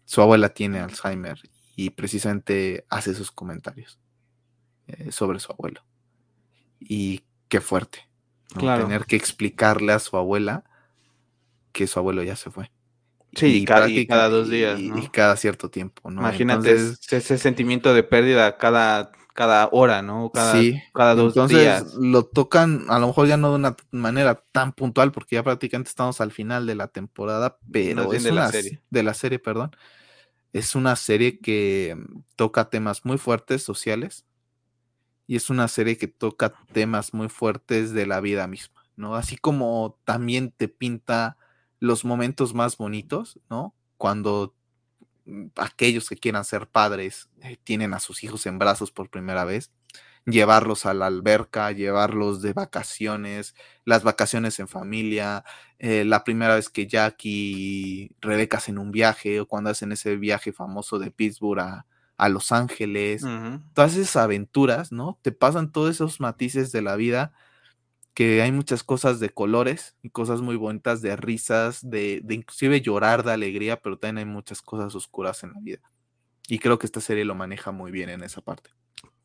Su 0.05 0.21
abuela 0.21 0.49
tiene 0.49 0.79
Alzheimer 0.79 1.39
y 1.75 1.91
precisamente 1.91 2.85
hace 2.89 3.11
esos 3.11 3.31
comentarios 3.31 3.99
eh, 4.87 5.11
sobre 5.11 5.39
su 5.39 5.51
abuelo. 5.51 5.83
Y 6.79 7.23
qué 7.47 7.61
fuerte. 7.61 8.09
Tener 8.59 9.05
que 9.05 9.15
explicarle 9.15 9.93
a 9.93 9.99
su 9.99 10.17
abuela 10.17 10.65
que 11.71 11.87
su 11.87 11.99
abuelo 11.99 12.21
ya 12.23 12.35
se 12.35 12.51
fue. 12.51 12.71
Sí, 13.33 13.61
y 13.61 13.65
cada, 13.65 13.87
cada, 14.09 14.27
dos 14.27 14.49
días. 14.49 14.77
Y, 14.77 15.07
cada 15.07 15.37
cierto 15.37 15.69
tiempo. 15.69 16.11
¿no? 16.11 16.19
Imagínate 16.19 16.73
ese 16.73 17.37
sentimiento 17.37 17.93
de 17.93 18.03
pérdida 18.03 18.57
cada 18.57 19.13
cada 19.33 19.69
hora, 19.71 20.01
¿no? 20.01 20.31
Cada, 20.31 20.53
sí. 20.53 20.81
cada 20.93 21.15
dos 21.15 21.35
Entonces 21.35 21.93
lo 21.95 22.25
tocan, 22.25 22.85
a 22.89 22.99
lo 22.99 23.07
mejor 23.07 23.27
ya 23.27 23.37
no 23.37 23.49
de 23.49 23.55
una 23.55 23.75
manera 23.91 24.43
tan 24.51 24.73
puntual, 24.73 25.11
porque 25.11 25.35
ya 25.35 25.43
prácticamente 25.43 25.89
estamos 25.89 26.21
al 26.21 26.31
final 26.31 26.65
de 26.65 26.75
la 26.75 26.87
temporada, 26.87 27.57
pero 27.71 28.13
es 28.13 28.23
de 28.23 28.31
la 28.31 28.51
serie. 28.51 28.81
De 28.89 29.03
la 29.03 29.13
serie, 29.13 29.39
perdón. 29.39 29.75
Es 30.53 30.75
una 30.75 30.95
serie 30.95 31.39
que 31.39 31.97
toca 32.35 32.69
temas 32.69 33.05
muy 33.05 33.17
fuertes 33.17 33.63
sociales 33.63 34.25
y 35.27 35.37
es 35.37 35.49
una 35.49 35.69
serie 35.69 35.97
que 35.97 36.07
toca 36.07 36.53
temas 36.73 37.13
muy 37.13 37.29
fuertes 37.29 37.93
de 37.93 38.05
la 38.05 38.19
vida 38.19 38.47
misma, 38.47 38.83
¿no? 38.97 39.15
Así 39.15 39.37
como 39.37 39.97
también 40.03 40.51
te 40.51 40.67
pinta 40.67 41.37
los 41.79 42.03
momentos 42.03 42.53
más 42.53 42.75
bonitos, 42.77 43.39
¿no? 43.49 43.73
Cuando 43.97 44.53
aquellos 45.55 46.09
que 46.09 46.17
quieran 46.17 46.45
ser 46.45 46.67
padres 46.67 47.29
eh, 47.41 47.57
tienen 47.63 47.93
a 47.93 47.99
sus 47.99 48.23
hijos 48.23 48.45
en 48.45 48.59
brazos 48.59 48.91
por 48.91 49.09
primera 49.09 49.45
vez, 49.45 49.71
llevarlos 50.25 50.85
a 50.85 50.93
la 50.93 51.07
alberca, 51.07 51.71
llevarlos 51.71 52.41
de 52.41 52.53
vacaciones, 52.53 53.55
las 53.85 54.03
vacaciones 54.03 54.59
en 54.59 54.67
familia, 54.67 55.43
eh, 55.79 56.05
la 56.05 56.23
primera 56.23 56.55
vez 56.55 56.69
que 56.69 56.87
Jack 56.87 57.19
y 57.23 58.11
Rebeca 58.21 58.57
hacen 58.57 58.77
un 58.77 58.91
viaje 58.91 59.39
o 59.39 59.47
cuando 59.47 59.69
hacen 59.69 59.91
ese 59.91 60.15
viaje 60.17 60.53
famoso 60.53 60.99
de 60.99 61.11
Pittsburgh 61.11 61.59
a, 61.59 62.29
Los 62.29 62.51
Ángeles, 62.51 63.23
todas 63.73 63.95
esas 63.95 64.15
aventuras, 64.15 64.91
¿no? 64.91 65.17
Te 65.23 65.31
pasan 65.31 65.71
todos 65.71 65.89
esos 65.89 66.19
matices 66.19 66.71
de 66.71 66.83
la 66.83 66.95
vida 66.95 67.33
que 68.21 68.43
hay 68.43 68.51
muchas 68.51 68.83
cosas 68.83 69.19
de 69.19 69.31
colores 69.31 69.95
y 70.03 70.11
cosas 70.11 70.41
muy 70.41 70.55
bonitas, 70.55 71.01
de 71.01 71.15
risas, 71.15 71.89
de, 71.89 72.23
inclusive 72.29 72.79
llorar 72.79 73.23
de 73.23 73.31
alegría, 73.31 73.81
pero 73.81 73.97
también 73.97 74.19
hay 74.19 74.31
muchas 74.31 74.61
cosas 74.61 74.93
oscuras 74.93 75.43
en 75.43 75.53
la 75.53 75.59
vida. 75.59 75.79
Y 76.47 76.59
creo 76.59 76.77
que 76.77 76.85
esta 76.85 77.01
serie 77.01 77.25
lo 77.25 77.33
maneja 77.33 77.71
muy 77.71 77.89
bien 77.89 78.09
en 78.09 78.21
esa 78.21 78.41
parte. 78.41 78.69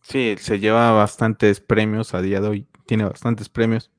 Sí, 0.01 0.37
se 0.39 0.61
lleva 0.61 0.93
bastantes 0.93 1.61
premios 1.61 2.15
a 2.15 2.23
día 2.23 2.41
de 2.41 2.49
hoy, 2.49 2.67
tiene 2.87 3.05
bastantes 3.05 3.51
premios. 3.51 3.91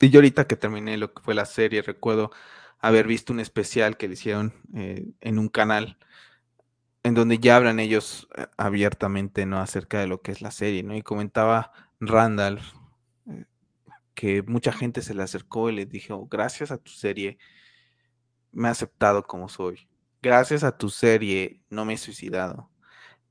Y 0.00 0.10
yo 0.10 0.18
ahorita 0.18 0.46
que 0.46 0.54
terminé 0.54 0.96
lo 0.98 1.12
que 1.12 1.20
fue 1.20 1.34
la 1.34 1.44
serie, 1.44 1.82
recuerdo 1.82 2.30
haber 2.78 3.08
visto 3.08 3.32
un 3.32 3.40
especial 3.40 3.96
que 3.96 4.06
le 4.06 4.14
hicieron 4.14 4.54
eh, 4.72 5.04
en 5.20 5.40
un 5.40 5.48
canal 5.48 5.98
en 7.02 7.14
donde 7.14 7.38
ya 7.38 7.56
hablan 7.56 7.80
ellos 7.80 8.28
eh, 8.36 8.46
abiertamente, 8.56 9.46
¿no? 9.46 9.58
Acerca 9.58 9.98
de 9.98 10.06
lo 10.06 10.22
que 10.22 10.30
es 10.30 10.42
la 10.42 10.52
serie, 10.52 10.84
¿no? 10.84 10.94
Y 10.94 11.02
comentaba 11.02 11.72
Randall, 11.98 12.60
que 14.18 14.42
mucha 14.42 14.72
gente 14.72 15.00
se 15.00 15.14
le 15.14 15.22
acercó 15.22 15.70
y 15.70 15.76
le 15.76 15.86
dijo, 15.86 16.26
gracias 16.26 16.72
a 16.72 16.78
tu 16.78 16.90
serie 16.90 17.38
me 18.50 18.66
he 18.66 18.70
aceptado 18.72 19.22
como 19.22 19.48
soy. 19.48 19.88
Gracias 20.20 20.64
a 20.64 20.76
tu 20.76 20.90
serie 20.90 21.60
no 21.70 21.84
me 21.84 21.94
he 21.94 21.98
suicidado. 21.98 22.68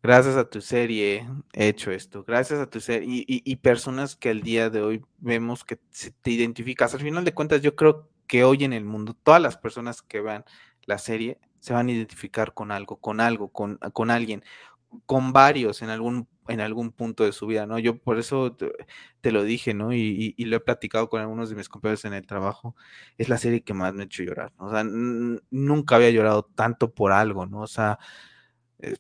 Gracias 0.02 0.38
a 0.38 0.50
tu 0.50 0.62
serie 0.62 1.28
he 1.52 1.68
hecho 1.68 1.92
esto. 1.92 2.24
Gracias 2.24 2.62
a 2.62 2.70
tu 2.70 2.80
serie. 2.80 3.26
Y, 3.28 3.56
personas 3.58 4.16
que 4.16 4.30
al 4.30 4.44
día 4.44 4.70
de 4.70 4.82
hoy 4.82 5.04
vemos 5.18 5.66
que 5.66 5.76
te 5.76 6.32
identificas. 6.32 6.94
Al 6.94 7.02
final 7.02 7.26
de 7.26 7.34
cuentas, 7.34 7.62
yo 7.62 7.76
creo 7.76 8.10
que 8.26 8.46
hoy 8.46 8.64
en 8.64 8.72
el 8.72 8.86
mundo, 8.86 9.14
todas 9.14 9.42
las 9.42 9.58
personas 9.58 10.02
que 10.02 10.22
vean 10.22 10.46
la 10.86 11.00
serie 11.00 11.38
se 11.60 11.74
van 11.74 11.90
a 11.90 11.92
identificar 11.92 12.54
con 12.54 12.72
algo, 12.72 12.96
con 12.96 13.20
algo, 13.20 13.50
con, 13.50 13.76
con 13.92 14.10
alguien 14.10 14.42
con 15.06 15.34
varios 15.34 15.82
en 15.82 15.90
algún, 15.90 16.28
en 16.48 16.62
algún 16.62 16.92
punto 16.92 17.24
de 17.24 17.32
su 17.32 17.48
vida, 17.48 17.66
¿no? 17.66 17.80
Yo 17.80 17.98
por 17.98 18.20
eso 18.20 18.56
te, 19.22 19.32
lo 19.32 19.44
dije, 19.44 19.74
¿no? 19.74 19.94
Y, 19.94 20.34
lo 20.38 20.58
he 20.58 20.60
platicado 20.60 21.10
con 21.10 21.22
algunos 21.22 21.50
de 21.50 21.56
mis 21.56 21.70
compañeros 21.70 22.06
en 22.06 22.14
el 22.14 22.26
trabajo. 22.26 22.76
Es 23.18 23.30
la 23.30 23.38
serie 23.38 23.64
que 23.64 23.74
más 23.74 23.94
me 23.94 24.04
ha 24.04 24.06
hecho 24.06 24.24
llorar, 24.24 24.54
¿no? 24.58 24.68
O 24.68 24.72
sea, 24.72 24.84
nunca 24.84 25.96
había 25.96 26.12
llorado 26.12 26.44
tanto 26.44 26.94
por 26.94 27.12
algo, 27.12 27.46
¿no? 27.46 27.62
O 27.62 27.68
sea, 27.68 28.00
eh, 28.80 28.96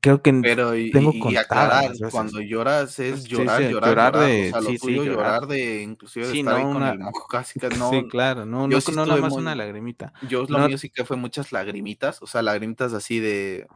creo 0.00 0.22
que 0.22 0.32
Pero 0.32 0.72
tengo 0.92 1.12
y, 1.30 1.36
aclarar, 1.36 1.92
cuando 2.10 2.40
lloras 2.40 2.98
es 2.98 3.24
llorar, 3.24 3.62
llorar, 3.62 3.90
llorar, 3.90 4.18
de, 4.18 4.48
o 4.48 4.52
sea, 4.52 4.70
sí, 4.70 4.78
sí, 4.78 4.94
llorar. 4.94 5.46
de 5.46 5.82
inclusive 5.82 6.26
de 6.26 6.38
estar 6.38 6.60
no, 6.60 6.72
con 6.72 6.82
el 6.82 6.98
casi 7.30 7.58
no, 7.78 7.90
sí, 7.90 8.06
claro, 8.08 8.44
no, 8.44 8.68
no, 8.68 8.78
no 8.78 9.06
nada 9.06 9.20
más 9.20 9.32
una 9.32 9.54
lagrimita. 9.54 10.12
Yo 10.28 10.44
lo 10.48 10.66
mío 10.66 10.78
sí 10.78 10.90
que 10.90 11.04
fue 11.04 11.16
muchas 11.16 11.52
lagrimitas, 11.52 12.20
o 12.22 12.26
sea, 12.26 12.42
lagrimitas 12.42 12.92
así 12.92 13.20
de 13.20 13.66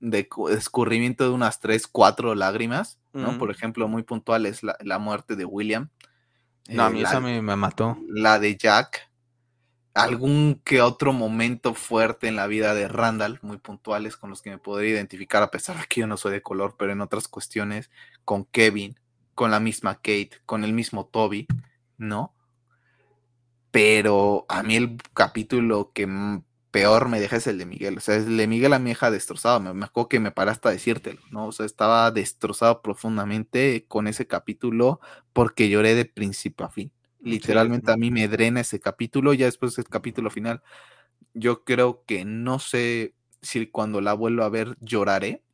de 0.00 0.28
escurrimiento 0.50 1.24
de 1.24 1.30
unas 1.30 1.60
tres, 1.60 1.86
cuatro 1.86 2.34
lágrimas, 2.34 2.98
¿no? 3.12 3.38
Por 3.38 3.50
ejemplo, 3.50 3.88
muy 3.88 4.02
puntual 4.02 4.46
es 4.46 4.62
la, 4.62 4.98
muerte 4.98 5.36
de 5.36 5.44
William. 5.44 5.90
No, 6.68 6.84
a 6.84 6.90
mí 6.90 7.00
eh, 7.00 7.04
esa 7.04 7.20
me, 7.20 7.40
mató. 7.40 7.96
La 8.08 8.38
de 8.38 8.56
Jack. 8.56 9.10
algún 9.94 10.60
que 10.64 10.80
otro 10.82 11.12
momento 11.12 11.74
fuerte 11.74 12.26
en 12.26 12.36
la 12.36 12.46
vida 12.46 12.74
de 12.74 12.88
Randall, 12.88 13.38
muy 13.42 13.58
puntuales 13.58 14.16
con 14.16 14.30
los 14.30 14.42
que 14.42 14.50
me 14.50 14.58
podría 14.58 14.90
identificar, 14.90 15.42
a 15.42 15.50
pesar 15.50 15.78
de 15.78 15.86
que 15.86 16.00
yo 16.00 16.06
no 16.06 16.16
soy 16.16 16.32
de 16.32 16.42
color, 16.42 16.74
pero 16.78 16.92
en 16.92 17.00
otras 17.00 17.28
cuestiones, 17.28 17.90
con 18.24 18.44
Kevin, 18.44 18.98
con 19.34 19.50
la 19.50 19.60
misma 19.60 19.96
Kate, 19.96 20.32
con 20.46 20.64
el 20.64 20.72
mismo 20.72 21.06
Toby, 21.06 21.46
¿no? 21.96 22.34
Pero 23.70 24.46
a 24.48 24.62
mí 24.62 24.76
el 24.76 24.96
capítulo 25.14 25.92
que 25.92 26.06
peor 26.74 27.08
me 27.08 27.20
deja 27.20 27.36
es 27.36 27.46
el 27.46 27.56
de 27.56 27.66
Miguel. 27.66 27.98
O 27.98 28.00
sea, 28.00 28.16
el 28.16 28.36
de 28.36 28.48
Miguel 28.48 28.72
a 28.72 28.80
mi 28.80 28.90
hija 28.90 29.12
destrozado. 29.12 29.60
Me, 29.60 29.72
me 29.72 29.84
acuerdo 29.84 30.08
que 30.08 30.18
me 30.18 30.32
para 30.32 30.50
hasta 30.50 30.70
decírtelo, 30.70 31.20
¿no? 31.30 31.46
O 31.46 31.52
sea, 31.52 31.66
estaba 31.66 32.10
destrozado 32.10 32.82
profundamente 32.82 33.84
con 33.86 34.08
ese 34.08 34.26
capítulo 34.26 34.98
porque 35.32 35.68
lloré 35.68 35.94
de 35.94 36.04
principio 36.04 36.66
a 36.66 36.70
fin. 36.70 36.90
Literalmente 37.20 37.92
a 37.92 37.96
mí 37.96 38.10
me 38.10 38.26
drena 38.26 38.60
ese 38.60 38.80
capítulo, 38.80 39.34
ya 39.34 39.46
después 39.46 39.76
del 39.76 39.88
capítulo 39.88 40.30
final. 40.30 40.62
Yo 41.32 41.62
creo 41.62 42.02
que 42.06 42.24
no 42.24 42.58
sé 42.58 43.14
si 43.40 43.68
cuando 43.68 44.00
la 44.00 44.14
vuelvo 44.14 44.42
a 44.42 44.48
ver 44.48 44.76
lloraré, 44.80 45.44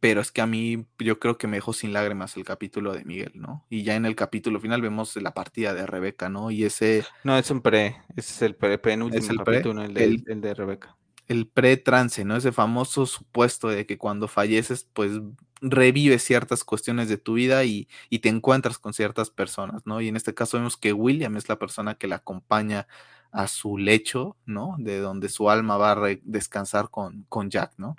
pero 0.00 0.20
es 0.20 0.30
que 0.30 0.40
a 0.40 0.46
mí 0.46 0.86
yo 0.98 1.18
creo 1.18 1.38
que 1.38 1.46
me 1.46 1.56
dejó 1.56 1.72
sin 1.72 1.92
lágrimas 1.92 2.36
el 2.36 2.44
capítulo 2.44 2.92
de 2.92 3.04
Miguel, 3.04 3.32
¿no? 3.34 3.64
Y 3.68 3.82
ya 3.82 3.96
en 3.96 4.06
el 4.06 4.14
capítulo 4.14 4.60
final 4.60 4.80
vemos 4.80 5.16
la 5.16 5.34
partida 5.34 5.74
de 5.74 5.86
Rebeca, 5.86 6.28
¿no? 6.28 6.50
Y 6.50 6.64
ese... 6.64 7.04
No, 7.24 7.36
es 7.36 7.50
un 7.50 7.60
pre, 7.60 7.96
ese 8.16 8.32
es 8.32 8.42
el 8.42 8.54
pre, 8.54 8.78
penúltimo 8.78 9.22
es 9.22 9.30
el 9.30 9.38
capítulo, 9.38 9.82
el, 9.82 9.94
de, 9.94 10.04
el, 10.04 10.40
de 10.40 10.54
Rebeca. 10.54 10.96
El 11.26 11.48
pre-trance, 11.48 12.24
¿no? 12.24 12.36
Ese 12.36 12.52
famoso 12.52 13.06
supuesto 13.06 13.68
de 13.68 13.86
que 13.86 13.98
cuando 13.98 14.28
falleces, 14.28 14.88
pues 14.92 15.20
revives 15.60 16.22
ciertas 16.22 16.62
cuestiones 16.62 17.08
de 17.08 17.18
tu 17.18 17.34
vida 17.34 17.64
y, 17.64 17.88
te 18.22 18.28
encuentras 18.28 18.78
con 18.78 18.94
ciertas 18.94 19.30
personas, 19.30 19.84
¿no? 19.84 20.00
Y 20.00 20.08
en 20.08 20.16
este 20.16 20.34
caso 20.34 20.58
vemos 20.58 20.76
que 20.76 20.92
William 20.92 21.36
es 21.36 21.48
la 21.48 21.58
persona 21.58 21.96
que 21.96 22.06
la 22.06 22.16
acompaña 22.16 22.86
a 23.32 23.48
su 23.48 23.76
lecho, 23.76 24.36
¿no? 24.46 24.76
De 24.78 25.00
donde 25.00 25.28
su 25.28 25.50
alma 25.50 25.76
va 25.76 25.92
a 25.92 26.16
descansar 26.22 26.88
con, 26.90 27.26
con, 27.28 27.50
Jack, 27.50 27.72
¿no? 27.76 27.96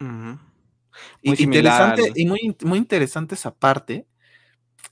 Y, 1.21 1.41
interesante, 1.41 2.11
y 2.15 2.25
muy, 2.25 2.55
muy 2.63 2.77
interesante 2.77 3.35
esa 3.35 3.55
parte. 3.55 4.07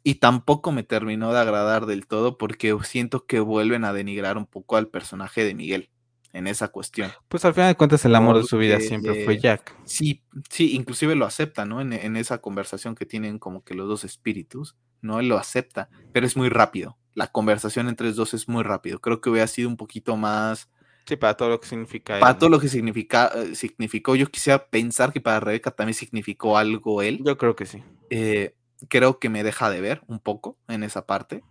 Y 0.03 0.15
tampoco 0.15 0.71
me 0.71 0.83
terminó 0.83 1.33
de 1.33 1.39
agradar 1.39 1.85
del 1.85 2.07
todo 2.07 2.37
porque 2.37 2.77
siento 2.83 3.25
que 3.25 3.39
vuelven 3.39 3.83
a 3.83 3.93
denigrar 3.93 4.37
un 4.37 4.45
poco 4.45 4.77
al 4.77 4.87
personaje 4.87 5.43
de 5.43 5.53
Miguel 5.53 5.89
en 6.33 6.47
esa 6.47 6.67
cuestión. 6.69 7.11
Pues 7.27 7.45
al 7.45 7.53
final 7.53 7.71
de 7.71 7.75
cuentas 7.75 8.05
el 8.05 8.15
amor 8.15 8.37
de 8.37 8.43
su 8.43 8.57
vida 8.57 8.79
siempre 8.79 9.25
fue 9.25 9.39
Jack. 9.39 9.75
Sí, 9.85 10.23
sí, 10.49 10.75
inclusive 10.75 11.15
lo 11.15 11.25
acepta, 11.25 11.65
¿no? 11.65 11.81
En, 11.81 12.15
esa 12.15 12.39
conversación 12.39 12.95
que 12.95 13.05
tienen 13.05 13.39
como 13.39 13.63
que 13.63 13.73
los 13.73 13.87
dos 13.87 14.03
espíritus, 14.03 14.75
¿no? 15.01 15.19
Él 15.19 15.29
lo 15.29 15.37
acepta, 15.37 15.89
pero 16.13 16.25
es 16.25 16.37
muy 16.37 16.49
rápido. 16.49 16.97
La 17.13 17.27
conversación 17.27 17.87
entre 17.89 18.07
los 18.07 18.15
dos 18.15 18.33
es 18.33 18.47
muy 18.47 18.63
rápido. 18.63 18.99
Creo 18.99 19.19
que 19.19 19.29
hubiera 19.29 19.47
sido 19.47 19.69
un 19.69 19.77
poquito 19.77 20.15
más... 20.15 20.69
Sí, 21.07 21.15
para 21.15 21.35
todo 21.35 21.49
lo 21.49 21.59
que 21.59 21.67
significa. 21.67 22.19
Para 22.19 22.37
todo 22.37 22.49
lo 22.49 22.59
que 22.59 22.67
significa, 22.67 23.31
eh, 23.33 23.55
significó. 23.55 24.15
Yo 24.15 24.29
quisiera 24.29 24.67
pensar 24.67 25.13
que 25.13 25.21
para 25.21 25.39
Rebeca 25.39 25.71
también 25.71 25.93
significó 25.93 26.57
algo 26.57 27.01
él. 27.01 27.21
Yo 27.23 27.37
creo 27.37 27.55
que 27.55 27.65
sí. 27.65 27.81
Eh, 28.09 28.55
creo 28.89 29.17
que 29.17 29.29
me 29.29 29.43
deja 29.43 29.69
de 29.69 29.79
ver 29.81 30.01
un 30.07 30.19
poco 30.19 30.57
en 30.67 30.83
esa 30.83 31.05
parte, 31.05 31.43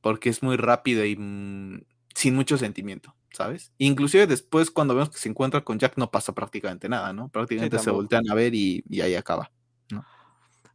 porque 0.00 0.30
es 0.30 0.42
muy 0.42 0.56
rápido 0.56 1.04
y 1.04 1.16
mm, 1.16 1.82
sin 2.14 2.34
mucho 2.34 2.56
sentimiento. 2.56 3.14
¿sabes? 3.32 3.72
Inclusive 3.78 4.26
después 4.26 4.70
cuando 4.70 4.94
vemos 4.94 5.10
que 5.10 5.18
se 5.18 5.28
encuentra 5.28 5.62
con 5.62 5.78
Jack 5.78 5.96
no 5.96 6.10
pasa 6.10 6.34
prácticamente 6.34 6.88
nada, 6.88 7.12
¿no? 7.12 7.28
Prácticamente 7.28 7.78
se 7.78 7.90
voltean 7.90 8.30
a 8.30 8.34
ver 8.34 8.54
y, 8.54 8.84
ahí 9.00 9.14
acaba, 9.14 9.50
¿no? 9.90 10.04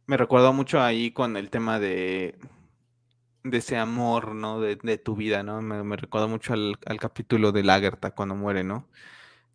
Me 0.06 0.16
recuerdo 0.16 0.52
mucho 0.52 0.80
ahí 0.80 1.10
con 1.10 1.36
el 1.36 1.50
tema 1.50 1.78
de, 1.78 2.38
de 3.50 3.58
ese 3.58 3.76
amor, 3.76 4.34
¿no? 4.34 4.60
De, 4.60 4.76
tu 4.98 5.16
vida, 5.16 5.42
¿no? 5.42 5.62
Me, 5.62 5.82
me 5.84 5.96
recuerdo 5.96 6.28
mucho 6.28 6.52
al, 6.54 6.78
capítulo 7.00 7.52
de 7.52 7.64
Lagerta 7.64 8.10
cuando 8.12 8.34
muere, 8.34 8.64
¿no? 8.64 8.88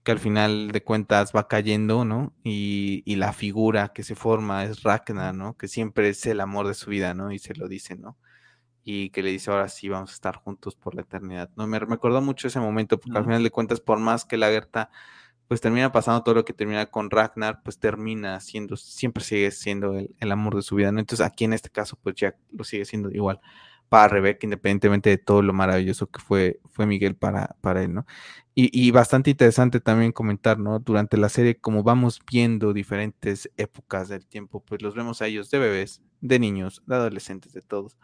Que 0.03 0.11
al 0.11 0.19
final 0.19 0.71
de 0.71 0.83
cuentas 0.83 1.33
va 1.35 1.47
cayendo, 1.47 2.05
¿no? 2.05 2.33
Y, 2.43 3.03
y 3.05 3.15
la 3.17 3.33
figura 3.33 3.93
que 3.93 4.03
se 4.03 4.15
forma 4.15 4.65
es 4.65 4.83
Ragnar, 4.83 5.35
¿no? 5.35 5.57
Que 5.57 5.67
siempre 5.67 6.09
es 6.09 6.25
el 6.25 6.41
amor 6.41 6.67
de 6.67 6.73
su 6.75 6.89
vida, 6.89 7.13
¿no? 7.13 7.31
Y 7.31 7.39
se 7.39 7.55
lo 7.55 7.67
dice, 7.67 7.95
¿no? 7.95 8.17
y 8.83 9.09
que 9.11 9.23
le 9.23 9.31
dice 9.31 9.49
ahora 9.51 9.69
sí 9.69 9.89
vamos 9.89 10.11
a 10.11 10.13
estar 10.13 10.35
juntos 10.37 10.75
por 10.75 10.95
la 10.95 11.01
eternidad. 11.01 11.49
No 11.55 11.67
me, 11.67 11.77
acordó 11.77 12.21
mucho 12.21 12.47
ese 12.47 12.59
momento 12.59 12.99
porque 12.99 13.17
al 13.17 13.25
final 13.25 13.43
de 13.43 13.51
cuentas 13.51 13.79
por 13.79 13.99
más 13.99 14.25
que 14.25 14.37
la 14.37 14.47
Gerta 14.47 14.89
pues 15.47 15.61
termina 15.61 15.91
pasando 15.91 16.23
todo 16.23 16.35
lo 16.35 16.45
que 16.45 16.53
termina 16.53 16.85
con 16.87 17.09
Ragnar, 17.09 17.61
pues 17.63 17.77
termina 17.77 18.39
siendo, 18.39 18.75
siempre 18.75 19.23
sigue 19.23 19.51
siendo 19.51 19.93
el, 19.97 20.31
amor 20.31 20.55
de 20.55 20.61
su 20.61 20.75
vida, 20.75 20.91
¿no? 20.91 20.99
Entonces 20.99 21.25
aquí 21.25 21.43
en 21.43 21.53
este 21.53 21.69
caso, 21.69 21.97
pues 22.01 22.15
Jack 22.15 22.37
lo 22.51 22.63
sigue 22.63 22.85
siendo 22.85 23.11
igual 23.11 23.39
para 23.89 24.07
Rebeca, 24.07 24.45
independientemente 24.45 25.09
de 25.09 25.17
todo 25.17 25.41
lo 25.41 25.53
maravilloso 25.53 26.07
que 26.07 26.19
fue, 26.19 26.59
fue 26.71 26.85
Miguel 26.85 27.15
para, 27.15 27.55
para 27.61 27.83
él, 27.83 27.93
¿no? 27.93 28.05
Y, 28.55 28.69
y, 28.71 28.91
bastante 28.91 29.31
interesante 29.31 29.79
también 29.79 30.11
comentar, 30.11 30.59
¿no? 30.59 30.79
Durante 30.79 31.17
la 31.17 31.29
serie, 31.29 31.59
como 31.59 31.83
vamos 31.83 32.21
viendo 32.31 32.73
diferentes 32.73 33.49
épocas 33.57 34.09
del 34.09 34.27
tiempo, 34.27 34.63
pues 34.63 34.81
los 34.81 34.95
vemos 34.95 35.21
a 35.21 35.27
ellos 35.27 35.49
de 35.49 35.59
bebés, 35.59 36.03
de 36.21 36.39
niños, 36.39 36.83
de 36.85 36.95
adolescentes, 36.95 37.53
de 37.53 37.61
todos 37.61 37.97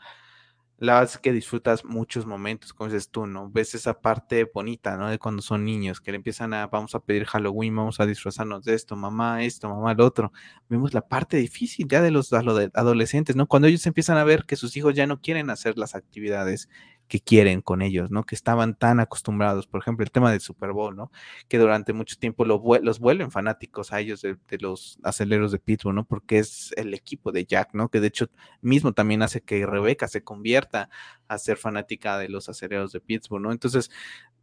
la 0.80 0.94
verdad 0.94 1.12
es 1.14 1.18
que 1.18 1.34
disfrutas 1.34 1.84
muchos 1.84 2.26
momentos, 2.26 2.74
como 2.74 2.90
dices 2.90 3.10
tú, 3.10 3.26
¿no? 3.26 3.50
Ves 3.50 3.76
esa 3.76 4.00
parte 4.00 4.46
bonita, 4.46 4.96
¿no? 4.96 5.10
De 5.10 5.20
cuando 5.20 5.42
son 5.42 5.66
niños, 5.66 6.00
que 6.00 6.12
le 6.12 6.16
empiezan 6.18 6.54
a, 6.54 6.68
vamos 6.68 6.96
a 6.96 7.02
pedir 7.02 7.26
Halloween, 7.26 7.76
vamos 7.76 8.00
a 8.00 8.06
disfrazarnos 8.06 8.64
de 8.64 8.76
esto, 8.76 8.96
mamá 8.96 9.44
esto, 9.44 9.68
mamá 9.70 9.94
lo 9.94 10.06
otro. 10.06 10.32
Vemos 10.70 10.94
la 10.94 11.02
parte 11.02 11.36
difícil 11.38 11.88
ya 11.90 12.02
de 12.02 12.12
los 12.12 12.32
adolescentes, 12.32 13.36
¿no? 13.36 13.48
Cuando 13.48 13.68
ellos 13.68 13.86
empiezan 13.86 14.18
a 14.18 14.24
ver 14.24 14.46
que 14.46 14.56
sus 14.56 14.78
hijos 14.78 14.94
ya 14.96 15.06
no 15.06 15.20
quieren 15.20 15.50
hacer 15.50 15.78
las 15.78 15.96
actividades 15.96 16.70
que 17.10 17.20
quieren 17.20 17.62
con 17.62 17.82
ellos, 17.82 18.12
¿no? 18.12 18.24
Que 18.24 18.36
estaban 18.36 18.76
tan 18.76 19.00
acostumbrados, 19.00 19.68
por 19.68 19.82
ejemplo, 19.82 20.04
el 20.04 20.12
tema 20.12 20.32
del 20.32 20.42
Super 20.42 20.72
Bowl, 20.72 20.96
¿no? 20.96 21.12
Que 21.50 21.58
durante 21.58 21.92
mucho 21.92 22.16
tiempo 22.18 22.46
los 22.46 23.00
vuelven 23.00 23.32
fanáticos 23.32 23.92
a 23.92 24.00
ellos 24.00 24.22
de, 24.22 24.38
los 24.60 25.00
aceleros 25.04 25.52
de 25.52 25.60
Pittsburgh, 25.60 25.96
¿no? 25.96 26.06
Porque 26.06 26.38
es 26.40 26.72
el 26.78 26.94
equipo 26.94 27.32
de 27.32 27.46
Jack, 27.46 27.74
¿no? 27.74 27.90
Que 27.90 28.00
de 28.00 28.08
hecho 28.08 28.30
mismo 28.62 28.94
también 28.94 29.24
hace 29.24 29.42
que 29.42 29.66
Rebeca 29.66 30.08
se 30.08 30.24
convierta 30.24 30.90
a 31.28 31.38
ser 31.40 31.58
fanática 31.58 32.20
de 32.20 32.30
los 32.30 32.48
aceleros 32.48 32.92
de 32.92 33.02
Pittsburgh, 33.02 33.42
¿no? 33.42 33.52
Entonces, 33.52 33.90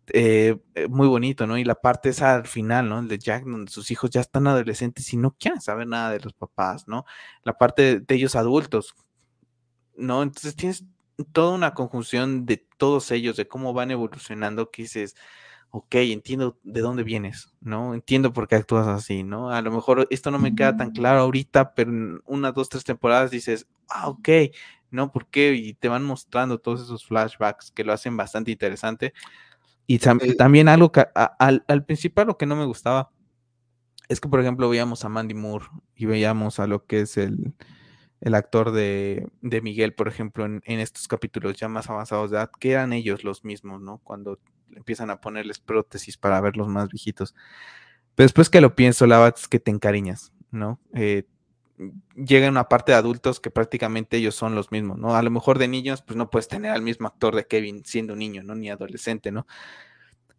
eh, 0.09 0.57
eh, 0.75 0.89
muy 0.89 1.07
bonito, 1.07 1.47
¿no? 1.47 1.59
Y 1.59 1.65
la 1.65 1.77
parte 1.77 2.09
esa 2.09 2.35
al 2.35 2.49
final, 2.49 2.89
¿no? 2.89 2.99
El 2.99 3.09
de 3.09 3.19
Jack, 3.19 3.45
donde 3.45 3.71
sus 3.71 3.93
hijos 3.93 4.11
ya 4.11 4.21
están 4.21 4.49
adolescentes 4.49 5.13
y 5.13 5.17
no 5.17 5.37
quieren 5.39 5.61
saber 5.61 5.87
nada 5.87 6.11
de 6.11 6.21
los 6.21 6.33
papás, 6.33 6.89
¿no? 6.89 7.05
La 7.45 7.55
parte 7.59 8.01
de 8.01 8.15
ellos 8.15 8.35
adultos, 8.35 8.95
¿no? 9.97 10.23
Entonces 10.23 10.57
tienes 10.57 10.85
toda 11.33 11.55
una 11.55 11.75
conjunción 11.75 12.47
de 12.47 12.67
todos 12.77 13.11
ellos, 13.11 13.37
de 13.37 13.49
cómo 13.49 13.73
van 13.73 13.91
evolucionando, 13.91 14.71
que 14.71 14.83
dices, 14.83 15.17
ok, 15.71 15.95
entiendo 15.97 16.59
de 16.63 16.81
dónde 16.81 17.03
vienes, 17.03 17.55
¿no? 17.61 17.95
Entiendo 17.95 18.33
por 18.33 18.49
qué 18.49 18.57
actúas 18.57 18.87
así, 18.87 19.23
¿no? 19.23 19.51
A 19.51 19.61
lo 19.63 19.71
mejor 19.71 20.07
esto 20.11 20.31
no 20.31 20.39
me 20.39 20.55
queda 20.55 20.77
tan 20.77 20.91
claro 20.91 21.21
ahorita, 21.21 21.75
pero 21.75 21.91
en 21.91 22.21
una, 22.27 22.53
dos, 22.53 22.69
tres 22.69 22.85
temporadas 22.85 23.31
dices, 23.31 23.67
ah, 23.89 24.09
ok, 24.09 24.29
¿no? 24.91 25.13
¿Por 25.13 25.27
qué? 25.27 25.55
Y 25.55 25.75
te 25.75 25.89
van 25.89 26.05
mostrando 26.05 26.59
todos 26.59 26.83
esos 26.83 27.05
flashbacks 27.05 27.71
que 27.73 27.85
lo 27.85 27.93
hacen 27.93 28.17
bastante 28.17 28.51
interesante. 28.51 29.13
Y 29.87 29.97
eh, 29.97 30.35
también 30.37 30.69
algo 30.69 30.91
que 30.91 31.07
al, 31.39 31.65
al 31.69 31.85
principal 31.85 32.27
lo 32.27 32.37
que 32.37 32.47
no 32.47 32.57
me 32.57 32.65
gustaba 32.65 33.11
es 34.09 34.21
que, 34.21 34.29
por 34.29 34.41
ejemplo, 34.41 34.69
veíamos 34.69 35.05
a 35.05 35.09
Mandy 35.09 35.35
Moore 35.35 35.67
y 35.95 36.07
veíamos 36.07 36.59
a 36.61 36.67
lo 36.67 36.87
que 36.87 37.01
es 37.01 37.17
el, 37.17 37.55
el 38.21 38.35
actor 38.35 38.73
de, 38.73 39.29
Miguel, 39.41 39.95
por 39.95 40.09
ejemplo, 40.09 40.45
en, 40.45 40.63
estos 40.67 41.09
capítulos 41.09 41.57
ya 41.57 41.69
más 41.69 41.91
avanzados 41.91 42.31
de 42.31 42.39
edad, 42.39 42.51
que 42.59 42.73
eran 42.73 42.93
ellos 42.93 43.25
los 43.25 43.45
mismos, 43.45 43.81
¿no? 43.81 43.99
Cuando 43.99 44.39
empiezan 44.75 45.11
a 45.11 45.21
ponerles 45.21 45.59
prótesis 45.59 46.17
para 46.17 46.41
verlos 46.41 46.69
más 46.69 46.89
viejitos. 46.89 47.35
Pero 48.15 48.25
después 48.25 48.51
que 48.51 48.61
lo 48.61 48.75
pienso, 48.75 49.07
la 49.07 49.19
verdad 49.19 49.39
es 49.39 49.49
que 49.49 49.61
te 49.61 49.71
encariñas, 49.71 50.33
¿no? 50.51 50.81
Eh, 50.95 51.25
llega 52.15 52.49
una 52.49 52.69
parte 52.69 52.93
de 52.93 52.99
adultos 52.99 53.39
que 53.39 53.51
prácticamente 53.51 54.17
ellos 54.17 54.35
son 54.35 54.55
los 54.55 54.73
mismos, 54.73 54.99
¿no? 54.99 55.15
A 55.15 55.23
lo 55.23 55.31
mejor 55.31 55.59
de 55.59 55.69
niños, 55.69 56.03
pues 56.03 56.17
no 56.17 56.31
puedes 56.31 56.49
tener 56.49 56.71
al 56.71 56.83
mismo 56.83 57.07
actor 57.07 57.37
de 57.37 57.47
Kevin 57.47 57.85
siendo 57.85 58.17
niño, 58.17 58.43
¿no? 58.43 58.55
Ni 58.55 58.71
adolescente, 58.71 59.31
¿no? 59.31 59.47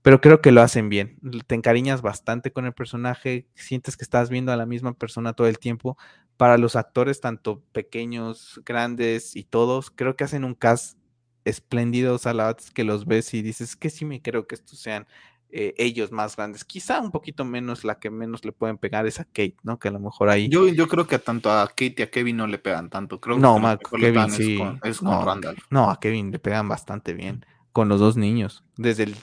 Pero 0.07 0.21
creo 0.21 0.39
que 0.39 0.53
lo 0.53 0.61
hacen 0.61 0.87
bien. 0.87 1.19
Te 1.47 1.55
encariñas 1.55 2.01
bastante 2.01 2.53
con 2.53 2.65
el 2.65 2.71
personaje, 2.71 3.45
sientes 3.55 3.97
que 3.97 4.05
estás 4.05 4.29
viendo 4.29 4.53
a 4.53 4.55
la 4.55 4.65
misma 4.65 4.93
persona 4.93 5.33
todo 5.33 5.47
el 5.47 5.59
tiempo. 5.59 5.97
Para 6.37 6.57
los 6.57 6.77
actores, 6.77 7.19
tanto 7.19 7.61
pequeños, 7.73 8.61
grandes 8.65 9.35
y 9.35 9.43
todos, 9.43 9.91
creo 9.91 10.15
que 10.15 10.23
hacen 10.23 10.45
un 10.45 10.55
cast 10.55 10.97
espléndido, 11.43 12.17
a 12.23 12.33
la 12.33 12.55
que 12.73 12.85
los 12.85 13.05
ves 13.05 13.33
y 13.33 13.41
dices 13.41 13.75
que 13.75 13.89
sí 13.89 14.05
me 14.05 14.21
creo 14.21 14.47
que 14.47 14.55
estos 14.55 14.79
sean 14.79 15.07
eh, 15.49 15.73
ellos 15.77 16.13
más 16.13 16.37
grandes. 16.37 16.63
Quizá 16.63 17.01
un 17.01 17.11
poquito 17.11 17.43
menos, 17.43 17.83
la 17.83 17.99
que 17.99 18.09
menos 18.09 18.45
le 18.45 18.53
pueden 18.53 18.77
pegar 18.77 19.05
es 19.07 19.19
a 19.19 19.25
Kate, 19.25 19.57
¿no? 19.63 19.77
Que 19.77 19.89
a 19.89 19.91
lo 19.91 19.99
mejor 19.99 20.29
ahí. 20.29 20.47
Yo, 20.47 20.69
yo 20.69 20.87
creo 20.87 21.05
que 21.05 21.19
tanto 21.19 21.51
a 21.51 21.67
Kate 21.67 21.95
y 21.97 22.01
a 22.03 22.09
Kevin 22.09 22.37
no 22.37 22.47
le 22.47 22.59
pegan 22.59 22.89
tanto. 22.89 23.19
Creo 23.19 23.37
no, 23.37 23.59
que 23.77 23.97
Kevin 23.99 24.31
sí. 24.31 24.57
Es 24.83 24.99
con, 24.99 25.09
no, 25.09 25.53
No, 25.69 25.91
a 25.91 25.99
Kevin 25.99 26.31
le 26.31 26.39
pegan 26.39 26.69
bastante 26.69 27.13
bien. 27.13 27.45
Con 27.73 27.89
los 27.89 27.99
dos 27.99 28.15
niños. 28.15 28.63
Desde 28.77 29.03
el 29.03 29.17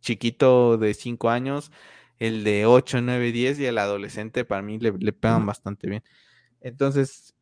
chiquito 0.00 0.78
de 0.78 0.94
5 0.94 1.30
años, 1.30 1.72
el 2.18 2.44
de 2.44 2.66
8, 2.66 3.00
9, 3.02 3.32
10 3.32 3.58
y 3.60 3.66
el 3.66 3.78
adolescente 3.78 4.44
para 4.44 4.62
mí 4.62 4.78
le, 4.78 5.12
pegan 5.12 5.46
bastante 5.46 5.88
bien. 5.88 6.04
Entonces, 6.60 7.34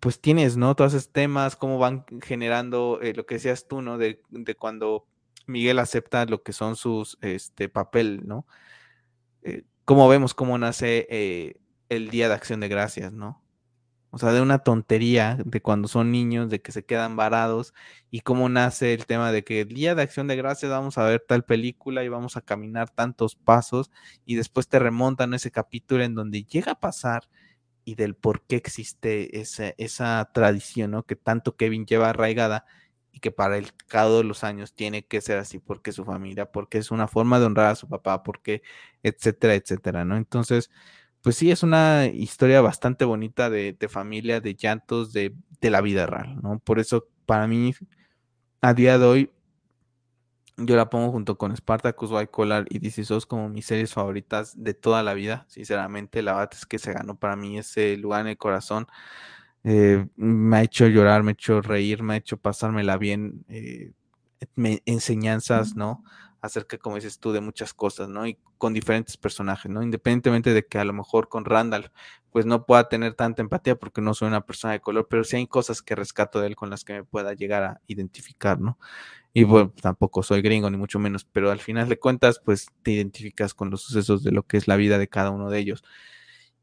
pues 0.00 0.20
tienes, 0.20 0.56
¿no? 0.56 0.74
Todos 0.74 0.94
esos 0.94 1.12
temas, 1.12 1.56
cómo 1.56 1.78
van 1.78 2.04
generando 2.22 3.00
eh, 3.00 3.14
lo 3.14 3.26
que 3.26 3.36
decías 3.36 3.68
tú, 3.68 3.82
¿no? 3.82 3.98
De, 3.98 4.20
de, 4.30 4.54
cuando 4.56 5.06
Miguel 5.46 5.78
acepta 5.78 6.26
lo 6.26 6.42
que 6.42 6.52
son 6.52 6.76
sus, 6.76 7.18
este, 7.20 7.68
papel, 7.68 8.22
¿no? 8.26 8.46
Eh, 9.42 9.62
cómo 9.84 10.08
vemos 10.08 10.34
cómo 10.34 10.58
nace 10.58 11.06
eh, 11.10 11.60
el 11.88 12.10
Día 12.10 12.28
de 12.28 12.34
Acción 12.34 12.60
de 12.60 12.68
Gracias, 12.68 13.12
¿no? 13.12 13.43
O 14.14 14.18
sea, 14.18 14.32
de 14.32 14.40
una 14.40 14.60
tontería 14.60 15.36
de 15.44 15.60
cuando 15.60 15.88
son 15.88 16.12
niños, 16.12 16.48
de 16.48 16.62
que 16.62 16.70
se 16.70 16.84
quedan 16.84 17.16
varados 17.16 17.74
y 18.12 18.20
cómo 18.20 18.48
nace 18.48 18.94
el 18.94 19.06
tema 19.06 19.32
de 19.32 19.42
que 19.42 19.62
el 19.62 19.68
día 19.68 19.96
de 19.96 20.02
acción 20.02 20.28
de 20.28 20.36
gracias 20.36 20.70
vamos 20.70 20.98
a 20.98 21.04
ver 21.04 21.24
tal 21.26 21.44
película 21.44 22.04
y 22.04 22.08
vamos 22.08 22.36
a 22.36 22.40
caminar 22.40 22.90
tantos 22.90 23.34
pasos 23.34 23.90
y 24.24 24.36
después 24.36 24.68
te 24.68 24.78
remontan 24.78 25.34
ese 25.34 25.50
capítulo 25.50 26.04
en 26.04 26.14
donde 26.14 26.44
llega 26.44 26.72
a 26.72 26.80
pasar 26.80 27.28
y 27.84 27.96
del 27.96 28.14
por 28.14 28.42
qué 28.42 28.54
existe 28.54 29.40
esa, 29.40 29.74
esa 29.78 30.30
tradición, 30.32 30.92
¿no? 30.92 31.02
Que 31.02 31.16
tanto 31.16 31.56
Kevin 31.56 31.84
lleva 31.84 32.10
arraigada 32.10 32.66
y 33.10 33.18
que 33.18 33.32
para 33.32 33.58
el 33.58 33.72
cada 33.88 34.18
de 34.18 34.22
los 34.24 34.44
años 34.44 34.74
tiene 34.74 35.06
que 35.06 35.20
ser 35.22 35.38
así 35.38 35.58
porque 35.58 35.90
su 35.90 36.04
familia, 36.04 36.52
porque 36.52 36.78
es 36.78 36.92
una 36.92 37.08
forma 37.08 37.40
de 37.40 37.46
honrar 37.46 37.72
a 37.72 37.74
su 37.74 37.88
papá, 37.88 38.22
porque 38.22 38.62
etcétera, 39.02 39.56
etcétera, 39.56 40.04
¿no? 40.04 40.16
Entonces, 40.16 40.70
pues 41.24 41.36
sí, 41.36 41.50
es 41.50 41.62
una 41.62 42.04
historia 42.04 42.60
bastante 42.60 43.06
bonita 43.06 43.48
de, 43.48 43.74
familia, 43.88 44.42
de 44.42 44.54
llantos, 44.54 45.14
de, 45.14 45.34
la 45.62 45.80
vida 45.80 46.04
real, 46.04 46.38
¿no? 46.42 46.58
Por 46.58 46.78
eso, 46.78 47.08
para 47.24 47.46
mí, 47.46 47.74
a 48.60 48.74
día 48.74 48.98
de 48.98 49.06
hoy, 49.06 49.30
yo 50.58 50.76
la 50.76 50.90
pongo 50.90 51.10
junto 51.10 51.38
con 51.38 51.56
Spartacus, 51.56 52.10
White 52.10 52.30
Collar 52.30 52.66
y 52.68 52.78
DC 52.78 53.04
SOS 53.04 53.24
como 53.24 53.48
mis 53.48 53.64
series 53.64 53.94
favoritas 53.94 54.62
de 54.62 54.74
toda 54.74 55.02
la 55.02 55.14
vida. 55.14 55.46
Sinceramente, 55.48 56.20
la 56.20 56.34
verdad 56.34 56.50
es 56.52 56.66
que 56.66 56.78
se 56.78 56.92
ganó 56.92 57.18
para 57.18 57.36
mí 57.36 57.56
ese 57.56 57.96
lugar 57.96 58.20
en 58.20 58.26
el 58.26 58.36
corazón. 58.36 58.86
Eh, 59.64 60.06
me 60.16 60.58
ha 60.58 60.62
hecho 60.62 60.86
llorar, 60.88 61.22
me 61.22 61.30
ha 61.30 61.32
hecho 61.32 61.62
reír, 61.62 62.02
me 62.02 62.12
ha 62.12 62.16
hecho 62.18 62.36
pasármela 62.36 62.98
bien, 62.98 63.46
eh, 63.48 63.92
enseñanzas, 64.84 65.74
¿no? 65.74 66.04
Acerca, 66.44 66.76
como 66.78 66.96
dices 66.96 67.18
tú, 67.18 67.32
de 67.32 67.40
muchas 67.40 67.72
cosas, 67.74 68.08
¿no? 68.08 68.26
Y 68.26 68.38
con 68.58 68.74
diferentes 68.74 69.16
personajes, 69.16 69.70
¿no? 69.72 69.82
Independientemente 69.82 70.52
de 70.52 70.66
que 70.66 70.78
a 70.78 70.84
lo 70.84 70.92
mejor 70.92 71.28
con 71.28 71.44
Randall, 71.46 71.90
pues 72.30 72.44
no 72.46 72.66
pueda 72.66 72.88
tener 72.88 73.14
tanta 73.14 73.40
empatía 73.42 73.76
porque 73.76 74.02
no 74.02 74.12
soy 74.12 74.28
una 74.28 74.44
persona 74.44 74.72
de 74.74 74.80
color, 74.80 75.06
pero 75.08 75.24
sí 75.24 75.36
hay 75.36 75.46
cosas 75.46 75.80
que 75.82 75.94
rescato 75.94 76.40
de 76.40 76.48
él 76.48 76.56
con 76.56 76.68
las 76.70 76.84
que 76.84 76.92
me 76.94 77.04
pueda 77.04 77.32
llegar 77.32 77.62
a 77.64 77.80
identificar, 77.86 78.60
¿no? 78.60 78.78
Y 79.34 79.44
bueno, 79.44 79.72
tampoco 79.82 80.22
soy 80.22 80.42
gringo, 80.42 80.70
ni 80.70 80.78
mucho 80.78 80.98
menos, 80.98 81.24
pero 81.26 81.50
al 81.50 81.60
final 81.60 81.88
de 81.88 81.98
cuentas, 81.98 82.40
pues 82.44 82.68
te 82.82 82.92
identificas 82.92 83.54
con 83.54 83.70
los 83.70 83.82
sucesos 83.82 84.22
de 84.24 84.32
lo 84.32 84.44
que 84.44 84.56
es 84.58 84.68
la 84.68 84.76
vida 84.76 84.98
de 84.98 85.08
cada 85.08 85.30
uno 85.30 85.50
de 85.50 85.58
ellos. 85.60 85.84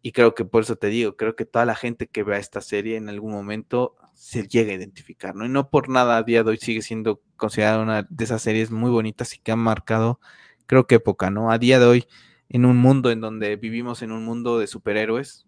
Y 0.01 0.13
creo 0.13 0.33
que 0.33 0.45
por 0.45 0.63
eso 0.63 0.75
te 0.75 0.87
digo, 0.87 1.15
creo 1.15 1.35
que 1.35 1.45
toda 1.45 1.65
la 1.65 1.75
gente 1.75 2.07
que 2.07 2.23
vea 2.23 2.39
esta 2.39 2.61
serie 2.61 2.97
en 2.97 3.07
algún 3.07 3.31
momento 3.31 3.95
se 4.13 4.47
llega 4.47 4.71
a 4.71 4.75
identificar, 4.75 5.35
¿no? 5.35 5.45
Y 5.45 5.49
no 5.49 5.69
por 5.69 5.89
nada 5.89 6.17
a 6.17 6.23
día 6.23 6.43
de 6.43 6.51
hoy 6.51 6.57
sigue 6.57 6.81
siendo 6.81 7.21
considerada 7.37 7.81
una 7.81 8.03
de 8.09 8.23
esas 8.23 8.41
series 8.41 8.71
muy 8.71 8.89
bonitas 8.89 9.35
y 9.35 9.39
que 9.39 9.51
han 9.51 9.59
marcado, 9.59 10.19
creo 10.65 10.87
que 10.87 10.95
época, 10.95 11.29
¿no? 11.29 11.51
A 11.51 11.59
día 11.59 11.79
de 11.79 11.85
hoy, 11.85 12.05
en 12.49 12.65
un 12.65 12.77
mundo 12.77 13.11
en 13.11 13.21
donde 13.21 13.55
vivimos 13.57 14.01
en 14.01 14.11
un 14.11 14.25
mundo 14.25 14.57
de 14.57 14.67
superhéroes, 14.67 15.47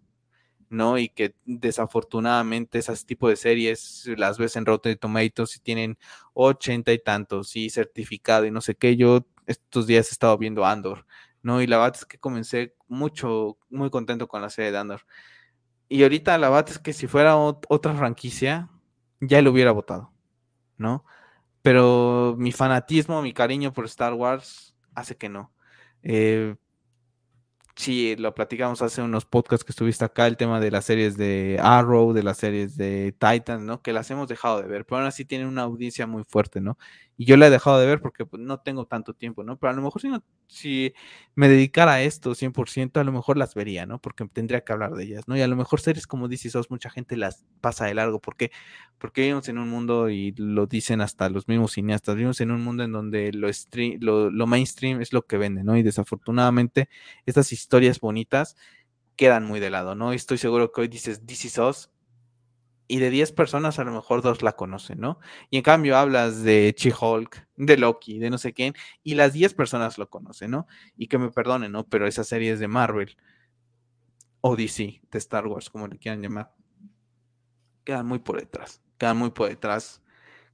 ¿no? 0.70 0.98
Y 0.98 1.08
que 1.08 1.34
desafortunadamente 1.44 2.78
esas 2.78 3.06
tipos 3.06 3.30
de 3.30 3.36
series 3.36 4.08
las 4.16 4.38
ves 4.38 4.56
en 4.56 4.66
Rotten 4.66 4.96
Tomatoes 4.98 5.56
y 5.56 5.60
tienen 5.60 5.98
ochenta 6.32 6.92
y 6.92 6.98
tantos 6.98 7.56
y 7.56 7.70
certificado 7.70 8.46
y 8.46 8.50
no 8.50 8.60
sé 8.60 8.74
qué. 8.74 8.96
Yo 8.96 9.26
estos 9.46 9.86
días 9.86 10.08
he 10.08 10.12
estado 10.12 10.38
viendo 10.38 10.64
Andor, 10.64 11.06
¿no? 11.44 11.62
Y 11.62 11.66
la 11.68 11.76
verdad 11.76 11.96
es 11.96 12.06
que 12.06 12.18
comencé 12.18 12.74
mucho, 12.88 13.58
muy 13.70 13.90
contento 13.90 14.26
con 14.26 14.42
la 14.42 14.50
serie 14.50 14.72
de 14.72 14.78
Andor. 14.78 15.02
Y 15.88 16.02
ahorita 16.02 16.36
la 16.38 16.48
verdad 16.48 16.70
es 16.70 16.78
que 16.78 16.92
si 16.92 17.06
fuera 17.06 17.36
otra 17.36 17.94
franquicia, 17.94 18.70
ya 19.20 19.42
lo 19.42 19.52
hubiera 19.52 19.70
votado, 19.70 20.10
¿no? 20.78 21.04
Pero 21.62 22.34
mi 22.38 22.50
fanatismo, 22.50 23.22
mi 23.22 23.32
cariño 23.34 23.72
por 23.72 23.84
Star 23.84 24.14
Wars 24.14 24.74
hace 24.94 25.16
que 25.16 25.28
no. 25.28 25.52
Eh, 26.02 26.56
sí, 27.76 28.16
lo 28.16 28.34
platicamos 28.34 28.80
hace 28.80 29.02
unos 29.02 29.26
podcasts 29.26 29.64
que 29.64 29.72
estuviste 29.72 30.04
acá, 30.04 30.26
el 30.26 30.38
tema 30.38 30.60
de 30.60 30.70
las 30.70 30.86
series 30.86 31.16
de 31.18 31.58
Arrow, 31.62 32.14
de 32.14 32.22
las 32.22 32.38
series 32.38 32.76
de 32.76 33.12
Titan, 33.12 33.66
¿no? 33.66 33.82
Que 33.82 33.92
las 33.92 34.10
hemos 34.10 34.28
dejado 34.28 34.62
de 34.62 34.68
ver, 34.68 34.86
pero 34.86 34.98
aún 34.98 35.06
así 35.08 35.26
tienen 35.26 35.46
una 35.48 35.62
audiencia 35.62 36.06
muy 36.06 36.24
fuerte, 36.24 36.62
¿no? 36.62 36.78
Y 37.16 37.26
yo 37.26 37.36
la 37.36 37.46
he 37.46 37.50
dejado 37.50 37.78
de 37.78 37.86
ver 37.86 38.00
porque 38.00 38.26
pues, 38.26 38.42
no 38.42 38.58
tengo 38.58 38.86
tanto 38.86 39.14
tiempo, 39.14 39.44
¿no? 39.44 39.56
Pero 39.58 39.70
a 39.70 39.74
lo 39.74 39.82
mejor 39.82 40.00
si, 40.02 40.08
no, 40.08 40.24
si 40.48 40.94
me 41.36 41.48
dedicara 41.48 41.94
a 41.94 42.02
esto 42.02 42.34
100%, 42.34 43.00
a 43.00 43.04
lo 43.04 43.12
mejor 43.12 43.36
las 43.36 43.54
vería, 43.54 43.86
¿no? 43.86 44.00
Porque 44.00 44.26
tendría 44.26 44.62
que 44.62 44.72
hablar 44.72 44.92
de 44.94 45.04
ellas, 45.04 45.28
¿no? 45.28 45.36
Y 45.36 45.40
a 45.42 45.46
lo 45.46 45.54
mejor 45.56 45.80
series 45.80 46.06
como 46.06 46.26
DC 46.28 46.50
SOS, 46.50 46.70
mucha 46.70 46.90
gente 46.90 47.16
las 47.16 47.44
pasa 47.60 47.86
de 47.86 47.94
largo. 47.94 48.20
¿Por 48.20 48.36
qué? 48.36 48.50
Porque 48.98 49.22
vivimos 49.22 49.48
en 49.48 49.58
un 49.58 49.68
mundo, 49.68 50.10
y 50.10 50.32
lo 50.36 50.66
dicen 50.66 51.00
hasta 51.00 51.28
los 51.28 51.46
mismos 51.46 51.72
cineastas, 51.72 52.16
vivimos 52.16 52.40
en 52.40 52.50
un 52.50 52.62
mundo 52.62 52.82
en 52.82 52.92
donde 52.92 53.32
lo, 53.32 53.48
lo, 54.00 54.30
lo 54.30 54.46
mainstream 54.46 55.00
es 55.00 55.12
lo 55.12 55.22
que 55.22 55.38
vende, 55.38 55.62
¿no? 55.64 55.76
Y 55.76 55.82
desafortunadamente 55.82 56.88
estas 57.26 57.52
historias 57.52 58.00
bonitas 58.00 58.56
quedan 59.16 59.44
muy 59.44 59.60
de 59.60 59.70
lado, 59.70 59.94
¿no? 59.94 60.12
Y 60.12 60.16
estoy 60.16 60.38
seguro 60.38 60.72
que 60.72 60.80
hoy 60.82 60.88
dices 60.88 61.26
DC 61.26 61.48
SOS 61.50 61.90
y 62.86 62.98
de 62.98 63.10
10 63.10 63.32
personas 63.32 63.78
a 63.78 63.84
lo 63.84 63.92
mejor 63.92 64.22
dos 64.22 64.42
la 64.42 64.52
conocen, 64.52 65.00
¿no? 65.00 65.18
Y 65.50 65.56
en 65.56 65.62
cambio 65.62 65.96
hablas 65.96 66.42
de 66.42 66.74
She-Hulk, 66.76 67.48
de 67.56 67.76
Loki, 67.76 68.18
de 68.18 68.30
no 68.30 68.38
sé 68.38 68.52
quién, 68.52 68.74
y 69.02 69.14
las 69.14 69.32
10 69.32 69.54
personas 69.54 69.98
lo 69.98 70.10
conocen, 70.10 70.50
¿no? 70.50 70.66
Y 70.96 71.08
que 71.08 71.18
me 71.18 71.30
perdonen, 71.30 71.72
¿no? 71.72 71.86
Pero 71.86 72.06
esa 72.06 72.24
serie 72.24 72.52
es 72.52 72.60
de 72.60 72.68
Marvel 72.68 73.16
o 74.40 74.56
de 74.56 74.64
Star 75.12 75.46
Wars, 75.46 75.70
como 75.70 75.88
le 75.88 75.98
quieran 75.98 76.22
llamar. 76.22 76.52
Quedan 77.84 78.06
muy 78.06 78.18
por 78.18 78.38
detrás, 78.38 78.82
quedan 78.98 79.16
muy 79.16 79.30
por 79.30 79.48
detrás 79.48 80.02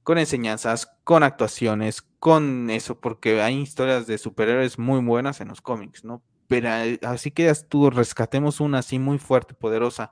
con 0.03 0.17
enseñanzas, 0.17 0.91
con 1.03 1.23
actuaciones, 1.23 2.01
con 2.19 2.69
eso, 2.69 2.99
porque 2.99 3.41
hay 3.41 3.59
historias 3.59 4.07
de 4.07 4.17
superhéroes 4.17 4.79
muy 4.79 5.01
buenas 5.01 5.41
en 5.41 5.49
los 5.49 5.61
cómics, 5.61 6.03
¿no? 6.03 6.23
Pero 6.47 6.69
eh, 6.69 6.99
así 7.03 7.31
que 7.31 7.53
tú 7.69 7.89
rescatemos 7.89 8.59
una 8.59 8.79
así 8.79 8.99
muy 8.99 9.19
fuerte, 9.19 9.53
poderosa, 9.53 10.11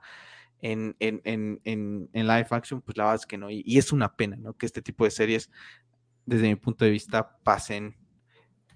en, 0.62 0.96
en, 0.98 1.20
en, 1.24 1.60
en, 2.12 2.26
live 2.26 2.46
action, 2.50 2.80
pues 2.80 2.96
la 2.96 3.04
verdad 3.04 3.20
es 3.20 3.26
que 3.26 3.38
no. 3.38 3.50
Y, 3.50 3.78
es 3.78 3.92
una 3.92 4.16
pena, 4.16 4.36
¿no? 4.36 4.54
Que 4.54 4.66
este 4.66 4.82
tipo 4.82 5.04
de 5.04 5.10
series, 5.10 5.50
desde 6.26 6.48
mi 6.48 6.56
punto 6.56 6.84
de 6.84 6.90
vista, 6.90 7.38
pasen 7.42 7.96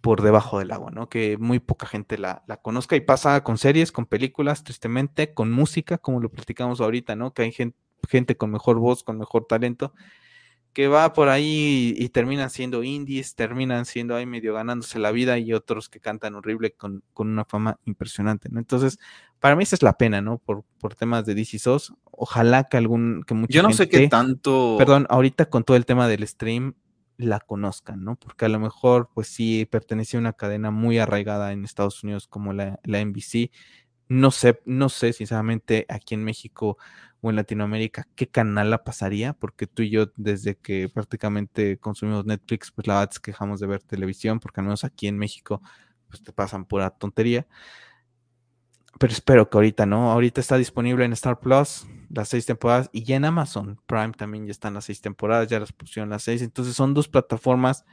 por 0.01 0.23
debajo 0.23 0.59
del 0.59 0.73
agua, 0.73 0.91
¿no? 0.91 1.09
Que 1.09 1.39
muy 1.39 1.61
poca 1.61 1.87
gente 1.87 2.19
la, 2.19 2.43
la, 2.47 2.59
conozca 2.59 2.97
y 2.97 3.01
pasa 3.01 3.43
con 3.43 3.59
series, 3.59 3.93
con 3.93 4.07
películas, 4.07 4.65
tristemente, 4.65 5.33
con 5.33 5.51
música, 5.51 5.99
como 5.99 6.21
lo 6.21 6.31
platicamos 6.31 6.81
ahorita, 6.81 7.17
¿no? 7.17 7.33
Que 7.33 7.43
hay 7.43 7.53
gente, 7.53 7.79
gente 8.09 8.37
con 8.37 8.51
mejor 8.51 8.79
voz, 8.79 9.03
con 9.03 9.19
mejor 9.19 9.47
talento, 9.47 9.95
que 10.75 10.89
va 10.89 11.13
por 11.13 11.29
ahí 11.29 11.95
y, 11.97 12.09
terminan 12.09 12.51
siendo 12.51 12.83
indies, 12.83 13.37
terminan 13.37 13.87
siendo 13.87 14.17
ahí 14.17 14.27
medio 14.27 14.55
ganándose 14.55 14.99
la 14.99 15.13
vida 15.13 15.39
y 15.39 15.53
otros 15.53 15.89
que 15.89 16.01
cantan 16.01 16.35
horrible 16.35 16.73
con, 16.73 17.05
una 17.15 17.45
fama 17.45 17.79
impresionante, 17.85 18.49
¿no? 18.51 18.59
Entonces, 18.59 18.99
para 19.39 19.55
mí 19.55 19.63
esa 19.63 19.77
es 19.77 19.83
la 19.83 19.97
pena, 19.97 20.21
¿no? 20.21 20.39
Por, 20.39 20.65
por 20.81 20.97
temas 20.97 21.25
de 21.27 21.37
DC 21.37 21.61
SOS. 21.61 21.95
Ojalá 22.11 22.65
que 22.65 22.77
algún, 22.77 23.23
que 23.25 23.35
mucha 23.35 23.53
Yo 23.53 23.63
no 23.63 23.73
sé 23.73 23.89
qué 23.89 24.09
tanto... 24.09 24.75
Perdón, 24.77 25.07
ahorita 25.09 25.49
con 25.49 25.63
todo 25.63 25.77
el 25.77 25.87
tema 25.87 26.09
del 26.09 26.27
stream 26.27 26.75
la 27.19 27.39
conozcan, 27.39 28.03
¿no? 28.03 28.17
Porque 28.17 28.47
a 28.47 28.49
lo 28.49 28.59
mejor, 28.59 29.11
pues 29.15 29.29
sí, 29.29 29.67
pertenecía 29.67 30.19
a 30.19 30.23
una 30.23 30.33
cadena 30.33 30.73
muy 30.73 30.99
arraigada 30.99 31.53
en 31.53 31.65
Estados 31.65 32.03
Unidos 32.03 32.27
como 32.27 32.53
la, 32.53 32.81
la 32.83 33.05
NBC. 33.05 33.53
No 34.09 34.33
sé, 34.33 34.61
no 34.65 34.89
sé, 34.89 35.13
sinceramente, 35.13 35.87
aquí 35.89 36.15
en 36.15 36.25
México 36.25 36.79
o 37.25 37.31
en 37.31 37.37
Latinoamérica, 37.37 38.07
¿qué 38.17 38.29
canal 38.29 38.69
la 38.69 38.85
pasaría? 38.85 39.33
Porque 39.33 39.67
tú 39.67 39.83
y 39.83 39.89
yo, 39.89 40.13
desde 40.17 40.57
que 40.57 40.91
prácticamente 40.91 41.79
consumimos 41.79 42.27
Netflix, 42.27 42.71
pues 42.71 42.87
la 42.87 42.97
verdad 42.97 43.11
es 43.13 43.19
que 43.19 43.33
de 43.33 43.67
ver 43.67 43.83
televisión, 43.83 44.41
porque 44.41 44.61
al 44.61 44.67
menos 44.67 44.85
aquí 44.85 45.07
en 45.07 45.17
México, 45.17 45.63
pues 46.09 46.23
te 46.23 46.33
pasan 46.33 46.67
pura 46.67 46.91
tontería. 46.91 47.47
Pero 49.01 49.11
espero 49.11 49.49
que 49.49 49.57
ahorita, 49.57 49.87
¿no? 49.87 50.13
Ahorita 50.13 50.43
está 50.43 50.59
disponible 50.59 51.07
en 51.07 51.15
Star 51.15 51.41
Plus 51.41 51.87
las 52.11 52.29
seis 52.29 52.45
temporadas 52.45 52.91
y 52.93 53.05
ya 53.05 53.17
en 53.17 53.25
Amazon 53.25 53.81
Prime 53.87 54.13
también 54.13 54.45
ya 54.45 54.53
están 54.53 54.75
las 54.75 54.85
seis 54.85 55.01
temporadas, 55.01 55.49
ya 55.49 55.59
las 55.59 55.73
pusieron 55.73 56.11
las 56.11 56.25
seis. 56.25 56.43
Entonces 56.43 56.77
son 56.77 56.93
dos 56.93 57.09
plataformas 57.09 57.87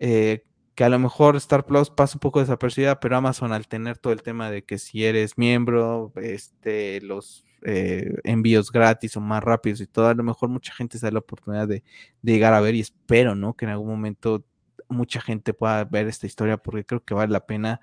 eh, 0.00 0.44
que 0.74 0.82
a 0.82 0.88
lo 0.88 0.98
mejor 0.98 1.36
Star 1.36 1.66
Plus 1.66 1.88
pasa 1.88 2.16
un 2.16 2.20
poco 2.20 2.40
desapercibida, 2.40 2.98
pero 2.98 3.16
Amazon 3.16 3.52
al 3.52 3.68
tener 3.68 3.96
todo 3.98 4.12
el 4.12 4.22
tema 4.22 4.50
de 4.50 4.64
que 4.64 4.78
si 4.78 5.04
eres 5.04 5.38
miembro, 5.38 6.12
este, 6.16 7.00
los 7.02 7.44
eh, 7.62 8.14
envíos 8.24 8.72
gratis 8.72 9.16
o 9.16 9.20
más 9.20 9.42
rápidos 9.42 9.80
y 9.80 9.86
todo, 9.86 10.08
a 10.08 10.14
lo 10.14 10.22
mejor 10.22 10.48
mucha 10.48 10.72
gente 10.72 10.98
se 10.98 11.06
da 11.06 11.12
la 11.12 11.18
oportunidad 11.20 11.68
de, 11.68 11.82
llegar 12.22 12.54
a 12.54 12.60
ver 12.60 12.74
y 12.74 12.80
espero, 12.80 13.34
¿no? 13.34 13.54
Que 13.54 13.66
en 13.66 13.72
algún 13.72 13.88
momento 13.88 14.44
mucha 14.88 15.20
gente 15.20 15.54
pueda 15.54 15.84
ver 15.84 16.08
esta 16.08 16.26
historia 16.26 16.56
porque 16.56 16.84
creo 16.84 17.04
que 17.04 17.14
vale 17.14 17.32
la 17.32 17.46
pena 17.46 17.80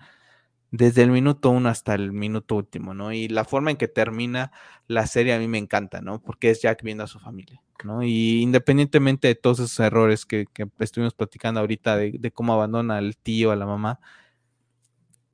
desde 0.72 1.04
el 1.04 1.12
minuto 1.12 1.49
uno 1.49 1.70
hasta 1.70 1.95
el 1.95 2.12
minuto 2.12 2.56
último, 2.56 2.94
¿no? 2.94 3.14
Y 3.14 3.28
la 3.30 3.45
forma 3.45 3.72
en 3.72 3.78
que 3.78 3.88
termina 3.88 4.52
la 4.88 5.08
serie 5.08 5.34
a 5.34 5.40
mí 5.40 5.48
me 5.48 5.58
encanta, 5.58 6.02
¿no? 6.02 6.22
Porque 6.22 6.49
es 6.49 6.62
Jack 6.62 6.84
viendo 6.84 7.04
a 7.04 7.08
su 7.08 7.20
familia, 7.20 7.62
¿no? 7.84 8.04
Y 8.04 8.41
independientemente 8.41 9.28
de 9.28 9.36
todos 9.36 9.60
esos 9.60 9.80
errores 9.80 10.26
que, 10.26 10.45
estuvimos 10.80 11.14
platicando 11.14 11.62
ahorita 11.62 11.95
de, 11.98 12.14
de, 12.20 12.32
cómo 12.32 12.54
abandona 12.54 12.98
al 12.98 13.16
tío, 13.18 13.52
a 13.52 13.56
la 13.56 13.66
mamá, 13.66 13.99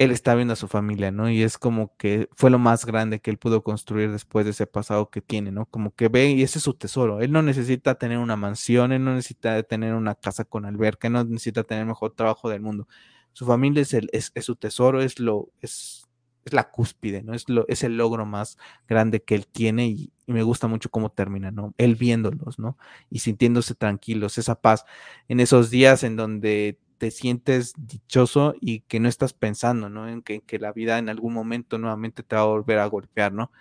él 0.03 0.11
está 0.11 0.35
viendo 0.35 0.53
a 0.53 0.55
su 0.55 0.67
familia, 0.67 1.11
¿no? 1.11 1.29
Y 1.29 1.43
es 1.43 1.57
como 1.57 1.95
que 1.97 2.29
fue 2.35 2.49
lo 2.49 2.59
más 2.59 2.85
grande 2.85 3.19
que 3.19 3.31
él 3.31 3.37
pudo 3.37 3.63
construir 3.63 4.11
después 4.11 4.45
de 4.45 4.51
ese 4.51 4.67
pasado 4.67 5.09
que 5.09 5.21
tiene, 5.21 5.51
¿no? 5.51 5.65
Como 5.65 5.93
que 5.95 6.09
ve 6.09 6.31
y 6.31 6.43
ese 6.43 6.59
es 6.59 6.63
su 6.63 6.73
tesoro. 6.73 7.21
Él 7.21 7.31
no 7.31 7.41
necesita 7.41 7.95
tener 7.95 8.17
una 8.17 8.35
mansión, 8.35 8.91
él 8.91 9.03
no 9.03 9.13
necesita 9.15 9.61
tener 9.63 9.93
una 9.93 10.15
casa 10.15 10.45
con 10.45 10.65
alberca, 10.65 11.07
él 11.07 11.13
no 11.13 11.23
necesita 11.23 11.63
tener 11.63 11.81
el 11.81 11.87
mejor 11.87 12.13
trabajo 12.13 12.49
del 12.49 12.61
mundo. 12.61 12.87
Su 13.33 13.45
familia 13.45 13.81
es, 13.81 14.31
su 14.41 14.55
tesoro, 14.55 15.01
es 15.01 15.19
lo, 15.19 15.49
es, 15.61 16.07
la 16.45 16.69
cúspide, 16.69 17.23
¿no? 17.23 17.33
Es, 17.33 17.49
lo, 17.49 17.65
es 17.67 17.83
el 17.83 17.97
logro 17.97 18.25
más 18.25 18.57
grande 18.87 19.23
que 19.23 19.35
él 19.35 19.47
tiene 19.47 19.87
y 19.87 20.13
me 20.27 20.43
gusta 20.43 20.67
mucho 20.67 20.89
cómo 20.89 21.09
termina, 21.11 21.51
¿no? 21.51 21.73
Él 21.77 21.95
viéndolos, 21.95 22.59
¿no? 22.59 22.77
Y 23.09 23.19
sintiéndose 23.19 23.75
tranquilos, 23.75 24.37
esa 24.37 24.55
paz 24.55 24.85
en 25.27 25.39
esos 25.39 25.69
días 25.69 26.03
en 26.03 26.15
donde 26.15 26.79
te 26.97 27.11
sientes 27.11 27.73
dichoso 27.77 28.55
y 28.59 28.81
que 28.81 28.99
no 28.99 29.09
estás 29.09 29.33
pensando, 29.33 29.89
¿no? 29.89 30.07
En 30.07 30.21
que, 30.21 30.41
la 30.59 30.71
vida 30.71 30.97
en 30.97 31.09
algún 31.09 31.33
momento 31.33 31.77
nuevamente 31.77 32.23
te 32.23 32.35
va 32.35 32.43
a 32.43 32.45
volver 32.45 32.79
a 32.79 32.85
golpear, 32.85 33.33
¿no? 33.33 33.51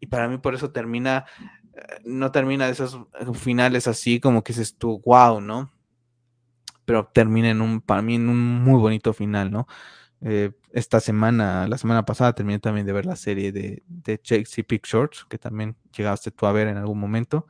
Y 0.00 0.06
para 0.06 0.28
mí 0.28 0.38
por 0.38 0.54
eso 0.54 0.70
termina, 0.70 1.26
eh, 1.74 1.80
no 2.04 2.30
termina 2.32 2.66
de 2.66 2.72
esos 2.72 2.96
eh, 3.20 3.32
finales 3.34 3.86
así 3.88 4.20
como 4.20 4.44
que 4.44 4.52
dices 4.52 4.76
tú, 4.76 5.02
wow, 5.04 5.40
¿no? 5.40 5.70
Pero 6.84 7.06
termina 7.06 7.50
en 7.50 7.60
un, 7.60 7.80
para 7.80 8.02
mí 8.02 8.14
en 8.14 8.28
un 8.28 8.62
muy 8.62 8.80
bonito 8.80 9.12
final, 9.12 9.50
¿no? 9.50 9.66
Eh, 10.20 10.52
esta 10.72 11.00
semana, 11.00 11.68
la 11.68 11.78
semana 11.78 12.04
pasada 12.04 12.34
terminé 12.34 12.58
también 12.58 12.86
de 12.86 12.92
ver 12.92 13.06
la 13.06 13.16
serie 13.16 13.52
de, 13.52 13.82
de 13.86 14.18
Pictures, 14.66 15.24
que 15.28 15.38
también 15.38 15.76
llegaste 15.96 16.30
tú 16.30 16.46
a 16.46 16.52
ver 16.52 16.68
en 16.68 16.76
algún 16.76 16.98
momento. 16.98 17.46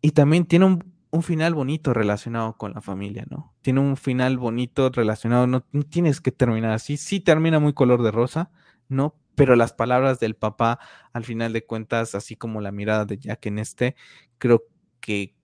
Y 0.00 0.10
también 0.10 0.44
tiene 0.44 0.64
un, 0.66 0.92
un 1.12 1.22
final 1.22 1.54
bonito 1.54 1.92
relacionado 1.92 2.56
con 2.56 2.72
la 2.72 2.80
familia, 2.80 3.26
¿no? 3.28 3.54
Tiene 3.60 3.80
un 3.80 3.98
final 3.98 4.38
bonito 4.38 4.88
relacionado, 4.88 5.46
no, 5.46 5.60
tienes 5.90 6.22
que 6.22 6.32
terminar 6.32 6.72
así, 6.72 6.96
sí 6.96 7.20
termina 7.20 7.60
muy 7.60 7.74
color 7.74 8.02
de 8.02 8.10
rosa, 8.10 8.50
¿no? 8.88 9.14
Pero 9.34 9.54
las 9.54 9.74
palabras 9.74 10.20
del 10.20 10.34
papá, 10.34 10.78
al 11.12 11.24
final 11.24 11.52
de 11.52 11.66
cuentas, 11.66 12.14
así 12.14 12.34
como 12.34 12.62
la 12.62 12.72
mirada 12.72 13.04
de 13.04 13.18
Jack 13.18 13.44
en 13.46 13.58
este, 13.58 13.94
creo 14.38 14.64
que 15.00 15.34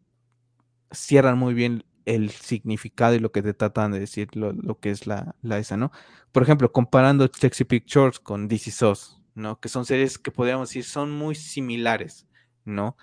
cierran 0.91 1.39
muy 1.39 1.53
bien 1.53 1.85
el 2.07 2.31
significado 2.31 3.15
y 3.15 3.19
lo 3.19 3.31
que 3.31 3.43
te 3.43 3.53
tratan 3.53 3.93
de 3.93 4.01
decir, 4.01 4.35
lo, 4.35 4.81
que 4.81 4.91
es 4.91 5.07
la, 5.07 5.37
la, 5.43 5.59
esa, 5.59 5.77
¿no? 5.77 5.93
Por 6.33 6.43
ejemplo, 6.43 6.73
comparando 6.73 7.29
Sexy 7.31 7.65
Pictures 7.65 8.21
con 8.21 8.49
DC 8.49 8.71
SOS, 8.71 9.21
¿no? 9.35 9.61
Que 9.61 9.69
son 9.69 9.85
series 9.85 10.19
que 10.19 10.31
podríamos 10.31 10.71
decir 10.71 10.85
son 10.85 11.11
muy 11.11 11.35
similares, 11.35 12.27
¿no? 12.65 12.97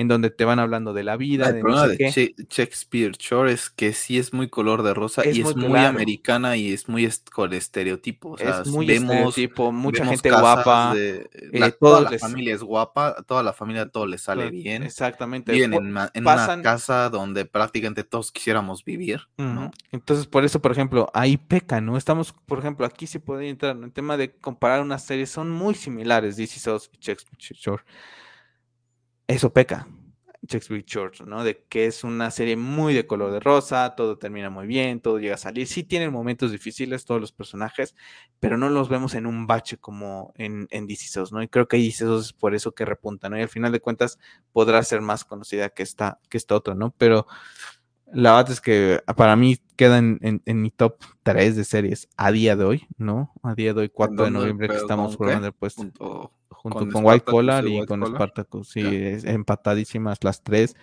En 0.00 0.08
donde 0.08 0.30
te 0.30 0.46
van 0.46 0.58
hablando 0.58 0.94
de 0.94 1.04
la 1.04 1.18
vida. 1.18 1.50
El 1.50 1.60
problema 1.60 1.86
de 1.86 2.34
Shakespeare 2.48 3.12
Shore 3.18 3.52
es 3.52 3.68
que 3.68 3.92
sí 3.92 4.18
es 4.18 4.32
muy 4.32 4.48
color 4.48 4.82
de 4.82 4.94
rosa 4.94 5.26
y 5.26 5.42
es 5.42 5.54
muy 5.54 5.78
americana 5.78 6.56
y 6.56 6.72
es 6.72 6.88
muy 6.88 7.06
con 7.30 7.52
estereotipos. 7.52 8.40
es 8.40 8.66
muy 8.68 8.90
estereotipo, 8.90 9.70
mucha 9.70 10.06
gente 10.06 10.30
guapa. 10.30 10.94
Eh, 10.96 11.28
toda 11.78 12.10
la 12.10 12.18
familia 12.18 12.54
es 12.54 12.62
guapa, 12.62 13.14
toda 13.26 13.42
la 13.42 13.52
familia 13.52 13.90
todo 13.90 14.06
le 14.06 14.16
sale 14.16 14.48
bien. 14.50 14.84
Exactamente. 14.84 15.52
Viven 15.52 15.74
en, 15.74 15.86
una 15.88 16.62
casa 16.62 17.10
donde 17.10 17.44
prácticamente 17.44 18.02
todos 18.02 18.32
quisiéramos 18.32 18.82
vivir. 18.82 19.28
Entonces, 19.92 20.26
por 20.26 20.46
eso, 20.46 20.62
por 20.62 20.72
ejemplo, 20.72 21.10
ahí 21.12 21.36
peca, 21.36 21.82
¿no? 21.82 21.98
Estamos, 21.98 22.32
por 22.46 22.58
ejemplo, 22.58 22.86
aquí 22.86 23.06
se 23.06 23.20
puede 23.20 23.50
entrar 23.50 23.76
en 23.76 23.84
el 23.84 23.92
tema 23.92 24.16
de 24.16 24.32
comparar 24.32 24.80
unas 24.80 25.04
series, 25.04 25.30
son 25.30 25.50
muy 25.50 25.74
similares, 25.74 26.38
DC 26.38 26.56
y 26.56 27.00
Shakespeare 27.00 27.38
Shore 27.38 27.82
eso 29.30 29.52
peca. 29.52 29.86
Shakespeare 30.42 30.84
Church, 30.84 31.22
¿no? 31.22 31.44
De 31.44 31.64
que 31.68 31.86
es 31.86 32.02
una 32.02 32.30
serie 32.30 32.56
muy 32.56 32.94
de 32.94 33.06
color 33.06 33.32
de 33.32 33.40
rosa, 33.40 33.94
todo 33.94 34.16
termina 34.16 34.48
muy 34.48 34.66
bien, 34.66 35.00
todo 35.00 35.18
llega 35.18 35.34
a 35.34 35.38
salir. 35.38 35.66
Sí 35.66 35.84
tienen 35.84 36.12
momentos 36.12 36.50
difíciles 36.50 37.04
todos 37.04 37.20
los 37.20 37.32
personajes, 37.32 37.94
pero 38.38 38.56
no 38.56 38.68
los 38.70 38.88
vemos 38.88 39.14
en 39.14 39.26
un 39.26 39.46
bache 39.46 39.76
como 39.76 40.32
en, 40.36 40.66
en 40.70 40.86
DC 40.86 41.22
¿no? 41.30 41.42
Y 41.42 41.48
creo 41.48 41.68
que 41.68 41.76
DC 41.76 42.04
es 42.18 42.32
por 42.32 42.54
eso 42.54 42.72
que 42.72 42.84
repunta, 42.84 43.28
¿no? 43.28 43.38
Y 43.38 43.42
al 43.42 43.48
final 43.48 43.72
de 43.72 43.80
cuentas 43.80 44.18
podrá 44.52 44.82
ser 44.82 45.02
más 45.02 45.24
conocida 45.24 45.68
que 45.68 45.82
esta, 45.82 46.18
que 46.28 46.38
esta 46.38 46.54
otra, 46.54 46.74
¿no? 46.74 46.94
Pero 46.96 47.26
la 48.12 48.34
verdad 48.34 48.52
es 48.52 48.60
que 48.60 49.02
para 49.16 49.36
mí 49.36 49.58
queda 49.76 49.98
en, 49.98 50.42
mi 50.46 50.70
top 50.70 50.96
3 51.22 51.54
de 51.54 51.64
series 51.64 52.08
a 52.16 52.32
día 52.32 52.56
de 52.56 52.64
hoy, 52.64 52.86
¿no? 52.96 53.32
A 53.42 53.54
día 53.54 53.74
de 53.74 53.82
hoy, 53.82 53.88
4 53.90 54.24
de 54.24 54.30
noviembre 54.30 54.68
que 54.68 54.76
estamos 54.76 55.16
jugando 55.16 55.46
el 55.46 55.52
puesto 55.52 56.32
junto 56.50 56.88
con, 56.88 57.04
White 57.04 57.24
Collar 57.24 57.66
y, 57.66 57.84
con 57.86 58.04
Spartacus. 58.06 58.68
Sí, 58.68 58.82
empatadísimas 58.84 60.22
las 60.22 60.42
tres. 60.42 60.74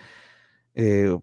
Eh, 0.75 1.17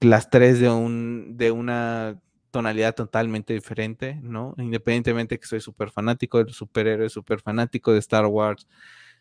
las 0.00 0.30
tres 0.30 0.60
de, 0.60 0.70
un, 0.70 1.36
de 1.36 1.50
una 1.50 2.20
tonalidad 2.50 2.94
totalmente 2.94 3.54
diferente, 3.54 4.18
¿no? 4.22 4.54
Independientemente 4.58 5.38
que 5.38 5.46
soy 5.46 5.60
súper 5.60 5.90
fanático 5.90 6.42
de 6.42 6.52
superhéroes, 6.52 7.12
súper 7.12 7.40
fanático 7.40 7.92
de 7.92 7.98
Star 7.98 8.26
Wars, 8.26 8.66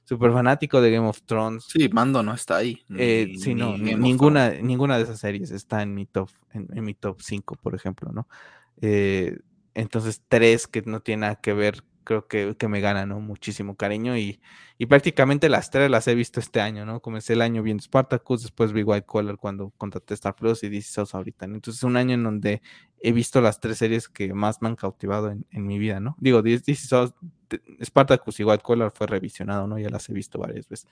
súper 0.03 0.31
fanático 0.31 0.81
de 0.81 0.91
Game 0.91 1.07
of 1.07 1.21
Thrones. 1.23 1.65
Sí, 1.67 1.89
Mando 1.89 2.23
no 2.23 2.33
está 2.33 2.57
ahí. 2.57 2.83
Eh, 2.97 3.33
sí, 3.37 3.55
no, 3.55 3.77
ninguna, 3.77 4.51
ninguna 4.51 4.97
de 4.97 5.03
esas 5.03 5.19
series 5.19 5.51
está 5.51 5.81
en 5.81 5.93
mi 5.93 6.05
top, 6.05 6.29
en, 6.53 6.83
mi 6.83 6.93
top 6.93 7.21
5, 7.21 7.55
por 7.61 7.75
ejemplo, 7.75 8.11
¿no? 8.11 8.27
Eh, 8.81 9.37
entonces, 9.73 10.21
tres 10.27 10.67
que 10.67 10.81
no 10.81 11.01
tienen 11.01 11.21
nada 11.21 11.35
que 11.35 11.53
ver 11.53 11.83
creo 12.07 12.25
que, 12.25 12.55
que 12.55 12.69
me 12.69 12.79
ganan, 12.79 13.09
¿no? 13.09 13.19
Muchísimo 13.19 13.75
cariño 13.75 14.17
y, 14.17 14.39
y, 14.77 14.85
prácticamente 14.85 15.49
las 15.49 15.69
tres 15.71 15.91
las 15.91 16.07
he 16.07 16.15
visto 16.15 16.39
este 16.39 16.61
año, 16.61 16.85
¿no? 16.85 17.01
Comencé 17.01 17.33
el 17.33 17.41
año 17.41 17.61
viendo 17.63 17.83
Spartacus, 17.83 18.43
después 18.43 18.71
vi 18.71 18.83
White 18.83 19.05
Collar 19.05 19.35
cuando 19.35 19.71
contraté 19.77 20.13
Star 20.13 20.33
Plus 20.33 20.63
y 20.63 20.69
DC 20.69 20.89
Souls 20.89 21.13
ahorita. 21.13 21.43
Entonces 21.43 21.79
es 21.79 21.83
un 21.83 21.97
año 21.97 22.13
en 22.13 22.23
donde 22.23 22.61
he 23.01 23.11
visto 23.11 23.41
las 23.41 23.59
tres 23.59 23.79
series 23.79 24.07
que 24.07 24.33
más 24.33 24.61
me 24.61 24.69
han 24.69 24.77
cautivado 24.77 25.31
en, 25.31 25.45
en 25.51 25.67
mi 25.67 25.77
vida, 25.79 25.99
¿no? 25.99 26.15
Digo, 26.17 26.41
DC 26.41 26.75
Souls, 26.75 27.13
Spartacus 27.83 28.39
y 28.39 28.45
White 28.45 28.63
Collar 28.63 28.93
fue 28.95 29.05
revisionado, 29.05 29.67
¿no? 29.67 29.77
Ya 29.77 29.89
las 29.89 30.07
he 30.07 30.13
visto 30.13 30.39
varias 30.39 30.69
veces. 30.69 30.87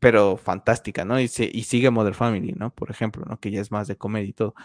Pero 0.00 0.36
fantástica, 0.36 1.04
¿no? 1.04 1.20
Y, 1.20 1.24
y 1.26 1.62
sigue 1.62 1.90
Mother 1.90 2.14
Family, 2.14 2.54
¿no? 2.54 2.70
Por 2.70 2.90
ejemplo, 2.90 3.24
¿no? 3.24 3.38
Que 3.38 3.52
ya 3.52 3.60
es 3.60 3.70
más 3.70 3.86
de 3.86 3.96
comedia 3.96 4.30
y 4.30 4.32
todo 4.32 4.56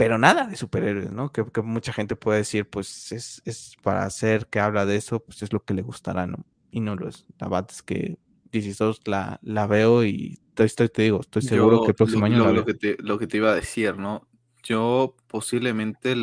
pero 0.00 0.16
nada 0.16 0.46
de 0.46 0.56
superhéroes, 0.56 1.12
¿no? 1.12 1.30
Que, 1.30 1.44
mucha 1.62 1.92
gente 1.92 2.16
puede 2.16 2.38
decir, 2.38 2.66
pues 2.66 3.12
es, 3.12 3.76
para 3.82 4.04
hacer 4.04 4.46
que 4.46 4.58
habla 4.58 4.86
de 4.86 4.96
eso, 4.96 5.20
pues 5.20 5.42
es 5.42 5.52
lo 5.52 5.62
que 5.62 5.74
le 5.74 5.82
gustará, 5.82 6.26
¿no? 6.26 6.46
Y 6.70 6.80
no 6.80 6.96
lo 6.96 7.06
es. 7.06 7.26
La 7.38 7.48
verdad 7.48 7.68
es 7.70 7.82
que 7.82 8.16
DC 8.50 8.82
la, 9.04 9.38
la 9.42 9.66
veo 9.66 10.02
y 10.02 10.40
estoy, 10.56 10.88
te 10.88 11.02
digo, 11.02 11.20
estoy 11.20 11.42
seguro 11.42 11.82
que 11.82 11.88
el 11.88 11.94
próximo 11.94 12.24
año 12.24 12.50
lo, 12.50 12.64
que 12.64 12.72
te, 12.72 12.96
lo 13.00 13.18
que 13.18 13.26
te 13.26 13.36
iba 13.36 13.50
a 13.50 13.54
decir, 13.54 13.98
¿no? 13.98 14.26
Yo 14.62 15.16
posiblemente 15.26 16.16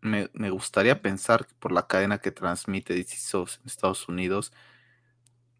me, 0.00 0.30
me, 0.32 0.50
gustaría 0.50 1.02
pensar 1.02 1.48
que 1.48 1.54
por 1.58 1.72
la 1.72 1.88
cadena 1.88 2.18
que 2.18 2.30
transmite 2.30 2.94
DC 2.94 3.36
en 3.36 3.66
Estados 3.66 4.08
Unidos, 4.08 4.52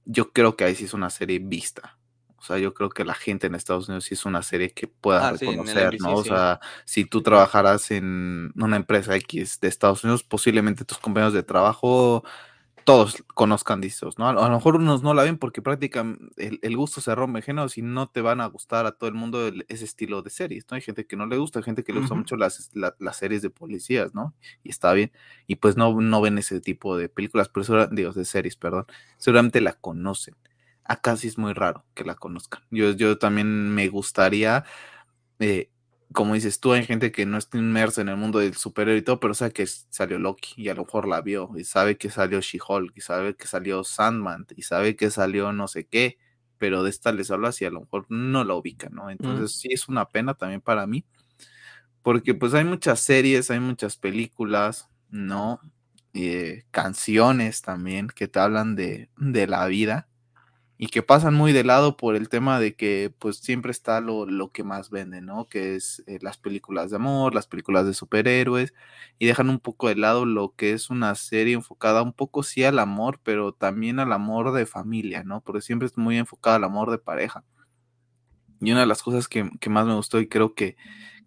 yo 0.05 0.31
creo 0.31 0.57
que 0.57 0.63
ahí 0.63 0.77
sí 0.77 0.85
es 0.85 0.95
una 0.95 1.11
serie 1.11 1.41
vista. 1.41 1.99
O 2.45 2.47
sea, 2.47 2.59
yo 2.59 2.75
creo 2.75 2.91
que 2.91 3.07
la 3.07 3.15
gente 3.15 3.47
en 3.47 3.55
Estados 3.55 3.89
Unidos 3.89 4.05
sí 4.05 4.13
es 4.13 4.27
una 4.27 4.43
serie 4.43 4.73
que 4.75 4.87
pueda 4.87 5.29
ah, 5.29 5.33
reconocer, 5.33 5.99
¿no? 5.99 6.13
O 6.13 6.25
sea, 6.25 6.61
si 6.85 7.07
tú 7.07 7.23
trabajaras 7.23 7.91
en 7.91 8.53
una 8.57 8.77
empresa 8.77 9.17
X 9.17 9.61
de 9.61 9.69
Estados 9.69 10.05
Unidos, 10.05 10.25
posiblemente 10.25 10.85
tus 10.85 10.99
compañeros 10.99 11.33
de 11.33 11.43
trabajo 11.43 12.23
todos 12.85 13.25
conozcan 13.33 13.81
discos, 13.81 14.19
¿no? 14.19 14.29
A 14.29 14.33
lo 14.35 14.51
mejor 14.51 14.77
unos 14.77 15.03
no 15.03 15.15
la 15.15 15.23
ven 15.23 15.39
porque 15.39 15.63
prácticamente 15.63 16.59
el, 16.61 16.77
gusto 16.77 17.01
se 17.01 17.15
rompe 17.15 17.41
géneros 17.41 17.79
y 17.79 17.83
no 17.83 18.11
te 18.11 18.21
van 18.21 18.43
a 18.43 18.47
gustar 18.47 18.85
a 18.85 18.93
todo 18.93 19.09
el 19.09 19.15
mundo 19.15 19.51
ese 19.69 19.87
estilo 19.87 20.21
de 20.21 20.29
series, 20.29 20.67
¿no? 20.71 20.75
Hay 20.75 20.83
gente 20.83 21.07
que 21.07 21.17
no 21.17 21.25
le 21.25 21.39
gusta, 21.39 21.61
hay 21.61 21.65
gente 21.65 21.83
que 21.83 21.95
le 21.95 22.01
gusta 22.01 22.15
mucho 22.15 22.37
las, 22.37 22.71
las 22.75 23.17
series 23.17 23.41
de 23.41 23.49
policías, 23.49 24.15
¿no? 24.15 24.35
Y 24.63 24.69
está 24.69 24.93
bien. 24.93 25.13
Y 25.47 25.57
pues 25.57 25.79
no, 25.79 25.99
no 25.99 26.21
ven 26.21 26.37
ese 26.37 26.61
tipo 26.61 26.99
de 26.99 27.09
películas, 27.09 27.49
pero 27.49 27.87
digo, 27.87 28.13
de 28.13 28.27
series, 28.27 28.57
perdón. 28.57 28.85
Seguramente 29.17 29.63
la 29.63 29.73
conocen 29.73 30.37
acá 30.85 31.17
sí 31.17 31.29
es 31.29 31.39
muy 31.39 31.53
raro 31.53 31.85
que 31.95 32.05
la 32.05 32.15
conozcan. 32.15 32.63
Yo, 32.71 32.93
yo 32.93 33.19
también 33.19 33.75
me 33.75 33.89
gustaría, 33.89 34.65
eh, 35.39 35.71
como 36.13 36.35
dices 36.35 36.61
tú, 36.61 36.73
hay 36.73 36.85
gente 36.85 37.11
que 37.13 37.27
no 37.27 37.39
está 37.39 37.59
inmersa 37.59 38.03
en 38.03 38.09
el 38.11 38.17
mundo 38.17 38.39
del 38.39 38.55
superhéroe 38.55 38.99
y 38.99 39.03
todo, 39.03 39.21
pero 39.21 39.35
sabe 39.35 39.53
que 39.53 39.67
salió 39.67 40.19
Loki 40.19 40.55
y 40.57 40.69
a 40.69 40.75
lo 40.75 40.85
mejor 40.85 41.09
la 41.09 41.21
vio, 41.23 41.51
y 41.57 41.65
sabe 41.65 41.97
que 41.97 42.11
salió 42.11 42.41
She-Hulk, 42.41 42.93
y 42.97 43.01
sabe 43.01 43.35
que 43.35 43.47
salió 43.47 43.83
Sandman, 43.85 44.47
y 44.57 44.63
sabe 44.63 44.97
que 44.97 45.11
salió 45.11 45.53
no 45.53 45.69
sé 45.69 45.87
qué, 45.87 46.19
pero 46.59 46.83
de 46.83 46.91
esta 46.91 47.13
les 47.13 47.31
hablas 47.31 47.61
y 47.63 47.65
a 47.65 47.71
lo 47.71 47.81
mejor 47.81 48.07
no 48.09 48.45
la 48.45 48.55
ubican, 48.55 48.95
¿no? 48.95 49.11
Entonces 49.11 49.57
sí 49.59 49.69
es 49.73 49.89
una 49.89 50.07
pena 50.11 50.35
también 50.35 50.61
para 50.61 50.87
mí, 50.87 51.05
porque 52.03 52.35
pues 52.35 52.55
hay 52.55 52.65
muchas 52.65 53.01
series, 53.01 53.51
hay 53.51 53.61
muchas 53.61 53.97
películas, 53.97 54.89
¿no? 55.11 55.61
Eh, 56.13 56.65
canciones 56.71 57.63
también 57.63 58.09
que 58.09 58.29
te 58.29 58.39
hablan 58.39 58.77
de, 58.77 59.11
de 59.17 59.47
la 59.49 59.67
vida 59.67 60.09
y 60.77 60.89
que 60.89 61.03
pasan 61.03 61.35
muy 61.35 61.53
de 61.53 61.63
lado 61.63 61.97
por 61.97 62.17
el 62.17 62.29
tema 62.29 62.59
de 62.59 62.75
que 62.75 63.13
pues 63.19 63.37
siempre 63.37 63.71
está 63.71 64.01
lo, 64.01 64.27
lo 64.27 64.51
que 64.51 64.65
más 64.65 64.91
vende, 64.91 65.21
¿no? 65.21 65.47
Que 65.47 65.77
es 65.77 66.03
eh, 66.07 66.19
las 66.21 66.37
películas 66.37 66.91
de 66.91 66.97
amor, 66.97 67.35
las 67.35 67.47
películas 67.47 67.87
de 67.87 67.95
superhéroes 67.95 68.75
y 69.19 69.27
dejan 69.27 69.51
un 69.51 69.61
poco 69.61 69.89
de 69.89 69.95
lado 69.95 70.27
lo 70.27 70.55
que 70.57 70.73
es 70.73 70.91
una 70.91 71.15
serie 71.15 71.55
enfocada 71.55 72.03
un 72.03 72.13
poco 72.13 72.43
sí 72.43 72.65
al 72.65 72.81
amor, 72.81 73.21
pero 73.23 73.53
también 73.53 74.01
al 74.01 74.13
amor 74.13 74.53
de 74.53 74.67
familia, 74.67 75.23
¿no? 75.23 75.41
Porque 75.43 75.63
siempre 75.63 75.87
es 75.87 75.97
muy 75.97 76.19
enfocada 76.19 76.57
al 76.57 76.65
amor 76.65 76.91
de 76.91 76.99
pareja. 76.99 77.45
Y 78.61 78.73
una 78.73 78.81
de 78.81 78.87
las 78.87 79.03
cosas 79.03 79.29
que, 79.29 79.49
que 79.61 79.71
más 79.71 79.87
me 79.87 79.95
gustó 79.95 80.19
y 80.19 80.29
creo 80.29 80.55
que, 80.55 80.77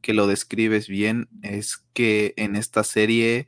que 0.02 0.14
lo 0.14 0.28
describes 0.28 0.90
bien 0.90 1.30
es 1.41 1.78
que 1.94 2.34
en 2.36 2.57
esta 2.57 2.84
serie 2.84 3.48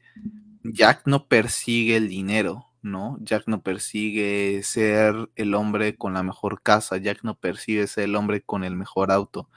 Jack 0.63 1.03
no 1.05 1.27
persigue 1.27 1.97
el 1.97 2.07
dinero, 2.07 2.68
¿no? 2.81 3.17
Jack 3.21 3.43
no 3.47 3.61
persigue 3.61 4.61
ser 4.63 5.29
el 5.35 5.53
hombre 5.55 5.95
con 5.95 6.13
la 6.13 6.23
mejor 6.23 6.61
casa, 6.61 6.97
Jack 6.97 7.23
no 7.23 7.35
persigue 7.35 7.87
ser 7.87 8.05
el 8.05 8.15
hombre 8.15 8.41
con 8.41 8.63
el 8.63 8.75
mejor 8.75 9.11
auto. 9.11 9.49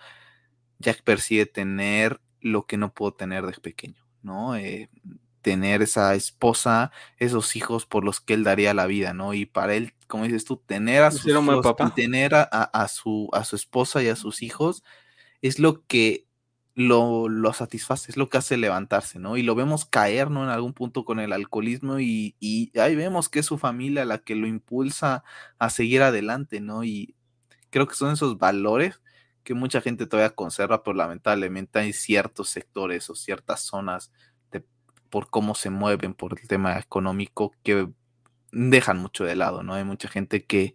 Jack 0.78 1.03
persigue 1.03 1.47
tener 1.47 2.20
lo 2.40 2.66
que 2.66 2.77
no 2.77 2.93
puedo 2.93 3.15
tener 3.15 3.47
desde 3.47 3.61
pequeño, 3.61 4.05
¿no? 4.23 4.57
Eh, 4.57 4.90
tener 5.43 5.82
esa 5.82 6.15
esposa, 6.15 6.93
esos 7.19 7.57
hijos 7.57 7.85
por 7.85 8.05
los 8.05 8.20
que 8.20 8.35
él 8.35 8.44
daría 8.44 8.74
la 8.74 8.86
vida, 8.86 9.12
¿no? 9.12 9.35
Y 9.35 9.44
para 9.44 9.74
él, 9.74 9.94
como 10.07 10.24
dices 10.24 10.44
tú, 10.44 10.57
tener 10.57 11.03
a 11.03 11.11
sus 11.11 11.27
hijos 11.27 11.74
y 11.78 11.90
tener 11.90 12.32
a, 12.35 12.89
su, 12.89 13.28
a 13.32 13.44
su 13.44 13.57
esposa 13.57 14.03
y 14.03 14.09
a 14.09 14.16
sus 14.16 14.43
hijos 14.43 14.82
es 15.43 15.59
lo 15.59 15.85
que 15.86 16.27
lo, 16.74 17.28
lo, 17.28 17.53
satisface, 17.53 18.11
es 18.11 18.16
lo 18.16 18.28
que 18.28 18.39
hace 18.39 18.57
levantarse, 18.57 19.19
¿no? 19.19 19.36
Y 19.36 19.43
lo 19.43 19.55
vemos 19.55 19.85
caer, 19.85 20.31
¿no? 20.31 20.44
En 20.44 20.51
algún 20.51 20.73
punto 20.73 21.05
con 21.05 21.20
el 21.20 21.32
alcoholismo 21.32 22.01
y, 22.01 22.36
y 22.40 22.77
ahí 22.78 22.97
vemos 22.97 23.28
que 23.28 23.40
es 23.40 23.47
su 23.47 23.59
familia 23.59 24.05
la 24.05 24.19
que 24.19 24.35
lo 24.35 24.47
impulsa 24.47 25.24
a 25.59 25.70
seguir 25.70 26.03
adelante, 26.03 26.61
¿no? 26.61 26.85
Y 26.85 27.15
creo 27.70 27.86
que 27.86 27.94
son 27.94 28.12
esos 28.12 28.39
valores 28.39 29.01
que 29.44 29.55
mucha 29.55 29.81
gente 29.81 30.07
todavía 30.07 30.35
conserva, 30.35 30.82
pero 30.82 30.97
lamentablemente 30.97 31.78
hay 31.78 31.93
ciertos 31.93 32.51
sectores 32.51 33.11
o 33.11 33.15
ciertas 33.15 33.61
zonas 33.62 34.12
por 35.12 35.28
cómo 35.28 35.55
se 35.55 35.69
mueven, 35.69 36.15
por 36.15 36.40
el 36.40 36.49
tema 36.49 36.78
económico, 36.78 37.53
que 37.62 37.86
dejan 38.51 38.97
mucho 38.97 39.24
de 39.24 39.36
lado, 39.36 39.62
¿no? 39.62 39.74
Hay 39.74 39.85
mucha 39.85 40.09
gente 40.09 40.47
que, 40.47 40.74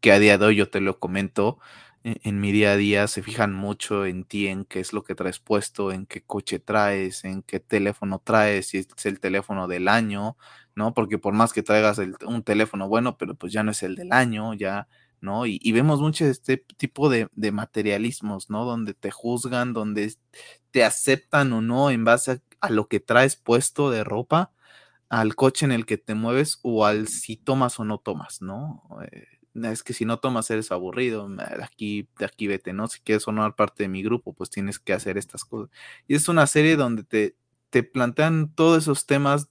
que 0.00 0.10
a 0.10 0.18
día 0.18 0.38
de 0.38 0.46
hoy, 0.46 0.56
yo 0.56 0.70
te 0.70 0.80
lo 0.80 0.98
comento, 0.98 1.58
en, 2.04 2.40
mi 2.40 2.52
día 2.52 2.72
a 2.72 2.76
día 2.76 3.06
se 3.08 3.22
fijan 3.22 3.52
mucho 3.52 4.06
en 4.06 4.24
ti, 4.24 4.46
en 4.48 4.64
qué 4.64 4.80
es 4.80 4.92
lo 4.92 5.02
que 5.04 5.14
traes 5.14 5.40
puesto, 5.40 5.92
en 5.92 6.06
qué 6.06 6.22
coche 6.22 6.58
traes, 6.60 7.24
en 7.24 7.42
qué 7.42 7.60
teléfono 7.60 8.20
traes, 8.22 8.68
si 8.68 8.78
es 8.78 9.06
el 9.06 9.20
teléfono 9.20 9.66
del 9.68 9.88
año, 9.88 10.36
¿no? 10.76 10.94
Porque 10.94 11.18
por 11.18 11.34
más 11.34 11.52
que 11.52 11.62
traigas 11.62 11.98
un 12.26 12.42
teléfono 12.44 12.88
bueno, 12.88 13.16
pero 13.18 13.34
pues 13.34 13.52
ya 13.52 13.62
no 13.62 13.72
es 13.72 13.82
el 13.82 13.96
del 13.96 14.12
año, 14.12 14.54
ya 14.54 14.88
¿no? 15.24 15.46
Y, 15.46 15.72
vemos 15.72 16.00
mucho 16.00 16.26
este 16.26 16.58
tipo 16.76 17.08
de, 17.08 17.28
materialismos, 17.52 18.50
¿no? 18.50 18.64
Donde 18.64 18.94
te 18.94 19.10
juzgan, 19.10 19.72
donde 19.72 20.14
te 20.70 20.84
aceptan 20.84 21.52
o 21.52 21.62
no 21.62 21.90
en 21.90 22.04
base 22.04 22.42
a, 22.60 22.70
lo 22.70 22.88
que 22.88 23.00
traes 23.00 23.36
puesto 23.36 23.90
de 23.90 24.04
ropa, 24.04 24.52
al 25.08 25.34
coche 25.36 25.66
en 25.66 25.72
el 25.72 25.86
que 25.86 25.98
te 25.98 26.14
mueves 26.14 26.58
o 26.62 26.86
al 26.86 27.08
si 27.08 27.36
tomas 27.36 27.80
o 27.80 27.84
no 27.84 27.98
tomas, 27.98 28.42
¿no? 28.42 28.82
Eh, 29.10 29.26
es 29.62 29.82
que 29.82 29.92
si 29.92 30.04
no 30.04 30.18
tomas 30.18 30.50
eres 30.50 30.72
aburrido, 30.72 31.28
de 31.28 31.64
aquí, 31.64 32.08
de 32.18 32.24
aquí 32.24 32.46
vete, 32.46 32.72
¿no? 32.72 32.88
Si 32.88 33.00
quieres 33.00 33.24
formar 33.24 33.54
parte 33.54 33.84
de 33.84 33.88
mi 33.88 34.02
grupo, 34.02 34.32
pues 34.32 34.50
tienes 34.50 34.78
que 34.78 34.92
hacer 34.92 35.16
estas 35.16 35.44
cosas. 35.44 35.70
Y 36.08 36.14
es 36.14 36.28
una 36.28 36.46
serie 36.46 36.76
donde 36.76 37.04
te, 37.04 37.36
te 37.70 37.82
plantean 37.82 38.52
todos 38.54 38.82
esos 38.82 39.06
temas 39.06 39.48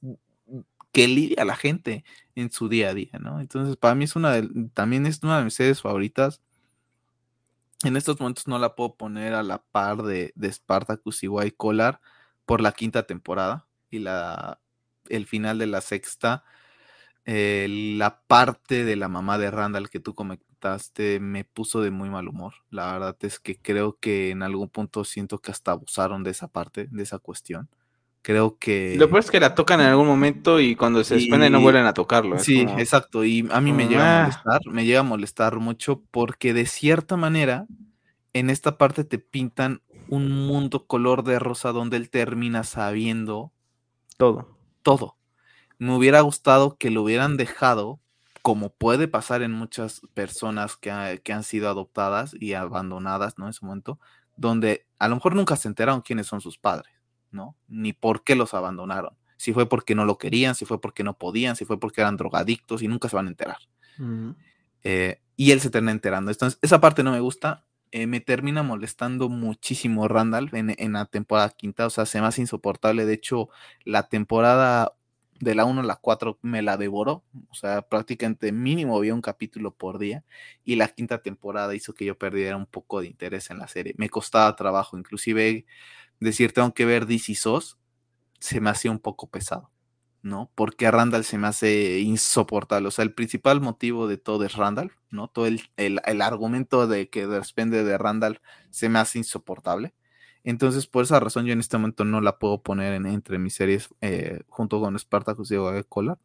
que 0.91 1.07
lidia 1.07 1.43
la 1.45 1.55
gente 1.55 2.05
en 2.35 2.51
su 2.51 2.69
día 2.69 2.89
a 2.89 2.93
día, 2.93 3.17
¿no? 3.19 3.39
Entonces, 3.39 3.77
para 3.77 3.95
mí 3.95 4.05
es 4.05 4.15
una 4.15 4.33
de, 4.33 4.69
también 4.73 5.05
es 5.05 5.21
una 5.23 5.39
de 5.39 5.45
mis 5.45 5.55
series 5.55 5.81
favoritas. 5.81 6.41
En 7.83 7.97
estos 7.97 8.19
momentos 8.19 8.47
no 8.47 8.59
la 8.59 8.75
puedo 8.75 8.95
poner 8.95 9.33
a 9.33 9.43
la 9.43 9.63
par 9.63 10.03
de, 10.03 10.31
de 10.35 10.51
Spartacus 10.51 11.23
y 11.23 11.27
White 11.27 11.55
Collar 11.57 11.99
por 12.45 12.61
la 12.61 12.71
quinta 12.71 13.03
temporada 13.07 13.67
y 13.89 13.99
la, 13.99 14.59
el 15.09 15.25
final 15.25 15.57
de 15.57 15.67
la 15.67 15.81
sexta. 15.81 16.43
Eh, 17.25 17.67
la 17.97 18.21
parte 18.27 18.83
de 18.83 18.95
la 18.95 19.07
mamá 19.07 19.37
de 19.37 19.49
Randall 19.49 19.89
que 19.89 20.01
tú 20.01 20.13
comentaste 20.13 21.19
me 21.21 21.45
puso 21.45 21.81
de 21.81 21.91
muy 21.91 22.09
mal 22.09 22.27
humor. 22.27 22.53
La 22.69 22.91
verdad 22.93 23.15
es 23.21 23.39
que 23.39 23.57
creo 23.57 23.97
que 23.99 24.31
en 24.31 24.43
algún 24.43 24.69
punto 24.69 25.05
siento 25.05 25.39
que 25.39 25.51
hasta 25.51 25.71
abusaron 25.71 26.23
de 26.23 26.31
esa 26.31 26.47
parte, 26.47 26.87
de 26.91 27.03
esa 27.03 27.19
cuestión. 27.19 27.69
Creo 28.21 28.57
que. 28.57 28.95
Lo 28.97 29.09
peor 29.09 29.19
es 29.19 29.31
que 29.31 29.39
la 29.39 29.53
tocan 29.53 29.81
en 29.81 29.87
algún 29.87 30.07
momento 30.07 30.59
y 30.61 30.75
cuando 30.75 31.03
se 31.03 31.15
desprende 31.15 31.49
no 31.49 31.59
vuelven 31.59 31.85
a 31.85 31.93
tocarlo. 31.93 32.39
Sí, 32.39 32.61
exacto. 32.77 33.25
Y 33.25 33.47
a 33.51 33.59
mí 33.59 33.73
me 33.73 33.87
llega 33.87 34.03
a 34.03 34.19
ah". 34.19 34.23
molestar, 34.23 34.61
me 34.71 34.85
llega 34.85 34.99
a 35.01 35.03
molestar 35.03 35.59
mucho 35.59 36.01
porque 36.09 36.53
de 36.53 36.65
cierta 36.65 37.17
manera 37.17 37.65
en 38.31 38.49
esta 38.49 38.77
parte 38.77 39.03
te 39.03 39.19
pintan 39.19 39.81
un 40.07 40.31
mundo 40.31 40.85
color 40.87 41.23
de 41.23 41.39
rosa 41.39 41.71
donde 41.71 41.97
él 41.97 42.09
termina 42.09 42.63
sabiendo 42.63 43.51
todo. 44.17 44.57
Todo. 44.83 45.17
Me 45.83 45.95
hubiera 45.95 46.21
gustado 46.21 46.77
que 46.77 46.89
lo 46.89 47.03
hubieran 47.03 47.37
dejado, 47.37 47.99
como 48.41 48.69
puede 48.69 49.07
pasar 49.07 49.41
en 49.41 49.51
muchas 49.51 50.01
personas 50.13 50.77
que, 50.77 51.21
que 51.23 51.33
han 51.33 51.43
sido 51.43 51.69
adoptadas 51.69 52.35
y 52.39 52.53
abandonadas, 52.53 53.37
¿no? 53.37 53.47
En 53.47 53.53
su 53.53 53.65
momento, 53.65 53.99
donde 54.35 54.85
a 54.99 55.07
lo 55.07 55.15
mejor 55.15 55.35
nunca 55.35 55.55
se 55.55 55.67
enteraron 55.67 56.01
quiénes 56.01 56.27
son 56.27 56.41
sus 56.41 56.57
padres 56.57 56.93
¿no? 57.33 57.57
Ni 57.67 57.91
por 57.91 58.23
qué 58.23 58.35
los 58.35 58.53
abandonaron. 58.53 59.13
Si 59.37 59.51
fue 59.51 59.67
porque 59.67 59.95
no 59.95 60.05
lo 60.05 60.17
querían, 60.17 60.55
si 60.55 60.63
fue 60.65 60.79
porque 60.79 61.03
no 61.03 61.17
podían, 61.17 61.55
si 61.55 61.65
fue 61.65 61.79
porque 61.79 61.99
eran 61.99 62.15
drogadictos 62.15 62.81
y 62.81 62.87
nunca 62.87 63.09
se 63.09 63.15
van 63.17 63.27
a 63.27 63.29
enterar. 63.29 63.57
Eh, 64.83 65.19
y 65.35 65.51
él 65.51 65.59
se 65.59 65.69
termina 65.69 65.91
enterando. 65.91 66.31
Entonces, 66.31 66.59
esa 66.61 66.79
parte 66.79 67.03
no 67.03 67.11
me 67.11 67.19
gusta. 67.19 67.65
Eh, 67.91 68.07
me 68.07 68.21
termina 68.21 68.63
molestando 68.63 69.27
muchísimo 69.29 70.07
Randall 70.07 70.49
en, 70.53 70.75
en, 70.77 70.93
la 70.93 71.05
temporada 71.05 71.49
quinta. 71.49 71.85
O 71.85 71.89
sea, 71.89 72.05
se 72.05 72.21
me 72.21 72.27
hace 72.27 72.41
insoportable. 72.41 73.05
De 73.05 73.13
hecho, 73.13 73.49
la 73.83 74.07
temporada 74.07 74.93
de 75.43 75.55
la 75.55 75.65
1 75.65 75.81
a 75.81 75.83
la 75.83 75.95
4 75.97 76.39
me 76.41 76.61
la 76.61 76.77
devoró. 76.77 77.23
O 77.49 77.55
sea, 77.55 77.81
prácticamente 77.83 78.51
mínimo 78.51 78.97
había 78.97 79.13
un 79.13 79.21
capítulo 79.21 79.75
por 79.75 79.99
día. 79.99 80.23
Y 80.63 80.75
la 80.75 80.87
quinta 80.87 81.21
temporada 81.21 81.75
hizo 81.75 81.93
que 81.93 82.05
yo 82.05 82.17
perdiera 82.17 82.57
un 82.57 82.65
poco 82.65 83.01
de 83.01 83.07
interés 83.07 83.49
en 83.49 83.59
la 83.59 83.67
serie. 83.67 83.93
Me 83.97 84.09
costaba 84.09 84.55
trabajo. 84.55 84.97
Inclusive 84.97 85.65
decir 86.19 86.53
tengo 86.53 86.73
que 86.73 86.85
ver 86.85 87.05
DC 87.05 87.35
SOS 87.35 87.77
se 88.39 88.59
me 88.59 88.69
hacía 88.69 88.91
un 88.91 88.99
poco 88.99 89.29
pesado, 89.29 89.71
¿no? 90.21 90.51
Porque 90.55 90.85
a 90.85 90.91
Randall 90.91 91.23
se 91.23 91.37
me 91.37 91.47
hace 91.47 91.99
insoportable. 91.99 92.89
O 92.89 92.91
sea, 92.91 93.03
el 93.03 93.13
principal 93.13 93.61
motivo 93.61 94.07
de 94.07 94.17
todo 94.17 94.43
es 94.45 94.55
Randall, 94.55 94.91
¿no? 95.11 95.29
Todo 95.29 95.45
el, 95.47 95.61
el, 95.77 96.21
argumento 96.21 96.87
de 96.87 97.09
que 97.09 97.25
depende 97.25 97.85
de 97.85 97.97
Randall 97.97 98.41
se 98.69 98.89
me 98.89 98.99
hace 98.99 99.19
insoportable. 99.19 99.93
Entonces, 100.43 100.87
por 100.87 101.03
esa 101.03 101.19
razón, 101.19 101.45
yo 101.45 101.53
en 101.53 101.59
este 101.59 101.77
momento 101.77 102.03
no 102.03 102.21
la 102.21 102.37
puedo 102.37 102.61
poner 102.61 102.93
en, 102.93 103.05
entre 103.05 103.39
mis 103.39 103.53
series 103.53 103.89
eh, 104.01 104.41
junto 104.47 104.81
con 104.81 104.97
Spartacus 104.99 105.51
y 105.51 105.55
Cola 105.87 106.17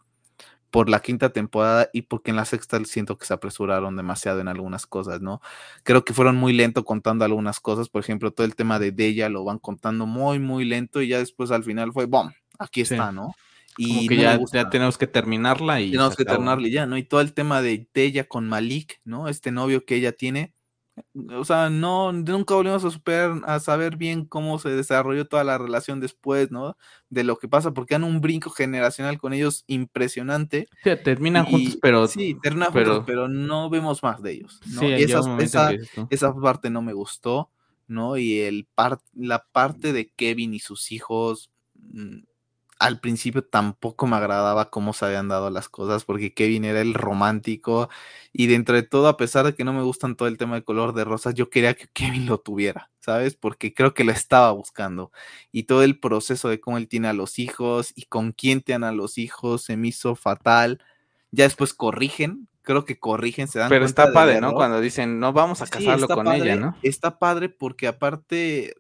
por 0.70 0.88
la 0.88 1.00
quinta 1.00 1.30
temporada 1.30 1.88
y 1.92 2.02
porque 2.02 2.30
en 2.30 2.36
la 2.36 2.44
sexta 2.44 2.82
siento 2.84 3.16
que 3.16 3.26
se 3.26 3.34
apresuraron 3.34 3.96
demasiado 3.96 4.40
en 4.40 4.48
algunas 4.48 4.86
cosas, 4.86 5.20
¿no? 5.20 5.40
Creo 5.82 6.04
que 6.04 6.12
fueron 6.12 6.36
muy 6.36 6.52
lento 6.52 6.84
contando 6.84 7.24
algunas 7.24 7.60
cosas, 7.60 7.88
por 7.88 8.02
ejemplo, 8.02 8.32
todo 8.32 8.46
el 8.46 8.54
tema 8.54 8.78
de 8.78 8.92
Deya 8.92 9.28
lo 9.28 9.44
van 9.44 9.58
contando 9.58 10.06
muy, 10.06 10.38
muy 10.38 10.64
lento 10.64 11.00
y 11.00 11.08
ya 11.08 11.18
después 11.18 11.50
al 11.50 11.64
final 11.64 11.92
fue, 11.92 12.06
¡bom! 12.06 12.30
Aquí 12.58 12.82
está, 12.82 13.12
¿no? 13.12 13.34
Y 13.76 14.08
que 14.08 14.16
ya, 14.16 14.38
ya, 14.52 14.68
tenemos 14.68 14.98
que 14.98 15.06
terminarla 15.06 15.80
y... 15.80 15.92
Tenemos 15.92 16.16
que 16.16 16.24
terminarla 16.24 16.68
ya, 16.68 16.84
¿no? 16.84 16.96
Y 16.96 17.04
todo 17.04 17.20
el 17.20 17.32
tema 17.32 17.62
de 17.62 17.88
Deya 17.94 18.24
con 18.24 18.48
Malik, 18.48 19.00
¿no? 19.04 19.28
Este 19.28 19.52
novio 19.52 19.84
que 19.84 19.94
ella 19.94 20.12
tiene, 20.12 20.52
o 21.30 21.44
sea, 21.44 21.70
no, 21.70 22.12
nunca 22.12 22.54
volvimos 22.54 22.84
a 22.84 22.90
superar, 22.90 23.40
a 23.44 23.60
saber 23.60 23.96
bien 23.96 24.24
cómo 24.24 24.58
se 24.58 24.70
desarrolló 24.70 25.26
toda 25.26 25.44
la 25.44 25.58
relación 25.58 26.00
después, 26.00 26.50
¿no? 26.50 26.76
De 27.10 27.24
lo 27.24 27.36
que 27.36 27.48
pasa, 27.48 27.72
porque 27.72 27.94
han 27.94 28.04
un 28.04 28.20
brinco 28.20 28.50
generacional 28.50 29.18
con 29.18 29.32
ellos 29.32 29.64
impresionante. 29.66 30.68
Sí, 30.82 30.90
terminan 31.02 31.44
juntos, 31.46 31.78
pero. 31.80 32.06
Sí, 32.06 32.36
terminan 32.42 32.70
pero... 32.72 32.90
juntos, 32.90 33.04
pero 33.06 33.28
no 33.28 33.70
vemos 33.70 34.02
más 34.02 34.22
de 34.22 34.32
ellos. 34.32 34.60
¿no? 34.66 34.84
y 34.84 34.92
esa, 34.94 35.72
esa, 36.10 36.34
parte 36.34 36.70
no 36.70 36.82
me 36.82 36.92
gustó, 36.92 37.50
¿no? 37.86 38.16
Y 38.16 38.40
el 38.40 38.66
la 39.14 39.44
parte 39.52 39.92
de 39.92 40.08
Kevin 40.10 40.54
y 40.54 40.60
sus 40.60 40.92
hijos. 40.92 41.50
Al 42.78 43.00
principio 43.00 43.42
tampoco 43.44 44.06
me 44.06 44.16
agradaba 44.16 44.70
cómo 44.70 44.92
se 44.92 45.04
habían 45.04 45.28
dado 45.28 45.50
las 45.50 45.68
cosas, 45.68 46.04
porque 46.04 46.32
Kevin 46.32 46.64
era 46.64 46.80
el 46.80 46.94
romántico 46.94 47.88
y 48.32 48.46
dentro 48.46 48.76
de 48.76 48.82
todo, 48.82 49.08
a 49.08 49.16
pesar 49.16 49.44
de 49.46 49.54
que 49.54 49.64
no 49.64 49.72
me 49.72 49.82
gustan 49.82 50.14
todo 50.14 50.28
el 50.28 50.38
tema 50.38 50.54
de 50.54 50.62
color 50.62 50.94
de 50.94 51.04
rosas, 51.04 51.34
yo 51.34 51.50
quería 51.50 51.74
que 51.74 51.88
Kevin 51.92 52.26
lo 52.26 52.38
tuviera, 52.38 52.90
¿sabes? 53.00 53.34
Porque 53.34 53.74
creo 53.74 53.94
que 53.94 54.04
lo 54.04 54.12
estaba 54.12 54.52
buscando 54.52 55.10
y 55.50 55.64
todo 55.64 55.82
el 55.82 55.98
proceso 55.98 56.48
de 56.48 56.60
cómo 56.60 56.78
él 56.78 56.88
tiene 56.88 57.08
a 57.08 57.12
los 57.12 57.38
hijos 57.38 57.92
y 57.96 58.04
con 58.04 58.32
quién 58.32 58.60
tiene 58.60 58.86
a 58.86 58.92
los 58.92 59.18
hijos 59.18 59.64
se 59.64 59.76
me 59.76 59.88
hizo 59.88 60.14
fatal. 60.14 60.80
Ya 61.30 61.44
después 61.44 61.74
corrigen, 61.74 62.48
creo 62.68 62.84
que 62.84 62.98
corrigen, 62.98 63.48
se 63.48 63.58
dan 63.58 63.70
Pero 63.70 63.86
está 63.86 64.12
padre, 64.12 64.42
¿no? 64.42 64.52
Cuando 64.52 64.80
dicen, 64.80 65.18
no 65.18 65.32
vamos 65.32 65.62
a 65.62 65.66
casarlo 65.66 66.06
con 66.06 66.28
ella, 66.28 66.54
¿no? 66.56 66.76
Está 66.82 67.18
padre 67.18 67.48
porque 67.48 67.86
aparte 67.86 68.74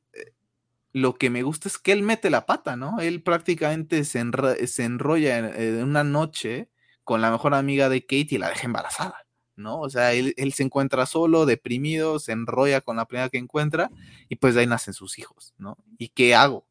lo 0.98 1.14
que 1.14 1.30
me 1.30 1.42
gusta 1.42 1.68
es 1.68 1.78
que 1.78 1.92
él 1.92 2.02
mete 2.02 2.30
la 2.30 2.46
pata, 2.46 2.76
¿no? 2.76 3.00
Él 3.00 3.22
prácticamente 3.22 4.04
se, 4.04 4.20
enrolla 4.20 5.38
en, 5.38 5.82
una 5.82 6.04
noche 6.04 6.68
con 7.04 7.20
la 7.20 7.30
mejor 7.30 7.54
amiga 7.54 7.88
de 7.88 8.02
Kate 8.02 8.28
y 8.30 8.38
la 8.38 8.48
deja 8.50 8.66
embarazada, 8.66 9.26
¿no? 9.56 9.80
O 9.80 9.88
sea, 9.90 10.12
él, 10.12 10.34
se 10.52 10.62
encuentra 10.62 11.06
solo, 11.06 11.46
deprimido, 11.46 12.18
se 12.18 12.32
enrolla 12.32 12.80
con 12.80 12.96
la 12.96 13.06
primera 13.06 13.28
que 13.28 13.38
encuentra 13.38 13.90
y 14.28 14.36
pues 14.36 14.54
de 14.54 14.62
ahí 14.62 14.66
nacen 14.66 14.94
sus 14.94 15.18
hijos, 15.18 15.54
¿no? 15.58 15.78
¿Y 15.98 16.08
qué 16.08 16.34
hago? 16.34 16.66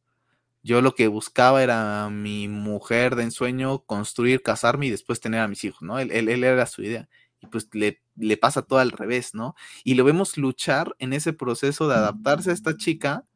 Yo 0.63 0.81
lo 0.81 0.95
que 0.95 1.07
buscaba 1.07 1.63
era 1.63 2.09
mi 2.09 2.47
mujer 2.47 3.15
de 3.15 3.23
ensueño, 3.23 3.79
construir, 3.85 4.41
casarme 4.41 4.87
y 4.87 4.91
después 4.91 5.21
tener 5.21 5.39
a 5.39 5.47
mis 5.47 5.63
hijos, 5.63 5.81
¿no? 5.81 5.99
Él, 5.99 6.11
era 6.11 6.65
su 6.65 6.83
idea. 6.83 7.07
Y 7.39 7.47
pues 7.47 7.69
le, 7.73 8.01
le 8.15 8.35
pasa 8.35 8.63
todo 8.63 8.79
al 8.79 8.91
revés, 8.91 9.33
¿no? 9.35 9.55
Y 9.83 9.93
lo 9.93 10.03
vemos 10.03 10.37
luchar 10.37 10.95
en 10.99 11.13
ese 11.13 11.33
proceso 11.33 11.87
de 11.87 11.95
adaptarse 11.95 12.49
a 12.49 12.53
esta 12.53 12.75
chica 12.75 13.26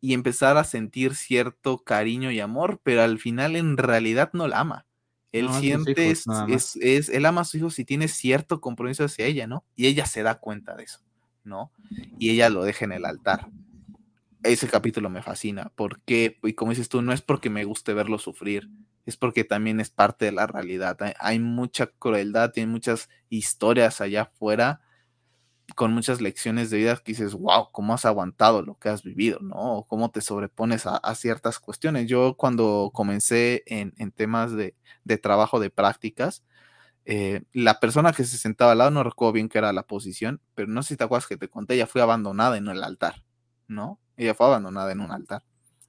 y 0.00 0.14
empezar 0.14 0.56
a 0.56 0.64
sentir 0.64 1.14
cierto 1.14 1.78
cariño 1.78 2.30
y 2.30 2.40
amor, 2.40 2.80
pero 2.82 3.02
al 3.02 3.18
final 3.18 3.56
en 3.56 3.76
realidad 3.76 4.30
no 4.32 4.46
la 4.48 4.60
ama. 4.60 4.86
Él 5.32 5.48
siente, 5.52 6.10
es, 6.10 6.26
es, 6.80 7.08
él 7.10 7.26
ama 7.26 7.42
a 7.42 7.44
su 7.44 7.58
hijo 7.58 7.70
si 7.70 7.84
tiene 7.84 8.08
cierto 8.08 8.60
compromiso 8.60 9.04
hacia 9.04 9.26
ella, 9.26 9.46
¿no? 9.46 9.64
Y 9.76 9.86
ella 9.86 10.06
se 10.06 10.22
da 10.22 10.36
cuenta 10.36 10.74
de 10.74 10.84
eso, 10.84 11.00
¿no? 11.44 11.70
Y 12.18 12.30
ella 12.30 12.48
lo 12.48 12.64
deja 12.64 12.86
en 12.86 12.92
el 12.92 13.04
altar. 13.04 13.48
Ese 14.42 14.68
capítulo 14.68 15.10
me 15.10 15.20
fascina, 15.20 15.70
porque, 15.74 16.38
y 16.42 16.54
como 16.54 16.70
dices 16.70 16.88
tú, 16.88 17.02
no 17.02 17.12
es 17.12 17.20
porque 17.20 17.50
me 17.50 17.64
guste 17.64 17.92
verlo 17.92 18.18
sufrir, 18.18 18.70
es 19.04 19.16
porque 19.16 19.44
también 19.44 19.80
es 19.80 19.90
parte 19.90 20.26
de 20.26 20.32
la 20.32 20.46
realidad. 20.46 20.96
Hay, 21.18 21.38
mucha 21.38 21.88
crueldad, 21.88 22.52
hay 22.56 22.66
muchas 22.66 23.10
historias 23.28 24.00
allá 24.00 24.22
afuera 24.22 24.80
con 25.74 25.92
muchas 25.92 26.20
lecciones 26.20 26.70
de 26.70 26.78
vida 26.78 26.96
que 26.96 27.12
dices, 27.12 27.34
wow, 27.34 27.68
¿cómo 27.72 27.94
has 27.94 28.04
aguantado 28.04 28.62
lo 28.62 28.78
que 28.78 28.88
has 28.88 29.02
vivido? 29.02 29.38
¿No? 29.40 29.84
¿Cómo 29.88 30.10
te 30.10 30.20
sobrepones 30.20 30.86
a, 30.86 31.14
ciertas 31.14 31.58
cuestiones? 31.58 32.08
Yo 32.08 32.34
cuando 32.36 32.90
comencé 32.92 33.62
en, 33.66 33.92
temas 34.12 34.52
de, 34.52 34.74
trabajo 35.22 35.60
de 35.60 35.70
prácticas, 35.70 36.44
eh, 37.04 37.42
la 37.52 37.80
persona 37.80 38.12
que 38.12 38.24
se 38.24 38.38
sentaba 38.38 38.72
al 38.72 38.78
lado, 38.78 38.90
no 38.90 39.02
recuerdo 39.02 39.32
bien 39.32 39.48
qué 39.48 39.58
era 39.58 39.72
la 39.72 39.84
posición, 39.84 40.40
pero 40.54 40.68
no 40.68 40.82
sé 40.82 40.90
si 40.90 40.96
te 40.96 41.04
acuerdas 41.04 41.26
que 41.26 41.36
te 41.36 41.48
conté, 41.48 41.74
ella 41.74 41.86
fue 41.86 42.02
abandonada 42.02 42.56
en 42.56 42.68
el 42.68 42.84
altar, 42.84 43.24
¿no? 43.66 43.98
Ella 44.16 44.34
fue 44.34 44.46
abandonada 44.46 44.92
en 44.92 45.00
un 45.00 45.12
altar. 45.12 45.42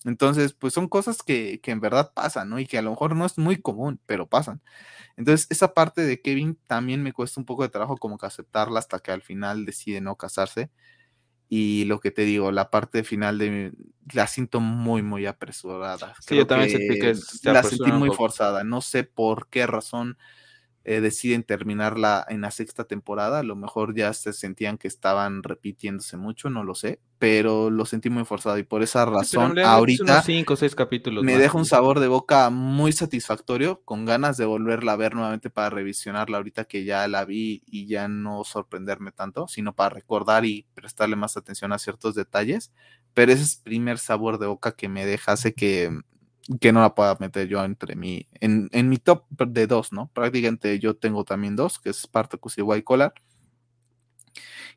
Entonces, 0.05 0.53
pues 0.53 0.73
son 0.73 0.87
cosas 0.87 1.23
que, 1.23 1.59
que 1.61 1.71
en 1.71 1.81
verdad 1.81 2.13
pasan, 2.13 2.49
¿no? 2.49 2.59
Y 2.59 2.65
que 2.65 2.77
a 2.77 2.81
lo 2.81 2.91
mejor 2.91 3.15
no 3.15 3.25
es 3.25 3.37
muy 3.37 3.61
común, 3.61 3.99
pero 4.05 4.27
pasan. 4.27 4.61
Entonces, 5.17 5.47
esa 5.49 5.73
parte 5.73 6.01
de 6.01 6.21
Kevin 6.21 6.57
también 6.67 7.03
me 7.03 7.11
cuesta 7.11 7.39
un 7.39 7.45
poco 7.45 7.63
de 7.63 7.69
trabajo 7.69 7.97
como 7.97 8.17
que 8.17 8.25
aceptarla 8.25 8.79
hasta 8.79 8.99
que 8.99 9.11
al 9.11 9.21
final 9.21 9.65
decide 9.65 9.99
no 9.99 10.15
casarse. 10.15 10.71
Y 11.49 11.85
lo 11.85 11.99
que 11.99 12.11
te 12.11 12.21
digo, 12.21 12.51
la 12.51 12.69
parte 12.69 13.03
final 13.03 13.37
de 13.39 13.73
la 14.13 14.27
siento 14.27 14.59
muy, 14.59 15.01
muy 15.01 15.25
apresurada. 15.25 16.13
Sí, 16.21 16.37
yo 16.37 16.47
también 16.47 16.69
sentí 16.69 16.99
que 16.99 17.15
la 17.43 17.63
sentí 17.63 17.91
muy 17.91 18.11
forzada. 18.11 18.63
No 18.63 18.81
sé 18.81 19.03
por 19.03 19.49
qué 19.49 19.65
razón 19.67 20.17
eh, 20.85 21.01
deciden 21.01 21.43
terminarla 21.43 22.25
en 22.29 22.41
la 22.41 22.51
sexta 22.51 22.85
temporada. 22.85 23.39
A 23.39 23.43
lo 23.43 23.55
mejor 23.55 23.95
ya 23.95 24.13
se 24.13 24.33
sentían 24.33 24.77
que 24.77 24.87
estaban 24.87 25.43
repitiéndose 25.43 26.17
mucho, 26.17 26.49
no 26.49 26.63
lo 26.63 26.73
sé, 26.73 26.99
pero 27.19 27.69
lo 27.69 27.85
sentí 27.85 28.09
muy 28.09 28.23
forzado 28.23 28.57
y 28.57 28.63
por 28.63 28.81
esa 28.81 29.05
razón 29.05 29.59
ahorita 29.59 30.21
cinco, 30.21 30.55
seis 30.55 30.75
capítulos 30.75 31.23
me 31.23 31.37
deja 31.37 31.57
un 31.57 31.65
sabor 31.65 31.99
de 31.99 32.07
boca 32.07 32.49
muy 32.49 32.93
satisfactorio, 32.93 33.81
con 33.83 34.05
ganas 34.05 34.37
de 34.37 34.45
volverla 34.45 34.93
a 34.93 34.95
ver 34.95 35.15
nuevamente 35.15 35.49
para 35.49 35.69
revisionarla 35.69 36.37
ahorita 36.37 36.63
que 36.63 36.85
ya 36.85 37.07
la 37.07 37.25
vi 37.25 37.61
y 37.65 37.87
ya 37.87 38.07
no 38.07 38.43
sorprenderme 38.43 39.11
tanto, 39.11 39.47
sino 39.47 39.75
para 39.75 39.89
recordar 39.89 40.45
y 40.45 40.65
prestarle 40.73 41.17
más 41.17 41.35
atención 41.35 41.73
a 41.73 41.79
ciertos 41.79 42.15
detalles. 42.15 42.71
Pero 43.13 43.31
ese 43.31 43.57
primer 43.63 43.97
sabor 43.97 44.39
de 44.39 44.47
boca 44.47 44.71
que 44.71 44.87
me 44.87 45.05
deja 45.05 45.33
hace 45.33 45.53
que 45.53 45.91
que 46.59 46.71
no 46.71 46.81
la 46.81 46.95
pueda 46.95 47.15
meter 47.19 47.47
yo 47.47 47.63
entre 47.63 47.95
mi, 47.95 48.27
en, 48.39 48.69
en 48.71 48.89
mi 48.89 48.97
top 48.97 49.25
de 49.29 49.67
dos, 49.67 49.93
¿no? 49.93 50.09
Prácticamente 50.13 50.79
yo 50.79 50.95
tengo 50.95 51.23
también 51.23 51.55
dos, 51.55 51.79
que 51.79 51.89
es 51.89 52.01
Spartacus 52.01 52.57
y 52.57 52.61
White 52.61 52.83
Collar. 52.83 53.13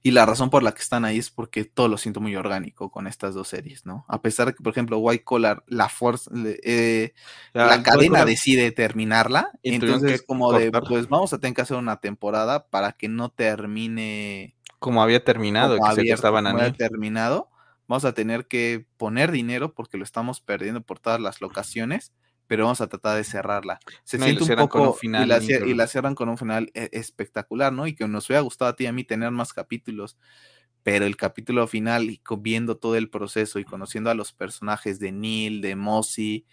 Y 0.05 0.11
la 0.11 0.27
razón 0.27 0.51
por 0.51 0.65
la 0.65 0.73
que 0.73 0.83
están 0.83 1.05
ahí 1.05 1.19
es 1.19 1.31
porque 1.31 1.65
todo 1.65 1.87
lo 1.87 1.97
siento 1.97 2.21
muy 2.21 2.35
orgánico 2.35 2.91
con 2.91 3.07
estas 3.07 3.35
dos 3.35 3.47
series, 3.47 3.87
¿no? 3.87 4.05
A 4.09 4.21
pesar 4.21 4.49
de 4.49 4.55
que, 4.55 4.63
por 4.63 4.73
ejemplo, 4.73 4.99
White 4.99 5.23
Collar, 5.23 5.63
la 5.69 5.89
fuerza, 5.89 6.29
eh, 6.35 7.13
la 7.53 7.83
cadena 7.85 8.25
decide 8.25 8.73
terminarla, 8.73 9.53
entonces 9.63 10.11
es 10.11 10.23
como 10.23 10.53
de, 10.53 10.73
pues 10.73 11.09
vamos 11.09 11.33
a 11.33 11.39
tener 11.39 11.55
que 11.55 11.63
hacer 11.63 11.77
una 11.77 11.99
temporada 11.99 12.67
para 12.67 12.93
que 12.93 13.09
no 13.09 13.31
termine 13.31 14.57
como 14.81 15.01
había 15.01 15.23
terminado, 15.23 15.79
como 15.79 15.95
que 15.95 16.11
estaban 16.11 16.49
había 16.49 16.73
terminado 16.73 17.52
vamos 17.93 18.07
a 18.07 18.15
tener 18.15 18.47
que 18.47 18.87
poner 18.97 19.31
dinero 19.31 19.75
porque 19.75 19.99
lo 19.99 20.05
estamos 20.05 20.41
perdiendo 20.41 20.81
por 20.81 20.99
todas 20.99 21.21
las 21.21 21.43
locaciones, 21.43 22.15
pero 22.47 22.65
vamos 22.65 22.81
a 22.81 22.87
tratar 22.87 23.19
de 23.19 23.25
cerrarla. 23.25 23.81
Se 24.03 24.19
siente 24.19 24.45
un 24.45 24.57
poco 24.57 24.95
final, 24.95 25.25
y, 25.43 25.75
la, 25.75 25.87
cierran 25.87 26.15
con 26.15 26.31
un 26.31 26.39
final 26.39 26.71
eh, 26.73 26.89
espectacular, 26.93 27.71
¿no? 27.71 27.87
Y 27.87 27.95
que 27.95 28.09
nos 28.09 28.31
hubiera 28.31 28.41
gustado 28.41 28.71
a 28.71 28.77
ti 28.77 28.85
y 28.85 28.87
a 28.87 28.93
mí 28.93 29.05
tener 29.05 29.31
más 29.31 29.53
capítulos, 29.53 30.17
pero 30.83 31.05
el 31.05 31.19
capítulo 31.19 31.67
final 31.67 32.09
y 32.09 32.23
viendo 32.39 32.79
todo 32.79 32.97
el 32.97 33.11
proceso 33.11 33.59
y 33.59 33.65
conociendo 33.67 34.09
a 34.09 34.15
los 34.15 34.33
personajes 34.33 34.99
de 34.99 35.13
Neil, 35.13 35.61
de 35.61 35.77
Mossy, 35.77 36.47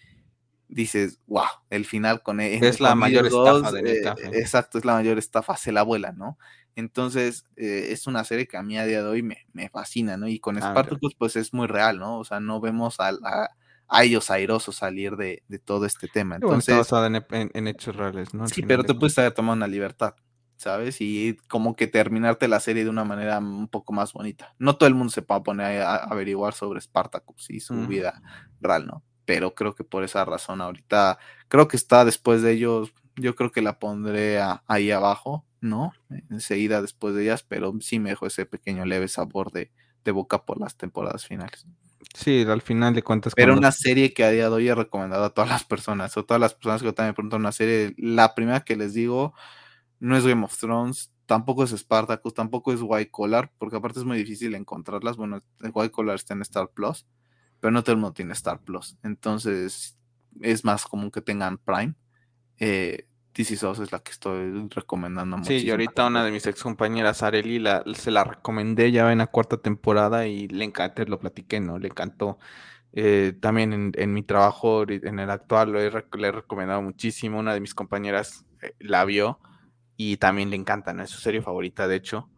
dices, 0.68 1.22
wow, 1.26 1.46
el 1.70 1.86
final 1.86 2.22
con 2.22 2.42
él. 2.42 2.62
Es 2.62 2.82
la 2.82 2.96
mayor 2.96 3.28
estafa 3.28 3.72
de 3.72 4.02
eh, 4.02 4.14
Exacto, 4.34 4.78
es 4.78 4.84
la 4.84 4.96
mayor 4.96 5.18
estafa, 5.18 5.56
se 5.56 5.72
la 5.72 5.80
abuela, 5.80 6.12
¿no? 6.12 6.38
Entonces, 6.80 7.46
eh, 7.56 7.90
es 7.92 8.08
una 8.08 8.24
serie 8.24 8.48
que 8.48 8.58
a 8.58 8.64
mí 8.64 8.78
a 8.78 8.86
día 8.86 9.04
de 9.04 9.08
hoy 9.08 9.22
me, 9.22 9.70
fascina, 9.70 10.18
¿no? 10.18 10.28
Y 10.28 10.40
con 10.40 10.58
ah, 10.58 10.62
Spartacus, 10.62 11.14
pues 11.16 11.36
es 11.36 11.54
muy 11.54 11.68
real, 11.68 12.00
¿no? 12.00 12.18
O 12.18 12.24
sea, 12.24 12.40
no 12.40 12.60
vemos 12.60 12.98
a, 13.00 13.12
ellos 14.02 14.32
airosos 14.32 14.78
salir 14.78 15.16
de, 15.16 15.44
todo 15.66 15.86
este 15.86 16.08
tema. 16.08 16.36
Entonces, 16.36 16.70
está 16.70 16.78
basada 16.98 17.08
en, 17.32 17.68
hechos 17.68 17.96
reales, 17.96 18.34
¿no? 18.34 18.48
sí, 18.48 18.64
pero 18.64 18.84
te 18.84 18.94
puedes 18.94 19.18
haber 19.20 19.34
tomado 19.34 19.58
una 19.58 19.68
libertad, 19.68 20.16
¿sabes? 20.56 21.02
Y 21.02 21.38
como 21.48 21.76
que 21.76 21.88
terminarte 21.88 22.48
la 22.48 22.60
serie 22.60 22.84
de 22.84 22.90
una 22.90 23.04
manera 23.04 23.40
un 23.40 23.68
poco 23.68 23.94
más 23.94 24.14
bonita. 24.14 24.56
No 24.58 24.78
todo 24.78 24.88
el 24.88 24.96
mundo 24.96 25.12
se 25.12 25.22
puede 25.22 25.42
poner 25.42 25.82
a, 25.82 25.96
averiguar 25.98 26.54
sobre 26.54 26.82
Spartacus 26.82 27.50
y 27.50 27.60
su 27.60 27.76
vida 27.88 28.22
real, 28.62 28.88
¿no? 28.88 29.04
Pero 29.26 29.54
creo 29.54 29.76
que 29.76 29.84
por 29.84 30.04
esa 30.04 30.26
razón 30.26 30.62
ahorita, 30.62 31.20
creo 31.50 31.68
que 31.68 31.78
está 31.78 32.06
después 32.06 32.42
de 32.42 32.54
ellos, 32.54 32.94
yo 33.16 33.36
creo 33.36 33.52
que 33.52 33.62
la 33.62 33.78
pondré 33.78 34.40
ahí 34.66 34.92
abajo 34.92 35.46
¿no? 35.62 35.94
Enseguida 36.30 36.82
después 36.82 37.16
de 37.16 37.24
ellas, 37.24 37.44
pero 37.44 37.74
sí 37.82 38.00
me 38.00 38.10
dejó 38.10 38.28
ese 38.28 38.46
pequeño 38.46 38.86
leve 38.86 39.08
sabor 39.08 39.52
de, 39.52 39.72
boca 40.12 40.44
por 40.44 40.60
las 40.60 40.76
temporadas 40.76 41.28
finales. 41.28 41.68
Sí, 42.16 42.44
al 42.48 42.64
final 42.64 42.96
de 42.96 43.04
cuentas. 43.04 43.34
Pero 43.36 43.56
una 43.56 43.72
serie 43.72 44.12
que 44.12 44.24
a 44.24 44.32
día 44.32 44.50
de 44.50 44.56
hoy 44.56 44.68
he 44.68 44.74
recomendado 44.74 45.24
a 45.24 45.30
todas 45.36 45.52
las 45.52 45.64
personas, 45.64 46.18
o 46.18 46.26
todas 46.26 46.42
las 46.42 46.56
personas 46.56 46.82
que 46.82 46.92
también 46.94 47.12
me 47.12 47.14
preguntan 47.14 47.42
una 47.42 47.52
serie, 47.52 47.94
la 47.98 48.34
primera 48.34 48.62
que 48.62 48.76
les 48.76 48.96
digo 48.96 49.36
no 50.00 50.18
es 50.18 50.26
Game 50.26 50.44
of 50.44 50.58
Thrones, 50.58 51.12
tampoco 51.28 51.64
es 51.64 51.70
Spartacus, 51.70 52.34
tampoco 52.34 52.74
es 52.74 52.80
White 52.82 53.12
Collar, 53.12 53.52
porque 53.60 53.76
aparte 53.76 54.00
es 54.00 54.06
muy 54.06 54.18
difícil 54.18 54.56
encontrarlas. 54.56 55.16
Bueno, 55.16 55.44
White 55.62 55.92
Collar 55.92 56.16
está 56.16 56.34
en 56.34 56.42
Star 56.42 56.72
Plus, 56.74 57.06
pero 57.60 57.70
no 57.70 57.84
todo 57.84 57.94
el 57.94 58.00
mundo 58.00 58.14
tiene 58.14 58.34
Star 58.34 58.62
Plus, 58.62 58.98
entonces 59.04 59.96
es 60.42 60.66
más 60.66 60.86
común 60.86 61.12
que 61.12 61.22
tengan 61.22 61.60
Prime. 61.60 61.94
Eh, 62.58 63.09
DC 63.34 63.56
SOS 63.56 63.80
es 63.80 63.92
la 63.92 64.00
que 64.00 64.12
estoy 64.12 64.68
recomendando 64.70 65.38
mucho. 65.38 65.50
Sí, 65.50 65.66
y 65.66 65.72
ahorita 65.72 66.08
una 66.08 66.24
de 66.26 66.32
mis 66.32 66.46
ex 66.46 66.62
compañeras, 66.62 67.24
Areli, 67.24 67.60
la, 67.60 67.84
se 67.94 68.12
la 68.12 68.24
recomendé 68.24 68.92
ya 68.92 69.12
en 69.12 69.20
la 69.20 69.28
cuarta 69.28 69.58
temporada 69.58 70.28
y 70.28 70.48
le 70.48 70.66
encantó, 70.66 71.06
lo 71.06 71.20
platiqué, 71.20 71.60
¿no? 71.60 71.80
Le 71.80 71.88
encantó. 71.88 72.38
Eh, 72.92 73.34
también 73.40 73.92
en, 73.96 74.14
mi 74.14 74.24
trabajo, 74.24 74.84
en 74.90 75.20
el 75.20 75.30
actual, 75.30 75.72
lo 75.72 75.80
he, 75.80 75.92
le 75.92 76.28
he 76.28 76.32
recomendado 76.32 76.82
muchísimo. 76.82 77.40
Una 77.40 77.54
de 77.54 77.62
mis 77.62 77.76
compañeras 77.76 78.46
eh, 78.62 78.74
la 78.80 79.06
vio 79.06 79.40
y 79.96 80.18
también 80.18 80.50
le 80.50 80.56
encanta, 80.56 80.94
¿no? 80.94 81.04
Es 81.04 81.10
su 81.10 81.20
serie 81.20 81.42
favorita, 81.42 81.88
de 81.88 81.96
hecho. 81.96 82.30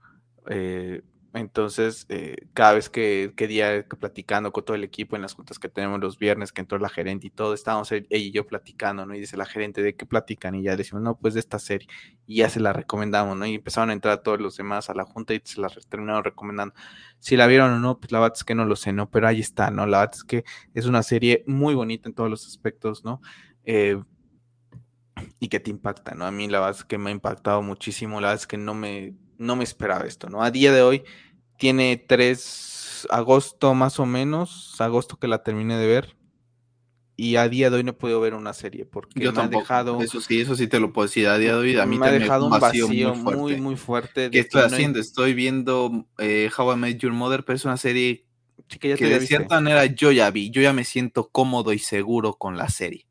Eh, 0.49 1.01
entonces, 1.33 2.05
eh, 2.09 2.35
cada 2.53 2.73
vez 2.73 2.89
que, 2.89 3.33
que 3.37 3.47
día 3.47 3.85
platicando 3.99 4.51
con 4.51 4.65
todo 4.65 4.75
el 4.75 4.83
equipo 4.83 5.15
en 5.15 5.21
las 5.21 5.33
juntas 5.33 5.59
que 5.59 5.69
tenemos 5.69 5.99
los 6.01 6.17
viernes, 6.17 6.51
que 6.51 6.59
entró 6.59 6.77
la 6.77 6.89
gerente 6.89 7.27
y 7.27 7.29
todo, 7.29 7.53
estábamos 7.53 7.89
ella 7.93 8.05
y 8.09 8.31
yo 8.31 8.45
platicando, 8.45 9.05
¿no? 9.05 9.15
Y 9.15 9.21
dice 9.21 9.37
la 9.37 9.45
gerente, 9.45 9.81
¿de 9.81 9.95
qué 9.95 10.05
platican? 10.05 10.55
Y 10.55 10.63
ya 10.63 10.75
decimos, 10.75 11.01
no, 11.03 11.17
pues 11.17 11.33
de 11.33 11.39
esta 11.39 11.57
serie. 11.57 11.87
Y 12.27 12.37
ya 12.37 12.49
se 12.49 12.59
la 12.59 12.73
recomendamos, 12.73 13.37
¿no? 13.37 13.45
Y 13.45 13.55
empezaron 13.55 13.91
a 13.91 13.93
entrar 13.93 14.21
todos 14.23 14.41
los 14.41 14.57
demás 14.57 14.89
a 14.89 14.93
la 14.93 15.05
junta 15.05 15.33
y 15.33 15.41
se 15.43 15.61
la 15.61 15.69
terminaron 15.87 16.23
recomendando. 16.23 16.75
Si 17.19 17.37
la 17.37 17.47
vieron 17.47 17.71
o 17.71 17.79
no, 17.79 17.97
pues 17.99 18.11
la 18.11 18.19
verdad 18.19 18.35
es 18.37 18.43
que 18.43 18.55
no 18.55 18.65
lo 18.65 18.75
sé, 18.75 18.91
¿no? 18.91 19.09
Pero 19.09 19.27
ahí 19.27 19.39
está, 19.39 19.71
¿no? 19.71 19.85
La 19.85 19.99
verdad 19.99 20.15
es 20.15 20.23
que 20.25 20.43
es 20.73 20.85
una 20.85 21.01
serie 21.01 21.45
muy 21.47 21.75
bonita 21.75 22.09
en 22.09 22.15
todos 22.15 22.29
los 22.29 22.45
aspectos, 22.45 23.05
¿no? 23.05 23.21
Eh, 23.63 24.01
y 25.39 25.47
que 25.47 25.59
te 25.59 25.69
impacta, 25.71 26.13
¿no? 26.13 26.25
A 26.25 26.31
mí 26.31 26.47
la 26.47 26.59
verdad 26.59 26.77
es 26.77 26.83
que 26.83 26.97
me 26.97 27.09
ha 27.09 27.13
impactado 27.13 27.61
muchísimo, 27.61 28.19
la 28.19 28.27
verdad 28.29 28.41
es 28.41 28.47
que 28.47 28.57
no 28.57 28.73
me 28.73 29.13
no 29.41 29.55
me 29.55 29.63
esperaba 29.63 30.05
esto, 30.05 30.29
¿no? 30.29 30.43
A 30.43 30.51
día 30.51 30.71
de 30.71 30.83
hoy 30.83 31.03
tiene 31.57 31.97
3 32.07 33.07
agosto 33.09 33.73
más 33.73 33.99
o 33.99 34.05
menos, 34.05 34.79
agosto 34.79 35.17
que 35.17 35.27
la 35.27 35.43
terminé 35.43 35.77
de 35.77 35.87
ver. 35.87 36.15
Y 37.17 37.35
a 37.35 37.49
día 37.49 37.69
de 37.69 37.77
hoy 37.77 37.83
no 37.83 37.91
he 37.91 37.93
podido 37.93 38.19
ver 38.19 38.33
una 38.33 38.53
serie 38.53 38.85
porque 38.85 39.19
me 39.19 39.27
ha 39.27 39.47
dejado. 39.47 40.01
Eso 40.01 40.21
sí, 40.21 40.41
eso 40.41 40.55
sí 40.55 40.67
te 40.67 40.79
lo 40.79 40.93
puedo 40.93 41.07
decir. 41.07 41.27
A 41.27 41.37
día 41.37 41.51
de 41.51 41.57
hoy 41.57 41.77
a 41.77 41.85
mí 41.85 41.99
me 41.99 42.07
ha 42.07 42.11
dejado 42.11 42.45
un 42.45 42.59
vacío, 42.59 42.87
muy, 43.15 43.59
muy, 43.59 43.75
fuerte. 43.75 44.31
¿Qué 44.31 44.39
estoy 44.39 44.61
haciendo? 44.61 44.99
Estoy 44.99 45.33
viendo 45.33 46.07
eh, 46.17 46.49
How 46.55 46.73
I 46.73 46.77
Met 46.77 46.97
Your 46.99 47.11
Mother, 47.11 47.43
pero 47.43 47.57
es 47.57 47.65
una 47.65 47.77
serie 47.77 48.25
que, 48.67 48.95
de 48.95 49.21
cierta 49.21 49.55
manera 49.55 49.85
yo 49.85 50.11
ya 50.11 50.31
vi. 50.31 50.49
Yo 50.49 50.61
ya 50.61 50.73
me 50.73 50.83
siento 50.83 51.29
cómodo 51.29 51.73
y 51.73 51.79
seguro 51.79 52.35
con 52.35 52.57
la 52.57 52.69
serie. 52.69 53.05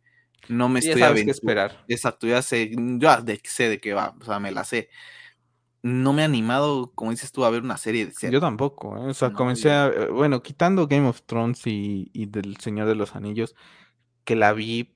No 0.49 0.69
me 0.69 0.81
estoy 0.81 1.03
a 1.03 1.11
esperar. 1.11 1.85
Exacto, 1.87 2.27
ya 2.27 2.43
sé, 2.43 2.73
ya 2.99 3.23
sé 3.45 3.69
de 3.69 3.79
qué 3.79 3.93
va, 3.95 4.17
o 4.21 4.25
sea, 4.25 4.41
me 4.41 4.51
la 4.51 4.65
sé 4.65 4.89
no 5.83 6.13
me 6.13 6.23
ha 6.23 6.27
animado, 6.27 6.93
como 6.95 7.11
dices 7.11 7.33
tú, 7.33 7.45
a 7.45 7.51
ver 7.51 7.63
una 7.63 7.77
serie 7.77 8.07
de 8.07 8.13
serie. 8.13 8.35
Yo 8.35 8.41
tampoco, 8.41 8.97
¿eh? 8.97 9.11
o 9.11 9.15
sea, 9.15 9.33
comencé 9.33 9.71
a, 9.71 9.91
bueno, 10.11 10.43
quitando 10.43 10.87
Game 10.87 11.09
of 11.09 11.23
Thrones 11.23 11.67
y, 11.67 12.11
y, 12.13 12.27
del 12.27 12.57
Señor 12.59 12.87
de 12.87 12.95
los 12.95 13.17
Anillos, 13.17 13.55
que 14.25 14.37
la 14.37 14.53
vi 14.53 14.95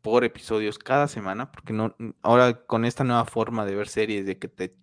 por 0.00 0.24
episodios 0.24 0.78
cada 0.78 1.08
semana, 1.08 1.50
porque 1.50 1.72
no, 1.72 1.96
ahora 2.22 2.64
con 2.64 2.84
esta 2.84 3.04
nueva 3.04 3.24
forma 3.24 3.66
de 3.66 3.74
ver 3.74 3.88
series, 3.88 4.24
de 4.24 4.38
que 4.38 4.48
te 4.48 4.74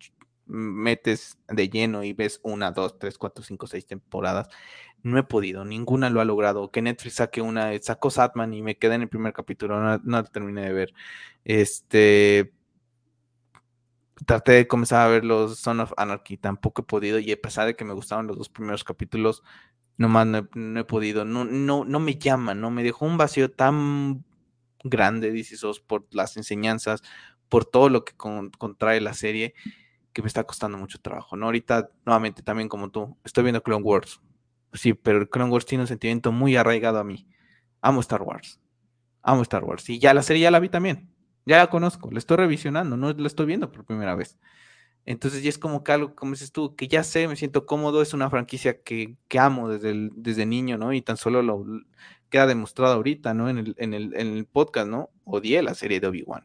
metes 0.46 1.38
de 1.48 1.68
lleno 1.68 2.04
y 2.04 2.12
ves 2.12 2.40
una, 2.42 2.70
dos, 2.70 2.98
tres, 2.98 3.18
cuatro, 3.18 3.42
cinco, 3.42 3.66
seis 3.66 3.86
temporadas. 3.86 4.48
No 5.02 5.18
he 5.18 5.22
podido, 5.22 5.64
ninguna 5.64 6.10
lo 6.10 6.20
ha 6.20 6.24
logrado. 6.24 6.70
Que 6.70 6.82
Netflix 6.82 7.16
saque 7.16 7.40
una, 7.40 7.72
sacó 7.80 8.10
Satman 8.10 8.54
y 8.54 8.62
me 8.62 8.76
quedé 8.76 8.94
en 8.94 9.02
el 9.02 9.08
primer 9.08 9.32
capítulo, 9.32 9.80
no, 9.80 9.98
no 10.04 10.24
terminé 10.24 10.62
de 10.62 10.72
ver. 10.72 10.94
Este, 11.44 12.52
traté 14.24 14.52
de 14.52 14.66
comenzar 14.66 15.06
a 15.06 15.10
ver 15.10 15.24
los 15.24 15.58
Son 15.58 15.80
of 15.80 15.92
Anarchy, 15.96 16.36
tampoco 16.36 16.82
he 16.82 16.84
podido, 16.84 17.18
y 17.18 17.30
a 17.32 17.40
pesar 17.40 17.66
de 17.66 17.76
que 17.76 17.84
me 17.84 17.92
gustaban 17.92 18.26
los 18.26 18.38
dos 18.38 18.48
primeros 18.48 18.84
capítulos, 18.84 19.42
no 19.98 20.08
he, 20.08 20.48
no 20.54 20.80
he 20.80 20.84
podido, 20.84 21.24
no, 21.24 21.44
no, 21.44 21.84
no 21.84 22.00
me 22.00 22.16
llama, 22.16 22.54
no 22.54 22.70
me 22.70 22.82
dejó 22.82 23.06
un 23.06 23.18
vacío 23.18 23.50
tan 23.50 24.24
grande, 24.84 25.30
dices, 25.30 25.62
por 25.80 26.06
las 26.10 26.36
enseñanzas, 26.36 27.02
por 27.48 27.64
todo 27.64 27.88
lo 27.88 28.04
que 28.04 28.14
contrae 28.16 29.00
la 29.00 29.14
serie, 29.14 29.54
que 30.12 30.22
me 30.22 30.28
está 30.28 30.44
costando 30.44 30.78
mucho 30.78 30.98
trabajo, 31.00 31.36
¿no? 31.36 31.46
Ahorita, 31.46 31.90
nuevamente, 32.06 32.42
también 32.42 32.68
como 32.68 32.90
tú, 32.90 33.16
estoy 33.24 33.44
viendo 33.44 33.62
Clone 33.62 33.84
Wars, 33.84 34.20
sí, 34.72 34.94
pero 34.94 35.28
Clone 35.28 35.50
Wars 35.50 35.66
tiene 35.66 35.82
un 35.82 35.88
sentimiento 35.88 36.32
muy 36.32 36.56
arraigado 36.56 36.98
a 36.98 37.04
mí. 37.04 37.26
Amo 37.82 38.00
Star 38.00 38.22
Wars, 38.22 38.58
amo 39.22 39.42
Star 39.42 39.62
Wars, 39.64 39.88
y 39.90 39.98
ya 39.98 40.14
la 40.14 40.22
serie 40.22 40.42
ya 40.42 40.50
la 40.50 40.60
vi 40.60 40.68
también, 40.68 41.10
ya 41.46 41.58
la 41.58 41.70
conozco, 41.70 42.10
la 42.10 42.18
estoy 42.18 42.36
revisionando, 42.36 42.96
no 42.96 43.12
la 43.12 43.26
estoy 43.26 43.46
viendo 43.46 43.72
por 43.72 43.84
primera 43.84 44.14
vez. 44.14 44.38
Entonces 45.06 45.42
ya 45.44 45.48
es 45.48 45.58
como 45.58 45.84
que 45.84 45.92
algo, 45.92 46.14
como 46.16 46.32
dices 46.32 46.50
tú, 46.50 46.74
que 46.74 46.88
ya 46.88 47.04
sé, 47.04 47.28
me 47.28 47.36
siento 47.36 47.64
cómodo, 47.64 48.02
es 48.02 48.12
una 48.12 48.28
franquicia 48.28 48.82
que, 48.82 49.16
que 49.28 49.38
amo 49.38 49.68
desde, 49.68 50.10
desde 50.14 50.46
niño, 50.46 50.76
¿no? 50.78 50.92
Y 50.92 51.00
tan 51.00 51.16
solo 51.16 51.42
lo 51.42 51.64
queda 52.28 52.46
demostrado 52.48 52.94
ahorita, 52.94 53.32
¿no? 53.32 53.48
En 53.48 53.58
el, 53.58 53.74
en 53.78 53.94
el, 53.94 54.14
en 54.16 54.36
el 54.36 54.46
podcast, 54.46 54.88
¿no? 54.88 55.10
Odié 55.24 55.62
la 55.62 55.74
serie 55.74 56.00
de 56.00 56.08
Obi-Wan. 56.08 56.44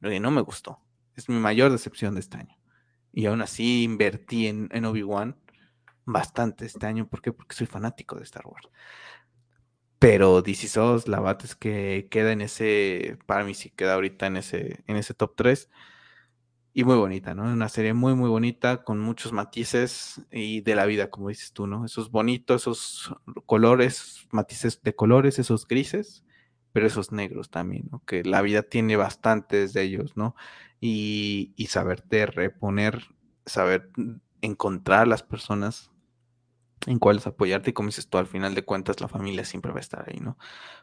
No 0.00 0.30
me 0.30 0.42
gustó. 0.42 0.80
Es 1.16 1.30
mi 1.30 1.36
mayor 1.36 1.72
decepción 1.72 2.14
de 2.14 2.20
este 2.20 2.36
año. 2.36 2.56
Y 3.12 3.26
aún 3.26 3.40
así 3.40 3.84
invertí 3.84 4.46
en, 4.46 4.68
en 4.72 4.84
Obi-Wan 4.84 5.36
bastante 6.04 6.66
este 6.66 6.86
año. 6.86 7.08
¿Por 7.08 7.22
qué? 7.22 7.32
Porque 7.32 7.56
soy 7.56 7.66
fanático 7.66 8.16
de 8.16 8.24
Star 8.24 8.46
Wars. 8.46 8.68
Pero 10.00 10.40
DC 10.40 10.66
SOS, 10.66 11.08
la 11.08 11.20
bat 11.20 11.44
que 11.58 12.08
queda 12.10 12.32
en 12.32 12.40
ese, 12.40 13.18
para 13.26 13.44
mí 13.44 13.52
sí 13.52 13.68
queda 13.68 13.94
ahorita 13.94 14.26
en 14.28 14.38
ese, 14.38 14.82
en 14.86 14.96
ese 14.96 15.12
top 15.12 15.34
3. 15.36 15.68
Y 16.72 16.84
muy 16.84 16.96
bonita, 16.96 17.34
¿no? 17.34 17.42
Una 17.44 17.68
serie 17.68 17.92
muy, 17.92 18.14
muy 18.14 18.30
bonita, 18.30 18.82
con 18.82 18.98
muchos 18.98 19.32
matices 19.32 20.22
y 20.30 20.62
de 20.62 20.74
la 20.74 20.86
vida, 20.86 21.10
como 21.10 21.28
dices 21.28 21.52
tú, 21.52 21.66
¿no? 21.66 21.84
Esos 21.84 22.10
bonitos, 22.10 22.62
esos 22.62 23.14
colores, 23.44 24.26
matices 24.30 24.80
de 24.82 24.94
colores, 24.94 25.38
esos 25.38 25.68
grises, 25.68 26.24
pero 26.72 26.86
esos 26.86 27.12
negros 27.12 27.50
también, 27.50 27.88
¿no? 27.92 28.02
Que 28.06 28.24
la 28.24 28.40
vida 28.40 28.62
tiene 28.62 28.96
bastantes 28.96 29.74
de 29.74 29.82
ellos, 29.82 30.16
¿no? 30.16 30.34
Y, 30.80 31.52
y 31.56 31.66
saberte 31.66 32.24
reponer, 32.24 33.08
saber 33.44 33.90
encontrar 34.40 35.08
las 35.08 35.22
personas 35.22 35.90
en 36.86 36.98
cuáles 36.98 37.26
apoyarte 37.26 37.70
y 37.70 37.72
como 37.72 37.88
dices 37.88 38.08
tú, 38.08 38.18
al 38.18 38.26
final 38.26 38.54
de 38.54 38.64
cuentas 38.64 39.00
la 39.00 39.08
familia 39.08 39.44
siempre 39.44 39.72
va 39.72 39.78
a 39.78 39.80
estar 39.80 40.06
ahí, 40.08 40.20
¿no? 40.20 40.38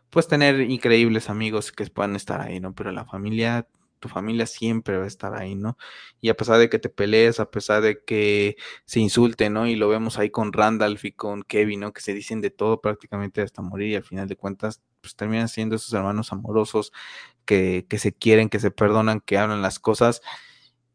Puedes 0.09 0.27
tener 0.27 0.61
increíbles 0.61 1.29
amigos 1.29 1.71
que 1.71 1.85
puedan 1.87 2.15
estar 2.15 2.41
ahí, 2.41 2.59
¿no? 2.59 2.73
Pero 2.75 2.91
la 2.91 3.05
familia, 3.05 3.67
tu 3.99 4.07
familia 4.09 4.45
siempre 4.45 4.97
va 4.97 5.05
a 5.05 5.07
estar 5.07 5.35
ahí, 5.35 5.55
¿no? 5.55 5.77
Y 6.21 6.29
a 6.29 6.37
pesar 6.37 6.59
de 6.59 6.69
que 6.69 6.79
te 6.79 6.89
pelees, 6.89 7.39
a 7.39 7.49
pesar 7.49 7.81
de 7.81 8.03
que 8.03 8.57
se 8.85 8.99
insulten, 8.99 9.53
¿no? 9.53 9.67
Y 9.67 9.75
lo 9.75 9.89
vemos 9.89 10.19
ahí 10.19 10.29
con 10.29 10.53
Randolph 10.53 11.03
y 11.05 11.11
con 11.13 11.43
Kevin, 11.43 11.81
¿no? 11.81 11.93
Que 11.93 12.01
se 12.01 12.13
dicen 12.13 12.41
de 12.41 12.51
todo 12.51 12.79
prácticamente 12.81 13.41
hasta 13.41 13.61
morir 13.61 13.89
y 13.89 13.95
al 13.95 14.03
final 14.03 14.27
de 14.27 14.37
cuentas, 14.37 14.81
pues 15.01 15.15
terminan 15.15 15.49
siendo 15.49 15.75
esos 15.77 15.93
hermanos 15.93 16.31
amorosos 16.31 16.93
que, 17.45 17.85
que 17.89 17.97
se 17.99 18.13
quieren, 18.13 18.49
que 18.49 18.59
se 18.59 18.71
perdonan, 18.71 19.21
que 19.21 19.37
hablan 19.37 19.61
las 19.61 19.79
cosas 19.79 20.21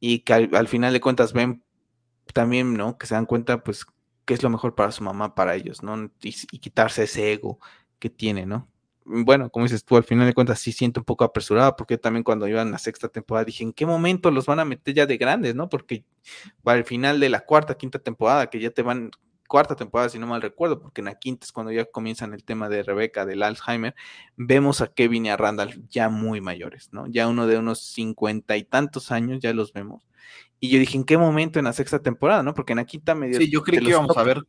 y 0.01 0.21
que 0.21 0.35
al, 0.35 0.51
al 0.55 0.69
final 0.69 0.93
de 0.93 1.01
cuentas 1.01 1.33
ven 1.33 1.65
también, 2.35 2.75
¿no? 2.75 2.99
Que 2.99 3.07
se 3.07 3.15
dan 3.15 3.27
cuenta, 3.27 3.63
pues, 3.65 3.87
qué 4.25 4.35
es 4.35 4.43
lo 4.43 4.51
mejor 4.51 4.75
para 4.75 4.93
su 4.93 5.03
mamá, 5.03 5.35
para 5.35 5.55
ellos, 5.55 5.83
¿no? 5.83 6.11
Y, 6.23 6.33
quitarse 6.59 7.05
ese 7.05 7.33
ego 7.33 7.59
que 7.99 8.11
tiene, 8.11 8.47
¿no? 8.47 8.69
Bueno, 9.05 9.51
como 9.51 9.65
dices 9.65 9.85
tú, 9.85 9.97
al 9.97 10.05
final 10.05 10.27
de 10.27 10.35
cuentas 10.35 10.61
sí 10.61 10.73
siento 10.73 11.01
un 11.01 11.05
poco 11.05 11.25
apresurado, 11.25 11.75
porque 11.77 11.99
también 11.99 12.23
cuando 12.23 12.47
iba 12.47 12.63
en 12.63 12.71
la 12.71 12.79
sexta 12.79 13.09
temporada 13.09 13.45
dije, 13.45 13.65
¿en 13.65 13.73
qué 13.73 13.85
momento 13.85 14.31
los 14.31 14.47
van 14.47 14.61
a 14.61 14.65
meter 14.65 14.95
ya 14.95 15.07
de 15.07 15.17
grandes, 15.17 15.55
no? 15.57 15.69
Porque 15.69 16.05
para 16.63 16.79
el 16.79 16.85
final 16.85 17.19
de 17.21 17.29
la 17.29 17.41
cuarta, 17.41 17.77
quinta 17.77 17.99
temporada, 17.99 18.49
que 18.49 18.61
ya 18.61 18.71
te 18.71 18.83
van, 18.83 19.11
cuarta 19.49 19.77
temporada, 19.77 20.09
si 20.09 20.19
no 20.19 20.27
mal 20.27 20.41
recuerdo, 20.41 20.81
porque 20.81 21.01
en 21.01 21.07
la 21.07 21.17
quinta 21.19 21.45
es 21.45 21.53
cuando 21.53 21.73
ya 21.73 21.85
comienzan 21.85 22.33
el 22.33 22.45
tema 22.45 22.69
de 22.69 22.83
Rebeca, 22.85 23.27
del 23.27 23.43
Alzheimer, 23.43 23.95
vemos 24.37 24.81
a 24.81 24.87
Kevin 24.87 25.27
y 25.27 25.31
a 25.31 25.37
Randall 25.37 25.87
ya 25.89 26.09
muy 26.09 26.41
mayores, 26.41 26.89
¿no? 26.93 27.07
Ya 27.09 27.29
uno 27.29 27.47
de 27.47 27.59
unos 27.59 27.81
cincuenta 27.81 28.57
y 28.57 28.65
tantos 28.65 29.11
años, 29.11 29.41
ya 29.41 29.53
los 29.53 29.73
vemos. 29.73 30.07
Y 30.65 30.69
yo 30.69 30.79
dije, 30.79 30.97
¿en 30.97 31.03
qué 31.03 31.19
momento 31.19 31.59
en 31.59 31.65
la 31.65 31.73
sexta 31.73 31.99
temporada, 31.99 32.45
no? 32.45 32.55
Porque 32.55 32.73
en 32.73 32.77
la 32.77 32.85
quinta 32.85 33.17
medio. 33.17 33.37
Sí, 33.37 33.51
yo 33.51 33.65
creí 33.65 33.81
que 33.81 33.91
íbamos 33.91 34.17
a 34.17 34.23
ver 34.23 34.45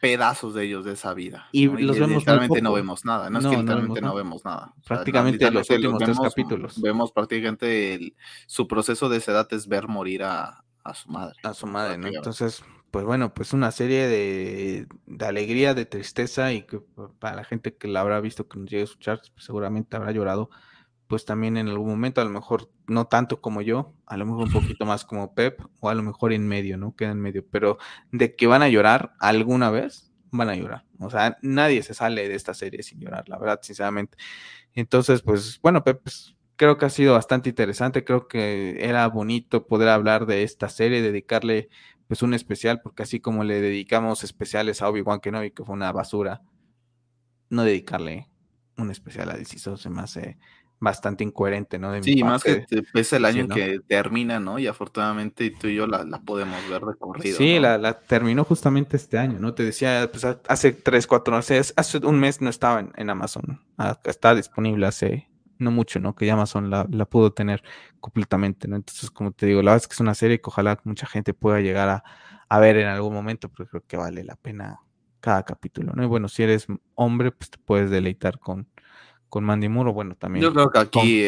pedazos 0.00 0.54
de 0.54 0.64
ellos 0.64 0.86
de 0.86 0.94
esa 0.94 1.12
vida. 1.12 1.46
Y 1.52 1.66
los 1.66 1.98
vemos 1.98 2.20
literalmente 2.20 2.62
no 2.62 2.72
vemos 2.72 3.04
nada. 3.04 3.28
No, 3.28 3.38
es 3.38 3.44
que 3.44 3.54
literalmente 3.54 4.00
no 4.00 4.14
vemos, 4.14 4.46
nada. 4.46 4.72
Prácticamente 4.86 5.50
los 5.50 5.68
últimos 5.68 6.02
tres 6.02 6.18
capítulos. 6.18 6.80
Vemos 6.80 7.12
prácticamente 7.12 8.14
su 8.46 8.66
proceso 8.66 9.10
de 9.10 9.18
esa 9.18 9.32
edad 9.32 9.48
es 9.52 9.68
ver 9.68 9.88
morir 9.88 10.22
a, 10.22 10.64
su 10.94 11.10
madre. 11.10 11.34
A 11.42 11.52
su 11.52 11.66
madre, 11.66 11.98
¿no? 11.98 12.08
Entonces, 12.08 12.64
pues 12.90 13.04
bueno, 13.04 13.34
pues 13.34 13.52
una 13.52 13.70
serie 13.70 14.08
de, 14.08 14.86
de, 15.04 15.26
alegría, 15.26 15.74
de 15.74 15.84
tristeza 15.84 16.50
y 16.54 16.62
que 16.62 16.80
para 17.18 17.36
la 17.36 17.44
gente 17.44 17.76
que 17.76 17.88
la 17.88 18.00
habrá 18.00 18.22
visto, 18.22 18.48
que 18.48 18.58
nos 18.58 18.70
llegue 18.70 18.80
a 18.80 18.84
escuchar, 18.84 19.20
pues 19.34 19.44
seguramente 19.44 19.98
habrá 19.98 20.12
llorado 20.12 20.48
pues 21.08 21.24
también 21.24 21.56
en 21.56 21.68
algún 21.68 21.88
momento, 21.88 22.20
a 22.20 22.24
lo 22.24 22.30
mejor 22.30 22.70
no 22.86 23.06
tanto 23.06 23.40
como 23.40 23.62
yo, 23.62 23.94
a 24.06 24.16
lo 24.16 24.26
mejor 24.26 24.44
un 24.44 24.52
poquito 24.52 24.84
más 24.84 25.04
como 25.04 25.34
Pep, 25.34 25.60
o 25.80 25.88
a 25.88 25.94
lo 25.94 26.02
mejor 26.02 26.32
en 26.32 26.46
medio, 26.46 26.76
¿no? 26.76 26.94
Queda 26.94 27.10
en 27.12 27.20
medio, 27.20 27.44
pero 27.50 27.78
de 28.12 28.36
que 28.36 28.46
van 28.46 28.62
a 28.62 28.68
llorar 28.68 29.14
alguna 29.18 29.70
vez, 29.70 30.12
van 30.30 30.50
a 30.50 30.54
llorar. 30.54 30.84
O 31.00 31.10
sea, 31.10 31.38
nadie 31.42 31.82
se 31.82 31.94
sale 31.94 32.28
de 32.28 32.34
esta 32.34 32.54
serie 32.54 32.82
sin 32.82 33.00
llorar, 33.00 33.28
la 33.28 33.38
verdad, 33.38 33.60
sinceramente. 33.62 34.18
Entonces, 34.74 35.22
pues 35.22 35.58
bueno, 35.62 35.82
Pep, 35.82 36.02
pues, 36.02 36.36
creo 36.56 36.76
que 36.76 36.86
ha 36.86 36.90
sido 36.90 37.14
bastante 37.14 37.48
interesante, 37.48 38.04
creo 38.04 38.28
que 38.28 38.84
era 38.84 39.06
bonito 39.08 39.66
poder 39.66 39.88
hablar 39.88 40.26
de 40.26 40.42
esta 40.42 40.68
serie, 40.68 41.00
dedicarle 41.02 41.70
pues 42.06 42.22
un 42.22 42.34
especial, 42.34 42.80
porque 42.82 43.02
así 43.02 43.20
como 43.20 43.44
le 43.44 43.60
dedicamos 43.60 44.24
especiales 44.24 44.82
a 44.82 44.88
Obi-Wan 44.88 45.20
Kenobi, 45.20 45.52
que 45.52 45.64
fue 45.64 45.74
una 45.74 45.92
basura, 45.92 46.42
no 47.50 47.64
dedicarle 47.64 48.28
un 48.78 48.90
especial 48.90 49.30
a 49.30 49.36
DC 49.36 49.58
se 49.76 49.90
me 49.90 50.00
hace 50.00 50.38
bastante 50.80 51.24
incoherente, 51.24 51.78
¿no? 51.78 51.92
De 51.92 52.02
sí, 52.02 52.22
más 52.22 52.42
que 52.42 52.64
pese 52.92 53.16
el 53.16 53.24
año 53.24 53.48
que 53.48 53.80
termina, 53.86 54.38
¿no? 54.38 54.58
Y 54.58 54.66
afortunadamente 54.66 55.50
tú 55.50 55.68
y 55.68 55.74
yo 55.74 55.86
la, 55.86 56.04
podemos 56.24 56.56
ver 56.68 56.82
recorrido. 56.82 57.36
Sí, 57.36 57.58
la, 57.58 58.00
terminó 58.00 58.44
justamente 58.44 58.96
este 58.96 59.18
año, 59.18 59.38
¿no? 59.40 59.54
Te 59.54 59.64
decía, 59.64 60.08
pues 60.10 60.24
hace 60.24 60.72
tres, 60.72 61.06
cuatro, 61.06 61.34
no 61.34 61.42
sé, 61.42 61.60
hace 61.76 61.98
un 61.98 62.20
mes 62.20 62.40
no 62.40 62.50
estaba 62.50 62.86
en, 62.94 63.10
Amazon, 63.10 63.60
ah, 63.76 63.98
está 64.04 64.34
disponible 64.34 64.86
hace 64.86 65.28
no 65.58 65.72
mucho, 65.72 65.98
¿no? 65.98 66.14
Que 66.14 66.26
ya 66.26 66.34
Amazon 66.34 66.70
la, 66.70 66.84
pudo 67.06 67.32
tener 67.32 67.62
completamente, 67.98 68.68
¿no? 68.68 68.76
Entonces, 68.76 69.10
como 69.10 69.32
te 69.32 69.46
digo, 69.46 69.60
la 69.62 69.72
verdad 69.72 69.82
es 69.82 69.88
que 69.88 69.94
es 69.94 70.00
una 70.00 70.14
serie 70.14 70.40
que 70.40 70.46
ojalá 70.46 70.78
mucha 70.84 71.06
gente 71.06 71.34
pueda 71.34 71.60
llegar 71.60 71.88
a, 71.88 72.04
a 72.48 72.60
ver 72.60 72.76
en 72.76 72.86
algún 72.86 73.12
momento, 73.12 73.48
porque 73.48 73.68
creo 73.68 73.84
que 73.86 73.96
vale 73.96 74.22
la 74.22 74.36
pena 74.36 74.80
cada 75.20 75.42
capítulo, 75.42 75.92
¿no? 75.94 76.04
Y 76.04 76.06
bueno, 76.06 76.28
si 76.28 76.44
eres 76.44 76.66
hombre, 76.94 77.32
pues 77.32 77.50
te 77.50 77.58
puedes 77.58 77.90
deleitar 77.90 78.38
con, 78.38 78.68
con 79.28 79.44
Mandy 79.44 79.68
Moore, 79.68 79.92
bueno, 79.92 80.14
también. 80.16 80.42
Yo 80.42 80.52
creo 80.52 80.70
que 80.70 80.78
aquí 80.78 81.22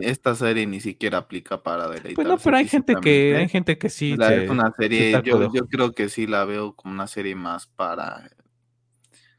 esta, 0.00 0.34
serie, 0.34 0.66
ni 0.66 0.80
siquiera 0.80 1.18
aplica 1.18 1.62
para 1.62 1.88
deleitar. 1.88 2.14
Pues 2.14 2.26
no, 2.26 2.38
pero 2.38 2.56
hay 2.56 2.68
gente 2.68 2.96
que, 3.00 3.36
hay 3.36 3.48
gente 3.48 3.78
que 3.78 3.88
sí. 3.88 4.16
es 4.18 4.50
una 4.50 4.72
serie, 4.76 5.20
yo, 5.24 5.48
creo 5.68 5.92
que 5.92 6.08
sí 6.08 6.26
la 6.26 6.44
veo 6.44 6.74
como 6.74 6.94
una 6.94 7.06
serie 7.06 7.34
más 7.34 7.66
para. 7.66 8.30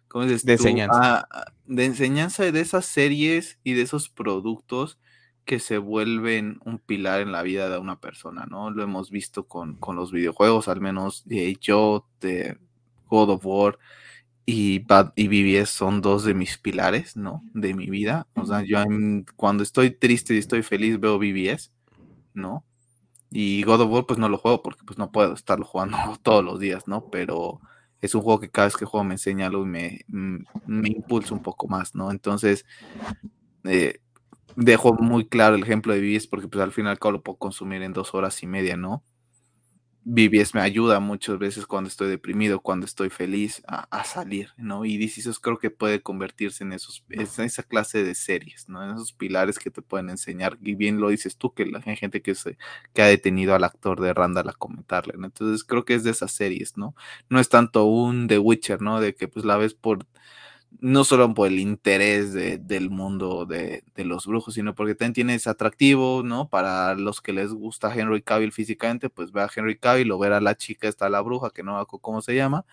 ¿Cómo 0.08 0.26
dices 0.26 0.46
de 0.46 0.54
enseñanza. 0.54 1.28
Ah, 1.30 1.52
de 1.66 1.86
enseñanza 1.86 2.50
de 2.50 2.62
esas 2.62 2.86
series 2.86 3.60
y 3.64 3.74
de 3.74 3.82
esos 3.82 4.10
productos 4.10 4.98
que 5.44 5.60
se 5.60 5.78
vuelven 5.78 6.60
un 6.64 6.80
pilar 6.80 7.22
en 7.22 7.32
la 7.32 7.44
vida 7.44 7.70
de 7.70 7.78
una 7.78 8.00
persona, 8.00 8.46
¿no? 8.50 8.72
Lo 8.72 8.82
hemos 8.84 9.12
visto 9.12 9.48
con, 9.48 9.76
con 9.76 9.96
los 9.96 10.12
videojuegos, 10.12 10.70
al 10.70 10.80
menos 10.80 11.24
de 11.26 11.56
yo, 11.60 12.08
de 12.22 12.58
God 13.10 13.30
of 13.32 13.46
War 13.46 13.78
y 14.46 14.80
Bad 14.80 15.14
y 15.16 15.28
BBS 15.28 15.72
son 15.72 16.02
dos 16.02 16.24
de 16.24 16.34
mis 16.34 16.58
pilares, 16.58 17.18
¿no? 17.18 17.44
De 17.54 17.74
mi 17.74 17.88
vida. 17.90 18.28
O 18.36 18.46
sea, 18.46 18.64
yo 18.64 18.84
cuando 19.36 19.64
estoy 19.64 19.92
triste 19.92 20.36
y 20.36 20.38
estoy 20.38 20.62
feliz 20.62 21.00
veo 21.00 21.18
BBS, 21.18 21.72
¿no? 22.34 22.64
Y 23.32 23.64
God 23.64 23.82
of 23.82 23.92
War 23.92 24.06
pues 24.06 24.20
no 24.20 24.30
lo 24.30 24.38
juego 24.38 24.62
porque 24.62 24.84
pues 24.86 25.00
no 25.00 25.12
puedo 25.12 25.34
estarlo 25.34 25.66
jugando 25.66 25.98
todos 26.24 26.44
los 26.44 26.60
días, 26.60 26.88
¿no? 26.88 27.10
Pero 27.10 27.60
es 28.02 28.14
un 28.14 28.22
juego 28.22 28.40
que 28.40 28.52
cada 28.52 28.68
vez 28.68 28.78
que 28.78 28.86
juego 28.86 29.04
me 29.04 29.16
enseña 29.16 29.48
algo 29.48 29.64
y 29.64 29.68
me, 29.68 30.02
mm, 30.08 30.38
me 30.68 30.90
impulsa 30.90 31.34
un 31.34 31.42
poco 31.42 31.68
más, 31.68 31.96
¿no? 31.96 32.12
Entonces, 32.12 32.66
eh, 33.64 34.00
dejo 34.56 34.94
muy 34.94 35.28
claro 35.28 35.56
el 35.56 35.64
ejemplo 35.64 35.94
de 35.94 36.02
BBS 36.02 36.28
porque 36.28 36.48
pues 36.48 36.64
al 36.64 36.72
final 36.72 37.00
lo 37.02 37.24
puedo 37.24 37.38
consumir 37.38 37.82
en 37.82 37.94
dos 37.94 38.14
horas 38.14 38.42
y 38.44 38.48
media, 38.48 38.78
¿no? 38.78 39.04
BBS 40.08 40.54
me 40.54 40.62
ayuda 40.62 41.00
muchas 41.00 41.40
veces 41.40 41.66
cuando 41.66 41.88
estoy 41.88 42.10
deprimido, 42.10 42.60
cuando 42.60 42.86
estoy 42.86 43.10
feliz 43.10 43.64
a, 43.68 44.04
salir, 44.04 44.52
¿no? 44.56 44.86
Y 44.86 45.00
This 45.00 45.40
creo 45.40 45.58
que 45.58 45.72
puede 45.72 46.04
convertirse 46.04 46.64
en, 46.64 46.74
esos, 46.74 47.04
en 47.10 47.24
esa 47.24 47.64
clase 47.64 48.04
de 48.04 48.14
series, 48.14 48.70
¿no? 48.70 48.84
En 48.84 48.92
esos 48.92 49.14
pilares 49.14 49.58
que 49.58 49.72
te 49.72 49.82
pueden 49.82 50.12
enseñar. 50.12 50.60
Y 50.62 50.76
bien 50.76 51.00
lo 51.00 51.10
dices 51.10 51.38
tú, 51.38 51.56
que 51.56 51.66
la, 51.66 51.82
hay 51.84 51.96
gente 51.96 52.22
que, 52.22 52.36
se, 52.36 52.56
que 52.94 53.02
ha 53.02 53.08
detenido 53.08 53.56
al 53.56 53.64
actor 53.64 54.00
de 54.00 54.14
Randall 54.14 54.50
a 54.50 54.54
comentarle, 54.54 55.16
¿no? 55.18 55.26
Entonces 55.26 55.64
creo 55.64 55.86
que 55.86 55.96
es 55.96 56.04
de 56.04 56.12
esas 56.12 56.32
series, 56.32 56.78
¿no? 56.78 56.96
No 57.28 57.40
es 57.40 57.50
tanto 57.50 57.86
un 57.86 58.28
The 58.28 58.38
Witcher, 58.38 58.84
¿no? 58.84 59.02
De 59.02 59.16
que 59.16 59.28
pues 59.28 59.44
la 59.44 59.58
ves 59.58 59.74
por 59.74 60.06
no 60.80 61.04
solo 61.04 61.34
por 61.34 61.48
el 61.48 61.60
interés 61.60 62.34
del 62.34 62.90
mundo 62.90 63.46
de, 63.46 63.84
los 63.98 64.26
brujos, 64.26 64.54
sino 64.54 64.76
porque 64.76 64.96
también 64.96 65.14
tiene 65.14 65.36
ese 65.36 65.50
atractivo, 65.50 66.22
¿no? 66.24 66.50
Para 66.50 66.96
los 66.96 67.22
que 67.22 67.34
les 67.34 67.54
gusta 67.54 67.94
Henry 67.94 68.22
Cavill 68.22 68.52
físicamente, 68.52 69.10
pues 69.10 69.32
ve 69.32 69.42
a 69.42 69.50
Henry 69.54 69.78
Cavill 69.78 70.12
o 70.12 70.20
ver 70.20 70.34
a 70.34 70.42
la 70.42 70.56
chica, 70.56 70.88
está 70.88 71.10
la 71.10 71.22
bruja, 71.22 71.50
que 71.52 71.64
no 71.64 71.80
sé 71.80 71.86
cómo 72.02 72.22
se 72.22 72.36
llama. 72.36 72.66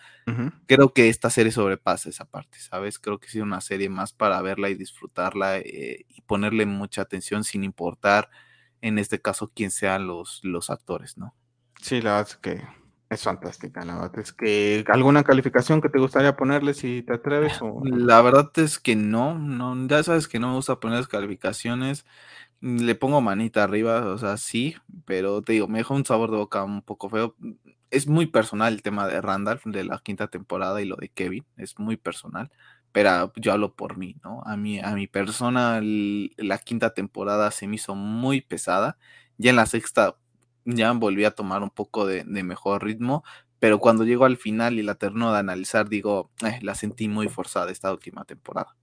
Creo 0.67 0.93
que 0.93 1.09
esta 1.09 1.29
serie 1.29 1.51
sobrepasa 1.51 2.09
esa 2.09 2.25
parte, 2.25 2.59
¿sabes? 2.59 2.99
Creo 2.99 3.19
que 3.19 3.27
es 3.27 3.35
una 3.35 3.61
serie 3.61 3.89
más 3.89 4.13
para 4.13 4.41
verla 4.41 4.69
y 4.69 4.75
disfrutarla 4.75 5.57
eh, 5.57 6.05
y 6.07 6.21
ponerle 6.21 6.65
mucha 6.65 7.01
atención 7.01 7.43
sin 7.43 7.63
importar, 7.63 8.29
en 8.81 8.99
este 8.99 9.21
caso, 9.21 9.51
quién 9.53 9.71
sean 9.71 10.07
los, 10.07 10.41
los 10.43 10.69
actores, 10.69 11.17
¿no? 11.17 11.35
Sí, 11.81 12.01
la 12.01 12.17
verdad 12.17 12.27
es 12.29 12.37
que 12.37 12.82
es 13.13 13.23
fantástica, 13.23 13.83
la 13.85 13.95
verdad 13.95 14.19
es 14.19 14.33
que 14.33 14.83
¿alguna 14.87 15.23
calificación 15.23 15.81
que 15.81 15.89
te 15.89 15.99
gustaría 15.99 16.35
ponerle 16.35 16.73
si 16.73 17.01
te 17.03 17.13
atreves? 17.13 17.61
O... 17.61 17.81
La 17.85 18.21
verdad 18.21 18.51
es 18.55 18.79
que 18.79 18.95
no, 18.95 19.37
no, 19.37 19.87
ya 19.87 20.03
sabes 20.03 20.27
que 20.27 20.39
no 20.39 20.49
me 20.49 20.55
gusta 20.55 20.79
poner 20.79 21.07
calificaciones. 21.07 22.05
Le 22.61 22.95
pongo 22.95 23.19
manita 23.19 23.63
arriba, 23.63 24.05
o 24.05 24.17
sea, 24.17 24.37
sí, 24.37 24.75
pero 25.05 25.41
te 25.41 25.53
digo, 25.53 25.67
me 25.67 25.79
deja 25.79 25.93
un 25.93 26.05
sabor 26.05 26.31
de 26.31 26.37
boca 26.37 26.63
un 26.63 26.81
poco 26.81 27.09
feo. 27.09 27.35
Es 27.91 28.07
muy 28.07 28.27
personal 28.27 28.73
el 28.73 28.81
tema 28.81 29.07
de 29.07 29.21
Randall, 29.21 29.59
de 29.65 29.83
la 29.83 29.99
quinta 29.99 30.27
temporada 30.27 30.81
y 30.81 30.85
lo 30.85 30.95
de 30.95 31.09
Kevin, 31.09 31.45
es 31.57 31.77
muy 31.77 31.97
personal, 31.97 32.51
pero 32.93 33.33
yo 33.35 33.51
hablo 33.51 33.75
por 33.75 33.97
mí, 33.97 34.15
¿no? 34.23 34.41
A 34.45 34.55
mí, 34.55 34.79
a 34.79 34.93
mi 34.95 35.07
persona, 35.07 35.81
la 35.81 36.57
quinta 36.59 36.93
temporada 36.93 37.51
se 37.51 37.67
me 37.67 37.75
hizo 37.75 37.95
muy 37.95 38.41
pesada. 38.41 38.97
Ya 39.37 39.49
en 39.49 39.57
la 39.57 39.65
sexta 39.65 40.15
ya 40.65 40.91
volví 40.91 41.25
a 41.25 41.31
tomar 41.31 41.63
un 41.63 41.69
poco 41.69 42.05
de, 42.05 42.23
mejor 42.25 42.83
ritmo, 42.83 43.23
pero 43.59 43.79
cuando 43.79 44.03
llego 44.03 44.25
al 44.25 44.37
final 44.37 44.79
y 44.79 44.83
la 44.83 44.95
termino 44.95 45.31
de 45.31 45.39
analizar, 45.39 45.89
digo, 45.89 46.31
eh, 46.45 46.59
la 46.61 46.75
sentí 46.75 47.07
muy 47.07 47.29
forzada 47.29 47.71
esta 47.71 47.91
última 47.91 48.25
temporada. 48.25 48.75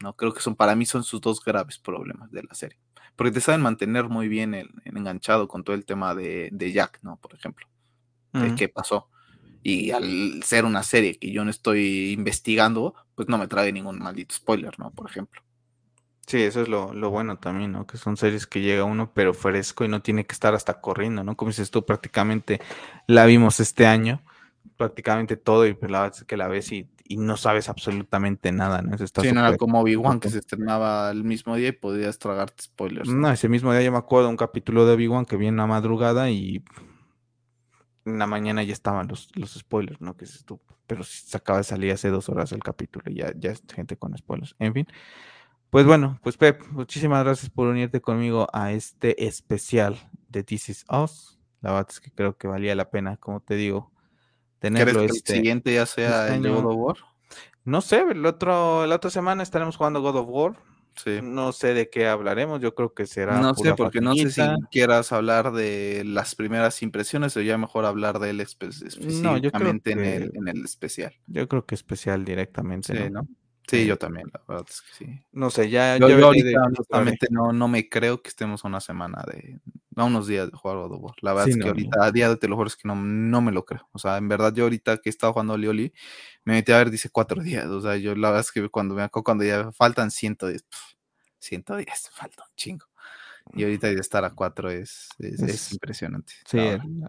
¿no? 0.00 0.14
Creo 0.14 0.32
que 0.32 0.40
son, 0.40 0.54
para 0.54 0.76
mí 0.76 0.86
son 0.86 1.02
sus 1.02 1.20
dos 1.20 1.44
graves 1.44 1.78
problemas 1.78 2.30
de 2.30 2.44
la 2.44 2.54
serie. 2.54 2.78
Porque 3.16 3.32
te 3.32 3.40
saben 3.40 3.62
mantener 3.62 4.08
muy 4.08 4.28
bien 4.28 4.54
el, 4.54 4.70
enganchado 4.84 5.48
con 5.48 5.64
todo 5.64 5.74
el 5.74 5.84
tema 5.84 6.14
de, 6.14 6.50
Jack, 6.72 7.00
¿no? 7.02 7.16
Por 7.16 7.34
ejemplo. 7.34 7.66
De 8.32 8.54
qué 8.54 8.68
pasó. 8.68 9.08
Y 9.64 9.90
al 9.90 10.42
ser 10.44 10.64
una 10.64 10.84
serie 10.84 11.18
que 11.18 11.32
yo 11.32 11.44
no 11.44 11.50
estoy 11.50 12.12
investigando, 12.12 12.94
pues 13.16 13.28
no 13.28 13.38
me 13.38 13.48
trae 13.48 13.72
ningún 13.72 13.98
maldito 13.98 14.36
spoiler, 14.36 14.78
¿no? 14.78 14.92
Por 14.92 15.10
ejemplo. 15.10 15.42
Sí, 16.28 16.42
eso 16.42 16.60
es 16.60 16.68
lo, 16.68 16.92
bueno 17.10 17.38
también, 17.38 17.72
¿no? 17.72 17.86
Que 17.86 17.96
son 17.96 18.18
series 18.18 18.46
que 18.46 18.60
llega 18.60 18.84
uno 18.84 19.10
pero 19.14 19.32
fresco 19.32 19.86
y 19.86 19.88
no 19.88 20.02
tiene 20.02 20.26
que 20.26 20.34
estar 20.34 20.54
hasta 20.54 20.78
corriendo, 20.78 21.24
¿no? 21.24 21.38
Como 21.38 21.48
dices 21.48 21.70
tú, 21.70 21.86
prácticamente 21.86 22.60
la 23.06 23.24
vimos 23.24 23.60
este 23.60 23.86
año, 23.86 24.22
prácticamente 24.76 25.38
todo 25.38 25.66
y 25.66 25.72
pues 25.72 25.90
la 25.90 26.02
verdad 26.02 26.18
es 26.18 26.24
que 26.24 26.36
la 26.36 26.46
ves 26.48 26.70
y, 26.70 26.90
no 27.16 27.38
sabes 27.38 27.70
absolutamente 27.70 28.52
nada, 28.52 28.82
¿no? 28.82 28.94
Eso 28.94 29.06
sí, 29.06 29.32
nada 29.32 29.56
como 29.56 29.80
Obi-Wan 29.80 30.20
que 30.20 30.28
se 30.28 30.40
estrenaba 30.40 31.10
el 31.10 31.24
mismo 31.24 31.56
día 31.56 31.68
y 31.68 31.72
podías 31.72 32.18
tragarte 32.18 32.64
spoilers. 32.64 33.08
¿no? 33.08 33.30
ese 33.30 33.48
mismo 33.48 33.72
día 33.72 33.80
yo 33.80 33.90
me 33.90 33.96
acuerdo 33.96 34.28
un 34.28 34.36
capítulo 34.36 34.84
de 34.84 34.92
Obi-Wan 34.92 35.24
que 35.24 35.38
viene 35.38 35.62
a 35.62 35.66
madrugada 35.66 36.28
y 36.28 36.62
en 38.04 38.18
la 38.18 38.26
mañana 38.26 38.62
ya 38.62 38.74
estaban 38.74 39.08
los, 39.08 39.30
los 39.34 39.54
spoilers, 39.54 40.02
¿no? 40.02 40.14
Que 40.18 40.26
es 40.26 40.44
tú, 40.44 40.60
pero 40.86 41.02
se 41.02 41.34
acaba 41.34 41.60
de 41.60 41.64
salir 41.64 41.90
hace 41.92 42.10
dos 42.10 42.28
horas 42.28 42.52
el 42.52 42.62
capítulo 42.62 43.10
y 43.10 43.14
ya, 43.14 43.32
ya 43.34 43.52
es 43.52 43.62
gente 43.74 43.96
con 43.96 44.14
spoilers. 44.14 44.54
En 44.58 44.74
fin. 44.74 44.86
Pues 45.70 45.84
bueno, 45.84 46.18
pues 46.22 46.38
Pep, 46.38 46.62
muchísimas 46.70 47.22
gracias 47.24 47.50
por 47.50 47.68
unirte 47.68 48.00
conmigo 48.00 48.48
a 48.54 48.72
este 48.72 49.26
especial 49.26 49.98
de 50.28 50.42
This 50.42 50.70
Is 50.70 50.84
Us. 50.90 51.38
La 51.60 51.72
verdad 51.72 51.88
es 51.90 52.00
que 52.00 52.10
creo 52.10 52.38
que 52.38 52.48
valía 52.48 52.74
la 52.74 52.90
pena, 52.90 53.18
como 53.18 53.40
te 53.40 53.54
digo, 53.56 53.92
tenerlo. 54.60 55.00
¿Quieres 55.00 55.06
que 55.06 55.12
el 55.12 55.16
este 55.16 55.34
siguiente 55.34 55.74
ya 55.74 55.84
sea 55.84 56.34
este 56.34 56.48
el 56.48 56.54
God 56.54 56.64
of 56.64 56.76
War? 56.76 56.96
No 57.64 57.82
sé, 57.82 58.00
el 58.00 58.24
otro, 58.24 58.86
la 58.86 58.96
otra 58.96 59.10
semana 59.10 59.42
estaremos 59.42 59.76
jugando 59.76 60.00
God 60.00 60.16
of 60.16 60.26
War. 60.28 60.56
Sí. 60.96 61.20
No 61.22 61.52
sé 61.52 61.74
de 61.74 61.90
qué 61.90 62.08
hablaremos, 62.08 62.60
yo 62.60 62.74
creo 62.74 62.94
que 62.94 63.06
será. 63.06 63.38
No 63.38 63.54
sé, 63.54 63.74
porque 63.74 64.00
no 64.00 64.14
sé 64.14 64.30
si 64.30 64.42
quieras 64.72 65.12
hablar 65.12 65.52
de 65.52 66.02
las 66.04 66.34
primeras 66.34 66.82
impresiones 66.82 67.36
o 67.36 67.40
ya 67.40 67.58
mejor 67.58 67.84
hablar 67.84 68.18
de 68.18 68.30
él 68.30 68.40
específicamente 68.40 69.92
en, 69.92 70.00
el, 70.00 70.32
en 70.34 70.48
el 70.48 70.64
especial. 70.64 71.14
Yo 71.26 71.46
creo 71.46 71.66
que 71.66 71.74
especial 71.74 72.24
directamente. 72.24 72.96
Sí, 72.96 73.10
¿no? 73.10 73.28
Sí, 73.68 73.84
yo 73.84 73.98
también, 73.98 74.30
la 74.32 74.40
verdad 74.48 74.66
es 74.68 74.80
que 74.80 74.94
sí. 74.94 75.22
No 75.32 75.50
sé, 75.50 75.68
ya. 75.68 75.98
Yo, 75.98 76.06
ahorita, 76.06 76.62
honestamente, 76.62 77.26
no, 77.30 77.52
no 77.52 77.68
me 77.68 77.88
creo 77.88 78.22
que 78.22 78.30
estemos 78.30 78.64
una 78.64 78.80
semana 78.80 79.22
de. 79.26 79.60
A 79.96 80.04
unos 80.04 80.26
días 80.26 80.50
de 80.50 80.56
jugar 80.56 80.76
God 80.78 80.92
of 80.92 81.02
War. 81.02 81.14
La 81.22 81.32
verdad 81.34 81.48
es 81.48 81.56
que 81.56 81.68
ahorita, 81.68 82.04
a 82.04 82.12
día 82.12 82.28
de 82.28 82.36
te 82.36 82.48
lo 82.48 82.56
juro, 82.56 82.68
es 82.68 82.76
que 82.76 82.86
no, 82.86 82.94
no 82.94 83.40
me 83.42 83.52
lo 83.52 83.64
creo. 83.64 83.88
O 83.92 83.98
sea, 83.98 84.16
en 84.16 84.28
verdad, 84.28 84.54
yo 84.54 84.64
ahorita 84.64 84.98
que 84.98 85.08
he 85.08 85.10
estado 85.10 85.32
jugando 85.32 85.54
Oli 85.54 85.66
Oli, 85.66 85.92
me 86.44 86.54
metí 86.54 86.72
a 86.72 86.78
ver, 86.78 86.90
dice 86.90 87.10
cuatro 87.10 87.42
días. 87.42 87.66
O 87.66 87.80
sea, 87.80 87.96
yo 87.96 88.14
la 88.14 88.28
verdad 88.28 88.40
es 88.40 88.52
que 88.52 88.68
cuando 88.68 88.94
me 88.94 89.02
acuerdo, 89.02 89.24
cuando 89.24 89.44
ya 89.44 89.72
faltan 89.72 90.10
110, 90.10 90.64
110, 91.40 92.10
falta 92.12 92.44
un 92.44 92.56
chingo. 92.56 92.86
Y 93.54 93.64
ahorita 93.64 93.88
de 93.88 93.94
estar 93.94 94.24
a 94.24 94.30
cuatro 94.30 94.70
es, 94.70 95.08
es, 95.18 95.72
impresionante. 95.72 96.34
Sí, 96.46 96.58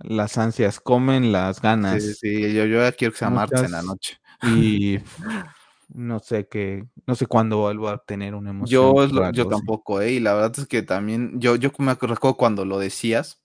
las 0.03 0.37
ansias 0.37 0.79
comen 0.79 1.31
las 1.31 1.61
ganas. 1.61 2.01
Sí, 2.01 2.13
sí, 2.13 2.53
yo, 2.53 2.65
yo 2.65 2.81
ya 2.81 2.91
quiero 2.93 3.11
que 3.11 3.19
sea 3.19 3.29
martes 3.29 3.61
en 3.61 3.71
la 3.71 3.81
noche. 3.81 4.19
Y 4.43 4.99
no 5.89 6.19
sé 6.19 6.47
qué, 6.47 6.85
no 7.05 7.15
sé 7.15 7.25
cuándo 7.25 7.57
vuelvo 7.57 7.89
a 7.89 8.03
tener 8.03 8.35
una 8.35 8.51
emoción. 8.51 9.09
Yo, 9.09 9.31
yo 9.31 9.47
tampoco, 9.47 10.01
¿eh? 10.01 10.13
Y 10.13 10.19
la 10.19 10.33
verdad 10.33 10.53
es 10.57 10.67
que 10.67 10.83
también, 10.83 11.39
yo, 11.39 11.55
yo 11.55 11.71
me 11.79 11.91
acuerdo 11.91 12.17
cuando 12.37 12.65
lo 12.65 12.79
decías, 12.79 13.41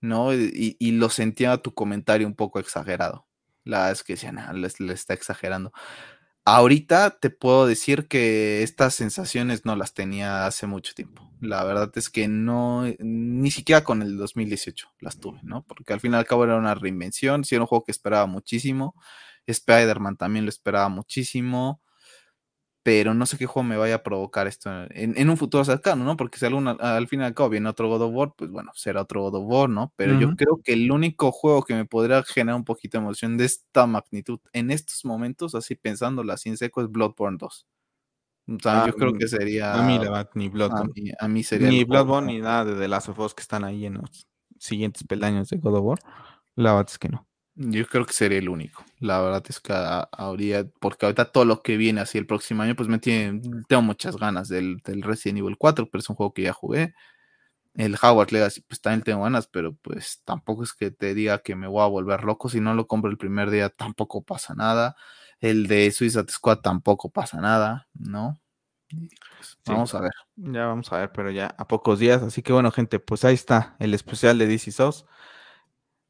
¿no? 0.00 0.34
Y, 0.34 0.76
y 0.78 0.92
lo 0.92 1.08
sentía 1.08 1.56
tu 1.58 1.74
comentario 1.74 2.26
un 2.26 2.34
poco 2.34 2.58
exagerado. 2.58 3.26
La 3.64 3.78
verdad 3.78 3.92
es 3.92 4.02
que 4.02 4.14
decía, 4.14 4.52
le, 4.52 4.92
está 4.92 5.14
exagerando. 5.14 5.72
Ahorita 6.44 7.18
te 7.20 7.28
puedo 7.30 7.66
decir 7.66 8.08
que 8.08 8.62
estas 8.62 8.94
sensaciones 8.94 9.66
no 9.66 9.76
las 9.76 9.92
tenía 9.92 10.46
hace 10.46 10.66
mucho 10.66 10.94
tiempo. 10.94 11.30
La 11.40 11.62
verdad 11.62 11.92
es 11.94 12.08
que 12.08 12.26
no, 12.26 12.84
ni 12.98 13.50
siquiera 13.50 13.84
con 13.84 14.00
el 14.02 14.16
2018 14.16 14.88
las 15.00 15.20
tuve, 15.20 15.40
¿no? 15.42 15.64
Porque 15.64 15.92
al 15.92 16.00
fin 16.00 16.12
y 16.12 16.16
al 16.16 16.26
cabo 16.26 16.44
era 16.44 16.56
una 16.56 16.74
reinvención, 16.74 17.44
sí 17.44 17.54
era 17.54 17.62
un 17.62 17.68
juego 17.68 17.84
que 17.84 17.92
esperaba 17.92 18.26
muchísimo 18.26 18.94
Spider-Man 19.52 20.16
también 20.16 20.44
lo 20.44 20.48
esperaba 20.50 20.88
muchísimo. 20.88 21.80
Pero 22.84 23.12
no 23.12 23.26
sé 23.26 23.36
qué 23.36 23.44
juego 23.44 23.68
me 23.68 23.76
vaya 23.76 23.96
a 23.96 24.02
provocar 24.02 24.46
esto 24.46 24.70
en, 24.90 25.28
un 25.28 25.36
futuro 25.36 25.62
cercano, 25.62 26.04
¿no? 26.04 26.16
Porque 26.16 26.38
si 26.38 26.46
alguna, 26.46 26.70
al 26.70 27.06
fin 27.06 27.20
y 27.20 27.24
al 27.24 27.34
cabo 27.34 27.50
viene 27.50 27.68
otro 27.68 27.86
God 27.88 28.00
of 28.00 28.14
War, 28.14 28.32
pues 28.34 28.50
bueno, 28.50 28.70
será 28.74 29.02
otro 29.02 29.20
God 29.22 29.34
of 29.34 29.44
War, 29.46 29.68
¿no? 29.68 29.92
Pero 29.96 30.18
yo 30.18 30.34
creo 30.36 30.60
que 30.64 30.72
el 30.72 30.90
único 30.90 31.30
juego 31.30 31.64
que 31.64 31.74
me 31.74 31.84
podría 31.84 32.22
generar 32.22 32.56
un 32.56 32.64
poquito 32.64 32.96
de 32.96 33.04
emoción 33.04 33.36
de 33.36 33.44
esta 33.44 33.86
magnitud 33.86 34.40
en 34.54 34.70
estos 34.70 35.04
momentos, 35.04 35.54
así 35.54 35.74
pensándolo 35.74 36.32
así 36.32 36.48
en 36.48 36.56
seco, 36.56 36.80
es 36.80 36.90
Bloodborne 36.90 37.36
2. 37.38 37.66
O 38.48 38.58
sea, 38.62 38.86
yo 38.86 38.94
creo 38.94 39.10
ah, 39.10 39.18
que 39.18 39.28
sería. 39.28 39.74
A 39.74 39.82
mí, 39.82 39.98
ni 40.34 40.48
Bloodborne. 40.48 41.12
A 41.18 41.28
mí, 41.28 41.42
sería. 41.42 41.68
Ni 41.68 41.84
Bloodborne 41.84 42.32
ni 42.32 42.40
nada 42.40 42.64
de 42.64 42.76
The 42.76 42.88
Last 42.88 43.10
of 43.10 43.18
Us 43.18 43.34
que 43.34 43.42
están 43.42 43.64
ahí 43.64 43.84
en 43.84 43.94
los 43.94 44.26
siguientes 44.58 45.04
peldaños 45.04 45.50
de 45.50 45.58
God 45.58 45.76
of 45.76 45.84
War. 45.84 45.98
La 46.54 46.72
verdad 46.72 46.90
es 46.90 46.98
que 46.98 47.10
no. 47.10 47.27
Yo 47.60 47.84
creo 47.88 48.06
que 48.06 48.12
sería 48.12 48.38
el 48.38 48.48
único. 48.48 48.84
La 49.00 49.20
verdad 49.20 49.42
es 49.48 49.58
que 49.58 49.72
habría, 49.72 50.64
porque 50.78 51.06
ahorita 51.06 51.32
todo 51.32 51.44
lo 51.44 51.60
que 51.60 51.76
viene 51.76 52.00
así 52.00 52.16
el 52.16 52.24
próximo 52.24 52.62
año, 52.62 52.76
pues 52.76 52.88
me 52.88 53.00
tiene, 53.00 53.40
tengo 53.66 53.82
muchas 53.82 54.16
ganas 54.16 54.48
del, 54.48 54.76
del 54.84 55.02
Resident 55.02 55.40
Evil 55.40 55.58
4, 55.58 55.88
pero 55.90 55.98
es 55.98 56.08
un 56.08 56.14
juego 56.14 56.32
que 56.32 56.42
ya 56.42 56.52
jugué. 56.52 56.94
El 57.74 57.96
Howard 58.00 58.30
Legacy, 58.30 58.60
pues 58.60 58.80
también 58.80 59.02
tengo 59.02 59.24
ganas, 59.24 59.48
pero 59.48 59.74
pues 59.74 60.22
tampoco 60.24 60.62
es 60.62 60.72
que 60.72 60.92
te 60.92 61.14
diga 61.14 61.38
que 61.38 61.56
me 61.56 61.66
voy 61.66 61.82
a 61.82 61.86
volver 61.86 62.22
loco. 62.22 62.48
Si 62.48 62.60
no 62.60 62.74
lo 62.74 62.86
compro 62.86 63.10
el 63.10 63.18
primer 63.18 63.50
día, 63.50 63.70
tampoco 63.70 64.22
pasa 64.22 64.54
nada. 64.54 64.94
El 65.40 65.66
de 65.66 65.90
Suicide 65.90 66.30
Squad 66.30 66.58
tampoco 66.58 67.10
pasa 67.10 67.40
nada, 67.40 67.88
¿no? 67.92 68.40
Pues, 68.88 69.58
vamos 69.66 69.94
a 69.96 70.00
ver. 70.00 70.12
Ya 70.36 70.66
vamos 70.66 70.92
a 70.92 70.98
ver, 70.98 71.10
pero 71.10 71.32
ya 71.32 71.56
a 71.58 71.66
pocos 71.66 71.98
días. 71.98 72.22
Así 72.22 72.40
que 72.40 72.52
bueno, 72.52 72.70
gente, 72.70 73.00
pues 73.00 73.24
ahí 73.24 73.34
está 73.34 73.74
el 73.80 73.94
especial 73.94 74.38
de 74.38 74.46
DC 74.46 74.70
Souls. 74.70 75.06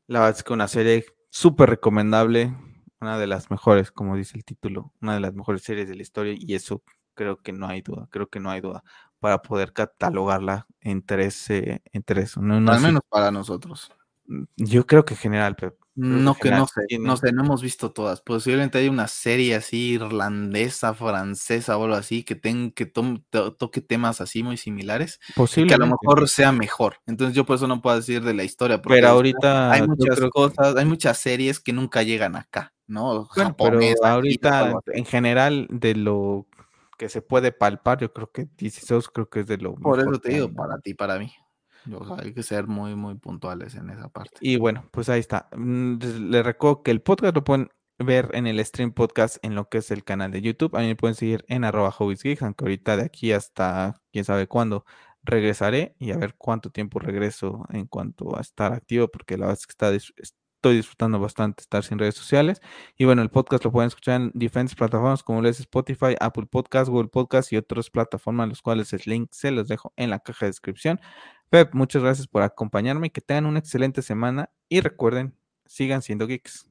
La 0.07 0.21
verdad 0.21 0.37
es 0.37 0.45
que 0.45 0.53
una 0.53 0.69
serie 0.69 1.07
súper 1.39 1.71
recomendable, 1.71 2.53
una 3.01 3.17
de 3.17 3.29
las 3.29 3.49
mejores, 3.49 3.93
como 3.93 4.17
dice 4.17 4.37
el 4.37 4.45
título, 4.45 4.93
una 5.01 5.15
de 5.15 5.21
las 5.21 5.35
mejores 5.35 5.63
series 5.63 5.89
de 5.89 5.95
la 5.95 6.03
historia 6.03 6.35
y 6.37 6.55
eso 6.55 6.83
creo 7.15 7.41
que 7.41 7.53
no 7.53 7.69
hay 7.69 7.81
duda, 7.81 8.09
creo 8.11 8.29
que 8.29 8.41
no 8.41 8.51
hay 8.51 8.61
duda 8.61 8.83
para 9.21 9.41
poder 9.41 9.73
catalogarla 9.73 10.67
entre 10.81 11.27
ese, 11.27 11.81
entre 11.93 12.23
eso. 12.23 12.43
No, 12.43 12.55
Al 12.73 12.81
menos 12.81 13.03
para 13.09 13.31
nosotros. 13.31 13.93
Yo 14.57 14.85
creo 14.85 15.05
que 15.05 15.15
en 15.15 15.21
general, 15.21 15.57
No, 16.01 16.37
que 16.37 16.53
no 16.53 16.69
sé, 16.69 16.83
no 17.01 17.17
sé, 17.17 17.33
no 17.33 17.43
hemos 17.43 17.61
visto 17.61 17.91
todas. 17.91 18.21
Posiblemente 18.21 18.79
hay 18.79 18.89
una 18.89 19.09
serie 19.09 19.57
así 19.57 19.95
irlandesa, 19.95 20.95
francesa 20.95 21.77
o 21.77 21.83
algo 21.83 21.97
así 21.97 22.23
que, 22.23 22.37
ten, 22.37 22.71
que 22.71 22.87
toque 22.87 23.81
temas 23.81 24.21
así 24.21 24.45
muy 24.45 24.57
similares. 24.57 25.19
Que 25.35 25.75
a 25.75 25.77
lo 25.77 25.89
mejor 25.89 26.29
sea 26.29 26.53
mejor. 26.53 26.99
Entonces 27.07 27.35
yo 27.35 27.45
por 27.45 27.57
eso 27.57 27.67
no 27.67 27.83
puedo 27.83 27.97
decir 27.97 28.23
de 28.23 28.33
la 28.33 28.45
historia. 28.45 28.81
Porque 28.81 28.99
pero 28.99 29.09
ahorita 29.09 29.73
hay 29.73 29.89
muchas 29.89 30.21
cosas, 30.31 30.77
hay 30.77 30.85
muchas 30.85 31.19
series 31.19 31.59
que 31.59 31.73
nunca 31.73 32.05
llegan 32.05 32.37
acá, 32.37 32.73
¿no? 32.87 33.29
pero 33.57 33.81
ahorita 34.05 34.75
en 34.93 35.05
general 35.05 35.67
de 35.69 35.97
lo 35.97 36.47
que 36.97 37.09
se 37.09 37.23
puede 37.23 37.51
palpar, 37.51 37.99
yo 37.99 38.13
creo 38.13 38.31
que 38.31 38.47
DC 38.57 38.87
creo 39.13 39.29
que 39.29 39.41
es 39.41 39.47
de 39.49 39.57
lo 39.57 39.75
Por 39.75 39.99
eso 39.99 40.21
te 40.21 40.33
digo, 40.33 40.53
para 40.53 40.79
ti, 40.79 40.95
para 40.95 41.19
mí 41.19 41.33
hay 42.19 42.35
que 42.35 42.43
ser 42.43 42.67
muy, 42.67 42.95
muy 42.95 43.15
puntuales 43.17 43.75
en 43.75 43.91
esa 43.91 44.09
parte. 44.09 44.39
Y 44.41 44.57
bueno, 44.57 44.89
pues 44.91 45.09
ahí 45.09 45.21
está. 45.21 45.49
Mm, 45.57 45.99
les 46.31 46.45
recuerdo 46.45 46.83
que 46.83 46.91
el 46.91 47.03
podcast 47.03 47.35
lo 47.35 47.45
pueden 47.45 47.71
ver 47.99 48.31
en 48.35 48.47
el 48.47 48.65
stream 48.65 48.93
podcast 48.93 49.39
en 49.43 49.55
lo 49.55 49.69
que 49.69 49.79
es 49.79 49.91
el 49.91 50.05
canal 50.05 50.31
de 50.31 50.41
YouTube. 50.43 50.77
A 50.77 50.81
mí 50.81 50.87
me 50.87 50.97
pueden 50.97 51.15
seguir 51.15 51.45
en 51.49 51.65
arroba 51.65 51.91
hobbiesgeek, 51.91 52.43
aunque 52.43 52.65
ahorita 52.65 52.97
de 52.97 53.05
aquí 53.05 53.33
hasta 53.33 54.01
quién 54.13 54.25
sabe 54.25 54.47
cuándo 54.47 54.85
regresaré 55.23 55.95
y 55.99 56.13
a 56.13 56.17
ver 56.17 56.35
cuánto 56.37 56.71
tiempo 56.71 57.01
regreso 57.01 57.67
en 57.71 57.87
cuanto 57.87 58.37
a 58.37 58.41
estar 58.41 58.73
activo, 58.73 59.09
porque 59.09 59.37
la 59.37 59.47
verdad 59.47 59.61
es 59.61 59.67
que 59.67 60.23
estoy 60.59 60.77
disfrutando 60.77 61.21
bastante 61.21 61.63
estar 61.63 61.85
sin 61.85 61.99
redes 61.99 62.15
sociales. 62.15 62.61
Y 62.97 63.05
bueno, 63.05 63.23
el 63.23 63.31
podcast 63.31 63.65
lo 63.65 63.73
pueden 63.73 63.89
escuchar 63.89 64.21
en 64.21 64.33
diferentes 64.35 64.75
plataformas 64.75 65.23
como 65.23 65.45
es 65.45 65.61
Spotify, 65.61 66.17
Apple 66.21 66.47
Podcast, 66.47 66.89
Google 66.89 67.09
Podcast 67.09 67.53
y 67.53 67.57
otras 67.57 67.91
plataformas, 67.91 68.49
los 68.49 68.63
cuales 68.63 68.93
el 68.93 69.03
link 69.07 69.29
se 69.33 69.51
los 69.51 69.69
dejo 69.69 69.93
en 69.97 70.11
la 70.11 70.21
caja 70.21 70.47
de 70.47 70.51
descripción. 70.51 71.01
Pep, 71.51 71.73
muchas 71.73 72.03
gracias 72.03 72.27
por 72.27 72.43
acompañarme, 72.43 73.11
que 73.11 73.23
tengan 73.23 73.47
una 73.47 73.59
excelente 73.59 74.03
semana 74.03 74.51
y 74.69 74.81
recuerden, 74.81 75.35
sigan 75.65 76.03
siendo 76.03 76.27
geeks. 76.27 76.69